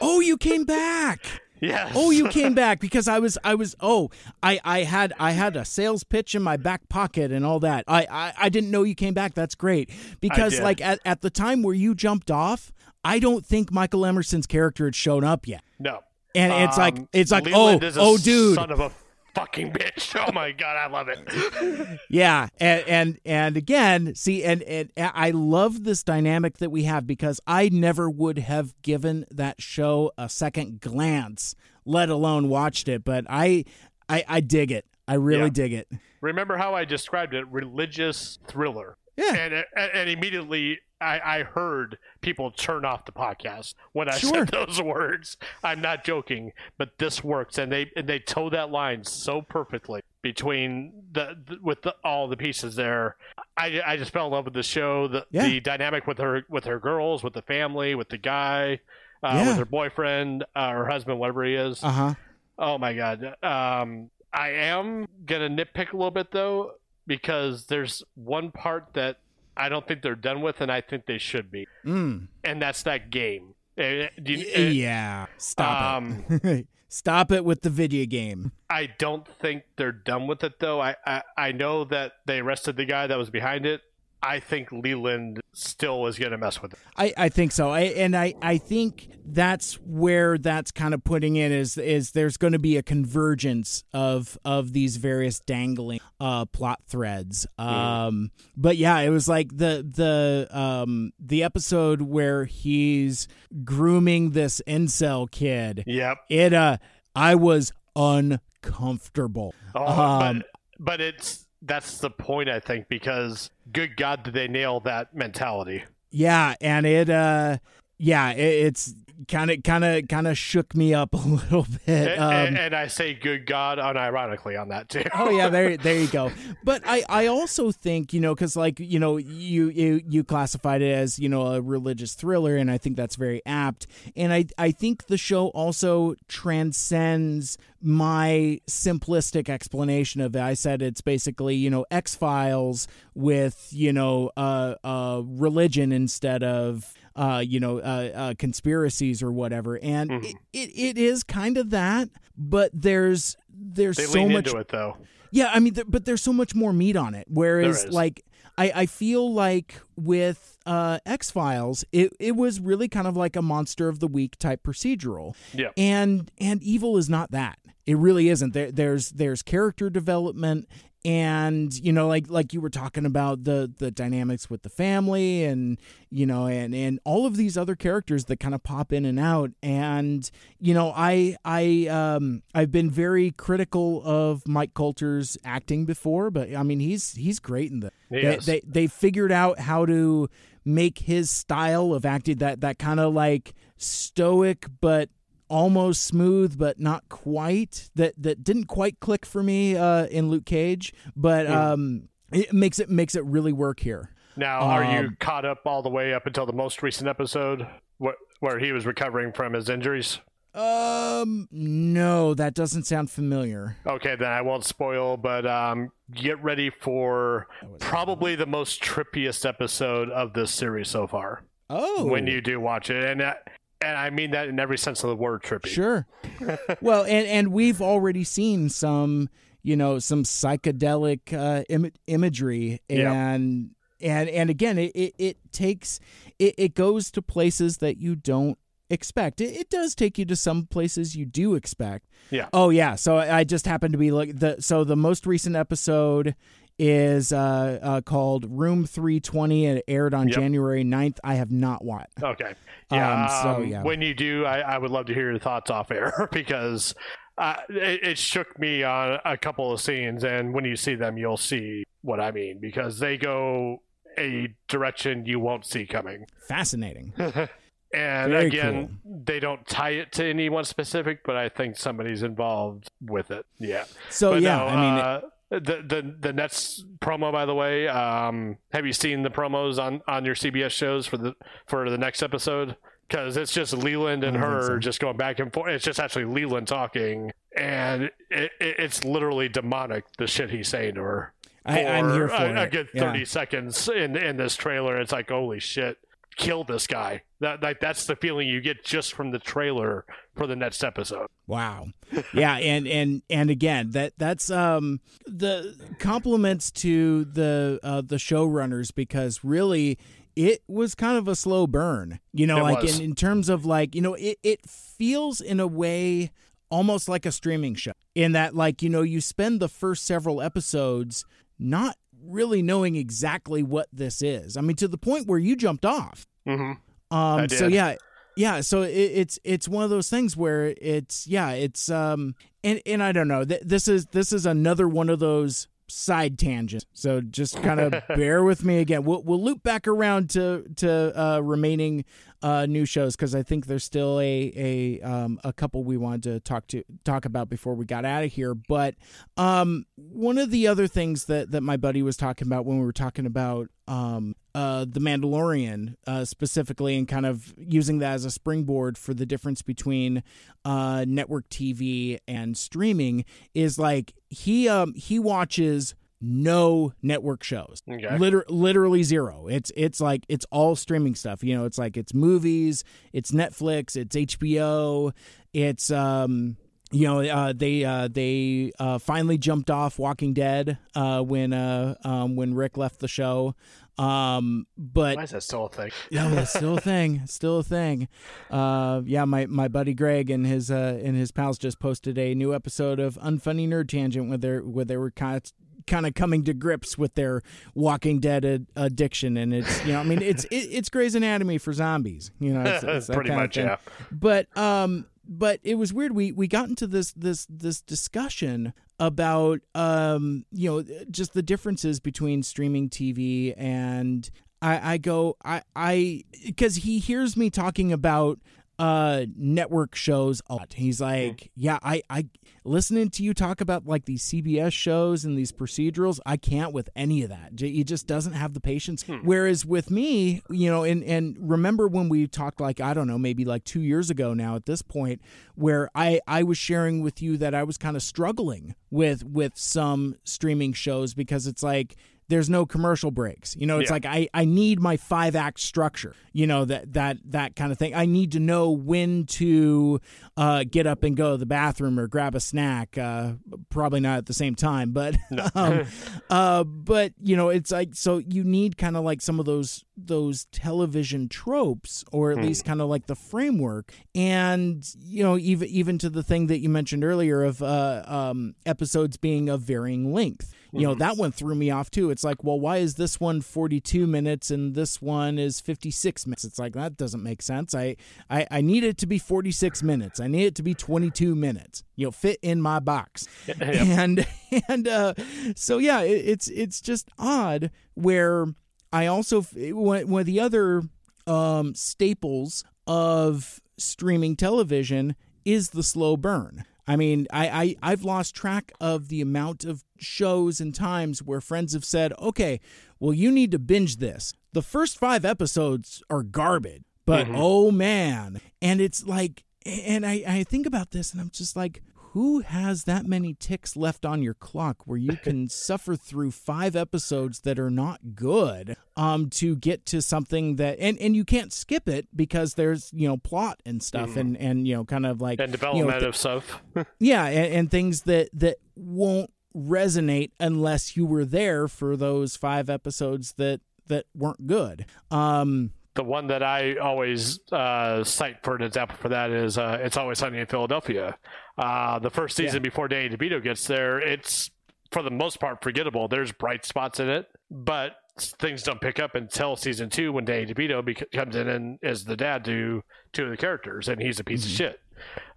Oh, 0.00 0.20
you 0.20 0.38
came 0.38 0.64
back. 0.64 1.42
Yes. 1.60 1.92
Oh, 1.94 2.10
you 2.10 2.28
came 2.28 2.54
back 2.54 2.80
because 2.80 3.08
I 3.08 3.18
was 3.18 3.38
I 3.44 3.54
was 3.54 3.74
oh 3.80 4.10
I 4.42 4.60
I 4.64 4.82
had 4.84 5.12
I 5.18 5.32
had 5.32 5.56
a 5.56 5.64
sales 5.64 6.04
pitch 6.04 6.34
in 6.34 6.42
my 6.42 6.56
back 6.56 6.88
pocket 6.88 7.32
and 7.32 7.44
all 7.44 7.60
that. 7.60 7.84
I 7.88 8.06
I, 8.10 8.32
I 8.38 8.48
didn't 8.48 8.70
know 8.70 8.82
you 8.82 8.94
came 8.94 9.14
back. 9.14 9.34
That's 9.34 9.54
great 9.54 9.90
because 10.20 10.60
like 10.60 10.80
at, 10.80 11.00
at 11.04 11.20
the 11.20 11.30
time 11.30 11.62
where 11.62 11.74
you 11.74 11.94
jumped 11.94 12.30
off, 12.30 12.72
I 13.04 13.18
don't 13.18 13.44
think 13.44 13.72
Michael 13.72 14.04
Emerson's 14.06 14.46
character 14.46 14.84
had 14.86 14.94
shown 14.94 15.24
up 15.24 15.46
yet. 15.46 15.62
no. 15.78 16.00
And 16.34 16.52
it's 16.52 16.76
like 16.78 16.98
Um, 16.98 17.08
it's 17.12 17.32
like 17.32 17.46
Leland 17.46 17.82
oh 17.82 17.92
oh 17.96 18.18
dude 18.18 18.54
son 18.54 18.70
of 18.70 18.80
a 18.80 18.92
fucking 19.38 19.72
bitch. 19.72 20.14
Oh 20.28 20.32
my 20.32 20.52
god, 20.52 20.76
I 20.76 20.88
love 20.88 21.08
it. 21.08 21.98
Yeah, 22.10 22.48
and 22.60 22.84
and 22.88 23.18
and 23.24 23.56
again, 23.56 24.14
see, 24.14 24.42
and 24.44 24.62
and 24.62 24.90
I 24.98 25.30
love 25.30 25.84
this 25.84 26.02
dynamic 26.02 26.58
that 26.58 26.70
we 26.70 26.84
have 26.84 27.06
because 27.06 27.40
I 27.46 27.68
never 27.70 28.10
would 28.10 28.38
have 28.38 28.74
given 28.82 29.24
that 29.30 29.60
show 29.62 30.12
a 30.18 30.28
second 30.28 30.80
glance, 30.80 31.54
let 31.84 32.08
alone 32.08 32.48
watched 32.48 32.88
it. 32.88 33.04
But 33.04 33.24
I, 33.28 33.64
I, 34.08 34.24
I 34.28 34.40
dig 34.40 34.70
it. 34.72 34.86
I 35.06 35.14
really 35.14 35.44
Yeah. 35.44 35.48
dig 35.50 35.72
it. 35.72 35.88
Remember 36.20 36.56
how 36.56 36.74
I 36.74 36.84
described 36.84 37.32
it? 37.34 37.46
Religious 37.48 38.38
thriller. 38.46 38.96
Yeah. 39.16 39.34
And 39.34 39.54
and, 39.54 39.90
and 39.94 40.10
immediately 40.10 40.78
I, 41.00 41.20
I 41.38 41.42
heard 41.44 41.98
people 42.20 42.50
turn 42.50 42.84
off 42.84 43.04
the 43.04 43.12
podcast 43.12 43.74
when 43.92 44.08
I 44.08 44.18
Sure. 44.18 44.30
said 44.30 44.48
those 44.52 44.82
words. 44.82 45.36
I'm 45.62 45.80
not 45.80 46.04
joking, 46.04 46.52
but 46.76 46.98
this 46.98 47.22
works, 47.22 47.58
and 47.58 47.70
they 47.70 47.90
and 47.96 48.08
they 48.08 48.18
toe 48.18 48.50
that 48.50 48.70
line 48.70 49.04
so 49.04 49.40
perfectly 49.42 50.02
between 50.22 50.92
the, 51.12 51.36
the 51.46 51.58
with 51.62 51.82
the, 51.82 51.94
all 52.04 52.28
the 52.28 52.36
pieces 52.36 52.74
there. 52.76 53.16
I, 53.56 53.80
I 53.86 53.96
just 53.96 54.12
fell 54.12 54.26
in 54.26 54.32
love 54.32 54.44
with 54.44 54.54
the 54.54 54.62
show. 54.62 55.08
The 55.08 55.26
Yeah. 55.30 55.44
the 55.46 55.60
dynamic 55.60 56.06
with 56.06 56.18
her 56.18 56.42
with 56.48 56.64
her 56.64 56.78
girls, 56.78 57.22
with 57.22 57.34
the 57.34 57.42
family, 57.42 57.94
with 57.94 58.08
the 58.08 58.18
guy, 58.18 58.80
uh, 59.22 59.32
Yeah. 59.34 59.48
with 59.48 59.58
her 59.58 59.64
boyfriend, 59.64 60.44
uh, 60.56 60.70
her 60.70 60.86
husband, 60.88 61.18
whatever 61.18 61.44
he 61.44 61.54
is. 61.54 61.82
Uh 61.82 61.90
huh. 61.90 62.14
Oh 62.58 62.76
my 62.78 62.92
god. 62.94 63.22
Um, 63.42 64.10
I 64.32 64.50
am 64.50 65.06
gonna 65.26 65.48
nitpick 65.48 65.92
a 65.92 65.96
little 65.96 66.10
bit 66.10 66.32
though 66.32 66.72
because 67.06 67.66
there's 67.66 68.02
one 68.16 68.50
part 68.50 68.88
that 68.94 69.18
I 69.58 69.68
don't 69.68 69.86
think 69.86 70.02
they're 70.02 70.14
done 70.14 70.40
with, 70.40 70.60
and 70.60 70.70
I 70.70 70.80
think 70.80 71.06
they 71.06 71.18
should 71.18 71.50
be, 71.50 71.66
Mm. 71.84 72.28
and 72.44 72.62
that's 72.62 72.82
that 72.84 73.10
game. 73.10 73.54
Eh, 73.76 74.08
you- 74.24 74.46
eh, 74.52 74.68
yeah. 74.70 75.26
Stop 75.36 75.96
um, 75.96 76.24
it. 76.28 76.66
Stop 76.90 77.30
it 77.32 77.44
with 77.44 77.60
the 77.60 77.68
video 77.70 78.06
game. 78.06 78.52
I 78.70 78.86
don't 78.98 79.28
think 79.28 79.64
they're 79.76 79.92
done 79.92 80.26
with 80.26 80.42
it 80.42 80.58
though. 80.58 80.80
I, 80.80 80.96
I 81.06 81.22
I 81.36 81.52
know 81.52 81.84
that 81.84 82.12
they 82.24 82.38
arrested 82.40 82.76
the 82.76 82.86
guy 82.86 83.06
that 83.06 83.18
was 83.18 83.28
behind 83.28 83.66
it. 83.66 83.82
I 84.22 84.40
think 84.40 84.72
Leland 84.72 85.40
still 85.52 86.06
is 86.06 86.18
going 86.18 86.32
to 86.32 86.38
mess 86.38 86.60
with 86.60 86.72
it. 86.72 86.78
I, 86.96 87.12
I 87.16 87.28
think 87.28 87.52
so. 87.52 87.70
I, 87.70 87.80
and 87.80 88.16
I, 88.16 88.34
I 88.42 88.58
think 88.58 89.08
that's 89.24 89.74
where 89.74 90.38
that's 90.38 90.70
kind 90.70 90.94
of 90.94 91.04
putting 91.04 91.36
in 91.36 91.52
is 91.52 91.76
is 91.76 92.12
there's 92.12 92.36
going 92.36 92.52
to 92.52 92.58
be 92.58 92.76
a 92.76 92.82
convergence 92.82 93.84
of 93.92 94.38
of 94.44 94.72
these 94.72 94.96
various 94.96 95.40
dangling 95.40 96.00
uh, 96.20 96.46
plot 96.46 96.80
threads. 96.86 97.46
Um, 97.58 98.30
but 98.56 98.76
yeah, 98.76 98.98
it 99.00 99.10
was 99.10 99.28
like 99.28 99.56
the 99.56 99.86
the 99.88 100.48
um, 100.50 101.12
the 101.18 101.44
episode 101.44 102.02
where 102.02 102.44
he's 102.44 103.28
grooming 103.64 104.30
this 104.30 104.62
incel 104.66 105.30
kid. 105.30 105.84
Yep. 105.86 106.18
It 106.28 106.52
uh, 106.54 106.78
I 107.14 107.34
was 107.34 107.72
uncomfortable. 107.96 109.54
Oh, 109.74 109.84
Um, 109.86 110.38
but, 110.38 110.46
but 110.78 111.00
it's 111.00 111.46
that's 111.62 111.98
the 111.98 112.10
point 112.10 112.48
I 112.48 112.60
think 112.60 112.88
because 112.88 113.50
good 113.72 113.96
God 113.96 114.22
did 114.22 114.34
they 114.34 114.48
nail 114.48 114.80
that 114.80 115.14
mentality. 115.14 115.84
Yeah, 116.10 116.54
and 116.60 116.86
it 116.86 117.10
uh 117.10 117.58
yeah, 117.98 118.30
it, 118.32 118.66
it's 118.66 118.94
kind 119.26 119.50
of 119.50 119.62
kind 119.64 119.84
of 119.84 120.06
kind 120.06 120.28
of 120.28 120.38
shook 120.38 120.76
me 120.76 120.94
up 120.94 121.12
a 121.14 121.16
little 121.16 121.66
bit. 121.86 122.08
and, 122.12 122.20
Um, 122.20 122.32
and, 122.32 122.58
and 122.58 122.74
I 122.74 122.86
say 122.86 123.14
good 123.14 123.46
God 123.46 123.78
unironically 123.78 124.60
on 124.60 124.68
that 124.68 124.88
too. 124.88 125.02
oh 125.14 125.30
yeah, 125.30 125.48
there 125.48 125.76
there 125.86 126.00
you 126.00 126.06
go. 126.08 126.30
But 126.62 126.82
I 126.86 127.04
I 127.08 127.26
also 127.26 127.72
think, 127.72 128.12
you 128.12 128.20
know, 128.20 128.34
cuz 128.36 128.56
like, 128.56 128.78
you 128.78 129.00
know, 129.00 129.16
you 129.16 129.70
you 129.70 130.00
you 130.08 130.22
classified 130.24 130.82
it 130.82 130.92
as, 130.92 131.18
you 131.18 131.28
know, 131.28 131.48
a 131.48 131.60
religious 131.60 132.14
thriller 132.14 132.56
and 132.56 132.70
I 132.70 132.78
think 132.78 132.96
that's 132.96 133.16
very 133.16 133.42
apt. 133.44 133.86
And 134.16 134.32
I 134.32 134.44
I 134.56 134.70
think 134.70 135.06
the 135.08 135.18
show 135.18 135.48
also 135.48 136.14
transcends 136.28 137.58
my 137.80 138.60
simplistic 138.68 139.48
explanation 139.48 140.20
of 140.20 140.34
it. 140.34 140.40
I 140.40 140.54
said 140.54 140.82
it's 140.82 141.00
basically, 141.00 141.54
you 141.54 141.70
know, 141.70 141.86
X-Files 141.90 142.86
with, 143.14 143.68
you 143.72 143.92
know, 143.92 144.30
uh 144.36 144.74
uh 144.84 145.22
religion 145.24 145.90
instead 145.92 146.42
of 146.42 146.94
uh, 147.18 147.40
you 147.40 147.58
know, 147.60 147.78
uh, 147.78 148.10
uh, 148.14 148.34
conspiracies 148.38 149.22
or 149.22 149.32
whatever, 149.32 149.78
and 149.82 150.10
Mhm. 150.10 150.24
it, 150.24 150.36
it, 150.52 150.70
it 150.78 150.98
is 150.98 151.24
kind 151.24 151.58
of 151.58 151.70
that, 151.70 152.08
but 152.36 152.70
there's 152.72 153.36
there's 153.50 153.96
they 153.96 154.04
so 154.04 154.28
much 154.28 154.46
into 154.46 154.58
it 154.58 154.68
though. 154.68 154.96
yeah, 155.32 155.50
I 155.52 155.58
mean, 155.58 155.74
th- 155.74 155.86
but 155.90 156.04
there's 156.04 156.22
so 156.22 156.32
much 156.32 156.54
more 156.54 156.72
meat 156.72 156.96
on 156.96 157.14
it. 157.14 157.26
Whereas, 157.28 157.88
like, 157.88 158.24
I, 158.56 158.72
I 158.74 158.86
feel 158.86 159.32
like 159.34 159.80
with 159.98 160.58
uh, 160.66 160.98
X 161.04 161.30
Files, 161.30 161.84
it, 161.92 162.12
it 162.18 162.36
was 162.36 162.60
really 162.60 162.88
kind 162.88 163.06
of 163.06 163.16
like 163.16 163.36
a 163.36 163.42
monster 163.42 163.88
of 163.88 164.00
the 164.00 164.08
week 164.08 164.38
type 164.38 164.62
procedural. 164.62 165.34
Yeah. 165.52 165.70
And 165.76 166.30
and 166.38 166.62
evil 166.62 166.96
is 166.96 167.08
not 167.08 167.30
that. 167.32 167.58
It 167.86 167.96
really 167.96 168.28
isn't. 168.28 168.52
There 168.52 168.70
there's 168.70 169.10
there's 169.10 169.42
character 169.42 169.88
development 169.88 170.68
and 171.04 171.72
you 171.78 171.92
know 171.92 172.08
like 172.08 172.28
like 172.28 172.52
you 172.52 172.60
were 172.60 172.70
talking 172.70 173.06
about 173.06 173.44
the 173.44 173.72
the 173.78 173.90
dynamics 173.90 174.50
with 174.50 174.62
the 174.62 174.68
family 174.68 175.44
and 175.44 175.78
you 176.10 176.26
know 176.26 176.46
and 176.46 176.74
and 176.74 176.98
all 177.04 177.24
of 177.24 177.36
these 177.36 177.56
other 177.56 177.76
characters 177.76 178.24
that 178.24 178.40
kind 178.40 178.54
of 178.54 178.62
pop 178.64 178.92
in 178.92 179.04
and 179.04 179.18
out 179.18 179.50
and 179.62 180.30
you 180.58 180.74
know 180.74 180.92
i 180.96 181.36
i 181.44 181.86
um 181.86 182.42
i've 182.54 182.72
been 182.72 182.90
very 182.90 183.30
critical 183.30 184.02
of 184.04 184.46
mike 184.46 184.74
colter's 184.74 185.38
acting 185.44 185.84
before 185.84 186.30
but 186.30 186.52
i 186.54 186.62
mean 186.64 186.80
he's 186.80 187.12
he's 187.12 187.38
great 187.38 187.70
in 187.70 187.80
the 187.80 187.92
He 188.10 188.20
they, 188.20 188.36
they 188.36 188.60
they 188.66 188.86
figured 188.88 189.30
out 189.30 189.60
how 189.60 189.86
to 189.88 190.28
make 190.64 191.00
his 191.00 191.30
style 191.30 191.92
of 191.92 192.04
acting 192.06 192.36
that 192.38 192.60
that 192.60 192.78
kind 192.78 193.00
of 193.00 193.12
like 193.12 193.54
stoic 193.76 194.66
but 194.80 195.08
almost 195.48 196.04
smooth 196.06 196.58
but 196.58 196.78
not 196.78 197.08
quite 197.08 197.88
that 197.94 198.12
that 198.18 198.44
didn't 198.44 198.66
quite 198.66 199.00
click 199.00 199.24
for 199.24 199.42
me 199.42 199.76
uh 199.76 200.04
in 200.06 200.28
Luke 200.28 200.44
Cage 200.44 200.92
but 201.16 201.46
um 201.46 202.08
it 202.30 202.52
makes 202.52 202.78
it 202.78 202.90
makes 202.90 203.14
it 203.14 203.24
really 203.24 203.52
work 203.52 203.80
here 203.80 204.10
Now, 204.36 204.60
are 204.60 204.84
you 204.84 205.08
Um, 205.08 205.16
caught 205.18 205.44
up 205.46 205.60
all 205.64 205.82
the 205.82 205.88
way 205.88 206.12
up 206.12 206.26
until 206.26 206.44
the 206.44 206.52
most 206.52 206.82
recent 206.82 207.08
episode 207.08 207.66
where, 207.96 208.14
where 208.40 208.58
he 208.58 208.70
was 208.72 208.84
recovering 208.86 209.32
from 209.32 209.54
his 209.54 209.68
injuries? 209.70 210.20
Um 210.58 211.46
no 211.52 212.34
that 212.34 212.54
doesn't 212.54 212.84
sound 212.84 213.10
familiar 213.10 213.76
Okay, 213.86 214.16
then 214.16 214.30
I 214.30 214.42
won't 214.42 214.64
spoil, 214.64 215.16
but 215.16 215.46
um, 215.46 215.90
get 216.12 216.42
ready 216.42 216.70
for 216.70 217.46
probably 217.78 218.34
the 218.34 218.46
most 218.46 218.82
trippiest 218.82 219.48
episode 219.48 220.10
of 220.10 220.32
this 220.32 220.50
series 220.50 220.88
so 220.88 221.06
far 221.06 221.44
oh 221.70 222.04
when 222.04 222.26
you 222.26 222.40
do 222.40 222.60
watch 222.60 222.90
it, 222.90 223.04
and 223.04 223.22
uh, 223.22 223.34
and 223.80 223.96
I 223.96 224.10
mean 224.10 224.32
that 224.32 224.48
in 224.48 224.58
every 224.58 224.78
sense 224.78 225.04
of 225.04 225.10
the 225.10 225.16
word, 225.16 225.42
trippy. 225.42 225.68
Sure. 225.68 226.06
well, 226.80 227.04
and 227.04 227.26
and 227.26 227.52
we've 227.52 227.80
already 227.80 228.24
seen 228.24 228.68
some, 228.68 229.28
you 229.62 229.76
know, 229.76 229.98
some 229.98 230.24
psychedelic 230.24 231.32
uh, 231.32 231.64
Im- 231.68 231.92
imagery, 232.06 232.80
and 232.90 233.70
and 234.00 234.28
and 234.28 234.50
again, 234.50 234.78
it 234.78 234.92
it, 234.94 235.14
it 235.18 235.52
takes 235.52 236.00
it, 236.38 236.54
it 236.58 236.74
goes 236.74 237.10
to 237.12 237.22
places 237.22 237.78
that 237.78 237.98
you 237.98 238.16
don't 238.16 238.58
expect. 238.90 239.40
It, 239.40 239.54
it 239.56 239.70
does 239.70 239.94
take 239.94 240.18
you 240.18 240.24
to 240.26 240.36
some 240.36 240.66
places 240.66 241.16
you 241.16 241.24
do 241.24 241.54
expect. 241.54 242.06
Yeah. 242.30 242.48
Oh 242.52 242.70
yeah. 242.70 242.94
So 242.94 243.16
I 243.16 243.38
I 243.38 243.44
just 243.44 243.66
happened 243.66 243.92
to 243.92 243.98
be 243.98 244.10
like 244.10 244.38
the 244.38 244.56
so 244.60 244.84
the 244.84 244.96
most 244.96 245.26
recent 245.26 245.56
episode 245.56 246.34
is 246.78 247.32
uh, 247.32 247.78
uh 247.82 248.00
called 248.02 248.46
Room 248.48 248.86
320 248.86 249.66
and 249.66 249.78
it 249.78 249.84
aired 249.88 250.14
on 250.14 250.28
Yep. 250.28 250.36
January 250.36 250.84
9th. 250.84 251.18
I 251.24 251.34
have 251.34 251.50
not 251.50 251.84
watched. 251.84 252.22
Okay. 252.22 252.54
Yeah. 252.92 253.24
Um, 253.24 253.28
so, 253.42 253.62
um, 253.62 253.66
yeah. 253.68 253.82
When 253.82 254.00
you 254.00 254.14
do, 254.14 254.44
I, 254.44 254.60
I 254.60 254.78
would 254.78 254.90
love 254.90 255.06
to 255.06 255.14
hear 255.14 255.30
your 255.30 255.40
thoughts 255.40 255.70
off 255.70 255.90
air 255.90 256.28
because 256.32 256.94
uh, 257.36 257.56
it, 257.68 258.02
it 258.02 258.18
shook 258.18 258.58
me 258.58 258.82
on 258.84 259.18
a 259.24 259.36
couple 259.36 259.72
of 259.72 259.80
scenes, 259.80 260.24
and 260.24 260.52
when 260.52 260.64
you 260.64 260.74
see 260.74 260.94
them, 260.96 261.16
you'll 261.18 261.36
see 261.36 261.84
what 262.02 262.18
I 262.20 262.30
mean 262.32 262.58
because 262.60 262.98
they 262.98 263.16
go 263.16 263.82
a 264.18 264.48
direction 264.68 265.26
you 265.26 265.38
won't 265.38 265.64
see 265.64 265.86
coming. 265.86 266.26
Fascinating. 266.48 267.12
And 267.94 268.32
Very 268.32 268.46
again, 268.46 268.98
they 269.04 269.40
don't 269.40 269.66
tie 269.66 269.90
it 269.90 270.12
to 270.12 270.24
anyone 270.24 270.64
specific, 270.64 271.20
but 271.24 271.36
I 271.36 271.48
think 271.48 271.76
somebody's 271.76 272.22
involved 272.22 272.90
with 273.00 273.30
it. 273.30 273.46
Yeah. 273.58 273.84
So 274.10 274.32
But 274.32 274.42
yeah, 274.42 274.56
no, 274.58 274.66
I 274.66 274.74
mean 274.76 275.00
uh, 275.00 275.20
the 275.50 275.82
the 275.86 276.14
the 276.20 276.32
Nets 276.34 276.84
promo, 277.00 277.32
by 277.32 277.46
the 277.46 277.54
way. 277.54 277.88
Um, 277.88 278.58
have 278.72 278.84
you 278.84 278.92
seen 278.92 279.22
the 279.22 279.30
promos 279.30 279.82
on 279.82 280.02
on 280.06 280.24
your 280.26 280.34
CBS 280.34 280.70
shows 280.70 281.06
for 281.06 281.16
the 281.16 281.34
for 281.66 281.88
the 281.88 281.96
next 281.98 282.22
episode? 282.22 282.76
Because 283.08 283.38
it's 283.38 283.54
just 283.54 283.72
Leland 283.72 284.22
and 284.22 284.36
I 284.36 284.40
don't 284.40 284.50
think 284.50 284.62
her 284.64 284.66
so. 284.76 284.78
just 284.80 285.00
going 285.00 285.16
back 285.16 285.38
and 285.38 285.50
forth. 285.50 285.70
It's 285.72 285.84
just 285.84 285.98
actually 285.98 286.26
Leland 286.26 286.68
talking, 286.68 287.32
and 287.56 288.02
it, 288.02 288.12
it, 288.30 288.50
it's 288.60 289.02
literally 289.02 289.48
demonic 289.48 290.04
the 290.18 290.26
shit 290.26 290.50
he's 290.50 290.68
saying 290.68 290.96
to 290.96 291.00
her. 291.00 291.32
I, 291.64 291.86
I'm 291.86 292.12
here 292.12 292.28
for 292.28 292.34
a, 292.34 292.50
it. 292.50 292.58
a 292.58 292.66
good 292.68 292.88
Yeah. 292.92 293.00
thirty 293.12 293.24
seconds 293.24 293.88
in 293.88 294.14
in 294.14 294.36
this 294.36 294.56
trailer. 294.56 295.00
It's 295.00 295.12
like 295.12 295.30
holy 295.30 295.58
shit, 295.60 295.96
kill 296.38 296.64
this 296.64 296.86
guy. 296.86 297.22
That 297.40 297.62
like 297.62 297.80
that's 297.80 298.06
the 298.06 298.16
feeling 298.16 298.48
you 298.48 298.60
get 298.60 298.82
just 298.84 299.12
from 299.12 299.30
the 299.30 299.38
trailer 299.38 300.06
for 300.34 300.46
the 300.46 300.56
next 300.56 300.82
episode. 300.82 301.26
Wow. 301.46 301.88
Yeah, 302.32 302.56
and 302.56 302.88
and 302.88 303.22
and 303.28 303.50
again, 303.50 303.90
that 303.90 304.14
that's 304.16 304.50
um 304.50 305.00
the 305.26 305.76
compliments 305.98 306.70
to 306.72 307.26
the 307.26 307.78
uh 307.82 308.00
the 308.00 308.16
showrunners 308.16 308.94
because 308.94 309.44
really 309.44 309.98
it 310.34 310.62
was 310.68 310.94
kind 310.94 311.18
of 311.18 311.28
a 311.28 311.36
slow 311.36 311.66
burn. 311.66 312.20
You 312.32 312.46
know, 312.46 312.58
It 312.58 312.62
like 312.62 312.84
in, 312.84 313.02
in 313.02 313.14
terms 313.14 313.48
of 313.48 313.66
like, 313.66 313.94
you 313.94 314.00
know, 314.00 314.14
it 314.14 314.38
it 314.42 314.60
feels 314.68 315.40
in 315.40 315.60
a 315.60 315.66
way 315.66 316.30
almost 316.70 317.08
like 317.08 317.26
a 317.26 317.32
streaming 317.32 317.74
show. 317.74 317.92
In 318.14 318.32
that 318.32 318.54
like, 318.54 318.82
you 318.82 318.88
know, 318.88 319.02
you 319.02 319.20
spend 319.20 319.60
the 319.60 319.68
first 319.68 320.04
several 320.04 320.40
episodes 320.40 321.24
not 321.58 321.96
really 322.28 322.62
knowing 322.62 322.96
exactly 322.96 323.62
what 323.62 323.88
this 323.92 324.22
is. 324.22 324.56
I 324.56 324.60
mean, 324.60 324.76
to 324.76 324.88
the 324.88 324.98
point 324.98 325.26
where 325.26 325.38
you 325.38 325.56
jumped 325.56 325.84
off. 325.84 326.26
Mm-hmm. 326.46 327.16
Um, 327.16 327.48
so 327.48 327.66
yeah, 327.66 327.96
yeah. 328.36 328.60
So 328.60 328.82
it, 328.82 328.90
it's 328.90 329.38
it's 329.44 329.68
one 329.68 329.84
of 329.84 329.90
those 329.90 330.10
things 330.10 330.36
where 330.36 330.74
it's 330.80 331.26
yeah, 331.26 331.50
it's 331.50 331.90
um, 331.90 332.34
and 332.62 332.80
and 332.86 333.02
I 333.02 333.12
don't 333.12 333.28
know. 333.28 333.44
Th- 333.44 333.62
this 333.64 333.88
is 333.88 334.06
this 334.06 334.32
is 334.32 334.46
another 334.46 334.88
one 334.88 335.08
of 335.08 335.18
those 335.18 335.68
side 335.88 336.38
tangent. 336.38 336.86
So 336.92 337.20
just 337.20 337.62
kind 337.62 337.80
of 337.80 338.02
bear 338.08 338.44
with 338.44 338.64
me 338.64 338.78
again. 338.78 339.04
We'll 339.04 339.22
we'll 339.22 339.42
loop 339.42 339.62
back 339.62 339.88
around 339.88 340.30
to 340.30 340.64
to 340.76 341.20
uh, 341.20 341.40
remaining 341.40 342.04
uh, 342.42 342.66
new 342.66 342.84
shows 342.84 343.16
because 343.16 343.34
I 343.34 343.42
think 343.42 343.66
there's 343.66 343.84
still 343.84 344.20
a 344.20 344.52
a 344.56 345.00
um, 345.02 345.40
a 345.44 345.52
couple 345.52 345.82
we 345.84 345.96
wanted 345.96 346.22
to 346.24 346.40
talk 346.40 346.66
to 346.68 346.84
talk 347.04 347.24
about 347.24 347.48
before 347.48 347.74
we 347.74 347.84
got 347.84 348.04
out 348.04 348.24
of 348.24 348.32
here. 348.32 348.54
But 348.54 348.94
um, 349.36 349.86
one 349.96 350.38
of 350.38 350.50
the 350.50 350.66
other 350.68 350.86
things 350.86 351.24
that 351.26 351.50
that 351.50 351.62
my 351.62 351.76
buddy 351.76 352.02
was 352.02 352.16
talking 352.16 352.46
about 352.46 352.64
when 352.64 352.78
we 352.78 352.84
were 352.84 352.92
talking 352.92 353.26
about 353.26 353.68
um, 353.86 354.36
uh, 354.58 354.84
the 354.84 354.98
Mandalorian 354.98 355.94
uh, 356.08 356.24
specifically, 356.24 356.98
and 356.98 357.06
kind 357.06 357.24
of 357.24 357.54
using 357.56 357.98
that 358.00 358.14
as 358.14 358.24
a 358.24 358.30
springboard 358.30 358.98
for 358.98 359.14
the 359.14 359.24
difference 359.24 359.62
between 359.62 360.24
uh, 360.64 361.04
network 361.06 361.48
TV 361.48 362.18
and 362.26 362.56
streaming 362.56 363.24
is 363.54 363.78
like 363.78 364.14
he 364.30 364.68
um, 364.68 364.94
he 364.94 365.20
watches 365.20 365.94
no 366.20 366.92
network 367.02 367.44
shows. 367.44 367.84
Okay. 367.88 368.18
Liter- 368.18 368.44
literally 368.48 369.04
zero. 369.04 369.46
It's 369.46 369.70
it's 369.76 370.00
like 370.00 370.24
it's 370.28 370.44
all 370.50 370.74
streaming 370.74 371.14
stuff. 371.14 371.44
You 371.44 371.56
know 371.56 371.64
it's 371.64 371.78
like 371.78 371.96
it's 371.96 372.12
movies 372.12 372.82
it's 373.12 373.30
netflix 373.30 373.94
it's 373.94 374.16
hbo 374.16 375.12
it's 375.52 375.90
um 375.92 376.56
you 376.90 377.06
know, 377.06 377.20
uh, 377.20 377.52
they 377.54 377.84
uh, 377.84 378.08
they 378.08 378.72
uh, 378.78 378.98
finally 378.98 379.38
jumped 379.38 379.70
off 379.70 379.98
Walking 379.98 380.32
Dead 380.32 380.78
uh, 380.94 381.22
when 381.22 381.52
uh, 381.52 381.94
um, 382.04 382.36
when 382.36 382.54
Rick 382.54 382.76
left 382.76 383.00
the 383.00 383.08
show. 383.08 383.54
Um, 383.98 384.66
but 384.76 385.16
Why 385.16 385.24
is 385.24 385.30
that 385.30 385.42
still 385.42 385.66
a 385.66 385.68
thing? 385.68 385.90
yeah, 386.10 386.32
it's 386.40 386.52
still 386.52 386.78
a 386.78 386.80
thing. 386.80 387.22
Still 387.26 387.58
a 387.58 387.62
thing. 387.64 388.08
Uh, 388.48 389.02
yeah, 389.04 389.24
my, 389.24 389.46
my 389.46 389.66
buddy 389.66 389.92
Greg 389.92 390.30
and 390.30 390.46
his 390.46 390.70
uh, 390.70 391.00
and 391.02 391.16
his 391.16 391.32
pals 391.32 391.58
just 391.58 391.80
posted 391.80 392.16
a 392.16 392.34
new 392.34 392.54
episode 392.54 393.00
of 393.00 393.16
Unfunny 393.16 393.68
Nerd 393.68 393.88
Tangent 393.88 394.28
where 394.28 394.38
they 394.38 394.58
where 394.58 394.84
they 394.84 394.96
were 394.96 395.10
kind 395.10 395.36
of 395.36 395.52
kind 395.86 396.06
of 396.06 396.14
coming 396.14 396.44
to 396.44 396.54
grips 396.54 396.96
with 396.96 397.14
their 397.14 397.42
Walking 397.74 398.20
Dead 398.20 398.44
ad- 398.44 398.66
addiction, 398.76 399.36
and 399.36 399.52
it's 399.52 399.84
you 399.84 399.92
know 399.92 400.00
I 400.00 400.04
mean 400.04 400.22
it's 400.22 400.44
it, 400.44 400.68
it's 400.70 400.88
Grey's 400.88 401.16
Anatomy 401.16 401.58
for 401.58 401.72
zombies. 401.72 402.30
You 402.38 402.52
know, 402.54 402.62
it's, 402.62 402.84
it's 402.84 403.06
Pretty 403.12 403.30
much, 403.30 403.56
yeah. 403.56 403.78
But 404.12 404.56
um, 404.56 405.06
but 405.28 405.60
it 405.62 405.74
was 405.74 405.92
weird. 405.92 406.12
We 406.12 406.32
we 406.32 406.48
got 406.48 406.68
into 406.68 406.86
this 406.86 407.12
this 407.12 407.46
this 407.50 407.80
discussion 407.82 408.72
about 408.98 409.60
um, 409.74 410.46
you 410.50 410.70
know, 410.70 411.04
just 411.10 411.34
the 411.34 411.42
differences 411.42 412.00
between 412.00 412.42
streaming 412.42 412.88
TV 412.88 413.54
and 413.56 414.28
I 414.62 414.94
I 414.94 414.98
go 414.98 415.36
I 415.44 415.62
I 415.76 416.24
because 416.44 416.76
he 416.76 416.98
hears 416.98 417.36
me 417.36 417.50
talking 417.50 417.92
about 417.92 418.40
uh 418.78 419.26
network 419.36 419.94
shows 419.94 420.40
a 420.48 420.54
lot. 420.54 420.74
He's 420.74 421.00
like, 421.00 421.50
yeah, 421.56 421.78
I 421.82 422.02
I 422.08 422.26
listening 422.64 423.10
to 423.10 423.22
you 423.22 423.34
talk 423.34 423.60
about 423.60 423.86
like 423.86 424.04
these 424.04 424.22
CBS 424.24 424.72
shows 424.72 425.24
and 425.24 425.36
these 425.36 425.50
procedurals, 425.52 426.20
I 426.26 426.36
can't 426.36 426.72
with 426.72 426.88
any 426.94 427.22
of 427.22 427.30
that. 427.30 427.58
He 427.58 427.82
just 427.82 428.06
doesn't 428.06 428.34
have 428.34 428.54
the 428.54 428.60
patience. 428.60 429.02
Whereas 429.24 429.64
with 429.64 429.90
me, 429.90 430.42
you 430.50 430.70
know, 430.70 430.84
and 430.84 431.02
and 431.02 431.36
remember 431.40 431.88
when 431.88 432.08
we 432.08 432.26
talked 432.28 432.60
like 432.60 432.80
I 432.80 432.94
don't 432.94 433.06
know, 433.08 433.18
maybe 433.18 433.44
like 433.44 433.64
2 433.64 433.80
years 433.80 434.10
ago 434.10 434.34
now 434.34 434.54
at 434.54 434.66
this 434.66 434.82
point 434.82 435.20
where 435.56 435.90
I 435.94 436.20
I 436.28 436.42
was 436.44 436.58
sharing 436.58 437.02
with 437.02 437.20
you 437.20 437.36
that 437.38 437.54
I 437.54 437.64
was 437.64 437.78
kind 437.78 437.96
of 437.96 438.02
struggling 438.02 438.74
with 438.90 439.24
with 439.24 439.56
some 439.56 440.16
streaming 440.24 440.72
shows 440.72 441.14
because 441.14 441.46
it's 441.46 441.62
like 441.62 441.96
there's 442.28 442.50
no 442.50 442.66
commercial 442.66 443.10
breaks. 443.10 443.56
You 443.56 443.66
know, 443.66 443.78
it's 443.78 443.88
Yeah. 443.88 443.94
like 443.94 444.06
I, 444.06 444.28
I 444.34 444.44
need 444.44 444.80
my 444.80 444.96
five 444.96 445.34
act 445.34 445.60
structure. 445.60 446.14
You 446.32 446.46
know 446.46 446.64
that 446.66 446.92
that 446.92 447.18
that 447.26 447.56
kind 447.56 447.72
of 447.72 447.78
thing. 447.78 447.94
I 447.94 448.06
need 448.06 448.32
to 448.32 448.40
know 448.40 448.70
when 448.70 449.24
to 449.26 450.00
uh, 450.36 450.64
get 450.70 450.86
up 450.86 451.02
and 451.02 451.16
go 451.16 451.32
to 451.32 451.36
the 451.38 451.46
bathroom 451.46 451.98
or 451.98 452.06
grab 452.06 452.34
a 452.34 452.40
snack. 452.40 452.96
Uh, 452.98 453.32
probably 453.70 454.00
not 454.00 454.18
at 454.18 454.26
the 454.26 454.34
same 454.34 454.54
time, 454.54 454.92
but 454.92 455.16
um, 455.54 455.84
uh, 456.30 456.64
but 456.64 457.12
you 457.20 457.36
know, 457.36 457.48
it's 457.48 457.72
like 457.72 457.90
so 457.94 458.18
you 458.18 458.44
need 458.44 458.76
kind 458.76 458.96
of 458.96 459.04
like 459.04 459.20
some 459.20 459.40
of 459.40 459.46
those 459.46 459.84
those 459.96 460.44
television 460.52 461.28
tropes, 461.28 462.04
or 462.12 462.30
at 462.30 462.38
least 462.38 462.64
kind 462.64 462.80
of 462.80 462.88
like 462.88 463.06
the 463.06 463.16
framework, 463.16 463.92
and 464.14 464.86
you 465.00 465.22
know, 465.24 465.36
even 465.38 465.66
even 465.68 465.98
to 465.98 466.08
the 466.10 466.22
thing 466.22 466.46
that 466.48 466.58
you 466.60 466.68
mentioned 466.68 467.02
earlier 467.04 467.42
of 467.42 467.62
uh, 467.62 468.02
um, 468.06 468.54
episodes 468.66 469.16
being 469.16 469.48
of 469.48 469.62
varying 469.62 470.12
length. 470.12 470.54
You 470.72 470.82
know, 470.82 470.94
that 470.96 471.16
one 471.16 471.32
threw 471.32 471.54
me 471.54 471.70
off 471.70 471.90
too. 471.90 472.10
It's 472.10 472.24
like, 472.24 472.44
well, 472.44 472.60
why 472.60 472.78
is 472.78 472.96
this 472.96 473.18
one 473.18 473.40
42 473.40 474.06
minutes 474.06 474.50
and 474.50 474.74
this 474.74 475.00
one 475.00 475.38
is 475.38 475.60
56 475.60 476.26
minutes? 476.26 476.44
It's 476.44 476.58
like 476.58 476.74
that 476.74 476.96
doesn't 476.96 477.22
make 477.22 477.40
sense. 477.40 477.74
I, 477.74 477.96
I, 478.28 478.46
I 478.50 478.60
need 478.60 478.84
it 478.84 478.98
to 478.98 479.06
be 479.06 479.18
46 479.18 479.82
minutes. 479.82 480.20
I 480.20 480.26
need 480.26 480.44
it 480.44 480.54
to 480.56 480.62
be 480.62 480.74
22 480.74 481.34
minutes. 481.34 481.84
You 481.96 482.06
know, 482.06 482.10
fit 482.10 482.38
in 482.42 482.60
my 482.60 482.80
box. 482.80 483.26
And 483.60 484.26
and 484.68 484.88
uh, 484.88 485.14
so 485.56 485.78
yeah, 485.78 486.00
it, 486.00 486.26
it's 486.26 486.48
it's 486.48 486.80
just 486.80 487.10
odd 487.18 487.70
where 487.94 488.46
I 488.92 489.06
also 489.06 489.42
one 489.42 490.08
one 490.08 490.20
of 490.20 490.26
the 490.26 490.40
other 490.40 490.82
um, 491.26 491.74
staples 491.74 492.64
of 492.86 493.60
streaming 493.76 494.36
television 494.36 495.14
is 495.44 495.70
the 495.70 495.82
slow 495.82 496.16
burn. 496.16 496.64
I 496.88 496.96
mean, 496.96 497.26
I, 497.30 497.48
I 497.82 497.92
I've 497.92 498.02
lost 498.02 498.34
track 498.34 498.72
of 498.80 499.08
the 499.08 499.20
amount 499.20 499.64
of 499.64 499.84
shows 499.98 500.58
and 500.58 500.74
times 500.74 501.22
where 501.22 501.42
friends 501.42 501.74
have 501.74 501.84
said, 501.84 502.14
"Okay, 502.18 502.60
well, 502.98 503.12
you 503.12 503.30
need 503.30 503.50
to 503.50 503.58
binge 503.58 503.98
this." 503.98 504.32
The 504.54 504.62
first 504.62 504.98
five 504.98 505.26
episodes 505.26 506.02
are 506.08 506.22
garbage, 506.22 506.84
but 507.04 507.26
mm-hmm. 507.26 507.36
oh 507.36 507.70
man, 507.70 508.40
and 508.62 508.80
it's 508.80 509.06
like, 509.06 509.44
and 509.66 510.06
I 510.06 510.24
I 510.26 510.44
think 510.44 510.66
about 510.66 510.92
this, 510.92 511.12
and 511.12 511.20
I'm 511.20 511.30
just 511.30 511.54
like, 511.54 511.82
who 512.12 512.40
has 512.40 512.84
that 512.84 513.06
many 513.06 513.34
ticks 513.34 513.76
left 513.76 514.04
on 514.04 514.22
your 514.22 514.34
clock 514.34 514.86
where 514.86 514.98
you 514.98 515.16
can 515.16 515.48
suffer 515.50 515.96
through 515.96 516.30
five 516.30 516.74
episodes 516.76 517.40
that 517.40 517.58
are 517.58 517.70
not 517.70 518.14
good 518.14 518.76
um 518.96 519.28
to 519.30 519.56
get 519.56 519.84
to 519.86 520.00
something 520.02 520.56
that 520.56 520.78
and 520.80 520.98
and 520.98 521.14
you 521.16 521.24
can't 521.24 521.52
skip 521.52 521.88
it 521.88 522.06
because 522.14 522.54
there's 522.54 522.90
you 522.92 523.06
know 523.08 523.16
plot 523.16 523.60
and 523.66 523.82
stuff 523.82 524.16
and 524.16 524.36
and 524.36 524.66
you 524.66 524.74
know 524.74 524.84
kind 524.84 525.06
of 525.06 525.20
like 525.20 525.38
And 525.40 525.48
you 525.48 525.52
know, 525.52 525.56
development 525.56 526.00
th- 526.00 526.08
of 526.08 526.16
stuff. 526.16 526.62
yeah 526.98 527.26
and, 527.26 527.52
and 527.54 527.70
things 527.70 528.02
that 528.02 528.28
that 528.32 528.58
won't 528.76 529.30
resonate 529.56 530.30
unless 530.38 530.96
you 530.96 531.04
were 531.06 531.24
there 531.24 531.68
for 531.68 531.96
those 531.96 532.36
five 532.36 532.70
episodes 532.70 533.32
that 533.34 533.60
that 533.86 534.04
weren't 534.14 534.46
good 534.46 534.84
um 535.10 535.70
the 535.98 536.04
one 536.04 536.28
that 536.28 536.44
I 536.44 536.76
always 536.76 537.40
uh, 537.50 538.04
cite 538.04 538.44
for 538.44 538.54
an 538.54 538.62
example 538.62 538.96
for 538.98 539.08
that 539.08 539.30
is 539.32 539.58
uh, 539.58 539.78
It's 539.82 539.96
Always 539.96 540.18
Sunny 540.20 540.38
in 540.38 540.46
Philadelphia. 540.46 541.18
Uh, 541.58 541.98
the 541.98 542.08
first 542.08 542.36
season 542.36 542.62
before 542.62 542.86
Danny 542.86 543.08
DeVito 543.14 543.42
gets 543.42 543.66
there, 543.66 543.98
it's 543.98 544.48
for 544.92 545.02
the 545.02 545.10
most 545.10 545.40
part 545.40 545.60
forgettable. 545.60 546.06
There's 546.06 546.30
bright 546.30 546.64
spots 546.64 547.00
in 547.00 547.08
it, 547.08 547.26
but 547.50 547.96
things 548.16 548.62
don't 548.62 548.80
pick 548.80 549.00
up 549.00 549.16
until 549.16 549.56
season 549.56 549.90
two 549.90 550.12
when 550.12 550.24
Danny 550.24 550.46
DeVito 550.54 550.84
bec- 550.86 551.10
comes 551.10 551.34
in 551.34 551.48
and 551.48 551.80
is 551.82 552.04
the 552.04 552.16
dad 552.16 552.44
to 552.44 552.84
two 553.12 553.24
of 553.24 553.30
the 553.30 553.36
characters, 553.36 553.88
and 553.88 554.00
he's 554.00 554.20
a 554.20 554.24
piece 554.24 554.44
of 554.44 554.50
shit. 554.52 554.78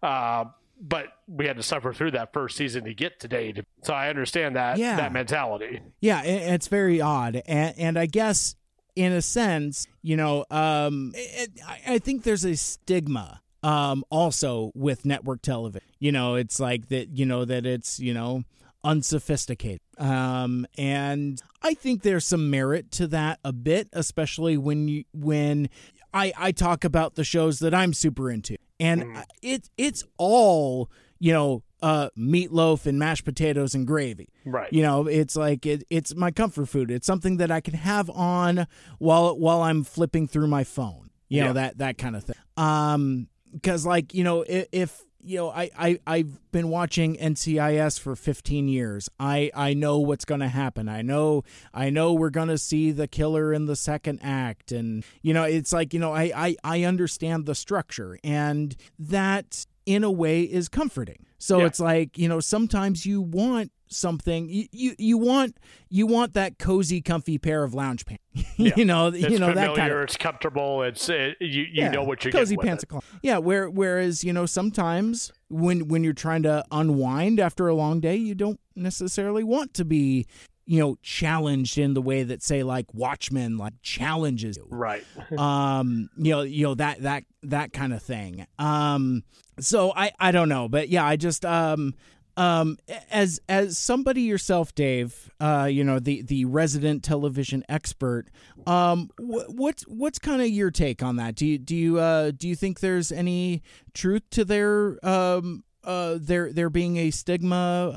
Uh, 0.03 0.43
but 0.79 1.07
we 1.27 1.47
had 1.47 1.57
to 1.57 1.63
suffer 1.63 1.91
through 1.91 2.11
that 2.11 2.33
first 2.33 2.55
season 2.55 2.83
to 2.83 2.93
get 2.93 3.19
to 3.21 3.27
Danny. 3.27 3.55
So 3.83 3.95
I 3.95 4.09
understand 4.09 4.55
that 4.57 4.77
Yeah. 4.77 4.95
that 4.97 5.11
mentality. 5.11 5.79
Yeah, 6.01 6.21
it, 6.23 6.53
it's 6.53 6.67
very 6.67 7.01
odd, 7.01 7.41
and, 7.47 7.73
and 7.79 7.97
I 7.97 8.05
guess 8.05 8.55
in 8.95 9.11
a 9.11 9.21
sense, 9.21 9.87
you 10.01 10.17
know, 10.17 10.45
um, 10.51 11.11
it, 11.15 11.51
I, 11.65 11.95
I 11.95 11.99
think 11.99 12.23
there's 12.23 12.45
a 12.45 12.55
stigma 12.55 13.41
um, 13.63 14.03
also 14.09 14.71
with 14.73 15.05
network 15.05 15.41
television. 15.41 15.87
You 15.99 16.11
know, 16.11 16.35
it's 16.35 16.59
like 16.59 16.89
that. 16.89 17.09
You 17.09 17.25
know 17.25 17.45
that 17.45 17.65
it's 17.65 17.99
you 17.99 18.13
know 18.13 18.43
unsophisticated, 18.83 19.81
um, 19.97 20.65
and 20.77 21.41
I 21.61 21.73
think 21.73 22.01
there's 22.01 22.25
some 22.25 22.49
merit 22.49 22.91
to 22.93 23.07
that 23.07 23.39
a 23.43 23.53
bit, 23.53 23.87
especially 23.93 24.57
when 24.57 24.87
you 24.87 25.03
when 25.13 25.69
I 26.13 26.33
I 26.37 26.51
talk 26.51 26.83
about 26.83 27.15
the 27.15 27.23
shows 27.23 27.59
that 27.59 27.73
I'm 27.73 27.93
super 27.93 28.31
into, 28.31 28.57
and 28.79 29.03
it 29.41 29.69
it's 29.77 30.03
all 30.17 30.89
you 31.19 31.33
know 31.33 31.63
uh 31.81 32.09
meatloaf 32.17 32.85
and 32.85 32.99
mashed 32.99 33.25
potatoes 33.25 33.73
and 33.75 33.87
gravy. 33.87 34.29
Right. 34.45 34.71
you 34.71 34.81
know 34.81 35.07
it's 35.07 35.35
like 35.35 35.65
it, 35.65 35.83
it's 35.89 36.15
my 36.15 36.31
comfort 36.31 36.67
food. 36.67 36.91
It's 36.91 37.07
something 37.07 37.37
that 37.37 37.51
i 37.51 37.61
can 37.61 37.73
have 37.73 38.09
on 38.09 38.67
while 38.99 39.37
while 39.37 39.61
i'm 39.61 39.83
flipping 39.83 40.27
through 40.27 40.47
my 40.47 40.63
phone. 40.63 41.09
You 41.29 41.43
know 41.45 41.53
that 41.53 41.77
that 41.77 41.97
kind 41.97 42.15
of 42.15 42.23
thing. 42.23 42.35
Um 42.57 43.27
because 43.53 43.85
like 43.85 44.13
you 44.13 44.23
know 44.23 44.43
if, 44.47 44.67
if 44.71 45.01
you 45.23 45.37
know 45.37 45.49
I, 45.49 45.69
I 45.77 45.99
i've 46.07 46.51
been 46.51 46.69
watching 46.69 47.15
ncis 47.15 47.99
for 47.99 48.15
15 48.15 48.67
years. 48.67 49.09
I 49.19 49.51
i 49.53 49.73
know 49.73 49.99
what's 49.99 50.25
gonna 50.25 50.49
happen. 50.49 50.89
I 50.89 51.01
know 51.01 51.43
i 51.73 51.89
know 51.89 52.13
we're 52.13 52.31
gonna 52.31 52.57
see 52.57 52.91
the 52.91 53.07
killer 53.07 53.53
in 53.53 53.65
the 53.65 53.75
second 53.75 54.19
act. 54.21 54.71
And 54.71 55.03
you 55.21 55.33
know 55.33 55.43
it's 55.43 55.71
like 55.71 55.93
you 55.93 55.99
know 55.99 56.13
i 56.13 56.31
i, 56.35 56.55
I 56.63 56.83
understand 56.83 57.45
the 57.45 57.55
structure. 57.55 58.19
And 58.23 58.75
that 58.99 59.65
in 59.85 60.03
a 60.03 60.11
way 60.11 60.43
is 60.43 60.69
comforting 60.69 61.25
so 61.41 61.59
Yeah. 61.59 61.65
it's 61.65 61.79
like 61.79 62.17
you 62.17 62.29
know 62.29 62.39
sometimes 62.39 63.05
you 63.05 63.21
want 63.21 63.71
something 63.93 64.47
you, 64.47 64.67
you 64.71 64.95
you 64.97 65.17
want 65.17 65.57
you 65.89 66.07
want 66.07 66.33
that 66.33 66.57
cozy 66.57 67.01
comfy 67.01 67.37
pair 67.37 67.63
of 67.65 67.73
lounge 67.73 68.05
pants 68.05 68.23
you 68.55 68.85
know 68.85 69.07
It's 69.07 69.19
you 69.19 69.37
know 69.39 69.49
familiar. 69.49 69.67
that 69.67 69.75
kind 69.75 69.91
of 69.91 69.99
It's 70.03 70.15
comfortable. 70.15 70.83
It's 70.83 71.09
it, 71.09 71.35
you. 71.41 71.63
You 71.63 71.67
yeah, 71.73 71.91
know 71.91 72.03
what 72.03 72.23
you're 72.23 72.31
cozy 72.31 72.55
pants 72.55 72.85
it. 72.85 73.03
Yeah, 73.21 73.39
where 73.39 73.69
whereas 73.69 74.23
you 74.23 74.31
know 74.31 74.45
sometimes 74.45 75.33
when 75.49 75.89
when 75.89 76.03
you're 76.05 76.13
trying 76.13 76.43
to 76.43 76.63
unwind 76.71 77.39
after 77.41 77.67
a 77.67 77.75
long 77.75 77.99
day, 77.99 78.15
you 78.15 78.33
don't 78.35 78.59
necessarily 78.77 79.43
want 79.43 79.73
to 79.73 79.83
be 79.83 80.25
you 80.71 80.79
know 80.79 80.97
challenged 81.01 81.77
in 81.77 81.93
the 81.93 82.01
way 82.01 82.23
that 82.23 82.41
say 82.41 82.63
like 82.63 82.93
Watchmen 82.93 83.57
like 83.57 83.73
challenges 83.81 84.55
you. 84.55 84.65
Right. 84.69 85.03
um 85.37 86.09
you 86.15 86.31
know 86.31 86.43
you 86.43 86.63
know 86.63 86.75
that 86.75 87.01
that 87.01 87.25
that 87.43 87.73
kind 87.73 87.91
of 87.91 88.01
thing 88.01 88.47
um 88.57 89.23
so 89.59 89.91
i 89.93 90.13
i 90.17 90.31
don't 90.31 90.47
know 90.47 90.69
but 90.69 90.87
yeah 90.87 91.05
i 91.05 91.17
just 91.17 91.43
um 91.43 91.93
um 92.37 92.77
as 93.11 93.41
as 93.49 93.77
somebody 93.77 94.21
yourself 94.21 94.73
dave 94.73 95.29
uh 95.41 95.67
you 95.69 95.83
know 95.83 95.99
the 95.99 96.21
the 96.21 96.45
resident 96.45 97.03
television 97.03 97.65
expert 97.67 98.27
um 98.65 99.09
wh- 99.17 99.49
what's 99.49 99.83
what's 99.83 100.19
kind 100.19 100.41
of 100.41 100.47
your 100.47 100.71
take 100.71 101.03
on 101.03 101.17
that 101.17 101.35
do 101.35 101.45
you 101.45 101.57
do 101.57 101.75
you 101.75 101.99
uh 101.99 102.31
do 102.31 102.47
you 102.47 102.55
think 102.55 102.79
there's 102.79 103.11
any 103.11 103.61
truth 103.93 104.23
to 104.29 104.45
their 104.45 105.05
um 105.05 105.65
uh 105.83 106.17
there 106.21 106.51
there 106.53 106.69
being 106.69 106.97
a 106.97 107.09
stigma 107.11 107.89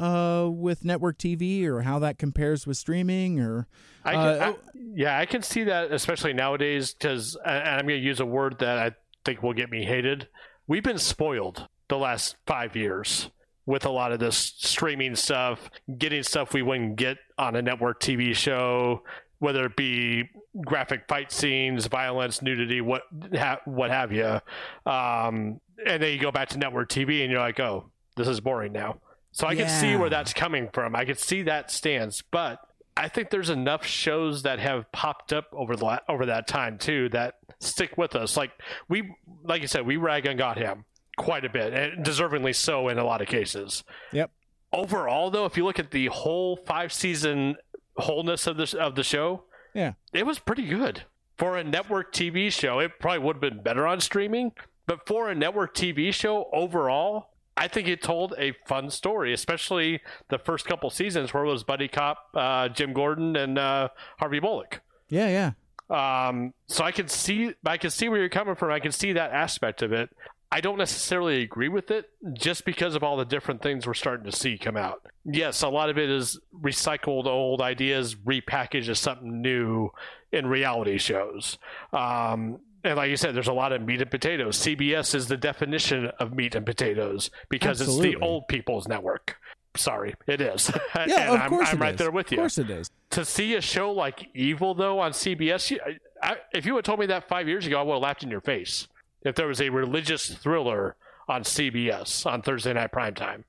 uh 0.47 0.49
with 0.51 0.85
network 0.85 1.19
tv 1.19 1.65
or 1.67 1.83
how 1.83 1.99
that 1.99 2.19
compares 2.19 2.67
with 2.67 2.77
streaming 2.77 3.41
or 3.41 3.67
I 4.05 4.13
can, 4.13 4.21
Uh, 4.21 4.53
I- 4.53 4.79
yeah, 4.95 5.19
I 5.19 5.27
can 5.27 5.43
see 5.43 5.65
that, 5.65 5.91
especially 5.93 6.33
nowadays, 6.35 6.93
because 6.95 7.37
and 7.45 7.57
I'm 7.81 7.87
going 7.87 8.01
to 8.01 8.07
use 8.07 8.21
a 8.21 8.27
word 8.27 8.59
that 8.61 8.79
I 8.79 8.93
think 9.25 9.43
will 9.43 9.55
get 9.55 9.71
me 9.71 9.85
hated. 9.85 10.29
We've 10.67 10.83
been 10.83 10.99
spoiled 10.99 11.67
the 11.89 11.97
last 11.99 12.37
five 12.47 12.77
years. 12.77 13.31
with 13.67 13.87
a 13.87 13.91
lot 13.91 14.13
of 14.13 14.19
this 14.19 14.37
streaming 14.37 15.17
stuff, 15.17 15.71
getting 15.97 16.23
stuff 16.23 16.53
we 16.53 16.61
wouldn't 16.61 16.97
get 16.97 17.17
on 17.39 17.57
a 17.57 17.63
network 17.63 17.99
TV 17.99 18.35
show, 18.37 19.03
whether 19.39 19.65
it 19.65 19.75
be 19.75 20.29
graphic 20.67 21.09
fight 21.09 21.33
scenes, 21.33 21.87
violence, 21.87 22.43
nudity, 22.43 22.83
what 22.83 23.05
ha- 23.35 23.61
what 23.65 23.91
have 23.91 24.13
you. 24.13 24.39
Um, 24.85 25.61
and 25.85 26.03
then 26.03 26.13
you 26.13 26.19
go 26.19 26.31
back 26.33 26.49
to 26.51 26.59
network 26.59 26.89
TV 26.89 27.23
and 27.23 27.31
you're 27.31 27.41
like, 27.41 27.59
oh, 27.61 27.91
this 28.17 28.29
is 28.29 28.41
boring 28.41 28.73
now. 28.73 29.01
So 29.33 29.47
I 29.47 29.57
can 29.57 29.69
see 29.69 29.97
where 29.97 30.11
that's 30.11 30.33
coming 30.33 30.69
from. 30.73 30.95
I 30.95 31.05
can 31.05 31.17
see 31.17 31.43
that 31.43 31.71
stance, 31.71 32.23
but 32.23 32.61
I 32.97 33.09
think 33.09 33.31
there's 33.31 33.51
enough 33.51 33.85
shows 33.85 34.43
that 34.45 34.61
have 34.61 34.91
popped 34.93 35.33
up 35.33 35.47
over 35.53 35.75
the 35.75 35.85
la- 35.85 35.99
over 36.09 36.27
that 36.27 36.47
time 36.47 36.79
too 36.79 37.09
that 37.09 37.35
stick 37.59 37.99
with 37.99 38.15
us. 38.15 38.37
Like 38.37 38.53
we, 38.89 39.13
like 39.43 39.61
you 39.63 39.67
said, 39.67 39.85
we 39.85 39.97
rag 39.97 40.29
on 40.29 40.37
Gotham 40.37 40.85
quite 41.17 41.45
a 41.45 41.49
bit, 41.49 41.73
and 41.73 42.05
deservingly 42.07 42.55
so 42.55 42.89
in 42.89 42.99
a 42.99 43.05
lot 43.05 43.21
of 43.23 43.27
cases. 43.27 43.83
Yep. 44.13 44.31
Overall, 44.73 45.31
though, 45.31 45.45
if 45.47 45.57
you 45.57 45.65
look 45.65 45.79
at 45.81 45.91
the 45.91 46.07
whole 46.07 46.57
five 46.57 46.93
season 46.93 47.57
wholeness 47.97 48.47
of 48.47 48.57
this 48.57 48.75
of 48.75 48.95
the 48.95 49.03
show, 49.05 49.45
Yeah. 49.75 49.95
it 50.13 50.25
was 50.27 50.39
pretty 50.39 50.67
good 50.67 51.03
for 51.37 51.57
a 51.57 51.65
network 51.65 52.13
TV 52.13 52.53
show. 52.53 52.79
It 52.79 52.93
probably 53.01 53.19
would 53.21 53.37
have 53.37 53.41
been 53.41 53.63
better 53.63 53.87
on 53.89 54.01
streaming, 54.01 54.53
but 54.87 55.07
for 55.07 55.31
a 55.31 55.35
network 55.35 55.75
TV 55.75 56.13
show 56.13 56.49
overall, 56.53 57.31
I 57.57 57.69
think 57.69 57.89
it 57.89 58.03
told 58.03 58.35
a 58.37 58.53
fun 58.67 58.91
story, 58.91 59.33
especially 59.33 60.01
the 60.29 60.39
first 60.39 60.67
couple 60.67 60.91
seasons 60.91 61.33
where 61.33 61.45
it 61.45 61.49
was 61.49 61.63
buddy 61.63 61.89
cop 61.89 62.29
uh, 62.35 62.69
Jim 62.69 62.93
Gordon 62.93 63.37
and 63.37 63.59
uh, 63.59 63.89
Harvey 64.19 64.41
Bullock. 64.41 64.81
Yeah, 65.09 65.29
yeah. 65.29 66.29
Um, 66.29 66.55
so 66.67 66.83
I 66.83 66.93
can 66.93 67.09
see, 67.09 67.55
I 67.65 67.77
can 67.77 67.91
see 67.91 68.09
where 68.09 68.19
you're 68.19 68.29
coming 68.29 68.55
from. 68.55 68.73
I 68.73 68.81
can 68.81 68.93
see 68.93 69.13
that 69.13 69.33
aspect 69.33 69.83
of 69.83 69.93
it. 69.93 70.11
I 70.51 70.61
don't 70.61 70.79
necessarily 70.79 71.43
agree 71.43 71.69
with 71.69 71.91
it 71.91 72.11
just 72.33 72.65
because 72.65 72.95
of 72.95 73.03
all 73.03 73.17
the 73.17 73.25
different 73.25 73.61
things 73.61 73.87
we're 73.87 73.95
starting 73.95 74.31
to 74.31 74.37
see 74.37 74.57
come 74.57 74.77
out. 74.77 75.03
Yes, 75.25 75.63
a 75.63 75.69
lot 75.69 75.91
of 75.91 75.99
it 75.99 76.09
is 76.09 76.39
recycled 76.57 77.27
old 77.27 77.61
ideas 77.61 78.15
repackaged 78.15 78.89
as 78.89 79.01
something 79.01 79.43
new 79.43 79.91
in 80.31 80.47
reality 80.47 80.99
shows. 80.99 81.59
Um, 81.93 82.61
and 82.85 82.97
like 82.97 83.11
you 83.11 83.17
said, 83.17 83.35
there's 83.35 83.49
a 83.49 83.53
lot 83.53 83.73
of 83.73 83.83
meat 83.83 84.01
and 84.03 84.11
potatoes. 84.11 84.59
CBS 84.59 85.15
is 85.15 85.27
the 85.29 85.37
definition 85.37 86.07
of 86.21 86.35
meat 86.35 86.55
and 86.55 86.65
potatoes 86.67 87.31
because 87.49 87.81
it's 87.81 87.99
the 87.99 88.17
old 88.17 88.47
people's 88.49 88.87
network. 88.87 89.37
Sorry, 89.77 90.15
it 90.29 90.41
is. 90.41 90.71
Yeah, 90.95 91.33
and 91.33 91.35
of 91.35 91.41
I'm, 91.41 91.49
course 91.49 91.69
I'm 91.71 91.77
it 91.79 91.81
right 91.81 91.95
is. 91.95 91.99
there 91.99 92.11
with 92.13 92.31
you 92.31 92.37
Of 92.39 92.43
course 92.43 92.59
it 92.59 92.71
is. 92.71 92.91
to 93.11 93.25
see 93.25 93.55
a 93.57 93.61
show 93.61 93.91
like 93.91 94.29
Evil 94.35 94.75
though 94.75 95.01
on 95.01 95.11
CBS, 95.13 95.77
I, 96.23 96.37
if 96.53 96.65
you 96.65 96.77
had 96.77 96.85
told 96.85 97.01
me 97.01 97.07
that 97.07 97.29
five 97.29 97.49
years 97.49 97.67
ago, 97.67 97.81
I 97.81 97.83
would 97.83 97.95
have 97.95 98.03
laughed 98.03 98.23
in 98.23 98.31
your 98.31 98.41
face. 98.41 98.87
If 99.23 99.35
there 99.35 99.49
was 99.49 99.61
a 99.61 99.71
religious 99.71 100.29
thriller 100.33 100.95
on 101.29 101.43
CBS 101.43 102.25
on 102.27 102.43
Thursday 102.43 102.73
night 102.75 102.93
primetime, 102.93 103.43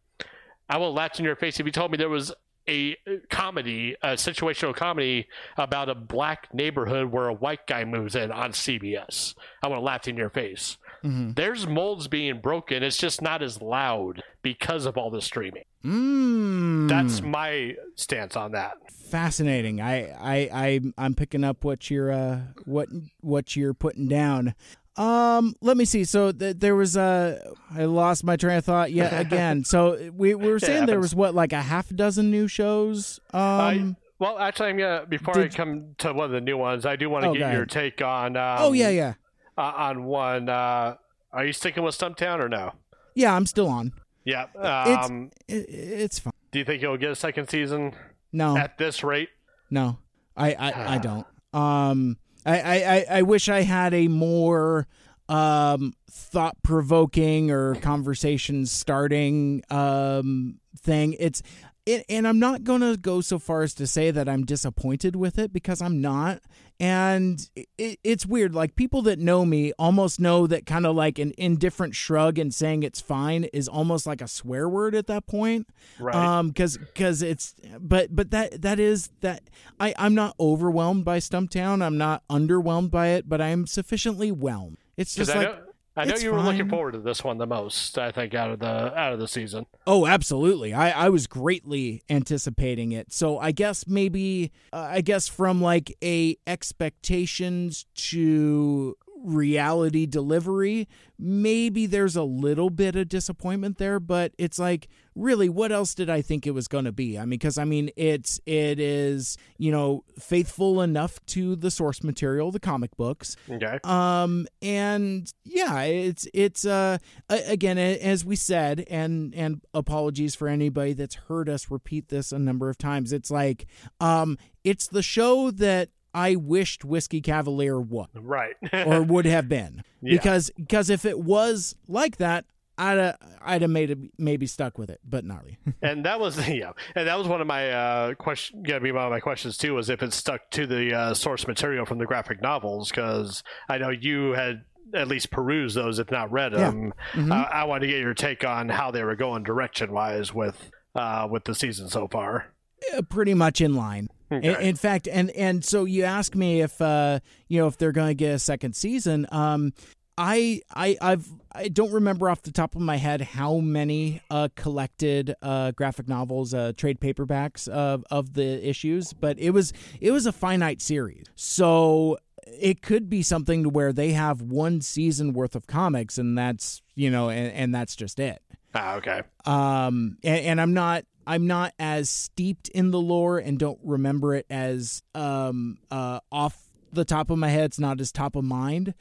I 0.70 0.78
would 0.78 0.86
have 0.86 0.94
laughed 0.96 1.20
in 1.20 1.26
your 1.26 1.36
face 1.36 1.60
if 1.60 1.66
you 1.66 1.72
told 1.72 1.92
me 1.92 1.98
there 1.98 2.10
was 2.10 2.34
a 2.68 2.98
comedy, 3.30 3.96
a 4.02 4.14
situational 4.14 4.76
comedy 4.76 5.28
about 5.58 5.90
a 5.90 5.96
black 5.96 6.54
neighborhood 6.54 7.12
where 7.12 7.28
a 7.28 7.34
white 7.34 7.68
guy 7.68 7.86
moves 7.86 8.16
in 8.16 8.32
on 8.32 8.52
CBS. 8.52 9.36
I 9.64 9.68
want 9.68 9.80
to 9.80 9.86
laugh 9.86 10.08
in 10.08 10.18
your 10.18 10.30
face. 10.30 10.78
There's 11.04 11.68
molds 11.68 12.08
being 12.08 12.40
broken. 12.40 12.82
It's 12.82 12.98
just 12.98 13.22
not 13.22 13.44
as 13.44 13.62
loud 13.62 14.24
because 14.42 14.88
of 14.88 14.98
all 14.98 15.12
the 15.12 15.22
streaming. 15.22 15.66
Mm. 15.84 16.90
That's 16.90 17.22
my 17.22 17.76
stance 17.94 18.36
on 18.36 18.54
that. 18.54 18.78
fascinating. 19.12 19.82
I, 19.82 20.10
I, 20.10 20.50
I, 20.52 20.80
I'm 20.98 21.14
picking 21.14 21.44
up 21.44 21.64
what 21.64 21.92
you're, 21.92 22.12
uh, 22.12 22.40
what, 22.66 22.90
what 23.22 23.56
you're 23.56 23.76
putting 23.76 24.08
down. 24.08 24.56
Um, 24.98 25.56
let 25.62 25.76
me 25.78 25.86
see. 25.86 26.04
So 26.06 26.32
th- 26.32 26.58
there 26.60 26.76
was 26.76 26.96
a 26.96 27.42
I 27.76 27.86
lost 27.86 28.24
my 28.24 28.38
train 28.38 28.58
of 28.58 28.66
thought 28.66 28.92
yet 28.92 29.20
again. 29.26 29.64
so 29.66 30.12
we, 30.14 30.36
we 30.36 30.50
were 30.50 30.60
saying 30.60 30.86
there 30.86 31.00
was 31.00 31.14
what 31.14 31.36
like 31.36 31.52
a 31.54 31.62
half 31.62 31.90
dozen 31.90 32.32
new 32.32 32.48
shows. 32.48 33.20
Um, 33.34 33.98
Well, 34.20 34.40
actually, 34.40 34.70
I'm 34.70 34.78
gonna 34.78 35.06
before 35.08 35.34
Did- 35.34 35.54
I 35.54 35.56
come 35.56 35.96
to 35.98 36.14
one 36.14 36.26
of 36.26 36.32
the 36.32 36.40
new 36.42 36.58
ones, 36.58 36.86
I 36.86 36.96
do 36.96 37.10
want 37.10 37.24
to 37.24 37.30
Oh, 37.32 37.34
get 37.34 37.54
your 37.54 37.66
take 37.66 38.02
on. 38.02 38.38
Um, 38.38 38.58
oh 38.60 38.72
yeah, 38.74 38.90
yeah, 38.90 39.14
uh, 39.58 39.74
on 39.76 40.06
one. 40.06 40.48
Uh, 40.48 40.96
are 41.34 41.46
you 41.46 41.52
sticking 41.52 41.84
with 41.84 41.98
Stumptown 41.98 42.40
or 42.40 42.48
no? 42.48 42.72
yeah. 43.16 43.36
I'm 43.36 43.46
still 43.46 43.68
on. 43.68 43.92
Yeah. 44.24 44.46
It's- 44.56 45.06
Um, 45.10 45.32
It, 45.50 45.68
it's 45.70 46.20
fine. 46.20 46.32
do 46.52 46.60
you 46.60 46.66
think 46.66 46.82
you'll 46.82 46.98
get 46.98 47.12
a 47.12 47.16
second 47.16 47.50
season 47.50 47.94
No, 48.32 48.56
at 48.58 48.78
this 48.78 49.04
rate? 49.04 49.30
No, 49.70 50.00
I 50.38 50.54
I, 50.54 50.94
I 50.96 50.98
don't. 51.10 51.28
Um, 51.54 52.18
I, 52.18 52.25
I 52.46 53.06
I- 53.10 53.18
I 53.18 53.22
wish 53.24 53.50
I 53.50 53.62
had 53.62 53.94
a 53.94 54.08
more 54.08 54.88
um 55.28 55.94
thought 56.10 56.56
provoking 56.64 57.50
or 57.50 57.76
conversation 57.76 58.66
starting 58.68 59.64
um 59.72 60.60
thing. 60.78 61.16
It's 61.20 61.42
it, 61.86 62.06
and 62.10 62.28
I'm 62.28 62.40
not 62.40 62.64
gonna 62.64 62.98
go 62.98 63.22
so 63.22 63.40
far 63.40 63.62
as 63.64 63.74
to 63.76 63.86
say 63.88 64.12
that 64.12 64.28
I'm 64.28 64.46
disappointed 64.46 65.16
with 65.16 65.38
it 65.38 65.54
because 65.54 65.82
I'm 65.82 66.02
not. 66.02 66.42
And 66.78 67.48
it, 67.56 68.00
it's 68.04 68.26
weird. 68.26 68.54
Like 68.54 68.76
people 68.76 69.02
that 69.04 69.18
know 69.18 69.46
me 69.46 69.72
almost 69.80 70.20
know 70.20 70.46
that 70.48 70.66
kind 70.66 70.86
of 70.86 70.94
like 70.94 71.20
an 71.20 71.32
indifferent 71.38 71.96
shrug 71.96 72.38
and 72.38 72.54
saying 72.54 72.84
it's 72.84 73.00
fine 73.00 73.46
is 73.46 73.70
almost 73.70 74.06
like 74.06 74.20
a 74.22 74.28
swear 74.28 74.68
word 74.68 74.94
at 74.94 75.08
that 75.08 75.26
point 75.26 75.68
Right. 76.00 76.14
um 76.16 76.50
because 76.50 76.78
because 76.78 77.22
it's 77.22 77.56
but 77.80 78.14
but 78.14 78.32
that 78.32 78.62
that 78.62 78.80
is 78.80 79.10
that 79.22 79.44
i 79.80 79.94
i'm 79.98 80.14
not 80.14 80.36
overwhelmed 80.40 81.06
by 81.06 81.20
stumptown 81.20 81.82
i'm 81.82 81.98
not 81.98 82.24
underwhelmed 82.30 82.92
by 82.92 83.08
it 83.10 83.30
but 83.30 83.40
i'm 83.40 83.66
sufficiently 83.66 84.30
whelmed 84.30 84.78
it's 84.98 85.16
just 85.16 85.32
I 85.34 85.40
like 85.40 85.65
I 85.98 86.06
know 86.06 86.14
it's 86.14 86.24
you 86.24 86.34
were 86.34 86.42
looking 86.42 86.68
forward 86.70 86.92
to 86.94 87.00
this 87.00 87.24
one 87.24 87.38
the 87.38 87.48
most. 87.48 87.98
I 87.98 88.12
think 88.12 88.34
out 88.34 88.52
of 88.52 88.60
the 88.60 88.98
out 88.98 89.14
of 89.14 89.20
the 89.20 89.28
season. 89.28 89.66
oh 89.88 90.06
absolutely 90.06 90.74
i 90.74 91.06
i 91.06 91.10
was 91.10 91.26
greatly 91.28 92.02
anticipating 92.10 92.92
it 92.92 93.14
so 93.14 93.38
i 93.40 93.52
guess 93.52 93.88
maybe 93.88 94.52
uh, 94.74 94.88
i 94.92 95.02
guess 95.02 95.28
from 95.28 95.62
like 95.62 95.96
a 96.04 96.38
expectations 96.48 97.86
to 97.96 98.96
reality 99.26 100.06
delivery 100.06 100.88
maybe 101.18 101.86
there's 101.86 102.16
a 102.16 102.24
little 102.24 102.70
bit 102.70 102.96
of 102.96 103.08
disappointment 103.10 103.78
there 103.78 104.00
but 104.00 104.32
it's 104.38 104.60
like 104.60 104.88
really 105.16 105.48
what 105.50 105.72
else 105.72 105.96
did 105.96 106.10
i 106.10 106.22
think 106.22 106.46
it 106.46 106.52
was 106.52 106.68
going 106.68 106.86
to 106.86 106.92
be 106.92 107.18
i 107.18 107.22
mean 107.22 107.30
because 107.32 107.58
i 107.58 107.64
mean 107.64 107.90
it's 107.96 108.40
it 108.46 108.80
is 108.80 109.38
you 109.58 109.72
know 109.72 110.04
faithful 110.20 110.82
enough 110.82 111.26
to 111.26 111.56
the 111.56 111.72
source 111.72 112.04
material 112.04 112.52
the 112.52 112.60
comic 112.60 112.96
books 112.98 113.36
Okay. 113.50 113.80
um 113.84 114.46
and 114.62 115.32
yeah 115.44 115.82
it's 115.84 116.28
it's 116.34 116.66
uh 116.66 116.98
again 117.30 117.78
as 117.78 118.24
we 118.26 118.36
said 118.36 118.86
and 118.90 119.34
and 119.34 119.62
apologies 119.74 120.36
for 120.36 120.48
anybody 120.48 120.94
that's 120.94 121.16
heard 121.16 121.50
us 121.50 121.72
repeat 121.72 122.10
this 122.10 122.32
a 122.32 122.40
number 122.40 122.70
of 122.70 122.78
times 122.78 123.14
it's 123.14 123.32
like 123.32 123.66
um 124.00 124.38
it's 124.64 124.88
the 124.88 125.02
show 125.04 125.50
that 125.52 125.90
i 126.16 126.36
wished 126.36 126.84
whiskey 126.86 127.22
cavalier 127.22 127.80
was 127.80 128.08
Right. 128.16 128.56
or 128.74 129.04
would 129.04 129.26
have 129.26 129.48
been 129.48 129.84
Yeah. 130.02 130.14
because 130.18 130.50
because 130.58 130.90
if 130.90 131.06
it 131.06 131.20
was 131.20 131.76
like 131.88 132.18
that 132.18 132.46
i'd 132.78 132.98
have, 132.98 133.18
i'd 133.42 133.62
have 133.62 133.72
made 133.72 133.90
it 133.92 133.98
maybe 134.18 134.48
stuck 134.48 134.78
with 134.78 134.90
it 134.90 135.00
but 135.08 135.24
not 135.26 135.44
really 135.44 135.58
and 135.82 136.06
that 136.06 136.20
was 136.20 136.36
yeah, 136.50 136.72
and 136.96 137.08
that 137.08 137.18
was 137.18 137.28
one 137.28 137.42
of 137.42 137.48
my 137.48 137.70
uh, 137.72 138.14
question. 138.16 138.64
Gonna 138.64 138.80
be 138.80 138.92
one 138.92 139.06
of 139.06 139.12
my 139.12 139.20
questions 139.20 139.58
too. 139.58 139.74
Was 139.76 139.90
if 139.90 140.02
it 140.04 140.14
stuck 140.14 140.50
to 140.52 140.66
the 140.68 140.94
uh, 140.94 141.14
source 141.14 141.46
material 141.48 141.86
from 141.86 141.98
the 142.00 142.06
graphic 142.06 142.42
novels? 142.42 142.90
Because 142.90 143.44
I 143.70 143.78
know 143.78 143.90
you 143.90 144.32
had 144.32 144.64
at 144.94 145.08
least 145.08 145.32
perused 145.32 145.76
those, 145.76 146.00
if 146.00 146.10
not 146.12 146.32
read 146.32 146.52
Yeah. 146.54 146.58
them. 146.60 146.94
Mhm. 147.14 147.32
Uh, 147.32 147.48
I 147.50 147.64
wanted 147.66 147.88
to 147.88 147.92
get 147.94 148.00
your 148.02 148.14
take 148.14 148.44
on 148.46 148.70
how 148.70 148.92
they 148.92 149.04
were 149.04 149.16
going 149.16 149.44
direction 149.44 149.92
wise 149.92 150.34
with 150.34 150.70
uh, 150.96 151.28
with 151.30 151.44
the 151.46 151.56
season 151.56 151.90
so 151.90 152.08
far. 152.08 152.54
Uh, 152.96 153.02
pretty 153.04 153.34
much 153.34 153.62
in 153.62 153.74
line. 153.76 154.10
Okay. 154.32 154.48
In, 154.48 154.56
in 154.70 154.76
fact, 154.76 155.08
and 155.08 155.30
and 155.32 155.64
so 155.64 155.86
you 155.86 156.04
ask 156.04 156.36
me 156.36 156.62
if 156.62 156.82
uh 156.82 157.20
you 157.48 157.60
know 157.62 157.68
if 157.68 157.78
they're 157.78 157.92
going 157.92 158.08
to 158.10 158.16
get 158.16 158.34
a 158.34 158.40
second 158.40 158.76
season. 158.76 159.28
Um, 159.32 159.74
I 160.18 160.62
I 160.74 160.98
I've 161.02 161.28
I 161.52 161.68
don't 161.68 161.92
remember 161.92 162.30
off 162.30 162.42
the 162.42 162.52
top 162.52 162.76
of 162.76 162.82
my 162.82 162.96
head 162.96 163.20
how 163.22 163.58
many 163.58 164.22
uh 164.32 164.48
collected 164.56 165.36
uh 165.42 165.72
graphic 165.72 166.08
novels 166.08 166.54
uh 166.54 166.72
trade 166.78 167.00
paperbacks 167.02 167.68
of 167.68 168.06
of 168.10 168.34
the 168.34 168.68
issues, 168.68 169.12
but 169.14 169.38
it 169.38 169.50
was 169.52 169.74
it 170.00 170.12
was 170.12 170.26
a 170.26 170.32
finite 170.32 170.82
series. 170.82 171.26
So 171.36 172.18
it 172.48 172.82
could 172.82 173.10
be 173.10 173.24
something 173.24 173.64
to 173.64 173.70
where 173.70 173.92
they 173.92 174.12
have 174.14 174.42
one 174.42 174.80
season 174.80 175.34
worth 175.34 175.56
of 175.56 175.68
comics 175.68 176.18
and 176.18 176.38
that's 176.38 176.82
you 176.96 177.10
know 177.10 177.30
and, 177.30 177.52
and 177.52 177.76
that's 177.76 177.96
just 177.96 178.20
it 178.20 178.42
Ah, 178.76 178.96
okay. 178.98 179.22
um 179.46 180.18
and, 180.24 180.46
and 180.46 180.62
i'm 180.62 180.74
not 180.74 181.06
i'm 181.26 181.48
not 181.48 181.74
as 181.80 182.10
steeped 182.10 182.68
in 182.70 182.92
the 182.92 183.00
lore 183.00 183.38
and 183.38 183.60
don't 183.60 183.80
remember 183.84 184.36
it 184.36 184.46
as 184.50 185.04
um 185.14 185.78
uh 185.92 186.20
off 186.32 186.66
the 186.96 187.06
top 187.06 187.30
of 187.30 187.38
my 187.38 187.50
head. 187.50 187.66
It's 187.66 187.80
not 187.80 188.00
as 188.02 188.12
top 188.12 188.36
of 188.36 188.44
mind, 188.44 188.94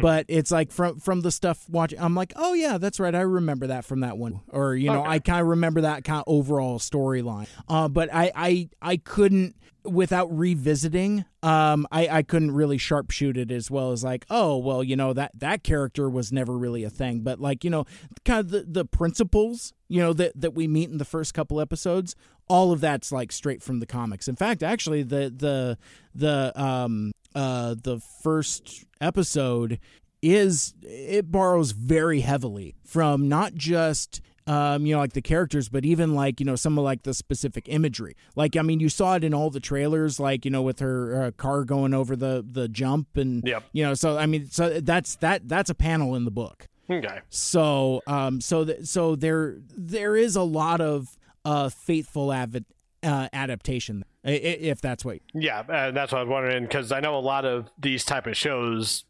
but 0.00 0.24
it's 0.28 0.50
like 0.50 0.72
from 0.72 0.98
from 0.98 1.20
the 1.20 1.30
stuff 1.30 1.68
watching. 1.68 2.00
I'm 2.00 2.14
like, 2.14 2.32
oh 2.36 2.54
yeah, 2.54 2.78
that's 2.78 2.98
right. 2.98 3.14
I 3.14 3.20
remember 3.20 3.66
that 3.66 3.84
from 3.84 4.00
that 4.00 4.16
one, 4.16 4.40
or 4.48 4.74
you 4.74 4.90
know, 4.90 5.00
Okay. 5.00 5.10
I 5.10 5.18
kind 5.18 5.40
of 5.40 5.48
remember 5.48 5.82
that 5.82 6.04
kind 6.04 6.18
of 6.18 6.24
overall 6.26 6.78
storyline. 6.78 7.48
Uh, 7.68 7.88
but 7.88 8.08
I 8.12 8.32
I 8.34 8.68
I 8.80 8.96
couldn't 8.96 9.56
without 9.84 10.30
revisiting 10.30 11.24
um 11.42 11.88
i 11.90 12.06
i 12.06 12.22
couldn't 12.22 12.52
really 12.52 12.78
sharpshoot 12.78 13.36
it 13.36 13.50
as 13.50 13.68
well 13.68 13.90
as 13.90 14.04
like 14.04 14.24
oh 14.30 14.56
well 14.56 14.80
you 14.80 14.94
know 14.94 15.12
that 15.12 15.32
that 15.36 15.64
character 15.64 16.08
was 16.08 16.30
never 16.30 16.56
really 16.56 16.84
a 16.84 16.88
thing 16.88 17.18
but 17.18 17.40
like 17.40 17.64
you 17.64 17.70
know 17.70 17.84
kind 18.24 18.38
of 18.38 18.50
the 18.50 18.62
the 18.62 18.84
principles 18.84 19.72
you 19.88 20.00
know 20.00 20.12
that 20.12 20.40
that 20.40 20.54
we 20.54 20.68
meet 20.68 20.88
in 20.88 20.98
the 20.98 21.04
first 21.04 21.34
couple 21.34 21.60
episodes 21.60 22.14
all 22.48 22.70
of 22.70 22.80
that's 22.80 23.10
like 23.10 23.32
straight 23.32 23.60
from 23.60 23.80
the 23.80 23.86
comics 23.86 24.28
in 24.28 24.36
fact 24.36 24.62
actually 24.62 25.02
the 25.02 25.34
the 25.36 25.76
the 26.14 26.52
um 26.54 27.10
uh 27.34 27.74
the 27.82 28.00
first 28.22 28.84
episode 29.00 29.78
is 30.22 30.74
it 30.82 31.30
borrows 31.30 31.72
very 31.72 32.20
heavily 32.20 32.74
from 32.84 33.28
not 33.28 33.54
just 33.54 34.20
um, 34.44 34.84
you 34.86 34.92
know, 34.94 34.98
like 34.98 35.12
the 35.12 35.22
characters, 35.22 35.68
but 35.68 35.84
even 35.84 36.16
like 36.16 36.40
you 36.40 36.46
know 36.46 36.56
some 36.56 36.76
of 36.76 36.82
like 36.82 37.04
the 37.04 37.14
specific 37.14 37.68
imagery. 37.68 38.16
Like 38.34 38.56
I 38.56 38.62
mean, 38.62 38.80
you 38.80 38.88
saw 38.88 39.14
it 39.14 39.22
in 39.22 39.32
all 39.34 39.50
the 39.50 39.60
trailers, 39.60 40.18
like 40.18 40.44
you 40.44 40.50
know 40.50 40.62
with 40.62 40.80
her 40.80 41.26
uh, 41.26 41.30
car 41.30 41.64
going 41.64 41.94
over 41.94 42.16
the 42.16 42.44
the 42.44 42.66
jump, 42.68 43.16
and 43.16 43.42
Yep. 43.46 43.62
you 43.72 43.84
know, 43.84 43.94
so 43.94 44.18
I 44.18 44.26
mean, 44.26 44.50
so 44.50 44.80
that's 44.80 45.14
that 45.16 45.48
that's 45.48 45.70
a 45.70 45.76
panel 45.76 46.16
in 46.16 46.24
the 46.24 46.32
book. 46.32 46.66
Okay. 46.90 47.20
So 47.28 48.02
um, 48.08 48.40
so 48.40 48.64
th- 48.64 48.84
so 48.86 49.14
there 49.14 49.58
there 49.76 50.16
is 50.16 50.34
a 50.34 50.42
lot 50.42 50.80
of 50.80 51.16
uh 51.44 51.68
faithful 51.68 52.32
avid 52.32 52.64
uh, 53.04 53.28
adaptation, 53.32 54.04
if 54.24 54.80
that's 54.80 55.04
what 55.04 55.18
Yeah, 55.34 55.62
and 55.68 55.96
that's 55.96 56.12
what 56.12 56.18
I 56.18 56.22
was 56.22 56.30
wondering 56.30 56.64
because 56.64 56.92
I 56.92 57.00
know 57.00 57.16
a 57.16 57.20
lot 57.20 57.44
of 57.44 57.70
these 57.78 58.04
type 58.04 58.26
of 58.26 58.36
shows 58.36 59.04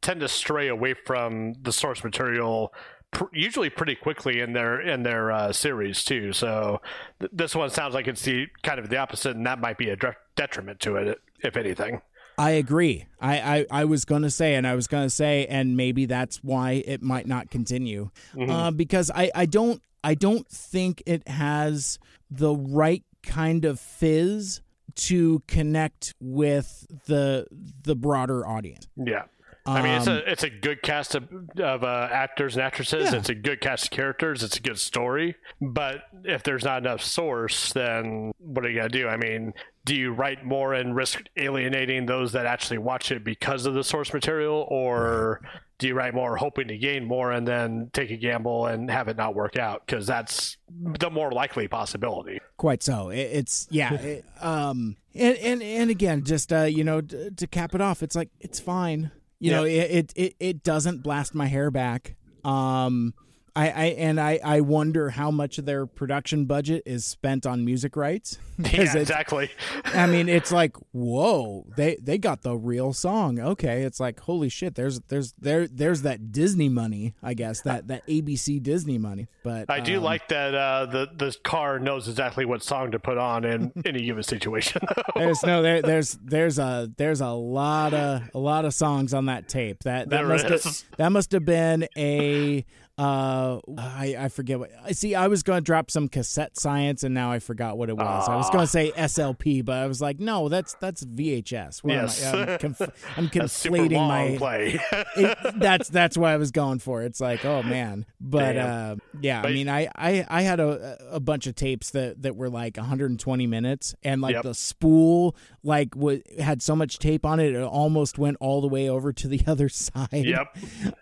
tend 0.00 0.20
to 0.20 0.28
stray 0.28 0.68
away 0.68 0.94
from 0.94 1.54
the 1.62 1.72
source 1.72 2.02
material 2.02 2.72
pr- 3.10 3.24
usually 3.32 3.70
pretty 3.70 3.94
quickly 3.94 4.40
in 4.40 4.52
their 4.52 4.80
in 4.80 5.02
their 5.02 5.32
uh, 5.32 5.52
series 5.52 6.04
too. 6.04 6.32
So 6.32 6.80
th- 7.20 7.30
this 7.34 7.54
one 7.54 7.70
sounds 7.70 7.94
like 7.94 8.06
it's 8.06 8.22
the 8.22 8.46
kind 8.62 8.78
of 8.78 8.88
the 8.88 8.96
opposite, 8.96 9.36
and 9.36 9.46
that 9.46 9.60
might 9.60 9.78
be 9.78 9.90
a 9.90 9.96
dre- 9.96 10.16
detriment 10.36 10.80
to 10.80 10.96
it, 10.96 11.20
if 11.40 11.56
anything. 11.56 12.02
I 12.36 12.50
agree. 12.52 13.06
I, 13.20 13.40
I, 13.40 13.66
I 13.80 13.84
was 13.84 14.04
going 14.04 14.22
to 14.22 14.30
say, 14.30 14.54
and 14.54 14.64
I 14.64 14.76
was 14.76 14.86
going 14.86 15.04
to 15.04 15.10
say, 15.10 15.44
and 15.46 15.76
maybe 15.76 16.06
that's 16.06 16.36
why 16.44 16.84
it 16.86 17.02
might 17.02 17.26
not 17.26 17.50
continue, 17.50 18.10
uh, 18.40 18.70
because 18.70 19.10
I, 19.12 19.32
I 19.34 19.46
don't 19.46 19.82
I 20.04 20.14
don't 20.14 20.46
think 20.48 21.02
it 21.04 21.26
has 21.26 21.98
the 22.30 22.54
right 22.54 23.02
kind 23.28 23.64
of 23.64 23.78
fizz 23.78 24.62
to 24.96 25.42
connect 25.46 26.14
with 26.18 26.86
the 27.06 27.46
the 27.84 27.94
broader 27.94 28.46
audience. 28.46 28.88
Yeah. 28.96 29.24
I 29.66 29.82
mean, 29.82 29.92
it's 29.98 30.08
Um, 30.08 30.16
a 30.16 30.18
it's 30.20 30.44
a 30.44 30.50
good 30.50 30.80
cast 30.80 31.14
of, 31.14 31.24
of 31.58 31.84
uh, 31.84 32.08
actors 32.10 32.56
and 32.56 32.64
actresses. 32.64 33.12
Yeah. 33.12 33.18
It's 33.18 33.28
a 33.28 33.34
good 33.34 33.60
cast 33.60 33.84
of 33.84 33.90
characters. 33.90 34.42
It's 34.42 34.56
a 34.56 34.62
good 34.62 34.78
story. 34.78 35.36
But 35.60 36.04
if 36.24 36.42
there's 36.42 36.64
not 36.64 36.78
enough 36.78 37.02
source, 37.02 37.72
then 37.74 38.32
what 38.38 38.64
are 38.64 38.70
you 38.70 38.76
gonna 38.76 38.88
do? 38.88 39.08
I 39.08 39.18
mean, 39.18 39.52
do 39.84 39.94
you 39.94 40.12
write 40.12 40.42
more 40.44 40.72
and 40.72 40.96
risk 40.96 41.22
alienating 41.36 42.06
those 42.06 42.32
that 42.32 42.46
actually 42.46 42.78
watch 42.78 43.12
it 43.12 43.24
because 43.24 43.66
of 43.66 43.74
the 43.74 43.84
source 43.84 44.12
material, 44.14 44.66
or 44.70 45.42
do 45.78 45.86
you 45.86 45.94
write 45.94 46.14
more 46.14 46.36
hoping 46.36 46.68
to 46.68 46.78
gain 46.78 47.04
more 47.04 47.30
and 47.30 47.46
then 47.46 47.90
take 47.92 48.10
a 48.10 48.16
gamble 48.16 48.66
and 48.66 48.90
have 48.90 49.08
it 49.08 49.16
not 49.18 49.34
work 49.34 49.56
out? 49.58 49.86
Because 49.86 50.06
that's 50.06 50.56
the 50.70 51.10
more 51.10 51.30
likely 51.30 51.68
possibility. 51.68 52.37
Quite 52.58 52.82
so. 52.82 53.08
It, 53.08 53.20
it's 53.20 53.66
yeah. 53.70 53.94
it, 54.00 54.24
um. 54.40 54.96
And 55.14 55.36
and 55.38 55.62
and 55.62 55.90
again, 55.90 56.24
just 56.24 56.52
uh, 56.52 56.64
you 56.64 56.84
know, 56.84 57.00
d- 57.00 57.30
to 57.34 57.46
cap 57.46 57.74
it 57.74 57.80
off, 57.80 58.02
it's 58.02 58.14
like 58.14 58.28
it's 58.40 58.60
fine. 58.60 59.10
You 59.40 59.52
know, 59.52 59.64
it, 59.64 59.70
it 59.70 60.12
it 60.16 60.34
it 60.38 60.62
doesn't 60.62 61.02
blast 61.02 61.34
my 61.34 61.46
hair 61.46 61.70
back. 61.70 62.16
Um. 62.44 63.14
I, 63.58 63.66
I 63.70 63.84
and 63.98 64.20
I, 64.20 64.38
I 64.44 64.60
wonder 64.60 65.10
how 65.10 65.32
much 65.32 65.58
of 65.58 65.64
their 65.64 65.84
production 65.84 66.44
budget 66.44 66.84
is 66.86 67.04
spent 67.04 67.44
on 67.44 67.64
music 67.64 67.96
rights. 67.96 68.38
Yeah, 68.72 68.96
exactly. 68.96 69.50
I 69.84 70.06
mean, 70.06 70.28
it's 70.38 70.50
like, 70.52 70.76
whoa, 70.92 71.64
they 71.76 71.96
they 72.02 72.18
got 72.18 72.42
the 72.42 72.56
real 72.56 72.92
song. 72.92 73.38
Okay, 73.38 73.82
it's 73.82 74.00
like, 74.00 74.20
holy 74.20 74.48
shit, 74.48 74.74
there's 74.74 75.00
there's 75.08 75.32
there 75.38 75.66
there's 75.68 76.02
that 76.02 76.32
Disney 76.32 76.68
money, 76.68 77.14
I 77.22 77.34
guess 77.34 77.62
that 77.62 77.88
that 77.88 78.06
ABC 78.06 78.60
Disney 78.62 78.98
money. 78.98 79.28
But 79.44 79.70
I 79.70 79.80
do 79.80 79.98
um, 79.98 80.02
like 80.04 80.28
that 80.28 80.54
uh, 80.54 80.86
the 80.86 81.08
the 81.16 81.36
car 81.44 81.78
knows 81.78 82.08
exactly 82.08 82.44
what 82.44 82.62
song 82.62 82.90
to 82.90 82.98
put 82.98 83.16
on 83.16 83.44
in 83.44 83.72
any 83.84 84.04
given 84.04 84.22
situation. 84.22 84.82
There's 85.14 85.42
no 85.44 85.62
there 85.62 85.80
there's 85.80 86.18
there's 86.22 86.58
a 86.58 86.90
there's 86.96 87.20
a 87.20 87.30
lot 87.30 87.94
of 87.94 88.22
a 88.34 88.38
lot 88.38 88.64
of 88.64 88.74
songs 88.74 89.14
on 89.14 89.26
that 89.26 89.48
tape. 89.48 89.84
That 89.84 90.10
that 90.10 90.16
There 90.16 90.26
must 90.26 90.48
have, 90.48 90.82
that 90.96 91.12
must 91.12 91.32
have 91.32 91.44
been 91.44 91.86
a 91.96 92.64
uh 92.98 93.60
I 93.78 94.16
I 94.18 94.28
forget 94.28 94.58
what 94.58 94.70
I 94.84 94.92
see 94.92 95.14
I 95.14 95.28
was 95.28 95.42
going 95.42 95.58
to 95.58 95.62
drop 95.64 95.90
some 95.90 96.08
cassette 96.08 96.58
science 96.58 97.02
and 97.04 97.14
now 97.14 97.30
I 97.30 97.38
forgot 97.38 97.78
what 97.78 97.88
it 97.88 97.96
was. 97.96 98.28
I 98.28 98.36
was 98.36 98.50
going 98.50 98.64
to 98.64 98.66
say 98.70 98.90
SLP 98.92 99.64
but 99.64 99.76
I 99.76 99.86
was 99.86 100.00
like 100.00 100.18
no, 100.18 100.48
that's 100.48 100.74
that's 100.80 101.04
VHS. 101.04 101.84
What 101.84 101.94
am 101.94 101.98
I- 102.00 102.02
Yes. 102.02 102.24
I'm, 102.34 102.58
conf- 102.58 103.06
I'm 103.16 103.28
conflating 103.28 104.08
my 104.08 104.36
play. 104.36 104.80
it, 105.16 105.38
that's 105.56 105.88
that's 105.88 106.16
what 106.18 106.30
I 106.30 106.36
was 106.36 106.50
going 106.50 106.78
for. 106.80 107.02
It's 107.04 107.20
like, 107.20 107.44
oh 107.44 107.62
man, 107.62 108.04
but 108.20 108.54
Damn. 108.54 108.92
uh, 108.92 108.96
yeah, 109.20 109.42
I 109.42 109.52
mean, 109.52 109.68
I, 109.68 109.88
I 109.94 110.26
I 110.28 110.42
had 110.42 110.58
a 110.60 110.96
a 111.10 111.20
bunch 111.20 111.46
of 111.46 111.54
tapes 111.54 111.90
that 111.90 112.22
that 112.22 112.34
were 112.36 112.48
like 112.50 112.76
120 112.76 113.46
minutes, 113.46 113.94
and 114.02 114.20
like 114.20 114.34
Yep. 114.34 114.42
the 114.42 114.54
spool 114.54 115.36
like 115.62 115.90
w- 115.92 116.22
had 116.40 116.62
so 116.62 116.74
much 116.74 116.98
tape 116.98 117.24
on 117.24 117.38
it, 117.40 117.54
it 117.54 117.62
almost 117.62 118.18
went 118.18 118.36
all 118.40 118.60
the 118.60 118.68
way 118.68 118.88
over 118.88 119.12
to 119.12 119.28
the 119.28 119.40
other 119.46 119.68
side. 119.68 120.08
yep, 120.12 120.56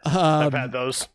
um, 0.04 0.14
I've 0.14 0.52
had 0.52 0.72
those. 0.72 1.08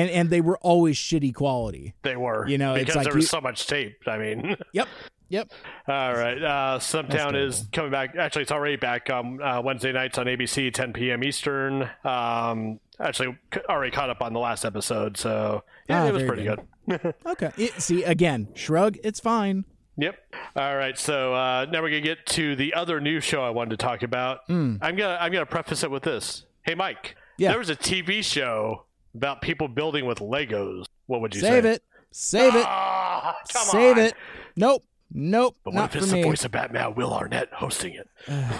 And 0.00 0.10
and 0.10 0.30
they 0.30 0.40
were 0.40 0.58
always 0.58 0.96
shitty 0.96 1.34
quality. 1.34 1.94
they 2.02 2.16
were, 2.16 2.46
You 2.48 2.58
know, 2.58 2.74
it's 2.74 2.80
because 2.82 2.96
like 2.96 3.04
there 3.04 3.14
was 3.14 3.24
you- 3.24 3.28
so 3.28 3.40
much 3.40 3.66
tape. 3.66 3.98
I 4.06 4.18
mean, 4.18 4.56
Yep, 4.72 4.88
yep. 5.28 5.50
all 5.88 6.12
right. 6.14 6.42
Uh, 6.42 6.78
Stumptown 6.80 7.34
is 7.36 7.66
coming 7.72 7.90
back. 7.90 8.16
Actually, 8.16 8.42
it's 8.42 8.52
already 8.52 8.76
back 8.76 9.10
on 9.10 9.42
uh, 9.42 9.60
Wednesday 9.62 9.92
nights 9.92 10.18
on 10.18 10.26
ABC, 10.26 10.72
10 10.72 10.92
p.m. 10.92 11.22
Eastern. 11.24 11.88
Um, 12.04 12.80
actually, 12.98 13.36
already 13.68 13.90
caught 13.90 14.10
up 14.10 14.22
on 14.22 14.32
the 14.32 14.40
last 14.40 14.64
episode, 14.64 15.16
so 15.16 15.62
yeah, 15.88 16.02
Ah, 16.04 16.06
it 16.08 16.12
was 16.12 16.22
pretty 16.24 16.44
good. 16.44 16.60
Okay. 17.26 17.50
It, 17.56 17.80
see 17.80 18.02
again, 18.02 18.48
shrug. 18.54 18.96
It's 19.04 19.20
fine. 19.20 19.64
Yep. 19.96 20.16
All 20.56 20.76
right. 20.76 20.98
So 20.98 21.34
uh, 21.34 21.66
now 21.70 21.82
we're 21.82 21.90
gonna 21.90 22.00
get 22.00 22.26
to 22.28 22.56
the 22.56 22.74
other 22.74 23.00
new 23.00 23.20
show 23.20 23.42
I 23.44 23.50
wanted 23.50 23.70
to 23.70 23.76
talk 23.76 24.02
about. 24.02 24.40
I'm 24.48 24.78
gonna 24.80 25.16
I'm 25.20 25.30
gonna 25.30 25.46
preface 25.46 25.84
it 25.84 25.90
with 25.90 26.02
this. 26.02 26.46
Hey, 26.62 26.74
Mike. 26.74 27.16
Yeah. 27.38 27.50
There 27.50 27.58
was 27.58 27.70
a 27.70 27.76
TV 27.76 28.24
show 28.24 28.84
about 29.14 29.40
people 29.42 29.68
building 29.68 30.06
with 30.06 30.18
Legos. 30.18 30.86
What 31.06 31.20
would 31.20 31.34
you 31.34 31.40
say? 31.40 31.48
Save 31.48 31.64
it. 31.64 31.82
Save 32.12 32.54
it. 32.56 32.64
Come 32.64 33.34
Save 33.66 33.96
on. 33.98 34.02
it. 34.04 34.14
Nope. 34.56 34.84
Nope. 35.12 35.56
But 35.64 35.74
what 35.74 35.84
if 35.84 35.96
it's 36.02 36.12
me. 36.12 36.22
the 36.22 36.28
voice 36.28 36.44
of 36.44 36.52
Batman, 36.52 36.94
Will 36.94 37.12
Arnett, 37.12 37.52
hosting 37.52 37.94
it? 37.94 38.08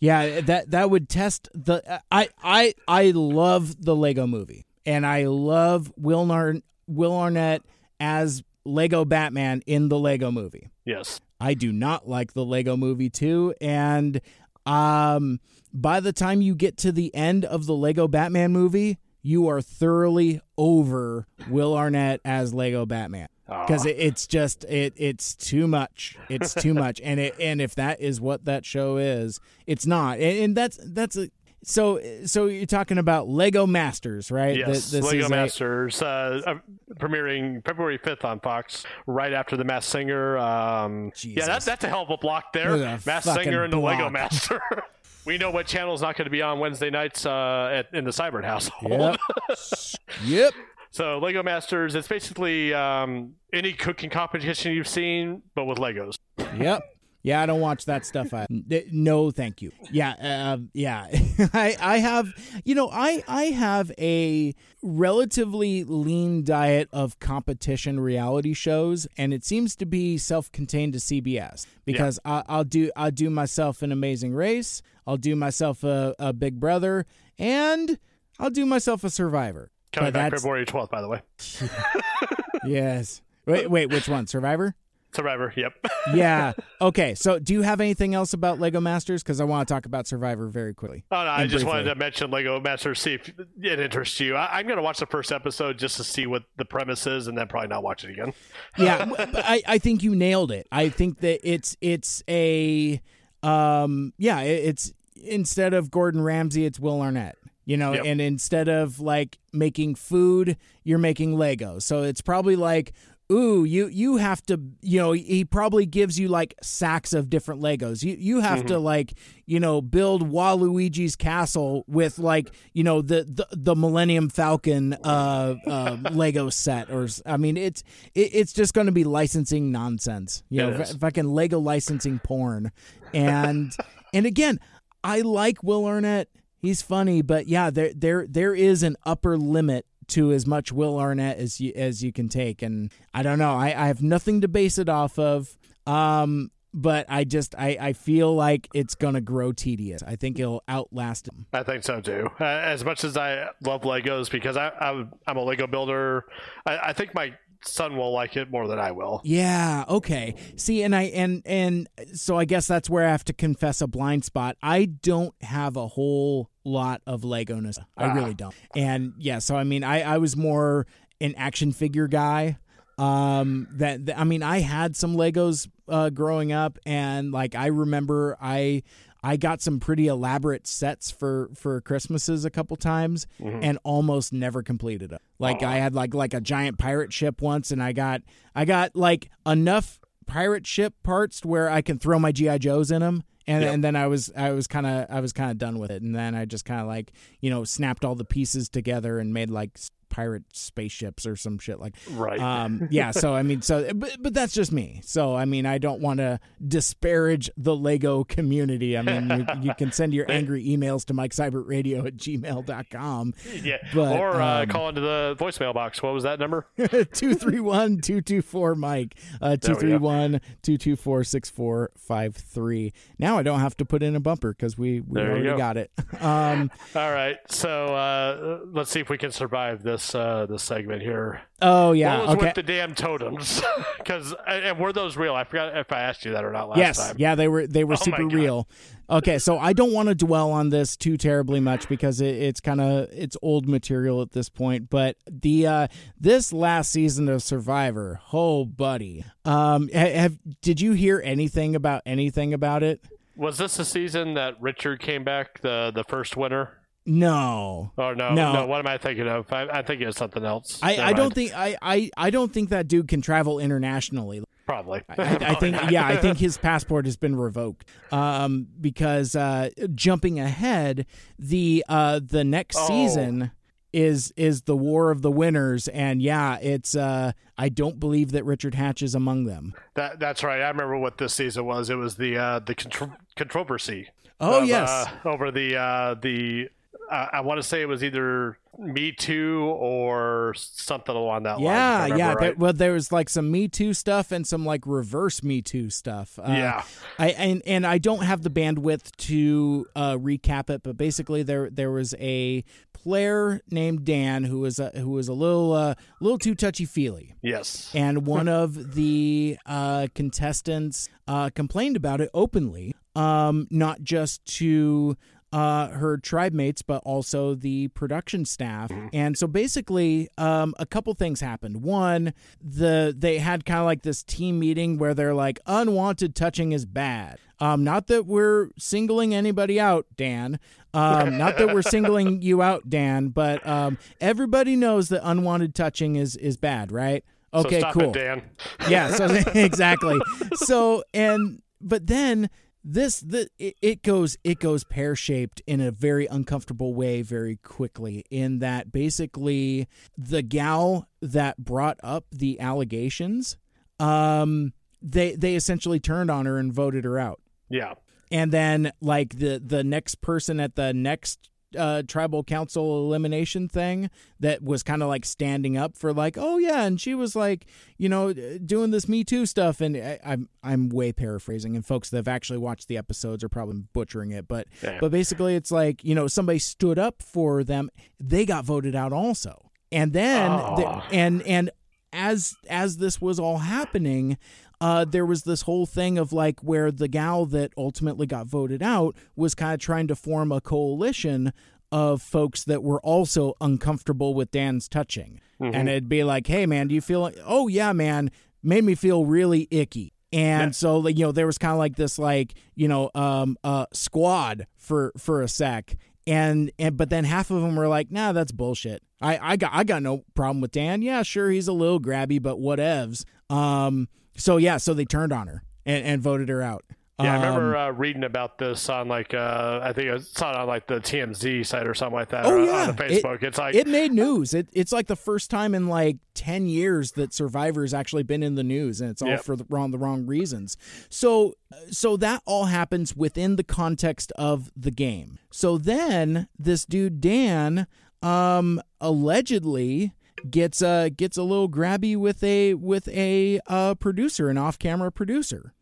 Yeah, 0.00 0.40
that 0.40 0.72
that 0.72 0.90
would 0.90 1.08
test 1.08 1.48
the. 1.54 2.02
I 2.10 2.28
I 2.42 2.74
I 2.88 3.12
love 3.12 3.84
the 3.84 3.94
Lego 3.94 4.26
Movie, 4.26 4.66
and 4.84 5.06
I 5.06 5.26
love 5.26 5.92
Will 5.96 6.26
Nar- 6.26 6.56
Will 6.88 7.14
Arnett 7.16 7.62
as 8.00 8.42
Lego 8.64 9.04
Batman 9.04 9.62
in 9.64 9.88
the 9.90 9.98
Lego 10.00 10.32
Movie. 10.32 10.70
Yes. 10.84 11.20
I 11.40 11.54
do 11.54 11.70
not 11.70 12.08
like 12.08 12.32
the 12.32 12.44
Lego 12.44 12.76
Movie 12.76 13.10
too, 13.10 13.54
and 13.60 14.20
um, 14.66 15.38
by 15.72 16.00
the 16.00 16.12
time 16.12 16.42
you 16.42 16.56
get 16.56 16.76
to 16.78 16.90
the 16.90 17.14
end 17.14 17.44
of 17.44 17.66
the 17.66 17.74
Lego 17.74 18.08
Batman 18.08 18.50
movie, 18.50 18.98
you 19.22 19.48
are 19.48 19.60
thoroughly 19.62 20.40
over 20.58 21.26
Will 21.48 21.76
Arnett 21.76 22.20
as 22.24 22.52
Lego 22.52 22.84
Batman 22.86 23.28
because 23.46 23.84
it, 23.86 23.96
it's 23.98 24.26
just 24.26 24.64
it 24.64 24.94
it's 24.96 25.34
too 25.34 25.66
much 25.68 26.16
it's 26.30 26.54
too 26.54 26.72
much 26.72 27.00
and 27.04 27.20
it 27.20 27.34
and 27.38 27.60
if 27.60 27.74
that 27.74 28.00
is 28.00 28.20
what 28.20 28.44
that 28.46 28.64
show 28.64 28.96
is 28.96 29.40
it's 29.66 29.84
not 29.86 30.18
and, 30.18 30.38
and 30.38 30.56
that's 30.56 30.78
that's 30.86 31.16
a 31.16 31.28
so 31.62 32.00
so 32.24 32.46
you're 32.46 32.64
talking 32.66 32.96
about 32.98 33.28
lego 33.28 33.66
masters 33.66 34.30
right 34.30 34.56
Yes. 34.56 34.90
Th- 34.90 35.02
Lego 35.02 35.18
is 35.18 35.26
a- 35.26 35.28
Masters 35.28 36.02
uh, 36.02 36.40
uh, 36.46 36.54
premiering 36.94 37.62
February 37.64 37.98
5th 37.98 38.24
on 38.24 38.40
Fox, 38.40 38.84
right 39.06 39.32
after 39.32 39.56
the 39.56 39.64
Masked 39.64 39.90
Singer. 39.92 40.38
Um, 40.38 41.12
yeah, 41.20 41.46
that, 41.46 41.62
that's 41.62 41.84
a 41.84 41.88
hell 41.88 42.02
of 42.02 42.10
a 42.10 42.16
block 42.16 42.52
there. 42.52 42.76
Masked 43.06 43.34
Singer 43.34 43.64
and 43.64 43.72
the 43.72 43.78
Lego. 43.78 44.08
Master. 44.10 44.60
we 45.24 45.38
know 45.38 45.50
what 45.50 45.66
channel 45.66 45.94
is 45.94 46.02
not 46.02 46.16
going 46.16 46.26
to 46.26 46.30
be 46.30 46.42
on 46.42 46.58
Wednesday 46.58 46.90
nights 46.90 47.26
uh, 47.26 47.70
at, 47.72 47.94
in 47.94 48.04
the 48.04 48.10
Seibert 48.10 48.44
household. 48.44 48.92
yep 48.92 49.20
yep 50.24 50.54
So 50.90 51.18
Lego 51.18 51.42
Masters, 51.42 51.94
it's 51.94 52.08
basically 52.08 52.74
um, 52.74 53.34
any 53.52 53.72
cooking 53.72 54.10
competition 54.10 54.72
you've 54.72 54.88
seen, 54.88 55.42
but 55.54 55.64
with 55.64 55.78
Legos. 55.78 56.16
Yep. 56.58 56.82
Yeah, 57.24 57.40
I 57.40 57.46
don't 57.46 57.60
watch 57.60 57.84
that 57.84 58.04
stuff. 58.04 58.34
I, 58.34 58.46
no, 58.90 59.30
thank 59.30 59.62
you. 59.62 59.70
Yeah, 59.92 60.14
uh, 60.54 60.58
yeah. 60.72 61.06
I 61.54 61.76
I 61.80 61.98
have 61.98 62.32
you 62.64 62.74
know 62.74 62.90
I 62.92 63.22
I 63.28 63.44
have 63.44 63.92
a 63.96 64.54
relatively 64.82 65.84
lean 65.84 66.42
diet 66.42 66.88
of 66.92 67.20
competition 67.20 68.00
reality 68.00 68.54
shows, 68.54 69.06
and 69.16 69.32
it 69.32 69.44
seems 69.44 69.76
to 69.76 69.86
be 69.86 70.18
self-contained 70.18 70.94
to 70.94 70.98
CBS 70.98 71.66
because 71.84 72.18
I, 72.24 72.42
I'll 72.48 72.64
do 72.64 72.90
I'll 72.96 73.12
do 73.12 73.30
myself 73.30 73.82
an 73.82 73.92
Amazing 73.92 74.34
Race, 74.34 74.82
I'll 75.06 75.16
do 75.16 75.36
myself 75.36 75.84
a, 75.84 76.14
a 76.18 76.32
Big 76.32 76.60
Brother, 76.60 77.06
and 77.38 77.98
I'll 78.38 78.50
do 78.50 78.66
myself 78.66 79.04
a 79.04 79.10
Survivor. 79.10 79.70
Coming 79.92 80.12
back 80.12 80.32
February 80.32 80.64
12th, 80.64 80.90
by 80.90 81.00
the 81.00 81.08
way. 81.08 81.20
Yes. 82.64 83.22
Wait, 83.46 83.68
wait, 83.68 83.86
which 83.90 84.08
one? 84.08 84.26
Survivor? 84.28 84.76
Survivor, 85.14 85.52
yep. 85.56 85.74
Yeah. 86.14 86.52
Okay. 86.80 87.14
So, 87.14 87.38
do 87.38 87.52
you 87.52 87.62
have 87.62 87.80
anything 87.80 88.14
else 88.14 88.32
about 88.32 88.58
Lego 88.60 88.80
Masters? 88.80 89.22
Because 89.22 89.40
I 89.40 89.44
want 89.44 89.66
to 89.66 89.74
talk 89.74 89.84
about 89.84 90.06
Survivor 90.06 90.46
very 90.46 90.72
quickly. 90.74 91.04
Oh, 91.10 91.24
no, 91.24 91.30
I 91.30 91.42
just 91.42 91.64
briefly. 91.64 91.66
wanted 91.66 91.84
to 91.84 91.94
mention 91.96 92.30
Lego 92.30 92.60
Masters, 92.60 93.00
see 93.00 93.14
if 93.14 93.32
it 93.60 93.80
interests 93.80 94.18
you. 94.20 94.36
I, 94.36 94.58
I'm 94.58 94.66
going 94.66 94.78
to 94.78 94.82
watch 94.82 94.98
the 94.98 95.06
first 95.06 95.32
episode 95.32 95.78
just 95.78 95.96
to 95.96 96.04
see 96.04 96.26
what 96.26 96.44
the 96.56 96.64
premise 96.64 97.06
is 97.06 97.26
and 97.26 97.36
then 97.36 97.46
probably 97.48 97.68
not 97.68 97.82
watch 97.82 98.04
it 98.04 98.10
again. 98.10 98.32
Yeah, 98.78 99.10
I, 99.18 99.62
I 99.66 99.78
think 99.78 100.02
you 100.02 100.14
nailed 100.14 100.50
it. 100.50 100.66
I 100.72 100.88
think 100.88 101.18
that 101.20 101.40
it's 101.42 101.76
it's 101.80 102.22
a 102.28 103.00
um 103.42 104.12
yeah, 104.18 104.40
it- 104.40 104.64
it's 104.68 104.92
instead 105.24 105.74
of 105.74 105.90
Gordon 105.90 106.22
Ramsay, 106.22 106.64
it's 106.64 106.80
Will 106.80 107.00
Arnett. 107.00 107.36
You 107.64 107.76
know, 107.76 107.92
Yep. 107.94 108.04
and 108.06 108.20
instead 108.20 108.68
of 108.68 108.98
like 108.98 109.38
making 109.52 109.94
food, 109.94 110.56
you're 110.82 110.98
making 110.98 111.34
Legos. 111.36 111.82
So 111.82 112.02
it's 112.02 112.20
probably 112.20 112.56
like 112.56 112.92
Ooh, 113.32 113.64
you 113.64 113.86
you 113.86 114.18
have 114.18 114.42
to 114.42 114.60
you 114.82 115.00
know 115.00 115.12
he 115.12 115.44
probably 115.44 115.86
gives 115.86 116.18
you 116.20 116.28
like 116.28 116.54
sacks 116.60 117.14
of 117.14 117.30
different 117.30 117.62
Legos. 117.62 118.02
You 118.02 118.14
you 118.18 118.40
have 118.40 118.66
to 118.66 118.78
like 118.78 119.14
you 119.46 119.58
know 119.58 119.80
build 119.80 120.30
Waluigi's 120.30 121.16
castle 121.16 121.84
with 121.86 122.18
like 122.18 122.50
you 122.74 122.84
know 122.84 123.00
the 123.00 123.24
the, 123.24 123.46
the 123.52 123.74
Millennium 123.74 124.28
Falcon 124.28 124.92
uh, 124.92 125.54
uh 125.66 125.96
Lego 126.12 126.50
set 126.50 126.90
or 126.90 127.08
I 127.24 127.38
mean 127.38 127.56
it's 127.56 127.82
it, 128.14 128.34
it's 128.34 128.52
just 128.52 128.74
going 128.74 128.86
to 128.86 128.92
be 128.92 129.04
licensing 129.04 129.72
nonsense. 129.72 130.42
You 130.50 130.62
know, 130.62 130.70
f- 130.72 130.98
fucking 131.00 131.24
Lego 131.24 131.58
licensing 131.58 132.18
porn. 132.18 132.70
And 133.14 133.74
and 134.12 134.26
again, 134.26 134.60
I 135.02 135.22
like 135.22 135.62
Will 135.62 135.86
Arnett. 135.86 136.28
He's 136.58 136.82
funny, 136.82 137.22
but 137.22 137.48
yeah, 137.48 137.70
there 137.70 137.92
there 137.94 138.26
there 138.28 138.54
is 138.54 138.82
an 138.82 138.96
upper 139.06 139.38
limit 139.38 139.86
to 140.12 140.32
as 140.32 140.46
much 140.46 140.72
Will 140.72 140.98
Arnett 140.98 141.38
as 141.38 141.60
you 141.60 141.72
as 141.74 142.02
you 142.02 142.12
can 142.12 142.28
take, 142.28 142.62
and 142.62 142.92
I 143.12 143.22
don't 143.22 143.38
know. 143.38 143.52
I, 143.52 143.66
I 143.68 143.86
have 143.86 144.02
nothing 144.02 144.40
to 144.42 144.48
base 144.48 144.78
it 144.78 144.88
off 144.88 145.18
of. 145.18 145.56
Um, 145.86 146.50
but 146.74 147.06
I 147.08 147.24
just 147.24 147.54
I, 147.56 147.76
I 147.80 147.92
feel 147.92 148.34
like 148.34 148.68
it's 148.74 148.94
gonna 148.94 149.20
grow 149.20 149.52
tedious. 149.52 150.02
I 150.02 150.16
think 150.16 150.38
it'll 150.38 150.62
outlast 150.68 151.28
him. 151.28 151.46
I 151.52 151.62
think 151.62 151.82
so 151.82 152.00
too. 152.00 152.30
Uh, 152.40 152.44
as 152.44 152.84
much 152.84 153.04
as 153.04 153.16
I 153.16 153.48
love 153.62 153.82
Legos 153.82 154.30
because 154.30 154.56
I, 154.56 154.70
I'm, 154.80 155.12
I'm 155.26 155.36
a 155.36 155.42
Lego 155.42 155.66
builder, 155.66 156.24
I, 156.66 156.78
I 156.78 156.92
think 156.92 157.14
my 157.14 157.34
son 157.64 157.96
will 157.96 158.12
like 158.12 158.36
it 158.36 158.50
more 158.50 158.66
than 158.66 158.78
I 158.78 158.90
will. 158.92 159.20
Yeah, 159.24 159.84
okay. 159.88 160.34
See, 160.56 160.82
and 160.82 160.94
I 160.94 161.02
and 161.04 161.42
and 161.46 161.88
so 162.14 162.36
I 162.38 162.44
guess 162.44 162.66
that's 162.66 162.88
where 162.90 163.06
I 163.06 163.10
have 163.10 163.24
to 163.26 163.32
confess 163.32 163.80
a 163.80 163.86
blind 163.86 164.24
spot. 164.24 164.56
I 164.62 164.84
don't 164.86 165.34
have 165.42 165.76
a 165.76 165.86
whole 165.88 166.50
lot 166.64 167.02
of 167.06 167.24
Lego 167.24 167.58
nostalgia. 167.60 167.88
I 167.96 168.06
Ah. 168.06 168.12
really 168.14 168.34
don't. 168.34 168.54
And 168.76 169.14
yeah, 169.18 169.38
so 169.38 169.56
I 169.56 169.64
mean, 169.64 169.84
I 169.84 170.02
I 170.02 170.18
was 170.18 170.36
more 170.36 170.86
an 171.20 171.34
action 171.36 171.72
figure 171.72 172.08
guy. 172.08 172.58
Um 172.98 173.68
that, 173.72 174.06
that- 174.06 174.18
I 174.18 174.24
mean, 174.24 174.42
I 174.42 174.60
had 174.60 174.96
some 174.96 175.16
Legos 175.16 175.68
uh 175.88 176.10
growing 176.10 176.52
up 176.52 176.78
and 176.86 177.32
like 177.32 177.54
I 177.54 177.66
remember 177.66 178.36
I 178.40 178.82
I 179.22 179.36
got 179.36 179.60
some 179.60 179.78
pretty 179.78 180.08
elaborate 180.08 180.66
sets 180.66 181.10
for 181.10 181.50
for 181.54 181.80
Christmases 181.80 182.44
a 182.44 182.50
couple 182.50 182.76
times 182.76 183.26
mm-hmm. 183.40 183.60
and 183.62 183.78
almost 183.84 184.32
never 184.32 184.62
completed 184.62 185.10
them. 185.10 185.20
Like 185.38 185.62
I 185.62 185.76
had 185.76 185.94
like 185.94 186.14
like 186.14 186.34
a 186.34 186.40
giant 186.40 186.78
pirate 186.78 187.12
ship 187.12 187.40
once 187.40 187.70
and 187.70 187.82
I 187.82 187.92
got 187.92 188.22
I 188.54 188.64
got 188.64 188.96
like 188.96 189.30
enough 189.46 190.00
pirate 190.26 190.66
ship 190.66 190.94
parts 191.02 191.44
where 191.44 191.70
I 191.70 191.82
can 191.82 191.98
throw 191.98 192.18
my 192.18 192.32
GI 192.32 192.58
Joes 192.60 192.90
in 192.90 193.00
them. 193.00 193.24
And, 193.44 193.62
Yep. 193.64 193.74
and 193.74 193.84
then 193.84 193.96
I 193.96 194.06
was 194.06 194.32
I 194.36 194.52
was 194.52 194.66
kind 194.68 194.86
of 194.86 195.06
I 195.10 195.20
was 195.20 195.32
kind 195.32 195.50
of 195.50 195.58
done 195.58 195.78
with 195.78 195.90
it 195.90 196.00
and 196.02 196.14
then 196.14 196.34
I 196.34 196.44
just 196.44 196.64
kind 196.64 196.80
of 196.80 196.86
like 196.86 197.12
you 197.40 197.50
know 197.50 197.64
snapped 197.64 198.04
all 198.04 198.14
the 198.14 198.24
pieces 198.24 198.68
together 198.68 199.18
and 199.18 199.34
made 199.34 199.50
like 199.50 199.78
pirate 200.12 200.42
spaceships 200.52 201.24
or 201.26 201.34
some 201.36 201.58
shit 201.58 201.80
like 201.80 201.94
Right. 202.10 202.38
um 202.38 202.86
yeah 202.90 203.12
so 203.12 203.34
I 203.34 203.42
mean 203.42 203.62
so 203.62 203.90
but, 203.94 204.14
but 204.20 204.34
that's 204.34 204.52
just 204.52 204.70
me 204.70 205.00
so 205.02 205.34
I 205.34 205.46
mean 205.46 205.64
I 205.64 205.78
don't 205.78 206.02
want 206.02 206.18
to 206.18 206.38
disparage 206.68 207.48
the 207.56 207.74
Lego 207.74 208.22
community 208.22 208.98
I 208.98 209.02
mean 209.02 209.30
you, 209.30 209.46
you 209.62 209.74
can 209.74 209.90
send 209.90 210.12
your 210.12 210.26
angry 210.30 210.62
emails 210.66 211.06
to 211.06 211.14
mike 211.14 211.32
Seibert 211.32 211.66
radio 211.66 212.04
at 212.06 212.16
gmail.com 212.18 213.32
yeah. 213.62 213.78
but, 213.94 214.20
or 214.20 214.42
uh, 214.42 214.62
um, 214.64 214.68
call 214.68 214.90
into 214.90 215.00
the 215.00 215.34
voicemail 215.38 215.72
box. 215.72 216.02
What 216.02 216.12
was 216.12 216.24
that 216.24 216.38
number? 216.38 216.66
231-224 216.78 218.76
Mike 218.76 219.14
uh 219.40 219.56
There 219.60 219.74
we 219.76 219.80
go. 219.92 219.98
231-224-6453 219.98 222.92
now 223.18 223.38
I 223.38 223.42
don't 223.42 223.60
have 223.60 223.76
to 223.78 223.84
put 223.84 224.02
in 224.02 224.16
a 224.16 224.20
bumper 224.20 224.52
because 224.52 224.76
we, 224.76 225.00
we 225.00 225.14
There 225.20 225.30
already 225.30 225.44
go. 225.46 225.56
got 225.56 225.76
it 225.76 225.90
um 226.20 226.70
All 226.94 227.12
right. 227.12 227.36
So 227.48 227.94
uh, 227.94 228.60
let's 228.66 228.90
see 228.90 229.00
if 229.00 229.08
we 229.08 229.18
can 229.18 229.30
survive 229.32 229.82
this 229.82 230.01
uh, 230.14 230.46
this 230.46 230.62
segment 230.62 231.02
here. 231.02 231.42
oh 231.60 231.92
yeah 231.92 232.18
what 232.18 232.26
was 232.26 232.36
okay 232.36 232.46
with 232.46 232.54
the 232.54 232.62
damn 232.62 232.94
totems? 232.94 233.62
Because 233.98 234.34
and 234.48 234.78
were 234.80 234.92
those 234.92 235.16
real? 235.16 235.34
I 235.34 235.44
forgot 235.44 235.76
if 235.76 235.92
I 235.92 236.00
asked 236.00 236.24
you 236.24 236.32
that 236.32 236.44
or 236.44 236.50
not 236.50 236.68
last 236.68 236.78
yes 236.78 236.98
time. 236.98 237.16
yeah 237.18 237.34
they 237.36 237.46
were 237.46 237.66
they 237.66 237.84
were 237.84 237.94
Oh 237.94 238.04
super 238.04 238.26
real 238.26 238.68
okay 239.10 239.38
so 239.38 239.58
i 239.58 239.72
don't 239.72 239.92
want 239.92 240.08
to 240.08 240.14
dwell 240.14 240.50
on 240.52 240.70
this 240.70 240.96
too 240.96 241.16
terribly 241.16 241.60
much 241.60 241.88
because 241.88 242.20
it, 242.20 242.34
it's 242.34 242.60
kind 242.60 242.80
of 242.80 243.08
it's 243.12 243.36
old 243.42 243.68
material 243.68 244.22
at 244.22 244.30
this 244.32 244.48
point 244.48 244.88
but 244.90 245.16
the 245.30 245.66
uh 245.66 245.86
this 246.18 246.52
last 246.52 246.90
season 246.90 247.28
of 247.28 247.42
survivor 247.42 248.20
oh 248.32 248.64
buddy 248.64 249.24
um 249.44 249.88
have 249.88 250.38
did 250.62 250.80
you 250.80 250.92
hear 250.92 251.20
anything 251.24 251.74
about 251.76 252.00
anything 252.06 252.54
about 252.54 252.82
it 252.82 253.00
Was 253.36 253.58
this 253.58 253.76
the 253.76 253.84
season 253.84 254.34
that 254.34 254.60
Richard 254.60 255.00
came 255.00 255.24
back, 255.24 255.60
the 255.60 255.90
the 255.94 256.04
first 256.04 256.36
winner? 256.36 256.78
No 257.06 257.92
Oh 257.98 258.12
no, 258.14 258.34
No. 258.34 258.66
What 258.66 258.78
am 258.80 258.86
I 258.86 258.98
thinking 258.98 259.28
of? 259.28 259.52
I, 259.52 259.66
I 259.68 259.82
think 259.82 260.00
it's 260.02 260.16
something 260.18 260.44
else. 260.44 260.78
I, 260.82 260.96
Never 260.96 261.02
I 261.02 261.12
don't 261.12 261.18
mind. 261.24 261.34
think 261.34 261.52
I, 261.54 261.76
I, 261.82 262.10
I 262.16 262.30
don't 262.30 262.52
think 262.52 262.68
that 262.70 262.88
dude 262.88 263.08
can 263.08 263.20
travel 263.22 263.58
internationally. 263.58 264.42
probably. 264.66 265.02
I, 265.08 265.14
I 265.40 265.54
think 265.54 265.76
yeah, 265.90 266.06
I 266.06 266.16
think 266.16 266.38
his 266.38 266.56
passport 266.58 267.04
has 267.06 267.16
been 267.16 267.34
revoked. 267.36 267.84
Um, 268.12 268.68
because 268.80 269.34
uh, 269.34 269.70
jumping 269.94 270.38
ahead, 270.40 271.06
the 271.38 271.84
uh, 271.88 272.20
the 272.22 272.44
next 272.44 272.76
Oh. 272.78 272.86
season 272.86 273.50
is 273.92 274.32
is 274.36 274.62
the 274.62 274.76
War 274.76 275.10
of 275.10 275.20
the 275.22 275.30
Winners, 275.30 275.88
and 275.88 276.22
yeah, 276.22 276.58
it's 276.62 276.94
uh, 276.96 277.32
I 277.58 277.68
don't 277.68 277.98
believe 278.00 278.32
that 278.32 278.44
Richard 278.44 278.74
Hatch 278.74 279.02
is 279.02 279.14
among 279.14 279.44
them. 279.44 279.74
that 279.94 280.18
that's 280.20 280.42
right. 280.42 280.62
I 280.62 280.68
remember 280.68 280.96
what 280.96 281.18
this 281.18 281.34
season 281.34 281.66
was. 281.66 281.90
It 281.90 281.96
was 281.96 282.16
the 282.16 282.38
uh, 282.38 282.58
the 282.60 282.74
contro- 282.74 283.16
controversy. 283.36 284.08
Oh 284.40 284.62
of, 284.62 284.68
yes, 284.68 284.88
uh, 284.88 285.28
over 285.28 285.50
the 285.50 285.76
uh, 285.76 286.14
the. 286.14 286.68
Uh, 287.12 287.28
I 287.30 287.40
want 287.42 287.58
to 287.60 287.62
say 287.62 287.82
it 287.82 287.88
was 287.88 288.02
either 288.02 288.56
Me 288.78 289.12
Too 289.12 289.64
or 289.76 290.54
something 290.56 291.14
along 291.14 291.42
that 291.42 291.60
line. 291.60 292.10
if 292.10 292.16
yeah, 292.16 292.16
yeah. 292.16 292.28
right. 292.28 292.40
There, 292.40 292.54
well, 292.54 292.72
there 292.72 292.92
was 292.92 293.12
like 293.12 293.28
some 293.28 293.50
Me 293.50 293.68
Too 293.68 293.92
stuff 293.92 294.32
and 294.32 294.46
some 294.46 294.64
like 294.64 294.86
reverse 294.86 295.42
Me 295.42 295.60
Too 295.60 295.90
stuff. 295.90 296.38
Uh, 296.38 296.46
Yeah. 296.48 296.82
I 297.18 297.28
and 297.32 297.62
and 297.66 297.86
I 297.86 297.98
don't 297.98 298.22
have 298.22 298.42
the 298.42 298.48
bandwidth 298.48 299.14
to 299.28 299.86
uh, 299.94 300.16
recap 300.16 300.70
it, 300.70 300.82
but 300.82 300.96
basically 300.96 301.42
there 301.42 301.68
there 301.68 301.90
was 301.90 302.14
a 302.18 302.64
player 302.94 303.60
named 303.70 304.06
Dan 304.06 304.44
who 304.44 304.60
was 304.60 304.78
a, 304.78 304.90
who 304.94 305.10
was 305.10 305.28
a 305.28 305.34
little 305.34 305.74
uh, 305.74 305.94
little 306.20 306.38
too 306.38 306.54
touchy 306.54 306.86
feely, 306.86 307.34
yes. 307.42 307.90
and 307.94 308.26
one 308.26 308.48
of 308.48 308.94
the 308.94 309.58
uh, 309.66 310.06
contestants 310.14 311.10
uh, 311.28 311.50
complained 311.50 311.96
about 311.96 312.22
it 312.22 312.30
openly, 312.32 312.94
um, 313.14 313.66
not 313.70 314.02
just 314.02 314.44
to 314.46 315.16
uh, 315.52 315.88
her 315.88 316.16
tribe 316.16 316.52
mates, 316.52 316.82
but 316.82 317.02
also 317.04 317.54
the 317.54 317.88
production 317.88 318.44
staff. 318.44 318.90
And 319.12 319.36
so 319.36 319.46
basically, 319.46 320.28
um, 320.38 320.74
a 320.78 320.86
couple 320.86 321.12
things 321.14 321.40
happened. 321.40 321.82
One, 321.82 322.32
the 322.60 323.14
they 323.16 323.38
had 323.38 323.64
kind 323.64 323.80
of 323.80 323.86
like 323.86 324.02
this 324.02 324.22
team 324.22 324.58
meeting 324.58 324.98
where 324.98 325.14
they're 325.14 325.34
like, 325.34 325.60
unwanted 325.66 326.34
touching 326.34 326.72
is 326.72 326.86
bad. 326.86 327.38
Um, 327.60 327.84
not 327.84 328.08
that 328.08 328.26
we're 328.26 328.70
singling 328.78 329.34
anybody 329.34 329.78
out, 329.78 330.06
Dan. 330.16 330.58
Um, 330.94 331.38
not 331.38 331.58
that 331.58 331.72
we're 331.72 331.82
singling 331.82 332.42
you 332.42 332.60
out, 332.60 332.90
Dan, 332.90 333.28
but 333.28 333.64
um, 333.66 333.98
everybody 334.20 334.74
knows 334.74 335.10
that 335.10 335.20
unwanted 335.26 335.74
touching 335.74 336.16
is 336.16 336.34
is 336.36 336.56
bad, 336.56 336.90
right? 336.90 337.24
Okay, 337.54 337.80
so 337.80 337.92
cool 337.92 338.02
it, 338.04 338.14
Dan. 338.14 338.42
yeah 338.88 339.10
so 339.10 339.26
exactly 339.54 340.18
so 340.54 341.04
and 341.12 341.60
but 341.82 342.06
then 342.06 342.48
this 342.84 343.20
the 343.20 343.48
it, 343.58 343.76
it 343.80 344.02
goes 344.02 344.36
it 344.42 344.58
goes 344.58 344.84
pear-shaped 344.84 345.62
in 345.66 345.80
a 345.80 345.90
very 345.90 346.26
uncomfortable 346.26 346.94
way 346.94 347.22
very 347.22 347.56
quickly 347.56 348.24
in 348.30 348.58
that 348.58 348.90
basically 348.90 349.88
the 350.18 350.42
gal 350.42 351.06
that 351.20 351.58
brought 351.58 351.98
up 352.02 352.24
the 352.32 352.58
allegations 352.58 353.56
um 354.00 354.72
they 355.02 355.34
they 355.34 355.54
essentially 355.54 356.00
turned 356.00 356.30
on 356.30 356.46
her 356.46 356.58
and 356.58 356.72
voted 356.72 357.04
her 357.04 357.18
out. 357.18 357.40
Yeah. 357.68 357.94
And 358.30 358.52
then 358.52 358.92
like 359.00 359.38
the 359.38 359.60
the 359.64 359.84
next 359.84 360.20
person 360.20 360.60
at 360.60 360.76
the 360.76 360.94
next 360.94 361.50
uh, 361.76 362.02
tribal 362.06 362.42
council 362.44 363.04
elimination 363.06 363.68
thing 363.68 364.10
that 364.40 364.62
was 364.62 364.82
kind 364.82 365.02
of 365.02 365.08
like 365.08 365.24
standing 365.24 365.76
up 365.76 365.96
for 365.96 366.12
like 366.12 366.36
oh 366.38 366.58
yeah 366.58 366.84
and 366.84 367.00
she 367.00 367.14
was 367.14 367.34
like 367.36 367.66
you 367.98 368.08
know 368.08 368.32
doing 368.32 368.90
this 368.90 369.08
me 369.08 369.24
too 369.24 369.46
stuff 369.46 369.80
and 369.80 369.96
I, 369.96 370.18
i'm 370.24 370.48
i'm 370.62 370.88
way 370.88 371.12
paraphrasing 371.12 371.74
and 371.76 371.84
folks 371.84 372.10
that 372.10 372.16
have 372.18 372.28
actually 372.28 372.58
watched 372.58 372.88
the 372.88 372.96
episodes 372.96 373.42
are 373.44 373.48
probably 373.48 373.82
butchering 373.92 374.30
it 374.30 374.48
but 374.48 374.66
Yeah. 374.82 374.98
but 375.00 375.10
basically 375.10 375.54
it's 375.56 375.70
like 375.70 376.02
you 376.04 376.14
know 376.14 376.26
somebody 376.26 376.58
stood 376.58 376.98
up 376.98 377.22
for 377.22 377.62
them 377.64 377.90
they 378.20 378.44
got 378.46 378.64
voted 378.64 378.94
out 378.94 379.12
also 379.12 379.70
and 379.90 380.12
then 380.12 380.50
the- 380.50 380.86
Oh. 380.86 381.02
and 381.12 381.42
and 381.42 381.70
as 382.14 382.56
as 382.68 382.98
this 382.98 383.20
was 383.22 383.40
all 383.40 383.58
happening 383.58 384.36
uh, 384.82 385.04
there 385.04 385.24
was 385.24 385.44
this 385.44 385.62
whole 385.62 385.86
thing 385.86 386.18
of 386.18 386.32
like 386.32 386.60
where 386.60 386.90
the 386.90 387.06
gal 387.06 387.46
that 387.46 387.72
ultimately 387.78 388.26
got 388.26 388.48
voted 388.48 388.82
out 388.82 389.16
was 389.36 389.54
kind 389.54 389.74
of 389.74 389.78
trying 389.78 390.08
to 390.08 390.16
form 390.16 390.50
a 390.50 390.60
coalition 390.60 391.52
of 391.92 392.20
folks 392.20 392.64
that 392.64 392.82
were 392.82 393.00
also 393.02 393.54
uncomfortable 393.60 394.34
with 394.34 394.50
Dan's 394.50 394.88
touching. 394.88 395.40
And 395.72 395.88
it'd 395.88 396.08
be 396.08 396.24
like, 396.24 396.48
hey, 396.48 396.66
man, 396.66 396.88
do 396.88 396.96
you 396.96 397.00
feel 397.00 397.20
like, 397.20 397.36
oh, 397.44 397.68
yeah, 397.68 397.92
man, 397.92 398.32
made 398.60 398.82
me 398.82 398.96
feel 398.96 399.24
really 399.24 399.68
icky. 399.70 400.14
And 400.32 400.74
so, 400.74 400.98
like, 400.98 401.16
you 401.16 401.26
know, 401.26 401.32
there 401.32 401.46
was 401.46 401.58
kind 401.58 401.72
of 401.72 401.78
like 401.78 401.94
this, 401.94 402.18
like, 402.18 402.54
you 402.74 402.88
know, 402.88 403.10
um, 403.14 403.56
uh, 403.62 403.86
squad 403.92 404.66
for 404.76 405.12
for 405.16 405.42
a 405.42 405.48
sec, 405.48 405.94
and 406.26 406.72
and 406.78 406.96
but 406.96 407.10
then 407.10 407.22
half 407.24 407.52
of 407.52 407.62
them 407.62 407.76
were 407.76 407.86
like, 407.86 408.10
nah, 408.10 408.32
that's 408.32 408.50
bullshit. 408.50 409.02
I 409.20 409.52
I 409.52 409.56
got 409.56 409.70
I 409.74 409.84
got 409.84 410.02
no 410.02 410.24
problem 410.34 410.60
with 410.60 410.72
Dan. 410.72 411.02
Yeah, 411.02 411.22
sure, 411.22 411.50
he's 411.50 411.68
a 411.68 411.72
little 411.72 412.00
grabby, 412.00 412.42
but 412.42 412.56
whatevs. 412.56 413.24
Um, 413.50 414.08
so 414.36 414.56
yeah, 414.56 414.76
so 414.76 414.94
they 414.94 415.04
turned 415.04 415.32
on 415.32 415.46
her 415.48 415.62
and, 415.84 416.04
and 416.04 416.22
voted 416.22 416.48
her 416.48 416.62
out. 416.62 416.84
Yeah, 417.20 417.34
I 417.34 417.36
Um, 417.36 417.42
remember 417.42 417.76
uh, 417.76 417.90
reading 417.92 418.24
about 418.24 418.58
this 418.58 418.88
on 418.88 419.06
like 419.06 419.32
uh, 419.34 419.80
I 419.82 419.92
think 419.92 420.10
I 420.10 420.18
saw 420.18 420.50
it 420.50 420.56
on 420.56 420.66
like 420.66 420.86
the 420.88 420.98
TMZ 420.98 421.64
site 421.66 421.86
or 421.86 421.94
something 421.94 422.16
like 422.18 422.30
that. 422.30 422.46
Oh 422.46 422.64
yeah, 422.64 422.88
on 422.88 422.96
Facebook. 422.96 423.42
it's 423.44 423.58
like 423.58 423.74
it 423.76 423.86
made 423.86 424.12
news. 424.12 424.54
It, 424.54 424.68
it's 424.72 424.90
like 424.92 425.06
the 425.06 425.14
first 425.14 425.48
time 425.50 425.74
in 425.74 425.86
like 425.88 426.16
ten 426.34 426.66
years 426.66 427.12
that 427.12 427.32
Survivor's 427.32 427.94
actually 427.94 428.22
been 428.24 428.42
in 428.42 428.54
the 428.56 428.64
news, 428.64 429.00
and 429.00 429.10
it's 429.10 429.22
all 429.22 429.28
Yep. 429.28 429.44
for 429.44 429.54
the 429.56 429.66
wrong 429.68 429.90
the 429.92 429.98
wrong 429.98 430.26
reasons. 430.26 430.76
So 431.10 431.54
so 431.90 432.16
that 432.16 432.42
all 432.44 432.64
happens 432.64 433.14
within 433.14 433.54
the 433.56 433.64
context 433.64 434.32
of 434.32 434.72
the 434.74 434.90
game. 434.90 435.38
So 435.52 435.78
then 435.78 436.48
this 436.58 436.84
dude 436.86 437.20
Dan, 437.20 437.86
um, 438.22 438.80
allegedly 439.00 440.12
gets 440.50 440.82
uh 440.82 441.08
gets 441.16 441.36
a 441.36 441.42
little 441.42 441.68
grabby 441.68 442.16
with 442.16 442.42
a 442.42 442.74
with 442.74 443.08
a 443.08 443.60
uh 443.66 443.94
producer, 443.96 444.48
an 444.48 444.58
off 444.58 444.78
camera 444.78 445.10
producer. 445.12 445.72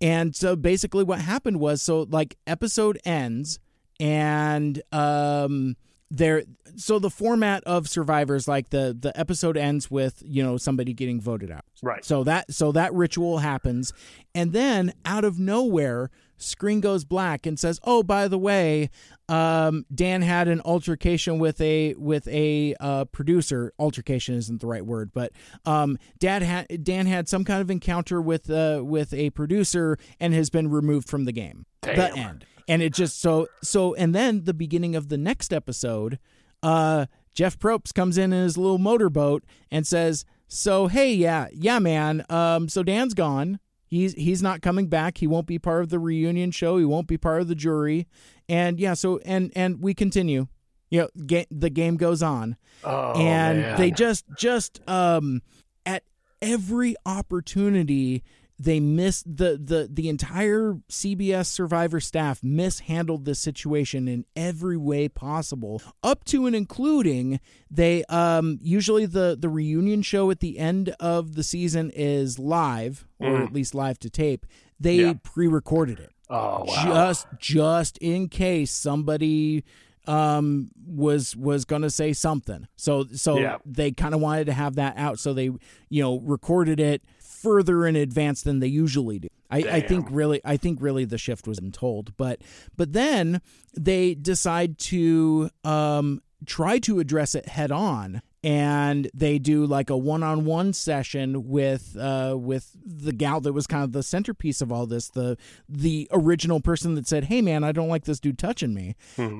And 0.00 0.34
so 0.34 0.56
basically 0.56 1.04
what 1.04 1.20
happened 1.20 1.60
was 1.60 1.80
so 1.82 2.02
like 2.10 2.36
episode 2.46 2.98
ends 3.04 3.58
and 4.00 4.82
um 4.92 5.76
there 6.10 6.42
so 6.76 6.98
the 6.98 7.10
format 7.10 7.62
of 7.64 7.88
survivors 7.88 8.46
like 8.48 8.70
the 8.70 8.96
the 8.98 9.18
episode 9.18 9.56
ends 9.56 9.90
with 9.90 10.22
you 10.24 10.42
know 10.42 10.56
somebody 10.56 10.92
getting 10.92 11.20
voted 11.20 11.50
out 11.50 11.64
Right. 11.82 12.04
so 12.04 12.24
that 12.24 12.52
so 12.52 12.72
that 12.72 12.92
ritual 12.92 13.38
happens 13.38 13.92
and 14.34 14.52
then 14.52 14.92
out 15.04 15.24
of 15.24 15.38
nowhere 15.38 16.10
screen 16.36 16.80
goes 16.80 17.04
black 17.04 17.46
and 17.46 17.58
says 17.58 17.80
oh 17.84 18.02
by 18.02 18.28
the 18.28 18.38
way 18.38 18.90
um 19.28 19.86
dan 19.94 20.20
had 20.22 20.48
an 20.48 20.60
altercation 20.64 21.38
with 21.38 21.60
a 21.60 21.94
with 21.94 22.28
a 22.28 22.74
uh 22.80 23.04
producer. 23.06 23.72
Altercation 23.78 24.34
isn't 24.34 24.60
the 24.60 24.66
right 24.66 24.84
word 24.84 25.12
but 25.14 25.32
um 25.64 25.98
dad 26.18 26.42
had 26.42 26.84
dan 26.84 27.06
had 27.06 27.28
some 27.28 27.44
kind 27.44 27.60
of 27.60 27.70
encounter 27.70 28.20
with 28.20 28.50
uh 28.50 28.82
with 28.84 29.14
a 29.14 29.30
producer 29.30 29.98
and 30.20 30.34
has 30.34 30.50
been 30.50 30.68
removed 30.68 31.08
from 31.08 31.24
the 31.24 31.32
game. 31.32 31.64
The 31.82 32.16
end. 32.16 32.46
And 32.68 32.82
it 32.82 32.92
just 32.94 33.20
so 33.20 33.48
so 33.62 33.94
and 33.94 34.14
then 34.14 34.44
the 34.44 34.54
beginning 34.54 34.94
of 34.94 35.08
the 35.08 35.18
next 35.18 35.52
episode 35.52 36.18
uh 36.62 37.06
jeff 37.34 37.58
probst 37.58 37.94
comes 37.94 38.16
in 38.16 38.32
in 38.32 38.42
his 38.42 38.56
little 38.56 38.78
motorboat 38.78 39.44
and 39.70 39.86
says 39.86 40.24
so 40.48 40.86
hey 40.86 41.12
yeah 41.12 41.48
yeah 41.52 41.78
man 41.78 42.24
um 42.30 42.68
so 42.68 42.82
dan's 42.82 43.12
gone 43.14 43.58
he's 43.94 44.14
he's 44.14 44.42
not 44.42 44.60
coming 44.62 44.88
back. 44.88 45.18
He 45.18 45.26
won't 45.26 45.46
be 45.46 45.58
part 45.58 45.82
of 45.82 45.88
the 45.90 45.98
reunion 45.98 46.50
show. 46.50 46.78
He 46.78 46.84
won't 46.84 47.06
be 47.06 47.16
part 47.16 47.40
of 47.40 47.48
the 47.48 47.54
jury. 47.54 48.06
And 48.48 48.78
yeah 48.78 48.94
so 48.94 49.18
and 49.24 49.52
and 49.54 49.80
we 49.80 49.94
continue. 49.94 50.48
You 50.90 51.00
know 51.02 51.08
ga- 51.26 51.46
the 51.50 51.70
game 51.70 51.96
goes 51.96 52.22
on. 52.22 52.56
Oh, 52.82 53.12
and 53.12 53.60
man. 53.60 53.78
they 53.78 53.90
just 53.90 54.24
just 54.36 54.80
um 54.88 55.42
at 55.86 56.02
every 56.42 56.94
opportunity 57.06 58.22
they 58.64 58.80
missed 58.80 59.24
the 59.26 59.58
the 59.62 59.88
the 59.90 60.08
entire 60.08 60.74
CBS 60.90 61.46
Survivor 61.46 62.00
staff 62.00 62.42
mishandled 62.42 63.24
this 63.24 63.38
situation 63.38 64.08
in 64.08 64.24
every 64.34 64.76
way 64.76 65.08
possible 65.08 65.80
up 66.02 66.24
to 66.24 66.46
and 66.46 66.56
including 66.56 67.40
they 67.70 68.04
um 68.04 68.58
usually 68.62 69.06
the 69.06 69.36
the 69.38 69.48
reunion 69.48 70.02
show 70.02 70.30
at 70.30 70.40
the 70.40 70.58
end 70.58 70.88
of 71.00 71.34
the 71.34 71.42
season 71.42 71.90
is 71.94 72.38
live 72.38 73.06
or 73.20 73.42
at 73.42 73.52
least 73.52 73.74
live 73.74 73.98
to 73.98 74.10
tape 74.10 74.46
they 74.80 74.96
Yeah. 74.96 75.14
pre-recorded 75.22 75.98
it 76.00 76.10
oh 76.30 76.64
wow. 76.64 76.84
just 76.86 77.26
just 77.38 77.98
in 77.98 78.28
case 78.28 78.70
somebody 78.70 79.64
um 80.06 80.70
was 80.86 81.34
was 81.36 81.64
gonna 81.64 81.88
say 81.90 82.12
something 82.12 82.66
so 82.76 83.06
so 83.14 83.38
Yeah. 83.38 83.56
they 83.64 83.90
kind 83.92 84.14
of 84.14 84.20
wanted 84.20 84.46
to 84.46 84.52
have 84.52 84.74
that 84.74 84.96
out 84.98 85.18
so 85.18 85.32
they 85.32 85.44
you 85.88 86.02
know 86.02 86.18
recorded 86.20 86.78
it 86.78 87.02
further 87.44 87.86
in 87.86 87.94
advance 87.94 88.42
than 88.42 88.58
they 88.60 88.66
usually 88.66 89.18
do. 89.20 89.28
I, 89.50 89.58
I 89.58 89.80
think 89.80 90.08
really 90.10 90.40
i 90.44 90.56
think 90.56 90.80
really 90.80 91.04
the 91.04 91.18
shift 91.18 91.46
was 91.46 91.60
told 91.72 92.16
but 92.16 92.40
but 92.76 92.92
then 92.92 93.40
they 93.76 94.14
decide 94.14 94.78
to 94.90 95.50
um 95.62 96.22
try 96.46 96.78
to 96.80 96.98
address 96.98 97.34
it 97.34 97.46
head 97.48 97.70
on 97.70 98.20
and 98.42 99.08
they 99.14 99.38
do 99.38 99.64
like 99.64 99.90
a 99.90 99.96
one-on-one 99.96 100.72
session 100.72 101.48
with 101.48 101.96
uh 102.00 102.34
with 102.36 102.70
the 102.84 103.12
gal 103.12 103.40
that 103.40 103.52
was 103.52 103.66
kind 103.66 103.84
of 103.84 103.92
the 103.92 104.02
centerpiece 104.02 104.60
of 104.60 104.72
all 104.72 104.86
this 104.86 105.08
the 105.10 105.36
the 105.68 106.08
original 106.10 106.60
person 106.60 106.94
that 106.96 107.06
said 107.06 107.24
hey 107.24 107.40
man 107.40 107.62
i 107.62 107.70
don't 107.70 107.88
like 107.88 108.04
this 108.04 108.18
dude 108.20 108.38
touching 108.38 108.74
me. 108.74 108.96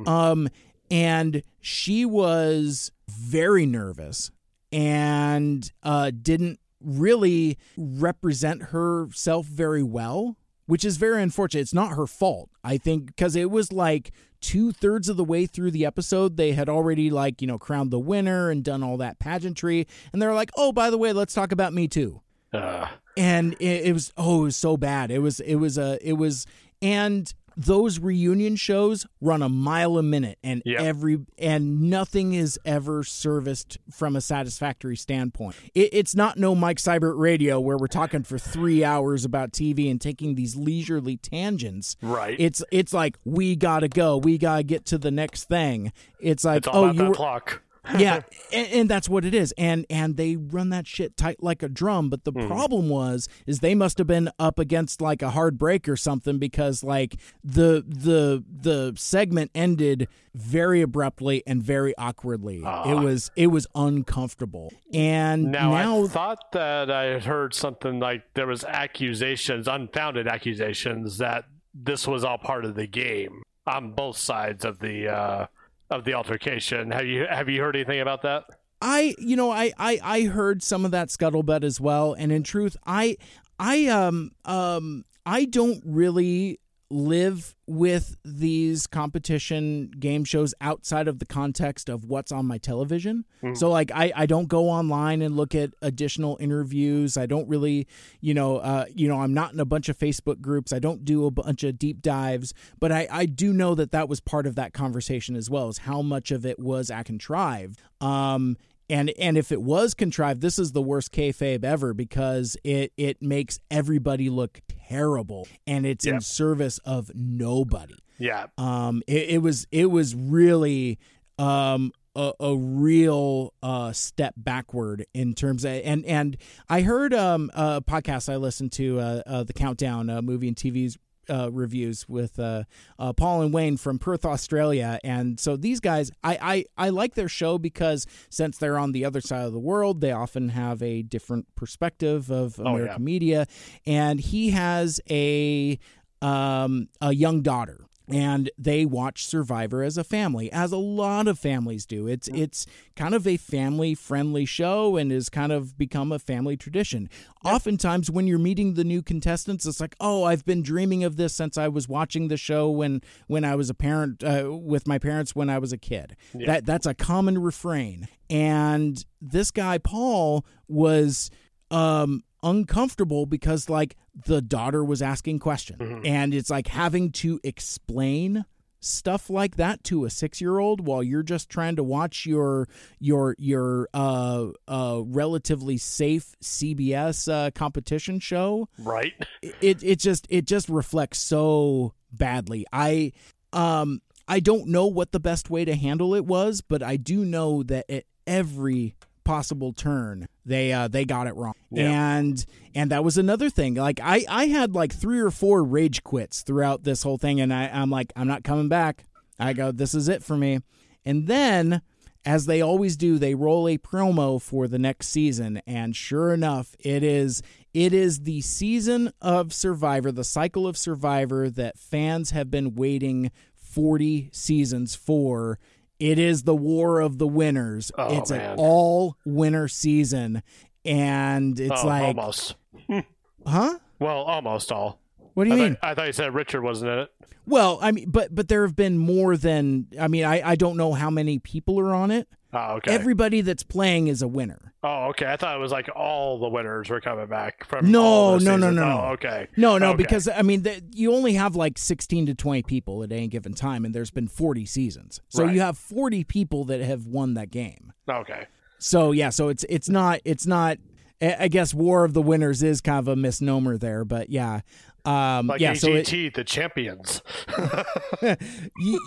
Um 0.06 0.48
and 0.90 1.42
she 1.60 2.04
was 2.04 2.92
very 3.08 3.66
nervous 3.66 4.30
and 4.70 5.72
uh 5.82 6.10
didn't 6.10 6.60
really 6.84 7.58
represent 7.76 8.64
herself 8.64 9.46
very 9.46 9.82
well 9.82 10.36
which 10.66 10.82
is 10.82 10.96
very 10.96 11.22
unfortunate. 11.22 11.60
It's 11.60 11.74
not 11.74 11.96
her 11.96 12.06
fault 12.06 12.50
i 12.62 12.78
think 12.78 13.06
because 13.06 13.36
it 13.36 13.50
was 13.50 13.72
like 13.72 14.12
two 14.40 14.72
thirds 14.72 15.08
of 15.08 15.16
the 15.16 15.24
way 15.24 15.46
through 15.46 15.70
the 15.70 15.86
episode 15.86 16.36
they 16.36 16.52
had 16.52 16.68
already 16.68 17.10
like 17.10 17.40
you 17.40 17.48
know 17.48 17.58
crowned 17.58 17.90
the 17.90 17.98
winner 17.98 18.50
and 18.50 18.62
done 18.62 18.82
all 18.82 18.98
that 18.98 19.18
pageantry 19.18 19.86
and 20.12 20.20
they're 20.20 20.34
like 20.34 20.50
oh 20.56 20.72
by 20.72 20.90
the 20.90 20.98
way 20.98 21.12
let's 21.12 21.34
talk 21.34 21.52
about 21.52 21.72
me 21.72 21.88
too. 21.88 22.20
Uh, 22.52 22.86
and 23.16 23.54
it, 23.54 23.86
it 23.86 23.92
was 23.92 24.12
oh 24.16 24.42
it 24.42 24.44
was 24.44 24.56
so 24.56 24.76
bad. 24.76 25.10
It 25.10 25.20
was 25.20 25.40
it 25.40 25.56
was 25.56 25.78
a 25.78 25.98
it 26.06 26.14
was 26.14 26.46
and 26.82 27.32
those 27.56 27.98
reunion 27.98 28.56
shows 28.56 29.06
run 29.20 29.42
a 29.42 29.48
mile 29.48 29.96
a 29.98 30.02
minute 30.02 30.38
and 30.42 30.62
Yep. 30.64 30.80
every 30.80 31.18
and 31.38 31.82
nothing 31.82 32.34
is 32.34 32.58
ever 32.64 33.02
serviced 33.04 33.78
from 33.90 34.16
a 34.16 34.20
satisfactory 34.20 34.96
standpoint 34.96 35.56
it, 35.74 35.90
it's 35.92 36.14
not 36.14 36.38
no 36.38 36.54
mike 36.54 36.78
seibert 36.78 37.18
radio 37.18 37.60
where 37.60 37.76
we're 37.76 37.86
talking 37.86 38.22
for 38.22 38.38
three 38.38 38.84
hours 38.84 39.24
about 39.24 39.52
tv 39.52 39.90
and 39.90 40.00
taking 40.00 40.34
these 40.34 40.56
leisurely 40.56 41.16
tangents 41.16 41.96
Right. 42.02 42.36
it's 42.38 42.62
it's 42.70 42.92
like 42.92 43.18
we 43.24 43.56
gotta 43.56 43.88
go 43.88 44.16
we 44.16 44.38
gotta 44.38 44.62
get 44.62 44.84
to 44.86 44.98
the 44.98 45.10
next 45.10 45.44
thing 45.44 45.92
it's 46.20 46.44
like 46.44 46.58
it's 46.58 46.68
all 46.68 46.84
oh 46.84 46.84
about 46.84 46.94
you 46.94 47.02
that 47.02 47.08
were, 47.08 47.14
clock. 47.14 47.62
Yeah 47.98 48.20
and, 48.52 48.68
and 48.68 48.90
that's 48.90 49.08
what 49.08 49.24
it 49.24 49.34
is 49.34 49.52
and 49.58 49.86
and 49.90 50.16
they 50.16 50.36
run 50.36 50.70
that 50.70 50.86
shit 50.86 51.16
tight 51.16 51.42
like 51.42 51.62
a 51.62 51.68
drum 51.68 52.08
but 52.08 52.24
the 52.24 52.32
problem 52.32 52.88
was 52.88 53.28
is 53.46 53.60
they 53.60 53.74
must 53.74 53.98
have 53.98 54.06
been 54.06 54.30
up 54.38 54.58
against 54.58 55.00
like 55.00 55.22
a 55.22 55.30
hard 55.30 55.58
break 55.58 55.88
or 55.88 55.96
something 55.96 56.38
because 56.38 56.82
like 56.82 57.16
the 57.42 57.84
the 57.86 58.42
the 58.48 58.92
segment 58.96 59.50
ended 59.54 60.08
very 60.34 60.82
abruptly 60.82 61.42
and 61.46 61.62
very 61.62 61.96
awkwardly. 61.96 62.58
It 62.58 62.94
was 62.94 63.30
it 63.36 63.46
was 63.48 63.66
uncomfortable. 63.74 64.72
And 64.92 65.52
Now, 65.52 65.70
now, 65.70 66.04
I 66.04 66.08
thought 66.08 66.52
that 66.52 66.90
I 66.90 67.04
had 67.04 67.24
heard 67.24 67.54
something 67.54 68.00
like 68.00 68.22
there 68.34 68.46
was 68.46 68.64
accusations, 68.64 69.68
unfounded 69.68 70.26
accusations, 70.26 71.18
that 71.18 71.44
this 71.72 72.06
was 72.06 72.24
all 72.24 72.38
part 72.38 72.64
of 72.64 72.74
the 72.74 72.86
game 72.86 73.42
on 73.66 73.92
both 73.92 74.16
sides 74.16 74.64
of 74.64 74.80
the 74.80 75.08
uh, 75.08 75.46
of 75.90 76.04
the 76.04 76.14
altercation. 76.14 76.90
Have 76.90 77.06
you 77.06 77.26
have 77.28 77.48
you 77.48 77.60
heard 77.60 77.76
anything 77.76 78.00
about 78.00 78.22
that? 78.22 78.44
I 78.80 79.14
you 79.18 79.36
know 79.36 79.50
I, 79.50 79.72
I 79.78 80.00
I 80.02 80.22
heard 80.22 80.62
some 80.62 80.84
of 80.84 80.90
that 80.90 81.08
scuttlebutt 81.08 81.64
as 81.64 81.80
well, 81.80 82.14
and 82.14 82.32
in 82.32 82.42
truth, 82.42 82.76
I 82.86 83.16
I 83.58 83.86
um 83.86 84.32
um 84.44 85.04
I 85.26 85.44
don't 85.44 85.82
really 85.84 86.60
live 86.90 87.54
with 87.66 88.16
these 88.24 88.86
competition 88.86 89.90
game 89.98 90.24
shows 90.24 90.54
outside 90.60 91.08
of 91.08 91.18
the 91.18 91.26
context 91.26 91.88
of 91.88 92.04
what's 92.04 92.30
on 92.30 92.46
my 92.46 92.58
television. 92.58 93.24
So 93.54 93.70
like 93.70 93.90
I, 93.92 94.12
I 94.14 94.26
don't 94.26 94.48
go 94.48 94.68
online 94.68 95.22
and 95.22 95.36
look 95.36 95.54
at 95.54 95.70
additional 95.82 96.36
interviews. 96.40 97.16
I 97.16 97.26
don't 97.26 97.48
really, 97.48 97.86
you 98.20 98.34
know, 98.34 98.58
uh, 98.58 98.84
you 98.94 99.08
know, 99.08 99.20
I'm 99.20 99.34
not 99.34 99.52
in 99.52 99.60
a 99.60 99.64
bunch 99.64 99.88
of 99.88 99.98
Facebook 99.98 100.40
groups. 100.40 100.72
I 100.72 100.78
don't 100.78 101.04
do 101.04 101.26
a 101.26 101.30
bunch 101.30 101.64
of 101.64 101.78
deep 101.78 102.02
dives, 102.02 102.54
but 102.78 102.92
I, 102.92 103.08
I 103.10 103.26
do 103.26 103.52
know 103.52 103.74
that 103.74 103.92
that 103.92 104.08
was 104.08 104.20
part 104.20 104.46
of 104.46 104.54
that 104.56 104.72
conversation 104.72 105.36
as 105.36 105.50
well 105.50 105.68
as 105.68 105.78
how 105.78 106.02
much 106.02 106.30
of 106.30 106.46
it 106.46 106.58
was 106.58 106.90
contrived. 107.04 107.80
Um, 108.00 108.56
and 108.88 109.10
and 109.18 109.38
if 109.38 109.52
it 109.52 109.62
was 109.62 109.94
contrived, 109.94 110.40
this 110.40 110.58
is 110.58 110.72
the 110.72 110.82
worst 110.82 111.12
kayfabe 111.12 111.64
ever 111.64 111.94
because 111.94 112.56
it 112.64 112.92
it 112.96 113.22
makes 113.22 113.58
everybody 113.70 114.28
look 114.28 114.60
terrible, 114.88 115.48
and 115.66 115.86
it's 115.86 116.06
in 116.06 116.20
service 116.20 116.78
of 116.78 117.10
nobody. 117.14 117.96
Yeah. 118.18 118.46
Um, 118.58 119.02
it, 119.06 119.30
it 119.30 119.38
was 119.38 119.66
it 119.72 119.86
was 119.86 120.14
really 120.14 120.98
um 121.38 121.92
a, 122.14 122.32
a 122.38 122.56
real 122.56 123.52
uh 123.62 123.92
step 123.92 124.34
backward 124.36 125.04
in 125.14 125.34
terms 125.34 125.64
of 125.64 125.72
and 125.84 126.04
and 126.06 126.36
I 126.68 126.82
heard 126.82 127.12
um 127.12 127.50
a 127.54 127.80
podcast 127.82 128.32
I 128.32 128.36
listened 128.36 128.72
to 128.72 129.00
uh, 129.00 129.22
uh 129.26 129.42
the 129.44 129.52
countdown 129.52 130.10
uh, 130.10 130.22
movie 130.22 130.48
and 130.48 130.56
TV's 130.56 130.96
uh, 131.28 131.50
reviews 131.52 132.08
with 132.08 132.38
uh, 132.38 132.64
uh, 132.98 133.12
Paul 133.12 133.42
and 133.42 133.52
Wayne 133.52 133.76
from 133.76 133.98
Perth, 133.98 134.24
Australia, 134.24 134.98
and 135.04 135.38
so 135.38 135.56
these 135.56 135.80
guys, 135.80 136.10
I, 136.22 136.64
I 136.76 136.86
I 136.86 136.88
like 136.90 137.14
their 137.14 137.28
show 137.28 137.58
because 137.58 138.06
since 138.30 138.58
they're 138.58 138.78
on 138.78 138.92
the 138.92 139.04
other 139.04 139.20
side 139.20 139.44
of 139.44 139.52
the 139.52 139.58
world, 139.58 140.00
they 140.00 140.12
often 140.12 140.50
have 140.50 140.82
a 140.82 141.02
different 141.02 141.54
perspective 141.54 142.30
of 142.30 142.58
American 142.58 143.02
yeah. 143.02 143.04
media, 143.04 143.46
and 143.86 144.20
he 144.20 144.50
has 144.50 145.00
a 145.10 145.78
um, 146.22 146.88
a 147.00 147.14
young 147.14 147.42
daughter 147.42 147.86
and 148.08 148.50
they 148.58 148.84
watch 148.84 149.26
Survivor 149.26 149.82
as 149.82 149.96
a 149.96 150.04
family, 150.04 150.52
as 150.52 150.72
a 150.72 150.76
lot 150.76 151.26
of 151.26 151.38
families 151.38 151.86
do. 151.86 152.06
It's 152.06 152.28
it's 152.28 152.66
kind 152.96 153.14
of 153.14 153.26
a 153.26 153.36
family 153.36 153.94
friendly 153.94 154.44
show 154.44 154.96
and 154.96 155.10
has 155.10 155.28
kind 155.28 155.52
of 155.52 155.78
become 155.78 156.12
a 156.12 156.18
family 156.18 156.56
tradition. 156.56 157.08
Oftentimes, 157.44 158.10
when 158.10 158.26
you're 158.26 158.38
meeting 158.38 158.74
the 158.74 158.84
new 158.84 159.02
contestants, 159.02 159.66
it's 159.66 159.80
like, 159.80 159.96
oh, 160.00 160.24
I've 160.24 160.44
been 160.44 160.62
dreaming 160.62 161.02
of 161.04 161.16
this 161.16 161.34
since 161.34 161.56
I 161.56 161.68
was 161.68 161.88
watching 161.88 162.28
the 162.28 162.36
show 162.36 162.70
when 162.70 163.00
when 163.26 163.44
I 163.44 163.54
was 163.54 163.70
a 163.70 163.74
parent 163.74 164.22
uh, 164.22 164.50
with 164.52 164.86
my 164.86 164.98
parents 164.98 165.34
when 165.34 165.48
I 165.48 165.58
was 165.58 165.72
a 165.72 165.78
kid. 165.78 166.16
That 166.46 166.66
that's 166.66 166.86
a 166.86 166.94
common 166.94 167.38
refrain. 167.38 168.08
And 168.28 169.02
this 169.20 169.50
guy 169.50 169.78
Paul 169.78 170.44
was 170.68 171.30
um 171.70 172.22
uncomfortable 172.44 173.26
because 173.26 173.68
like 173.68 173.96
the 174.26 174.40
daughter 174.40 174.84
was 174.84 175.02
asking 175.02 175.38
questions 175.40 175.80
and 176.04 176.32
it's 176.34 176.50
like 176.50 176.68
having 176.68 177.10
to 177.10 177.40
explain 177.42 178.44
stuff 178.80 179.30
like 179.30 179.56
that 179.56 179.82
to 179.82 180.04
a 180.04 180.08
6-year-old 180.08 180.86
while 180.86 181.02
you're 181.02 181.22
just 181.22 181.48
trying 181.48 181.74
to 181.74 181.82
watch 181.82 182.26
your 182.26 182.68
your 183.00 183.34
your 183.38 183.88
uh 183.94 184.48
uh 184.68 185.00
relatively 185.06 185.78
safe 185.78 186.34
CBS 186.42 187.32
uh 187.32 187.50
competition 187.52 188.20
show 188.20 188.68
Right. 188.78 189.14
it 189.42 189.82
it 189.82 189.98
just 190.00 190.26
it 190.28 190.44
just 190.44 190.68
reflects 190.68 191.18
so 191.18 191.94
badly. 192.12 192.66
I 192.72 193.12
um 193.54 194.02
I 194.28 194.40
don't 194.40 194.68
know 194.68 194.86
what 194.86 195.12
the 195.12 195.20
best 195.20 195.48
way 195.50 195.64
to 195.64 195.74
handle 195.74 196.14
it 196.14 196.24
was, 196.26 196.60
but 196.60 196.82
I 196.82 196.96
do 196.96 197.24
know 197.24 197.62
that 197.62 197.90
at 197.90 198.04
every 198.26 198.94
possible 199.24 199.72
turn 199.72 200.28
they 200.46 200.72
uh 200.72 200.88
they 200.88 201.04
got 201.04 201.26
it 201.26 201.34
wrong. 201.34 201.54
And 201.84 202.44
and 202.74 202.90
that 202.90 203.04
was 203.04 203.18
another 203.18 203.50
thing. 203.50 203.74
Like 203.74 204.00
I 204.02 204.24
I 204.28 204.46
had 204.46 204.74
like 204.74 204.92
3 204.92 205.20
or 205.20 205.30
4 205.30 205.64
rage 205.64 206.02
quits 206.02 206.42
throughout 206.42 206.84
this 206.84 207.02
whole 207.02 207.18
thing 207.18 207.40
and 207.40 207.52
I 207.52 207.68
I'm 207.68 207.90
like 207.90 208.12
I'm 208.16 208.28
not 208.28 208.44
coming 208.44 208.68
back. 208.68 209.04
I 209.38 209.52
go 209.52 209.72
this 209.72 209.94
is 209.94 210.08
it 210.08 210.22
for 210.22 210.36
me. 210.36 210.60
And 211.04 211.26
then 211.26 211.82
as 212.26 212.46
they 212.46 212.62
always 212.62 212.96
do, 212.96 213.18
they 213.18 213.34
roll 213.34 213.68
a 213.68 213.76
promo 213.76 214.40
for 214.40 214.66
the 214.66 214.78
next 214.78 215.08
season, 215.08 215.60
and 215.66 215.94
sure 215.94 216.32
enough, 216.32 216.74
it 216.80 217.02
is 217.02 217.42
it 217.74 217.92
is 217.92 218.20
the 218.20 218.40
season 218.40 219.12
of 219.20 219.52
Survivor, 219.52 220.10
the 220.10 220.24
cycle 220.24 220.66
of 220.66 220.78
Survivor 220.78 221.50
that 221.50 221.78
fans 221.78 222.30
have 222.30 222.50
been 222.50 222.74
waiting 222.74 223.30
40 223.54 224.30
seasons 224.32 224.94
for. 224.94 225.58
It 225.98 226.18
is 226.18 226.42
the 226.42 226.54
War 226.54 227.00
of 227.00 227.18
the 227.18 227.26
Winners. 227.26 227.90
Oh, 227.96 228.18
it's 228.18 228.30
an 228.30 228.56
all 228.58 229.16
winner 229.24 229.68
season, 229.68 230.42
and 230.84 231.58
it's 231.58 231.82
Oh, 231.82 231.86
like, 231.86 232.02
almost. 232.16 232.56
huh? 233.46 233.78
Well, 233.98 234.18
almost 234.22 234.72
all. 234.72 235.00
What 235.34 235.44
do 235.44 235.50
you 235.50 235.56
I, 235.56 235.58
mean? 235.60 235.74
thought, 235.76 235.90
I 235.90 235.94
thought 235.94 236.06
you 236.06 236.12
said 236.12 236.34
Richard 236.34 236.62
wasn't 236.62 236.90
in 236.92 236.98
it. 237.00 237.10
Well, 237.46 237.78
I 237.82 237.92
mean, 237.92 238.10
but 238.10 238.34
but 238.34 238.48
there 238.48 238.62
have 238.62 238.74
been 238.76 238.98
more 238.98 239.36
than 239.36 239.86
I 240.00 240.08
mean, 240.08 240.24
I 240.24 240.50
I 240.50 240.54
don't 240.56 240.76
know 240.76 240.92
how 240.94 241.10
many 241.10 241.38
people 241.38 241.78
are 241.80 241.94
on 241.94 242.10
it. 242.10 242.28
Oh, 242.54 242.74
okay. 242.76 242.92
Everybody 242.92 243.40
that's 243.40 243.62
playing 243.64 244.06
is 244.06 244.22
a 244.22 244.28
winner. 244.28 244.72
oh, 244.84 245.06
okay. 245.08 245.26
I 245.26 245.36
thought 245.36 245.56
it 245.56 245.58
was 245.60 245.72
like 245.72 245.88
all 245.96 246.38
the 246.38 246.48
winners 246.48 246.88
were 246.88 247.00
coming 247.00 247.26
back 247.26 247.64
from. 247.66 247.90
No, 247.90 248.38
no, 248.38 248.56
no, 248.56 248.70
no, 248.70 248.84
no. 248.84 249.00
Oh, 249.08 249.12
okay. 249.14 249.48
No, 249.56 249.76
no, 249.78 249.88
Okay. 249.88 249.96
because 249.96 250.28
I 250.28 250.42
mean, 250.42 250.62
the, 250.62 250.82
you 250.92 251.12
only 251.12 251.34
have 251.34 251.56
like 251.56 251.76
16 251.78 252.26
to 252.26 252.34
20 252.34 252.62
people 252.62 253.02
at 253.02 253.10
any 253.10 253.26
given 253.28 253.54
time, 253.54 253.84
and 253.84 253.94
there's 253.94 254.10
been 254.10 254.28
40 254.28 254.64
seasons. 254.66 255.20
So 255.28 255.44
Right. 255.44 255.54
you 255.54 255.60
have 255.60 255.76
40 255.76 256.22
people 256.24 256.64
that 256.66 256.80
have 256.80 257.06
won 257.06 257.34
that 257.34 257.50
game. 257.50 257.92
Okay. 258.08 258.46
So 258.78 259.12
yeah, 259.12 259.30
so 259.30 259.48
it's 259.48 259.64
it's 259.68 259.88
not 259.88 260.20
it's 260.24 260.46
not. 260.46 260.78
I 261.22 261.48
guess 261.48 261.72
War 261.72 262.04
of 262.04 262.12
the 262.12 262.20
Winners 262.20 262.62
is 262.62 262.80
kind 262.82 262.98
of 262.98 263.08
a 263.08 263.16
misnomer 263.16 263.78
there, 263.78 264.04
but 264.04 264.28
yeah, 264.28 264.60
um, 265.04 265.48
Like 265.48 265.60
yeah. 265.60 265.74
So 265.74 265.92
it, 265.92 266.06
the 266.34 266.44
champions. 266.44 267.22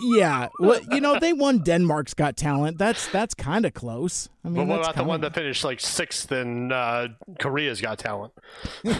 yeah, 0.02 0.48
well, 0.58 0.80
you 0.90 1.00
know 1.00 1.18
they 1.18 1.32
won 1.32 1.58
Denmark's 1.58 2.14
Got 2.14 2.36
Talent. 2.36 2.78
That's 2.78 3.08
that's 3.08 3.34
kind 3.34 3.66
of 3.66 3.74
close. 3.74 4.28
I 4.44 4.48
mean, 4.48 4.56
But 4.56 4.66
what 4.66 4.80
about 4.80 4.96
the 4.96 5.04
one 5.04 5.20
that 5.22 5.34
finished 5.34 5.64
like 5.64 5.80
sixth 5.80 6.30
in 6.32 6.72
uh, 6.72 7.08
Korea's 7.38 7.80
Got 7.80 7.98
Talent? 7.98 8.32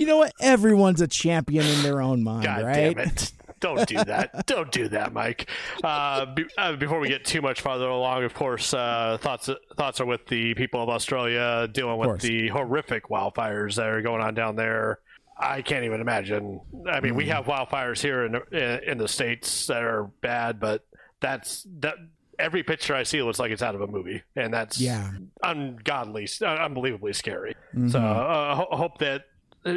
You 0.00 0.06
know 0.06 0.16
what? 0.16 0.32
Everyone's 0.40 1.02
a 1.02 1.06
champion 1.06 1.66
in 1.66 1.82
their 1.82 2.00
own 2.00 2.24
mind, 2.24 2.44
God 2.44 2.64
right? 2.64 2.96
damn 2.96 3.06
it. 3.06 3.32
Don't 3.60 3.86
do 3.86 4.02
that. 4.02 4.46
Don't 4.46 4.72
do 4.72 4.88
that, 4.88 5.12
Mike. 5.12 5.50
Uh, 5.84 6.24
be, 6.24 6.46
uh, 6.56 6.74
before 6.76 6.98
we 6.98 7.08
get 7.08 7.26
too 7.26 7.42
much 7.42 7.60
farther 7.60 7.86
along, 7.86 8.24
of 8.24 8.32
course, 8.32 8.72
uh, 8.72 9.18
thoughts 9.20 9.50
thoughts 9.76 10.00
are 10.00 10.06
with 10.06 10.26
the 10.28 10.54
people 10.54 10.82
of 10.82 10.88
Australia 10.88 11.68
dealing 11.70 11.98
with 11.98 12.22
the 12.22 12.48
horrific 12.48 13.10
wildfires 13.10 13.74
that 13.74 13.88
are 13.88 14.00
going 14.00 14.22
on 14.22 14.32
down 14.32 14.56
there. 14.56 15.00
I 15.40 15.62
can't 15.62 15.84
even 15.84 16.00
imagine. 16.00 16.60
I 16.86 17.00
mean, 17.00 17.14
we 17.14 17.24
Mm-hmm. 17.24 17.32
have 17.32 17.46
wildfires 17.46 18.00
here 18.02 18.24
in 18.26 18.34
in, 18.86 18.98
the 18.98 19.08
states 19.08 19.66
that 19.68 19.82
are 19.82 20.04
bad, 20.20 20.60
but 20.60 20.84
that's 21.20 21.66
that. 21.80 21.94
Every 22.38 22.62
picture 22.62 22.94
I 22.94 23.02
see 23.02 23.22
looks 23.22 23.38
like 23.38 23.50
it's 23.50 23.62
out 23.62 23.74
of 23.74 23.82
a 23.82 23.86
movie, 23.86 24.22
and 24.34 24.52
that's 24.54 24.80
Yeah. 24.80 25.10
ungodly, 25.42 26.26
uh, 26.40 26.46
unbelievably 26.46 27.12
scary. 27.12 27.54
Mm-hmm. 27.74 27.88
So 27.88 27.98
uh, 27.98 28.54
ho- 28.54 28.68
hope 28.70 28.98
that 28.98 29.24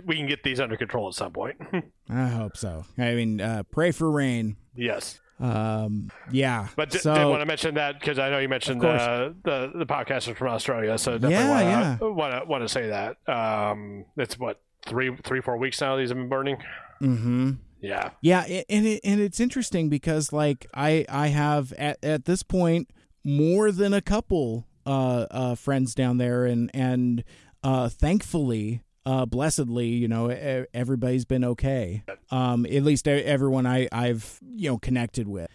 we 0.06 0.16
can 0.16 0.27
get 0.27 0.43
these 0.43 0.61
under 0.61 0.77
control 0.77 1.09
at 1.09 1.14
some 1.14 1.33
point. 1.33 1.58
I 2.09 2.27
hope 2.27 2.56
so. 2.56 2.85
I 2.98 3.16
mean, 3.16 3.42
uh, 3.42 3.64
pray 3.64 3.92
for 3.92 4.09
rain. 4.09 4.56
yes. 4.75 5.19
Um, 5.42 6.09
yeah. 6.32 6.67
But 6.77 6.92
d- 6.92 7.00
so, 7.00 7.14
did 7.14 7.25
want 7.25 7.42
to 7.42 7.45
mention 7.45 7.75
that 7.75 8.00
because 8.00 8.17
I 8.17 8.30
know 8.30 8.38
you 8.40 8.48
mentioned 8.48 8.83
uh, 8.85 9.32
the 9.43 9.72
the 9.75 9.85
podcast 9.85 10.30
is 10.30 10.38
from 10.38 10.48
Australia, 10.50 10.98
so 10.98 11.17
definitely 11.17 11.33
Yeah, 11.66 11.90
want 11.90 12.00
to 12.00 12.11
want 12.14 12.33
to 12.43 12.50
want 12.50 12.64
to 12.64 12.69
say 12.69 12.88
that. 12.90 13.17
Um, 13.27 14.06
it's 14.16 14.40
what 14.40 14.61
three 14.86 15.16
three 15.24 15.42
four 15.42 15.58
weeks 15.58 15.82
now 15.82 15.95
these 15.95 16.10
have 16.10 16.18
been 16.18 16.30
burning. 16.30 16.58
Mm-hmm. 17.02 17.52
Yeah, 17.82 18.12
Yeah, 18.22 18.45
and 18.70 18.88
it, 18.88 19.02
and 19.03 19.20
it's 19.20 19.42
interesting 19.42 19.90
because 19.90 20.32
like 20.32 20.68
I 20.74 21.06
I 21.10 21.28
have 21.28 21.74
at 21.74 22.03
at 22.03 22.24
this 22.26 22.42
point 22.42 22.90
more 23.26 23.72
than 23.72 23.94
a 23.94 24.02
couple 24.02 24.68
uh 24.86 25.26
uh 25.30 25.56
friends 25.56 25.94
down 25.94 26.18
there 26.18 26.45
and 26.45 26.72
and 26.74 27.24
uh 27.64 27.90
thankfully 27.90 28.82
uh 29.06 29.26
blessedly 29.26 29.88
you 29.88 30.08
know 30.08 30.28
everybody's 30.74 31.26
been 31.26 31.44
okay 31.44 32.03
um 32.32 32.66
at 32.66 32.84
least 32.84 33.08
everyone 33.08 33.66
I 33.66 33.88
I've 33.92 34.40
you 34.56 34.72
know 34.72 34.78
connected 34.78 35.28
with 35.28 35.50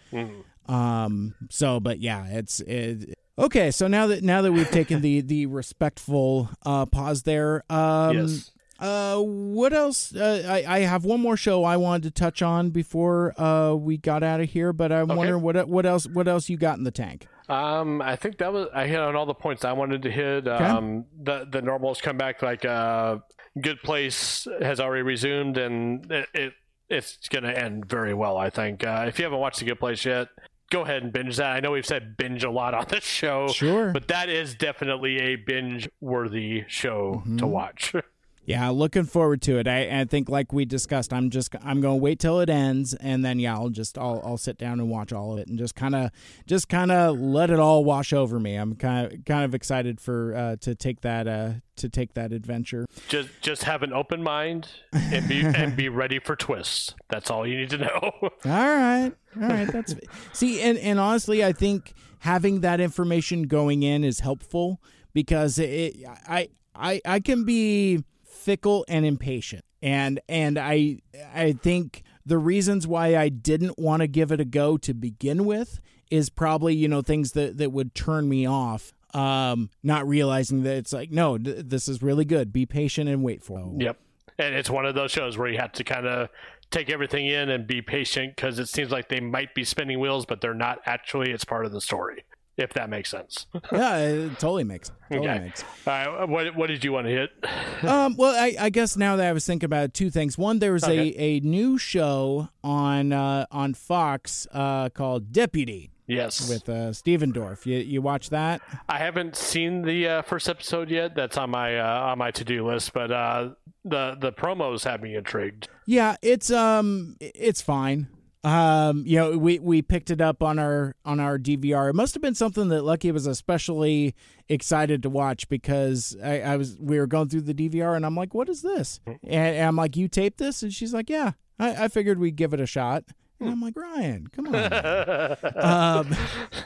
um 0.66 1.34
so 1.50 1.80
but 1.80 1.98
yeah 1.98 2.26
it's 2.26 2.60
it 2.60 3.18
okay 3.38 3.70
so 3.70 3.86
now 3.86 4.06
that 4.06 4.22
now 4.22 4.42
that 4.42 4.52
we've 4.52 4.70
taken 4.70 5.00
the 5.00 5.20
the 5.22 5.46
respectful 5.46 6.50
uh 6.64 6.84
pause 6.86 7.22
there 7.22 7.64
um 7.70 8.16
yes. 8.16 8.50
Uh, 8.78 9.18
what 9.18 9.72
else? 9.72 10.14
Uh, 10.14 10.44
I 10.48 10.76
I 10.76 10.78
have 10.80 11.04
one 11.04 11.20
more 11.20 11.36
show 11.36 11.64
I 11.64 11.76
wanted 11.76 12.04
to 12.04 12.10
touch 12.10 12.42
on 12.42 12.70
before 12.70 13.34
uh 13.40 13.74
we 13.74 13.96
got 13.98 14.22
out 14.22 14.40
of 14.40 14.50
here, 14.50 14.72
but 14.72 14.92
I'm 14.92 15.08
wondering 15.08 15.42
what 15.42 15.68
what 15.68 15.84
else 15.86 16.06
what 16.06 16.28
else 16.28 16.48
you 16.48 16.56
got 16.56 16.78
in 16.78 16.84
the 16.84 16.90
tank? 16.90 17.26
Um, 17.48 18.02
I 18.02 18.14
think 18.16 18.38
that 18.38 18.52
was 18.52 18.68
I 18.74 18.86
hit 18.86 19.00
on 19.00 19.16
all 19.16 19.26
the 19.26 19.34
points 19.34 19.64
I 19.64 19.72
wanted 19.72 20.02
to 20.02 20.10
hit. 20.10 20.46
Um, 20.46 21.06
the 21.22 21.46
the 21.50 21.62
normals 21.62 22.00
come 22.00 22.16
back 22.18 22.42
like 22.42 22.64
uh, 22.64 23.18
good 23.60 23.82
place 23.82 24.46
has 24.60 24.80
already 24.80 25.02
resumed, 25.02 25.56
and 25.58 26.10
it, 26.12 26.28
it 26.34 26.52
it's 26.90 27.28
gonna 27.28 27.50
end 27.52 27.86
very 27.86 28.14
well. 28.14 28.36
I 28.36 28.50
think. 28.50 28.84
Uh, 28.86 29.06
if 29.08 29.18
you 29.18 29.24
haven't 29.24 29.40
watched 29.40 29.58
the 29.60 29.64
good 29.64 29.80
place 29.80 30.04
yet. 30.04 30.28
Go 30.70 30.82
ahead 30.82 31.02
and 31.02 31.10
binge 31.14 31.38
that. 31.38 31.52
I 31.56 31.60
know 31.60 31.70
we've 31.70 31.86
said 31.86 32.18
binge 32.18 32.44
a 32.44 32.50
lot 32.50 32.74
on 32.74 32.84
this 32.90 33.02
show, 33.02 33.48
Sure. 33.48 33.90
but 33.90 34.08
that 34.08 34.28
is 34.28 34.54
definitely 34.54 35.16
a 35.18 35.36
binge-worthy 35.36 36.64
show 36.68 37.22
to 37.38 37.46
watch. 37.46 37.94
Yeah, 38.48 38.70
looking 38.70 39.04
forward 39.04 39.42
to 39.42 39.58
it. 39.58 39.68
I, 39.68 40.00
I 40.00 40.04
think, 40.06 40.30
like 40.30 40.54
we 40.54 40.64
discussed, 40.64 41.12
I'm 41.12 41.28
just 41.28 41.54
I'm 41.62 41.82
going 41.82 41.98
to 41.98 42.02
wait 42.02 42.18
till 42.18 42.40
it 42.40 42.48
ends, 42.48 42.94
and 42.94 43.22
then 43.22 43.38
yeah, 43.38 43.54
I'll 43.54 43.68
just 43.68 43.98
I'll 43.98 44.22
I'll 44.24 44.38
sit 44.38 44.56
down 44.56 44.80
and 44.80 44.88
watch 44.88 45.12
all 45.12 45.34
of 45.34 45.38
it, 45.38 45.48
and 45.48 45.58
just 45.58 45.74
kind 45.74 45.94
of 45.94 46.10
just 46.46 46.70
kind 46.70 46.90
of 46.90 47.20
let 47.20 47.50
it 47.50 47.58
all 47.58 47.84
wash 47.84 48.14
over 48.14 48.40
me. 48.40 48.54
I'm 48.54 48.74
kind 48.74 49.12
of 49.12 49.24
kind 49.26 49.44
of 49.44 49.54
excited 49.54 50.00
for 50.00 50.34
uh, 50.34 50.56
to 50.62 50.74
take 50.74 51.02
that 51.02 51.28
uh, 51.28 51.50
to 51.76 51.90
take 51.90 52.14
that 52.14 52.32
adventure. 52.32 52.86
Just 53.08 53.28
just 53.42 53.64
have 53.64 53.82
an 53.82 53.92
open 53.92 54.22
mind 54.22 54.70
and 54.94 55.28
be 55.28 55.40
and 55.44 55.76
be 55.76 55.90
ready 55.90 56.18
for 56.18 56.34
twists. 56.34 56.94
That's 57.10 57.30
all 57.30 57.46
you 57.46 57.58
need 57.58 57.68
to 57.68 57.78
know. 57.78 58.12
All 58.22 58.30
right, 58.44 59.12
all 59.36 59.42
right. 59.42 59.70
That's 59.70 59.94
see, 60.32 60.62
and 60.62 60.78
and 60.78 60.98
honestly, 60.98 61.44
I 61.44 61.52
think 61.52 61.92
having 62.20 62.62
that 62.62 62.80
information 62.80 63.42
going 63.42 63.82
in 63.82 64.04
is 64.04 64.20
helpful 64.20 64.80
because 65.12 65.58
it 65.58 65.96
I 66.26 66.48
I 66.74 67.02
I 67.04 67.20
can 67.20 67.44
be 67.44 68.04
fickle 68.48 68.82
and 68.88 69.04
impatient. 69.04 69.62
And 69.82 70.20
and 70.26 70.58
I 70.58 71.00
I 71.34 71.52
think 71.52 72.02
the 72.24 72.38
reasons 72.38 72.86
why 72.86 73.14
I 73.14 73.28
didn't 73.28 73.78
want 73.78 74.00
to 74.00 74.06
give 74.06 74.32
it 74.32 74.40
a 74.40 74.46
go 74.46 74.78
to 74.78 74.94
begin 74.94 75.44
with 75.44 75.80
is 76.10 76.30
probably, 76.30 76.74
you 76.74 76.88
know, 76.88 77.02
things 77.02 77.32
that 77.32 77.58
that 77.58 77.72
would 77.72 77.94
turn 77.94 78.26
me 78.26 78.46
off 78.46 78.94
um 79.14 79.70
not 79.82 80.06
realizing 80.06 80.64
that 80.64 80.76
it's 80.76 80.92
like 80.92 81.10
no 81.10 81.38
th- 81.38 81.64
this 81.64 81.88
is 81.88 82.02
really 82.02 82.26
good 82.26 82.52
be 82.52 82.66
patient 82.66 83.08
and 83.08 83.22
wait 83.22 83.42
for 83.42 83.58
it 83.58 83.82
Yep. 83.82 83.98
And 84.38 84.54
it's 84.54 84.68
one 84.68 84.84
of 84.84 84.94
those 84.94 85.10
shows 85.10 85.38
where 85.38 85.48
you 85.48 85.56
have 85.56 85.72
to 85.72 85.84
kind 85.84 86.06
of 86.06 86.28
take 86.70 86.90
everything 86.90 87.26
in 87.26 87.48
and 87.48 87.66
be 87.66 87.80
patient 87.80 88.36
because 88.36 88.58
it 88.58 88.68
seems 88.68 88.90
like 88.90 89.08
they 89.08 89.20
might 89.20 89.54
be 89.54 89.64
spinning 89.64 89.98
wheels, 89.98 90.26
but 90.26 90.40
they're 90.40 90.54
not 90.54 90.80
actually. 90.86 91.30
It's 91.32 91.44
part 91.44 91.64
of 91.64 91.72
the 91.72 91.80
story, 91.80 92.24
if 92.58 92.72
that 92.74 92.90
makes 92.90 93.10
sense. 93.10 93.46
yeah 93.72 93.98
it 93.98 94.38
totally 94.38 94.64
makes 94.64 94.90
totally 95.10 95.28
Okay. 95.28 95.38
makes. 95.44 95.62
What, 95.86 96.54
what 96.56 96.66
did 96.66 96.84
you 96.84 96.92
want 96.92 97.06
to 97.06 97.10
hit? 97.12 97.30
um, 97.88 98.16
well, 98.16 98.34
I, 98.34 98.54
I 98.58 98.70
guess 98.70 98.96
now 98.96 99.16
that 99.16 99.26
I 99.26 99.32
was 99.32 99.46
thinking 99.46 99.64
about 99.66 99.94
two 99.94 100.10
things. 100.10 100.36
One, 100.36 100.58
there 100.58 100.72
was 100.72 100.84
Okay. 100.84 101.14
a, 101.16 101.38
a 101.38 101.40
new 101.40 101.78
show 101.78 102.48
on 102.62 103.12
uh, 103.12 103.46
on 103.50 103.74
Fox 103.74 104.46
uh, 104.52 104.88
called 104.90 105.32
Deputy 105.32 105.90
Yes. 106.06 106.48
with 106.48 106.68
uh, 106.68 106.92
Stephen 106.94 107.32
Dorff. 107.32 107.66
You 107.66 107.78
you 107.78 108.00
watch 108.02 108.30
that? 108.30 108.60
I 108.88 108.98
haven't 108.98 109.36
seen 109.36 109.82
the 109.82 110.08
uh, 110.08 110.22
first 110.22 110.48
episode 110.48 110.90
yet. 110.90 111.14
That's 111.14 111.36
on 111.36 111.50
my 111.50 111.78
uh, 111.78 112.10
on 112.10 112.18
my 112.18 112.30
to 112.32 112.44
do 112.44 112.66
list, 112.66 112.92
but 112.94 113.10
uh, 113.10 113.50
the 113.84 114.16
the 114.18 114.32
promos 114.32 114.84
have 114.84 115.02
me 115.02 115.14
intrigued. 115.16 115.68
Yeah, 115.86 116.16
it's 116.22 116.50
um 116.50 117.16
it's 117.20 117.60
fine. 117.62 118.08
Um, 118.44 119.02
you 119.04 119.16
know, 119.16 119.36
we 119.36 119.58
we 119.58 119.82
picked 119.82 120.10
it 120.10 120.20
up 120.20 120.42
on 120.42 120.58
our 120.58 120.94
on 121.04 121.18
our 121.18 121.38
DVR. 121.38 121.90
It 121.90 121.94
must 121.94 122.14
have 122.14 122.22
been 122.22 122.34
something 122.34 122.68
that 122.68 122.82
Lucky 122.82 123.10
was 123.10 123.26
especially 123.26 124.14
excited 124.48 125.02
to 125.02 125.10
watch 125.10 125.48
because 125.48 126.16
I, 126.22 126.40
I 126.40 126.56
was 126.56 126.76
we 126.78 126.98
were 126.98 127.06
going 127.06 127.28
through 127.28 127.42
the 127.42 127.54
DVR 127.54 127.96
and 127.96 128.06
I'm 128.06 128.14
like, 128.14 128.34
what 128.34 128.48
is 128.48 128.62
this? 128.62 129.00
And, 129.06 129.18
and 129.24 129.66
I'm 129.66 129.76
like, 129.76 129.96
you 129.96 130.08
taped 130.08 130.38
this? 130.38 130.62
And 130.62 130.72
she's 130.72 130.94
like, 130.94 131.10
yeah. 131.10 131.32
I, 131.58 131.84
I 131.84 131.88
figured 131.88 132.18
we'd 132.18 132.36
give 132.36 132.54
it 132.54 132.60
a 132.60 132.66
shot. 132.66 133.04
And 133.40 133.50
I'm 133.50 133.60
like, 133.60 133.76
Ryan, 133.76 134.26
come 134.28 134.48
on. 134.48 134.54
um, 135.56 136.16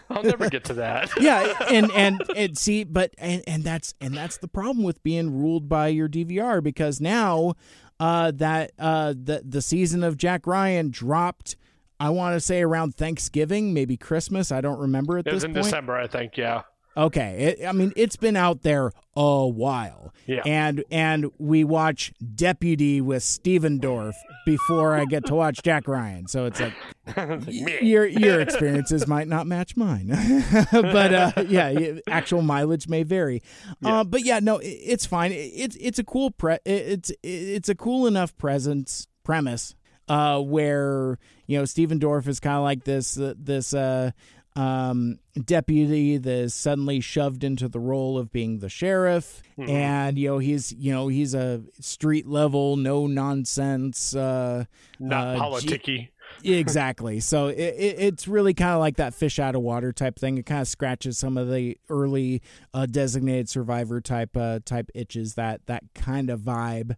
I'll 0.09 0.23
never 0.23 0.49
get 0.49 0.65
to 0.65 0.75
that. 0.75 1.11
yeah, 1.21 1.55
and 1.71 1.91
and 1.95 2.23
and 2.35 2.57
see, 2.57 2.85
but 2.85 3.13
and 3.19 3.43
and 3.47 3.63
that's 3.63 3.95
and 4.01 4.15
that's 4.15 4.39
the 4.39 4.49
problem 4.49 4.83
with 4.85 5.03
being 5.03 5.39
ruled 5.39 5.69
by 5.69 5.89
your 5.89 6.09
DVR 6.09 6.63
because 6.63 6.99
now 7.01 7.55
uh, 8.03 8.33
that 8.33 8.73
uh, 8.81 9.15
the 9.17 9.43
the 9.45 9.63
season 9.63 10.03
of 10.03 10.17
Jack 10.17 10.47
Ryan 10.47 10.91
dropped. 10.91 11.57
I 12.01 12.11
want 12.11 12.35
to 12.35 12.41
say 12.41 12.61
around 12.61 12.97
Thanksgiving, 12.97 13.73
maybe 13.73 13.97
Christmas. 13.97 14.51
I 14.51 14.61
don't 14.61 14.81
remember 14.81 15.19
at 15.19 15.27
It 15.29 15.33
was 15.33 15.43
this 15.43 15.47
in 15.49 15.55
point. 15.55 15.65
December, 15.67 15.97
I 15.97 16.09
think. 16.09 16.37
Yeah. 16.37 16.63
Okay, 16.97 17.57
it, 17.59 17.67
I 17.67 17.73
mean 17.73 17.93
it's 17.97 18.17
been 18.17 18.37
out 18.37 18.63
there 18.63 18.93
a 19.17 19.47
while. 19.47 20.13
Yeah. 20.27 20.43
And 20.47 20.85
and 20.91 21.31
we 21.39 21.65
watch 21.65 22.13
Deputy 22.35 23.01
with 23.01 23.23
Stephen 23.23 23.81
Dorff 23.81 24.15
before 24.47 24.95
I 24.95 25.05
get 25.05 25.27
to 25.27 25.35
watch 25.35 25.63
Jack 25.63 25.89
Ryan. 25.89 26.29
So 26.29 26.47
it's 26.47 26.61
like 26.61 26.75
your 27.49 28.07
your 28.07 28.41
experiences 28.41 29.07
might 29.07 29.29
not 29.29 29.47
match 29.47 29.77
mine. 29.77 30.09
but 30.73 31.15
uh, 31.15 31.33
yeah, 31.47 31.99
actual 32.09 32.43
mileage 32.43 32.89
may 32.89 33.03
vary. 33.03 33.43
Uh, 33.85 34.05
but 34.05 34.25
yeah, 34.25 34.41
no, 34.41 34.59
it, 34.59 34.69
it's 34.69 35.07
fine. 35.07 35.33
It, 35.33 35.51
it's 35.55 35.77
it's 35.77 35.99
a 35.99 36.05
cool 36.05 36.31
pre 36.31 36.59
it's 36.65 37.11
it's 37.23 37.69
a 37.69 37.75
cool 37.75 38.07
enough 38.07 38.37
presence 38.39 39.09
premise 39.25 39.75
uh, 40.09 40.41
where 40.41 41.19
you 41.47 41.59
know 41.59 41.65
Stephen 41.65 41.99
Dorff 41.99 42.29
is 42.29 42.41
kind 42.41 42.57
of 42.57 42.63
like 42.63 42.85
this 42.85 43.19
uh, 43.19 43.35
this 43.37 43.75
uh, 43.75 44.13
um, 44.57 45.19
deputy 45.45 46.19
that 46.19 46.31
is 46.31 46.55
suddenly 46.55 47.01
shoved 47.01 47.43
into 47.45 47.69
the 47.69 47.81
role 47.81 48.19
of 48.19 48.31
being 48.33 48.59
the 48.59 48.69
sheriff, 48.69 49.43
and 49.59 50.19
you 50.19 50.29
know 50.29 50.39
he's 50.39 50.73
you 50.73 50.93
know 50.93 51.09
he's 51.09 51.35
a 51.35 51.63
street 51.81 52.27
level, 52.27 52.77
no 52.77 53.07
nonsense, 53.07 54.15
uh, 54.15 54.65
Not 54.99 55.27
uh, 55.27 55.35
G- 55.61 55.67
politicky. 55.69 56.09
exactly. 56.45 57.21
So 57.21 57.49
it, 57.49 57.59
it, 57.59 57.97
it's 57.99 58.27
really 58.29 58.55
kind 58.55 58.73
of 58.73 58.81
like 58.81 58.97
that 58.97 59.15
fish 59.15 59.39
out 59.39 59.55
of 59.55 59.63
water 59.63 59.93
type 59.93 60.19
thing. 60.19 60.39
It 60.39 60.47
kind 60.47 60.61
of 60.63 60.69
scratches 60.69 61.19
some 61.19 61.37
of 61.37 61.51
the 61.51 61.79
early 61.89 62.43
uh, 62.73 62.87
designated 62.87 63.49
survivor 63.49 64.01
type 64.01 64.37
uh, 64.37 64.61
type 64.65 64.91
itches 64.95 65.35
that 65.35 65.67
that 65.67 65.85
kind 65.95 66.31
of 66.31 66.41
vibe. 66.41 66.97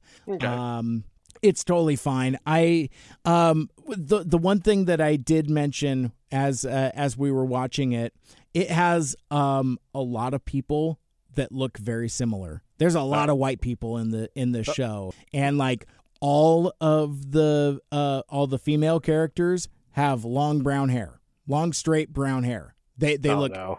Um, 0.48 1.04
it's 1.42 1.62
totally 1.62 1.96
fine. 1.96 2.38
I 2.46 2.88
um 3.24 3.68
the 3.86 4.24
the 4.24 4.38
one 4.38 4.60
thing 4.60 4.86
that 4.86 5.00
I 5.00 5.16
did 5.16 5.50
mention 5.50 6.12
as 6.34 6.64
uh, 6.66 6.90
as 6.94 7.16
we 7.16 7.30
were 7.30 7.44
watching 7.44 7.92
it, 7.92 8.12
it 8.52 8.68
has 8.70 9.14
um 9.30 9.78
a 9.94 10.00
lot 10.02 10.34
of 10.34 10.44
people 10.44 10.98
that 11.36 11.50
look 11.52 11.78
very 11.78 12.08
similar. 12.08 12.62
There's 12.78 12.94
a 12.94 13.02
lot 13.02 13.30
of 13.30 13.36
white 13.38 13.60
people 13.60 13.96
in 13.98 14.10
the 14.10 14.28
in 14.34 14.52
the 14.52 14.64
show, 14.64 15.12
and 15.32 15.56
like 15.58 15.86
all 16.20 16.72
of 16.80 17.30
the 17.32 17.80
uh 17.92 18.22
all 18.28 18.46
the 18.46 18.58
female 18.58 19.00
characters 19.00 19.68
have 19.92 20.24
long 20.24 20.60
brown 20.62 20.88
hair, 20.88 21.20
long 21.46 21.72
straight 21.72 22.12
brown 22.12 22.42
hair. 22.44 22.74
They 22.98 23.16
they 23.16 23.30
Oh, 23.30 23.38
look. 23.40 23.52
no. 23.52 23.78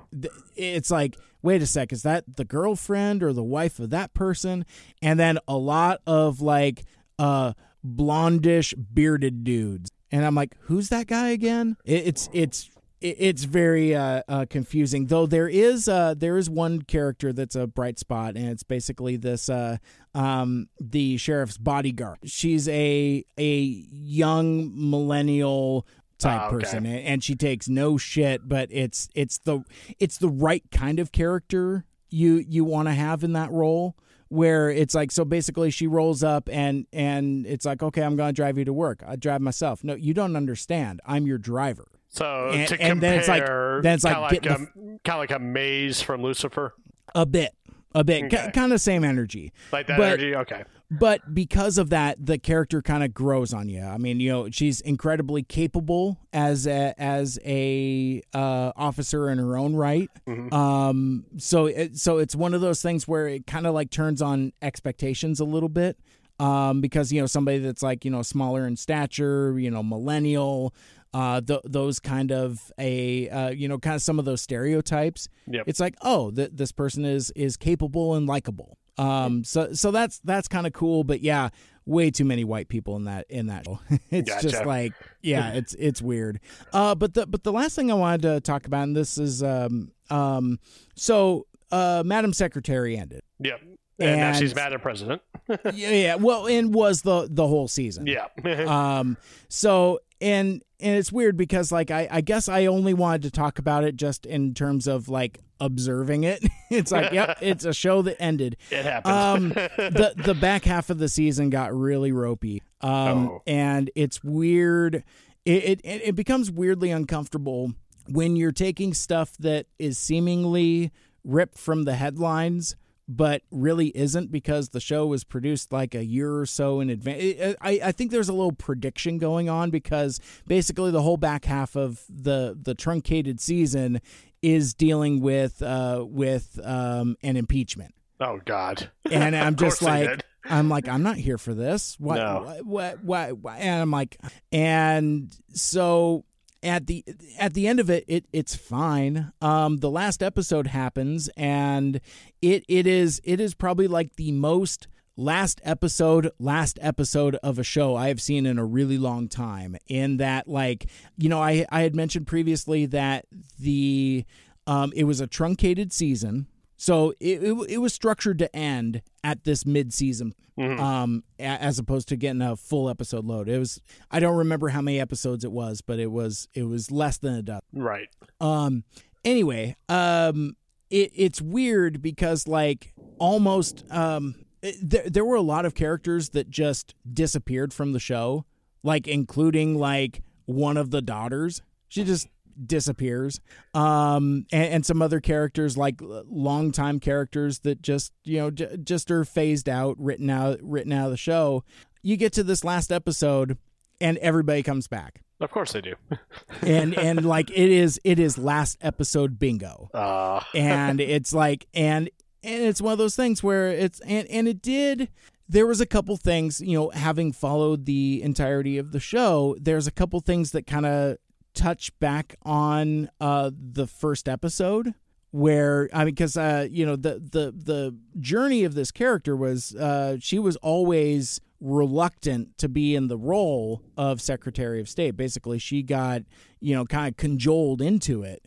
It's 0.56 0.92
like 0.92 1.17
wait 1.42 1.61
a 1.61 1.66
sec, 1.67 1.93
is 1.93 2.03
that 2.03 2.38
the 2.38 2.45
girlfriend 2.45 3.22
or 3.22 3.32
the 3.34 3.43
wife 3.43 3.80
of 3.80 3.90
that 3.92 4.14
person? 4.14 4.66
And 5.01 5.19
then 5.19 5.38
a 5.48 5.58
lot 5.58 6.00
of 6.08 6.42
like 6.42 6.84
uh 7.19 7.53
blondish 7.85 8.74
bearded 8.93 9.43
dudes, 9.43 9.92
and 10.11 10.25
I'm 10.25 10.35
like, 10.35 10.56
who's 10.61 10.90
that 10.90 11.08
guy 11.08 11.30
again? 11.30 11.77
It, 11.85 12.08
it's 12.08 12.30
it's 12.34 12.69
it's 13.01 13.43
very 13.43 13.93
uh, 13.93 14.24
uh, 14.27 14.45
confusing. 14.50 15.08
Though 15.08 15.25
there 15.25 15.48
is 15.50 15.88
uh, 15.88 16.16
there 16.17 16.38
is 16.38 16.50
one 16.50 16.82
character 16.82 17.34
that's 17.34 17.56
a 17.56 17.67
bright 17.67 18.00
spot, 18.00 18.35
and 18.35 18.48
it's 18.50 18.64
basically 18.64 19.17
this 19.17 19.50
uh, 19.50 19.77
um, 20.14 20.69
the 20.80 21.17
sheriff's 21.17 21.58
bodyguard. 21.58 22.17
She's 22.25 22.67
a 22.69 23.24
a 23.38 23.59
young 23.59 24.72
millennial 24.74 25.85
type 26.17 26.42
Ah, 26.42 26.48
okay. 26.48 26.59
person, 26.59 26.85
and, 26.85 27.00
and 27.06 27.24
she 27.24 27.35
takes 27.35 27.67
no 27.67 27.98
shit. 27.98 28.48
But 28.48 28.69
it's 28.72 29.09
it's 29.14 29.38
the 29.40 29.64
it's 30.00 30.17
the 30.17 30.30
right 30.30 30.64
kind 30.72 31.00
of 31.00 31.11
character 31.11 31.85
you 32.09 32.43
you 32.48 32.64
want 32.64 32.88
to 32.88 32.93
have 32.93 33.24
in 33.24 33.34
that 33.34 33.51
role 33.51 33.95
where 34.29 34.69
it's 34.69 34.95
like 34.95 35.11
so 35.11 35.23
basically 35.25 35.69
she 35.71 35.87
rolls 35.87 36.23
up 36.23 36.49
and 36.51 36.85
and 36.91 37.45
it's 37.45 37.65
like 37.65 37.83
okay 37.83 38.01
i'm 38.01 38.15
gonna 38.15 38.33
drive 38.33 38.57
you 38.57 38.65
to 38.65 38.73
work. 38.73 39.03
I 39.05 39.15
drive 39.15 39.41
myself. 39.41 39.83
No 39.83 39.93
you 39.95 40.13
don't 40.13 40.35
understand. 40.35 40.99
I'm 41.05 41.25
your 41.27 41.37
driver. 41.37 41.87
So 42.09 42.49
And- 42.53 42.67
to 42.69 42.81
and 42.81 43.01
then 43.01 43.19
it's 43.19 43.27
like- 43.27 43.41
compare, 43.43 43.81
then 43.83 43.95
it's 43.95 44.03
like 44.03 44.13
kind 44.13 44.25
of 44.25 44.31
like, 44.31 44.41
getting 44.41 44.99
kind 45.03 45.15
of 45.15 45.19
like 45.19 45.31
a 45.31 45.39
maze 45.39 46.01
from 46.01 46.21
Lucifer, 46.21 46.73
a 47.13 47.25
bit. 47.25 47.51
A 47.93 48.03
bit. 48.03 48.25
Okay. 48.25 48.51
kind 48.53 48.73
of 48.73 48.81
same 48.81 49.03
energy. 49.05 49.53
Like 49.71 49.87
that 49.87 49.97
But- 49.97 50.07
energy. 50.19 50.35
Okay, 50.35 50.63
but 50.91 51.33
because 51.33 51.77
of 51.77 51.89
that 51.89 52.23
the 52.23 52.38
character 52.38 52.81
kind 52.81 53.03
of 53.03 53.14
grows 53.14 53.53
on 53.53 53.69
you. 53.69 53.81
I 53.83 53.97
mean 53.97 54.19
you 54.19 54.31
know 54.31 54.49
she's 54.51 54.81
incredibly 54.81 55.43
capable 55.43 56.19
as 56.31 56.67
a, 56.67 56.93
as 56.97 57.39
a 57.45 58.22
uh, 58.33 58.72
officer 58.75 59.30
in 59.30 59.38
her 59.38 59.57
own 59.57 59.75
right. 59.75 60.09
Um 60.51 61.25
so 61.38 61.65
it, 61.65 61.97
so 61.97 62.17
it's 62.19 62.35
one 62.35 62.53
of 62.53 62.61
those 62.61 62.81
things 62.81 63.07
where 63.07 63.27
it 63.27 63.47
kind 63.47 63.65
of 63.67 63.73
like 63.73 63.89
turns 63.89 64.22
on 64.22 64.53
expectations 64.61 65.39
a 65.39 65.45
little 65.45 65.69
bit 65.69 65.97
um 66.39 66.81
because 66.81 67.11
you 67.14 67.22
know 67.22 67.27
somebody 67.27 67.59
that's 67.59 67.81
like 67.81 68.03
you 68.03 68.11
know 68.11 68.22
smaller 68.22 68.67
in 68.67 68.75
stature 68.75 69.57
you 69.57 69.72
know 69.72 69.81
millennial 69.81 70.73
uh 71.14 71.39
th- 71.39 71.61
those 71.64 71.97
kind 71.99 72.30
of 72.31 72.72
a 72.77 73.30
uh 73.30 73.49
you 73.49 73.67
know 73.69 73.77
kind 73.80 73.95
of 73.95 74.01
some 74.01 74.19
of 74.19 74.25
those 74.25 74.41
stereotypes. 74.41 75.30
Yep. 75.47 75.64
it's 75.67 75.80
like 75.80 75.95
oh 76.01 76.31
th- 76.31 76.51
this 76.53 76.72
person 76.73 77.05
is 77.05 77.31
is 77.35 77.55
capable 77.57 78.15
and 78.15 78.27
likable 78.27 78.77
um 78.98 79.43
so 79.43 79.74
so 79.74 79.91
that's 79.91 80.19
that's 80.19 80.48
kind 80.48 80.65
of 80.65 80.74
cool 80.74 81.03
but 81.03 81.22
yeah 81.22 81.49
way 81.85 82.09
too 82.09 82.25
many 82.25 82.43
white 82.43 82.67
people 82.67 82.95
in 82.95 83.03
that 83.03 83.25
in 83.30 83.48
that 83.48 83.65
show. 83.65 83.80
it's 84.09 84.41
just 84.41 84.65
like 84.65 84.93
yeah 85.22 85.51
it's 85.53 85.74
it's 85.75 86.01
weird 86.01 86.40
uh 86.74 86.95
but 86.95 87.14
the 87.14 87.27
but 87.27 87.43
the 87.43 87.51
last 87.51 87.75
thing 87.75 87.91
i 87.91 87.93
wanted 87.93 88.22
to 88.24 88.40
talk 88.41 88.65
about 88.65 88.83
and 88.83 88.95
this 88.95 89.17
is 89.17 89.43
um 89.43 89.91
um 90.09 90.57
so 90.95 91.45
uh 91.72 92.01
madam 92.06 92.33
secretary 92.33 92.98
ended 92.98 93.22
yep. 93.40 93.61
And, 93.98 94.19
now 94.19 94.27
And- 94.30 94.38
she's 94.38 94.53
Madam 94.53 94.82
President. 94.82 95.22
yeah 95.74 95.90
yeah 95.91 96.15
well 96.15 96.48
and 96.48 96.74
was 96.74 97.01
the 97.03 97.27
the 97.30 97.48
whole 97.48 97.67
season 97.69 98.07
Yeah. 98.07 98.27
um 98.99 99.15
so 99.48 99.99
and 100.25 100.63
and 100.79 100.97
it's 100.97 101.11
weird 101.11 101.37
because 101.37 101.71
like 101.71 101.91
I, 101.91 102.07
I 102.11 102.21
guess 102.21 102.49
I 102.49 102.65
only 102.65 102.93
wanted 102.93 103.21
to 103.23 103.31
talk 103.31 103.59
about 103.59 103.83
it 103.83 103.95
just 103.95 104.25
in 104.25 104.53
terms 104.53 104.87
of 104.87 105.07
like 105.07 105.39
observing 105.61 106.23
it. 106.25 106.43
it's 106.71 106.91
like, 106.91 107.13
yep, 107.13 107.37
it's 107.41 107.63
a 107.63 107.73
show 107.73 108.01
that 108.01 108.21
ended. 108.21 108.57
It 108.71 108.83
happened. 108.83 109.13
Um, 109.13 109.49
the 109.77 110.13
the 110.17 110.33
back 110.33 110.65
half 110.65 110.89
of 110.89 110.97
the 110.97 111.07
season 111.07 111.49
got 111.49 111.73
really 111.73 112.11
ropey. 112.11 112.61
Um, 112.81 112.91
Oh. 113.29 113.41
and 113.47 113.89
it's 113.95 114.23
weird. 114.23 115.03
It, 115.45 115.79
it 115.83 116.01
it 116.03 116.15
becomes 116.15 116.49
weirdly 116.51 116.89
uncomfortable 116.91 117.73
when 118.09 118.35
you're 118.35 118.51
taking 118.51 118.93
stuff 118.93 119.37
that 119.37 119.67
is 119.79 119.97
seemingly 119.97 120.91
ripped 121.23 121.57
from 121.57 121.83
the 121.83 121.93
headlines. 121.95 122.75
But 123.08 123.43
really 123.51 123.90
isn't 123.90 124.32
because 124.32 124.69
the 124.69 124.80
show 124.80 125.06
was 125.06 125.24
produced 125.24 125.72
like 125.72 125.93
a 125.93 126.03
year 126.03 126.40
or 126.40 126.48
so 126.48 126.80
in 126.80 126.90
advance. 126.90 127.56
I, 127.61 127.80
I 127.84 127.92
think 127.92 128.09
there's 128.09 128.30
a 128.30 128.34
little 128.34 128.51
prediction 128.51 129.19
going 129.19 129.48
on 129.48 129.69
because 129.69 130.19
basically 130.48 130.90
the 130.90 131.03
whole 131.03 131.17
back 131.17 131.45
half 131.45 131.75
of 131.75 132.01
the 132.09 132.58
the 132.59 132.74
truncated 132.74 133.40
season 133.40 134.01
is 134.42 134.74
dealing 134.74 135.22
with 135.22 135.61
uh, 135.61 136.03
with 136.08 136.59
um, 136.64 137.16
an 137.22 137.38
impeachment 137.38 137.93
oh 138.19 138.40
God. 138.45 138.90
and 139.11 139.35
I'm 139.35 139.56
just 139.66 139.82
like. 139.82 140.24
I'm 140.48 140.69
like 140.69 140.88
I'm 140.88 141.01
not 141.01 141.17
here 141.17 141.40
for 141.40 141.56
this. 141.56 142.00
What, 142.00 142.17
No. 142.17 142.43
what, 142.43 142.66
what, 142.66 143.03
what, 143.03 143.38
what? 143.40 143.59
And 143.59 143.82
I'm 143.82 143.90
like, 143.90 144.22
and 144.51 145.35
so 145.56 146.24
at 146.65 146.87
the 146.87 147.05
at 147.39 147.53
the 147.53 147.67
end 147.67 147.79
of 147.79 147.89
it, 147.89 148.03
it 148.07 148.25
it's 148.33 148.55
fine. 148.55 149.31
Um, 149.41 149.77
the 149.77 149.89
last 149.89 150.23
episode 150.23 150.67
happens, 150.67 151.29
and 151.37 152.01
it 152.41 152.65
it 152.67 152.87
is 152.87 153.21
it 153.23 153.39
is 153.39 153.53
probably 153.53 153.87
like 153.87 154.15
the 154.15 154.31
most 154.31 154.87
last 155.17 155.61
episode 155.63 156.31
last 156.39 156.77
episode 156.81 157.35
of 157.35 157.57
a 157.57 157.63
show 157.63 157.95
I 157.95 158.09
have 158.09 158.21
seen 158.21 158.45
in 158.45 158.57
a 158.57 158.65
really 158.65 158.97
long 158.97 159.27
time. 159.27 159.77
In 159.87 160.17
that, 160.17 160.47
like 160.47 160.87
you 161.17 161.29
know, 161.29 161.41
I 161.41 161.65
I 161.69 161.81
had 161.81 161.95
mentioned 161.95 162.27
previously 162.27 162.85
that 162.87 163.25
the 163.59 164.25
um, 164.67 164.91
it 164.95 165.03
was 165.05 165.21
a 165.21 165.27
truncated 165.27 165.93
season. 165.93 166.47
So 166.85 167.15
it, 167.19 167.41
it, 167.43 167.53
it 167.67 167.77
was 167.80 167.95
structured 167.95 168.38
to 168.38 168.55
end 168.55 169.01
at 169.23 169.43
this 169.43 169.65
mid-season, 169.65 170.35
um, 170.55 171.23
as 171.39 171.80
opposed 171.80 172.09
to 172.09 172.15
getting 172.15 172.43
a 172.43 172.55
full 172.55 172.91
episode 172.91 173.25
load. 173.25 173.49
It 173.49 173.57
was 173.57 173.81
I 174.11 174.19
don't 174.19 174.38
remember 174.38 174.67
how 174.67 174.81
many 174.81 174.99
episodes 174.99 175.43
it 175.43 175.51
was, 175.51 175.81
but 175.81 175.97
it 175.97 176.11
was 176.11 176.47
it 176.53 176.61
was 176.61 176.91
less 176.91 177.17
than 177.17 177.33
a 177.33 177.41
dozen. 177.41 177.64
Right. 177.73 178.07
Um. 178.39 178.83
Anyway, 179.23 179.75
um, 179.89 180.57
it 180.91 181.11
it's 181.15 181.41
weird 181.41 182.03
because 182.03 182.47
like 182.47 182.93
almost 183.17 183.83
um, 183.89 184.35
it, 184.61 184.75
there 184.80 185.09
there 185.09 185.25
were 185.25 185.38
a 185.38 185.41
lot 185.41 185.65
of 185.65 185.73
characters 185.73 186.30
that 186.30 186.51
just 186.51 186.93
disappeared 187.11 187.73
from 187.73 187.93
the 187.93 187.99
show, 187.99 188.45
like 188.83 189.07
including 189.07 189.75
like 189.75 190.22
one 190.45 190.77
of 190.77 190.91
the 190.91 191.01
daughters. 191.01 191.64
She 191.88 192.03
just 192.03 192.27
disappears. 192.64 193.40
Um, 193.74 194.45
and, 194.51 194.74
and 194.74 194.85
some 194.85 195.01
other 195.01 195.19
characters 195.19 195.77
like 195.77 195.95
longtime 196.01 197.00
characters 197.00 197.59
that 197.59 197.82
just 197.82 198.14
you 198.24 198.38
know 198.38 198.51
j- 198.51 198.77
just 198.84 199.11
are 199.11 199.25
phased 199.25 199.67
out, 199.69 199.95
written 200.00 200.30
out, 200.30 200.59
written 200.61 200.92
out 200.92 201.06
of 201.06 201.11
the 201.11 201.17
show. 201.17 201.64
You 202.01 202.17
get 202.17 202.34
to 202.34 202.43
this 202.43 202.64
last 202.64 202.92
episode, 202.92 203.58
and 204.00 204.17
everybody 204.19 204.61
comes 204.61 204.88
back 204.88 205.22
Of 205.40 205.50
course 205.51 205.72
they 205.74 205.82
do. 205.82 205.95
and 206.61 206.93
and 206.98 207.25
like 207.25 207.50
it 207.50 207.72
is 207.72 208.00
it 208.03 208.19
is 208.19 208.38
last 208.38 208.77
episode 208.82 209.40
bingo 209.40 209.90
Uh, 209.93 210.42
and 210.53 211.00
it's 211.01 211.34
like 211.34 211.67
and 211.74 212.09
and 212.43 212.64
it's 212.64 212.82
one 212.82 212.92
of 212.93 213.00
those 213.00 213.16
things 213.16 213.42
where 213.42 213.69
it's 213.69 214.00
and 214.01 214.27
and 214.30 214.48
it 214.48 214.61
did 214.61 215.09
there 215.48 215.66
was 215.66 215.80
a 215.82 215.85
couple 215.85 216.16
things 216.17 216.59
you 216.61 216.77
know 216.77 216.90
having 216.92 217.32
followed 217.32 217.85
the 217.85 218.22
entirety 218.24 218.77
of 218.77 218.92
the 218.92 219.00
show 219.00 219.56
there's 219.59 219.88
a 219.88 219.92
couple 219.92 220.19
things 220.19 220.51
that 220.51 220.67
kind 220.67 220.85
of 220.85 221.17
touch 221.56 221.98
back 222.00 222.35
on 222.43 223.09
uh 223.19 223.50
the 223.56 223.88
first 223.88 224.30
episode 224.30 224.93
where 225.32 225.90
I 225.93 226.00
mean 226.00 226.14
because 226.14 226.38
uh 226.38 226.67
you 226.69 226.85
know 226.85 226.95
the 226.95 227.16
the 227.16 227.51
the 227.51 227.95
journey 228.19 228.64
of 228.64 228.75
this 228.75 228.92
character 228.92 229.35
was 229.35 229.74
uh 229.75 230.17
she 230.19 230.38
was 230.38 230.56
always 230.58 231.42
reluctant 231.61 232.58
to 232.58 232.67
be 232.67 232.95
in 232.95 233.08
the 233.08 233.17
role 233.17 233.82
of 233.98 234.22
Secretary 234.22 234.80
of 234.80 234.90
State. 234.90 235.16
Basically 235.16 235.58
she 235.58 235.82
got 235.82 236.24
you 236.59 236.75
know 236.75 236.85
kind 236.85 237.09
of 237.09 237.17
cajoled 237.17 237.82
into 237.82 238.24
it 238.24 238.42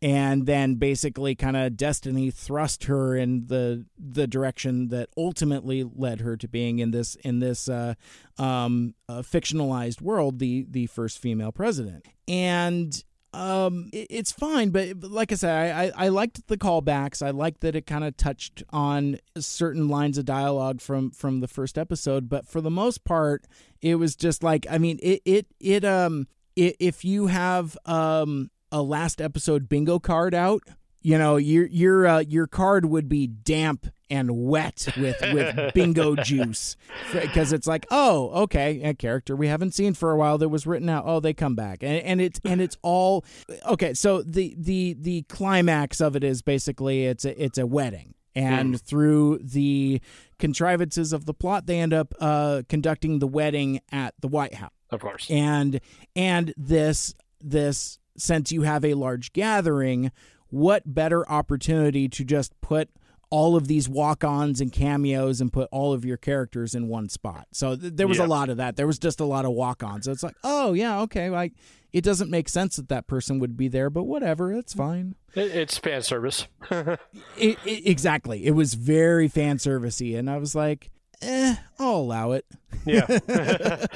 and 0.00 0.46
then 0.46 0.76
basically 0.76 1.34
kind 1.34 1.56
of 1.56 1.76
destiny 1.76 2.30
thrust 2.30 2.84
her 2.84 3.16
in 3.16 3.46
the 3.48 3.84
the 3.98 4.26
direction 4.26 4.88
that 4.88 5.08
ultimately 5.16 5.84
led 5.84 6.20
her 6.20 6.36
to 6.36 6.48
being 6.48 6.78
in 6.78 6.90
this 6.90 7.16
in 7.16 7.40
this 7.40 7.68
uh, 7.68 7.94
um, 8.38 8.94
uh, 9.08 9.22
fictionalized 9.22 10.00
world 10.00 10.38
the 10.38 10.66
the 10.70 10.86
first 10.86 11.18
female 11.18 11.52
president. 11.52 12.06
And 12.28 13.02
um, 13.36 13.90
it, 13.92 14.06
it's 14.08 14.32
fine, 14.32 14.70
but, 14.70 15.02
like 15.02 15.30
I 15.30 15.34
said, 15.34 15.50
I, 15.54 15.84
I, 15.84 16.06
I 16.06 16.08
liked 16.08 16.46
the 16.48 16.56
callbacks. 16.56 17.24
I 17.24 17.30
liked 17.30 17.60
that 17.60 17.76
it 17.76 17.86
kind 17.86 18.02
of 18.02 18.16
touched 18.16 18.62
on 18.70 19.18
certain 19.38 19.88
lines 19.88 20.16
of 20.16 20.24
dialogue 20.24 20.80
from 20.80 21.10
from 21.10 21.40
the 21.40 21.48
first 21.48 21.76
episode. 21.76 22.28
But 22.28 22.48
for 22.48 22.60
the 22.60 22.70
most 22.70 23.04
part, 23.04 23.44
it 23.82 23.96
was 23.96 24.16
just 24.16 24.42
like 24.42 24.66
I 24.70 24.78
mean, 24.78 24.98
it 25.02 25.20
it 25.24 25.46
it 25.60 25.84
um 25.84 26.26
i 26.58 26.74
if 26.80 27.04
you 27.04 27.26
have 27.26 27.76
um 27.84 28.50
a 28.72 28.82
last 28.82 29.20
episode 29.20 29.68
bingo 29.68 29.98
card 29.98 30.34
out, 30.34 30.62
you 31.02 31.18
know 31.18 31.36
your 31.36 31.66
your 31.66 32.06
uh, 32.06 32.18
your 32.20 32.46
card 32.46 32.86
would 32.86 33.08
be 33.08 33.26
damp 33.26 33.86
and 34.10 34.30
wet 34.30 34.86
with 34.96 35.20
with 35.32 35.56
bingo 35.74 36.16
juice. 36.16 36.76
Because 37.12 37.52
it's 37.52 37.66
like 37.66 37.86
oh 37.90 38.30
okay 38.42 38.82
a 38.82 38.94
character 38.94 39.34
we 39.34 39.48
haven't 39.48 39.72
seen 39.74 39.94
for 39.94 40.12
a 40.12 40.16
while 40.16 40.38
that 40.38 40.48
was 40.48 40.66
written 40.66 40.88
out 40.88 41.04
oh 41.06 41.20
they 41.20 41.34
come 41.34 41.54
back. 41.54 41.82
And 41.82 41.98
and 41.98 42.20
it's 42.20 42.40
and 42.44 42.60
it's 42.60 42.76
all 42.82 43.24
okay 43.66 43.94
so 43.94 44.22
the 44.22 44.54
the 44.58 44.96
the 44.98 45.22
climax 45.22 46.00
of 46.00 46.16
it 46.16 46.24
is 46.24 46.42
basically 46.42 47.06
it's 47.06 47.24
a 47.24 47.42
it's 47.42 47.58
a 47.58 47.66
wedding. 47.66 48.14
And 48.34 48.78
through 48.78 49.38
the 49.38 50.02
contrivances 50.38 51.14
of 51.14 51.24
the 51.24 51.32
plot 51.32 51.66
they 51.66 51.80
end 51.80 51.94
up 51.94 52.14
uh 52.20 52.62
conducting 52.68 53.18
the 53.18 53.26
wedding 53.26 53.80
at 53.90 54.14
the 54.20 54.28
white 54.28 54.54
house. 54.54 54.70
Of 54.90 55.00
course. 55.00 55.28
and 55.30 55.80
and 56.14 56.54
this 56.56 57.14
this 57.40 57.98
since 58.16 58.52
you 58.52 58.62
have 58.62 58.84
a 58.84 58.94
large 58.94 59.32
gathering 59.32 60.10
what 60.48 60.94
better 60.94 61.28
opportunity 61.30 62.08
to 62.08 62.24
just 62.24 62.58
put 62.60 62.88
all 63.30 63.56
of 63.56 63.66
these 63.66 63.88
walk-ons 63.88 64.60
and 64.60 64.72
cameos 64.72 65.40
and 65.40 65.52
put 65.52 65.68
all 65.72 65.92
of 65.92 66.04
your 66.04 66.16
characters 66.16 66.74
in 66.74 66.86
one 66.88 67.08
spot. 67.08 67.46
So 67.52 67.74
th- 67.76 67.94
there 67.96 68.06
was 68.06 68.18
Yeah. 68.18 68.26
a 68.26 68.28
lot 68.28 68.48
of 68.48 68.56
that. 68.58 68.76
There 68.76 68.86
was 68.86 68.98
just 68.98 69.18
a 69.20 69.24
lot 69.24 69.44
of 69.44 69.50
walk-ons. 69.52 70.04
So 70.04 70.12
it's 70.12 70.22
like 70.22 70.36
oh 70.44 70.72
yeah 70.74 71.00
okay 71.00 71.28
like 71.30 71.52
it 71.92 72.02
doesn't 72.04 72.30
make 72.30 72.48
sense 72.48 72.76
that 72.76 72.88
that 72.88 73.06
person 73.06 73.38
would 73.38 73.56
be 73.56 73.68
there 73.68 73.90
but 73.90 74.04
whatever 74.04 74.52
it's 74.52 74.72
fine. 74.74 75.14
It, 75.34 75.50
it's 75.54 75.76
fan 75.78 76.02
service. 76.02 76.46
it, 76.70 76.98
it, 77.36 77.58
exactly. 77.86 78.46
It 78.46 78.52
was 78.52 78.74
very 78.74 79.28
fan 79.28 79.58
servicey 79.58 80.16
and 80.18 80.30
i 80.30 80.36
was 80.38 80.54
like 80.54 80.90
eh 81.22 81.54
i'll 81.78 81.96
allow 81.96 82.32
it 82.32 82.44
Yeah. 82.84 83.06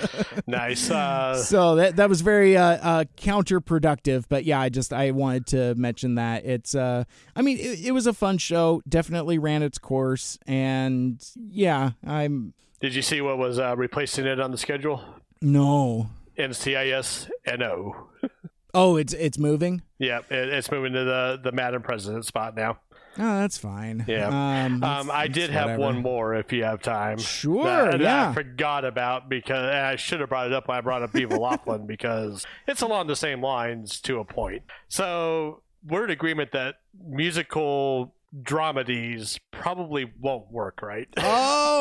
nice. 0.49 0.91
Uh, 0.91 1.37
so 1.37 1.77
that 1.77 1.95
that 1.97 2.09
was 2.09 2.23
very 2.23 2.57
uh, 2.57 2.65
uh, 2.65 3.05
counterproductive. 3.17 4.25
But 4.29 4.45
yeah, 4.45 4.61
I 4.61 4.69
just 4.69 4.93
I 4.93 5.13
wanted 5.13 5.47
to 5.49 5.75
mention 5.77 6.17
that 6.17 6.45
it's. 6.45 6.75
Uh, 6.75 7.05
I 7.37 7.43
mean, 7.43 7.59
it, 7.59 7.87
it 7.87 7.93
was 7.93 8.09
a 8.09 8.13
fun 8.13 8.39
show. 8.39 8.83
Definitely 8.89 9.39
ran 9.39 9.63
its 9.63 9.79
course, 9.79 10.39
and 10.47 11.23
yeah, 11.37 11.93
I'm 12.05 12.53
did 12.81 12.95
you 12.97 13.03
see 13.03 13.21
what 13.21 13.39
was 13.39 13.61
uh, 13.61 13.77
replacing 13.77 14.27
it 14.27 14.41
on 14.41 14.51
the 14.51 14.59
schedule? 14.59 15.05
no. 15.41 16.11
NCIS 16.37 17.31
NO. 17.59 18.09
Oh, 18.73 18.97
it's 18.97 19.13
it's 19.15 19.37
moving. 19.37 19.83
Yeah, 19.99 20.19
it, 20.31 20.49
it's 20.49 20.71
moving 20.71 20.93
to 20.93 21.03
the 21.05 21.41
the 21.43 21.51
Madam 21.51 21.83
President 21.83 22.25
spot 22.25 22.55
now. 22.55 22.79
Oh, 23.19 23.41
that's 23.41 23.59
fine. 23.59 24.05
Yeah. 24.07 24.29
Um, 24.29 24.83
Um, 24.85 25.11
I 25.11 25.27
did 25.29 25.51
have 25.51 25.65
whatever. 25.65 25.83
one 25.83 26.03
more 26.03 26.35
if 26.35 26.53
you 26.53 26.65
have 26.65 26.81
time. 26.81 27.19
Sure, 27.19 27.65
That, 27.65 27.91
that 27.93 28.01
yeah. 28.01 28.31
I 28.31 28.33
forgot 28.35 28.85
about 28.85 29.29
because 29.29 29.75
I 29.75 29.97
should 29.97 30.21
have 30.21 30.29
brought 30.29 30.47
it 30.47 30.53
up 30.53 30.69
when 30.69 30.79
I 30.79 30.81
brought 30.81 31.03
up 31.03 31.11
Viva 31.13 31.37
Laughlin 31.37 31.87
because 31.89 32.47
it's 32.69 32.83
along 32.83 33.09
the 33.09 33.17
same 33.17 33.43
lines 33.43 34.01
to 34.03 34.21
a 34.21 34.25
point. 34.25 34.63
So 34.89 35.63
we're 35.87 36.05
in 36.05 36.11
agreement 36.11 36.53
that 36.53 36.77
musical 37.05 38.15
dramedies 38.43 39.39
probably 39.51 40.13
won't 40.21 40.51
work, 40.53 40.81
right? 40.83 41.09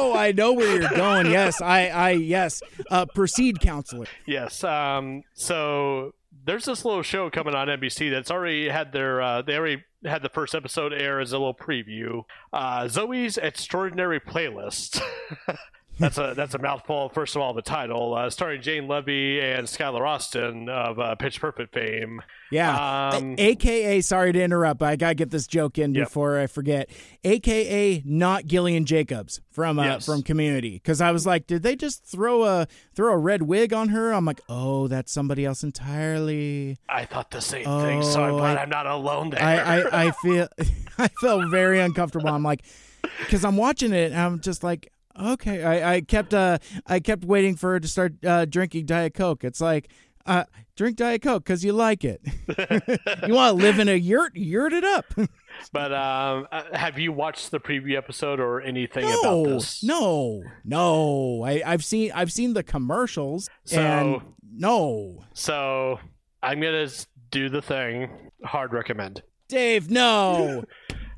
Oh, 0.01 0.14
I 0.16 0.32
know 0.32 0.53
where 0.53 0.80
you're 0.80 0.90
going. 0.91 1.30
Yes, 1.30 1.61
I, 1.61 1.90
I, 1.90 2.09
yes. 2.11 2.64
Uh, 2.90 3.06
proceed, 3.06 3.59
counselor. 3.59 4.06
yes. 4.25 4.64
Um, 4.64 5.24
so 5.33 6.14
there's 6.45 6.64
this 6.66 6.85
little 6.85 7.03
show 7.03 7.30
coming 7.30 7.53
on 7.53 7.67
NBC 7.67 8.09
that's 8.09 8.32
already 8.32 8.69
had 8.69 8.93
their 8.93 9.22
uh, 9.22 9.41
they 9.41 9.58
already 9.58 9.83
had 10.05 10.21
the 10.21 10.29
first 10.29 10.55
episode 10.55 10.93
air 10.93 11.19
as 11.19 11.33
a 11.33 11.37
little 11.37 11.53
preview. 11.53 12.23
Uh, 12.53 12.83
Zoey's 12.83 13.37
Extraordinary 13.37 14.19
Playlist. 14.19 15.01
that's 15.99 16.17
a 16.17 16.33
that's 16.35 16.53
a 16.55 16.59
mouthful. 16.59 17.09
First 17.09 17.35
of 17.35 17.41
all, 17.41 17.53
the 17.53 17.61
title, 17.61 18.15
uh, 18.15 18.29
starring 18.29 18.61
Jane 18.61 18.87
Levy 18.87 19.39
and 19.41 19.67
Skylar 19.67 20.07
Astin 20.07 20.69
of 20.69 20.99
uh, 20.99 21.15
Pitch 21.15 21.39
Perfect 21.41 21.73
fame. 21.73 22.21
Yeah. 22.51 23.09
Um, 23.13 23.35
AKA, 23.37 24.01
sorry 24.01 24.33
to 24.33 24.41
interrupt, 24.41 24.79
but 24.79 24.87
I 24.89 24.95
got 24.95 25.09
to 25.09 25.15
get 25.15 25.29
this 25.29 25.45
joke 25.45 25.77
in 25.77 25.93
Yep. 25.93 26.07
before 26.07 26.39
I 26.39 26.47
forget. 26.47 26.89
AKA 27.23 28.01
not 28.05 28.45
Gillian 28.45 28.85
Jacobs 28.85 29.39
from 29.51 29.77
uh, 29.77 29.83
Yes. 29.83 30.05
from 30.05 30.23
Community 30.23 30.79
cuz 30.79 30.99
I 31.01 31.11
was 31.11 31.25
like, 31.27 31.45
did 31.47 31.61
they 31.63 31.75
just 31.75 32.05
throw 32.05 32.43
a 32.45 32.67
throw 32.95 33.13
a 33.13 33.17
red 33.17 33.43
wig 33.43 33.73
on 33.73 33.89
her? 33.89 34.11
I'm 34.11 34.25
like, 34.25 34.41
"Oh, 34.49 34.87
that's 34.87 35.11
somebody 35.11 35.45
else 35.45 35.63
entirely." 35.63 36.77
I 36.87 37.05
thought 37.05 37.31
the 37.31 37.41
same 37.41 37.65
thing, 37.65 38.03
so 38.03 38.23
I'm 38.23 38.33
Oh, 38.35 38.37
glad 38.39 38.57
I- 38.57 38.63
am 38.63 38.69
not 38.69 38.85
alone 38.87 39.29
there. 39.31 39.41
I 39.43 39.79
I, 39.81 40.05
I 40.07 40.11
feel 40.11 40.47
I 40.97 41.07
felt 41.21 41.49
very 41.49 41.79
uncomfortable. 41.79 42.29
I'm 42.29 42.43
like 42.43 42.63
cuz 43.29 43.43
I'm 43.45 43.57
watching 43.57 43.93
it 43.93 44.11
and 44.11 44.19
I'm 44.19 44.39
just 44.39 44.63
like, 44.63 44.91
"Okay." 45.19 45.64
I 45.64 45.95
I 45.95 46.01
kept 46.01 46.33
uh 46.33 46.59
I 46.85 46.99
kept 46.99 47.25
waiting 47.25 47.56
for 47.56 47.72
her 47.72 47.80
to 47.80 47.88
start 47.88 48.23
uh, 48.25 48.45
drinking 48.45 48.85
Diet 48.85 49.14
Coke. 49.14 49.43
It's 49.43 49.61
like 49.61 49.89
uh, 50.25 50.43
drink 50.75 50.98
Diet 50.98 51.22
Coke 51.22 51.43
because 51.43 51.64
you 51.64 51.73
like 51.73 52.03
it. 52.03 52.22
you 53.27 53.33
want 53.33 53.57
to 53.57 53.64
live 53.64 53.80
in 53.80 53.89
a 53.89 53.95
yurt? 53.95 54.35
Yurt 54.35 54.73
it 54.73 54.83
up. 54.83 55.06
but 55.73 55.91
um, 55.91 56.48
uh, 56.51 56.64
have 56.73 56.99
you 56.99 57.11
watched 57.11 57.51
the 57.51 57.59
preview 57.59 57.98
episode 57.98 58.39
or 58.39 58.61
anything 58.61 59.06
no, 59.06 59.19
about 59.19 59.43
this? 59.49 59.83
no, 59.83 60.43
no. 60.64 61.43
I, 61.43 61.64
I've 61.65 61.83
seen 61.83 62.11
I've 62.14 62.31
seen 62.31 62.53
the 62.53 62.64
commercials. 62.64 63.49
So- 63.65 63.81
and 63.81 64.22
no, 64.51 65.23
So 65.33 65.99
I'm 66.43 66.61
gonna 66.61 66.89
do 67.31 67.49
the 67.49 67.61
thing. 67.61 68.09
Hard 68.43 68.73
recommend. 68.73 69.23
Dave, 69.48 69.89
no, 69.89 70.64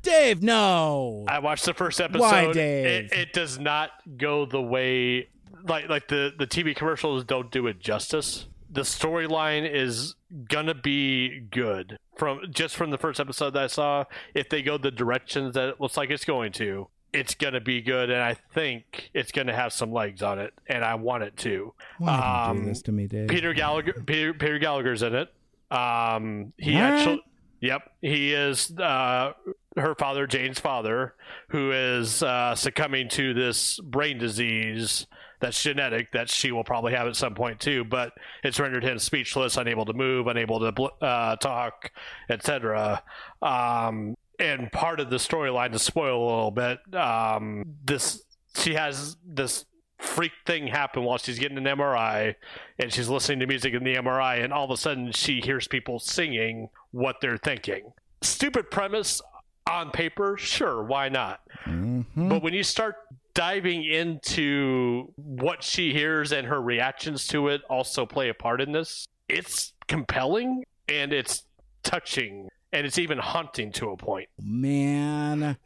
Dave, 0.02 0.42
no. 0.42 1.24
I 1.28 1.38
watched 1.38 1.64
the 1.64 1.74
first 1.74 2.00
episode. 2.00 2.20
Why, 2.20 2.52
Dave? 2.52 2.86
It, 2.86 3.12
it 3.12 3.32
does 3.32 3.58
not 3.58 3.90
go 4.18 4.44
the 4.44 4.60
way 4.60 5.28
like 5.64 5.88
like 5.88 6.08
the 6.08 6.32
the 6.36 6.46
TV 6.46 6.74
commercials 6.74 7.24
don't 7.24 7.50
do 7.50 7.66
it 7.66 7.80
justice. 7.80 8.46
The 8.70 8.82
storyline 8.82 9.70
is 9.70 10.14
gonna 10.48 10.74
be 10.74 11.40
good 11.50 11.98
from 12.16 12.40
just 12.50 12.74
from 12.76 12.90
the 12.90 12.98
first 12.98 13.20
episode 13.20 13.50
that 13.50 13.64
I 13.64 13.66
saw. 13.66 14.04
If 14.34 14.48
they 14.48 14.62
go 14.62 14.78
the 14.78 14.90
directions 14.90 15.54
that 15.54 15.68
it 15.68 15.80
looks 15.80 15.96
like 15.96 16.10
it's 16.10 16.24
going 16.24 16.52
to, 16.52 16.88
it's 17.12 17.34
gonna 17.34 17.60
be 17.60 17.82
good, 17.82 18.10
and 18.10 18.22
I 18.22 18.34
think 18.54 19.10
it's 19.14 19.32
gonna 19.32 19.54
have 19.54 19.72
some 19.72 19.92
legs 19.92 20.22
on 20.22 20.38
it, 20.38 20.54
and 20.66 20.84
I 20.84 20.94
want 20.94 21.22
it 21.22 21.36
to. 21.38 21.74
Why 21.98 22.46
um, 22.48 22.60
do 22.60 22.64
this 22.66 22.82
to 22.82 22.92
me, 22.92 23.06
Dave? 23.06 23.28
Peter 23.28 23.52
Gallagher, 23.52 24.02
Peter, 24.06 24.32
Peter 24.34 24.58
Gallagher's 24.58 25.02
in 25.02 25.14
it. 25.14 25.28
Um, 25.70 26.52
he 26.56 26.74
right. 26.74 26.82
actually, 26.82 27.24
yep, 27.60 27.92
he 28.00 28.32
is 28.32 28.70
uh, 28.78 29.32
her 29.76 29.94
father, 29.94 30.26
Jane's 30.26 30.60
father, 30.60 31.14
who 31.48 31.72
is 31.72 32.22
uh, 32.22 32.54
succumbing 32.54 33.08
to 33.10 33.34
this 33.34 33.78
brain 33.80 34.18
disease 34.18 35.06
that's 35.40 35.60
genetic 35.60 36.12
that 36.12 36.30
she 36.30 36.52
will 36.52 36.62
probably 36.62 36.94
have 36.94 37.08
at 37.08 37.16
some 37.16 37.34
point 37.34 37.60
too. 37.60 37.84
But 37.84 38.12
it's 38.44 38.60
rendered 38.60 38.84
him 38.84 38.98
speechless, 38.98 39.56
unable 39.56 39.84
to 39.86 39.92
move, 39.92 40.28
unable 40.28 40.60
to 40.60 40.82
uh, 41.04 41.36
talk, 41.36 41.90
etc. 42.30 43.02
Um, 43.42 44.16
and 44.38 44.70
part 44.72 45.00
of 45.00 45.10
the 45.10 45.16
storyline, 45.16 45.72
to 45.72 45.78
spoil 45.78 46.16
a 46.16 46.26
little 46.26 46.50
bit, 46.50 46.78
um, 46.94 47.64
this 47.84 48.22
she 48.56 48.74
has 48.74 49.16
this 49.26 49.64
freak 49.98 50.32
thing 50.46 50.66
happen 50.66 51.04
while 51.04 51.18
she's 51.18 51.38
getting 51.38 51.58
an 51.58 51.64
MRI 51.64 52.34
and 52.78 52.92
she's 52.92 53.08
listening 53.08 53.38
to 53.40 53.46
music 53.46 53.72
in 53.72 53.84
the 53.84 53.94
MRI, 53.94 54.42
and 54.44 54.52
all 54.52 54.64
of 54.64 54.70
a 54.70 54.76
sudden 54.76 55.12
she 55.12 55.40
hears 55.40 55.66
people 55.66 55.98
singing 55.98 56.68
what 56.90 57.16
they're 57.20 57.36
thinking. 57.36 57.92
Stupid 58.20 58.70
premise 58.70 59.20
on 59.66 59.90
paper, 59.90 60.36
sure, 60.36 60.82
why 60.82 61.08
not? 61.08 61.40
Mhm. 61.66 62.28
But 62.28 62.42
when 62.42 62.52
you 62.54 62.62
start 62.62 62.96
diving 63.34 63.84
into 63.84 65.12
what 65.16 65.62
she 65.62 65.92
hears 65.92 66.32
and 66.32 66.46
her 66.46 66.60
reactions 66.60 67.26
to 67.28 67.48
it 67.48 67.62
also 67.70 68.04
play 68.04 68.28
a 68.28 68.34
part 68.34 68.60
in 68.60 68.72
this, 68.72 69.06
it's 69.28 69.72
compelling 69.88 70.64
and 70.88 71.12
it's 71.12 71.44
touching 71.82 72.48
and 72.74 72.86
it's 72.86 72.98
even 72.98 73.18
haunting 73.18 73.70
to 73.70 73.90
a 73.90 73.96
point. 73.96 74.28
man, 74.38 75.56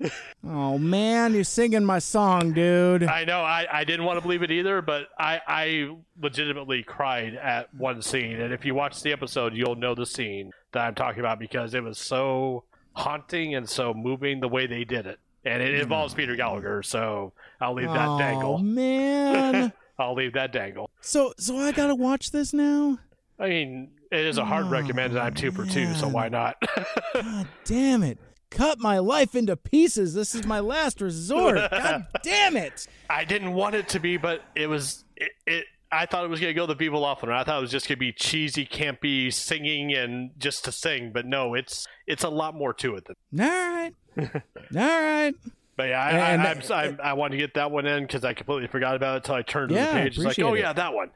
oh 0.45 0.77
man, 0.77 1.35
you're 1.35 1.45
singing 1.45 1.85
my 1.85 2.01
song, 2.01 2.53
dude. 2.53 3.05
I 3.05 3.25
know 3.25 3.43
I, 3.43 3.67
I 3.71 3.85
didn't 3.85 4.05
want 4.07 4.17
to 4.19 4.21
believe 4.23 4.43
it 4.43 4.51
either, 4.51 4.83
but 4.83 5.07
I, 5.19 5.41
I 5.47 5.97
legitimately 6.21 6.83
cried 6.83 7.35
at 7.37 7.73
one 7.75 8.03
scene. 8.03 8.41
And 8.41 8.53
if 8.53 8.65
you 8.65 8.75
watch 8.75 9.03
the 9.03 9.13
episode, 9.13 9.55
you'll 9.55 9.77
know 9.77 9.95
the 9.95 10.07
scene 10.07 10.51
that 10.73 10.85
I'm 10.85 10.95
talking 10.97 11.21
about 11.21 11.39
because 11.39 11.75
it 11.75 11.83
was 11.85 11.97
so 11.99 12.65
haunting 12.97 13.55
and 13.55 13.69
so 13.69 13.95
moving 13.95 14.41
the 14.41 14.49
way 14.49 14.67
they 14.67 14.85
did 14.85 15.07
it. 15.07 15.19
And 15.45 15.63
it 15.63 15.73
mm-hmm. 15.73 15.83
involves 15.83 16.15
Peter 16.15 16.35
Gallagher, 16.35 16.83
so 16.83 17.33
I'll 17.61 17.75
leave 17.75 17.89
that 17.89 18.09
oh 18.09 18.19
dangle. 18.19 18.59
man. 18.63 19.73
I'll 19.99 20.15
leave 20.15 20.33
that 20.35 20.53
dangle. 20.53 20.91
so 21.01 21.33
so 21.39 21.57
I 21.57 21.73
gotta 21.73 21.95
watch 21.95 22.31
this 22.31 22.53
now. 22.53 22.99
I 23.39 23.49
mean, 23.49 23.91
it 24.11 24.25
is 24.25 24.39
a 24.39 24.45
hard 24.45 24.67
Oh, 24.67 24.71
recommend, 24.71 25.13
and 25.13 25.21
I'm 25.21 25.35
two 25.35 25.53
for 25.53 25.65
two, 25.67 25.95
so 25.95 26.09
why 26.09 26.29
not? 26.29 26.57
God 27.15 27.49
damn 27.65 28.03
it. 28.03 28.19
Cut 28.51 28.79
my 28.79 28.99
life 28.99 29.35
into 29.35 29.57
pieces. 29.57 30.15
This 30.15 30.35
is 30.35 30.47
my 30.47 30.61
last 30.61 31.01
resort. 31.01 31.57
God 31.71 32.07
damn 32.23 32.57
it. 32.57 32.87
I 33.11 33.25
didn't 33.25 33.53
want 33.53 33.75
it 33.75 33.89
to 33.91 34.01
be, 34.01 34.17
but 34.17 34.43
it 34.55 34.69
was. 34.69 35.05
It. 35.17 35.33
it 35.47 35.65
I 35.97 36.07
thought 36.07 36.25
it 36.25 36.29
was 36.29 36.41
going 36.41 36.51
to 36.51 36.55
go 36.55 36.67
the 36.67 36.75
Viva 36.75 36.99
Laughlin. 36.99 37.33
I 37.33 37.45
thought 37.45 37.59
it 37.59 37.63
was 37.63 37.71
just 37.71 37.89
going 37.89 37.97
to 37.97 38.01
be 38.01 38.13
cheesy, 38.13 38.67
campy 38.67 39.33
singing 39.33 39.93
and 39.95 40.31
just 40.39 40.65
to 40.67 40.73
sing. 40.73 41.11
But 41.13 41.27
no, 41.27 41.55
it's 41.55 41.87
it's 42.07 42.25
a 42.25 42.29
lot 42.29 42.55
more 42.55 42.73
to 42.75 42.97
it 42.97 43.07
than. 43.07 43.41
All 43.41 43.47
right. 43.49 43.93
All 44.19 44.33
right. 44.75 45.35
But 45.77 45.91
yeah, 45.91 46.01
I, 46.03 46.11
And- 46.11 46.43
I, 46.43 46.53
I'm, 46.53 46.63
I'm, 46.73 47.01
I 47.03 47.13
wanted 47.13 47.33
to 47.33 47.39
get 47.39 47.55
that 47.55 47.71
one 47.71 47.87
in 47.87 48.05
because 48.05 48.25
I 48.25 48.33
completely 48.33 48.67
forgot 48.69 48.97
about 48.97 49.15
it 49.15 49.17
until 49.19 49.35
I 49.35 49.43
turned 49.43 49.69
to 49.71 49.75
the 49.75 49.81
page. 49.93 50.17
It's 50.17 50.25
like, 50.25 50.39
oh 50.39 50.55
it. 50.55 50.61
yeah, 50.61 50.73
that 50.73 50.95
one. 50.95 51.11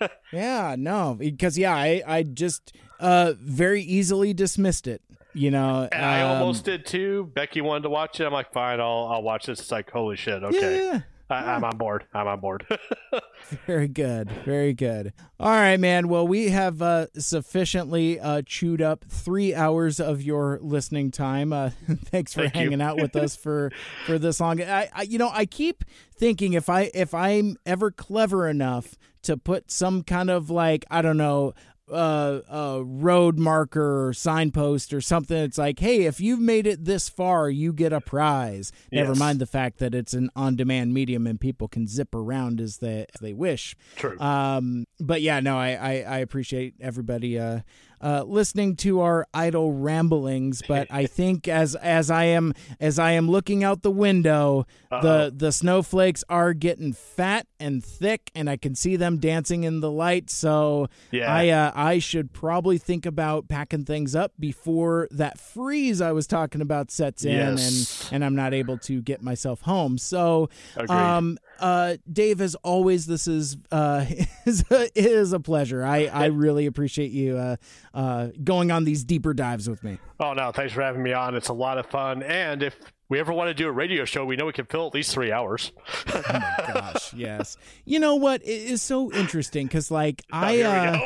Yeah, 0.32 0.74
no, 0.78 1.16
because 1.18 1.56
yeah, 1.58 1.74
I 1.74 2.02
I 2.06 2.22
just 2.22 2.72
uh 2.98 3.34
very 3.38 3.82
easily 3.82 4.32
dismissed 4.34 4.86
it. 4.86 5.02
You 5.34 5.50
know, 5.50 5.86
and 5.92 6.02
I 6.02 6.22
um, 6.22 6.38
almost 6.40 6.64
did 6.64 6.86
too. 6.86 7.30
Becky 7.34 7.60
wanted 7.60 7.82
to 7.82 7.90
watch 7.90 8.18
it. 8.20 8.24
I'm 8.24 8.32
like, 8.32 8.54
fine, 8.54 8.80
I'll 8.80 9.06
I'll 9.12 9.22
watch 9.22 9.44
this. 9.46 9.60
It's 9.60 9.70
like, 9.70 9.90
holy 9.90 10.16
shit, 10.16 10.42
okay, 10.42 10.78
Yeah, 10.78 11.00
I, 11.28 11.54
I'm 11.54 11.64
on 11.64 11.76
board. 11.76 12.04
I'm 12.14 12.26
on 12.28 12.40
board. 12.40 12.66
very 13.66 13.88
good, 13.88 14.30
very 14.44 14.72
good. 14.72 15.12
All 15.40 15.50
right, 15.50 15.78
man. 15.78 16.08
Well, 16.08 16.26
we 16.26 16.50
have 16.50 16.80
uh, 16.80 17.06
sufficiently 17.18 18.20
uh, 18.20 18.42
chewed 18.46 18.80
up 18.80 19.04
three 19.08 19.54
hours 19.54 19.98
of 19.98 20.22
your 20.22 20.58
listening 20.62 21.10
time. 21.10 21.52
Uh, 21.52 21.70
thanks 22.04 22.32
for 22.32 22.42
Thank 22.42 22.54
hanging 22.54 22.80
out 22.80 23.00
with 23.00 23.16
us 23.16 23.34
for 23.42 23.72
for 24.06 24.18
this 24.18 24.40
long. 24.40 24.62
I, 24.62 24.88
I, 24.94 25.02
you 25.02 25.18
know, 25.18 25.30
I 25.32 25.46
keep 25.46 25.84
thinking 26.16 26.52
if 26.52 26.68
I 26.68 26.90
if 26.94 27.12
I'm 27.12 27.56
ever 27.66 27.90
clever 27.90 28.48
enough 28.48 28.96
to 29.22 29.36
put 29.36 29.70
some 29.70 30.02
kind 30.04 30.30
of 30.30 30.50
like 30.50 30.84
I 30.90 31.02
don't 31.02 31.16
know 31.16 31.54
uh, 31.90 32.40
a 32.48 32.82
road 32.84 33.38
marker 33.38 34.06
or 34.08 34.12
signpost 34.12 34.92
or 34.92 35.00
something. 35.00 35.36
It's 35.36 35.58
like, 35.58 35.78
hey, 35.78 36.04
if 36.04 36.20
you've 36.20 36.40
made 36.40 36.66
it 36.66 36.84
this 36.84 37.08
far, 37.08 37.48
you 37.48 37.72
get 37.72 37.92
a 37.92 38.00
prize. 38.00 38.72
Never 38.90 39.14
mind 39.14 39.38
the 39.38 39.46
fact 39.46 39.78
that 39.78 39.94
it's 39.94 40.14
an 40.14 40.30
on-demand 40.34 40.92
medium 40.94 41.26
and 41.26 41.40
people 41.40 41.68
can 41.68 41.86
zip 41.86 42.14
around 42.14 42.60
as 42.60 42.78
they 42.78 43.06
as 43.14 43.20
they 43.20 43.32
wish. 43.32 43.76
True. 43.96 44.18
Um, 44.18 44.86
but 44.98 45.22
yeah, 45.22 45.40
no, 45.40 45.56
I 45.58 45.70
I, 45.70 45.92
I 46.00 46.18
appreciate 46.18 46.74
everybody 46.80 47.38
uh, 47.38 47.60
uh, 48.00 48.24
listening 48.26 48.76
to 48.76 49.00
our 49.00 49.26
idle 49.32 49.72
ramblings. 49.72 50.62
But 50.66 50.86
I 50.90 51.06
think 51.18 51.48
as 51.48 51.74
as 51.76 52.10
I 52.10 52.24
am 52.24 52.52
as 52.80 52.98
I 52.98 53.12
am 53.12 53.28
looking 53.30 53.64
out 53.64 53.82
the 53.82 53.90
window, 53.90 54.66
the 54.90 55.32
the 55.34 55.52
snowflakes 55.52 56.24
are 56.28 56.52
getting 56.54 56.92
fat 56.92 57.46
and 57.60 57.84
thick, 57.84 58.30
and 58.34 58.48
I 58.50 58.56
can 58.56 58.74
see 58.74 58.96
them 58.96 59.18
dancing 59.18 59.64
in 59.64 59.80
the 59.80 59.90
light. 59.90 60.30
So 60.30 60.88
Yeah. 61.10 61.32
I 61.32 61.48
uh, 61.50 61.72
I 61.74 61.98
should 61.98 62.32
probably 62.32 62.78
think 62.78 63.06
about 63.06 63.48
packing 63.48 63.84
things 63.84 64.14
up 64.14 64.32
before 64.38 65.08
that 65.10 65.38
freeze 65.38 66.00
I 66.00 66.12
was 66.12 66.26
talking 66.26 66.60
about 66.60 66.90
sets 66.90 67.24
in, 67.24 67.32
Yes. 67.32 68.08
and 68.10 68.16
and 68.16 68.24
I'm 68.24 68.34
not 68.34 68.54
able 68.54 68.78
to 68.78 69.02
get 69.02 69.22
myself 69.22 69.62
home. 69.62 69.98
So. 69.98 70.48
Agreed. 70.76 70.90
Um, 70.90 71.38
uh, 71.58 71.96
Dave, 72.10 72.40
as 72.40 72.54
always, 72.56 73.06
this 73.06 73.26
is 73.26 73.56
uh, 73.70 74.04
is 74.46 74.64
a, 74.70 74.84
it 74.84 75.06
is 75.06 75.32
a 75.32 75.40
pleasure. 75.40 75.84
I, 75.84 76.06
I 76.06 76.26
really 76.26 76.66
appreciate 76.66 77.10
you 77.10 77.36
uh, 77.36 77.56
uh, 77.94 78.28
going 78.42 78.70
on 78.70 78.84
these 78.84 79.04
deeper 79.04 79.34
dives 79.34 79.68
with 79.68 79.82
me. 79.82 79.98
Oh 80.20 80.32
no, 80.32 80.52
thanks 80.52 80.72
for 80.72 80.82
having 80.82 81.02
me 81.02 81.12
on. 81.12 81.34
It's 81.34 81.48
a 81.48 81.54
lot 81.54 81.78
of 81.78 81.86
fun, 81.86 82.22
and 82.22 82.62
if 82.62 82.78
we 83.08 83.20
ever 83.20 83.32
want 83.32 83.48
to 83.48 83.54
do 83.54 83.68
a 83.68 83.72
radio 83.72 84.04
show, 84.04 84.24
we 84.24 84.36
know 84.36 84.46
we 84.46 84.52
can 84.52 84.66
fill 84.66 84.86
at 84.86 84.94
least 84.94 85.12
three 85.12 85.32
hours. 85.32 85.72
Oh 86.14 86.22
my 86.28 86.72
gosh, 86.72 87.14
yes. 87.14 87.56
You 87.84 88.00
know 88.00 88.16
what? 88.16 88.42
It 88.42 88.48
is 88.48 88.82
so 88.82 89.12
interesting 89.12 89.66
because, 89.66 89.90
like, 89.90 90.24
I 90.32 90.52
Here 90.54 90.66
uh, 90.66 90.98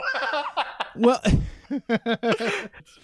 we 0.96 1.02
well. 1.02 1.20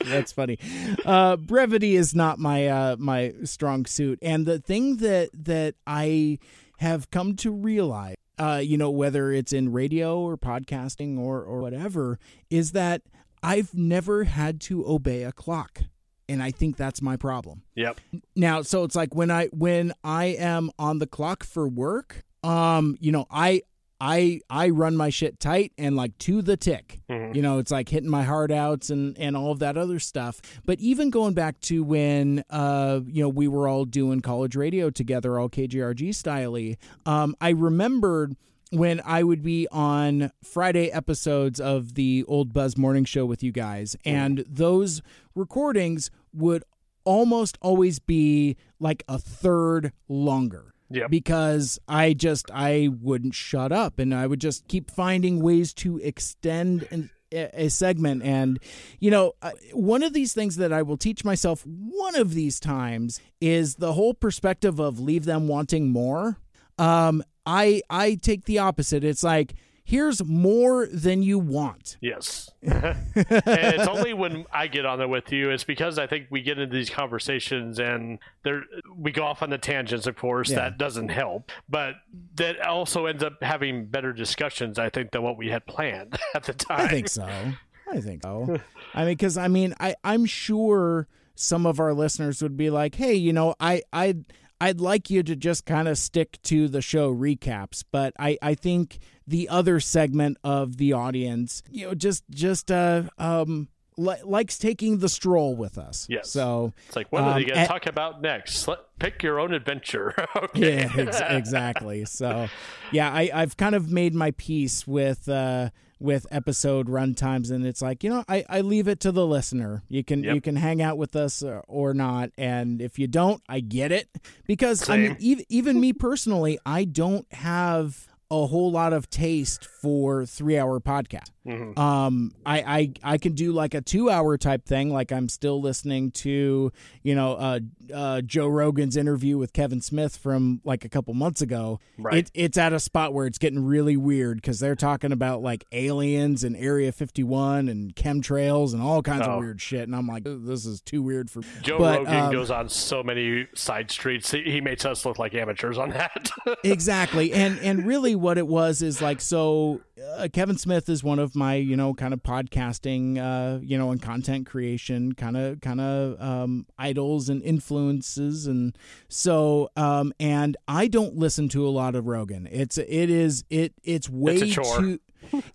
That's 0.04 0.32
funny. 0.32 0.58
Uh, 1.04 1.36
brevity 1.36 1.96
is 1.96 2.14
not 2.14 2.38
my 2.38 2.68
uh, 2.68 2.96
my 2.98 3.34
strong 3.44 3.86
suit, 3.86 4.18
and 4.22 4.46
the 4.46 4.58
thing 4.58 4.96
that 4.98 5.30
that 5.44 5.74
I 5.86 6.38
have 6.78 7.10
come 7.10 7.36
to 7.36 7.50
realize, 7.50 8.16
uh, 8.38 8.60
you 8.62 8.76
know, 8.76 8.90
whether 8.90 9.32
it's 9.32 9.52
in 9.52 9.72
radio 9.72 10.18
or 10.20 10.36
podcasting 10.36 11.18
or 11.18 11.42
or 11.42 11.60
whatever, 11.60 12.18
is 12.50 12.72
that 12.72 13.02
I've 13.42 13.74
never 13.74 14.24
had 14.24 14.60
to 14.62 14.86
obey 14.86 15.22
a 15.22 15.32
clock, 15.32 15.82
and 16.28 16.42
I 16.42 16.50
think 16.50 16.76
that's 16.76 17.00
my 17.00 17.16
problem. 17.16 17.62
Yep. 17.74 18.00
Now, 18.34 18.62
so 18.62 18.84
it's 18.84 18.96
like 18.96 19.14
when 19.14 19.30
I 19.30 19.46
when 19.46 19.92
I 20.02 20.26
am 20.26 20.70
on 20.78 20.98
the 20.98 21.06
clock 21.06 21.44
for 21.44 21.68
work, 21.68 22.24
um, 22.42 22.96
you 23.00 23.12
know, 23.12 23.26
I 23.30 23.62
I 24.00 24.40
I 24.50 24.68
run 24.70 24.96
my 24.96 25.08
shit 25.10 25.40
tight 25.40 25.72
and 25.78 25.96
like 25.96 26.16
to 26.18 26.42
the 26.42 26.56
tick. 26.56 27.00
You 27.34 27.42
know, 27.42 27.58
it's 27.58 27.70
like 27.70 27.88
hitting 27.88 28.10
my 28.10 28.24
heart 28.24 28.50
outs 28.50 28.90
and 28.90 29.16
and 29.18 29.36
all 29.36 29.52
of 29.52 29.58
that 29.60 29.76
other 29.76 29.98
stuff. 29.98 30.40
But 30.64 30.78
even 30.80 31.10
going 31.10 31.34
back 31.34 31.60
to 31.62 31.82
when 31.82 32.44
uh 32.50 33.00
you 33.06 33.22
know 33.22 33.28
we 33.28 33.48
were 33.48 33.68
all 33.68 33.84
doing 33.84 34.20
college 34.20 34.54
radio 34.56 34.90
together, 34.90 35.38
all 35.38 35.48
KGRG 35.48 36.10
styley, 36.10 36.76
um, 37.06 37.34
I 37.40 37.50
remembered 37.50 38.36
when 38.70 39.00
I 39.04 39.22
would 39.22 39.42
be 39.42 39.68
on 39.70 40.32
Friday 40.42 40.90
episodes 40.90 41.60
of 41.60 41.94
the 41.94 42.24
Old 42.26 42.52
Buzz 42.52 42.76
Morning 42.76 43.04
Show 43.04 43.24
with 43.24 43.42
you 43.42 43.52
guys, 43.52 43.96
and 44.04 44.44
those 44.48 45.00
recordings 45.34 46.10
would 46.34 46.64
almost 47.04 47.56
always 47.62 47.98
be 48.00 48.56
like 48.80 49.04
a 49.08 49.18
third 49.18 49.92
longer 50.08 50.74
Yep. 50.90 51.10
because 51.10 51.78
I 51.88 52.12
just 52.12 52.50
I 52.52 52.88
wouldn't 53.00 53.34
shut 53.34 53.72
up 53.72 53.98
and 53.98 54.14
I 54.14 54.26
would 54.26 54.40
just 54.40 54.68
keep 54.68 54.90
finding 54.90 55.42
ways 55.42 55.74
to 55.74 55.98
extend 55.98 56.86
an, 56.90 57.10
a 57.32 57.64
a 57.66 57.68
segment. 57.70 58.22
And 58.22 58.58
you 59.00 59.10
know 59.10 59.32
uh, 59.42 59.50
one 59.72 60.02
of 60.02 60.12
these 60.12 60.32
things 60.32 60.56
that 60.56 60.72
I 60.72 60.82
will 60.82 60.96
teach 60.96 61.24
myself 61.24 61.64
one 61.66 62.14
of 62.14 62.34
these 62.34 62.60
times 62.60 63.20
is 63.40 63.76
the 63.76 63.94
whole 63.94 64.14
perspective 64.14 64.78
of 64.78 65.00
leave 65.00 65.24
them 65.24 65.48
wanting 65.48 65.90
more. 65.90 66.38
Um 66.78 67.22
I 67.44 67.82
I 67.90 68.14
take 68.14 68.44
the 68.44 68.58
opposite. 68.60 69.02
It's 69.04 69.22
like 69.24 69.54
here's 69.88 70.24
more 70.24 70.88
than 70.92 71.22
you 71.22 71.38
want 71.38 71.96
Yes. 72.00 72.50
and 72.62 72.96
it's 73.14 73.86
only 73.86 74.12
when 74.14 74.44
I 74.52 74.66
get 74.66 74.84
on 74.84 74.98
there 74.98 75.06
with 75.06 75.30
you, 75.30 75.50
it's 75.50 75.62
because 75.62 75.96
I 75.98 76.08
think 76.08 76.26
we 76.28 76.42
get 76.42 76.58
into 76.58 76.74
these 76.74 76.90
conversations 76.90 77.78
and 77.78 78.18
there 78.42 78.64
we 78.96 79.12
go 79.12 79.22
off 79.22 79.42
on 79.42 79.50
the 79.50 79.58
tangents, 79.58 80.08
of 80.08 80.16
course, 80.16 80.50
Yeah. 80.50 80.56
that 80.56 80.78
doesn't 80.78 81.10
help. 81.10 81.52
But 81.68 81.94
that 82.34 82.60
also 82.60 83.06
ends 83.06 83.22
up 83.22 83.40
having 83.42 83.86
better 83.86 84.12
discussions, 84.12 84.76
I 84.78 84.90
think, 84.90 85.12
than 85.12 85.22
what 85.22 85.38
we 85.38 85.48
had 85.50 85.64
planned 85.66 86.18
at 86.34 86.42
the 86.42 86.52
time. 86.52 86.80
I 86.80 86.88
think 86.88 87.08
so. 87.08 87.24
I 87.88 88.00
think 88.00 88.22
so. 88.24 88.58
I 88.94 89.04
mean, 89.04 89.12
because 89.12 89.38
I 89.38 89.46
mean, 89.46 89.72
I 89.78 89.94
I'm 90.02 90.26
sure 90.26 91.06
some 91.36 91.64
of 91.66 91.78
our 91.78 91.94
listeners 91.94 92.42
would 92.42 92.56
be 92.56 92.68
like, 92.70 92.96
"Hey, 92.96 93.14
you 93.14 93.32
know, 93.32 93.54
I 93.60 93.82
I 93.92 94.16
I'd 94.60 94.80
like 94.80 95.08
you 95.10 95.22
to 95.22 95.36
just 95.36 95.66
kind 95.66 95.86
of 95.86 95.96
stick 95.96 96.42
to 96.44 96.66
the 96.66 96.82
show 96.82 97.14
recaps," 97.14 97.84
but 97.92 98.12
I 98.18 98.38
I 98.42 98.54
think 98.54 98.98
the 99.26 99.48
other 99.48 99.80
segment 99.80 100.38
of 100.44 100.76
the 100.76 100.92
audience, 100.92 101.62
you 101.70 101.86
know, 101.86 101.94
just 101.94 102.24
just 102.30 102.70
uh 102.70 103.04
um 103.18 103.68
li- 103.96 104.22
likes 104.24 104.58
taking 104.58 104.98
the 104.98 105.08
stroll 105.08 105.56
with 105.56 105.78
us. 105.78 106.06
Yes. 106.08 106.30
So 106.30 106.72
It's 106.88 106.96
like, 106.96 107.10
what 107.10 107.22
are 107.22 107.34
they 107.34 107.40
Um, 107.40 107.46
going 107.46 107.54
to 107.54 107.58
and- 107.60 107.68
talk 107.68 107.86
about 107.86 108.20
next? 108.22 108.68
Let, 108.68 108.78
pick 108.98 109.22
your 109.22 109.40
own 109.40 109.52
adventure. 109.54 110.14
okay. 110.36 110.82
Yeah, 110.82 110.92
ex- 110.96 111.20
exactly. 111.20 112.04
So, 112.04 112.48
yeah, 112.92 113.10
I, 113.12 113.30
I've 113.34 113.56
kind 113.56 113.74
of 113.74 113.90
made 113.90 114.14
my 114.14 114.30
peace 114.32 114.86
with 114.86 115.28
uh, 115.28 115.70
with 115.98 116.26
episode 116.30 116.88
run 116.90 117.14
times, 117.14 117.50
and 117.50 117.66
it's 117.66 117.80
like 117.82 118.04
you 118.04 118.10
know, 118.10 118.22
I, 118.28 118.44
I 118.48 118.60
leave 118.60 118.86
it 118.86 119.00
to 119.00 119.12
the 119.12 119.26
listener. 119.26 119.82
You 119.88 120.04
can 120.04 120.22
Yep. 120.24 120.34
you 120.34 120.40
can 120.42 120.56
hang 120.56 120.82
out 120.82 120.98
with 120.98 121.16
us 121.16 121.42
or, 121.42 121.64
or 121.68 121.94
not, 121.94 122.30
and 122.38 122.80
if 122.82 122.98
you 122.98 123.06
don't, 123.06 123.42
I 123.48 123.60
get 123.60 123.92
it 123.92 124.08
because 124.46 124.88
I 124.90 124.96
mean, 124.98 125.10
Same. 125.12 125.16
even 125.20 125.44
even 125.48 125.80
me 125.80 125.92
personally, 125.94 126.58
I 126.66 126.84
don't 126.84 127.26
have 127.32 128.06
a 128.30 128.46
whole 128.46 128.72
lot 128.72 128.92
of 128.92 129.08
taste 129.08 129.64
for 129.64 130.26
three 130.26 130.58
hour 130.58 130.80
podcast. 130.80 131.30
Mm-hmm. 131.46 131.78
Um, 131.78 132.32
I, 132.44 132.58
I 133.04 133.12
I 133.14 133.18
can 133.18 133.34
do 133.34 133.52
like 133.52 133.72
a 133.74 133.80
two 133.80 134.10
hour 134.10 134.36
type 134.36 134.64
thing. 134.66 134.90
Like 134.90 135.12
I'm 135.12 135.28
still 135.28 135.60
listening 135.60 136.10
to 136.12 136.72
you 137.04 137.14
know 137.14 137.34
uh, 137.34 137.60
uh, 137.94 138.20
Joe 138.22 138.48
Rogan's 138.48 138.96
interview 138.96 139.38
with 139.38 139.52
Kevin 139.52 139.80
Smith 139.80 140.16
from 140.16 140.60
like 140.64 140.84
a 140.84 140.88
couple 140.88 141.14
months 141.14 141.40
ago. 141.40 141.78
Right. 141.98 142.24
It, 142.24 142.30
it's 142.34 142.58
at 142.58 142.72
a 142.72 142.80
spot 142.80 143.14
where 143.14 143.26
it's 143.26 143.38
getting 143.38 143.64
really 143.64 143.96
weird 143.96 144.38
because 144.38 144.58
they're 144.58 144.74
talking 144.74 145.12
about 145.12 145.40
like 145.40 145.64
aliens 145.70 146.42
and 146.42 146.56
Area 146.56 146.90
51 146.90 147.68
and 147.68 147.94
chemtrails 147.94 148.72
and 148.72 148.82
all 148.82 149.02
kinds 149.02 149.22
Oh. 149.28 149.34
of 149.34 149.38
weird 149.40 149.60
shit. 149.60 149.82
And 149.84 149.94
I'm 149.94 150.08
like, 150.08 150.24
this 150.24 150.66
is 150.66 150.80
too 150.80 151.00
weird 151.00 151.30
for 151.30 151.42
Joe 151.62 151.78
but, 151.78 151.98
Rogan 152.00 152.14
um, 152.16 152.32
goes 152.32 152.50
on 152.50 152.68
so 152.68 153.04
many 153.04 153.46
side 153.54 153.88
streets. 153.92 154.32
He, 154.32 154.42
he 154.42 154.60
makes 154.60 154.84
us 154.84 155.06
look 155.06 155.20
like 155.20 155.32
amateurs 155.34 155.78
on 155.78 155.90
that. 155.90 156.28
exactly 156.64 157.32
and 157.32 157.60
and 157.60 157.86
really 157.86 158.15
what 158.16 158.38
it 158.38 158.46
was 158.46 158.82
is 158.82 159.00
like 159.00 159.20
so 159.20 159.80
uh, 160.16 160.26
kevin 160.32 160.56
smith 160.58 160.88
is 160.88 161.04
one 161.04 161.18
of 161.18 161.34
my 161.36 161.54
you 161.54 161.76
know 161.76 161.94
kind 161.94 162.12
of 162.14 162.22
podcasting 162.22 163.18
uh 163.18 163.58
you 163.62 163.76
know 163.78 163.90
and 163.90 164.02
content 164.02 164.46
creation 164.46 165.12
kind 165.14 165.36
of 165.36 165.60
kind 165.60 165.80
of 165.80 166.20
um 166.20 166.66
idols 166.78 167.28
and 167.28 167.42
influences 167.42 168.46
and 168.46 168.76
so 169.08 169.68
um 169.76 170.12
and 170.18 170.56
i 170.68 170.86
don't 170.88 171.16
listen 171.16 171.48
to 171.48 171.66
a 171.66 171.70
lot 171.70 171.94
of 171.94 172.06
rogan 172.06 172.48
it's 172.50 172.78
it 172.78 173.10
is 173.10 173.44
it 173.50 173.72
it's 173.84 174.08
way 174.08 174.36
a 174.40 174.46
chore. 174.46 174.78
too 174.80 174.98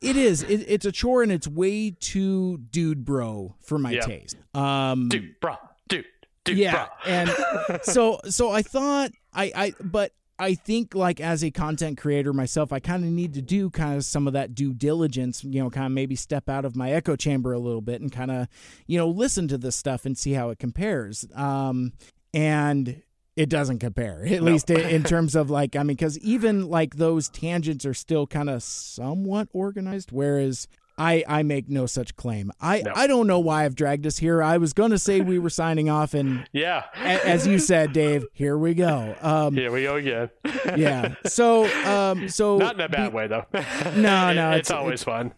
it 0.02 0.16
is 0.18 0.44
it, 0.44 0.66
it's 0.68 0.86
a 0.86 0.92
chore 0.92 1.24
and 1.24 1.32
it's 1.32 1.48
way 1.48 1.92
too 1.92 2.58
dude 2.70 3.06
bro 3.06 3.56
for 3.62 3.78
my 3.78 3.92
Yeah. 3.92 4.02
taste 4.02 4.38
um 4.54 5.08
dude, 5.10 5.40
bro, 5.40 5.56
dude, 5.88 6.06
dude, 6.44 6.58
yeah 6.58 6.88
bro. 7.06 7.12
and 7.14 7.30
so 7.84 8.20
so 8.30 8.52
i 8.52 8.62
thought 8.62 9.12
i 9.34 9.52
i 9.56 9.74
but 9.82 10.12
i 10.42 10.54
think 10.54 10.96
like 10.96 11.22
as 11.22 11.44
a 11.44 11.52
content 11.52 11.98
creator 11.98 12.34
myself 12.34 12.74
i 12.74 12.80
kind 12.80 13.04
of 13.04 13.10
need 13.12 13.34
to 13.34 13.42
do 13.42 13.70
kind 13.70 13.96
of 13.96 14.04
some 14.04 14.28
of 14.28 14.34
that 14.34 14.56
due 14.56 14.74
diligence 14.74 15.44
you 15.44 15.62
know 15.62 15.70
kind 15.70 15.86
of 15.86 15.92
maybe 15.92 16.16
step 16.16 16.50
out 16.50 16.66
of 16.66 16.76
my 16.76 16.92
echo 16.92 17.16
chamber 17.16 17.54
a 17.54 17.60
little 17.60 17.82
bit 17.82 18.02
and 18.02 18.12
kind 18.12 18.32
of 18.32 18.48
you 18.88 18.98
know 18.98 19.08
listen 19.08 19.48
to 19.48 19.58
this 19.58 19.76
stuff 19.76 20.06
and 20.06 20.18
see 20.18 20.34
how 20.34 20.50
it 20.50 20.60
compares. 20.60 21.26
Um 21.36 21.94
and 22.34 23.02
it 23.36 23.50
doesn't 23.50 23.80
compare 23.80 24.26
at 24.30 24.42
least 24.42 24.70
in, 24.70 24.82
in 24.82 25.04
terms 25.14 25.36
of 25.36 25.50
like 25.50 25.76
i 25.76 25.80
mean 25.80 25.96
because 25.96 26.18
even 26.20 26.70
like 26.70 26.96
those 26.96 27.30
tangents 27.30 27.86
are 27.86 27.94
still 27.94 28.28
kind 28.28 28.50
of 28.50 28.64
somewhat 28.64 29.48
organized 29.54 30.12
whereas 30.12 30.68
I, 30.98 31.24
I 31.28 31.44
make 31.44 31.68
no 31.70 31.86
such 31.86 32.16
claim. 32.16 32.52
I, 32.62 32.82
No. 32.84 32.92
I 32.96 33.08
don't 33.08 33.26
know 33.28 33.40
why 33.40 33.66
I've 33.66 33.76
dragged 33.76 34.06
us 34.06 34.18
here. 34.18 34.44
I 34.44 34.58
was 34.58 34.74
going 34.74 34.92
to 34.92 35.00
say 35.00 35.22
we 35.22 35.40
were 35.40 35.50
signing 35.50 35.90
off, 35.90 36.14
and 36.14 36.48
Yeah. 36.54 36.84
a- 36.96 37.28
as 37.28 37.48
you 37.48 37.58
said, 37.60 37.94
Dave, 37.94 38.26
here 38.34 38.58
we 38.58 38.74
go. 38.74 39.16
Um, 39.22 39.56
Here 39.56 39.72
we 39.72 39.84
go 39.84 39.96
again. 39.96 40.30
yeah. 40.78 41.16
So, 41.26 41.66
um, 41.86 42.30
so 42.30 42.58
Not 42.58 42.76
in 42.76 42.82
a 42.82 42.90
bad 42.90 43.14
way, 43.14 43.28
though. 43.28 43.46
No, 43.96 44.34
no, 44.34 44.52
it's, 44.58 44.70
it's- 44.70 44.72
always 44.72 45.04
fun. 45.04 45.34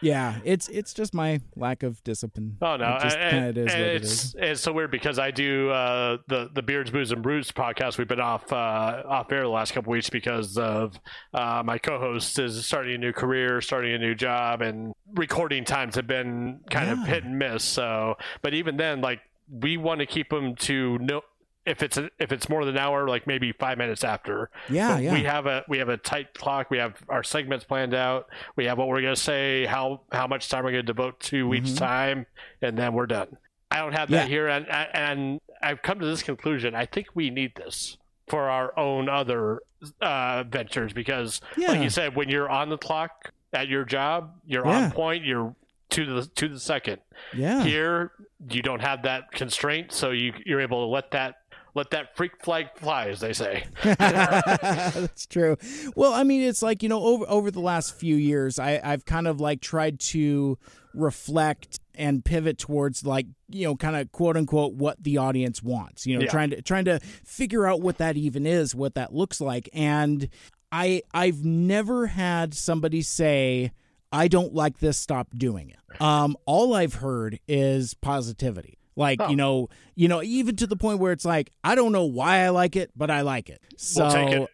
Yeah, 0.00 0.38
it's 0.44 0.68
it's 0.68 0.94
just 0.94 1.14
my 1.14 1.40
lack 1.56 1.82
of 1.82 2.02
discipline. 2.04 2.56
Oh 2.62 2.76
no, 2.76 2.96
it 2.96 3.02
just 3.02 3.16
and- 3.16 3.58
is 3.58 3.72
and 3.72 3.80
what 3.82 3.90
it 3.90 4.02
it's 4.02 4.34
it's 4.38 4.60
so 4.60 4.72
weird 4.72 4.90
because 4.90 5.18
I 5.18 5.30
do 5.30 5.70
uh, 5.70 6.18
the 6.28 6.50
the 6.52 6.62
Beards, 6.62 6.90
Booze, 6.90 7.12
and 7.12 7.22
Brews 7.22 7.50
podcast. 7.52 7.98
We've 7.98 8.08
been 8.08 8.20
off 8.20 8.52
uh, 8.52 9.02
off 9.06 9.30
air 9.32 9.42
the 9.42 9.48
last 9.48 9.72
couple 9.72 9.90
weeks 9.92 10.10
because 10.10 10.56
of 10.56 10.98
uh, 11.34 11.62
my 11.64 11.78
co-host 11.78 12.38
is 12.38 12.64
starting 12.64 12.94
a 12.94 12.98
new 12.98 13.12
career, 13.12 13.60
starting 13.60 13.92
a 13.94 13.98
new 13.98 14.14
job, 14.14 14.62
and 14.62 14.92
recording 15.14 15.64
times 15.64 15.94
have 15.96 16.06
been 16.06 16.60
kind 16.70 16.90
of 16.90 17.06
hit 17.06 17.24
and 17.24 17.38
miss. 17.38 17.64
So, 17.64 18.16
but 18.42 18.54
even 18.54 18.76
then, 18.76 19.00
like 19.00 19.20
we 19.50 19.76
want 19.76 20.00
to 20.00 20.06
keep 20.06 20.30
them 20.30 20.54
to 20.56 20.98
no. 20.98 21.22
If 21.68 21.82
it's 21.82 21.96
a, 21.96 22.10
if 22.18 22.32
it's 22.32 22.48
more 22.48 22.64
than 22.64 22.74
an 22.76 22.80
hour, 22.80 23.06
like 23.08 23.26
maybe 23.26 23.52
five 23.52 23.78
minutes 23.78 24.02
after, 24.04 24.50
Yeah, 24.68 24.98
yeah. 24.98 25.12
We 25.12 25.22
have 25.24 25.46
a 25.46 25.64
we 25.68 25.78
have 25.78 25.88
a 25.88 25.96
tight 25.96 26.34
clock. 26.34 26.70
We 26.70 26.78
have 26.78 26.94
our 27.08 27.22
segments 27.22 27.64
planned 27.64 27.94
out. 27.94 28.28
We 28.56 28.64
have 28.66 28.78
what 28.78 28.88
we're 28.88 29.02
gonna 29.02 29.16
say, 29.16 29.66
how 29.66 30.00
how 30.12 30.26
much 30.26 30.48
time 30.48 30.64
we're 30.64 30.70
gonna 30.72 30.82
devote 30.82 31.20
to 31.20 31.52
each 31.54 31.74
time, 31.76 32.26
and 32.62 32.76
then 32.78 32.92
we're 32.94 33.06
done. 33.06 33.36
I 33.70 33.78
don't 33.80 33.92
have 33.92 34.10
that 34.10 34.24
Mm-hmm. 34.24 34.32
Yeah. 34.32 34.36
here, 34.36 34.48
and 34.48 34.66
and 34.94 35.40
I've 35.62 35.82
come 35.82 36.00
to 36.00 36.06
this 36.06 36.22
conclusion. 36.22 36.74
I 36.74 36.86
think 36.86 37.08
we 37.14 37.30
need 37.30 37.54
this 37.56 37.98
for 38.26 38.48
our 38.48 38.76
own 38.78 39.08
other 39.08 39.60
uh, 40.00 40.44
ventures 40.44 40.92
because, 40.92 41.40
like 41.56 41.82
you 41.82 41.90
said, 41.90 42.14
when 42.16 42.28
you're 42.28 42.48
on 42.48 42.68
the 42.68 42.78
clock 42.78 43.32
at 43.52 43.68
your 43.68 43.84
job, 43.84 44.32
you're 44.46 44.66
Yeah. 44.66 44.84
on 44.86 44.90
point. 44.90 45.24
You're 45.24 45.54
to 45.90 46.04
the 46.04 46.26
to 46.26 46.48
the 46.48 46.60
second. 46.60 47.00
Yeah. 47.34 47.62
Here, 47.64 48.12
you 48.50 48.62
don't 48.62 48.80
have 48.80 49.02
that 49.02 49.32
constraint, 49.32 49.92
so 49.92 50.10
you 50.10 50.32
you're 50.46 50.60
able 50.60 50.82
to 50.86 50.90
let 50.90 51.10
that 51.12 51.36
let 51.78 51.90
that 51.90 52.16
freak 52.16 52.42
flag 52.44 52.68
fly, 52.76 53.08
as 53.08 53.20
they 53.20 53.32
say. 53.32 53.64
That's 53.84 55.26
true. 55.26 55.56
Well, 55.94 56.12
I 56.12 56.24
mean, 56.24 56.42
it's 56.42 56.62
like 56.62 56.82
you 56.82 56.88
know, 56.88 57.02
over 57.02 57.24
over 57.28 57.50
the 57.50 57.60
last 57.60 57.94
few 57.94 58.16
years, 58.16 58.58
I 58.58 58.80
I've 58.82 59.04
kind 59.04 59.26
of 59.26 59.40
like 59.40 59.60
tried 59.60 60.00
to 60.00 60.58
reflect 60.94 61.80
and 61.94 62.24
pivot 62.24 62.58
towards 62.58 63.04
like 63.06 63.26
you 63.48 63.64
know, 63.66 63.76
kind 63.76 63.96
of 63.96 64.10
quote 64.12 64.36
unquote 64.36 64.74
what 64.74 65.02
the 65.02 65.16
audience 65.18 65.62
wants. 65.62 66.06
You 66.06 66.16
know, 66.18 66.24
Yeah. 66.24 66.30
trying 66.30 66.50
to 66.50 66.62
trying 66.62 66.84
to 66.86 67.00
figure 67.24 67.66
out 67.66 67.80
what 67.80 67.98
that 67.98 68.16
even 68.16 68.46
is, 68.46 68.74
what 68.74 68.94
that 68.94 69.14
looks 69.14 69.40
like, 69.40 69.68
and 69.72 70.28
I 70.72 71.02
I've 71.14 71.44
never 71.44 72.06
had 72.08 72.54
somebody 72.54 73.02
say. 73.02 73.72
I 74.10 74.26
don't 74.28 74.54
like 74.54 74.78
this. 74.78 74.96
Stop 74.96 75.28
doing 75.36 75.68
it. 75.68 76.00
Um, 76.00 76.34
all 76.46 76.72
I've 76.72 76.94
heard 76.94 77.40
is 77.46 77.92
positivity. 77.92 78.77
Like 78.98 79.20
Oh. 79.22 79.28
you 79.30 79.36
know, 79.36 79.68
you 79.94 80.08
know, 80.08 80.22
even 80.22 80.56
to 80.56 80.66
the 80.66 80.76
point 80.76 80.98
where 80.98 81.12
it's 81.12 81.24
like 81.24 81.50
I 81.64 81.74
don't 81.74 81.92
know 81.92 82.04
why 82.04 82.40
I 82.40 82.50
like 82.50 82.76
it, 82.76 82.90
but 82.96 83.10
I 83.10 83.22
like 83.22 83.48
it. 83.48 83.62
So 83.76 84.06
We'll 84.08 84.44
it. 84.44 84.50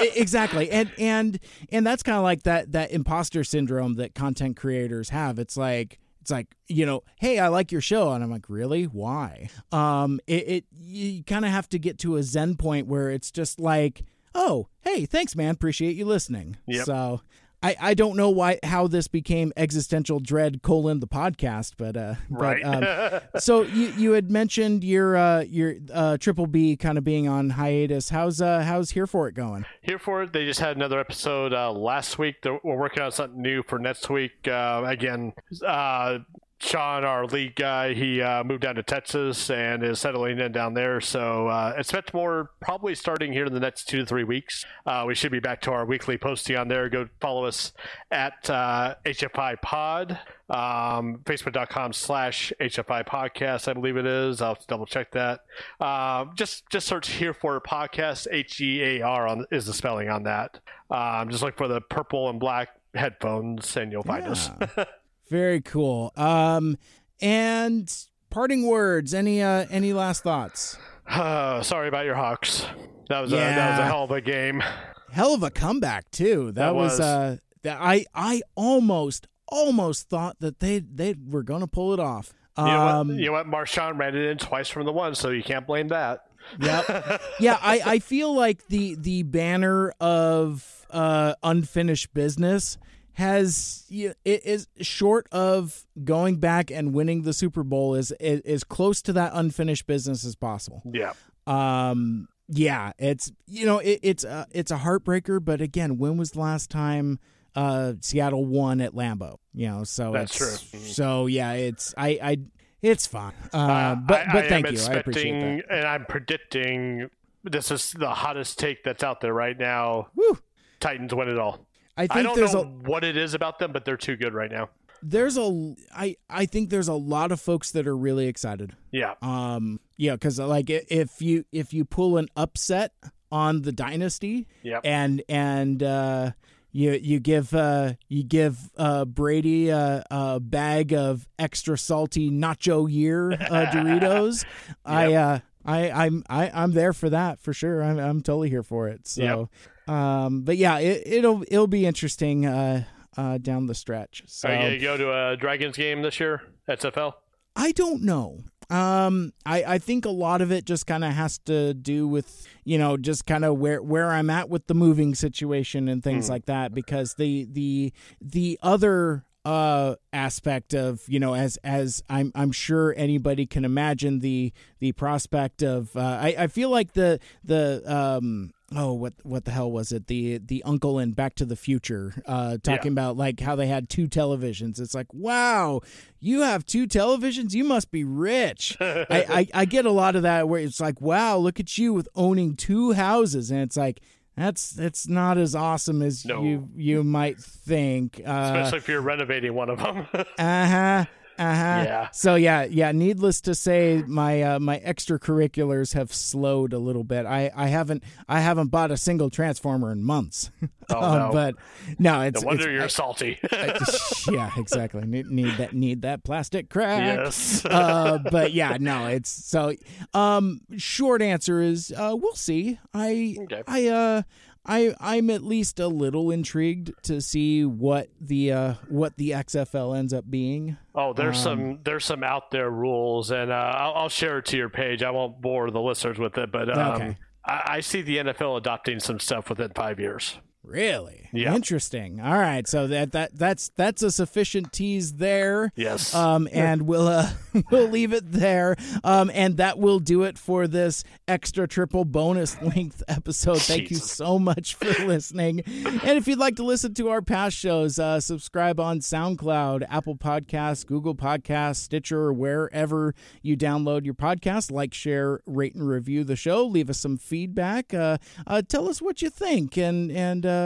Exactly 0.16 0.70
and 0.70 0.90
and 0.98 1.38
and 1.70 1.86
that's 1.86 2.02
kind 2.02 2.16
of 2.16 2.22
like 2.22 2.44
that 2.44 2.72
that 2.72 2.90
imposter 2.90 3.44
syndrome 3.44 3.94
that 3.94 4.14
content 4.14 4.56
creators 4.56 5.10
have 5.10 5.38
it's 5.38 5.56
like 5.56 5.98
it's 6.20 6.30
like 6.30 6.46
you 6.66 6.84
know 6.84 7.02
hey 7.20 7.38
i 7.38 7.48
like 7.48 7.70
your 7.70 7.80
show 7.80 8.12
and 8.12 8.24
i'm 8.24 8.30
like 8.30 8.48
really 8.48 8.84
why 8.84 9.48
um 9.72 10.18
it, 10.26 10.48
it 10.48 10.64
you 10.76 11.22
kind 11.24 11.44
of 11.44 11.50
have 11.52 11.68
to 11.68 11.78
get 11.78 11.98
to 11.98 12.16
a 12.16 12.22
zen 12.22 12.56
point 12.56 12.86
where 12.86 13.10
it's 13.10 13.30
just 13.30 13.60
like 13.60 14.04
oh, 14.34 14.68
hey, 14.82 15.04
thanks, 15.04 15.34
man. 15.34 15.50
Appreciate 15.54 15.96
you 15.96 16.04
listening. 16.04 16.56
Yep. 16.68 16.86
So 16.86 17.20
I, 17.62 17.76
I 17.80 17.94
don't 17.94 18.16
know 18.16 18.30
why 18.30 18.60
how 18.62 18.86
this 18.86 19.08
became 19.08 19.52
existential 19.56 20.20
dread 20.20 20.62
colon 20.62 21.00
the 21.00 21.08
podcast, 21.08 21.72
but 21.76 21.96
uh, 21.96 22.14
Right. 22.30 22.62
But, 22.62 23.14
um, 23.14 23.20
so 23.40 23.62
you 23.62 23.88
you 23.96 24.12
had 24.12 24.30
mentioned 24.30 24.84
your 24.84 25.16
uh 25.16 25.40
your 25.40 25.74
uh 25.92 26.18
triple 26.18 26.46
B 26.46 26.76
kind 26.76 26.98
of 26.98 27.04
being 27.04 27.26
on 27.26 27.50
hiatus. 27.50 28.10
How's 28.10 28.40
uh 28.40 28.62
how's 28.62 28.92
here 28.92 29.06
for 29.06 29.26
it 29.28 29.34
going? 29.34 29.64
Here 29.82 29.98
for 29.98 30.22
it, 30.22 30.32
they 30.32 30.44
just 30.44 30.60
had 30.60 30.76
another 30.76 31.00
episode 31.00 31.52
uh, 31.52 31.72
last 31.72 32.18
week. 32.18 32.36
They're, 32.42 32.60
we're 32.62 32.76
working 32.76 33.02
on 33.02 33.10
something 33.10 33.40
new 33.42 33.62
for 33.62 33.78
next 33.78 34.08
week. 34.08 34.46
Uh, 34.46 34.84
again, 34.86 35.32
uh, 35.66 36.18
Sean, 36.60 37.04
our 37.04 37.24
lead 37.24 37.54
guy, 37.54 37.94
he 37.94 38.20
uh, 38.20 38.42
moved 38.42 38.62
down 38.62 38.74
to 38.74 38.82
Texas 38.82 39.48
and 39.48 39.84
is 39.84 40.00
settling 40.00 40.40
in 40.40 40.50
down 40.50 40.74
there. 40.74 41.00
So 41.00 41.46
uh, 41.46 41.74
expect 41.76 42.12
more 42.12 42.50
probably 42.60 42.96
starting 42.96 43.32
here 43.32 43.44
in 43.44 43.54
the 43.54 43.60
next 43.60 43.84
two 43.84 43.98
to 44.00 44.06
three 44.06 44.24
weeks. 44.24 44.66
Uh, 44.84 45.04
we 45.06 45.14
should 45.14 45.30
be 45.30 45.38
back 45.38 45.60
to 45.62 45.70
our 45.70 45.86
weekly 45.86 46.18
posting 46.18 46.56
on 46.56 46.66
there. 46.66 46.88
Go 46.88 47.08
follow 47.20 47.44
us 47.44 47.72
at 48.10 48.50
uh, 48.50 48.96
HFI 49.06 49.62
Pod, 49.62 50.18
um, 50.50 51.20
facebook.com 51.24 51.92
slash 51.92 52.52
HFI 52.60 53.06
Podcast, 53.06 53.68
I 53.68 53.74
believe 53.74 53.96
it 53.96 54.06
is. 54.06 54.42
I'll 54.42 54.58
double 54.66 54.86
check 54.86 55.12
that. 55.12 55.42
Um, 55.80 56.32
just 56.34 56.68
just 56.70 56.88
search 56.88 57.10
here 57.10 57.34
for 57.34 57.60
podcast, 57.60 58.26
H 58.32 58.60
E 58.60 58.82
A 58.82 59.02
R 59.02 59.28
on 59.28 59.46
is 59.52 59.66
the 59.66 59.72
spelling 59.74 60.08
on 60.08 60.24
that. 60.24 60.58
Um, 60.90 61.30
just 61.30 61.42
look 61.44 61.56
for 61.56 61.68
the 61.68 61.80
purple 61.80 62.28
and 62.28 62.40
black 62.40 62.70
headphones 62.94 63.76
and 63.76 63.92
you'll 63.92 64.02
find 64.02 64.26
us. 64.26 64.50
Very 65.30 65.60
cool. 65.60 66.12
Um, 66.16 66.76
and 67.20 67.92
parting 68.30 68.66
words. 68.66 69.14
Any 69.14 69.42
uh 69.42 69.66
any 69.70 69.92
last 69.92 70.22
thoughts? 70.22 70.76
Uh, 71.08 71.62
sorry 71.62 71.88
about 71.88 72.04
your 72.04 72.14
Hawks. 72.14 72.66
That 73.08 73.20
was 73.20 73.32
a, 73.32 73.36
that 73.36 73.70
was 73.70 73.78
a 73.80 73.84
hell 73.84 74.04
of 74.04 74.10
a 74.10 74.20
game. 74.20 74.62
Hell 75.10 75.34
of 75.34 75.42
a 75.42 75.50
comeback 75.50 76.10
too. 76.10 76.46
That, 76.52 76.54
That 76.66 76.74
was, 76.74 76.92
was. 76.92 77.00
uh 77.00 77.36
that 77.62 77.78
I 77.80 78.04
I 78.14 78.42
almost 78.54 79.26
almost 79.48 80.08
thought 80.08 80.36
that 80.40 80.60
they 80.60 80.78
they 80.80 81.14
were 81.28 81.42
gonna 81.42 81.66
pull 81.66 81.92
it 81.94 82.00
off. 82.00 82.32
You 82.58 82.64
know, 82.64 82.70
Um, 82.88 83.08
what, 83.08 83.16
you 83.18 83.26
know 83.26 83.32
what? 83.32 83.46
Marshawn 83.46 83.98
ran 83.98 84.16
it 84.16 84.24
in 84.30 84.36
twice 84.38 84.68
from 84.68 84.84
the 84.84 84.92
one, 84.92 85.14
so 85.14 85.30
you 85.30 85.42
can't 85.42 85.66
blame 85.66 85.88
that. 85.88 86.24
Yep. 86.60 87.20
yeah, 87.40 87.58
I, 87.60 87.80
I 87.84 87.98
feel 88.00 88.34
like 88.34 88.66
the 88.68 88.96
the 88.96 89.22
banner 89.22 89.92
of 90.00 90.86
uh, 90.90 91.34
unfinished 91.42 92.12
business 92.14 92.76
has 93.18 93.84
it 93.90 94.16
is 94.24 94.68
short 94.80 95.26
of 95.32 95.84
going 96.04 96.36
back 96.36 96.70
and 96.70 96.94
winning 96.94 97.22
the 97.22 97.32
Super 97.32 97.64
Bowl 97.64 97.96
is 97.96 98.12
is, 98.20 98.62
close 98.62 99.02
to 99.02 99.12
that 99.12 99.32
unfinished 99.34 99.88
business 99.88 100.24
as 100.24 100.36
possible. 100.36 100.82
Yeah. 100.86 101.14
Um, 101.44 102.28
yeah, 102.46 102.92
it's 102.96 103.32
you 103.48 103.66
know 103.66 103.78
it, 103.78 103.98
it's 104.04 104.22
a, 104.22 104.46
it's 104.52 104.70
a 104.70 104.76
heartbreaker, 104.76 105.44
but 105.44 105.60
again, 105.60 105.98
when 105.98 106.16
was 106.16 106.30
the 106.30 106.40
last 106.40 106.70
time 106.70 107.18
uh, 107.56 107.94
Seattle 108.02 108.44
won 108.44 108.80
at 108.80 108.92
Lambeau? 108.92 109.38
You 109.52 109.66
know, 109.66 109.84
so 109.84 110.12
That's 110.12 110.40
it's, 110.40 110.70
true. 110.70 110.80
So 110.80 111.26
yeah, 111.26 111.54
it's 111.54 111.92
I 111.98 112.20
I 112.22 112.38
it's 112.82 113.08
fine. 113.08 113.32
Uh, 113.52 113.56
Uh, 113.56 113.94
but 113.96 114.28
I, 114.28 114.32
but 114.32 114.44
I 114.44 114.48
thank 114.48 114.70
you, 114.70 114.78
I 114.80 114.92
appreciate 114.94 115.66
that. 115.66 115.76
and 115.76 115.88
I'm 115.88 116.04
predicting 116.04 117.10
this 117.42 117.72
is 117.72 117.90
the 117.90 118.10
hottest 118.10 118.60
take 118.60 118.84
that's 118.84 119.02
out 119.02 119.20
there 119.20 119.34
right 119.34 119.58
now. 119.58 120.06
Woo. 120.14 120.38
Titans 120.78 121.12
win 121.12 121.28
it 121.28 121.38
all. 121.38 121.67
I 121.98 122.06
I 122.10 122.22
don't 122.22 122.36
there's 122.36 122.54
know 122.54 122.62
a 122.62 122.66
what 122.88 123.04
it 123.04 123.16
is 123.16 123.34
about 123.34 123.58
them, 123.58 123.72
but 123.72 123.84
they're 123.84 123.96
too 123.98 124.16
good 124.16 124.32
right 124.32 124.50
now. 124.50 124.70
there's 125.02 125.36
a 125.36 125.74
I 125.94 126.16
I 126.30 126.46
think 126.46 126.70
there's 126.70 126.88
a 126.88 126.94
lot 126.94 127.30
of 127.32 127.40
folks 127.40 127.70
that 127.72 127.86
are 127.86 127.96
really 127.96 128.26
excited. 128.28 128.74
Yeah. 128.92 129.14
Um, 129.20 129.80
yeah, 129.96 130.12
because 130.12 130.38
like 130.38 130.70
if 130.70 131.20
you 131.20 131.44
if 131.52 131.72
you 131.74 131.84
pull 131.84 132.16
an 132.16 132.28
upset 132.36 132.92
on 133.30 133.62
the 133.62 133.72
dynasty, 133.72 134.46
Yep. 134.62 134.80
and 134.84 135.22
and 135.28 135.82
uh, 135.82 136.30
you 136.72 136.92
you 136.92 137.20
give 137.20 137.52
uh, 137.54 137.94
you 138.08 138.22
give 138.22 138.70
uh, 138.78 139.04
Brady 139.04 139.68
a, 139.68 140.04
a 140.10 140.40
bag 140.40 140.92
of 140.94 141.28
extra 141.38 141.76
salty 141.76 142.30
nacho 142.30 142.90
year 142.90 143.32
uh, 143.32 143.36
Doritos, 143.72 144.44
I 144.84 145.12
uh, 145.14 145.38
I 145.64 145.90
I'm 145.90 146.22
I, 146.30 146.50
I'm 146.54 146.72
there 146.72 146.92
for 146.92 147.10
that 147.10 147.40
for 147.40 147.52
sure. 147.52 147.82
I'm 147.82 147.98
I'm 147.98 148.22
totally 148.22 148.48
here 148.50 148.62
for 148.62 148.88
it. 148.88 149.06
So, 149.06 149.48
um, 149.88 150.42
but 150.42 150.56
yeah, 150.56 150.78
it, 150.78 151.02
it'll 151.06 151.42
it'll 151.48 151.66
be 151.66 151.86
interesting 151.86 152.46
uh, 152.46 152.84
uh, 153.16 153.38
down 153.38 153.66
the 153.66 153.74
stretch. 153.74 154.22
So 154.26 154.48
Are 154.48 154.54
you 154.54 154.60
gonna 154.60 154.78
go 154.78 154.96
to 154.96 155.12
a 155.12 155.36
Dragons 155.36 155.76
game 155.76 156.02
this 156.02 156.20
year? 156.20 156.42
XFL. 156.68 157.14
I 157.56 157.72
don't 157.72 158.02
know. 158.02 158.38
Um, 158.70 159.32
I, 159.46 159.64
I 159.64 159.78
think 159.78 160.04
a 160.04 160.10
lot 160.10 160.42
of 160.42 160.52
it 160.52 160.66
just 160.66 160.86
kind 160.86 161.02
of 161.02 161.12
has 161.12 161.38
to 161.46 161.72
do 161.72 162.06
with 162.06 162.46
you 162.64 162.76
know 162.76 162.96
just 162.96 163.24
kind 163.26 163.44
of 163.44 163.58
where 163.58 163.82
where 163.82 164.10
I'm 164.10 164.28
at 164.30 164.50
with 164.50 164.66
the 164.66 164.74
moving 164.74 165.14
situation 165.14 165.88
and 165.88 166.04
things 166.04 166.28
like 166.28 166.44
that 166.44 166.74
because 166.74 167.14
the 167.14 167.46
the 167.50 167.92
the 168.20 168.58
other 168.62 169.24
uh 169.44 169.94
aspect 170.12 170.74
of 170.74 171.00
you 171.08 171.18
know 171.18 171.34
as 171.34 171.56
as 171.64 172.02
I'm 172.10 172.30
I'm 172.34 172.52
sure 172.52 172.92
anybody 172.96 173.46
can 173.46 173.64
imagine 173.64 174.18
the 174.18 174.52
the 174.80 174.92
prospect 174.92 175.62
of 175.62 175.96
uh, 175.96 176.00
I 176.00 176.34
I 176.38 176.46
feel 176.48 176.68
like 176.68 176.92
the 176.92 177.20
the 177.42 177.82
um 177.86 178.52
oh 178.76 178.92
what 178.92 179.14
what 179.22 179.44
the 179.44 179.50
hell 179.50 179.70
was 179.70 179.92
it? 179.92 180.06
The 180.08 180.38
the 180.38 180.62
uncle 180.64 180.98
in 180.98 181.12
Back 181.12 181.34
to 181.36 181.44
the 181.44 181.56
Future 181.56 182.12
uh 182.26 182.58
talking 182.62 182.92
about 182.92 183.16
like 183.16 183.40
how 183.40 183.56
they 183.56 183.66
had 183.66 183.88
two 183.88 184.06
televisions. 184.08 184.80
It's 184.80 184.94
like 184.94 185.12
wow 185.14 185.80
you 186.20 186.40
have 186.42 186.66
two 186.66 186.86
televisions? 186.86 187.54
You 187.54 187.64
must 187.64 187.90
be 187.90 188.04
rich. 188.04 188.76
I, 188.80 189.06
I 189.10 189.48
I 189.54 189.64
get 189.64 189.86
a 189.86 189.90
lot 189.90 190.16
of 190.16 190.22
that 190.22 190.48
where 190.48 190.60
it's 190.60 190.80
like 190.80 191.00
wow 191.00 191.36
look 191.38 191.58
at 191.60 191.78
you 191.78 191.92
with 191.94 192.08
owning 192.14 192.56
two 192.56 192.92
houses. 192.92 193.50
And 193.50 193.60
it's 193.60 193.76
like 193.76 194.00
that's 194.36 194.70
that's 194.70 195.08
not 195.08 195.38
as 195.38 195.54
awesome 195.54 196.02
as 196.02 196.24
No. 196.24 196.42
you 196.42 196.68
you 196.76 197.02
might 197.02 197.38
think. 197.38 198.20
Uh 198.26 198.52
Especially 198.54 198.78
if 198.78 198.88
you're 198.88 199.00
renovating 199.00 199.54
one 199.54 199.70
of 199.70 199.78
them. 199.78 200.06
uh-huh 200.38 201.04
uh-huh 201.38 201.82
Yeah. 201.84 202.08
so 202.12 202.34
yeah 202.34 202.64
yeah 202.64 202.92
needless 202.92 203.40
to 203.42 203.54
say 203.54 204.02
my 204.06 204.42
uh, 204.42 204.58
my 204.58 204.78
extracurriculars 204.80 205.94
have 205.94 206.12
slowed 206.12 206.72
a 206.72 206.78
little 206.78 207.04
bit 207.04 207.26
i 207.26 207.50
i 207.54 207.68
haven't 207.68 208.02
i 208.28 208.40
haven't 208.40 208.68
bought 208.68 208.90
a 208.90 208.96
single 208.96 209.30
transformer 209.30 209.92
in 209.92 210.02
months 210.02 210.50
Oh, 210.90 211.02
Um, 211.04 211.18
no. 211.18 211.32
but 211.32 211.54
no 211.98 212.22
it's 212.22 212.40
no 212.40 212.46
wonder 212.46 212.62
it's, 212.70 212.72
you're 212.72 212.88
salty. 212.88 213.38
yeah 214.32 214.50
exactly 214.56 215.02
need, 215.04 215.26
need 215.26 215.54
that 215.58 215.74
need 215.74 216.00
that 216.02 216.24
plastic 216.24 216.70
crack 216.70 217.02
yes. 217.18 217.62
uh, 217.66 218.16
but 218.30 218.54
yeah, 218.54 218.78
no, 218.80 219.06
it's 219.06 219.28
so. 219.28 219.74
Um, 220.14 220.62
short 220.78 221.20
answer 221.20 221.60
is 221.60 221.92
uh, 221.94 222.16
we'll 222.18 222.34
see. 222.34 222.78
I 222.94 223.36
Okay. 223.38 223.62
I 223.66 223.88
uh 223.88 224.22
I 224.68 224.94
I'm 225.00 225.30
at 225.30 225.42
least 225.42 225.80
a 225.80 225.88
little 225.88 226.30
intrigued 226.30 226.92
to 227.04 227.20
see 227.22 227.64
what 227.64 228.08
the 228.20 228.52
uh 228.52 228.74
what 228.88 229.16
the 229.16 229.30
XFL 229.30 229.96
ends 229.98 230.12
up 230.12 230.30
being. 230.30 230.76
Oh, 230.94 231.12
there's 231.14 231.38
Um, 231.46 231.58
some 231.58 231.78
there's 231.84 232.04
some 232.04 232.22
out 232.22 232.50
there 232.50 232.70
rules, 232.70 233.30
and 233.30 233.50
uh, 233.50 233.54
I'll, 233.54 233.94
I'll 233.94 234.08
share 234.08 234.38
it 234.38 234.44
to 234.46 234.56
your 234.56 234.68
page. 234.68 235.02
I 235.02 235.10
won't 235.10 235.40
bore 235.40 235.70
the 235.70 235.80
listeners 235.80 236.18
with 236.18 236.36
it, 236.38 236.52
but 236.52 236.68
um, 236.76 236.92
Okay. 237.02 237.16
I, 237.46 237.62
I 237.66 237.80
see 237.80 238.02
the 238.02 238.18
NFL 238.18 238.58
adopting 238.58 239.00
some 239.00 239.18
stuff 239.18 239.48
within 239.48 239.70
five 239.74 239.98
years. 239.98 240.38
Really 240.68 241.28
Yeah. 241.32 241.54
interesting. 241.54 242.20
All 242.20 242.34
right, 242.38 242.66
so 242.68 242.86
that 242.88 243.12
that 243.12 243.34
that's 243.38 243.70
that's 243.76 244.02
a 244.02 244.10
sufficient 244.10 244.70
tease 244.72 245.14
there. 245.14 245.72
Yes. 245.76 246.14
Um, 246.14 246.46
and 246.52 246.82
we'll 246.82 247.08
uh, 247.08 247.30
we'll 247.70 247.88
leave 247.88 248.12
it 248.12 248.30
there. 248.30 248.76
Um, 249.02 249.30
and 249.32 249.56
that 249.56 249.78
will 249.78 249.98
do 249.98 250.24
it 250.24 250.36
for 250.38 250.66
this 250.68 251.04
extra 251.26 251.66
triple 251.66 252.04
bonus 252.04 252.60
length 252.62 253.02
episode. 253.08 253.62
Thank 253.62 253.90
you 253.90 253.96
so 253.96 254.38
much 254.38 254.74
for 254.74 254.86
listening. 255.06 255.62
And 255.66 256.18
if 256.18 256.28
you'd 256.28 256.38
like 256.38 256.56
to 256.56 256.64
listen 256.64 256.92
to 256.94 257.08
our 257.08 257.22
past 257.22 257.56
shows, 257.56 257.98
uh, 257.98 258.20
subscribe 258.20 258.78
on 258.78 259.00
SoundCloud, 259.00 259.86
Apple 259.88 260.16
Podcasts, 260.16 260.84
Google 260.86 261.14
Podcasts, 261.14 261.76
Stitcher, 261.76 262.30
wherever 262.32 263.14
you 263.42 263.56
download 263.56 264.04
your 264.04 264.14
podcast. 264.14 264.70
Like, 264.70 264.92
share, 264.92 265.40
rate, 265.46 265.74
and 265.74 265.88
review 265.88 266.24
the 266.24 266.36
show. 266.36 266.66
Leave 266.66 266.90
us 266.90 266.98
some 267.00 267.16
feedback. 267.16 267.94
Uh, 267.94 268.18
uh, 268.46 268.60
tell 268.68 268.88
us 268.88 269.00
what 269.00 269.22
you 269.22 269.30
think 269.30 269.76
and 269.78 270.10
and 270.12 270.44
uh, 270.44 270.57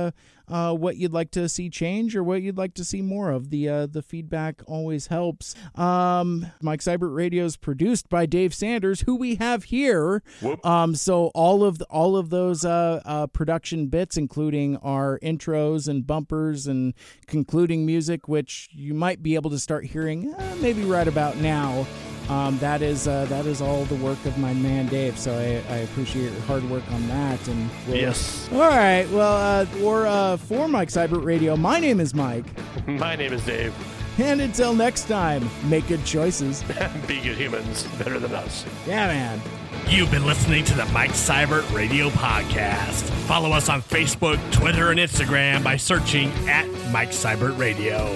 uh, 0.48 0.74
what 0.74 0.96
you'd 0.96 1.12
like 1.12 1.30
to 1.30 1.48
see 1.48 1.70
change 1.70 2.14
or 2.14 2.22
what 2.22 2.42
you'd 2.42 2.58
like 2.58 2.74
to 2.74 2.84
see 2.84 3.00
more 3.02 3.30
of. 3.30 3.50
The 3.50 3.68
uh, 3.68 3.86
the 3.86 4.02
feedback 4.02 4.62
always 4.66 5.06
helps. 5.06 5.54
Um, 5.74 6.46
Mike 6.60 6.80
Seibert 6.80 7.14
Radio 7.14 7.44
is 7.44 7.56
produced 7.56 8.08
by 8.08 8.26
Dave 8.26 8.54
Sanders, 8.54 9.02
who 9.02 9.16
we 9.16 9.36
have 9.36 9.64
here. 9.64 10.22
Um, 10.64 10.94
so 10.94 11.30
all 11.34 11.64
of 11.64 11.78
the, 11.78 11.86
all 11.86 12.16
of 12.16 12.30
those 12.30 12.64
uh, 12.64 13.00
uh, 13.04 13.26
production 13.28 13.86
bits, 13.86 14.16
including 14.16 14.76
our 14.78 15.18
intros 15.20 15.88
and 15.88 16.06
bumpers 16.06 16.66
and 16.66 16.94
concluding 17.26 17.86
music, 17.86 18.28
which 18.28 18.68
you 18.72 18.94
might 18.94 19.22
be 19.22 19.34
able 19.34 19.50
to 19.50 19.58
start 19.58 19.86
hearing 19.86 20.34
uh, 20.34 20.56
maybe 20.60 20.82
right 20.82 21.08
about 21.08 21.36
now. 21.38 21.86
Um, 22.28 22.56
that 22.58 22.82
is 22.82 23.06
uh, 23.08 23.24
that 23.26 23.46
is 23.46 23.60
all 23.60 23.84
the 23.86 23.96
work 23.96 24.24
of 24.24 24.38
my 24.38 24.54
man 24.54 24.86
Dave. 24.86 25.18
So 25.18 25.32
I, 25.34 25.62
I 25.72 25.78
appreciate 25.78 26.30
your 26.32 26.40
hard 26.42 26.68
work 26.70 26.84
on 26.92 27.06
that. 27.08 27.46
And 27.48 27.68
we'll- 27.86 27.96
yes. 27.96 28.48
all 28.52 28.60
right. 28.60 29.08
Well, 29.10 29.36
uh, 29.36 29.82
or 29.82 30.06
uh, 30.06 30.36
for 30.36 30.68
Mike 30.68 30.88
Seibert 30.88 31.24
Radio, 31.24 31.56
my 31.56 31.78
name 31.80 32.00
is 32.00 32.14
Mike. 32.14 32.44
My 32.86 33.14
name 33.16 33.32
is 33.32 33.44
Dave. 33.44 33.74
And 34.18 34.40
until 34.40 34.74
next 34.74 35.08
time, 35.08 35.48
make 35.68 35.86
good 35.88 36.04
choices. 36.04 36.62
Be 37.06 37.20
good 37.20 37.36
humans, 37.36 37.84
better 37.98 38.18
than 38.18 38.34
us. 38.34 38.64
Yeah, 38.86 39.06
man. 39.06 39.40
You've 39.88 40.10
been 40.10 40.26
listening 40.26 40.64
to 40.66 40.74
the 40.74 40.84
Mike 40.86 41.12
Seibert 41.12 41.70
Radio 41.74 42.08
Podcast. 42.10 43.02
Follow 43.26 43.50
us 43.52 43.68
on 43.68 43.80
Facebook, 43.82 44.38
Twitter, 44.52 44.90
and 44.90 44.98
Instagram 45.00 45.62
by 45.64 45.76
searching 45.76 46.30
at 46.48 46.66
Mike 46.92 47.10
Seibert 47.10 47.56
Radio. 47.58 48.06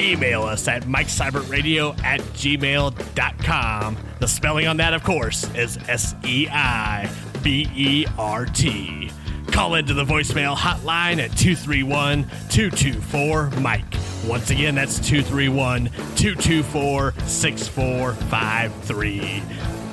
Email 0.00 0.44
us 0.44 0.66
at 0.66 0.84
MikeSeibertRadio 0.84 2.02
at 2.02 2.20
gmail.com. 2.20 3.96
The 4.18 4.28
spelling 4.28 4.66
on 4.66 4.78
that, 4.78 4.94
of 4.94 5.04
course, 5.04 5.44
is 5.54 5.78
S 5.88 6.14
E 6.24 6.48
I 6.50 7.10
B 7.42 7.68
E 7.74 8.06
R 8.18 8.46
T. 8.46 9.10
Call 9.48 9.74
into 9.74 9.92
the 9.94 10.04
voicemail 10.04 10.54
hotline 10.56 11.18
at 11.18 11.36
231 11.36 12.22
224 12.48 13.50
Mike. 13.60 13.84
Once 14.26 14.50
again, 14.50 14.74
that's 14.74 14.98
231 15.00 15.86
224 16.16 17.14
6453. 17.26 19.42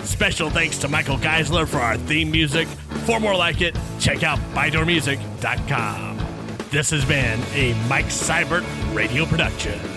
Special 0.04 0.50
thanks 0.50 0.78
to 0.80 0.88
Michael 0.88 1.18
Geisler 1.18 1.68
for 1.68 1.80
our 1.80 1.98
theme 1.98 2.32
music. 2.32 2.68
For 3.06 3.20
more 3.20 3.36
like 3.36 3.60
it, 3.62 3.78
check 4.00 4.24
out 4.24 4.40
ByDoorMusic.com. 4.54 6.18
This 6.70 6.90
has 6.92 7.06
been 7.06 7.40
a 7.54 7.74
Mike 7.88 8.06
Seibert 8.06 8.66
radio 8.94 9.26
production. 9.26 9.97